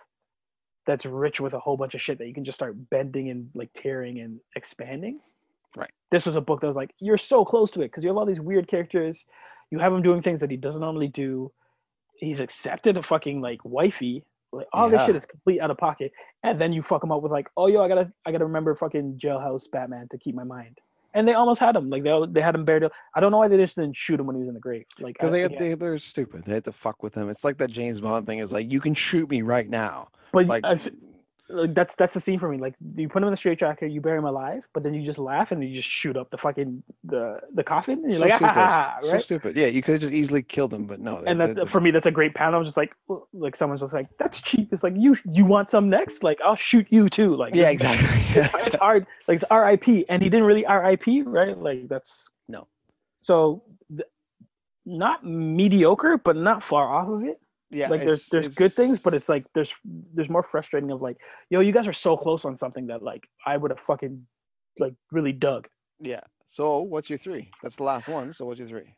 That's 0.87 1.05
rich 1.07 1.41
with 1.41 1.55
a 1.55 1.61
whole 1.61 1.77
bunch 1.77 1.95
of 1.95 2.03
shit 2.03 2.19
that 2.19 2.27
you 2.27 2.35
can 2.35 2.45
just 2.45 2.57
start 2.57 2.77
bending 2.91 3.31
and 3.31 3.49
like 3.55 3.71
tearing 3.75 4.21
and 4.21 4.41
expanding. 4.57 5.21
Right. 5.77 5.91
This 6.11 6.27
was 6.27 6.37
a 6.37 6.41
book 6.41 6.61
that 6.61 6.67
was 6.67 6.77
like, 6.77 6.91
you're 7.01 7.19
so 7.19 7.45
close 7.45 7.71
to 7.73 7.81
it 7.81 7.87
because 7.87 8.03
you 8.03 8.11
have 8.11 8.17
all 8.17 8.27
these 8.27 8.41
weird 8.41 8.69
characters. 8.69 9.25
You 9.71 9.79
have 9.79 9.93
him 9.93 10.03
doing 10.03 10.23
things 10.23 10.41
that 10.41 10.51
he 10.51 10.57
doesn't 10.57 10.81
normally 10.81 11.09
do. 11.09 11.51
He's 12.17 12.41
accepted 12.41 12.97
a 12.97 13.03
fucking 13.03 13.41
like 13.41 13.65
wifey. 13.65 14.25
Like 14.53 14.67
all 14.75 14.91
this 14.91 15.01
shit 15.07 15.17
is 15.17 15.25
complete 15.25 15.61
out 15.61 15.71
of 15.71 15.79
pocket. 15.79 16.13
And 16.43 16.61
then 16.61 16.75
you 16.75 16.83
fuck 16.83 17.03
him 17.03 17.11
up 17.11 17.23
with 17.23 17.33
like, 17.33 17.49
oh 17.57 17.69
yo, 17.69 17.83
I 17.83 17.89
gotta 17.89 18.13
I 18.27 18.33
gotta 18.33 18.45
remember 18.45 18.75
fucking 18.75 19.19
jailhouse 19.23 19.65
Batman 19.73 20.09
to 20.11 20.19
keep 20.19 20.35
my 20.35 20.45
mind. 20.45 20.79
And 21.15 21.29
they 21.29 21.35
almost 21.35 21.61
had 21.61 21.77
him. 21.77 21.91
Like 21.91 22.05
they 22.05 22.19
they 22.31 22.41
had 22.41 22.55
him 22.55 22.65
buried. 22.65 22.85
I 23.15 23.21
don't 23.21 23.31
know 23.31 23.39
why 23.39 23.49
they 23.49 23.57
just 23.57 23.77
didn't 23.77 23.97
shoot 23.97 24.19
him 24.19 24.27
when 24.27 24.37
he 24.37 24.41
was 24.41 24.49
in 24.49 24.55
the 24.55 24.61
grave. 24.61 24.87
Like 24.99 25.15
Because 25.15 25.33
they, 25.33 25.75
they're 25.75 25.99
stupid. 25.99 26.45
They 26.45 26.55
had 26.55 26.65
to 26.65 26.73
fuck 26.73 27.03
with 27.03 27.15
him. 27.15 27.29
It's 27.29 27.45
like 27.45 27.59
that 27.59 27.71
James 27.71 28.01
Bond 28.01 28.27
thing. 28.27 28.39
Is 28.39 28.53
like 28.53 28.73
you 28.73 28.81
can 28.81 28.95
shoot 28.95 29.29
me 29.29 29.43
right 29.43 29.69
now. 29.69 30.09
but 30.33 30.41
It's 30.41 30.49
like 30.49 30.65
I 30.65 30.79
like 31.53 31.75
that's 31.75 31.95
that's 31.95 32.15
the 32.15 32.21
scene 32.21 32.39
for 32.39 32.49
me. 32.49 32.59
Like 32.59 32.75
you 32.97 33.09
put 33.09 33.23
him 33.23 33.29
in 33.29 33.33
the 33.33 33.37
straitjacket, 33.37 33.91
you 33.93 34.01
bury 34.01 34.19
him 34.19 34.25
alive, 34.25 34.67
but 34.73 34.83
then 34.83 34.95
you 34.95 35.05
just 35.05 35.19
laugh 35.19 35.53
and 35.53 35.63
you 35.63 35.75
just 35.75 35.89
shoot 35.89 36.17
up 36.17 36.31
the 36.31 36.39
fucking 36.39 36.83
the 37.05 37.41
the 37.55 37.63
coffin. 37.63 37.99
And 38.03 38.11
you're 38.13 38.21
so 38.21 38.27
like, 38.27 38.35
stupid. 38.35 38.55
ah, 38.57 38.99
So 39.03 39.19
stupid. 39.19 39.57
Yeah, 39.57 39.67
you 39.67 39.83
could 39.83 39.93
have 39.93 40.01
just 40.01 40.13
easily 40.15 40.43
killed 40.43 40.73
him, 40.73 40.87
but 40.87 40.99
no. 41.01 41.19
and 41.27 41.39
that's 41.41 41.55
they- 41.55 41.65
for 41.67 41.81
me 41.81 41.91
that's 41.91 42.07
a 42.07 42.11
great 42.11 42.35
panel 42.35 42.61
i'm 42.61 42.65
just 42.65 42.77
like 42.77 42.95
like 43.35 43.55
someone's 43.57 43.81
just 43.83 43.93
like 43.93 44.09
that's 44.19 44.41
cheap 44.41 44.73
it's 44.73 44.83
like 44.83 44.95
you 44.97 45.17
you 45.31 45.45
want 45.45 45.71
some 45.71 45.91
next 45.91 46.23
like 46.23 46.39
i'll 46.45 46.57
shoot 46.57 46.87
you 46.91 47.09
too 47.11 47.35
like 47.37 47.55
yeah, 47.55 47.69
exactly. 47.69 48.09
Yeah, 48.35 48.49
it's 48.55 48.75
hard 48.77 49.07
like 49.29 49.37
it's 49.37 49.45
rip 49.51 50.07
and 50.09 50.23
he 50.23 50.29
didn't 50.31 50.47
really 50.47 50.65
rip 50.65 51.27
right 51.27 51.57
like 51.59 51.89
that's 51.89 52.29
No. 52.49 52.67
so 53.21 53.63
th- 53.91 54.09
not 54.87 55.25
mediocre 55.27 56.17
but 56.19 56.37
not 56.37 56.63
far 56.65 56.87
off 56.89 57.09
of 57.09 57.25
it 57.25 57.41
yeah, 57.73 57.89
like 57.89 58.05
there's 58.05 58.29
it's- 58.29 58.29
there's 58.31 58.55
good 58.55 58.73
things 58.73 59.01
but 59.03 59.15
it's- 59.15 59.29
like 59.29 59.45
there's 59.55 59.73
there's 60.15 60.29
more 60.31 60.43
frustrating 60.45 60.91
of 60.93 61.03
like 61.03 61.17
yo 61.51 61.59
you 61.61 61.73
guys 61.73 61.89
are 61.89 61.93
so 61.93 62.17
close 62.17 62.45
on 62.45 62.57
something 62.57 62.87
that 62.87 63.03
like 63.03 63.27
i 63.47 63.57
would 63.57 63.71
have 63.73 63.81
fucking 63.81 64.25
like 64.79 64.95
really 65.11 65.33
dug 65.33 65.69
yeah. 66.03 66.21
So 66.51 66.81
what's 66.81 67.09
your 67.09 67.19
three? 67.19 67.51
That's 67.63 67.77
the 67.77 67.85
last 67.85 68.09
one. 68.09 68.33
So 68.33 68.45
what's 68.45 68.59
your 68.59 68.69
three? 68.69 68.95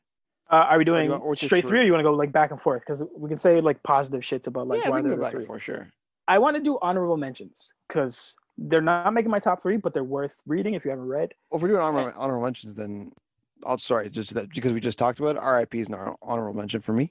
uh, 0.50 0.56
are 0.56 0.78
we 0.78 0.84
doing 0.84 1.10
what's 1.10 1.40
straight 1.40 1.62
three? 1.62 1.70
three 1.70 1.80
or 1.80 1.82
you 1.84 1.92
want 1.92 2.00
to 2.00 2.04
go 2.04 2.12
like 2.12 2.32
back 2.32 2.50
and 2.50 2.60
forth 2.60 2.82
because 2.86 3.02
we 3.16 3.28
can 3.28 3.38
say 3.38 3.60
like 3.60 3.82
positive 3.82 4.20
shits 4.20 4.46
about 4.46 4.68
like 4.68 4.82
yeah, 4.84 4.90
why 4.90 5.00
we 5.00 5.08
can 5.08 5.16
go 5.16 5.22
back 5.22 5.32
three. 5.32 5.40
and 5.40 5.46
forth. 5.46 5.62
Sure. 5.62 5.88
I 6.28 6.38
want 6.38 6.56
to 6.56 6.62
do 6.62 6.78
honorable 6.82 7.16
mentions 7.16 7.68
because 7.88 8.34
they're 8.58 8.80
not 8.80 9.12
making 9.12 9.30
my 9.30 9.38
top 9.38 9.62
three, 9.62 9.76
but 9.76 9.94
they're 9.94 10.04
worth 10.04 10.32
reading 10.46 10.74
if 10.74 10.84
you 10.84 10.90
haven't 10.90 11.06
read. 11.06 11.32
Well, 11.50 11.58
if 11.58 11.62
we're 11.62 11.68
doing 11.68 11.80
honorable, 11.80 12.12
honorable 12.16 12.44
mentions, 12.44 12.74
then 12.74 13.12
I'll 13.64 13.78
sorry, 13.78 14.10
just 14.10 14.34
that 14.34 14.50
because 14.50 14.72
we 14.72 14.80
just 14.80 14.98
talked 14.98 15.18
about 15.18 15.36
it, 15.36 15.42
RIP 15.42 15.74
is 15.76 15.88
an 15.88 15.96
honorable 16.22 16.58
mention 16.58 16.80
for 16.80 16.92
me. 16.92 17.10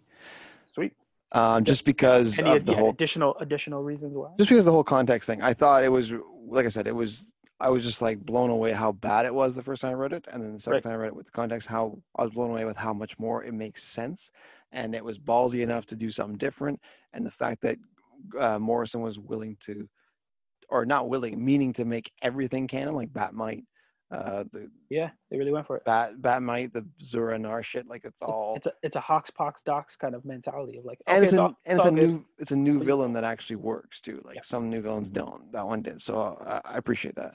Sweet. 0.73 0.94
Um, 1.34 1.64
just 1.64 1.84
because 1.86 2.40
Any 2.40 2.56
of 2.56 2.66
the 2.66 2.74
yeah, 2.74 2.80
whole 2.80 2.90
additional 2.90 3.36
additional 3.40 3.84
reasons 3.84 4.14
why? 4.16 4.32
just 4.38 4.50
because 4.50 4.64
of 4.64 4.66
the 4.66 4.72
whole 4.72 4.84
context 4.84 5.28
thing. 5.28 5.42
I 5.42 5.54
thought 5.54 5.84
it 5.84 5.90
was 5.90 6.14
like 6.48 6.66
I 6.66 6.70
said, 6.70 6.88
it 6.88 6.96
was 6.96 7.34
I 7.60 7.70
was 7.70 7.84
just 7.84 8.02
like 8.02 8.20
blown 8.20 8.50
away 8.50 8.72
how 8.72 8.92
bad 8.92 9.26
it 9.26 9.34
was 9.34 9.56
the 9.56 9.64
first 9.64 9.82
time 9.82 9.92
I 9.92 9.96
read 9.96 10.14
it, 10.14 10.28
and 10.32 10.44
then 10.44 10.54
the 10.54 10.60
second 10.60 10.76
Right. 10.76 10.84
time 10.84 10.94
I 10.94 10.98
read 10.98 11.08
it 11.08 11.16
with 11.16 11.28
the 11.28 11.32
context, 11.32 11.68
how 11.68 11.98
I 12.16 12.24
was 12.24 12.32
blown 12.32 12.52
away 12.52 12.66
with 12.66 12.78
how 12.78 12.94
much 12.94 13.18
more 13.20 13.44
it 13.44 13.54
makes 13.54 13.84
sense, 13.84 14.32
and 14.72 14.94
it 14.94 15.04
was 15.04 15.18
ballsy 15.18 15.62
enough 15.62 15.86
to 15.88 15.96
do 15.96 16.12
something 16.12 16.38
different, 16.38 16.80
and 17.14 17.26
the 17.26 17.32
fact 17.32 17.62
that 17.62 17.78
uh, 18.40 18.60
Morrison 18.60 19.02
was 19.02 19.18
willing 19.18 19.58
to, 19.62 19.88
or 20.70 20.86
not 20.86 21.10
willing, 21.10 21.44
meaning 21.44 21.74
to 21.74 21.86
make 21.86 22.12
everything 22.22 22.68
canon, 22.68 22.96
like 22.96 23.12
Batmite, 23.14 23.64
uh, 24.14 24.44
the 24.52 24.69
Yeah, 24.90 25.10
they 25.31 25.38
really 25.38 25.52
went 25.52 25.65
for 25.68 25.77
it. 25.77 25.85
Bat 25.85 26.15
Batmite, 26.22 26.72
the 26.73 26.85
Zur-En-Arrh 27.02 27.64
shit, 27.64 27.88
like 27.88 28.06
it's 28.06 28.22
all. 28.22 28.53
It's 28.56 28.68
a 28.68 28.73
it's 28.84 28.95
a 28.95 28.99
Hawks 29.02 29.30
Pox 29.30 29.64
Docs 29.64 29.95
kind 29.95 30.14
of 30.15 30.23
mentality 30.23 30.77
of 30.77 30.85
like 30.85 30.99
and 31.07 31.18
okay, 31.18 31.26
it's, 31.26 31.34
a, 31.34 31.41
all- 31.41 31.57
and 31.65 31.77
it's 31.80 31.88
a 31.88 31.91
good. 31.91 32.10
new 32.10 32.26
it's 32.38 32.52
a 32.52 32.56
new 32.56 32.81
villain 32.84 33.14
that 33.14 33.23
actually 33.23 33.56
works 33.57 33.99
too. 33.99 34.22
Like 34.23 34.35
Yeah. 34.35 34.41
some 34.44 34.69
new 34.69 34.81
villains 34.81 35.10
don't. 35.10 35.52
That 35.52 35.65
one 35.65 35.81
did, 35.81 36.02
so 36.02 36.15
uh, 36.15 36.61
I, 36.65 36.76
I 36.76 36.77
appreciate 36.77 37.15
that. 37.15 37.34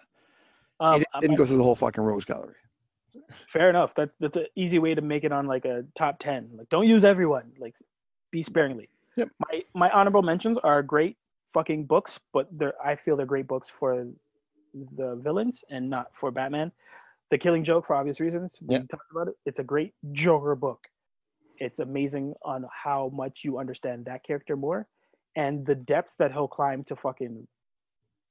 Um, 0.80 1.00
it 1.00 1.06
I 1.14 1.20
didn't 1.20 1.36
go 1.36 1.44
through 1.44 1.56
the 1.56 1.64
whole 1.64 1.74
fucking 1.74 2.02
rogues 2.02 2.24
gallery. 2.24 2.54
fair 3.52 3.68
enough. 3.70 3.90
That's 3.96 4.12
that's 4.20 4.36
an 4.36 4.46
easy 4.54 4.78
way 4.78 4.94
to 4.94 5.00
make 5.02 5.24
it 5.24 5.32
on 5.32 5.46
like 5.46 5.64
a 5.64 5.84
top 5.96 6.18
ten. 6.20 6.48
Like 6.56 6.68
don't 6.68 6.86
use 6.86 7.02
everyone. 7.04 7.50
Like 7.58 7.74
be 8.30 8.42
sparingly. 8.42 8.88
Yep. 9.16 9.30
My 9.40 9.62
my 9.74 9.90
honorable 9.90 10.22
mentions 10.22 10.58
are 10.58 10.82
great 10.82 11.16
fucking 11.54 11.86
books, 11.86 12.18
but 12.32 12.46
they're 12.52 12.74
I 12.84 12.94
feel 12.94 13.16
they're 13.16 13.26
great 13.26 13.48
books 13.48 13.68
for 13.80 14.06
the 14.96 15.20
villains 15.22 15.60
and 15.70 15.88
not 15.88 16.08
for 16.18 16.30
Batman. 16.30 16.72
The 17.30 17.38
Killing 17.38 17.64
Joke 17.64 17.86
for 17.86 17.96
obvious 17.96 18.20
reasons. 18.20 18.56
We 18.60 18.78
talked 18.78 19.10
about 19.10 19.28
it. 19.28 19.34
It's 19.44 19.58
a 19.58 19.64
great 19.64 19.92
Joker 20.12 20.54
book. 20.54 20.86
It's 21.58 21.78
amazing 21.80 22.34
on 22.42 22.64
how 22.72 23.10
much 23.12 23.40
you 23.42 23.58
understand 23.58 24.04
that 24.06 24.24
character 24.24 24.56
more 24.56 24.86
and 25.36 25.66
the 25.66 25.74
depths 25.74 26.14
that 26.18 26.32
he'll 26.32 26.48
climb 26.48 26.84
to 26.84 26.96
fucking 26.96 27.46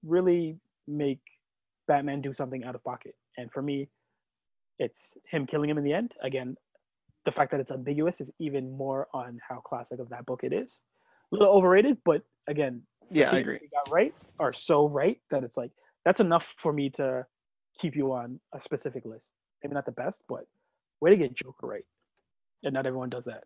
really 0.03 0.57
make 0.87 1.19
Batman 1.87 2.21
do 2.21 2.33
something 2.33 2.63
out 2.63 2.75
of 2.75 2.83
pocket. 2.83 3.15
And 3.37 3.51
for 3.51 3.61
me, 3.61 3.89
it's 4.79 4.99
him 5.29 5.45
killing 5.45 5.69
him 5.69 5.77
in 5.77 5.83
the 5.83 5.93
end. 5.93 6.13
Again, 6.23 6.55
the 7.25 7.31
fact 7.31 7.51
that 7.51 7.59
it's 7.59 7.71
ambiguous 7.71 8.21
is 8.21 8.29
even 8.39 8.71
more 8.71 9.07
on 9.13 9.39
how 9.47 9.59
classic 9.59 9.99
of 9.99 10.09
that 10.09 10.25
book 10.25 10.41
it 10.43 10.53
is. 10.53 10.69
A 11.31 11.35
little 11.35 11.53
overrated, 11.53 11.97
but 12.05 12.23
again, 12.47 12.81
Yeah, 13.11 13.31
I 13.31 13.39
agree. 13.39 13.59
Got 13.71 13.91
right 13.91 14.13
are 14.39 14.53
so 14.53 14.87
right 14.89 15.19
that 15.31 15.43
it's 15.43 15.57
like 15.57 15.71
that's 16.07 16.21
enough 16.21 16.45
for 16.63 16.71
me 16.71 16.89
to 16.91 17.25
keep 17.81 17.93
you 17.93 18.13
on 18.13 18.39
a 18.53 18.61
specific 18.61 19.03
list. 19.03 19.31
Maybe 19.61 19.73
not 19.73 19.85
the 19.85 19.91
best, 19.91 20.21
but 20.29 20.45
way 21.01 21.09
to 21.09 21.17
get 21.17 21.35
Joker 21.35 21.67
right. 21.67 21.84
And 22.63 22.73
not 22.73 22.85
everyone 22.85 23.09
does 23.09 23.25
that. 23.25 23.43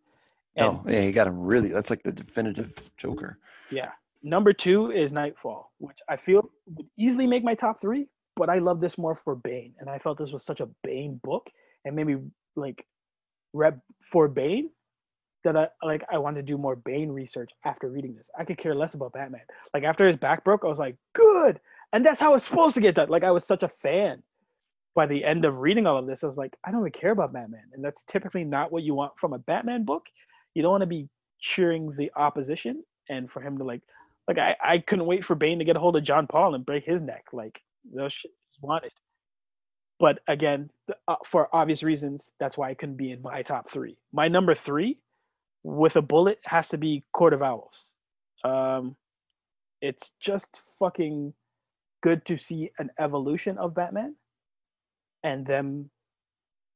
And 0.56 0.66
Oh, 0.68 0.84
yeah, 0.88 1.02
he 1.02 1.12
got 1.12 1.26
him 1.26 1.40
really. 1.40 1.70
That's 1.70 1.90
like 1.90 2.04
the 2.04 2.12
definitive 2.12 2.72
Joker. 2.98 3.40
yeah. 3.72 3.90
Number 4.22 4.54
two 4.54 4.92
is 4.92 5.12
Knightfall, 5.12 5.72
which 5.80 5.98
I 6.08 6.16
feel 6.16 6.52
would 6.76 6.86
easily 7.00 7.26
make 7.26 7.44
my 7.44 7.56
top 7.56 7.82
three, 7.82 8.06
but 8.36 8.48
I 8.52 8.60
love 8.60 8.80
this 8.80 8.96
more 8.96 9.20
for 9.24 9.34
Bane. 9.36 9.74
And 9.80 9.90
I 9.90 9.98
felt 9.98 10.20
this 10.20 10.30
was 10.30 10.46
such 10.46 10.60
a 10.60 10.70
Bane 10.84 11.20
book 11.24 11.50
and 11.86 11.96
maybe 11.96 12.18
like 12.56 12.86
rep 13.54 13.80
for 14.12 14.28
Bane 14.28 14.70
that 15.44 15.58
I 15.58 15.70
like 15.82 16.04
I 16.14 16.20
wanted 16.20 16.46
to 16.46 16.52
do 16.52 16.60
more 16.60 16.76
Bane 16.76 17.10
research 17.10 17.50
after 17.66 17.90
reading 17.90 18.14
this. 18.16 18.30
I 18.38 18.46
could 18.46 18.60
care 18.60 18.76
less 18.76 18.94
about 18.94 19.14
Batman. 19.14 19.42
Like 19.74 19.84
after 19.84 20.08
his 20.08 20.18
back 20.18 20.44
broke, 20.44 20.62
I 20.64 20.68
was 20.68 20.78
like, 20.78 20.98
good. 21.16 21.60
And 21.94 22.06
that's 22.06 22.20
how 22.20 22.34
it's 22.36 22.46
supposed 22.46 22.76
to 22.76 22.82
get 22.82 22.96
done. 22.96 23.10
Like 23.10 23.24
I 23.24 23.32
was 23.32 23.46
such 23.46 23.64
a 23.64 23.72
fan. 23.82 24.24
By 24.94 25.06
the 25.06 25.24
end 25.24 25.46
of 25.46 25.60
reading 25.60 25.88
all 25.88 25.98
of 25.98 26.06
this, 26.06 26.24
I 26.24 26.28
was 26.28 26.38
like, 26.38 26.58
I 26.66 26.72
don't 26.72 26.82
even 26.82 26.92
care 26.92 27.12
about 27.12 27.32
Batman. 27.32 27.64
And 27.74 27.84
that's 27.84 28.04
typically 28.12 28.44
not 28.44 28.74
what 28.74 28.84
you 28.84 28.94
want 28.94 29.14
from 29.20 29.32
a 29.32 29.40
Batman 29.40 29.86
book. 29.86 30.04
You 30.54 30.62
don't 30.62 30.72
want 30.72 30.82
to 30.82 30.88
be 30.88 31.08
cheering 31.40 31.94
the 31.98 32.12
opposition 32.16 32.84
and 33.10 33.32
for 33.32 33.42
him 33.42 33.58
to 33.58 33.64
like 33.64 33.82
like 34.28 34.38
I, 34.38 34.56
I 34.64 34.78
couldn't 34.80 35.06
wait 35.06 35.26
for 35.26 35.36
Bane 35.36 35.60
to 35.60 35.66
get 35.66 35.76
a 35.76 35.80
hold 35.80 35.96
of 35.96 36.04
John 36.04 36.28
Paul 36.28 36.56
and 36.56 36.66
break 36.66 36.86
his 36.86 37.02
neck. 37.02 37.26
Like 37.34 37.60
those 37.94 38.14
shit 38.14 38.32
wanted. 38.62 38.92
But 40.00 40.20
again, 40.28 40.70
th- 40.88 40.98
uh, 41.08 41.16
for 41.30 41.54
obvious 41.56 41.84
reasons, 41.84 42.30
that's 42.40 42.58
why 42.58 42.72
it 42.72 42.78
couldn't 42.80 42.98
be 42.98 43.12
in 43.12 43.22
my 43.22 43.44
top 43.44 43.72
three. 43.72 43.98
My 44.12 44.28
number 44.28 44.56
three, 44.56 44.98
with 45.64 45.96
a 45.96 46.02
bullet, 46.02 46.40
has 46.44 46.68
to 46.70 46.78
be 46.78 47.04
Court 47.14 47.34
of 47.34 47.42
Owls. 47.44 47.76
Um, 48.44 48.96
it's 49.82 50.10
just 50.20 50.48
fucking 50.80 51.34
good 52.02 52.26
to 52.26 52.38
see 52.38 52.72
an 52.80 52.90
evolution 53.00 53.58
of 53.58 53.76
Batman, 53.76 54.16
and 55.24 55.46
them 55.46 55.90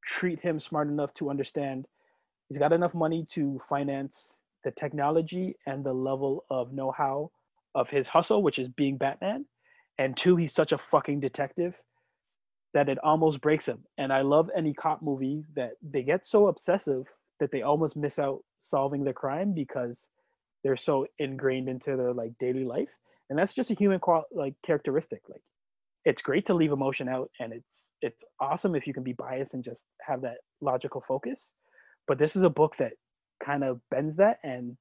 treat 0.05 0.39
him 0.39 0.59
smart 0.59 0.87
enough 0.87 1.13
to 1.15 1.29
understand 1.29 1.85
he's 2.47 2.59
got 2.59 2.73
enough 2.73 2.93
money 2.93 3.25
to 3.31 3.59
finance 3.67 4.39
the 4.63 4.71
technology 4.71 5.55
and 5.65 5.83
the 5.83 5.93
level 5.93 6.45
of 6.49 6.73
know-how 6.73 7.31
of 7.73 7.89
his 7.89 8.07
hustle, 8.07 8.43
which 8.43 8.59
is 8.59 8.69
being 8.69 8.97
Batman. 8.97 9.45
And 9.97 10.15
two, 10.15 10.35
he's 10.35 10.53
such 10.53 10.71
a 10.71 10.77
fucking 10.91 11.19
detective 11.19 11.73
that 12.73 12.89
it 12.89 12.97
almost 13.03 13.41
breaks 13.41 13.65
him. 13.65 13.79
And 13.97 14.11
I 14.11 14.21
love 14.21 14.49
any 14.55 14.73
cop 14.73 15.01
movie 15.01 15.43
that 15.55 15.71
they 15.81 16.03
get 16.03 16.27
so 16.27 16.47
obsessive 16.47 17.05
that 17.39 17.51
they 17.51 17.61
almost 17.61 17.95
miss 17.95 18.19
out 18.19 18.43
solving 18.59 19.03
the 19.03 19.13
crime 19.13 19.53
because 19.53 20.07
they're 20.63 20.77
so 20.77 21.07
ingrained 21.19 21.69
into 21.69 21.95
their 21.95 22.13
like 22.13 22.37
daily 22.39 22.65
life. 22.65 22.89
And 23.29 23.37
that's 23.39 23.53
just 23.53 23.71
a 23.71 23.75
human 23.75 23.99
qual- 23.99 24.25
like 24.31 24.55
characteristic. 24.65 25.21
Like 25.29 25.41
it's 26.05 26.21
great 26.21 26.45
to 26.47 26.53
leave 26.53 26.71
emotion 26.71 27.09
out 27.09 27.31
and 27.39 27.51
it's 27.53 27.89
it's 28.01 28.23
awesome 28.39 28.75
if 28.75 28.85
you 28.85 28.93
can 28.93 29.03
be 29.03 29.13
biased 29.13 29.53
and 29.53 29.63
just 29.63 29.85
have 30.01 30.21
that 30.21 30.37
logical 30.61 31.03
focus. 31.07 31.51
But 32.07 32.19
this 32.19 32.35
is 32.35 32.43
a 32.43 32.49
book 32.49 32.75
that 32.77 32.93
kind 33.43 33.63
of 33.63 33.81
bends 33.89 34.15
that 34.17 34.37
and 34.43 34.77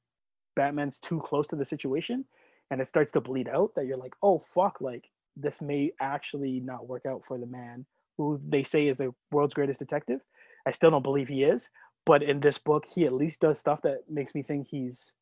Batman's 0.56 0.98
too 0.98 1.20
close 1.24 1.46
to 1.48 1.56
the 1.56 1.64
situation 1.64 2.24
and 2.70 2.80
it 2.80 2.88
starts 2.88 3.12
to 3.12 3.20
bleed 3.20 3.48
out 3.48 3.72
that 3.76 3.86
you're 3.86 3.96
like, 3.98 4.14
oh 4.22 4.44
fuck, 4.54 4.80
like 4.80 5.04
this 5.36 5.60
may 5.60 5.92
actually 6.00 6.60
not 6.60 6.86
work 6.86 7.04
out 7.06 7.22
for 7.26 7.38
the 7.38 7.46
man 7.46 7.84
who 8.18 8.40
they 8.48 8.62
say 8.62 8.86
is 8.88 8.96
the 8.96 9.12
world's 9.32 9.54
greatest 9.54 9.80
detective. 9.80 10.20
I 10.66 10.70
still 10.70 10.90
don't 10.90 11.02
believe 11.02 11.28
he 11.28 11.42
is, 11.44 11.68
but 12.06 12.22
in 12.22 12.40
this 12.40 12.58
book, 12.58 12.86
he 12.94 13.06
at 13.06 13.12
least 13.12 13.40
does 13.40 13.58
stuff 13.58 13.80
that 13.82 14.00
makes 14.08 14.34
me 14.34 14.42
think 14.42 14.68
he's 14.70 15.12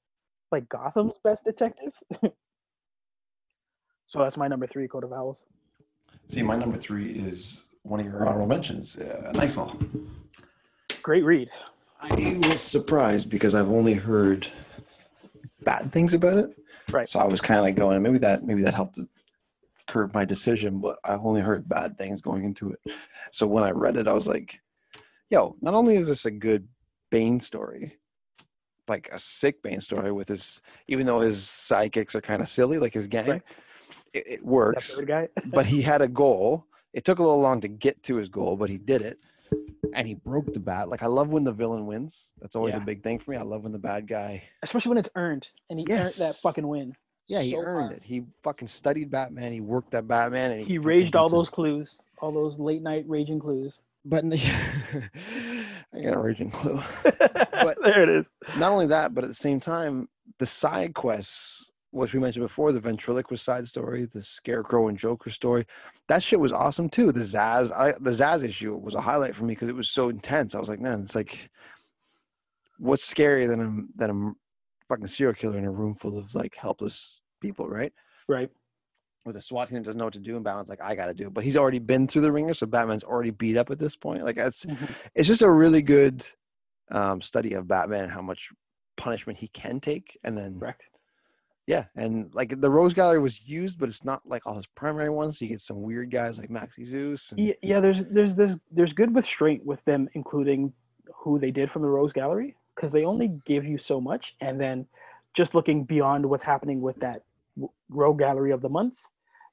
like 0.50 0.68
Gotham's 0.68 1.18
best 1.24 1.44
detective. 1.44 1.92
so 4.12 4.18
that's 4.18 4.36
my 4.36 4.46
number 4.46 4.66
three, 4.66 4.86
Court 4.86 5.04
of 5.04 5.12
Owls. 5.14 5.44
See, 6.28 6.42
my 6.42 6.54
number 6.54 6.76
three 6.76 7.12
is 7.12 7.62
one 7.82 7.98
of 7.98 8.04
your 8.04 8.28
honorable 8.28 8.46
mentions, 8.46 8.98
uh, 8.98 9.32
Knightfall. 9.34 9.80
Great 11.02 11.24
read. 11.24 11.48
I 11.98 12.38
was 12.42 12.60
surprised 12.60 13.30
because 13.30 13.54
I've 13.54 13.70
only 13.70 13.94
heard 13.94 14.46
bad 15.62 15.90
things 15.94 16.12
about 16.12 16.36
it. 16.36 16.50
Right. 16.90 17.08
So 17.08 17.20
I 17.20 17.24
was 17.24 17.40
kind 17.40 17.58
of 17.58 17.64
like 17.64 17.74
going, 17.74 18.02
maybe 18.02 18.18
that 18.18 18.44
maybe 18.44 18.60
that 18.62 18.74
helped 18.74 18.96
to 18.96 19.08
curb 19.88 20.12
my 20.12 20.26
decision, 20.26 20.78
but 20.78 20.98
I've 21.04 21.24
only 21.24 21.40
heard 21.40 21.66
bad 21.66 21.96
things 21.96 22.20
going 22.20 22.44
into 22.44 22.70
it. 22.70 22.80
So 23.30 23.46
when 23.46 23.64
I 23.64 23.70
read 23.70 23.96
it, 23.96 24.08
I 24.08 24.12
was 24.12 24.26
like, 24.28 24.60
yo, 25.30 25.56
not 25.62 25.72
only 25.72 25.96
is 25.96 26.08
this 26.08 26.26
a 26.26 26.30
good 26.30 26.68
Bane 27.10 27.40
story, 27.40 27.96
like 28.88 29.08
a 29.10 29.18
sick 29.18 29.62
Bane 29.62 29.80
story 29.80 30.12
with 30.12 30.28
his, 30.28 30.60
even 30.88 31.06
though 31.06 31.20
his 31.20 31.38
sidekicks 31.38 32.14
are 32.14 32.20
kind 32.20 32.42
of 32.42 32.48
silly, 32.50 32.78
like 32.78 32.92
his 32.92 33.06
gang, 33.06 33.26
Right. 33.30 33.42
It, 34.12 34.24
it 34.26 34.44
works. 34.44 34.98
but 35.46 35.66
he 35.66 35.82
had 35.82 36.02
a 36.02 36.08
goal. 36.08 36.66
It 36.92 37.04
took 37.04 37.18
a 37.18 37.22
little 37.22 37.40
long 37.40 37.60
to 37.60 37.68
get 37.68 38.02
to 38.04 38.16
his 38.16 38.28
goal, 38.28 38.56
but 38.56 38.68
he 38.70 38.78
did 38.78 39.02
it. 39.02 39.18
And 39.94 40.06
he 40.06 40.14
broke 40.14 40.52
the 40.52 40.60
bat. 40.60 40.88
Like 40.88 41.02
I 41.02 41.06
love 41.06 41.32
when 41.32 41.44
the 41.44 41.52
villain 41.52 41.86
wins. 41.86 42.32
That's 42.40 42.56
always 42.56 42.74
Yeah. 42.74 42.82
a 42.82 42.84
big 42.84 43.02
thing 43.02 43.18
for 43.18 43.30
me. 43.32 43.36
I 43.36 43.42
love 43.42 43.62
when 43.64 43.72
the 43.72 43.78
bad 43.78 44.06
guy. 44.06 44.42
Especially 44.62 44.90
when 44.90 44.98
it's 44.98 45.10
earned 45.16 45.48
and 45.70 45.78
he 45.78 45.86
earned 45.90 46.14
that 46.18 46.36
fucking 46.36 46.66
win. 46.66 46.94
Yeah, 47.28 47.40
he 47.40 47.52
So 47.52 47.60
earned 47.60 47.88
hard. 47.90 47.96
it. 47.98 48.02
He 48.02 48.24
fucking 48.42 48.68
studied 48.68 49.10
Batman. 49.10 49.52
He 49.52 49.60
worked 49.60 49.94
at 49.94 50.06
Batman, 50.08 50.50
and 50.52 50.60
he, 50.60 50.66
He 50.66 50.78
raged 50.78 51.14
all 51.16 51.28
those 51.28 51.48
clues, 51.48 52.00
all 52.20 52.32
those 52.32 52.58
late 52.58 52.82
night 52.82 53.04
raging 53.08 53.38
clues. 53.38 53.74
But 54.04 54.24
in 54.24 54.30
the, 54.30 54.38
I 55.94 56.00
got 56.02 56.14
a 56.14 56.18
raging 56.18 56.50
clue. 56.50 56.80
But 57.62 57.78
there 57.84 58.02
it 58.02 58.08
is. 58.08 58.26
Not 58.58 58.72
only 58.72 58.86
that, 58.86 59.14
but 59.14 59.22
at 59.22 59.28
the 59.28 59.34
same 59.34 59.60
time, 59.60 60.08
the 60.40 60.46
side 60.46 60.94
quests, 60.94 61.70
which 61.92 62.14
we 62.14 62.20
mentioned 62.20 62.44
before, 62.44 62.72
the 62.72 62.80
ventriloquist 62.80 63.44
side 63.44 63.66
story, 63.68 64.06
the 64.06 64.22
Scarecrow 64.22 64.88
and 64.88 64.98
Joker 64.98 65.30
story, 65.30 65.66
that 66.08 66.22
shit 66.22 66.40
was 66.40 66.50
awesome 66.50 66.88
too. 66.88 67.12
The 67.12 67.20
Zsasz, 67.20 67.70
I, 67.70 67.92
the 68.00 68.10
Zsasz 68.10 68.42
issue 68.42 68.74
was 68.76 68.94
a 68.94 69.00
highlight 69.00 69.36
for 69.36 69.44
me 69.44 69.52
because 69.54 69.68
it 69.68 69.76
was 69.76 69.90
so 69.90 70.08
intense. 70.08 70.54
I 70.54 70.58
was 70.58 70.70
like, 70.70 70.80
man, 70.80 71.02
it's 71.02 71.14
like, 71.14 71.50
what's 72.78 73.12
scarier 73.12 73.46
than 73.46 73.60
a 73.60 73.98
than 73.98 74.10
a 74.10 74.32
fucking 74.88 75.06
serial 75.06 75.34
killer 75.34 75.58
in 75.58 75.64
a 75.64 75.70
room 75.70 75.94
full 75.94 76.18
of 76.18 76.34
like 76.34 76.56
helpless 76.56 77.20
people, 77.40 77.68
right? 77.68 77.92
Right. 78.28 78.50
With 79.24 79.36
a 79.36 79.40
SWAT 79.40 79.68
team 79.68 79.78
that 79.78 79.84
doesn't 79.84 79.98
know 79.98 80.06
what 80.06 80.14
to 80.14 80.18
do, 80.18 80.34
and 80.34 80.44
Batman's 80.44 80.68
like, 80.68 80.82
I 80.82 80.96
got 80.96 81.06
to 81.06 81.14
do 81.14 81.28
it. 81.28 81.34
But 81.34 81.44
he's 81.44 81.56
already 81.56 81.78
been 81.78 82.08
through 82.08 82.22
the 82.22 82.32
ringer, 82.32 82.54
so 82.54 82.66
Batman's 82.66 83.04
already 83.04 83.30
beat 83.30 83.56
up 83.56 83.70
at 83.70 83.78
this 83.78 83.94
point. 83.94 84.24
Like, 84.24 84.38
it's 84.38 84.64
Mhm. 84.64 84.88
it's 85.14 85.28
just 85.28 85.42
a 85.42 85.50
really 85.50 85.82
good 85.82 86.26
um, 86.90 87.20
study 87.22 87.52
of 87.54 87.68
Batman 87.68 88.04
and 88.04 88.12
how 88.12 88.22
much 88.22 88.50
punishment 88.96 89.38
he 89.38 89.48
can 89.48 89.78
take, 89.78 90.18
and 90.24 90.36
then 90.36 90.58
Correct. 90.58 90.82
Yeah, 91.66 91.84
and 91.94 92.34
like 92.34 92.60
the 92.60 92.70
rogues 92.70 92.92
gallery 92.94 93.20
was 93.20 93.46
used, 93.48 93.78
but 93.78 93.88
it's 93.88 94.04
not 94.04 94.22
like 94.26 94.46
all 94.46 94.56
his 94.56 94.66
primary 94.66 95.10
ones. 95.10 95.40
You 95.40 95.48
get 95.48 95.60
some 95.60 95.82
weird 95.82 96.10
guys 96.10 96.38
like 96.38 96.50
Maxie 96.50 96.84
Zeus. 96.84 97.30
And, 97.30 97.40
Yeah, 97.40 97.54
yeah, 97.62 97.80
there's 97.80 98.02
there's 98.10 98.34
there's 98.34 98.56
there's 98.72 98.92
good 98.92 99.14
restraint 99.14 99.64
with 99.64 99.82
them 99.84 100.08
including 100.14 100.72
who 101.14 101.38
they 101.38 101.50
did 101.52 101.70
from 101.70 101.82
the 101.82 101.88
Rose 101.88 102.12
Gallery 102.12 102.56
because 102.74 102.90
they 102.90 103.04
only 103.04 103.38
give 103.46 103.64
you 103.64 103.78
so 103.78 104.00
much, 104.00 104.34
and 104.40 104.60
then 104.60 104.86
just 105.34 105.54
looking 105.54 105.84
beyond 105.84 106.26
what's 106.26 106.44
happening 106.44 106.80
with 106.80 106.96
that 106.96 107.22
Rogue 107.90 108.18
Gallery 108.18 108.50
of 108.50 108.60
the 108.60 108.68
month, 108.68 108.94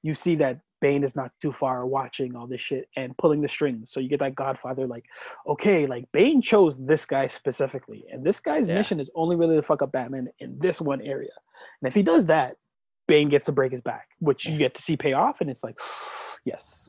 you 0.01 0.15
see 0.15 0.35
that 0.37 0.59
Bane 0.81 1.03
is 1.03 1.15
not 1.15 1.31
too 1.41 1.51
far 1.51 1.85
watching 1.85 2.35
all 2.35 2.47
this 2.47 2.61
shit 2.61 2.87
and 2.95 3.15
pulling 3.17 3.41
the 3.41 3.47
strings. 3.49 3.91
So 3.91 3.99
you 3.99 4.07
get 4.09 4.19
that 4.19 4.33
Godfather, 4.33 4.87
like, 4.87 5.05
okay, 5.45 5.85
like 5.85 6.09
Bane 6.13 6.41
chose 6.41 6.77
this 6.77 7.05
guy 7.05 7.27
specifically, 7.27 8.05
and 8.11 8.23
this 8.23 8.39
guy's 8.39 8.65
Yeah. 8.67 8.75
mission 8.75 8.99
is 8.99 9.11
only 9.13 9.35
really 9.35 9.57
to 9.57 9.61
fuck 9.61 9.81
up 9.81 9.91
Batman 9.91 10.29
in 10.39 10.57
this 10.59 10.81
one 10.81 11.01
area. 11.01 11.31
And 11.81 11.87
if 11.87 11.93
he 11.93 12.03
does 12.03 12.25
that, 12.25 12.57
Bane 13.07 13.29
gets 13.29 13.45
to 13.47 13.51
break 13.51 13.71
his 13.71 13.81
back, 13.81 14.09
which 14.19 14.45
you 14.45 14.57
get 14.57 14.75
to 14.75 14.81
see 14.81 14.95
pay 14.95 15.13
off, 15.13 15.41
and 15.41 15.49
it's 15.49 15.63
like, 15.63 15.79
yes, 16.45 16.87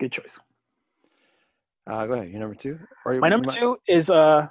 good 0.00 0.12
choice. 0.12 0.30
Uh, 1.86 2.06
go 2.06 2.14
ahead. 2.14 2.30
Your 2.30 2.40
number 2.40 2.54
two. 2.54 2.78
Or 3.04 3.18
My 3.18 3.28
number 3.28 3.52
two 3.52 3.76
is 3.86 4.08
uh, 4.08 4.48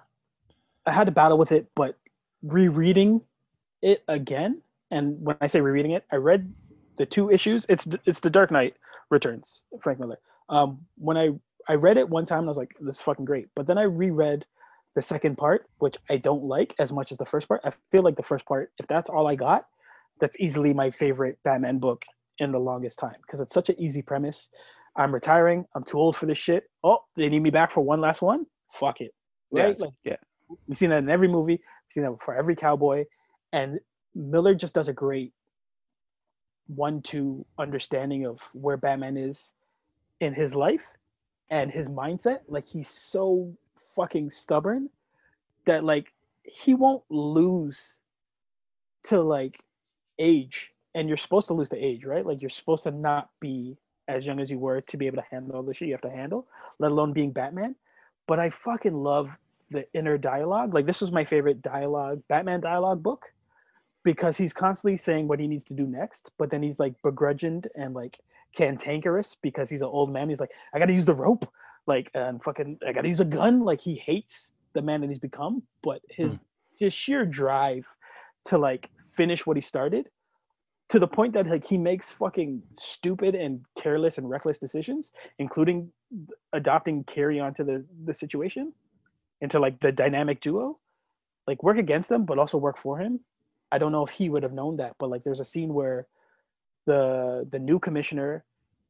I 0.85 0.91
had 0.91 1.05
to 1.05 1.11
battle 1.11 1.37
with 1.37 1.51
it, 1.51 1.67
but 1.75 1.97
rereading 2.43 3.21
it 3.81 4.03
again, 4.07 4.61
and 4.91 5.19
when 5.19 5.35
I 5.41 5.47
say 5.47 5.61
rereading 5.61 5.91
it, 5.91 6.05
I 6.11 6.17
read 6.17 6.53
the 6.97 7.05
two 7.05 7.31
issues. 7.31 7.65
It's 7.69 7.85
it's 8.05 8.19
the 8.19 8.29
Dark 8.29 8.51
Knight 8.51 8.75
Returns, 9.09 9.63
Frank 9.81 9.99
Miller. 9.99 10.19
Um, 10.49 10.79
when 10.97 11.17
I 11.17 11.29
I 11.67 11.73
read 11.75 11.97
it 11.97 12.07
one 12.07 12.25
time, 12.25 12.39
and 12.39 12.47
I 12.47 12.51
was 12.51 12.57
like, 12.57 12.75
this 12.79 12.95
is 12.95 13.01
fucking 13.01 13.25
great. 13.25 13.47
But 13.55 13.65
then 13.65 13.77
I 13.77 13.83
reread 13.83 14.45
the 14.95 15.01
second 15.01 15.37
part, 15.37 15.67
which 15.79 15.95
I 16.09 16.17
don't 16.17 16.43
like 16.43 16.75
as 16.79 16.91
much 16.91 17.11
as 17.11 17.17
the 17.17 17.25
first 17.25 17.47
part. 17.47 17.61
I 17.63 17.71
feel 17.91 18.03
like 18.03 18.15
the 18.15 18.23
first 18.23 18.45
part, 18.45 18.71
if 18.77 18.87
that's 18.87 19.09
all 19.09 19.27
I 19.27 19.35
got, 19.35 19.65
that's 20.19 20.35
easily 20.39 20.73
my 20.73 20.91
favorite 20.91 21.37
Batman 21.43 21.79
book 21.79 22.03
in 22.39 22.51
the 22.51 22.59
longest 22.59 22.99
time 22.99 23.15
because 23.21 23.39
it's 23.39 23.53
such 23.53 23.69
an 23.69 23.79
easy 23.79 24.01
premise. 24.01 24.49
I'm 24.95 25.13
retiring. 25.13 25.65
I'm 25.75 25.83
too 25.83 25.97
old 25.97 26.15
for 26.15 26.27
this 26.27 26.37
shit. 26.37 26.69
Oh, 26.83 26.99
they 27.15 27.27
need 27.29 27.39
me 27.41 27.49
back 27.49 27.71
for 27.71 27.81
one 27.81 27.99
last 28.01 28.21
one. 28.21 28.45
Fuck 28.79 29.01
it. 29.01 29.13
Yeah, 29.51 29.63
Right? 29.63 29.69
it's- 29.71 29.81
like 29.81 29.93
yeah. 30.03 30.17
we've 30.67 30.77
seen 30.77 30.91
that 30.91 30.99
in 30.99 31.09
every 31.09 31.27
movie. 31.27 31.53
We've 31.53 31.93
seen 31.93 32.03
that 32.03 32.21
for 32.23 32.35
every 32.35 32.55
cowboy. 32.55 33.05
And 33.51 33.79
Miller 34.15 34.53
just 34.53 34.73
does 34.75 34.87
a 34.87 34.93
great 34.93 35.33
one-two 36.67 37.45
understanding 37.57 38.25
of 38.25 38.39
where 38.53 38.77
Batman 38.77 39.17
is 39.17 39.51
in 40.21 40.33
his 40.33 40.55
life 40.55 40.83
and 41.49 41.71
his 41.71 41.87
mindset. 41.87 42.39
Like 42.47 42.67
he's 42.67 42.89
so 42.89 43.53
fucking 43.95 44.31
stubborn 44.31 44.89
that 45.65 45.83
like 45.83 46.07
he 46.43 46.73
won't 46.73 47.03
lose 47.09 47.95
to 49.03 49.21
like 49.21 49.63
age. 50.19 50.69
And 50.95 51.07
you're 51.07 51.17
supposed 51.17 51.47
to 51.47 51.53
lose 51.53 51.69
to 51.69 51.77
age, 51.77 52.05
right? 52.05 52.25
Like 52.25 52.41
you're 52.41 52.49
supposed 52.49 52.83
to 52.83 52.91
not 52.91 53.29
be 53.39 53.77
as 54.07 54.25
young 54.25 54.39
as 54.39 54.49
you 54.49 54.59
were 54.59 54.81
to 54.81 54.97
be 54.97 55.07
able 55.07 55.17
to 55.17 55.27
handle 55.31 55.63
the 55.63 55.73
shit 55.73 55.87
you 55.87 55.93
have 55.93 56.01
to 56.01 56.09
handle, 56.09 56.47
let 56.79 56.91
alone 56.91 57.13
being 57.13 57.31
Batman. 57.31 57.75
But 58.27 58.39
I 58.39 58.49
fucking 58.49 58.93
love 58.93 59.29
the 59.71 59.85
inner 59.93 60.17
dialogue. 60.17 60.73
Like 60.73 60.85
this 60.85 61.01
was 61.01 61.11
my 61.11 61.25
favorite 61.25 61.61
dialogue, 61.61 62.21
Batman 62.27 62.61
dialogue 62.61 63.01
book, 63.01 63.25
because 64.03 64.37
he's 64.37 64.53
constantly 64.53 64.97
saying 64.97 65.27
what 65.27 65.39
he 65.39 65.47
needs 65.47 65.63
to 65.65 65.73
do 65.73 65.85
next, 65.85 66.29
but 66.37 66.51
then 66.51 66.61
he's 66.61 66.77
like 66.79 66.93
begrudged 67.01 67.67
and 67.75 67.93
like 67.93 68.19
cantankerous 68.55 69.35
because 69.41 69.69
he's 69.69 69.81
an 69.81 69.87
old 69.87 70.11
man. 70.11 70.29
He's 70.29 70.39
like, 70.39 70.51
I 70.73 70.79
gotta 70.79 70.93
use 70.93 71.05
the 71.05 71.15
rope, 71.15 71.47
like 71.87 72.11
and 72.13 72.43
fucking 72.43 72.79
I 72.87 72.93
gotta 72.93 73.07
use 73.07 73.19
a 73.19 73.25
gun. 73.25 73.63
Like 73.63 73.81
he 73.81 73.95
hates 73.95 74.51
the 74.73 74.81
man 74.81 75.01
that 75.01 75.09
he's 75.09 75.19
become, 75.19 75.63
but 75.81 76.01
his 76.09 76.33
hmm. 76.33 76.37
his 76.77 76.93
sheer 76.93 77.25
drive 77.25 77.85
to 78.45 78.57
like 78.57 78.89
finish 79.15 79.45
what 79.45 79.57
he 79.57 79.61
started 79.61 80.07
to 80.89 80.99
the 80.99 81.07
point 81.07 81.33
that 81.33 81.47
like 81.47 81.65
he 81.65 81.77
makes 81.77 82.11
fucking 82.11 82.61
stupid 82.77 83.35
and 83.35 83.65
careless 83.79 84.17
and 84.17 84.29
reckless 84.29 84.59
decisions, 84.59 85.11
including 85.39 85.91
adopting 86.53 87.03
Carrie 87.05 87.39
onto 87.39 87.63
the 87.63 87.83
the 88.05 88.13
situation 88.13 88.73
into 89.41 89.59
like 89.59 89.79
the 89.79 89.91
dynamic 89.91 90.39
duo, 90.39 90.77
like 91.47 91.63
work 91.63 91.77
against 91.77 92.09
them 92.09 92.25
but 92.25 92.37
also 92.37 92.57
work 92.57 92.77
for 92.77 92.97
him. 92.97 93.19
I 93.71 93.79
don't 93.79 93.91
know 93.91 94.05
if 94.05 94.11
he 94.11 94.29
would 94.29 94.43
have 94.43 94.53
known 94.53 94.77
that, 94.77 94.93
but 94.99 95.09
like 95.09 95.23
there's 95.23 95.39
a 95.39 95.45
scene 95.45 95.73
where 95.73 96.05
the 96.85 97.47
the 97.51 97.59
new 97.59 97.79
commissioner 97.79 98.43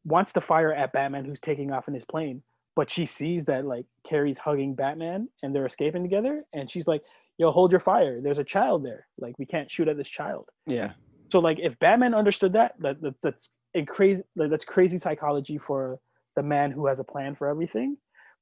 wants 0.03 0.33
to 0.33 0.41
fire 0.41 0.73
at 0.73 0.91
Batman 0.91 1.23
who's 1.23 1.39
taking 1.39 1.71
off 1.71 1.87
in 1.87 1.93
his 1.93 2.03
plane, 2.03 2.43
but 2.75 2.89
she 2.89 3.05
sees 3.05 3.45
that 3.45 3.65
like 3.65 3.85
Carrie's 4.07 4.37
hugging 4.37 4.75
Batman 4.75 5.27
and 5.41 5.53
they're 5.53 5.65
escaping 5.65 6.03
together, 6.03 6.43
and 6.53 6.69
she's 6.69 6.87
like, 6.87 7.01
"Yo, 7.37 7.51
hold 7.51 7.71
your 7.71 7.79
fire. 7.79 8.21
There's 8.21 8.39
a 8.39 8.43
child 8.43 8.85
there. 8.85 9.07
Like 9.17 9.37
we 9.37 9.45
can't 9.45 9.71
shoot 9.71 9.87
at 9.87 9.97
this 9.97 10.07
child." 10.07 10.49
Yeah. 10.65 10.93
So 11.31 11.39
like 11.39 11.59
if 11.59 11.77
Batman 11.79 12.13
understood 12.13 12.53
that, 12.53 12.73
that, 12.79 13.01
that 13.01 13.15
that's 13.21 13.49
a 13.75 13.85
crazy 13.85 14.21
like, 14.35 14.49
that's 14.49 14.65
crazy 14.65 14.97
psychology 14.97 15.57
for 15.57 15.99
the 16.35 16.43
man 16.43 16.71
who 16.71 16.87
has 16.87 16.99
a 16.99 17.03
plan 17.03 17.35
for 17.35 17.47
everything. 17.47 17.97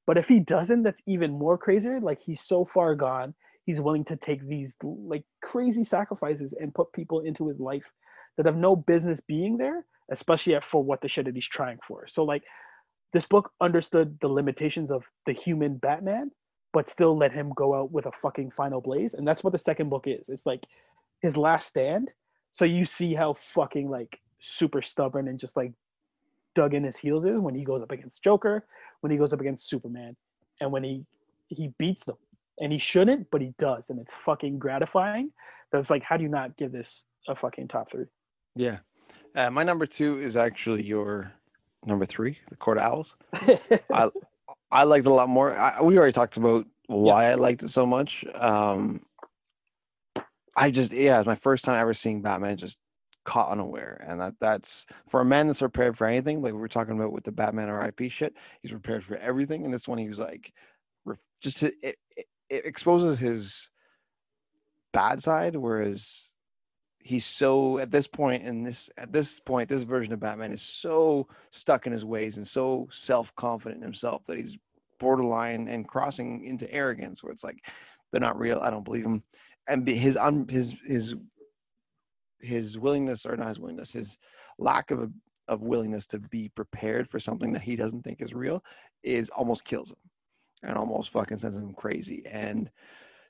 But 0.06 0.18
if 0.18 0.26
he 0.26 0.40
doesn't, 0.40 0.82
that's 0.82 1.00
even 1.06 1.30
more 1.38 1.56
crazier. 1.56 2.00
Like 2.00 2.20
he's 2.20 2.42
so 2.42 2.64
far 2.64 2.94
gone, 2.94 3.34
he's 3.64 3.80
willing 3.80 4.04
to 4.06 4.16
take 4.16 4.46
these 4.48 4.74
like 4.82 5.24
crazy 5.42 5.84
sacrifices 5.84 6.54
and 6.58 6.74
put 6.74 6.92
people 6.92 7.20
into 7.20 7.48
his 7.48 7.60
life 7.60 7.90
that 8.36 8.46
have 8.46 8.56
no 8.56 8.74
business 8.74 9.20
being 9.20 9.58
there, 9.58 9.84
especially 10.10 10.56
for 10.70 10.82
what 10.82 11.00
the 11.00 11.08
shit 11.08 11.26
that 11.26 11.34
he's 11.34 11.46
trying 11.46 11.78
for. 11.86 12.06
So 12.08 12.24
like 12.24 12.42
this 13.12 13.26
book 13.26 13.52
understood 13.60 14.18
the 14.20 14.28
limitations 14.28 14.90
of 14.90 15.04
the 15.26 15.32
human 15.32 15.76
Batman, 15.76 16.30
but 16.72 16.88
still 16.88 17.16
let 17.16 17.32
him 17.32 17.52
go 17.54 17.74
out 17.74 17.92
with 17.92 18.06
a 18.06 18.12
fucking 18.22 18.52
final 18.56 18.80
blaze. 18.80 19.14
And 19.14 19.26
that's 19.26 19.44
what 19.44 19.52
the 19.52 19.58
second 19.58 19.90
book 19.90 20.04
is. 20.06 20.28
It's 20.28 20.46
like 20.46 20.64
his 21.20 21.36
last 21.36 21.68
stand. 21.68 22.10
So 22.52 22.64
you 22.64 22.84
see 22.84 23.14
how 23.14 23.36
fucking 23.54 23.90
like 23.90 24.18
super 24.40 24.82
stubborn 24.82 25.28
and 25.28 25.38
just 25.38 25.56
like 25.56 25.72
dug 26.54 26.74
in 26.74 26.84
his 26.84 26.96
heels 26.96 27.24
is 27.24 27.38
when 27.38 27.54
he 27.54 27.64
goes 27.64 27.82
up 27.82 27.90
against 27.90 28.22
Joker, 28.22 28.66
when 29.00 29.10
he 29.10 29.18
goes 29.18 29.32
up 29.32 29.40
against 29.40 29.68
Superman, 29.68 30.16
and 30.60 30.72
when 30.72 30.82
he 30.82 31.04
he 31.48 31.72
beats 31.78 32.04
them. 32.04 32.16
And 32.60 32.72
he 32.72 32.78
shouldn't, 32.78 33.30
but 33.30 33.40
he 33.40 33.54
does, 33.58 33.90
and 33.90 33.98
it's 33.98 34.12
fucking 34.24 34.58
gratifying. 34.58 35.32
That's 35.72 35.90
like, 35.90 36.02
how 36.02 36.16
do 36.16 36.22
you 36.22 36.28
not 36.28 36.56
give 36.56 36.70
this 36.70 37.04
a 37.28 37.34
fucking 37.34 37.68
top 37.68 37.90
three? 37.90 38.04
Yeah. 38.54 38.78
Uh, 39.34 39.50
my 39.50 39.62
number 39.62 39.86
two 39.86 40.18
is 40.18 40.36
actually 40.36 40.82
your 40.82 41.32
number 41.84 42.04
three, 42.04 42.38
the 42.48 42.56
Court 42.56 42.78
of 42.78 42.84
Owls. 42.84 43.16
I 43.92 44.10
I 44.70 44.84
liked 44.84 45.06
it 45.06 45.10
a 45.10 45.14
lot 45.14 45.28
more. 45.28 45.56
I, 45.56 45.80
we 45.82 45.98
already 45.98 46.12
talked 46.12 46.36
about 46.36 46.66
why 46.86 47.30
I 47.30 47.34
liked 47.34 47.62
it 47.62 47.70
so 47.70 47.86
much. 47.86 48.24
Um, 48.34 49.02
I 50.56 50.70
just 50.70 50.92
yeah, 50.92 51.18
it's 51.18 51.26
my 51.26 51.34
first 51.34 51.64
time 51.64 51.80
ever 51.80 51.94
seeing 51.94 52.22
Batman 52.22 52.56
just 52.56 52.78
caught 53.24 53.50
unaware, 53.50 54.04
and 54.06 54.20
that 54.20 54.34
that's 54.40 54.86
for 55.08 55.20
a 55.20 55.24
man 55.24 55.46
that's 55.46 55.60
prepared 55.60 55.96
for 55.96 56.06
anything. 56.06 56.42
Like 56.42 56.52
we 56.52 56.60
were 56.60 56.68
talking 56.68 56.94
about 56.94 57.12
with 57.12 57.24
the 57.24 57.32
Batman 57.32 57.70
RIP 57.70 58.10
shit, 58.10 58.34
he's 58.60 58.72
prepared 58.72 59.04
for 59.04 59.16
everything. 59.16 59.64
And 59.64 59.72
this 59.72 59.88
one, 59.88 59.98
he 59.98 60.08
was 60.08 60.18
like, 60.18 60.52
just 61.42 61.58
to, 61.58 61.72
it, 61.82 61.96
it, 62.16 62.26
it 62.50 62.66
exposes 62.66 63.18
his 63.18 63.70
bad 64.92 65.22
side, 65.22 65.56
whereas 65.56 66.30
he's 67.02 67.26
so 67.26 67.78
at 67.78 67.90
this 67.90 68.06
point 68.06 68.42
in 68.42 68.62
this 68.62 68.90
at 68.96 69.12
this 69.12 69.40
point 69.40 69.68
this 69.68 69.82
version 69.82 70.12
of 70.12 70.20
batman 70.20 70.52
is 70.52 70.62
so 70.62 71.26
stuck 71.50 71.86
in 71.86 71.92
his 71.92 72.04
ways 72.04 72.36
and 72.36 72.46
so 72.46 72.88
self-confident 72.90 73.78
in 73.78 73.82
himself 73.82 74.24
that 74.26 74.38
he's 74.38 74.56
borderline 75.00 75.68
and 75.68 75.88
crossing 75.88 76.44
into 76.44 76.70
arrogance 76.72 77.22
where 77.22 77.32
it's 77.32 77.44
like 77.44 77.66
they're 78.10 78.20
not 78.20 78.38
real 78.38 78.60
i 78.60 78.70
don't 78.70 78.84
believe 78.84 79.04
him. 79.04 79.22
And 79.68 79.86
his 79.86 80.16
un 80.16 80.46
his 80.48 80.74
his 80.84 81.14
his 82.40 82.78
willingness 82.78 83.26
or 83.26 83.36
not 83.36 83.48
his 83.48 83.60
willingness 83.60 83.92
his 83.92 84.18
lack 84.58 84.90
of 84.90 85.02
a, 85.02 85.10
of 85.48 85.64
willingness 85.64 86.06
to 86.06 86.18
be 86.18 86.48
prepared 86.50 87.08
for 87.08 87.20
something 87.20 87.52
that 87.52 87.62
he 87.62 87.76
doesn't 87.76 88.02
think 88.02 88.20
is 88.20 88.34
real 88.34 88.62
is 89.02 89.30
almost 89.30 89.64
kills 89.64 89.90
him 89.90 89.98
and 90.62 90.76
almost 90.76 91.10
fucking 91.10 91.38
sends 91.38 91.56
him 91.56 91.72
crazy. 91.74 92.22
And 92.26 92.70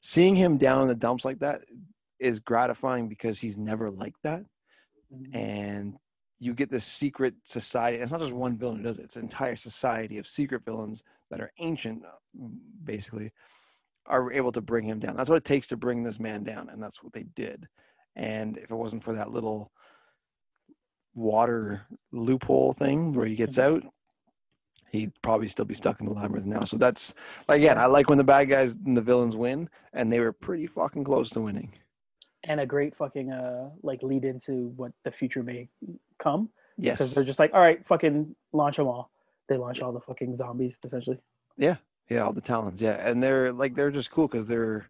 seeing 0.03 0.35
him 0.35 0.59
down 0.59 0.83
in 0.83 0.89
the 0.89 0.95
dumps 0.95 1.25
like 1.25 1.39
that 1.41 1.63
is 2.23 2.41
gratifying 2.41 3.09
because 3.09 3.39
he's 3.39 3.59
never 3.59 3.91
like 3.91 4.15
that. 4.23 4.45
And 5.33 5.97
you 6.43 6.55
get 6.55 6.71
this 6.71 6.85
secret 6.85 7.35
society 7.45 7.99
it's 7.99 8.11
not 8.11 8.21
just 8.21 8.33
one 8.33 8.59
villain 8.59 8.79
who 8.79 8.83
does 8.83 8.99
it 8.99 9.05
it's 9.05 9.15
an 9.15 9.23
entire 9.23 9.55
society 9.55 10.19
of 10.19 10.27
secret 10.27 10.65
villains 10.65 11.05
that 11.31 11.41
are 11.41 11.53
ancient 11.59 12.03
uh, 12.05 12.49
basically 12.83 13.31
are 14.07 14.33
able 14.33 14.51
to 14.51 14.61
bring 14.61 14.85
him 14.85 14.99
down. 14.99 15.17
That's 15.17 15.31
what 15.31 15.37
it 15.37 15.45
takes 15.45 15.69
to 15.69 15.77
bring 15.77 16.03
this 16.03 16.19
man 16.19 16.43
down 16.43 16.69
and 16.69 16.83
that's 16.83 17.03
what 17.05 17.13
they 17.13 17.23
did. 17.37 17.69
And 18.17 18.59
if 18.59 18.73
it 18.73 18.75
wasn't 18.75 19.05
for 19.05 19.13
that 19.13 19.31
little 19.31 19.71
water 21.15 21.83
loophole 22.11 22.73
thing 22.73 23.13
where 23.13 23.27
he 23.27 23.37
gets 23.37 23.59
out 23.59 23.85
he'd 24.91 25.13
probably 25.23 25.49
still 25.49 25.65
be 25.65 25.75
stuck 25.75 26.01
in 26.01 26.07
the 26.07 26.13
labyrinth 26.13 26.47
now. 26.47 26.65
So 26.65 26.77
that's 26.77 27.15
again 27.49 27.79
i 27.79 27.87
like 27.87 28.09
when 28.09 28.19
the 28.19 28.25
bad 28.25 28.49
guys 28.49 28.77
and 28.85 28.97
the 28.97 29.03
villains 29.03 29.37
win 29.37 29.69
and 29.93 30.13
they 30.13 30.19
were 30.19 30.33
pretty 30.33 30.67
fucking 30.67 31.05
close 31.05 31.31
to 31.31 31.41
winning 31.41 31.73
and 32.45 32.61
a 32.61 32.67
great 32.67 32.97
fucking 32.97 33.31
uh 33.31 33.71
like 33.83 34.03
lead 34.03 34.25
into 34.25 34.73
what 34.77 34.93
the 35.05 35.11
future 35.11 35.43
may 35.43 35.69
come 36.19 36.49
yes 36.79 36.99
because 36.99 37.15
they're 37.15 37.25
just 37.25 37.39
like, 37.39 37.53
all 37.55 37.61
right, 37.61 37.87
fucking 37.87 38.35
launch 38.53 38.77
them 38.77 38.87
all. 38.87 39.11
They 39.49 39.57
launch 39.57 39.81
all 39.81 39.93
the 39.93 40.01
fucking 40.01 40.37
zombies 40.37 40.77
essentially. 40.85 41.19
Yeah, 41.57 41.77
Yeah, 42.09 42.23
all 42.25 42.33
the 42.33 42.41
talons. 42.41 42.81
Yeah, 42.81 43.07
and 43.09 43.23
they're 43.23 43.53
like 43.53 43.75
they're 43.75 43.91
just 43.91 44.11
cool 44.11 44.29
because 44.29 44.47
they're 44.47 44.89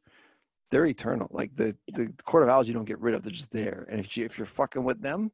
they're 0.70 0.86
eternal. 0.86 1.28
Like 1.32 1.54
the 1.56 1.76
the 1.94 2.12
court 2.24 2.42
of 2.44 2.48
owls, 2.48 2.66
you 2.68 2.74
don't 2.74 2.84
get 2.86 2.98
rid 3.00 3.14
of. 3.14 3.22
They're 3.22 3.32
just 3.32 3.50
there. 3.50 3.86
And 3.90 4.00
if 4.00 4.16
you 4.16 4.24
if 4.24 4.38
you're 4.38 4.46
fucking 4.46 4.84
with 4.84 5.02
them, 5.02 5.30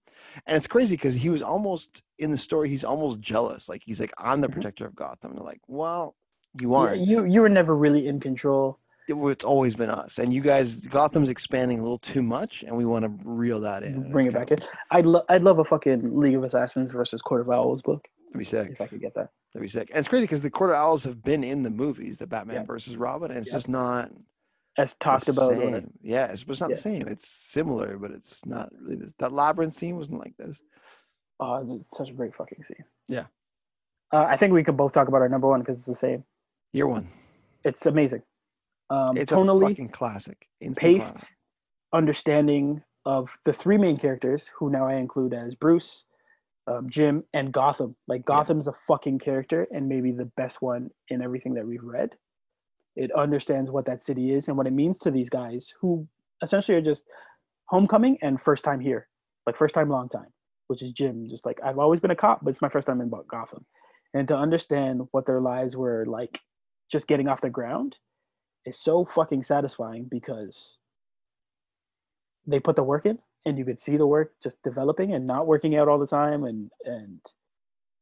and 0.46 0.56
it's 0.56 0.66
crazy 0.66 0.96
because 0.96 1.14
he 1.14 1.28
was 1.30 1.42
almost 1.42 2.02
in 2.18 2.30
the 2.32 2.38
story. 2.38 2.68
He's 2.68 2.84
almost 2.84 3.20
jealous. 3.20 3.68
Like 3.68 3.82
he's 3.84 4.00
like 4.00 4.12
I'm 4.18 4.40
the 4.40 4.48
Mhm. 4.48 4.52
protector 4.52 4.86
of 4.86 4.96
Gotham. 4.96 5.30
And 5.32 5.38
they're 5.38 5.44
like, 5.46 5.60
well, 5.68 6.16
you 6.60 6.70
You, 6.70 6.74
aren't. 6.76 7.00
you 7.02 7.24
you 7.26 7.40
were 7.40 7.48
never 7.48 7.76
really 7.76 8.08
in 8.08 8.18
control. 8.20 8.78
It- 9.08 9.14
it's 9.30 9.44
always 9.44 9.74
been 9.74 9.90
us. 9.90 10.18
And 10.18 10.32
you 10.32 10.40
guys, 10.40 10.86
Gotham's 10.86 11.28
expanding 11.30 11.78
a 11.78 11.82
little 11.82 11.98
too 11.98 12.22
much, 12.22 12.62
and 12.62 12.76
we 12.76 12.84
want 12.84 13.04
to 13.04 13.12
reel 13.28 13.60
that 13.60 13.82
in. 13.82 14.10
Bring 14.12 14.26
it 14.26 14.32
back 14.34 14.48
kinda- 14.48 14.62
in. 14.64 14.68
I'd 14.90 15.06
lo- 15.06 15.24
I'd 15.28 15.42
love 15.42 15.58
a 15.58 15.64
fucking 15.64 16.18
League 16.18 16.34
of 16.34 16.44
Assassins 16.44 16.90
versus 16.92 17.22
Court 17.22 17.40
of 17.40 17.50
Owls 17.50 17.82
book 17.82 18.06
That'd 18.28 18.38
be 18.38 18.44
sick. 18.44 18.70
if 18.70 18.80
I 18.80 18.86
could 18.86 19.00
get 19.00 19.14
that. 19.14 19.30
That'd 19.54 19.62
be 19.64 19.68
sick. 19.68 19.88
And 19.90 19.98
it's 19.98 20.08
crazy 20.08 20.24
because 20.24 20.42
the 20.42 20.50
Court 20.50 20.70
of 20.70 20.76
Owls 20.76 21.04
have 21.04 21.22
been 21.22 21.42
in 21.42 21.62
the 21.62 21.70
movies, 21.70 22.18
the 22.18 22.26
Batman 22.26 22.56
Yeah. 22.56 22.64
versus 22.64 22.96
Robin, 22.96 23.30
and 23.30 23.38
it's 23.38 23.48
Yeah. 23.48 23.54
just 23.54 23.68
not 23.68 24.10
As 24.76 24.94
talked 25.00 25.28
about. 25.28 25.52
uh, 25.52 25.58
Same. 25.58 25.92
Yeah, 26.02 26.26
it's, 26.26 26.42
it's 26.44 26.60
not 26.60 26.70
Yeah. 26.70 26.76
the 26.76 26.80
same. 26.82 27.08
It's 27.08 27.26
similar, 27.26 27.96
but 27.98 28.10
it's 28.10 28.44
not 28.46 28.70
really. 28.80 28.96
This. 28.96 29.12
That 29.18 29.32
labyrinth 29.32 29.72
scene 29.72 29.96
wasn't 29.96 30.20
like 30.20 30.36
this. 30.36 30.62
Oh, 31.40 31.76
it's 31.80 31.96
such 31.96 32.10
a 32.10 32.12
great 32.12 32.34
fucking 32.34 32.62
scene. 32.64 32.84
Yeah. 33.08 33.26
Uh, 34.12 34.24
I 34.24 34.36
think 34.36 34.52
we 34.52 34.64
could 34.64 34.76
both 34.76 34.92
talk 34.92 35.08
about 35.08 35.20
our 35.22 35.28
number 35.28 35.48
one 35.48 35.60
because 35.60 35.78
it's 35.78 35.86
the 35.86 35.96
same. 35.96 36.24
Year 36.72 36.86
one. 36.86 37.08
It's 37.64 37.86
amazing. 37.86 38.22
Um, 38.90 39.16
It's 39.16 39.32
a 39.32 39.36
tonally, 39.36 39.68
fucking 39.68 39.90
classic. 39.90 40.48
Instant 40.60 40.80
paced, 40.80 41.12
classic. 41.12 41.28
understanding 41.92 42.82
of 43.04 43.30
the 43.44 43.52
three 43.52 43.78
main 43.78 43.96
characters, 43.96 44.48
who 44.56 44.70
now 44.70 44.86
I 44.86 44.94
include 44.94 45.32
as 45.34 45.54
Bruce, 45.54 46.04
um, 46.66 46.88
Jim, 46.90 47.24
and 47.32 47.52
Gotham. 47.52 47.96
Like 48.06 48.20
Yeah. 48.20 48.36
Gotham's 48.36 48.66
a 48.66 48.74
fucking 48.86 49.18
character 49.20 49.66
and 49.70 49.88
maybe 49.88 50.12
the 50.12 50.30
best 50.36 50.60
one 50.60 50.90
in 51.08 51.22
everything 51.22 51.54
that 51.54 51.66
we've 51.66 51.82
read. 51.82 52.10
It 52.96 53.12
understands 53.12 53.70
what 53.70 53.86
that 53.86 54.04
city 54.04 54.32
is 54.32 54.48
and 54.48 54.56
what 54.56 54.66
it 54.66 54.72
means 54.72 54.98
to 54.98 55.10
these 55.10 55.30
guys 55.30 55.72
who 55.80 56.06
essentially 56.42 56.76
are 56.76 56.82
just 56.82 57.04
homecoming 57.66 58.18
and 58.22 58.40
first 58.40 58.64
time 58.64 58.80
here, 58.80 59.08
like 59.46 59.56
first 59.56 59.74
time, 59.74 59.88
long 59.88 60.08
time, 60.08 60.32
which 60.66 60.82
is 60.82 60.92
Jim. 60.92 61.28
Just 61.28 61.46
like 61.46 61.60
I've 61.64 61.78
always 61.78 62.00
been 62.00 62.10
a 62.10 62.16
cop, 62.16 62.40
but 62.42 62.50
it's 62.50 62.62
my 62.62 62.68
first 62.68 62.86
time 62.86 63.00
in 63.00 63.10
Gotham, 63.28 63.64
and 64.14 64.26
to 64.28 64.36
understand 64.36 65.02
what 65.12 65.26
their 65.26 65.40
lives 65.40 65.76
were 65.76 66.04
like, 66.06 66.40
just 66.90 67.06
getting 67.06 67.28
off 67.28 67.40
the 67.40 67.50
ground, 67.50 67.96
is 68.66 68.80
so 68.80 69.06
fucking 69.14 69.44
satisfying 69.44 70.06
because 70.10 70.76
they 72.46 72.60
put 72.60 72.76
the 72.76 72.82
work 72.82 73.06
in 73.06 73.18
and 73.44 73.58
you 73.58 73.64
could 73.64 73.80
see 73.80 73.96
the 73.96 74.06
work 74.06 74.32
just 74.42 74.56
developing 74.62 75.14
and 75.14 75.26
not 75.26 75.46
working 75.46 75.76
out 75.76 75.88
all 75.88 75.98
the 75.98 76.06
time 76.06 76.44
and 76.44 76.70
and 76.84 77.20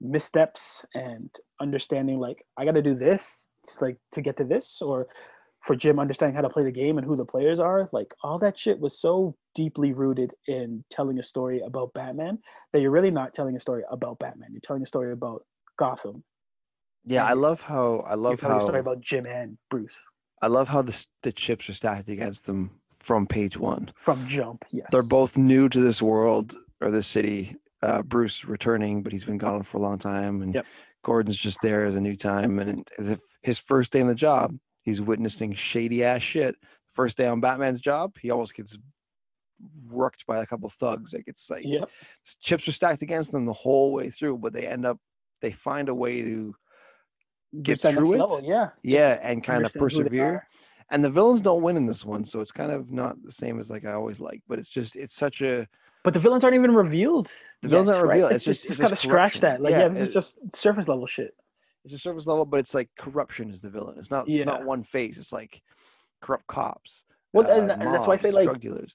missteps 0.00 0.84
and 0.94 1.30
understanding 1.60 2.18
like 2.18 2.44
I 2.56 2.64
got 2.64 2.74
to 2.74 2.82
do 2.82 2.94
this 2.94 3.46
to, 3.68 3.84
like 3.84 3.96
to 4.12 4.20
get 4.20 4.36
to 4.38 4.44
this 4.44 4.82
or 4.82 5.06
for 5.66 5.74
Jim 5.74 5.98
understanding 5.98 6.36
how 6.36 6.42
to 6.42 6.48
play 6.48 6.62
the 6.62 6.70
game 6.70 6.98
and 6.98 7.06
who 7.06 7.16
the 7.16 7.24
players 7.24 7.58
are. 7.58 7.88
Like 7.92 8.14
all 8.22 8.38
that 8.38 8.58
shit 8.58 8.78
was 8.78 9.00
so 9.00 9.34
deeply 9.54 9.92
rooted 9.92 10.32
in 10.46 10.84
telling 10.92 11.18
a 11.18 11.24
story 11.24 11.60
about 11.66 11.92
Batman 11.92 12.38
that 12.72 12.80
you're 12.80 12.92
really 12.92 13.10
not 13.10 13.34
telling 13.34 13.56
a 13.56 13.60
story 13.60 13.82
about 13.90 14.18
Batman. 14.20 14.50
You're 14.52 14.60
telling 14.62 14.82
a 14.82 14.86
story 14.86 15.12
about 15.12 15.44
Gotham. 15.78 16.22
Yeah, 17.04 17.24
I 17.24 17.32
love 17.32 17.60
how 17.60 18.04
I 18.06 18.10
you're 18.10 18.18
love 18.18 18.40
how 18.40 18.58
a 18.58 18.62
story 18.62 18.80
about 18.80 19.00
Jim 19.00 19.26
and 19.26 19.56
Bruce 19.70 19.94
I 20.42 20.48
love 20.48 20.68
how 20.68 20.82
the 20.82 21.06
the 21.22 21.32
chips 21.32 21.68
are 21.68 21.74
stacked 21.74 22.08
against 22.08 22.46
them 22.46 22.70
from 22.98 23.26
page 23.26 23.56
one. 23.56 23.92
from 23.96 24.26
jump 24.28 24.64
yes 24.72 24.86
They're 24.90 25.02
both 25.02 25.36
new 25.36 25.68
to 25.68 25.80
this 25.80 26.02
world 26.02 26.54
or 26.80 26.90
this 26.90 27.06
city. 27.06 27.56
Uh, 27.82 28.02
Bruce 28.02 28.44
returning, 28.44 29.02
but 29.02 29.12
he's 29.12 29.24
been 29.24 29.38
gone 29.38 29.62
for 29.62 29.76
a 29.76 29.80
long 29.80 29.98
time, 29.98 30.42
and 30.42 30.54
Yep. 30.54 30.66
Gordon's 31.04 31.38
just 31.38 31.58
there 31.62 31.84
as 31.84 31.94
a 31.94 32.00
new 32.00 32.16
time. 32.16 32.58
And 32.58 32.88
as 32.98 33.10
if 33.10 33.20
his 33.42 33.58
first 33.58 33.92
day 33.92 34.00
on 34.00 34.08
the 34.08 34.14
job, 34.14 34.56
he's 34.82 35.00
witnessing 35.00 35.52
shady 35.54 36.02
ass 36.02 36.22
shit. 36.22 36.56
First 36.88 37.16
day 37.16 37.26
on 37.28 37.40
Batman's 37.40 37.80
job, 37.80 38.16
he 38.20 38.30
almost 38.30 38.56
gets 38.56 38.76
worked 39.88 40.26
by 40.26 40.38
a 40.42 40.46
couple 40.46 40.68
thugs. 40.68 41.12
Like 41.14 41.24
it's 41.26 41.48
like 41.48 41.64
yep 41.64 41.88
chips 42.40 42.66
are 42.66 42.72
stacked 42.72 43.02
against 43.02 43.30
them 43.30 43.44
the 43.46 43.52
whole 43.52 43.92
way 43.92 44.10
through, 44.10 44.38
but 44.38 44.52
they 44.52 44.66
end 44.66 44.84
up 44.86 44.98
they 45.40 45.52
find 45.52 45.88
a 45.88 45.94
way 45.94 46.22
to 46.22 46.54
get 47.62 47.72
Reach 47.72 47.82
that 47.82 47.88
next 47.94 47.98
through 47.98 48.12
it. 48.14 48.18
level, 48.18 48.40
yeah 48.42 48.68
yeah 48.82 49.18
and 49.22 49.42
kind 49.42 49.64
of 49.64 49.74
understand 49.74 49.92
who 49.92 49.98
they 49.98 50.08
persevere. 50.08 50.48
And 50.90 51.04
the 51.04 51.10
villains 51.10 51.40
don't 51.40 51.62
win 51.62 51.76
in 51.76 51.84
this 51.84 52.04
one, 52.04 52.24
so 52.24 52.40
it's 52.40 52.52
kind 52.52 52.70
of 52.70 52.92
not 52.92 53.20
the 53.24 53.32
same 53.32 53.58
as 53.58 53.70
like 53.70 53.84
I 53.84 53.92
always 53.92 54.20
like. 54.20 54.40
But 54.46 54.58
it's 54.60 54.68
just 54.70 54.94
it's 54.94 55.16
such 55.16 55.42
a 55.42 55.66
But 56.04 56.14
the 56.14 56.20
villains 56.20 56.44
aren't 56.44 56.54
even 56.54 56.72
revealed. 56.74 57.28
the 57.62 57.68
villains 57.68 57.88
yet, 57.88 57.96
aren't 57.96 58.08
revealed. 58.08 58.30
Like, 58.30 58.36
It's 58.36 58.44
just 58.44 58.64
you 58.64 58.70
it's 58.70 58.78
just 58.78 59.02
scratch 59.02 59.40
that. 59.40 59.60
Like, 59.60 59.72
yeah, 59.72 59.88
this 59.88 59.98
it- 59.98 60.08
is 60.08 60.14
just 60.14 60.36
surface 60.54 60.86
level 60.86 61.06
shit. 61.08 61.34
it's 61.84 61.94
a 61.94 61.98
surface 61.98 62.26
level, 62.28 62.44
but 62.44 62.58
it's 62.58 62.72
like 62.74 62.88
corruption 62.96 63.50
is 63.50 63.60
the 63.60 63.70
villain. 63.70 63.96
It's 63.98 64.10
not 64.12 64.28
Yeah. 64.28 64.44
not 64.44 64.64
one 64.64 64.84
face. 64.84 65.18
It's 65.18 65.32
like 65.32 65.60
corrupt 66.20 66.46
cops. 66.46 67.04
Well, 67.32 67.46
uh, 67.50 67.54
and, 67.54 67.70
and 67.72 67.92
that's 67.92 68.06
why 68.06 68.14
I 68.14 68.16
say 68.18 68.30
like 68.30 68.44
drug 68.44 68.60
dealers. 68.60 68.94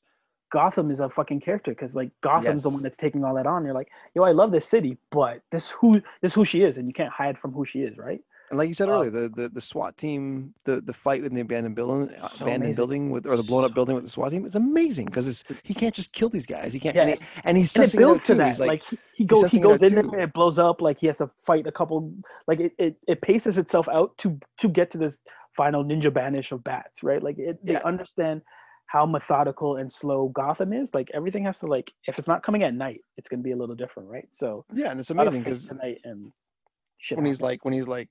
Gotham 0.52 0.92
is 0.92 1.00
a 1.02 1.10
fucking 1.10 1.42
character 1.42 1.72
because 1.72 1.94
like 1.94 2.12
Gotham's 2.22 2.64
the 2.64 2.70
one 2.70 2.84
that's 2.84 2.98
taking 2.98 3.24
all 3.26 3.34
that 3.36 3.48
on. 3.48 3.64
You're 3.66 3.74
like, 3.74 3.90
yo, 4.16 4.24
I 4.24 4.32
love 4.32 4.52
this 4.52 4.66
city, 4.68 4.98
but 5.10 5.42
this 5.52 5.68
who 5.70 6.02
this 6.22 6.34
who 6.34 6.46
she 6.46 6.62
is, 6.64 6.78
and 6.78 6.88
you 6.88 6.94
can't 6.94 7.12
hide 7.12 7.38
from 7.38 7.52
who 7.52 7.66
she 7.66 7.82
is, 7.84 7.98
right? 7.98 8.22
And 8.52 8.58
like 8.58 8.68
you 8.68 8.76
said 8.76 8.90
earlier, 8.90 9.10
the, 9.10 9.30
the 9.30 9.48
the 9.48 9.62
SWAT 9.62 9.98
team, 9.98 10.54
the 10.66 10.82
the 10.82 10.94
fight 10.94 11.24
in 11.24 11.34
the 11.34 11.42
abandoned 11.42 11.74
building, 11.74 12.14
uh, 12.16 12.28
So 12.28 12.46
abandoned 12.46 12.64
amazing. 12.64 12.76
building 12.76 13.10
with 13.10 13.26
or 13.26 13.38
the 13.38 13.44
blown 13.44 13.64
up 13.64 13.74
building 13.74 13.96
with 13.96 14.04
the 14.04 14.10
SWAT 14.12 14.32
team, 14.32 14.46
it's 14.46 14.56
amazing 14.56 15.06
because 15.06 15.26
it's 15.28 15.46
he 15.64 15.74
can't 15.74 15.96
just 15.96 16.12
kill 16.12 16.28
these 16.30 16.46
guys. 16.46 16.74
He 16.74 16.80
can't, 16.82 16.98
Yeah, 16.98 17.04
and, 17.04 17.12
he, 17.12 17.20
and 17.46 17.58
he's 17.58 17.74
And 17.76 17.84
it 17.86 17.92
sussing 17.94 17.96
it 17.96 17.98
builds 17.98 18.26
to 18.26 18.36
too. 18.36 18.36
that. 18.36 18.48
He's 18.48 18.60
Like, 18.60 18.68
like, 18.68 18.84
he, 18.90 19.00
he 19.14 19.24
goes, 19.26 19.52
he 19.52 19.60
goes 19.60 19.82
in 19.82 19.96
there, 19.96 20.04
and 20.04 20.22
it 20.22 20.34
blows 20.34 20.60
up. 20.60 20.82
Like 20.82 21.00
he 21.00 21.08
has 21.08 21.18
to 21.18 21.30
fight 21.46 21.66
a 21.66 21.72
couple. 21.72 22.14
Like 22.48 22.60
it, 22.60 22.74
it, 22.78 22.98
it 23.08 23.22
paces 23.22 23.58
itself 23.58 23.88
out 23.88 24.18
to 24.20 24.38
to 24.60 24.68
get 24.68 24.92
to 24.92 24.98
this 24.98 25.16
final 25.56 25.84
ninja 25.86 26.14
banish 26.14 26.52
of 26.52 26.62
bats, 26.66 27.04
right? 27.04 27.24
Like 27.24 27.40
it, 27.40 27.66
they 27.66 27.74
Yeah. 27.74 27.80
understand 27.86 28.42
how 28.88 29.06
methodical 29.06 29.78
and 29.78 29.92
slow 29.92 30.28
Gotham 30.30 30.74
is. 30.74 30.90
Like 30.94 31.10
everything 31.14 31.46
has 31.46 31.58
to 31.60 31.68
like 31.68 31.90
if 32.08 32.20
it's 32.20 32.28
not 32.28 32.44
coming 32.44 32.64
at 32.64 32.74
night, 32.74 33.02
it's 33.16 33.30
gonna 33.30 33.42
be 33.44 33.52
a 33.52 33.58
little 33.58 33.76
different, 33.76 34.10
right? 34.10 34.28
So 34.32 34.66
yeah, 34.74 34.92
and 34.92 35.00
it's 35.00 35.12
a 35.12 35.14
lot 35.14 35.28
of 35.28 35.34
amazing 35.34 35.44
because 35.44 35.68
tonight 35.68 36.00
and 36.04 36.34
shit. 37.00 37.18
when 37.18 37.26
he's 37.26 37.42
like 37.42 37.64
when 37.64 37.74
he's 37.74 37.88
like 37.88 38.10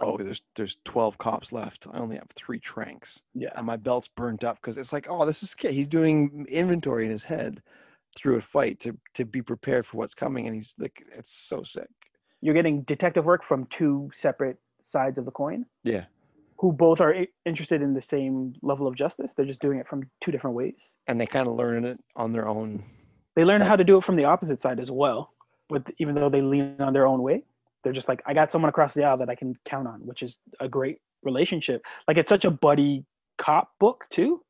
oh 0.00 0.16
there's 0.16 0.42
there's 0.54 0.76
12 0.84 1.18
cops 1.18 1.52
left. 1.52 1.86
I 1.92 1.98
only 1.98 2.16
have 2.16 2.28
three 2.34 2.58
tranks. 2.60 3.22
Yeah, 3.34 3.50
and 3.56 3.66
my 3.66 3.76
belt's 3.76 4.08
burnt 4.08 4.44
up 4.44 4.56
because 4.56 4.78
it's 4.78 4.92
like 4.92 5.06
oh 5.10 5.24
this 5.26 5.42
is 5.42 5.54
kid 5.54 5.72
he's 5.72 5.88
doing 5.88 6.46
inventory 6.48 7.04
in 7.04 7.10
his 7.10 7.24
head 7.24 7.62
through 8.16 8.36
a 8.36 8.40
fight 8.40 8.80
to 8.80 8.96
to 9.14 9.24
be 9.24 9.42
prepared 9.42 9.86
for 9.86 9.98
what's 9.98 10.14
coming. 10.14 10.46
And 10.46 10.54
he's 10.56 10.74
like 10.78 11.04
it's 11.16 11.32
so 11.32 11.62
sick. 11.62 11.88
You're 12.40 12.54
getting 12.54 12.82
detective 12.82 13.24
work 13.24 13.44
from 13.44 13.66
two 13.66 14.10
separate 14.14 14.58
sides 14.82 15.18
of 15.18 15.24
the 15.24 15.30
coin? 15.30 15.66
Yeah. 15.84 16.04
Who 16.58 16.72
both 16.72 17.00
are 17.00 17.14
interested 17.44 17.82
in 17.82 17.94
the 17.94 18.02
same 18.02 18.54
level 18.62 18.86
of 18.86 18.96
justice. 18.96 19.32
They're 19.36 19.46
just 19.46 19.60
doing 19.60 19.78
it 19.78 19.86
from 19.86 20.02
two 20.20 20.32
different 20.32 20.56
ways. 20.56 20.94
and 21.06 21.20
they 21.20 21.26
kind 21.26 21.46
of 21.46 21.54
learn 21.54 21.84
it 21.84 21.98
on 22.16 22.32
their 22.32 22.48
own. 22.48 22.82
They 23.36 23.44
learn 23.44 23.60
how 23.60 23.76
to 23.76 23.84
do 23.84 23.98
it 23.98 24.04
from 24.04 24.16
the 24.16 24.24
opposite 24.24 24.60
side 24.60 24.80
as 24.80 24.90
well. 24.90 25.32
But 25.68 25.82
even 25.98 26.14
though 26.14 26.28
they 26.28 26.40
lean 26.40 26.76
on 26.80 26.92
their 26.92 27.06
own 27.06 27.22
way, 27.22 27.44
they're 27.82 27.92
just 27.92 28.08
like, 28.08 28.22
I 28.26 28.34
got 28.34 28.50
someone 28.52 28.68
across 28.68 28.94
the 28.94 29.04
aisle 29.04 29.18
that 29.18 29.28
I 29.28 29.34
can 29.34 29.54
count 29.64 29.86
on, 29.86 30.00
which 30.00 30.22
is 30.22 30.36
a 30.60 30.68
great 30.68 30.98
relationship. 31.22 31.82
Like 32.06 32.16
it's 32.16 32.28
such 32.28 32.44
a 32.44 32.50
buddy 32.50 33.04
cop 33.38 33.70
book 33.78 34.04
too. 34.10 34.42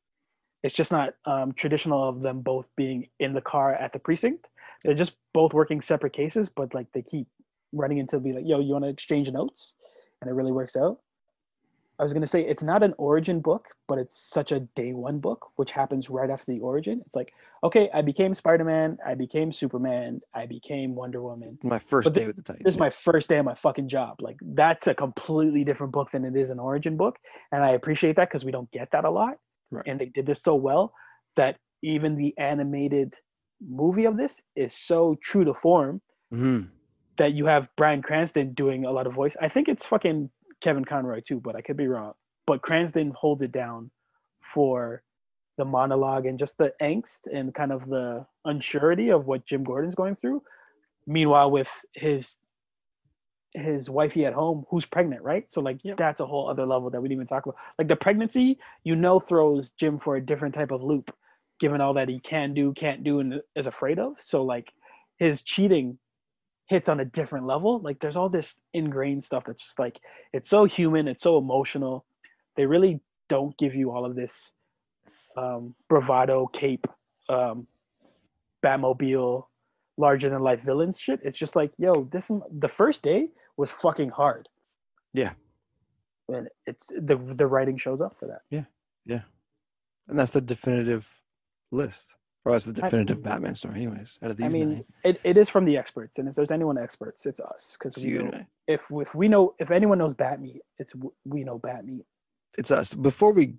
It's 0.63 0.75
just 0.75 0.91
not 0.91 1.13
um, 1.25 1.53
traditional 1.53 2.07
of 2.07 2.21
them 2.21 2.41
both 2.41 2.65
being 2.75 3.07
in 3.19 3.33
the 3.33 3.41
car 3.41 3.73
at 3.73 3.93
the 3.93 3.99
precinct. 3.99 4.47
They're 4.83 4.93
just 4.93 5.13
both 5.33 5.53
working 5.53 5.81
separate 5.81 6.13
cases, 6.13 6.49
but 6.49 6.73
like 6.73 6.87
they 6.93 7.01
keep 7.01 7.27
running 7.71 7.99
into 7.99 8.19
be 8.19 8.33
like, 8.33 8.45
yo, 8.45 8.59
you 8.59 8.73
want 8.73 8.85
to 8.85 8.89
exchange 8.89 9.31
notes? 9.31 9.73
And 10.21 10.29
it 10.29 10.33
really 10.33 10.51
works 10.51 10.75
out. 10.75 10.99
I 11.99 12.03
was 12.03 12.13
gonna 12.13 12.27
say 12.27 12.41
it's 12.41 12.63
not 12.63 12.81
an 12.81 12.93
origin 12.97 13.41
book, 13.41 13.67
but 13.87 13.97
it's 13.99 14.17
such 14.17 14.53
a 14.53 14.61
day 14.61 14.93
one 14.93 15.19
book, 15.19 15.51
which 15.57 15.71
happens 15.71 16.09
right 16.09 16.29
after 16.29 16.45
the 16.51 16.59
origin. 16.61 17.01
It's 17.05 17.13
like, 17.15 17.33
okay, 17.61 17.89
I 17.93 18.01
became 18.01 18.33
Spider 18.33 18.63
Man, 18.63 18.97
I 19.05 19.15
became 19.15 19.51
Superman, 19.51 20.21
I 20.33 20.45
became 20.45 20.95
Wonder 20.95 21.21
Woman. 21.21 21.57
my 21.61 21.77
first 21.77 22.05
But 22.05 22.13
day 22.13 22.25
with 22.27 22.37
the 22.37 22.41
titans 22.41 22.63
This 22.63 22.75
is 22.75 22.79
my 22.79 22.89
first 22.89 23.27
day 23.27 23.37
of 23.37 23.45
my 23.45 23.55
fucking 23.55 23.89
job. 23.89 24.21
Like 24.21 24.37
that's 24.41 24.87
a 24.87 24.95
completely 24.95 25.65
different 25.65 25.91
book 25.91 26.09
than 26.11 26.23
it 26.23 26.37
is 26.37 26.49
an 26.49 26.59
origin 26.59 26.95
book, 26.95 27.17
and 27.51 27.63
I 27.63 27.71
appreciate 27.71 28.15
that 28.15 28.29
because 28.29 28.45
we 28.45 28.51
don't 28.51 28.71
get 28.71 28.89
that 28.93 29.03
a 29.03 29.09
lot. 29.09 29.33
Right. 29.69 29.85
And 29.85 29.99
they 29.99 30.05
did 30.05 30.25
this 30.25 30.41
so 30.41 30.55
well 30.55 30.93
that 31.35 31.57
even 31.81 32.15
the 32.15 32.33
animated 32.37 33.13
movie 33.67 34.05
of 34.05 34.15
this 34.15 34.39
is 34.55 34.73
so 34.73 35.17
true 35.21 35.43
to 35.43 35.53
form 35.53 36.01
Mhm. 36.33 36.69
that 37.17 37.33
you 37.33 37.45
have 37.45 37.67
Bryan 37.75 38.01
Cranston 38.01 38.53
doing 38.53 38.85
a 38.85 38.91
lot 38.91 39.05
of 39.05 39.13
voice. 39.13 39.35
I 39.41 39.49
think 39.49 39.67
it's 39.67 39.85
fucking 39.85 40.29
Kevin 40.61 40.85
Conroy 40.85 41.21
too, 41.21 41.39
but 41.39 41.55
I 41.55 41.61
could 41.61 41.77
be 41.77 41.87
wrong. 41.87 42.13
But 42.47 42.61
Cranston 42.61 43.11
holds 43.11 43.41
it 43.41 43.51
down 43.51 43.91
for 44.53 45.03
the 45.57 45.65
monologue 45.65 46.25
and 46.25 46.39
just 46.39 46.57
the 46.57 46.73
angst 46.81 47.19
and 47.31 47.53
kind 47.53 47.71
of 47.71 47.87
the 47.87 48.25
unsurety 48.47 49.13
of 49.13 49.27
what 49.27 49.45
Jim 49.45 49.63
Gordon's 49.63 49.95
going 49.95 50.15
through. 50.15 50.41
Meanwhile, 51.05 51.51
with 51.51 51.67
his 51.93 52.27
his 53.53 53.89
wifey 53.89 54.25
at 54.25 54.33
home 54.33 54.65
who's 54.69 54.85
pregnant, 54.85 55.23
right? 55.23 55.45
So 55.51 55.61
like 55.61 55.79
Yep. 55.83 55.97
that's 55.97 56.19
a 56.19 56.25
whole 56.25 56.47
other 56.47 56.65
level 56.65 56.89
that 56.91 57.01
we 57.01 57.09
didn't 57.09 57.17
even 57.17 57.27
talk 57.27 57.45
about. 57.45 57.57
Like 57.77 57.87
the 57.87 57.95
pregnancy, 57.95 58.59
you 58.83 58.95
know, 58.95 59.19
throws 59.19 59.71
Jim 59.77 59.99
for 59.99 60.15
a 60.15 60.21
different 60.21 60.53
type 60.53 60.71
of 60.71 60.83
loop, 60.83 61.13
given 61.59 61.81
all 61.81 61.93
that 61.95 62.09
he 62.09 62.19
can 62.19 62.53
do, 62.53 62.73
can't 62.73 63.03
do, 63.03 63.19
and 63.19 63.41
is 63.55 63.67
afraid 63.67 63.99
of. 63.99 64.13
So 64.19 64.43
like 64.43 64.71
his 65.17 65.41
cheating 65.41 65.97
hits 66.69 66.87
on 66.87 66.99
a 66.99 67.05
different 67.05 67.45
level. 67.47 67.79
Like 67.79 67.99
there's 67.99 68.15
all 68.15 68.29
this 68.29 68.55
ingrained 68.73 69.23
stuff 69.23 69.43
that's 69.47 69.61
just 69.63 69.79
like 69.79 69.99
it's 70.33 70.49
so 70.49 70.65
human, 70.65 71.07
it's 71.07 71.23
so 71.23 71.37
emotional. 71.37 72.05
They 72.55 72.65
really 72.65 73.01
don't 73.27 73.57
give 73.57 73.75
you 73.75 73.91
all 73.91 74.05
of 74.05 74.15
this 74.15 74.51
um, 75.35 75.75
bravado, 75.89 76.47
cape, 76.47 76.85
um, 77.27 77.67
Batmobile, 78.63 79.45
larger 79.97 80.29
than 80.29 80.41
life 80.41 80.61
villains 80.63 80.99
shit. 80.99 81.19
It's 81.23 81.37
just 81.39 81.55
like, 81.55 81.71
yo, 81.77 82.07
this 82.11 82.29
the 82.59 82.67
first 82.67 83.01
day 83.01 83.29
was 83.57 83.71
fucking 83.71 84.09
hard. 84.09 84.47
Yeah. 85.13 85.31
and 86.27 86.47
it's 86.67 86.87
the 86.87 87.17
the 87.17 87.47
writing 87.47 87.77
shows 87.77 87.99
up 87.99 88.15
for 88.19 88.27
that. 88.27 88.41
Yeah, 88.51 88.65
yeah, 89.05 89.21
and 90.07 90.19
that's 90.19 90.31
the 90.31 90.41
definitive 90.41 91.07
list. 91.71 92.13
Or 92.45 92.53
that's 92.53 92.65
the 92.65 92.81
I- 92.81 92.87
definitive 92.87 93.21
Batman 93.21 93.55
story, 93.55 93.75
anyways. 93.75 94.17
Out 94.23 94.31
of 94.31 94.37
these 94.37 94.45
I 94.45 94.49
mean, 94.49 94.69
nine. 94.71 94.85
it, 95.03 95.19
it 95.23 95.37
is 95.37 95.49
from 95.49 95.65
the 95.65 95.77
experts, 95.77 96.19
and 96.19 96.27
if 96.29 96.35
there's 96.35 96.51
anyone 96.51 96.77
experts, 96.77 97.25
it's 97.25 97.39
us. 97.39 97.75
Because 97.77 97.95
It's 97.97 98.05
you 98.05 98.21
and 98.21 98.35
I. 98.35 98.47
if 98.67 98.85
if 98.91 99.13
we 99.13 99.27
know 99.27 99.55
if 99.59 99.71
anyone 99.71 99.97
knows 99.97 100.13
Batman, 100.13 100.59
it's 100.77 100.93
we 101.25 101.43
know 101.43 101.59
Batman. 101.59 102.03
It's 102.57 102.71
us. 102.71 102.93
Before 102.93 103.33
we 103.33 103.55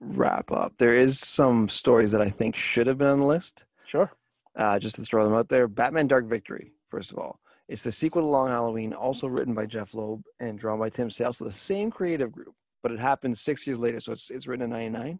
wrap 0.00 0.50
up, 0.52 0.72
there 0.78 0.94
is 0.94 1.18
some 1.20 1.68
stories 1.68 2.10
that 2.12 2.22
I 2.22 2.30
think 2.30 2.56
should 2.56 2.86
have 2.86 2.98
been 2.98 3.08
on 3.08 3.20
the 3.20 3.26
list. 3.26 3.64
Sure. 3.86 4.10
uh, 4.56 4.78
just 4.78 4.96
to 4.96 5.02
throw 5.02 5.24
them 5.24 5.34
out 5.34 5.48
there. 5.48 5.68
Batman 5.68 6.06
Dark 6.06 6.26
Victory, 6.26 6.72
first 6.90 7.10
of 7.12 7.18
all. 7.18 7.40
It's 7.68 7.82
the 7.82 7.92
sequel 7.92 8.22
to 8.22 8.28
Long 8.28 8.48
Halloween, 8.48 8.92
also 8.92 9.26
written 9.26 9.54
by 9.54 9.66
Jeph 9.66 9.94
Loeb 9.94 10.22
and 10.40 10.58
drawn 10.58 10.78
by 10.78 10.88
Tim 10.90 11.10
Sale. 11.10 11.32
So 11.32 11.44
the 11.44 11.52
same 11.52 11.90
creative 11.90 12.30
group, 12.32 12.54
but 12.82 12.92
it 12.92 12.98
happened 12.98 13.36
six 13.38 13.66
years 13.66 13.78
later. 13.78 14.00
So 14.00 14.12
it's, 14.12 14.30
it's 14.30 14.46
written 14.46 14.64
in 14.64 14.70
99. 14.70 15.18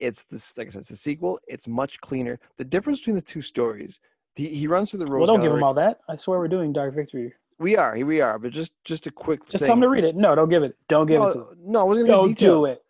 It's 0.00 0.22
this, 0.24 0.56
like 0.56 0.68
I 0.68 0.70
said, 0.70 0.80
it's 0.80 0.90
the 0.90 0.96
sequel. 0.96 1.38
It's 1.48 1.66
much 1.66 2.00
cleaner. 2.00 2.38
The 2.56 2.64
difference 2.64 3.00
between 3.00 3.16
the 3.16 3.22
two 3.22 3.42
stories, 3.42 3.98
he, 4.36 4.48
he 4.48 4.66
runs 4.66 4.90
through 4.90 5.00
the 5.00 5.10
Well, 5.10 5.26
don't 5.26 5.40
give 5.40 5.52
him 5.52 5.62
all 5.62 5.74
that. 5.74 6.00
I 6.08 6.16
swear 6.16 6.38
we're 6.38 6.48
doing 6.48 6.72
Dark 6.72 6.94
Victory. 6.94 7.32
We 7.58 7.76
are, 7.76 7.94
here 7.96 8.06
we 8.06 8.20
are, 8.20 8.38
but 8.38 8.52
just 8.52 8.72
just 8.84 9.08
a 9.08 9.10
quick 9.10 9.40
Just 9.48 9.58
thing. 9.58 9.66
tell 9.66 9.74
him 9.74 9.82
to 9.82 9.88
read 9.88 10.04
it. 10.04 10.14
No, 10.14 10.36
don't 10.36 10.48
give 10.48 10.62
it. 10.62 10.76
Don't 10.88 11.06
give 11.06 11.20
it 11.20 11.32
to 11.32 11.38
no, 11.38 11.44
them. 11.44 11.58
no, 11.64 11.80
I 11.80 11.82
wasn't 11.82 12.06
going 12.06 12.34
to 12.34 12.44
Don't 12.44 12.58
do 12.58 12.64
it. 12.66 12.84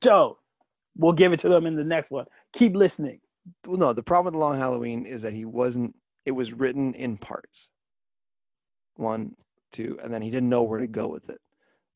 Don't. 0.00 0.36
We'll 0.96 1.12
give 1.12 1.32
it 1.32 1.40
to 1.40 1.48
them 1.48 1.66
in 1.66 1.74
the 1.74 1.82
next 1.82 2.12
one. 2.12 2.26
Keep 2.52 2.76
listening. 2.76 3.18
well, 3.66 3.76
no, 3.76 3.92
the 3.92 4.04
problem 4.04 4.26
with 4.26 4.34
the 4.34 4.38
Long 4.38 4.56
Halloween 4.56 5.04
is 5.04 5.22
that 5.22 5.32
he 5.32 5.44
wasn't. 5.44 5.96
It 6.24 6.30
was 6.30 6.52
written 6.52 6.94
in 6.94 7.16
parts. 7.16 7.68
One, 8.94 9.34
two, 9.72 9.98
and 10.02 10.14
then 10.14 10.22
he 10.22 10.30
didn't 10.30 10.48
know 10.48 10.62
where 10.62 10.78
to 10.78 10.86
go 10.86 11.08
with 11.08 11.28
it. 11.28 11.40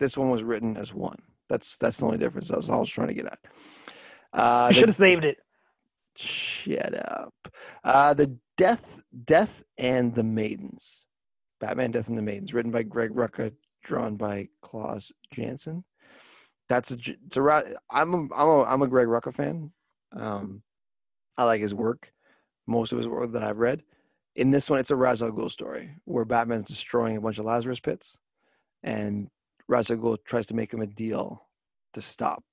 This 0.01 0.19
one 0.19 0.31
was 0.31 0.43
written 0.43 0.77
as 0.77 0.93
one. 0.93 1.19
That's 1.49 1.77
that's 1.79 1.99
the 1.99 2.07
only 2.07 2.19
difference. 2.19 2.49
That's 2.49 2.69
all 2.69 2.79
I 2.79 2.81
was 2.81 2.91
trying 2.91 3.09
to 3.09 3.15
get 3.15 3.27
at. 3.27 3.39
Uh, 4.33 4.69
I 4.71 4.73
should 4.73 4.89
have 4.89 4.97
saved 4.97 5.25
it. 5.25 5.39
Shut 6.17 6.95
up. 6.95 7.35
Uh, 7.85 8.15
the 8.15 8.37
Death, 8.57 9.03
Death 9.25 9.63
and 9.79 10.15
the 10.15 10.25
Maidens. 10.25 11.07
Batman, 11.61 11.91
Death 11.91 12.09
and 12.09 12.19
the 12.19 12.23
Maidens, 12.23 12.53
written 12.53 12.71
by 12.71 12.83
Greg 12.83 13.15
Rucka, 13.15 13.53
drawn 13.83 14.17
by 14.17 14.49
Klaus 14.63 15.11
Janson. 15.33 15.85
That's 16.69 16.91
a, 16.93 16.97
it's 17.27 17.37
a, 17.37 17.63
I'm 17.91 18.15
a, 18.15 18.19
I'm 18.35 18.49
a, 18.49 18.65
I'm 18.65 18.83
a 18.83 18.87
Greg 18.87 19.07
Rucka 19.07 19.33
fan. 19.33 19.73
Um, 20.13 20.63
I 21.37 21.45
like 21.45 21.61
his 21.61 21.75
work, 21.75 22.13
most 22.67 22.93
of 22.93 22.99
his 22.99 23.09
work 23.09 23.33
that 23.33 23.43
I've 23.43 23.59
read. 23.59 23.83
In 24.37 24.51
this 24.51 24.69
one, 24.71 24.79
it's 24.79 24.91
a 24.91 24.97
Ra's 24.97 25.23
al 25.23 25.33
Ghul 25.33 25.51
story 25.51 25.91
where 26.05 26.25
Batman's 26.25 26.65
destroying 26.65 27.17
a 27.17 27.21
bunch 27.21 27.39
of 27.39 27.45
Lazarus 27.45 27.81
pits, 27.81 28.19
and 28.83 29.29
Ra's 29.69 29.91
al 29.91 29.97
Ghul 29.97 30.19
tries 30.25 30.47
to 30.47 30.55
make 30.55 30.73
him 30.73 30.83
a 30.83 30.87
deal 30.87 31.45
to 31.95 32.01
stop 32.01 32.45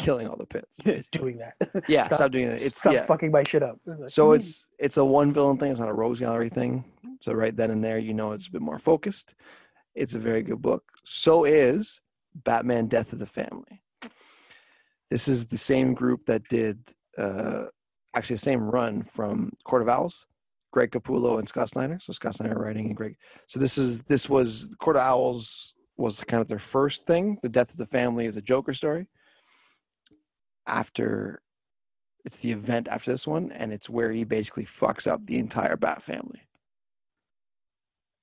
killing 0.00 0.26
all 0.26 0.36
the 0.36 0.46
pits. 0.46 0.78
doing 1.12 1.38
that. 1.38 1.54
Yeah, 1.88 2.06
Stop- 2.06 2.16
stop, 2.16 2.32
doing 2.32 2.48
that. 2.48 2.62
It's 2.62 2.78
Stop 2.78 2.94
yeah. 2.94 3.06
fucking 3.06 3.30
my 3.30 3.44
shit 3.44 3.62
up. 3.62 3.78
It's 3.86 4.00
like, 4.00 4.10
So 4.10 4.28
hmm. 4.28 4.34
it's 4.36 4.66
it's 4.78 4.96
a 4.96 5.04
one 5.04 5.32
villain 5.32 5.56
thing. 5.56 5.70
It's 5.70 5.80
not 5.80 5.88
a 5.88 5.94
rogues 5.94 6.20
gallery 6.20 6.48
thing. 6.48 6.84
So 7.20 7.32
right 7.32 7.56
then 7.56 7.70
and 7.70 7.84
there, 7.84 7.98
you 7.98 8.14
know, 8.14 8.32
it's 8.32 8.46
a 8.46 8.50
bit 8.50 8.62
more 8.62 8.78
focused. 8.78 9.34
It's 9.94 10.14
a 10.14 10.18
very 10.18 10.42
good 10.42 10.62
book. 10.62 10.82
So 11.04 11.44
is 11.44 12.00
Batman: 12.44 12.86
Death 12.86 13.12
of 13.12 13.18
the 13.18 13.26
Family. 13.26 13.82
This 15.10 15.28
is 15.28 15.46
the 15.46 15.58
same 15.58 15.92
group 15.92 16.24
that 16.26 16.42
did 16.48 16.78
uh, 17.18 17.64
actually 18.14 18.34
the 18.34 18.38
same 18.38 18.62
run 18.62 19.02
from 19.02 19.50
Court 19.64 19.82
of 19.82 19.88
Owls, 19.88 20.26
Greg 20.72 20.92
Capullo 20.92 21.38
and 21.38 21.48
Scott 21.48 21.68
Snyder. 21.68 21.98
So 22.00 22.12
Scott 22.12 22.36
Snyder 22.36 22.58
writing 22.58 22.86
and 22.86 22.96
Greg. 22.96 23.16
So 23.48 23.58
this 23.58 23.76
is 23.76 24.02
this 24.02 24.28
was 24.28 24.74
Court 24.78 24.96
of 24.96 25.02
Owls 25.02 25.74
was 25.96 26.24
kind 26.24 26.40
of 26.40 26.48
their 26.48 26.58
first 26.58 27.06
thing. 27.06 27.38
The 27.42 27.48
Death 27.48 27.70
of 27.70 27.76
the 27.76 27.86
Family 27.86 28.24
is 28.26 28.36
a 28.36 28.42
Joker 28.42 28.72
story. 28.72 29.06
After 30.66 31.40
it's 32.24 32.36
the 32.36 32.52
event 32.52 32.88
after 32.88 33.10
this 33.10 33.26
one, 33.26 33.50
and 33.52 33.72
it's 33.72 33.88
where 33.88 34.12
he 34.12 34.24
basically 34.24 34.64
fucks 34.64 35.06
up 35.10 35.24
the 35.24 35.38
entire 35.38 35.76
Bat 35.76 36.02
family. 36.02 36.42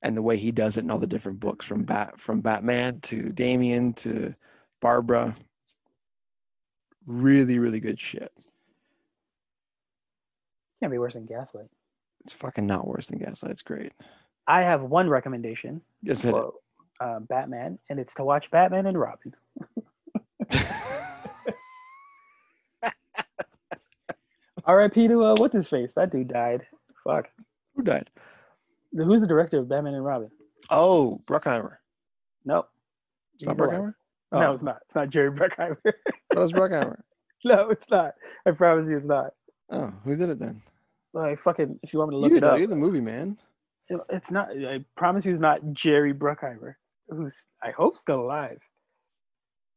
And 0.04 0.16
the 0.16 0.22
way 0.22 0.38
he 0.38 0.52
does 0.52 0.78
it 0.78 0.84
in 0.84 0.92
all 0.92 1.00
the 1.00 1.08
different 1.08 1.40
books, 1.40 1.66
from 1.66 1.84
Bat 1.84 2.20
from 2.20 2.42
Batman 2.42 3.00
to 3.02 3.30
Damian 3.30 3.94
to 3.96 4.36
Barbara. 4.82 5.36
Really, 7.08 7.58
really 7.58 7.80
good 7.80 8.00
shit. 8.00 8.32
can't 10.80 10.92
be 10.92 11.00
worse 11.00 11.14
than 11.16 11.26
Gaslight. 11.26 11.70
It's 12.26 12.34
fucking 12.34 12.68
not 12.68 12.86
worse 12.86 13.08
than 13.08 13.20
Gaslight. 13.20 13.52
It's 13.52 13.62
great. 13.64 13.94
I 14.48 14.62
have 14.62 14.84
one 14.84 15.10
recommendation 15.10 15.82
Just 16.04 16.24
hit 16.24 16.36
it. 16.36 16.44
uh, 17.02 17.20
Batman, 17.22 17.80
and 17.90 18.00
it's 18.00 18.14
to 18.16 18.24
watch 18.24 18.52
Batman 18.52 18.86
and 18.86 19.00
Robin. 19.00 19.34
R.I.P. 24.68 25.08
to 25.08 25.24
uh, 25.24 25.36
what's 25.38 25.56
his 25.56 25.68
face? 25.68 25.90
That 25.96 26.12
dude 26.12 26.28
died. 26.28 26.62
Fuck. 27.04 27.30
Who 27.76 27.84
died? 27.84 28.10
The- 28.94 29.06
Who's 29.06 29.22
the 29.22 29.28
director 29.28 29.60
of 29.60 29.70
Batman 29.70 29.94
and 29.96 30.06
Robin? 30.06 30.30
Oh, 30.70 31.22
Bruckheimer. 31.28 31.78
No. 32.46 32.66
It's 33.36 33.46
not 33.48 33.58
Bruckheimer? 33.58 33.94
Oh, 34.34 34.40
No, 34.42 34.54
it's 34.54 34.64
not. 34.64 34.80
It's 34.86 34.96
not 34.96 35.10
Jerry 35.10 35.32
Bruckheimer. 35.32 35.78
that 35.84 36.38
was 36.40 36.52
Bruckheimer. 36.52 37.00
no, 37.46 37.70
it's 37.70 37.90
not. 37.90 38.14
I 38.46 38.52
promise 38.52 38.88
you, 38.88 38.98
it's 38.98 39.06
not. 39.06 39.32
Oh, 39.72 39.94
who 40.04 40.16
did 40.16 40.30
it 40.30 40.40
then? 40.40 40.62
Like 41.14 41.42
fucking, 41.42 41.80
if 41.84 41.94
you 41.94 42.00
want 42.00 42.10
me 42.12 42.16
to 42.16 42.20
look 42.20 42.32
you 42.32 42.38
it 42.38 42.42
know, 42.42 42.50
up, 42.50 42.58
You're 42.60 42.68
the 42.68 42.76
movie 42.76 43.00
man. 43.02 43.38
it- 43.90 44.02
it's 44.10 44.30
not. 44.32 44.50
I 44.52 44.84
promise 44.98 45.26
you, 45.26 45.32
it's 45.34 45.42
not 45.42 45.62
Jerry 45.74 46.14
Bruckheimer, 46.14 46.76
who's 47.10 47.34
I 47.64 47.72
hope 47.72 47.98
still 47.98 48.20
alive. 48.22 48.60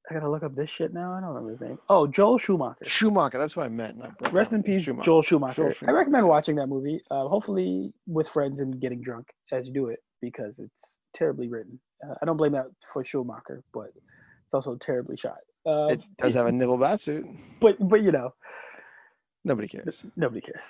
I 0.09 0.15
gotta 0.15 0.31
look 0.31 0.43
up 0.43 0.55
this 0.55 0.71
shit 0.71 0.93
now. 0.95 1.13
I 1.13 1.21
don't 1.21 1.29
remember 1.31 1.51
his 1.53 1.61
name. 1.61 1.79
Oh, 1.89 2.07
Joel 2.07 2.39
Schumacher. 2.39 2.85
Schumacher. 2.85 3.39
That's 3.39 3.57
what 3.57 3.67
I 3.67 3.69
meant. 3.69 3.99
Not. 3.99 4.33
Rest 4.33 4.53
in 4.53 4.63
peace, 4.63 4.83
Schumacher. 4.83 5.05
Joel 5.05 5.23
Schumacher. 5.23 5.71
Joel 5.73 5.89
I 5.91 5.93
recommend 5.93 6.27
watching 6.27 6.57
that 6.57 6.67
movie. 6.69 7.01
Uh, 7.11 7.29
hopefully 7.29 7.93
with 8.07 8.29
friends 8.29 8.61
and 8.61 8.81
getting 8.81 9.01
drunk 9.03 9.27
as 9.53 9.67
you 9.67 9.73
do 9.73 9.87
it 9.89 10.01
because 10.21 10.59
it's 10.59 10.97
terribly 11.15 11.49
written. 11.49 11.79
Uh, 12.05 12.15
I 12.23 12.25
don't 12.25 12.37
blame 12.37 12.53
that 12.53 12.67
for 12.93 13.05
Schumacher, 13.05 13.63
but 13.75 13.89
it's 14.45 14.55
also 14.55 14.77
terribly 14.77 15.17
shot. 15.17 15.39
Uh, 15.67 15.89
It 15.93 16.01
does 16.19 16.35
have 16.35 16.47
a 16.47 16.53
nibble 16.53 16.79
bat 16.79 17.01
suit. 17.01 17.27
but 17.61 17.77
but 17.89 18.03
you 18.03 18.11
know, 18.13 18.33
Nobody 19.45 19.69
cares. 19.69 20.03
nobody 20.17 20.41
cares. 20.41 20.65